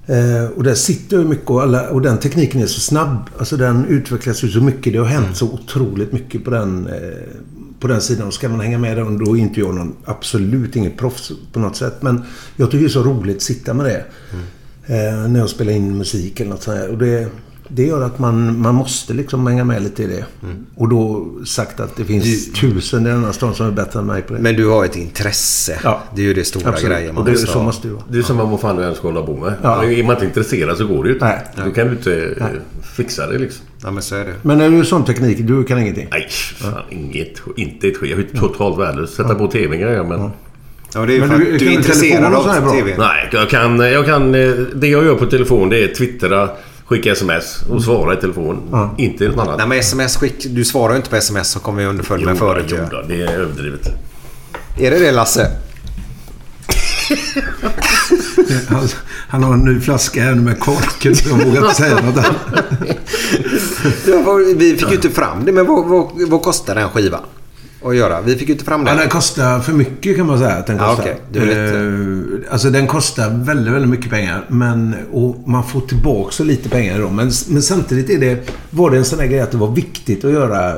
Eh, 0.08 0.46
och 0.56 0.64
där 0.64 0.74
sitter 0.74 1.16
jag 1.16 1.24
ju 1.24 1.30
mycket 1.30 1.50
och, 1.50 1.62
alla, 1.62 1.90
och 1.90 2.02
den 2.02 2.18
tekniken 2.18 2.62
är 2.62 2.66
så 2.66 2.80
snabb. 2.80 3.30
Alltså 3.38 3.58
den 3.58 3.86
utvecklas 3.86 4.44
ju 4.44 4.48
så 4.48 4.62
mycket. 4.62 4.94
Det 4.94 5.00
har 5.00 5.06
hänt 5.06 5.38
så 5.38 5.46
otroligt 5.46 6.12
mycket 6.12 6.44
på 6.44 6.50
den, 6.50 6.88
eh, 6.88 6.94
på 7.80 7.88
den 7.88 8.02
sidan. 8.02 8.28
Och 8.28 8.34
ska 8.34 8.50
man 8.50 8.60
hänga 8.60 8.78
med 8.78 8.98
där, 8.98 9.26
då 9.26 9.38
är 9.38 9.42
inte 9.42 9.60
jag 9.60 9.76
någon, 9.76 9.96
absolut 10.06 10.76
inget 10.76 10.98
proffs 10.98 11.32
på 11.54 11.60
något 11.60 11.76
sätt. 11.76 12.02
Men 12.02 12.24
jag 12.56 12.72
tycker 12.72 12.84
det 12.84 12.88
är 12.88 12.90
så 12.90 13.04
roligt 13.04 13.36
att 13.36 13.42
sitta 13.42 13.74
med 13.74 13.86
det. 13.86 14.06
Eh, 14.94 15.28
när 15.28 15.40
jag 15.40 15.50
spelar 15.50 15.74
in 15.74 15.98
musik 15.98 16.40
eller 16.40 16.52
något 16.52 16.64
sånt 16.64 16.78
här. 16.78 16.90
Och 16.90 16.98
det, 16.98 17.28
det 17.70 17.84
gör 17.86 18.02
att 18.02 18.20
man, 18.20 18.60
man 18.62 18.76
måste 18.76 19.14
liksom 19.14 19.48
hänga 19.48 19.64
med 19.64 19.84
lite 19.84 20.04
i 20.04 20.08
det. 20.08 20.26
Och 20.76 20.90
då 20.90 21.28
sagt 21.46 21.80
att 21.80 21.96
det 21.96 22.04
finns 22.06 22.54
tusen 22.54 23.06
i 23.08 23.10
denna 23.10 23.34
stan 23.34 23.54
som 23.56 23.68
är 23.68 23.72
bättre 23.72 24.00
än 24.00 24.06
mig 24.06 24.22
på 24.22 24.34
det. 24.34 24.40
Men 24.40 24.56
du 24.56 24.68
har 24.68 24.86
ett 24.86 24.96
intresse. 24.96 25.80
Ja. 25.84 26.02
Det 26.16 26.22
är 26.22 26.26
ju 26.26 26.34
det 26.34 26.44
stora 26.46 26.70
Absolut. 26.70 26.92
grejen. 26.92 27.10
Och 27.10 27.16
Man 27.16 27.26
det, 27.26 27.32
måste 27.32 27.48
så 27.48 27.64
måste 27.64 27.88
det 27.88 27.94
vara. 27.94 28.04
Det 28.10 28.18
är 28.18 28.22
som 28.24 28.38
vad 28.38 28.60
fan 28.60 28.76
du 28.76 28.84
än 28.84 28.96
ska 28.96 29.08
hålla 29.08 29.22
på 29.22 29.38
med. 29.38 29.54
Ja. 29.62 29.84
Är 29.84 30.04
man 30.04 30.14
inte 30.16 30.26
intresserad 30.26 30.78
så 30.78 30.88
går 30.88 31.04
det 31.04 31.08
ju 31.10 31.14
inte. 31.14 31.26
Nej. 31.26 31.66
Då 31.66 31.72
kan 31.72 31.88
du 31.88 31.94
inte 31.94 32.36
eh, 32.40 32.46
fixa 32.96 33.28
det 33.28 33.38
liksom. 33.38 33.66
Ja, 33.84 33.92
men 33.92 34.04
så 34.04 34.16
är 34.16 34.26
det. 34.26 34.34
Men 34.42 34.62
är 34.62 34.70
du 34.70 34.86
sån 34.86 35.06
teknik? 35.06 35.38
Du 35.42 35.64
kan 35.64 35.80
ingenting? 35.80 36.08
Nej, 36.12 36.28
fan 36.30 36.82
inget. 36.90 37.42
Inte 37.56 37.88
ett 37.88 37.98
skit. 37.98 38.10
Jag 38.12 38.20
är 38.20 38.40
totalt 38.40 38.80
värdelös. 38.80 39.10
Sätta 39.16 39.36
på 39.36 39.48
tvn 39.48 39.80
grejer 39.80 40.04
men... 40.04 40.30
Ja, 40.94 41.06
det 41.06 41.14
är 41.14 41.16
ju 41.16 41.20
Men 41.20 41.30
för 41.30 41.38
du- 41.38 41.44
att 41.54 41.60
du 41.60 41.66
är 41.66 41.70
du 41.70 41.76
intresserad 41.76 42.34
och 42.34 42.40
av? 42.48 42.72
TV. 42.72 42.96
Nej, 42.98 43.30
jag 43.32 43.50
kan, 43.50 43.80
jag 43.80 44.06
kan... 44.06 44.36
eh, 44.36 44.52
Det 44.76 44.88
jag 44.88 45.06
gör 45.06 45.16
på 45.16 45.26
telefon 45.26 45.70
det 45.70 45.84
är 45.84 45.88
twittra, 45.96 46.50
skicka 46.88 47.12
sms 47.12 47.62
och 47.70 47.84
svara 47.84 48.14
i 48.14 48.18
telefon. 48.18 48.92
Inte 48.98 49.28
något 49.28 49.38
annat. 49.38 49.58
Nej, 49.58 49.68
men 49.68 49.78
sms 49.80 50.18
skick... 50.18 50.46
Du 50.50 50.66
svarar 50.66 50.94
ju 50.94 50.98
inte 50.98 51.10
på 51.10 51.16
sms 51.16 51.50
så 51.50 51.60
kommer 51.60 51.82
vi 51.82 51.88
underföljd 51.88 52.26
med 52.26 52.38
förut. 52.38 52.66
jo, 52.68 52.78
då, 52.92 53.02
det 53.08 53.22
är 53.22 53.34
överdrivet. 53.34 53.88
Är 54.78 54.92
det 54.92 55.00
det 55.00 55.12
Lasse? 55.12 55.52
Han, 58.68 58.88
han 59.28 59.44
har 59.44 59.54
en 59.54 59.60
ny 59.60 59.80
flaska 59.80 60.24
här 60.24 60.36
med 60.36 60.60
korken 60.60 61.16
så 61.16 61.30
jag 61.30 61.46
vågar 61.46 61.62
inte 61.62 61.76
säga 61.76 61.96
något 61.96 62.18
annat. 62.18 62.66
Vi 64.56 64.78
fick 64.78 64.90
ju 64.90 64.96
inte 64.96 65.10
fram 65.10 65.46
det. 65.46 65.52
Men 65.52 65.66
vad, 65.66 65.86
vad, 65.86 66.30
vad 66.30 66.42
kostar 66.42 66.76
den 66.76 66.90
skivan? 66.90 67.22
Att 67.90 67.96
göra? 67.96 68.22
Vi 68.22 68.36
fick 68.36 68.48
ju 68.48 68.54
inte 68.54 68.66
fram 68.66 68.86
Ja, 68.88 68.94
det. 68.94 69.00
den 69.00 69.10
kostar 69.10 69.60
för 69.60 69.74
mycket 69.74 70.16
kan 70.18 70.28
man 70.28 70.38
säga 70.40 70.50
att 70.56 70.68
den 70.68 70.78
Ja, 70.78 70.96
kostar. 70.96 71.16
Du 71.32 71.40
är 71.40 71.46
lite- 71.46 72.52
alltså 72.52 72.70
den 72.70 72.88
kostar 72.88 73.30
väldigt, 73.44 73.74
väldigt 73.74 73.90
mycket 73.92 74.10
pengar. 74.12 74.46
Men, 74.48 74.96
och 75.12 75.36
man 75.50 75.64
får 75.64 75.82
tillbaka 75.82 76.32
så 76.32 76.44
lite 76.44 76.70
pengar 76.70 77.00
då. 77.00 77.10
Men, 77.10 77.32
men 77.50 77.62
samtidigt 77.62 78.10
är 78.10 78.20
det, 78.20 78.50
var 78.70 78.92
det 78.92 78.98
en 78.98 79.06
sån 79.06 79.20
här 79.20 79.28
grej 79.28 79.40
att 79.40 79.52
det 79.52 79.58
var 79.58 79.72
viktigt 79.72 80.26
att 80.26 80.32
göra... 80.32 80.70
eh, 80.76 80.78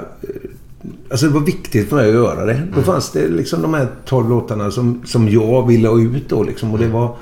Alltså 1.12 1.26
det 1.28 1.34
var 1.34 1.42
viktigt 1.42 1.90
för 1.90 1.96
mig 1.96 2.08
att 2.08 2.14
göra 2.14 2.46
det. 2.46 2.62
Då 2.76 2.82
fanns 2.82 3.12
det 3.12 3.28
liksom 3.28 3.62
de 3.62 3.74
här 3.74 3.88
12 4.06 4.30
låtarna 4.30 4.72
som, 4.72 5.02
som 5.06 5.30
jag 5.30 5.68
ville 5.68 5.88
ha 5.88 6.00
ut 6.00 6.30
då 6.30 6.44
liksom. 6.44 6.72
Och 6.74 6.80
det 6.80 6.88
var... 6.88 7.16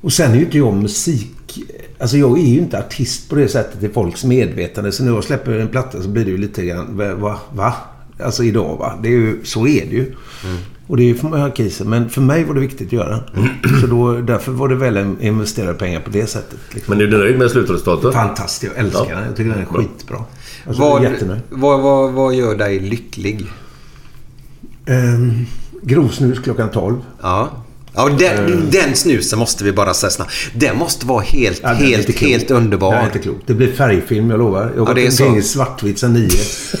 Och 0.00 0.12
sen 0.12 0.30
är 0.32 0.36
ju 0.36 0.44
inte 0.44 0.58
jag 0.58 0.74
musik... 0.74 1.58
Alltså 1.98 2.16
jag 2.16 2.38
är 2.38 2.42
ju 2.46 2.58
inte 2.58 2.78
artist 2.78 3.28
på 3.28 3.34
det 3.34 3.48
sättet 3.48 3.82
i 3.82 3.88
folks 3.88 4.24
medvetande. 4.24 4.92
Så 4.92 5.04
när 5.04 5.12
jag 5.12 5.24
släpper 5.24 5.52
en 5.58 5.68
platta 5.68 6.02
så 6.02 6.08
blir 6.08 6.24
det 6.24 6.30
ju 6.30 6.38
lite 6.38 6.64
grann... 6.64 6.96
Va? 7.20 7.38
va? 7.52 7.74
Alltså 8.24 8.44
idag 8.44 8.76
va? 8.76 8.98
Det 9.02 9.08
är 9.08 9.12
ju, 9.12 9.40
så 9.44 9.66
är 9.66 9.86
det 9.86 9.94
ju. 9.96 10.14
Och 10.86 10.96
det 10.96 11.02
är 11.02 11.06
ju 11.06 11.14
för 11.14 11.28
många 11.28 11.50
kriser. 11.50 11.84
Men 11.84 12.10
för 12.10 12.20
mig 12.20 12.44
var 12.44 12.54
det 12.54 12.60
viktigt 12.60 12.86
att 12.86 12.92
göra. 12.92 13.20
Så 13.80 13.86
då, 13.86 14.12
därför 14.20 14.52
var 14.52 14.68
det 14.68 14.74
väl 14.74 15.16
investerade 15.20 15.74
pengar 15.78 16.00
på 16.00 16.10
det 16.10 16.26
sättet. 16.26 16.58
Liksom. 16.74 16.94
Men 16.98 17.06
är 17.06 17.10
du 17.10 17.18
nöjd 17.18 17.38
med 17.38 17.50
slutresultatet? 17.50 18.14
Fantastiskt. 18.14 18.72
Jag 18.76 18.84
älskar 18.84 19.06
Ja. 19.08 19.14
den. 19.16 19.24
Jag 19.26 19.36
tycker 19.36 19.50
den 19.50 19.60
är 19.60 19.64
skitbra. 19.64 20.18
Alltså, 20.66 20.82
vad, 20.82 21.04
är 21.04 21.40
vad, 21.50 21.80
vad, 21.82 22.12
vad 22.12 22.34
gör 22.34 22.56
dig 22.56 22.80
lycklig? 22.80 23.46
Um, 24.86 25.46
grovsnus 25.82 26.38
klockan 26.38 26.70
12. 26.70 26.96
Ja. 27.22 27.50
Ja, 27.94 28.08
den, 28.08 28.52
Eh. 28.52 28.58
den 28.58 28.94
snusen 28.96 29.38
måste 29.38 29.64
vi 29.64 29.72
bara 29.72 29.94
säga 29.94 30.10
snabbt. 30.10 30.32
Den 30.54 30.76
måste 30.76 31.06
vara 31.06 31.20
helt, 31.22 31.60
Ja, 31.62 31.68
helt, 31.68 32.18
helt 32.18 32.50
underbar. 32.50 32.92
Den 32.92 33.00
är 33.02 33.06
inte 33.06 33.18
klok. 33.18 33.36
Det 33.46 33.54
blir 33.54 33.72
färgfilm, 33.72 34.30
jag 34.30 34.38
lovar. 34.38 34.72
Jag 34.76 34.82
har 34.84 34.88
Ja, 34.90 34.94
det 34.94 35.00
är 35.06 35.10
gått 35.10 35.20
omkring 35.20 35.36
i 35.36 35.42
svartvitt 35.42 35.98
sedan 35.98 36.12
nio. 36.12 36.28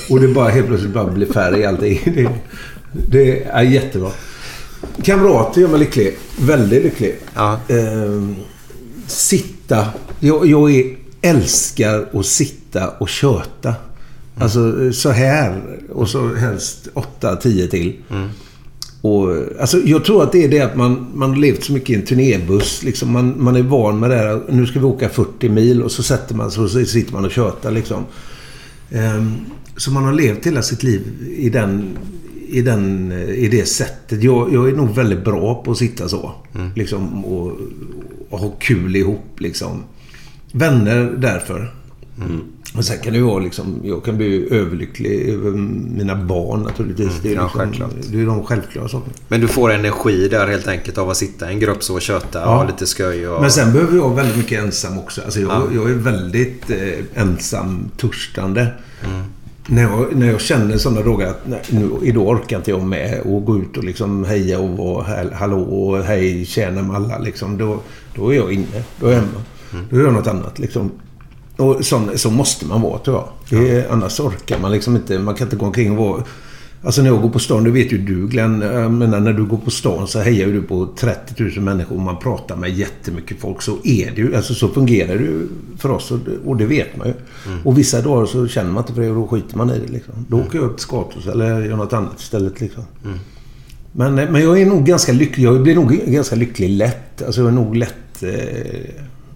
Och 0.08 0.20
det 0.20 0.28
bara 0.28 0.48
helt 0.48 0.66
plötsligt 0.66 0.92
bara 0.92 1.06
blir 1.06 1.32
färg 1.32 1.60
i 1.60 1.64
allting. 1.66 2.00
Det, 2.14 2.30
det 2.92 3.42
är 3.44 3.62
jättebra. 3.62 4.10
Kamrater 5.02 5.60
gör 5.60 5.68
mig 5.68 5.80
lycklig. 5.80 6.16
Väldigt 6.40 6.82
lycklig. 6.84 7.16
Ja. 7.34 7.60
Ehm, 7.68 8.36
sitta. 9.06 9.86
Jag, 10.20 10.46
jag 10.46 10.70
är, 10.74 10.96
älskar 11.22 12.08
att 12.12 12.26
sitta 12.26 12.88
och 12.88 13.08
köta. 13.08 13.74
Alltså 14.40 14.92
så 14.92 15.10
här. 15.10 15.60
Och 15.92 16.08
så 16.08 16.34
helst 16.34 16.88
8-10 17.20 17.68
till. 17.68 17.96
Och, 19.00 19.36
alltså, 19.60 19.78
jag 19.78 20.04
tror 20.04 20.22
att 20.22 20.32
det 20.32 20.44
är 20.44 20.48
det 20.48 20.60
att 20.60 20.76
man, 20.76 21.06
man 21.14 21.30
har 21.30 21.36
levt 21.36 21.64
så 21.64 21.72
mycket 21.72 21.90
i 21.90 21.94
en 21.94 22.04
turnébuss. 22.04 22.82
Liksom 22.82 23.12
man, 23.12 23.42
man 23.42 23.56
är 23.56 23.62
van 23.62 24.00
med 24.00 24.10
det 24.10 24.16
här. 24.16 24.42
Nu 24.48 24.66
ska 24.66 24.78
vi 24.78 24.84
åka 24.84 25.08
40 25.08 25.48
mil 25.48 25.82
och 25.82 25.92
så 25.92 26.02
sätter 26.02 26.34
man 26.34 26.50
sig 26.50 26.62
och 26.62 26.70
så 26.70 26.84
sitter 26.84 27.12
man 27.12 27.24
och 27.24 27.30
tjötar. 27.30 27.70
Liksom. 27.70 28.04
Ehm, 28.90 29.34
så 29.76 29.90
man 29.90 30.04
har 30.04 30.12
levt 30.12 30.46
hela 30.46 30.62
sitt 30.62 30.82
liv 30.82 31.00
i, 31.36 31.48
den, 31.50 31.98
i, 32.48 32.62
den, 32.62 33.12
i 33.12 33.48
det 33.48 33.68
sättet. 33.68 34.22
Jag, 34.22 34.54
jag 34.54 34.68
är 34.68 34.72
nog 34.72 34.94
väldigt 34.94 35.24
bra 35.24 35.62
på 35.62 35.70
att 35.70 35.78
sitta 35.78 36.08
så. 36.08 36.32
Liksom, 36.76 37.24
och, 37.24 37.58
och 38.30 38.38
ha 38.38 38.50
kul 38.50 38.96
ihop. 38.96 39.40
Liksom. 39.40 39.82
Vänner 40.52 41.14
därför. 41.18 41.74
Och 42.76 42.84
sen 42.84 42.98
kan 42.98 43.12
det 43.12 43.18
ju 43.18 43.24
vara 43.24 43.38
liksom, 43.38 43.80
jag 43.84 44.04
kan 44.04 44.16
bli 44.16 44.48
överlycklig 44.54 45.28
över 45.28 45.50
mina 45.96 46.14
barn 46.16 46.62
naturligtvis. 46.62 47.12
Det 47.22 47.28
är, 47.30 47.34
ja, 47.34 47.42
liksom, 47.42 47.60
självklart. 47.60 47.90
det 48.12 48.20
är 48.20 48.26
de 48.26 48.44
självklara 48.44 48.88
sakerna. 48.88 49.12
Men 49.28 49.40
du 49.40 49.48
får 49.48 49.72
energi 49.72 50.28
där 50.28 50.46
helt 50.46 50.68
enkelt 50.68 50.98
av 50.98 51.10
att 51.10 51.16
sitta 51.16 51.50
i 51.50 51.54
en 51.54 51.60
grupp 51.60 51.82
så 51.82 51.94
och 51.94 52.00
köta 52.02 52.44
och 52.44 52.50
Ja. 52.50 52.54
ha 52.56 52.64
lite 52.64 52.86
skoj. 52.86 53.28
Och... 53.28 53.40
Men 53.42 53.50
sen 53.50 53.72
behöver 53.72 53.96
jag 53.96 54.14
väldigt 54.14 54.36
mycket 54.36 54.62
ensam 54.64 54.98
också. 54.98 55.20
Alltså 55.22 55.40
jag, 55.40 55.50
Ja. 55.50 55.62
jag 55.74 55.90
är 55.90 55.94
väldigt 55.94 56.70
eh, 56.70 57.22
ensam 57.22 57.90
törstande. 57.96 58.66
När, 59.66 59.82
jag, 59.82 60.16
när 60.16 60.26
jag 60.30 60.40
känner 60.40 60.76
sådana 60.78 61.00
dagar 61.02 61.26
att 61.30 61.40
nej, 61.48 61.62
nu, 61.70 61.90
idag 62.02 62.28
orkar 62.28 62.56
inte 62.56 62.70
jag 62.70 62.82
med 62.82 63.20
och 63.24 63.44
gå 63.44 63.58
ut 63.58 63.76
och 63.76 63.84
liksom 63.84 64.24
heja 64.24 64.58
och 64.60 64.68
vara 64.76 65.04
hall- 65.04 65.32
hallå 65.32 65.60
och 65.62 66.04
hej 66.04 66.44
tjena 66.44 66.82
med 66.82 66.96
alla. 66.96 67.18
Liksom, 67.18 67.58
då, 67.58 67.80
då 68.16 68.32
är 68.32 68.36
jag 68.36 68.52
inne. 68.52 68.82
Då 69.00 69.06
är 69.06 69.10
jag 69.12 69.18
hemma. 69.20 69.42
Då 69.90 69.96
gör 69.96 70.04
jag 70.04 70.14
något 70.14 70.26
annat. 70.26 70.58
Liksom. 70.58 70.90
Och 71.60 71.84
så, 71.84 72.08
så 72.14 72.30
måste 72.30 72.66
man 72.66 72.80
vara 72.80 72.98
tror 72.98 73.16
jag. 73.16 73.28
Det 73.60 73.70
är, 73.70 73.90
annars 73.90 74.20
orkar 74.20 74.58
man 74.58 74.72
liksom 74.72 74.96
inte. 74.96 75.18
Man 75.18 75.34
kan 75.34 75.46
inte 75.46 75.56
gå 75.56 75.66
omkring 75.66 75.98
och 75.98 76.06
vara... 76.06 76.22
Alltså 76.84 77.02
när 77.02 77.10
jag 77.10 77.22
går 77.22 77.30
på 77.30 77.38
stan, 77.38 77.64
det 77.64 77.70
vet 77.70 77.92
ju 77.92 77.98
du 77.98 78.28
Glenn. 78.28 78.60
Jag 78.60 78.92
menar, 78.92 79.20
när 79.20 79.32
du 79.32 79.44
går 79.44 79.56
på 79.56 79.70
stan 79.70 80.08
så 80.08 80.18
hejar 80.18 80.46
ju 80.46 80.52
du 80.52 80.62
på 80.62 80.88
30 80.96 81.42
000 81.42 81.60
människor 81.60 81.96
och 81.96 82.02
man 82.02 82.18
pratar 82.18 82.56
med 82.56 82.70
jättemycket 82.70 83.40
folk. 83.40 83.62
Så 83.62 83.72
är 83.84 84.10
det 84.14 84.16
ju. 84.16 84.36
Alltså 84.36 84.54
så 84.54 84.68
fungerar 84.68 85.14
det 85.14 85.24
ju 85.24 85.48
för 85.78 85.90
oss 85.90 86.10
och, 86.10 86.18
och 86.44 86.56
det 86.56 86.66
vet 86.66 86.96
man 86.96 87.06
ju. 87.06 87.14
Mm. 87.46 87.66
Och 87.66 87.78
vissa 87.78 88.00
dagar 88.02 88.26
så 88.26 88.48
känner 88.48 88.70
man 88.70 88.82
inte 88.82 88.94
för 88.94 89.02
det 89.02 89.08
och 89.08 89.14
då 89.14 89.26
skiter 89.26 89.56
man 89.56 89.70
i 89.70 89.78
det 89.78 89.92
liksom. 89.92 90.14
Då 90.28 90.40
åker 90.40 90.58
jag 90.58 90.64
upp 90.64 90.76
till 90.76 90.82
Skatos 90.82 91.26
eller 91.26 91.64
gör 91.64 91.76
något 91.76 91.92
annat 91.92 92.20
istället 92.20 92.60
liksom. 92.60 92.82
Mm. 93.04 93.18
Men, 93.92 94.14
men 94.14 94.42
jag 94.42 94.60
är 94.60 94.66
nog 94.66 94.86
ganska 94.86 95.12
lycklig. 95.12 95.44
Jag 95.44 95.62
blir 95.62 95.74
nog 95.74 95.90
ganska 95.90 96.36
lycklig 96.36 96.70
lätt. 96.70 97.22
Alltså 97.22 97.40
jag 97.40 97.48
är 97.48 97.52
nog 97.52 97.76
lätt 97.76 98.22
eh, 98.22 98.30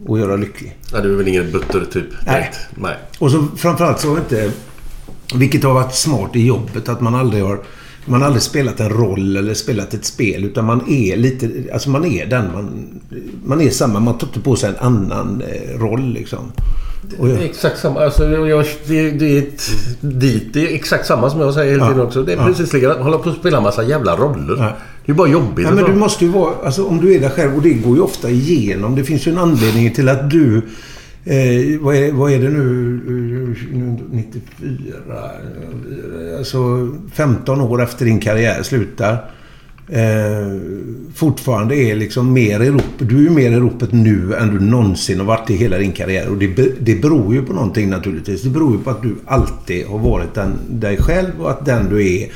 att 0.09 0.19
göra 0.19 0.37
lycklig. 0.37 0.77
Ja, 0.93 1.01
du 1.01 1.13
är 1.13 1.17
väl 1.17 1.29
ingen 1.29 1.53
butter 1.53 1.87
typ? 1.93 2.05
Nej. 2.27 2.51
Nej. 2.75 2.95
Och 3.19 3.31
så 3.31 3.47
framförallt 3.57 4.01
så 4.01 4.09
har 4.11 4.17
inte... 4.19 4.51
Vilket 5.35 5.65
har 5.65 5.75
varit 5.75 5.95
smart 5.95 6.31
i 6.37 6.47
jobbet. 6.47 6.89
Att 6.89 7.01
man 7.01 7.15
aldrig 7.15 7.43
har... 7.43 7.59
Man 8.07 8.21
har 8.21 8.27
aldrig 8.27 8.43
spelat 8.43 8.81
en 8.81 8.89
roll 8.89 9.37
eller 9.37 9.55
spelat 9.55 9.95
ett 9.95 10.05
spel. 10.05 10.45
Utan 10.45 10.65
man 10.65 10.85
är 10.91 11.17
lite... 11.17 11.51
Alltså 11.73 11.91
man 11.91 12.05
är 12.05 12.27
den 12.27 12.53
man... 12.53 13.01
Man 13.45 13.61
är 13.61 13.71
samma. 13.71 14.01
Man 14.01 14.19
tar 14.19 14.27
inte 14.27 14.41
på 14.41 14.57
sig 14.57 14.69
en 14.71 14.77
annan 14.87 15.43
eh, 15.43 15.79
roll 15.79 16.13
liksom. 16.13 16.53
Och 17.19 17.27
Det 17.27 17.33
är 17.33 17.37
jag, 17.37 17.45
exakt 17.45 17.79
samma. 17.79 18.01
Alltså, 18.05 18.29
jag, 18.31 18.67
det, 18.87 19.11
det 19.11 19.39
är 19.39 19.39
ett, 19.39 19.71
dit. 20.01 20.53
Det 20.53 20.61
är 20.71 20.75
exakt 20.75 21.07
samma 21.07 21.31
som 21.31 21.41
jag 21.41 21.55
säger 21.55 21.73
hela 21.73 21.85
Ja. 21.85 21.89
tiden 21.91 22.07
också. 22.07 22.23
Det 22.23 22.33
är 22.33 22.37
Ja. 22.37 22.47
precis 22.47 22.73
likadant. 22.73 23.01
Hålla 23.01 23.19
på 23.19 23.31
att 23.31 23.37
spela 23.37 23.57
en 23.57 23.63
massa 23.63 23.83
jävla 23.83 24.17
roller. 24.17 24.57
Ja. 24.59 24.77
Det 25.07 25.13
är 25.13 25.17
bara 25.17 25.29
jobbigt. 25.29 25.67
Ja, 25.67 25.75
men 25.75 25.85
du 25.85 25.95
måste 25.95 26.25
ju 26.25 26.31
vara... 26.31 26.55
Alltså 26.65 26.85
om 26.87 27.01
du 27.01 27.15
är 27.15 27.21
där 27.21 27.29
själv 27.29 27.57
och 27.57 27.63
det 27.63 27.73
går 27.75 27.97
ju 27.97 28.03
ofta 28.03 28.31
igenom. 28.31 28.95
Det 28.95 29.05
finns 29.05 29.27
ju 29.27 29.33
en 29.33 29.39
anledning 29.39 29.91
till 29.95 30.09
att 30.09 30.31
du... 30.31 30.57
Eh, 31.25 31.81
vad, 31.81 31.97
är, 31.97 32.13
vad 32.13 32.33
är 32.33 32.39
det 32.39 32.49
nu? 32.49 33.01
eh, 33.07 33.79
94? 34.11 34.95
eh, 36.31 36.39
Alltså 36.39 36.89
15 37.13 37.61
år 37.61 37.83
efter 37.83 38.05
din 38.05 38.21
karriär 38.21 38.63
slutar. 38.63 39.31
Eh, 39.89 40.61
fortfarande 41.15 41.77
är 41.77 41.97
liksom 41.97 42.33
mer 42.33 42.63
i 42.63 42.71
ropet. 42.71 43.09
Du 43.09 43.27
är 43.27 43.31
mer 43.31 43.53
i 43.53 43.57
ropet 43.57 43.93
nu 43.93 44.35
än 44.35 44.55
du 44.55 44.61
någonsin 44.61 45.19
har 45.19 45.27
varit 45.27 45.51
i 45.51 45.57
hela 45.57 45.79
din 45.79 45.93
karriär. 45.93 46.29
Och 46.29 46.37
det, 46.37 46.75
det 46.81 46.95
beror 46.95 47.35
ju 47.35 47.43
på 47.43 47.53
någonting 47.53 47.91
naturligtvis. 47.91 48.43
Det 48.43 48.51
beror 48.51 48.73
ju 48.73 48.79
på 48.79 48.91
att 48.91 49.03
du 49.03 49.17
alltid 49.27 49.87
har 49.87 49.99
varit 49.99 50.35
den, 50.35 50.59
dig 50.69 50.97
själv 50.97 51.31
och 51.41 51.51
att 51.51 51.67
den 51.67 51.89
du 51.89 52.17
är. 52.17 52.29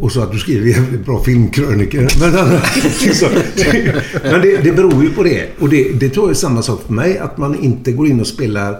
Och 0.00 0.12
så 0.12 0.20
att 0.20 0.32
du 0.32 0.38
skriver 0.38 0.66
jävligt 0.66 1.06
bra 1.06 1.22
filmkrönikor. 1.22 2.08
Men, 2.20 2.60
liksom, 3.02 3.28
men 4.22 4.40
det, 4.40 4.56
det 4.56 4.72
beror 4.72 5.04
ju 5.04 5.10
på 5.10 5.22
det. 5.22 5.46
Och 5.58 5.68
det, 5.68 6.00
det 6.00 6.08
tror 6.08 6.26
jag 6.26 6.30
är 6.30 6.34
samma 6.34 6.62
sak 6.62 6.82
för 6.86 6.92
mig. 6.92 7.18
Att 7.18 7.38
man 7.38 7.58
inte 7.58 7.92
går 7.92 8.06
in 8.06 8.20
och 8.20 8.26
spelar 8.26 8.70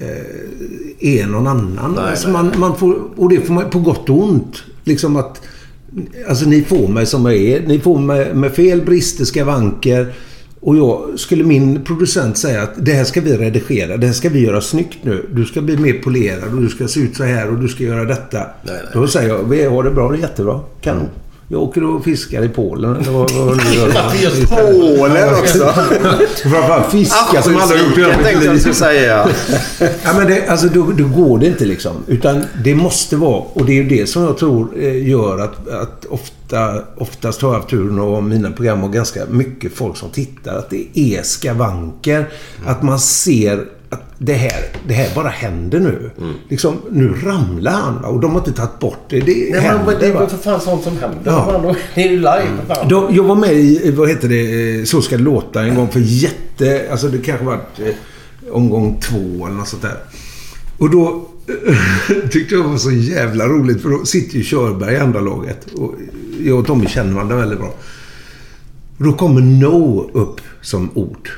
eh, 0.00 1.20
är 1.20 1.26
någon 1.26 1.46
annan. 1.46 1.92
Nej, 1.96 2.10
alltså 2.10 2.28
man, 2.28 2.52
man 2.56 2.76
får, 2.76 2.98
och 3.16 3.28
det 3.28 3.40
får 3.40 3.54
man 3.54 3.70
på 3.70 3.78
gott 3.78 4.10
och 4.10 4.22
ont. 4.22 4.62
Liksom 4.84 5.16
att... 5.16 5.40
Alltså 6.28 6.48
ni 6.48 6.62
får 6.62 6.88
mig 6.88 7.06
som 7.06 7.26
jag 7.26 7.34
är. 7.34 7.66
Ni 7.66 7.78
får 7.78 7.98
mig 7.98 8.34
med 8.34 8.52
fel, 8.52 8.82
brister, 8.82 9.24
skavanker. 9.24 10.12
Och 10.60 10.76
jag, 10.76 11.02
skulle 11.16 11.44
min 11.44 11.84
producent 11.84 12.38
säga 12.38 12.62
att 12.62 12.86
det 12.86 12.92
här 12.92 13.04
ska 13.04 13.20
vi 13.20 13.36
redigera. 13.36 13.96
Det 13.96 14.06
här 14.06 14.14
ska 14.14 14.28
vi 14.28 14.40
göra 14.40 14.60
snyggt 14.60 14.98
nu. 15.02 15.26
Du 15.32 15.44
ska 15.44 15.60
bli 15.60 15.76
mer 15.76 15.92
polerad 15.92 16.54
och 16.54 16.62
du 16.62 16.68
ska 16.68 16.88
se 16.88 17.00
ut 17.00 17.16
så 17.16 17.24
här 17.24 17.50
och 17.50 17.58
du 17.58 17.68
ska 17.68 17.84
göra 17.84 18.04
detta. 18.04 18.46
Då 18.92 19.06
säger 19.06 19.28
jag, 19.28 19.48
vi 19.48 19.64
har 19.64 19.82
det 19.82 19.90
bra, 19.90 20.10
det 20.12 20.18
är 20.18 20.20
jättebra. 20.20 20.60
Kanon. 20.80 21.08
Jag 21.50 21.62
åker 21.62 21.84
och 21.84 22.04
fiskar 22.04 22.42
i 22.42 22.48
Polen. 22.48 22.96
Eller 22.96 23.12
vad, 23.12 23.30
vad 23.30 23.58
du 23.58 23.74
gör. 23.74 24.46
Polen 24.46 25.34
också. 25.34 25.58
Framförallt 26.42 26.90
fiska 26.92 27.42
som 27.42 27.56
alla 27.56 27.66
har 27.66 27.76
gjort 27.76 27.98
i 27.98 28.00
hela 28.00 28.52
mitt 28.52 28.64
liv. 28.66 28.72
säga. 28.72 29.28
Ja, 30.04 30.12
men 30.16 30.26
det, 30.26 30.46
alltså, 30.48 30.66
då, 30.68 30.92
då 30.92 31.08
går 31.08 31.38
det 31.38 31.46
inte 31.46 31.64
liksom. 31.64 31.96
Utan 32.06 32.44
det 32.64 32.74
måste 32.74 33.16
vara. 33.16 33.42
Och 33.52 33.64
det 33.64 33.72
är 33.72 33.82
ju 33.82 33.88
det 33.88 34.06
som 34.06 34.22
jag 34.22 34.38
tror 34.38 34.68
eh, 34.78 35.08
gör 35.08 35.38
att, 35.38 35.68
att 35.68 36.04
ofta, 36.04 36.82
oftast 36.96 37.42
har 37.42 37.48
jag 37.48 37.56
haft 37.56 37.70
turen 37.70 37.98
och 37.98 38.22
mina 38.22 38.50
program 38.50 38.80
har 38.80 38.88
ganska 38.88 39.20
mycket 39.30 39.72
folk 39.72 39.96
som 39.96 40.10
tittar. 40.10 40.58
Att 40.58 40.70
det 40.70 40.98
är 40.98 41.22
skavanker. 41.22 42.28
Att 42.66 42.82
man 42.82 43.00
ser 43.00 43.64
att 43.90 44.00
det 44.18 44.32
här, 44.32 44.64
det 44.88 44.94
här 44.94 45.14
bara 45.14 45.28
händer 45.28 45.80
nu. 45.80 46.10
Liksom, 46.48 46.76
nu 46.90 47.14
ramlar 47.24 47.72
han 47.72 48.04
och 48.04 48.20
de 48.20 48.30
har 48.30 48.38
inte 48.38 48.52
tagit 48.52 48.78
bort 48.78 49.04
det. 49.08 49.20
Det 49.20 49.48
Nej, 49.52 49.60
händer 49.60 49.86
men 49.86 50.00
det 50.00 50.06
är 50.06 50.26
för 50.26 50.36
fan 50.36 50.60
sånt 50.60 50.84
som 50.84 50.98
händer. 50.98 51.20
Ja. 51.24 51.74
Det 51.94 52.02
är 52.02 52.10
ju 52.10 52.16
live. 52.16 52.48
Fan. 52.68 52.88
Då, 52.88 53.08
jag 53.12 53.24
var 53.24 53.34
med 53.34 53.54
i, 53.54 53.90
vad 53.90 54.08
heter 54.08 54.28
det, 54.28 54.88
Så 54.88 55.02
ska 55.02 55.16
det 55.16 55.22
låta 55.22 55.62
en 55.62 55.74
gång 55.74 55.88
för 55.88 56.00
jätte... 56.00 56.88
Alltså 56.90 57.08
det 57.08 57.18
kanske 57.18 57.44
var 57.44 57.54
eh, 57.54 57.94
omgång 58.50 59.00
två 59.00 59.46
eller 59.46 59.56
något 59.56 59.68
sånt 59.68 59.82
där. 59.82 59.96
Och 60.78 60.90
då 60.90 61.28
tyckte 62.30 62.54
jag 62.54 62.64
det 62.64 62.68
var 62.68 62.76
så 62.76 62.90
jävla 62.90 63.46
roligt 63.46 63.82
för 63.82 63.88
då 63.88 64.04
sitter 64.04 64.36
ju 64.36 64.44
Körberg 64.44 64.94
i 64.94 64.98
andra 64.98 65.20
laget. 65.20 65.66
Och 65.72 65.94
jag 66.40 66.58
och 66.58 66.66
Tommy 66.66 66.86
känner 66.86 67.14
varandra 67.14 67.36
väldigt 67.36 67.58
bra. 67.58 67.74
Och 68.98 69.04
då 69.04 69.12
kommer 69.12 69.40
No 69.40 70.10
upp 70.12 70.40
som 70.60 70.90
ord. 70.94 71.30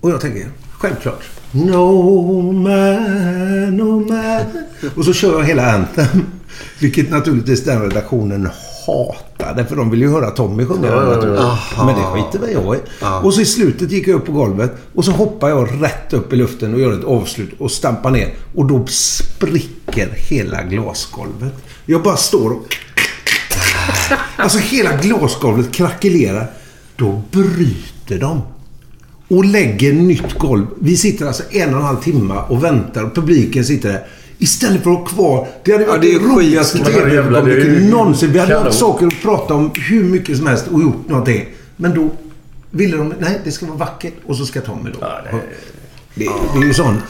Och 0.00 0.10
jag 0.10 0.20
tänker, 0.20 0.46
självklart. 0.72 1.22
No 1.52 2.52
man, 2.52 3.76
no 3.76 4.08
man. 4.08 4.64
Och 4.96 5.04
så 5.04 5.12
kör 5.12 5.38
jag 5.38 5.46
hela 5.46 5.72
Anthem. 5.72 6.26
Vilket 6.78 7.10
naturligtvis 7.10 7.64
den 7.64 7.82
redaktionen 7.82 8.48
hatade. 8.86 9.64
För 9.64 9.76
de 9.76 9.90
vill 9.90 10.00
ju 10.00 10.10
höra 10.10 10.30
Tommy 10.30 10.66
sjunga. 10.66 10.92
Aha. 10.92 11.86
Men 11.86 11.94
det 11.94 12.02
skiter 12.02 12.38
väl 12.38 12.52
jag 12.52 12.76
i. 12.76 12.78
Och 13.22 13.34
så 13.34 13.40
i 13.40 13.44
slutet 13.44 13.90
gick 13.90 14.08
jag 14.08 14.14
upp 14.14 14.26
på 14.26 14.32
golvet. 14.32 14.72
Och 14.94 15.04
så 15.04 15.10
hoppar 15.10 15.48
jag 15.48 15.82
rätt 15.82 16.12
upp 16.12 16.32
i 16.32 16.36
luften 16.36 16.74
och 16.74 16.80
gör 16.80 16.92
ett 16.92 17.04
avslut 17.04 17.50
och 17.58 17.70
stampar 17.70 18.10
ner. 18.10 18.34
Och 18.54 18.66
då 18.66 18.86
spricker 18.86 20.08
hela 20.14 20.62
glasgolvet. 20.62 21.54
Jag 21.86 22.02
bara 22.02 22.16
står 22.16 22.50
och... 22.50 22.76
Alltså 24.36 24.58
hela 24.58 24.96
glasgolvet 24.96 25.72
krackelerar. 25.72 26.50
Då 26.96 27.22
bryter 27.30 28.18
de. 28.18 28.42
Och 29.28 29.44
lägger 29.44 29.92
nytt 29.92 30.38
golv. 30.38 30.66
Vi 30.80 30.96
sitter 30.96 31.26
alltså 31.26 31.42
en 31.50 31.74
och 31.74 31.80
en 31.80 31.86
halv 31.86 31.96
timme 31.96 32.34
och 32.48 32.64
väntar 32.64 33.04
och 33.04 33.14
publiken 33.14 33.64
sitter 33.64 33.88
där. 33.88 34.06
Istället 34.38 34.82
för 34.82 34.90
att 34.90 34.98
ha 34.98 35.06
kvar... 35.06 35.48
Det 35.64 35.72
hade 35.72 35.86
varit 35.86 36.02
det 36.02 36.12
är 36.12 36.18
det 36.18 36.26
roligaste 36.26 36.78
tv-ögonblicket 36.78 37.64
Det 37.64 37.70
är 37.70 37.80
ju 37.80 37.90
någonsin. 37.90 38.32
Vi 38.32 38.38
hade 38.38 38.58
haft 38.58 38.78
saker 38.78 39.06
att 39.06 39.22
prata 39.22 39.54
om 39.54 39.70
hur 39.74 40.04
mycket 40.04 40.36
som 40.36 40.46
helst 40.46 40.66
och 40.68 40.82
gjort 40.82 41.08
någonting. 41.08 41.48
Men 41.76 41.94
då 41.94 42.10
ville 42.70 42.96
de... 42.96 43.14
Nej, 43.18 43.40
det 43.44 43.52
ska 43.52 43.66
vara 43.66 43.76
vackert. 43.76 44.14
Och 44.26 44.36
så 44.36 44.46
ska 44.46 44.60
Tommy 44.60 44.90
då. 44.90 45.00
det... 45.00 45.40
Det, 46.14 46.30
det 46.54 46.58
är 46.58 46.64
ju 46.64 46.74
sån... 46.74 47.02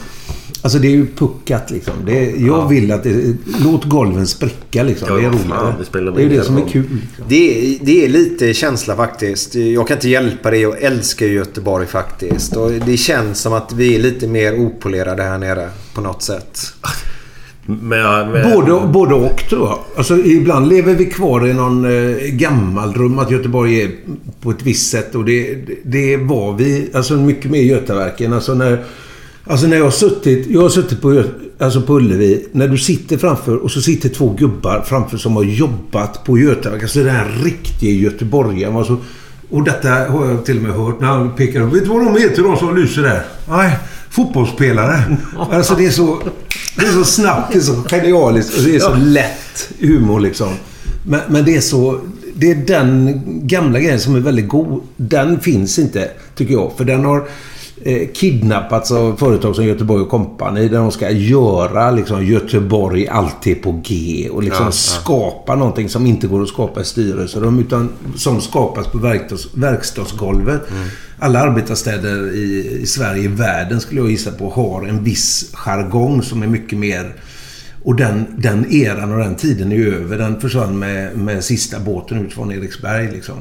Alltså 0.61 0.79
det 0.79 0.87
är 0.87 0.91
ju 0.91 1.07
puckat 1.15 1.71
liksom. 1.71 1.93
Det 2.05 2.25
är, 2.25 2.47
jag 2.47 2.67
vill 2.67 2.91
att 2.91 3.03
det... 3.03 3.35
Låt 3.63 3.85
golven 3.85 4.27
spricka 4.27 4.83
liksom. 4.83 5.07
Ja, 5.09 5.15
det 5.15 5.25
är 5.25 5.29
roligare. 5.29 5.75
det 5.79 5.85
spelar 5.85 6.11
det 6.11 6.21
är 6.21 6.23
ju 6.23 6.37
det 6.37 6.43
som 6.43 6.57
är 6.57 6.67
kul. 6.67 6.81
Liksom. 6.81 7.25
Det 7.27 7.75
är, 7.75 7.77
det 7.81 8.05
är 8.05 8.09
lite 8.09 8.53
känsla 8.53 8.95
faktiskt. 8.95 9.55
Jag 9.55 9.87
kan 9.87 9.97
inte 9.97 10.09
hjälpa 10.09 10.51
det. 10.51 10.57
Jag 10.57 10.81
älskar 10.81 11.25
Göteborg 11.25 11.87
faktiskt. 11.87 12.55
Och 12.55 12.71
det 12.71 12.97
känns 12.97 13.41
som 13.41 13.53
att 13.53 13.73
vi 13.73 13.95
är 13.95 13.99
lite 13.99 14.27
mer 14.27 14.59
opolerade 14.59 15.23
här 15.23 15.37
nere 15.37 15.69
på 15.93 16.01
något 16.01 16.23
sätt. 16.23 16.59
Men, 17.65 18.31
men, 18.31 18.51
Både, 18.51 18.87
både 18.87 19.15
och 19.15 19.43
tror 19.49 19.67
jag. 19.67 19.79
Alltså, 19.95 20.17
ibland 20.17 20.69
lever 20.69 20.93
vi 20.93 21.05
kvar 21.05 21.47
i 21.47 21.53
någon 21.53 21.85
eh, 21.85 22.17
gammal 22.27 22.93
rum 22.93 23.19
att 23.19 23.31
Göteborg 23.31 23.81
är 23.81 23.91
på 24.41 24.51
ett 24.51 24.63
visst 24.63 24.91
sätt. 24.91 25.15
Och 25.15 25.25
det, 25.25 25.57
det 25.83 26.17
var 26.17 26.53
vi. 26.53 26.89
Alltså 26.93 27.13
mycket 27.13 27.51
mer 27.51 27.61
Götaverken. 27.61 28.33
Alltså 28.33 28.53
när, 28.53 28.83
alltså 29.47 29.67
när 29.67 29.77
jag 29.77 29.83
har 29.83 29.91
suttit... 29.91 30.47
Jag 30.49 30.61
har 30.61 30.69
suttit 30.69 31.01
på, 31.01 31.23
alltså 31.59 31.81
på 31.81 31.95
Ullevi. 31.95 32.47
När 32.51 32.67
du 32.67 32.77
sitter 32.77 33.17
framför 33.17 33.55
och 33.55 33.71
så 33.71 33.81
sitter 33.81 34.09
två 34.09 34.35
gubbar 34.39 34.83
framför 34.87 35.17
som 35.17 35.35
har 35.35 35.43
jobbat 35.43 36.23
på 36.23 36.37
Götaverken. 36.37 36.85
Alltså 36.85 37.03
den 37.03 37.15
här 37.15 37.43
riktiga 37.43 37.91
göteborgaren. 37.91 38.77
Alltså, 38.77 38.97
och 39.49 39.63
detta 39.63 39.89
har 39.89 40.25
jag 40.25 40.45
till 40.45 40.57
och 40.57 40.63
med 40.63 40.71
hört 40.71 40.99
när 40.99 41.07
han 41.07 41.35
pekar 41.35 41.61
upp. 41.61 41.73
Vet 41.73 41.83
du 41.83 41.89
vad 41.89 42.05
de 42.05 42.21
heter 42.21 42.43
de 42.43 42.57
som 42.57 42.75
lyser 42.75 43.01
där? 43.01 43.23
Nej, 43.49 43.77
fotbollsspelare. 44.09 45.17
Alltså 45.51 45.75
det 45.75 45.85
är 45.85 45.91
så... 45.91 46.21
Det 46.79 46.85
är 46.85 46.91
så 46.91 47.03
snabbt, 47.03 47.53
det 47.53 47.59
är 47.59 47.61
så 47.61 47.73
genialiskt 47.73 48.57
och 48.57 48.63
det 48.63 48.75
är 48.75 48.79
så 48.79 48.95
lätt 48.95 49.69
humor 49.79 50.19
liksom. 50.19 50.49
Men, 51.03 51.19
men 51.29 51.45
det 51.45 51.55
är 51.55 51.61
så... 51.61 51.99
Det 52.35 52.51
är 52.51 52.55
den 52.55 53.21
gamla 53.47 53.79
grejen 53.79 53.99
som 53.99 54.15
är 54.15 54.19
väldigt 54.19 54.47
god. 54.47 54.81
Den 54.97 55.39
finns 55.39 55.79
inte, 55.79 56.09
tycker 56.35 56.53
jag. 56.53 56.71
För 56.77 56.85
den 56.85 57.05
har 57.05 57.27
eh, 57.87 58.07
kidnappats 58.13 58.91
av 58.91 59.15
företag 59.15 59.55
som 59.55 59.65
Göteborg 59.65 60.01
och 60.01 60.09
Company. 60.09 60.67
Där 60.67 60.77
de 60.77 60.91
ska 60.91 61.11
göra 61.11 61.91
liksom, 61.91 62.25
Göteborg 62.25 63.07
alltid 63.07 63.61
på 63.61 63.71
G. 63.71 64.29
Och 64.31 64.43
liksom 64.43 64.65
Ja, 64.65 64.67
ja. 64.67 64.71
skapa 64.71 65.55
någonting 65.55 65.89
som 65.89 66.05
inte 66.05 66.27
går 66.27 66.41
att 66.41 66.49
skapa 66.49 66.81
i 66.81 66.83
styrelserum. 66.83 67.59
Utan 67.59 67.89
som 68.15 68.41
skapas 68.41 68.87
på 68.87 68.97
verkstads, 68.97 69.47
verkstadsgolvet. 69.53 70.71
Mm. 70.71 70.87
Alla 71.19 71.39
arbetarstäder 71.39 72.35
i, 72.35 72.79
i 72.81 72.85
Sverige, 72.85 73.23
i 73.23 73.27
världen 73.27 73.81
skulle 73.81 74.01
jag 74.01 74.11
gissa 74.11 74.31
på, 74.31 74.49
har 74.49 74.87
en 74.87 75.03
viss 75.03 75.51
jargong 75.53 76.23
som 76.23 76.43
är 76.43 76.47
mycket 76.47 76.79
mer... 76.79 77.13
Och 77.83 77.95
den, 77.95 78.25
den 78.37 78.73
eran 78.73 79.11
och 79.11 79.19
den 79.19 79.35
tiden 79.35 79.71
är 79.71 79.85
över. 79.85 80.17
Den 80.17 80.41
försvann 80.41 80.79
med, 80.79 81.17
med 81.17 81.43
sista 81.43 81.79
båten 81.79 82.25
ut 82.25 82.33
från 82.33 82.51
Eriksberg. 82.51 83.11
Liksom. 83.11 83.35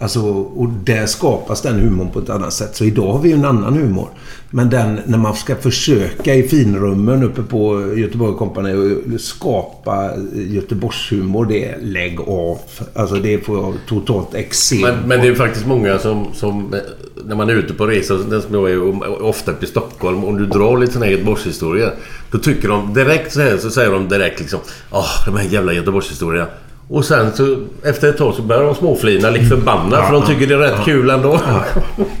Alltså, 0.00 0.20
och 0.30 0.68
där 0.84 1.06
skapas 1.06 1.62
den 1.62 1.80
humorn 1.80 2.10
på 2.10 2.18
ett 2.18 2.30
annat 2.30 2.52
sätt. 2.52 2.76
Så 2.76 2.84
idag 2.84 3.12
har 3.12 3.20
vi 3.20 3.28
ju 3.28 3.34
en 3.34 3.44
annan 3.44 3.74
humor. 3.74 4.08
Men 4.50 4.70
den, 4.70 5.00
när 5.06 5.18
man 5.18 5.34
ska 5.34 5.56
försöka 5.56 6.34
i 6.34 6.42
finrummen 6.42 7.22
uppe 7.22 7.42
på 7.42 7.92
Göteborg 7.96 8.36
Company 8.36 8.96
skapa 9.18 10.10
Göteborgshumor, 10.34 11.46
det 11.46 11.64
är 11.64 11.78
lägg 11.82 12.20
av. 12.20 12.58
Alltså 12.94 13.14
det 13.14 13.38
får 13.38 13.58
jag 13.58 13.74
totalt 13.88 14.34
eksem 14.34 14.80
Men, 14.80 14.94
men 15.06 15.20
det 15.20 15.28
är 15.28 15.34
faktiskt 15.34 15.66
många 15.66 15.98
som, 15.98 16.26
som... 16.34 16.74
eh, 16.74 16.80
När 17.24 17.36
man 17.36 17.50
är 17.50 17.54
ute 17.54 17.74
på 17.74 17.86
den 17.86 18.02
som 18.42 18.54
jag 18.54 18.70
är 18.70 19.22
ofta 19.22 19.50
uppe 19.52 19.64
i 19.64 19.68
Stockholm. 19.68 20.24
Om 20.24 20.36
du 20.38 20.46
drar 20.46 20.78
lite 20.78 20.92
sån 20.92 21.02
här 21.02 21.10
Göteborgshistoria. 21.10 21.90
Då 22.30 22.38
tycker 22.38 22.68
de 22.68 22.94
direkt 22.94 23.32
så 23.32 23.40
här, 23.40 23.56
så 23.56 23.70
säger 23.70 23.90
de 23.90 24.08
direkt 24.08 24.40
liksom... 24.40 24.60
Åh, 24.90 25.24
de 25.26 25.36
här 25.36 25.44
jävla 25.44 25.72
Göteborgshistorierna. 25.72 26.46
Och 26.92 27.04
sen 27.04 27.32
så 27.36 27.56
efter 27.82 28.08
ett 28.08 28.18
tag 28.18 28.34
så 28.34 28.42
börjar 28.42 28.62
de 28.62 28.74
småflina 28.74 29.30
lik 29.30 29.48
förbannat 29.48 30.06
för 30.06 30.12
de 30.12 30.26
tycker 30.26 30.46
det 30.46 30.54
är 30.54 30.58
rätt 30.58 30.84
kul 30.84 31.10
ändå. 31.10 31.40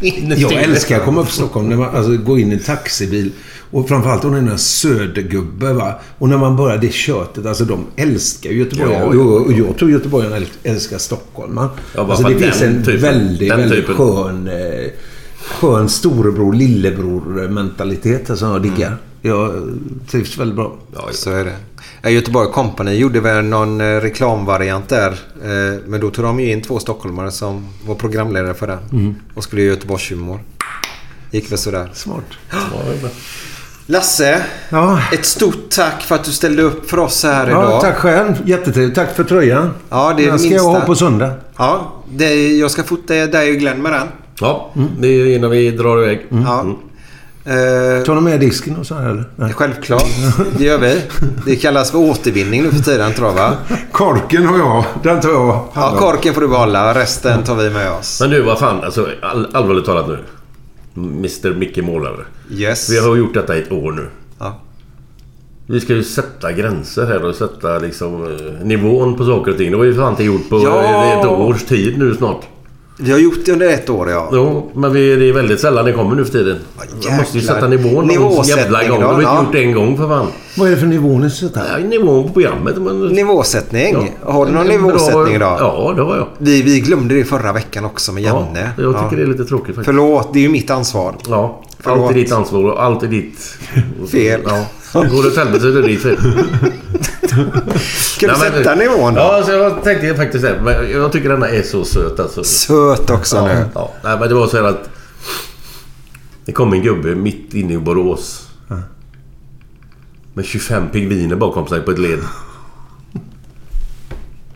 Jag 0.36 0.52
älskar 0.52 0.98
att 0.98 1.04
komma 1.04 1.20
upp 1.20 1.26
till 1.26 1.36
Stockholm. 1.36 1.68
När 1.68 1.76
man 1.76 1.96
alltså, 1.96 2.16
går 2.16 2.38
in 2.38 2.50
i 2.50 2.54
en 2.54 2.60
taxibil. 2.60 3.30
Och 3.70 3.88
framförallt 3.88 4.24
om 4.24 4.32
det 4.32 4.38
är 4.38 4.42
en 4.42 4.58
södergubbe. 4.58 5.72
Va? 5.72 5.94
Och 6.18 6.28
när 6.28 6.38
man 6.38 6.56
börjar 6.56 6.78
det 6.78 6.92
köttet. 6.92 7.46
Alltså 7.46 7.64
de 7.64 7.86
älskar 7.96 8.50
Göteborg. 8.50 8.92
Ja, 8.92 9.02
och, 9.04 9.14
ja, 9.16 9.20
och 9.20 9.52
jag 9.52 9.78
tror 9.78 9.90
göteborgarna 9.90 10.36
äl- 10.38 10.46
älskar 10.62 10.98
Stockholm. 10.98 11.54
Man. 11.54 11.68
Ja, 11.94 12.06
alltså, 12.10 12.28
det 12.28 12.38
finns 12.38 12.62
en 12.62 12.84
typen- 12.84 13.00
väldigt, 13.00 13.50
väldigt 13.52 13.70
typen. 13.86 13.94
skön... 13.94 14.48
Eh, 14.48 14.90
skön 15.60 15.88
storebror, 15.88 16.52
lillebror 16.54 17.48
mentalitet 17.48 18.38
som 18.38 18.48
jag 18.50 18.62
diggar. 18.62 18.96
Jag 19.22 19.52
trivs 20.10 20.38
väldigt 20.38 20.56
bra. 20.56 20.76
Så 21.12 21.30
är 21.30 21.44
det. 21.44 21.56
Ja, 22.02 22.10
Göteborg 22.10 22.52
Company 22.52 22.92
gjorde 22.94 23.20
väl 23.20 23.44
någon 23.44 23.80
eh, 23.80 23.84
reklamvariant 24.00 24.88
där. 24.88 25.10
Eh, 25.42 25.78
Men 25.86 26.00
då 26.00 26.10
tog 26.10 26.24
de 26.24 26.40
ju 26.40 26.52
in 26.52 26.62
två 26.62 26.78
stockholmare 26.78 27.30
som 27.30 27.66
var 27.86 27.94
programledare 27.94 28.54
för 28.54 28.66
den. 28.66 28.78
Mm. 28.92 29.14
Och 29.34 29.44
skulle 29.44 29.62
göra 29.62 29.74
Göteborgshumor. 29.74 30.40
Gick 31.30 31.50
väl 31.52 31.58
sådär. 31.58 31.90
Smart. 31.94 32.24
Lasse, 33.86 34.42
ett 35.12 35.24
stort 35.24 35.70
tack 35.70 36.02
för 36.02 36.14
att 36.14 36.24
du 36.24 36.30
ställde 36.32 36.62
upp 36.62 36.90
för 36.90 36.98
oss 36.98 37.22
här 37.24 37.50
Ja, 37.50 37.62
idag. 37.68 37.80
tack 37.80 37.96
själv. 37.96 38.34
Jättetrevligt. 38.48 38.94
Tack 38.94 39.16
för 39.16 39.24
tröjan. 39.24 39.70
Ja, 39.88 40.14
det 40.16 40.24
är 40.24 40.30
Den 40.30 40.38
ska 40.38 40.48
minsta. 40.48 40.66
jag 40.66 40.72
ha 40.72 40.80
på 40.80 40.94
söndag. 40.94 41.32
Ja, 41.56 41.92
det, 42.12 42.56
jag 42.56 42.70
ska 42.70 42.82
fota 42.82 43.14
dig 43.14 43.50
och 43.52 43.56
Glenn 43.58 43.82
med 43.82 43.92
den. 43.92 44.08
Ja, 44.40 44.70
det 44.98 45.08
är 45.08 45.36
innan 45.36 45.50
vi 45.50 45.70
drar 45.70 46.02
iväg. 46.02 46.26
Ja. 46.28 46.66
Eh, 47.44 48.04
Tar 48.04 48.14
du 48.14 48.20
med 48.20 48.40
disken 48.40 48.76
och 48.76 48.86
så 48.86 48.94
här 48.94 49.10
eller? 49.10 49.24
Nej. 49.36 49.52
Självklart, 49.52 50.04
det 50.58 50.64
gör 50.64 50.78
vi. 50.78 51.02
Det 51.46 51.56
kallas 51.56 51.90
för 51.90 51.98
återvinning 51.98 52.62
nu 52.62 52.70
för 52.70 52.82
tiden 52.82 53.12
tror 53.14 53.28
jag 53.28 53.34
va? 53.34 53.52
Korken 53.92 54.46
har 54.46 54.58
jag. 54.58 54.84
Den 55.02 55.20
tar 55.20 55.28
jag. 55.30 55.64
Ja, 55.74 55.94
korken 55.98 56.34
får 56.34 56.40
du 56.40 56.48
behålla. 56.48 56.94
Resten 56.94 57.42
tar 57.44 57.54
vi 57.56 57.70
med 57.70 57.90
oss. 57.92 58.20
Men 58.20 58.30
du, 58.30 58.42
vad 58.42 58.58
fan. 58.58 58.84
Alltså, 58.84 59.08
all, 59.22 59.48
allvarligt 59.52 59.84
talat 59.84 60.08
nu. 60.08 60.18
Mr 60.96 61.54
Micke 61.54 61.76
Målare. 61.78 62.24
Yes. 62.50 62.90
Vi 62.90 62.98
har 62.98 63.16
gjort 63.16 63.34
detta 63.34 63.56
i 63.56 63.62
ett 63.62 63.72
år 63.72 63.92
nu. 63.92 64.06
Ja. 64.38 64.60
Vi 65.66 65.80
ska 65.80 65.92
ju 65.94 66.04
sätta 66.04 66.52
gränser 66.52 67.06
här 67.06 67.24
och 67.24 67.34
sätta 67.34 67.78
liksom 67.78 68.24
eh, 68.24 68.66
nivån 68.66 69.16
på 69.16 69.24
saker 69.24 69.50
och 69.52 69.56
ting. 69.58 69.70
Det 69.70 69.76
har 69.76 69.84
vi 69.84 69.94
fan 69.94 70.10
inte 70.10 70.24
gjort 70.24 70.48
på 70.48 70.60
Ja. 70.64 71.04
ett 71.20 71.26
års 71.26 71.62
tid 71.64 71.98
nu 71.98 72.14
snart. 72.14 72.44
Vi 73.02 73.12
har 73.12 73.18
gjort 73.18 73.44
det 73.44 73.52
under 73.52 73.68
ett 73.68 73.90
år 73.90 74.10
ja. 74.10 74.28
Jo, 74.32 74.70
men 74.74 74.92
vi, 74.92 75.16
det 75.16 75.28
är 75.28 75.32
väldigt 75.32 75.60
sällan 75.60 75.84
det 75.84 75.92
kommer 75.92 76.16
nu 76.16 76.24
för 76.24 76.32
tiden. 76.32 76.58
Man 77.08 77.16
måste 77.16 77.38
ju 77.38 77.44
sätta 77.44 77.68
nivån 77.68 78.06
någon 78.06 78.44
jävla 78.44 78.88
gång. 78.88 79.00
Då, 79.00 79.06
har 79.06 79.14
vi 79.14 79.22
inte 79.22 79.32
ja. 79.34 79.42
gjort 79.42 79.52
det 79.52 79.62
en 79.64 79.72
gång 79.72 79.96
för 79.96 80.08
fan. 80.08 80.26
Vad 80.56 80.68
är 80.68 80.70
det 80.70 80.76
för 80.76 80.86
nivå 80.86 81.18
ni 81.18 81.30
sätter? 81.30 81.62
Ja, 81.78 81.86
nivån 81.88 82.26
på 82.26 82.32
programmet. 82.32 82.76
Men... 82.76 83.08
Nivåsättning. 83.08 84.16
Har 84.22 84.46
du 84.46 84.52
någon 84.52 84.66
nivåsättning 84.66 85.34
idag? 85.34 85.56
Ja, 85.60 85.92
det 85.96 86.02
har 86.02 86.16
jag. 86.16 86.26
Vi, 86.38 86.62
vi 86.62 86.80
glömde 86.80 87.14
det 87.14 87.24
förra 87.24 87.52
veckan 87.52 87.84
också 87.84 88.12
med 88.12 88.22
Ja, 88.22 88.46
Janne. 88.46 88.70
jag 88.78 89.02
tycker 89.02 89.16
det 89.16 89.22
är 89.22 89.26
lite 89.26 89.44
tråkigt 89.44 89.66
faktiskt. 89.66 89.84
Förlåt, 89.84 90.32
det 90.32 90.38
är 90.38 90.42
ju 90.42 90.48
mitt 90.48 90.70
ansvar. 90.70 91.14
Ja, 91.28 91.62
Förlåt. 91.78 92.02
allt 92.02 92.10
är 92.10 92.14
ditt 92.14 92.32
ansvar 92.32 92.64
och 92.64 92.82
allt 92.82 93.02
är 93.02 93.06
ditt... 93.06 93.58
Fel. 94.12 94.40
Ja. 94.46 94.64
Går 94.92 95.22
det 95.22 95.28
åt 95.28 95.36
helvete 95.36 95.60
så 95.60 95.68
är 95.68 95.72
det 95.72 95.88
ditt 95.88 96.02
fel. 96.02 96.16
Ska 97.80 98.26
du 98.26 98.34
sätta 98.34 98.74
nivån 98.74 99.14
då? 99.14 99.20
Ja, 99.20 99.36
alltså 99.36 99.52
jag 99.52 99.84
tänkte 99.84 100.14
faktiskt 100.14 100.44
det. 100.44 100.60
Men 100.62 100.90
jag 100.90 101.12
tycker 101.12 101.28
denna 101.28 101.48
är 101.48 101.62
så 101.62 101.84
söt 101.84 102.20
alltså. 102.20 102.44
Söt 102.44 103.10
också 103.10 103.36
ja, 103.36 103.44
nu. 103.44 103.64
Ja. 103.74 103.92
Nej, 104.04 104.18
men 104.20 104.28
det 104.28 104.34
var 104.34 104.46
så 104.46 104.56
här 104.56 104.64
att... 104.64 104.90
Det 106.44 106.52
kom 106.52 106.72
en 106.72 106.82
gubbe 106.82 107.14
mitt 107.14 107.54
inne 107.54 107.72
i 107.72 107.78
Borås. 107.78 108.46
Med 110.34 110.44
25 110.44 110.88
pingviner 110.92 111.36
bakom 111.36 111.66
sig 111.66 111.80
på 111.80 111.90
ett 111.90 111.98
led. 111.98 112.18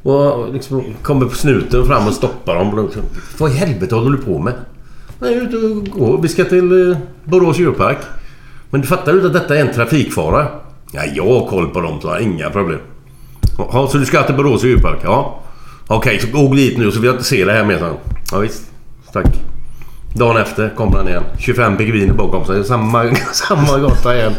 Och 0.02 0.52
liksom 0.52 0.84
kommer 1.02 1.26
på 1.26 1.34
snuten 1.34 1.86
fram 1.86 2.06
och 2.06 2.14
stoppar 2.14 2.54
dem. 2.54 2.90
Vad 3.38 3.50
i 3.50 3.54
helvete 3.54 3.94
håller 3.94 4.10
du 4.10 4.24
på 4.24 4.38
med? 4.38 4.54
Nej, 5.18 5.32
jag 5.32 5.42
är 5.42 5.46
ute 5.46 5.56
och 5.56 5.88
går. 5.98 6.22
Vi 6.22 6.28
ska 6.28 6.44
till 6.44 6.90
eh, 6.90 6.96
Borås 7.24 7.58
djurpark. 7.58 7.98
Men 8.74 8.80
du 8.80 8.86
fattar 8.86 9.12
ju 9.12 9.26
att 9.26 9.32
detta 9.32 9.56
är 9.56 9.60
en 9.60 9.74
trafikfara? 9.74 10.48
Ja, 10.92 11.02
jag 11.14 11.24
har 11.24 11.46
koll 11.46 11.68
på 11.68 11.80
dem 11.80 12.00
så 12.00 12.08
jag 12.08 12.12
har 12.12 12.20
inga 12.20 12.50
problem. 12.50 12.78
Ja, 13.58 13.88
så 13.92 13.98
du 13.98 14.06
ska 14.06 14.22
till 14.22 14.34
Borås 14.34 14.64
djurpark? 14.64 14.98
Ja. 15.04 15.42
Okej, 15.86 16.18
så 16.20 16.26
gå 16.26 16.54
dit 16.54 16.78
nu 16.78 16.92
så 16.92 17.00
vi 17.00 17.08
inte 17.08 17.24
se 17.24 17.44
det 17.44 17.52
här 17.52 17.64
mer 17.64 17.78
sen. 17.78 17.94
Ja, 18.32 18.38
visst. 18.38 18.62
Tack. 19.12 19.26
Dagen 20.14 20.36
efter 20.36 20.74
kommer 20.76 20.96
han 20.96 21.08
igen. 21.08 21.22
25 21.38 21.76
pingviner 21.76 22.14
bakom 22.14 22.46
sig. 22.46 22.64
Samma, 22.64 23.14
samma 23.32 23.78
gata 23.78 24.16
igen. 24.16 24.34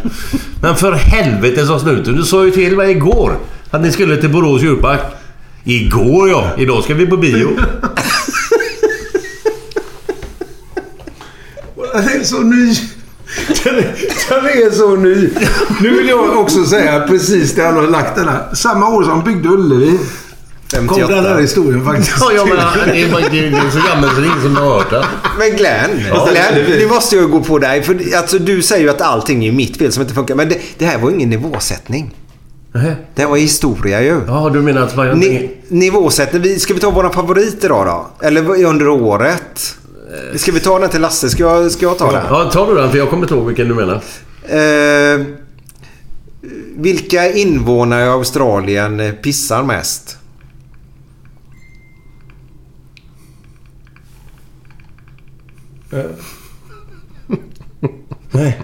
Men 0.62 0.76
för 0.76 0.92
helvete 0.92 1.66
sa 1.66 1.80
snuten. 1.80 2.16
Du 2.16 2.24
sa 2.24 2.46
ju 2.46 2.52
till 2.52 2.78
mig 2.78 2.92
igår 2.92 3.38
att 3.72 3.82
ni 3.82 3.92
skulle 3.92 4.18
till 4.18 4.32
Borås 4.32 4.64
djurpark. 4.64 5.02
Igår 5.64 6.30
ja. 6.30 6.52
Idag 6.58 6.84
ska 6.84 6.94
vi 6.94 7.06
på 7.06 7.18
bio. 7.18 7.50
Det 11.94 12.12
är 12.12 12.24
så 12.24 12.40
ny. 12.40 12.76
Den 13.64 13.76
är, 13.76 13.96
den 14.30 14.46
är 14.46 14.72
så 14.72 14.96
ny. 14.96 15.30
Nu 15.82 15.98
vill 15.98 16.08
jag 16.10 16.38
också 16.38 16.66
säga 16.66 17.00
precis 17.08 17.56
där 17.56 17.66
han 17.66 17.76
har 17.76 17.88
lagt 17.88 18.16
den 18.16 18.28
här. 18.28 18.56
Samma 18.56 18.90
år 18.90 19.04
som 19.04 19.24
byggde 19.24 19.50
Ullevi. 19.50 20.00
Kom 20.72 20.88
58. 20.88 21.16
den 21.16 21.26
här 21.26 21.42
historien 21.42 21.86
faktiskt. 21.86 22.18
Ja, 22.20 22.32
jag 22.32 22.50
menar, 22.50 22.72
det 22.86 23.02
är, 23.02 23.52
det 23.52 23.72
så 23.72 23.88
gammalt 23.90 24.14
så 24.14 24.22
det 24.22 24.28
är 24.28 24.32
ingen 24.32 24.42
som 24.42 24.56
har 24.56 24.64
hört 24.64 24.90
det. 24.90 25.06
Men 25.40 25.56
Glenn, 25.58 25.92
Ja, 26.10 26.28
Glenn 26.32 26.66
det 26.70 26.80
nu 26.80 26.88
måste 26.88 27.16
jag 27.16 27.32
gå 27.32 27.40
på 27.42 27.60
dig. 27.60 27.84
För 27.84 27.98
alltså, 28.18 28.40
du 28.40 28.62
säger 28.62 28.84
ju 28.84 28.90
att 28.90 29.02
allting 29.02 29.46
är 29.46 29.52
mitt 29.52 29.78
fel 29.78 29.92
som 29.92 30.02
inte 30.02 30.14
funkar. 30.14 30.36
Men 30.36 30.50
det, 30.50 30.58
det 30.78 30.86
här 30.86 30.98
var 30.98 31.12
ingen 31.12 31.30
nivåsättning. 31.30 32.14
Det 33.16 33.22
här 33.22 33.28
var 33.28 33.38
historia 33.38 34.02
ju. 34.02 34.22
Ja, 34.28 34.50
du 34.54 34.62
menar 34.62 34.82
att 34.82 34.96
man... 34.96 35.20
Ni, 35.20 35.52
nivåsättning. 35.68 36.60
Ska 36.60 36.74
vi 36.74 36.80
ta 36.80 36.90
våra 36.90 37.10
favoriter 37.10 37.66
idag 37.68 37.86
då? 37.86 38.26
Eller 38.28 38.66
under 38.66 38.88
året? 38.90 39.76
Ska 40.38 40.52
vi 40.52 40.60
ta 40.60 40.80
den 40.80 40.90
till 40.90 41.02
Lasse? 41.02 41.30
Ska 41.30 41.44
jag, 41.44 41.72
ska 41.72 41.86
jag 41.86 41.98
ta 41.98 42.12
den? 42.12 42.24
Ja, 42.30 42.50
ta 42.54 42.66
du 42.66 42.76
den 42.76 42.92
för 42.92 42.98
jag 42.98 43.10
kommer 43.10 43.24
inte 43.24 43.34
ihåg 43.34 43.48
vilken 43.48 43.68
du 43.68 43.76
menar. 43.76 44.02
Eh, 44.48 45.26
vilka 46.76 47.32
invånare 47.32 48.06
i 48.06 48.08
Australien 48.10 49.00
eh, 49.00 49.12
pissar 49.12 49.64
mest? 49.64 50.18
Nej. 58.32 58.62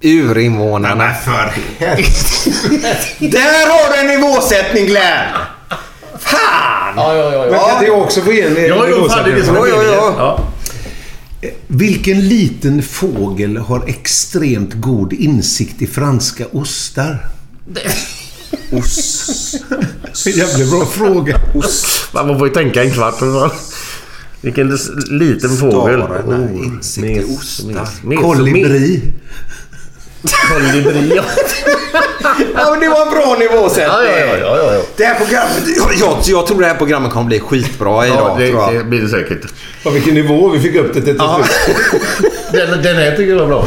Urinvånarna. 0.00 1.14
för 1.14 1.52
Där 3.18 3.68
har 3.68 3.92
du 3.92 4.00
en 4.00 4.20
nivåsättning 4.20 4.86
Glenn! 4.86 5.24
Fan! 6.18 6.94
Ja, 6.96 7.14
ja, 7.14 7.32
ja. 7.32 7.46
Men 7.50 7.60
kan 7.60 7.72
inte 7.72 7.86
jag 7.86 7.98
också 7.98 8.20
få 8.20 8.32
ge 8.32 8.42
en 8.42 8.66
Ja, 8.66 8.86
jo, 8.90 9.08
fan, 9.08 9.24
det 9.24 9.30
är 9.30 9.36
det 9.36 9.44
som 9.44 9.56
är 9.56 9.60
Ja, 9.60 9.82
ja, 9.82 10.14
ja. 10.18 10.38
Vilken 11.66 12.28
liten 12.28 12.82
fågel 12.82 13.56
har 13.56 13.88
extremt 13.88 14.74
god 14.74 15.12
insikt 15.12 15.82
i 15.82 15.86
franska 15.86 16.46
ostar? 16.52 17.28
Ost. 18.72 19.54
Jävligt 20.26 20.70
bra 20.70 20.86
fråga. 20.86 21.40
Man 22.14 22.38
får 22.38 22.48
ju 22.48 22.54
tänka 22.54 22.84
en 22.84 22.90
kvart. 22.90 23.22
Vilken 24.40 24.78
liten 25.08 25.56
fågel. 25.56 26.02
Stararna, 26.02 26.52
insikt 26.52 27.06
i 27.06 27.24
ostar. 27.24 28.16
Kolibri. 28.22 29.02
Kolibri, 30.52 31.12
ja. 31.16 31.24
Ja, 32.54 32.70
men 32.70 32.80
det 32.80 32.88
var 32.88 33.02
en 33.02 33.10
bra 33.10 33.36
nivåsättning. 33.38 33.86
Ja, 33.86 34.36
ja, 34.40 34.56
ja, 34.56 34.74
ja. 34.74 34.80
Det 34.96 35.04
här 35.04 35.14
programmet... 35.14 35.62
Jag, 36.00 36.16
jag, 36.24 36.46
tror 36.46 36.60
det 36.60 36.66
här 36.66 36.74
programmet 36.74 37.12
kommer 37.12 37.26
bli 37.26 37.40
skitbra 37.40 38.06
idag. 38.06 38.16
ja 38.18 38.36
det, 38.38 38.50
tror 38.50 38.62
jag. 38.62 38.74
det 38.74 38.84
blir 38.84 39.00
det 39.00 39.08
säkert. 39.08 39.52
Ja, 39.84 39.90
vilken 39.90 40.14
nivå 40.14 40.48
vi 40.48 40.60
fick 40.60 40.74
upp 40.74 40.94
det 40.94 41.00
till 41.00 41.16
slut. 41.16 42.00
Den, 42.52 42.82
den 42.82 42.96
här 42.96 43.10
tycker 43.10 43.30
jag 43.30 43.38
var 43.38 43.46
bra. 43.46 43.66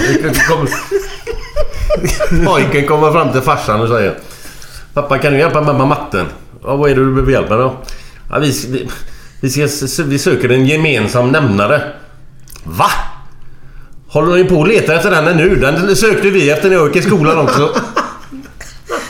Pojken 2.45 2.88
kommer 2.88 3.11
fram 3.11 3.32
till 3.32 3.41
farsan 3.41 3.82
och 3.82 3.88
säger 3.88 4.18
Pappa 4.94 5.18
kan 5.18 5.34
du 5.34 5.40
hjälpa 5.40 5.61
med 5.61 5.88
matten? 5.88 6.26
Ja, 6.64 6.76
vad 6.76 6.91
är 6.91 6.95
det 6.95 7.06
du 7.06 7.11
behöver 7.11 7.32
hjälp 7.32 7.49
med 7.49 7.60
då? 7.60 7.76
Ja, 8.30 8.40
vi, 8.40 8.53
vi, 8.69 8.90
vi, 9.41 9.49
ska, 9.49 10.03
vi 10.03 10.19
söker 10.19 10.49
en 10.49 10.65
gemensam 10.65 11.32
nämnare. 11.32 11.82
Va? 12.64 12.90
Håller 14.07 14.36
ni 14.36 14.44
på 14.44 14.61
att 14.61 14.68
leta 14.68 14.95
efter 14.95 15.11
den 15.11 15.38
nu? 15.38 15.56
Den 15.56 15.95
sökte 15.95 16.30
vi 16.30 16.49
efter 16.49 16.69
när 16.69 16.76
jag 16.76 16.88
gick 16.88 16.95
i 16.95 17.02
skolan 17.02 17.38
också. 17.40 17.76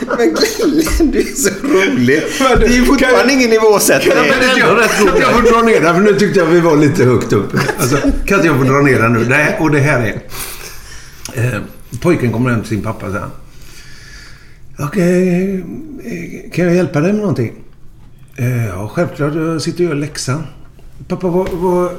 Men 0.06 0.34
Glenn, 0.34 1.10
du 1.10 1.20
är 1.20 1.34
så 1.34 1.50
rolig. 1.66 2.22
Det 2.60 2.66
är 2.66 2.72
ju 2.72 2.84
fortfarande 2.84 3.32
ingen 3.32 3.50
nivåsättning. 3.50 4.12
Kan 4.12 4.24
inte 4.24 4.60
jag, 4.60 4.90
kan 5.08 5.20
jag 5.20 5.32
få 5.32 5.40
dra 5.40 5.62
ner 5.62 5.80
den? 5.80 5.94
För 5.94 6.02
nu 6.02 6.18
tyckte 6.18 6.40
jag 6.40 6.46
vi 6.46 6.60
var 6.60 6.76
lite 6.76 7.04
högt 7.04 7.32
upp. 7.32 7.52
Alltså, 7.78 7.96
kan 7.96 8.38
inte 8.38 8.46
jag 8.46 8.58
få 8.58 8.64
dra 8.64 8.80
ner 8.80 8.98
den 8.98 9.12
nu? 9.12 9.26
Nej, 9.28 9.56
och 9.60 9.70
det 9.70 9.80
här 9.80 10.00
är... 10.00 10.22
Eh, 11.34 11.60
pojken 12.00 12.32
kommer 12.32 12.50
hem 12.50 12.60
till 12.60 12.68
sin 12.68 12.82
pappa 12.82 13.06
och 13.06 13.12
säger 13.12 13.28
Okej, 14.78 15.54
eh, 16.04 16.50
kan 16.52 16.64
jag 16.64 16.74
hjälpa 16.74 17.00
dig 17.00 17.12
med 17.12 17.20
någonting? 17.20 17.52
Eh, 18.36 18.66
ja, 18.66 18.88
självklart. 18.88 19.34
Jag 19.34 19.62
sitter 19.62 19.84
och 19.84 19.90
gör 19.90 19.94
läxan. 19.94 20.46
Pappa, 21.08 21.28
vad, 21.28 21.48
vad, 21.52 21.90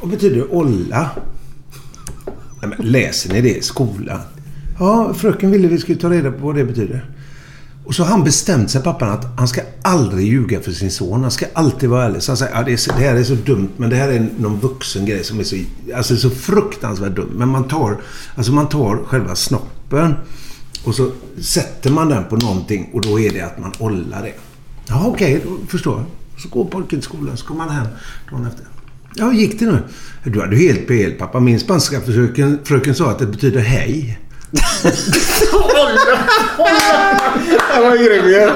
vad 0.00 0.10
betyder 0.10 0.54
olla? 0.54 1.10
Nej, 2.62 2.70
men 2.78 2.90
läser 2.90 3.32
ni 3.32 3.40
det 3.40 3.56
i 3.56 3.62
skolan? 3.62 4.20
Ja, 4.78 5.14
fröken 5.14 5.50
ville 5.50 5.68
vi 5.68 5.78
skulle 5.78 5.98
ta 5.98 6.10
reda 6.10 6.32
på 6.32 6.46
vad 6.46 6.54
det 6.56 6.64
betyder. 6.64 7.04
Och 7.84 7.94
så 7.94 8.02
har 8.02 8.10
han 8.10 8.24
bestämt 8.24 8.70
sig, 8.70 8.82
pappan, 8.82 9.08
att 9.10 9.26
han 9.38 9.48
ska 9.48 9.60
aldrig 9.82 10.26
ljuga 10.26 10.60
för 10.60 10.72
sin 10.72 10.90
son. 10.90 11.22
Han 11.22 11.30
ska 11.30 11.46
alltid 11.52 11.88
vara 11.88 12.04
ärlig. 12.04 12.22
Så 12.22 12.30
han 12.32 12.36
säger, 12.36 12.52
ja, 12.54 12.62
det, 12.62 12.72
är, 12.72 12.76
så- 12.76 12.92
det 12.98 13.04
här 13.04 13.14
är 13.16 13.24
så 13.24 13.34
dumt, 13.34 13.68
men 13.76 13.90
det 13.90 13.96
här 13.96 14.08
är 14.08 14.28
någon 14.38 14.58
vuxen 14.60 15.06
grej 15.06 15.24
som 15.24 15.40
är 15.40 15.44
så, 15.44 15.56
alltså, 15.96 16.16
så 16.16 16.30
fruktansvärt 16.30 17.16
dum. 17.16 17.30
Men 17.36 17.48
man 17.48 17.68
tar, 17.68 17.96
alltså, 18.34 18.52
man 18.52 18.68
tar 18.68 18.96
själva 19.06 19.34
snoppen 19.34 20.14
och 20.84 20.94
så 20.94 21.10
sätter 21.40 21.90
man 21.90 22.08
den 22.08 22.24
på 22.24 22.36
någonting 22.36 22.90
och 22.92 23.00
då 23.02 23.20
är 23.20 23.30
det 23.32 23.40
att 23.40 23.58
man 23.58 23.72
ollar 23.78 24.22
det. 24.22 24.32
Ja, 24.88 25.04
okej, 25.06 25.42
då 25.44 25.66
förstår 25.68 25.96
jag. 25.98 26.06
Så 26.42 26.48
går 26.48 26.64
pojken 26.64 26.88
till 26.88 27.02
skolan, 27.02 27.36
så 27.36 27.46
kommer 27.46 27.64
han 27.64 27.74
hem 27.74 27.86
dagen 28.30 28.46
efter. 28.46 28.64
Ja, 29.14 29.24
hur 29.24 29.32
gick 29.32 29.58
det 29.58 29.64
nu? 29.66 29.78
Du 30.24 30.40
hade 30.40 30.56
ju 30.56 30.72
helt 30.72 30.88
fel, 30.88 31.12
pappa. 31.12 31.40
Min 31.40 31.60
spanska 31.60 32.00
fröken, 32.00 32.58
fröken 32.64 32.94
sa 32.94 33.10
att 33.10 33.18
det 33.18 33.26
betyder 33.26 33.60
hej. 33.60 34.18
Han 37.70 37.82
var 37.82 37.96
grym 37.96 38.28
ju. 38.28 38.50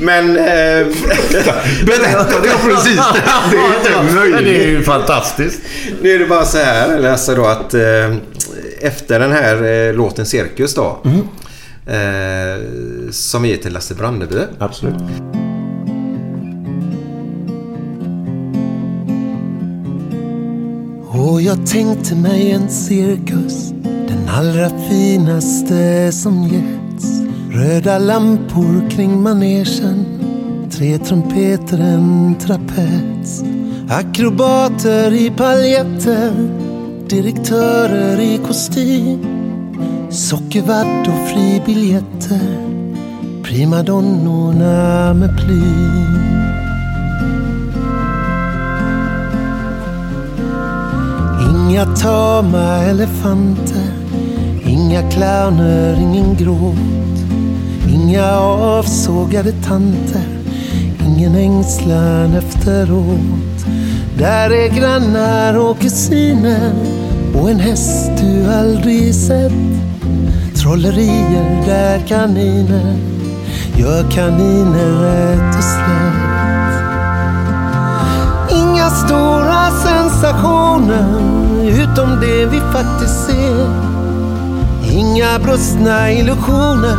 Men... 0.00 0.36
Eh, 0.36 0.86
Berättade 1.86 2.48
jag 2.48 2.62
precis 2.62 3.00
det? 3.12 3.56
Är 3.56 3.76
inte 4.06 4.14
möjligt. 4.14 4.44
Det 4.44 4.64
är 4.64 4.68
ju 4.68 4.82
fantastiskt. 4.82 5.60
Nu 6.02 6.10
är 6.10 6.18
det 6.18 6.26
bara 6.26 6.44
så 6.44 6.58
här, 6.58 6.98
läsa 6.98 7.34
då 7.34 7.46
att 7.46 7.74
eh, 7.74 8.14
efter 8.80 9.20
den 9.20 9.32
här 9.32 9.88
eh, 9.88 9.94
låten 9.94 10.26
Cirkus 10.26 10.74
då. 10.74 11.00
Eh, 11.86 12.62
som 13.10 13.42
vi 13.42 13.48
ger 13.48 13.56
till 13.56 13.72
Lasse 13.72 13.94
Brandeby. 13.94 14.38
Absolut. 14.58 14.94
Och 21.22 21.42
jag 21.42 21.66
tänkte 21.66 22.14
mig 22.14 22.50
en 22.50 22.68
cirkus. 22.68 23.70
Den 23.82 24.28
allra 24.28 24.68
finaste 24.68 26.12
som 26.12 26.42
getts. 26.42 27.22
Röda 27.50 27.98
lampor 27.98 28.90
kring 28.90 29.22
manegen. 29.22 30.04
Tre 30.70 30.98
trumpeter, 30.98 31.78
en 31.78 32.34
trapets. 32.40 33.44
Akrobater 33.88 35.12
i 35.12 35.30
paljetter. 35.30 36.32
Direktörer 37.08 38.20
i 38.20 38.40
kostym. 38.46 39.26
Sockervadd 40.10 41.08
och 41.08 41.28
fribiljetter. 41.28 42.68
Primadonnorna 43.42 45.14
med 45.14 45.36
plym 45.36 46.41
Inga 51.72 51.86
tama 51.96 52.84
elefanter 52.84 53.92
Inga 54.66 55.10
clowner, 55.10 55.94
ingen 56.00 56.36
gråt. 56.36 56.76
Inga 57.88 58.32
avsågade 58.40 59.52
tanter 59.52 60.26
Ingen 61.06 61.34
ängslan 61.34 62.34
efteråt. 62.34 63.66
Där 64.18 64.50
är 64.50 64.68
grannar 64.68 65.58
och 65.58 65.80
kusiner 65.80 66.72
Och 67.34 67.50
en 67.50 67.60
häst 67.60 68.10
du 68.20 68.52
aldrig 68.52 69.14
sett. 69.14 69.52
Trollerier 70.54 71.66
där 71.66 71.98
kaniner 72.08 72.96
Gör 73.76 74.10
kaniner 74.10 74.92
rätt 75.02 75.56
och 75.56 75.64
slätt. 75.64 76.32
Inga 78.58 78.90
stora 78.90 79.70
sensationer 79.70 81.41
utom 81.72 82.20
det 82.20 82.46
vi 82.46 82.60
faktiskt 82.60 83.26
ser. 83.26 83.66
Inga 84.90 85.38
brustna 85.38 86.12
illusioner, 86.12 86.96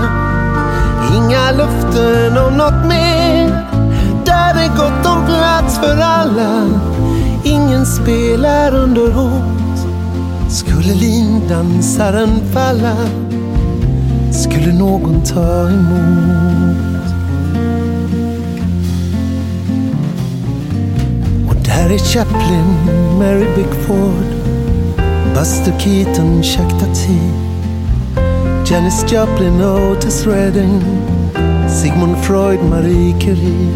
inga 1.16 1.52
löften 1.52 2.38
om 2.38 2.58
något 2.58 2.86
mer. 2.88 3.48
Där 4.26 4.56
är 4.64 4.78
gott 4.78 5.06
om 5.06 5.26
plats 5.26 5.80
för 5.80 5.98
alla, 5.98 6.70
ingen 7.44 7.86
spelar 7.86 8.76
under 8.76 9.12
hot. 9.12 9.88
Skulle 10.50 10.94
lindansaren 10.94 12.42
falla, 12.54 12.96
skulle 14.32 14.74
någon 14.74 15.24
ta 15.24 15.70
emot. 15.70 16.94
Där 21.66 21.94
är 21.94 21.98
Chaplin, 21.98 22.78
Mary 23.20 23.48
Bigford 23.56 24.43
Buster 25.34 25.74
Keaton, 25.80 26.44
Chuck 26.44 26.70
Tati, 26.80 27.20
Janis 28.66 29.04
Joplin, 29.04 29.60
Otis 29.62 30.26
Redding, 30.26 30.80
Sigmund 31.68 32.18
Freud, 32.24 32.62
Marie 32.62 33.14
Curie, 33.20 33.74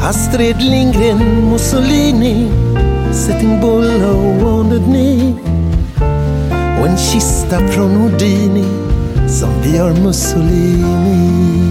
Astrid 0.00 0.56
Lindgren, 0.62 1.50
Mussolini, 1.50 2.48
Sitting 3.12 3.60
Bull 3.60 3.84
Wounded 4.40 4.84
Knee 4.84 5.34
och 6.80 6.86
en 6.86 6.96
kista 6.96 7.58
från 7.68 7.90
Houdini 7.90 8.64
som 9.28 9.50
vi 9.62 9.78
Mussolini. 10.02 11.70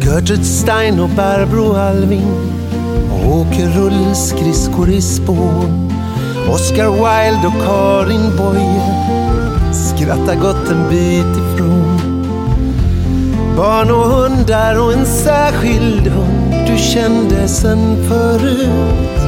Gertrude 0.00 0.44
Stein 0.44 1.00
och 1.00 1.08
Barbro 1.08 1.72
Alving 1.72 2.61
åker 3.32 3.68
rullskridskor 3.68 4.90
i 4.90 5.02
spån. 5.02 5.92
Oscar 6.50 6.90
Wilde 6.90 7.46
och 7.46 7.64
Karin 7.64 8.36
Boye 8.36 8.82
skrattar 9.72 10.34
gott 10.34 10.70
en 10.70 10.88
bit 10.90 11.36
ifrån. 11.36 12.00
Barn 13.56 13.90
och 13.90 14.04
hundar 14.04 14.84
och 14.84 14.92
en 14.92 15.06
särskild 15.06 16.06
hund 16.06 16.54
du 16.66 16.78
kände 16.78 17.48
sen 17.48 18.08
förut. 18.08 19.22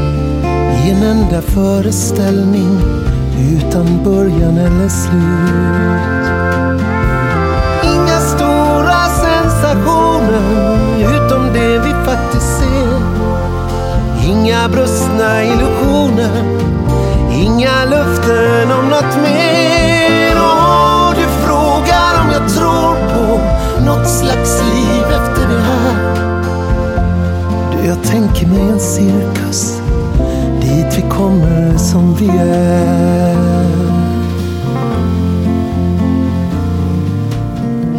I 0.85 0.91
en 0.91 1.03
enda 1.03 1.43
föreställning 1.43 2.79
utan 3.39 4.05
början 4.05 4.59
eller 4.59 4.89
slut. 4.89 6.14
Inga 14.35 14.69
brustna 14.69 15.45
illusioner, 15.45 16.45
inga 17.33 17.85
löften 17.85 18.73
om 18.73 18.89
något 18.89 19.17
mer. 19.23 20.37
Och 20.37 21.15
du 21.15 21.27
frågar 21.47 22.21
om 22.21 22.31
jag 22.33 22.49
tror 22.49 22.95
på 23.15 23.41
något 23.85 24.09
slags 24.09 24.63
liv 24.63 25.05
efter 25.05 25.49
det 25.49 25.61
här. 25.61 26.15
Du, 27.73 27.89
jag 27.89 28.03
tänker 28.03 28.47
mig 28.47 28.61
en 28.61 28.81
cirkus 28.81 29.81
dit 30.61 30.99
vi 30.99 31.11
kommer 31.11 31.77
som 31.77 32.15
vi 32.15 32.29
är. 32.39 33.35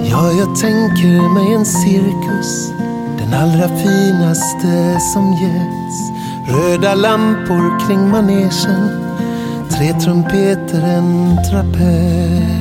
Ja, 0.09 0.31
jag 0.31 0.55
tänker 0.55 1.33
mig 1.33 1.53
en 1.53 1.65
cirkus 1.65 2.72
Den 3.17 3.33
allra 3.33 3.67
finaste 3.67 4.99
som 5.14 5.33
getts 5.33 6.15
Röda 6.56 6.95
lampor 6.95 7.88
kring 7.88 8.09
manegen 8.09 8.90
Tre 9.72 9.93
trumpeter, 9.93 10.82
en 10.84 11.38
trapets 11.51 12.56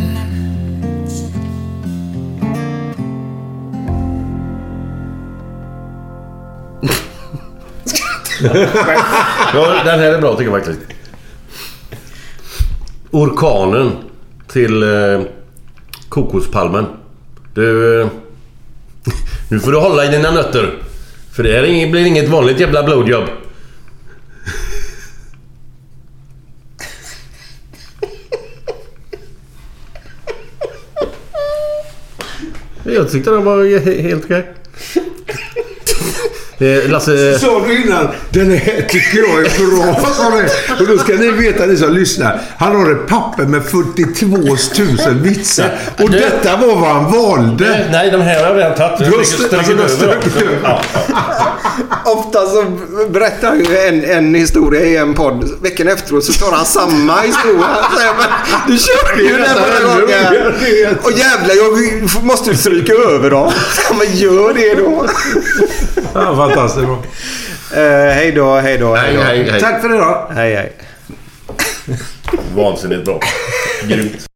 ja, 9.55 9.83
den 9.85 9.99
här 10.01 10.13
är 10.13 10.21
bra 10.21 10.37
tycker 10.37 10.51
jag 10.53 10.65
faktiskt. 10.65 10.81
Orkanen 13.11 13.91
till 14.49 14.83
eh, 14.83 15.21
kokospalmen. 16.09 16.87
Du... 17.55 18.01
Eh, 18.01 18.09
nu 19.51 19.61
får 19.61 19.73
du 19.73 19.79
hålla 19.79 20.05
i 20.05 20.09
dina 20.09 20.31
nötter. 20.31 20.79
För 21.33 21.43
det 21.43 21.53
här 21.53 21.63
är 21.63 21.67
inget- 21.67 21.91
blir 21.91 22.07
inget 22.07 22.29
vanligt 22.29 22.61
jävla 22.61 22.83
blowjob. 22.83 23.25
Tyckte 33.15 33.31
den 33.31 33.45
var 33.45 33.65
helt 34.03 34.25
okej. 34.25 34.45
Eh, 36.59 36.91
Lasse... 36.91 37.39
Sa 37.39 37.65
du 37.67 37.83
innan, 37.83 38.09
den 38.31 38.51
här 38.51 38.87
tycker 38.89 39.19
jag 39.19 39.39
är 39.39 39.77
bra. 39.77 40.11
sa 40.15 40.31
du. 40.31 40.83
Och 40.85 40.89
då 40.97 40.99
ska 41.03 41.13
ni 41.13 41.31
veta, 41.31 41.67
ni 41.67 41.77
som 41.77 41.93
lyssnar. 41.93 42.41
Han 42.59 42.77
har 42.77 42.91
ett 42.93 43.07
papper 43.07 43.43
med 43.43 43.65
42 43.65 44.27
000 45.07 45.15
vitsar. 45.23 45.79
Och 46.01 46.11
Du- 46.11 46.19
detta 46.19 46.57
var 46.57 46.67
vad 46.77 46.89
han 46.91 47.13
valde. 47.13 47.87
Nej, 47.93 48.11
de 48.11 48.21
här 48.21 48.45
har 48.45 48.55
vi 48.55 48.61
redan 48.61 48.75
tagit. 48.77 48.99
Du 48.99 49.17
har 49.17 49.23
st- 49.23 49.57
du 49.67 49.77
har 49.83 49.89
strukit 49.89 50.37
över. 50.43 50.59
Ja. 50.63 50.81
Ofta 52.05 52.47
så 52.47 52.65
berättar 53.11 53.49
han 53.49 53.59
ju 53.65 53.79
en, 53.79 54.05
en 54.05 54.35
historia 54.35 54.81
i 54.81 54.97
en 54.97 55.15
podd. 55.15 55.51
Veckan 55.63 55.89
efteråt 55.89 56.25
så 56.25 56.33
tar 56.33 56.53
han 56.57 56.65
samma 56.67 57.21
historia. 57.21 57.65
Jag, 57.99 58.15
du 58.67 58.79
körde 58.79 59.23
ju 59.23 59.37
den 59.37 59.47
förra 59.47 59.89
gången. 59.95 60.97
Och 61.03 61.13
jävlar, 61.13 61.55
jag 61.55 62.25
måste 62.25 62.57
stryka 62.57 62.93
över 62.93 63.31
dem. 63.31 63.53
Men 63.99 64.17
gör 64.17 64.55
det 64.55 64.75
då. 64.75 65.07
Ja, 66.55 66.61
fantastiskt 66.61 66.87
bra. 66.87 66.97
Uh, 66.97 68.15
hej 68.15 68.33
då, 68.33 68.61
hej 68.61 68.79
då, 68.79 68.95
hej 68.95 69.15
då. 69.15 69.23
Hej, 69.23 69.37
hej, 69.39 69.51
hej. 69.51 69.61
Tack 69.61 69.83
för 69.83 69.95
idag. 69.95 70.27
Hej, 70.31 70.55
hej. 70.55 70.73
Vansinnigt 72.55 73.05
bra. 73.05 73.21
Grymt. 73.83 74.27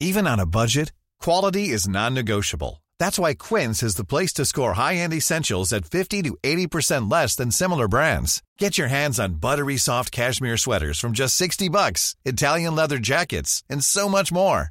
Even 0.00 0.26
on 0.26 0.40
a 0.40 0.46
budget, 0.46 0.92
quality 1.24 1.74
is 1.74 1.88
non-negotiable. 1.88 2.82
That's 3.00 3.18
why 3.18 3.34
Quince 3.34 3.82
is 3.82 3.96
the 3.96 4.04
place 4.04 4.32
to 4.34 4.44
score 4.44 4.74
high-end 4.74 5.12
essentials 5.12 5.72
at 5.72 5.84
50 5.90 6.22
to 6.22 6.36
80% 6.44 7.10
less 7.10 7.36
than 7.36 7.50
similar 7.50 7.88
brands. 7.88 8.42
Get 8.58 8.78
your 8.78 8.88
hands 8.88 9.18
on 9.20 9.40
buttery 9.40 9.76
soft 9.76 10.12
cashmere 10.12 10.56
sweaters 10.56 11.00
from 11.00 11.12
just 11.12 11.36
60 11.36 11.68
bucks, 11.68 12.14
Italian 12.24 12.76
leather 12.76 12.98
jackets, 12.98 13.64
and 13.68 13.82
so 13.84 14.08
much 14.08 14.30
more. 14.32 14.70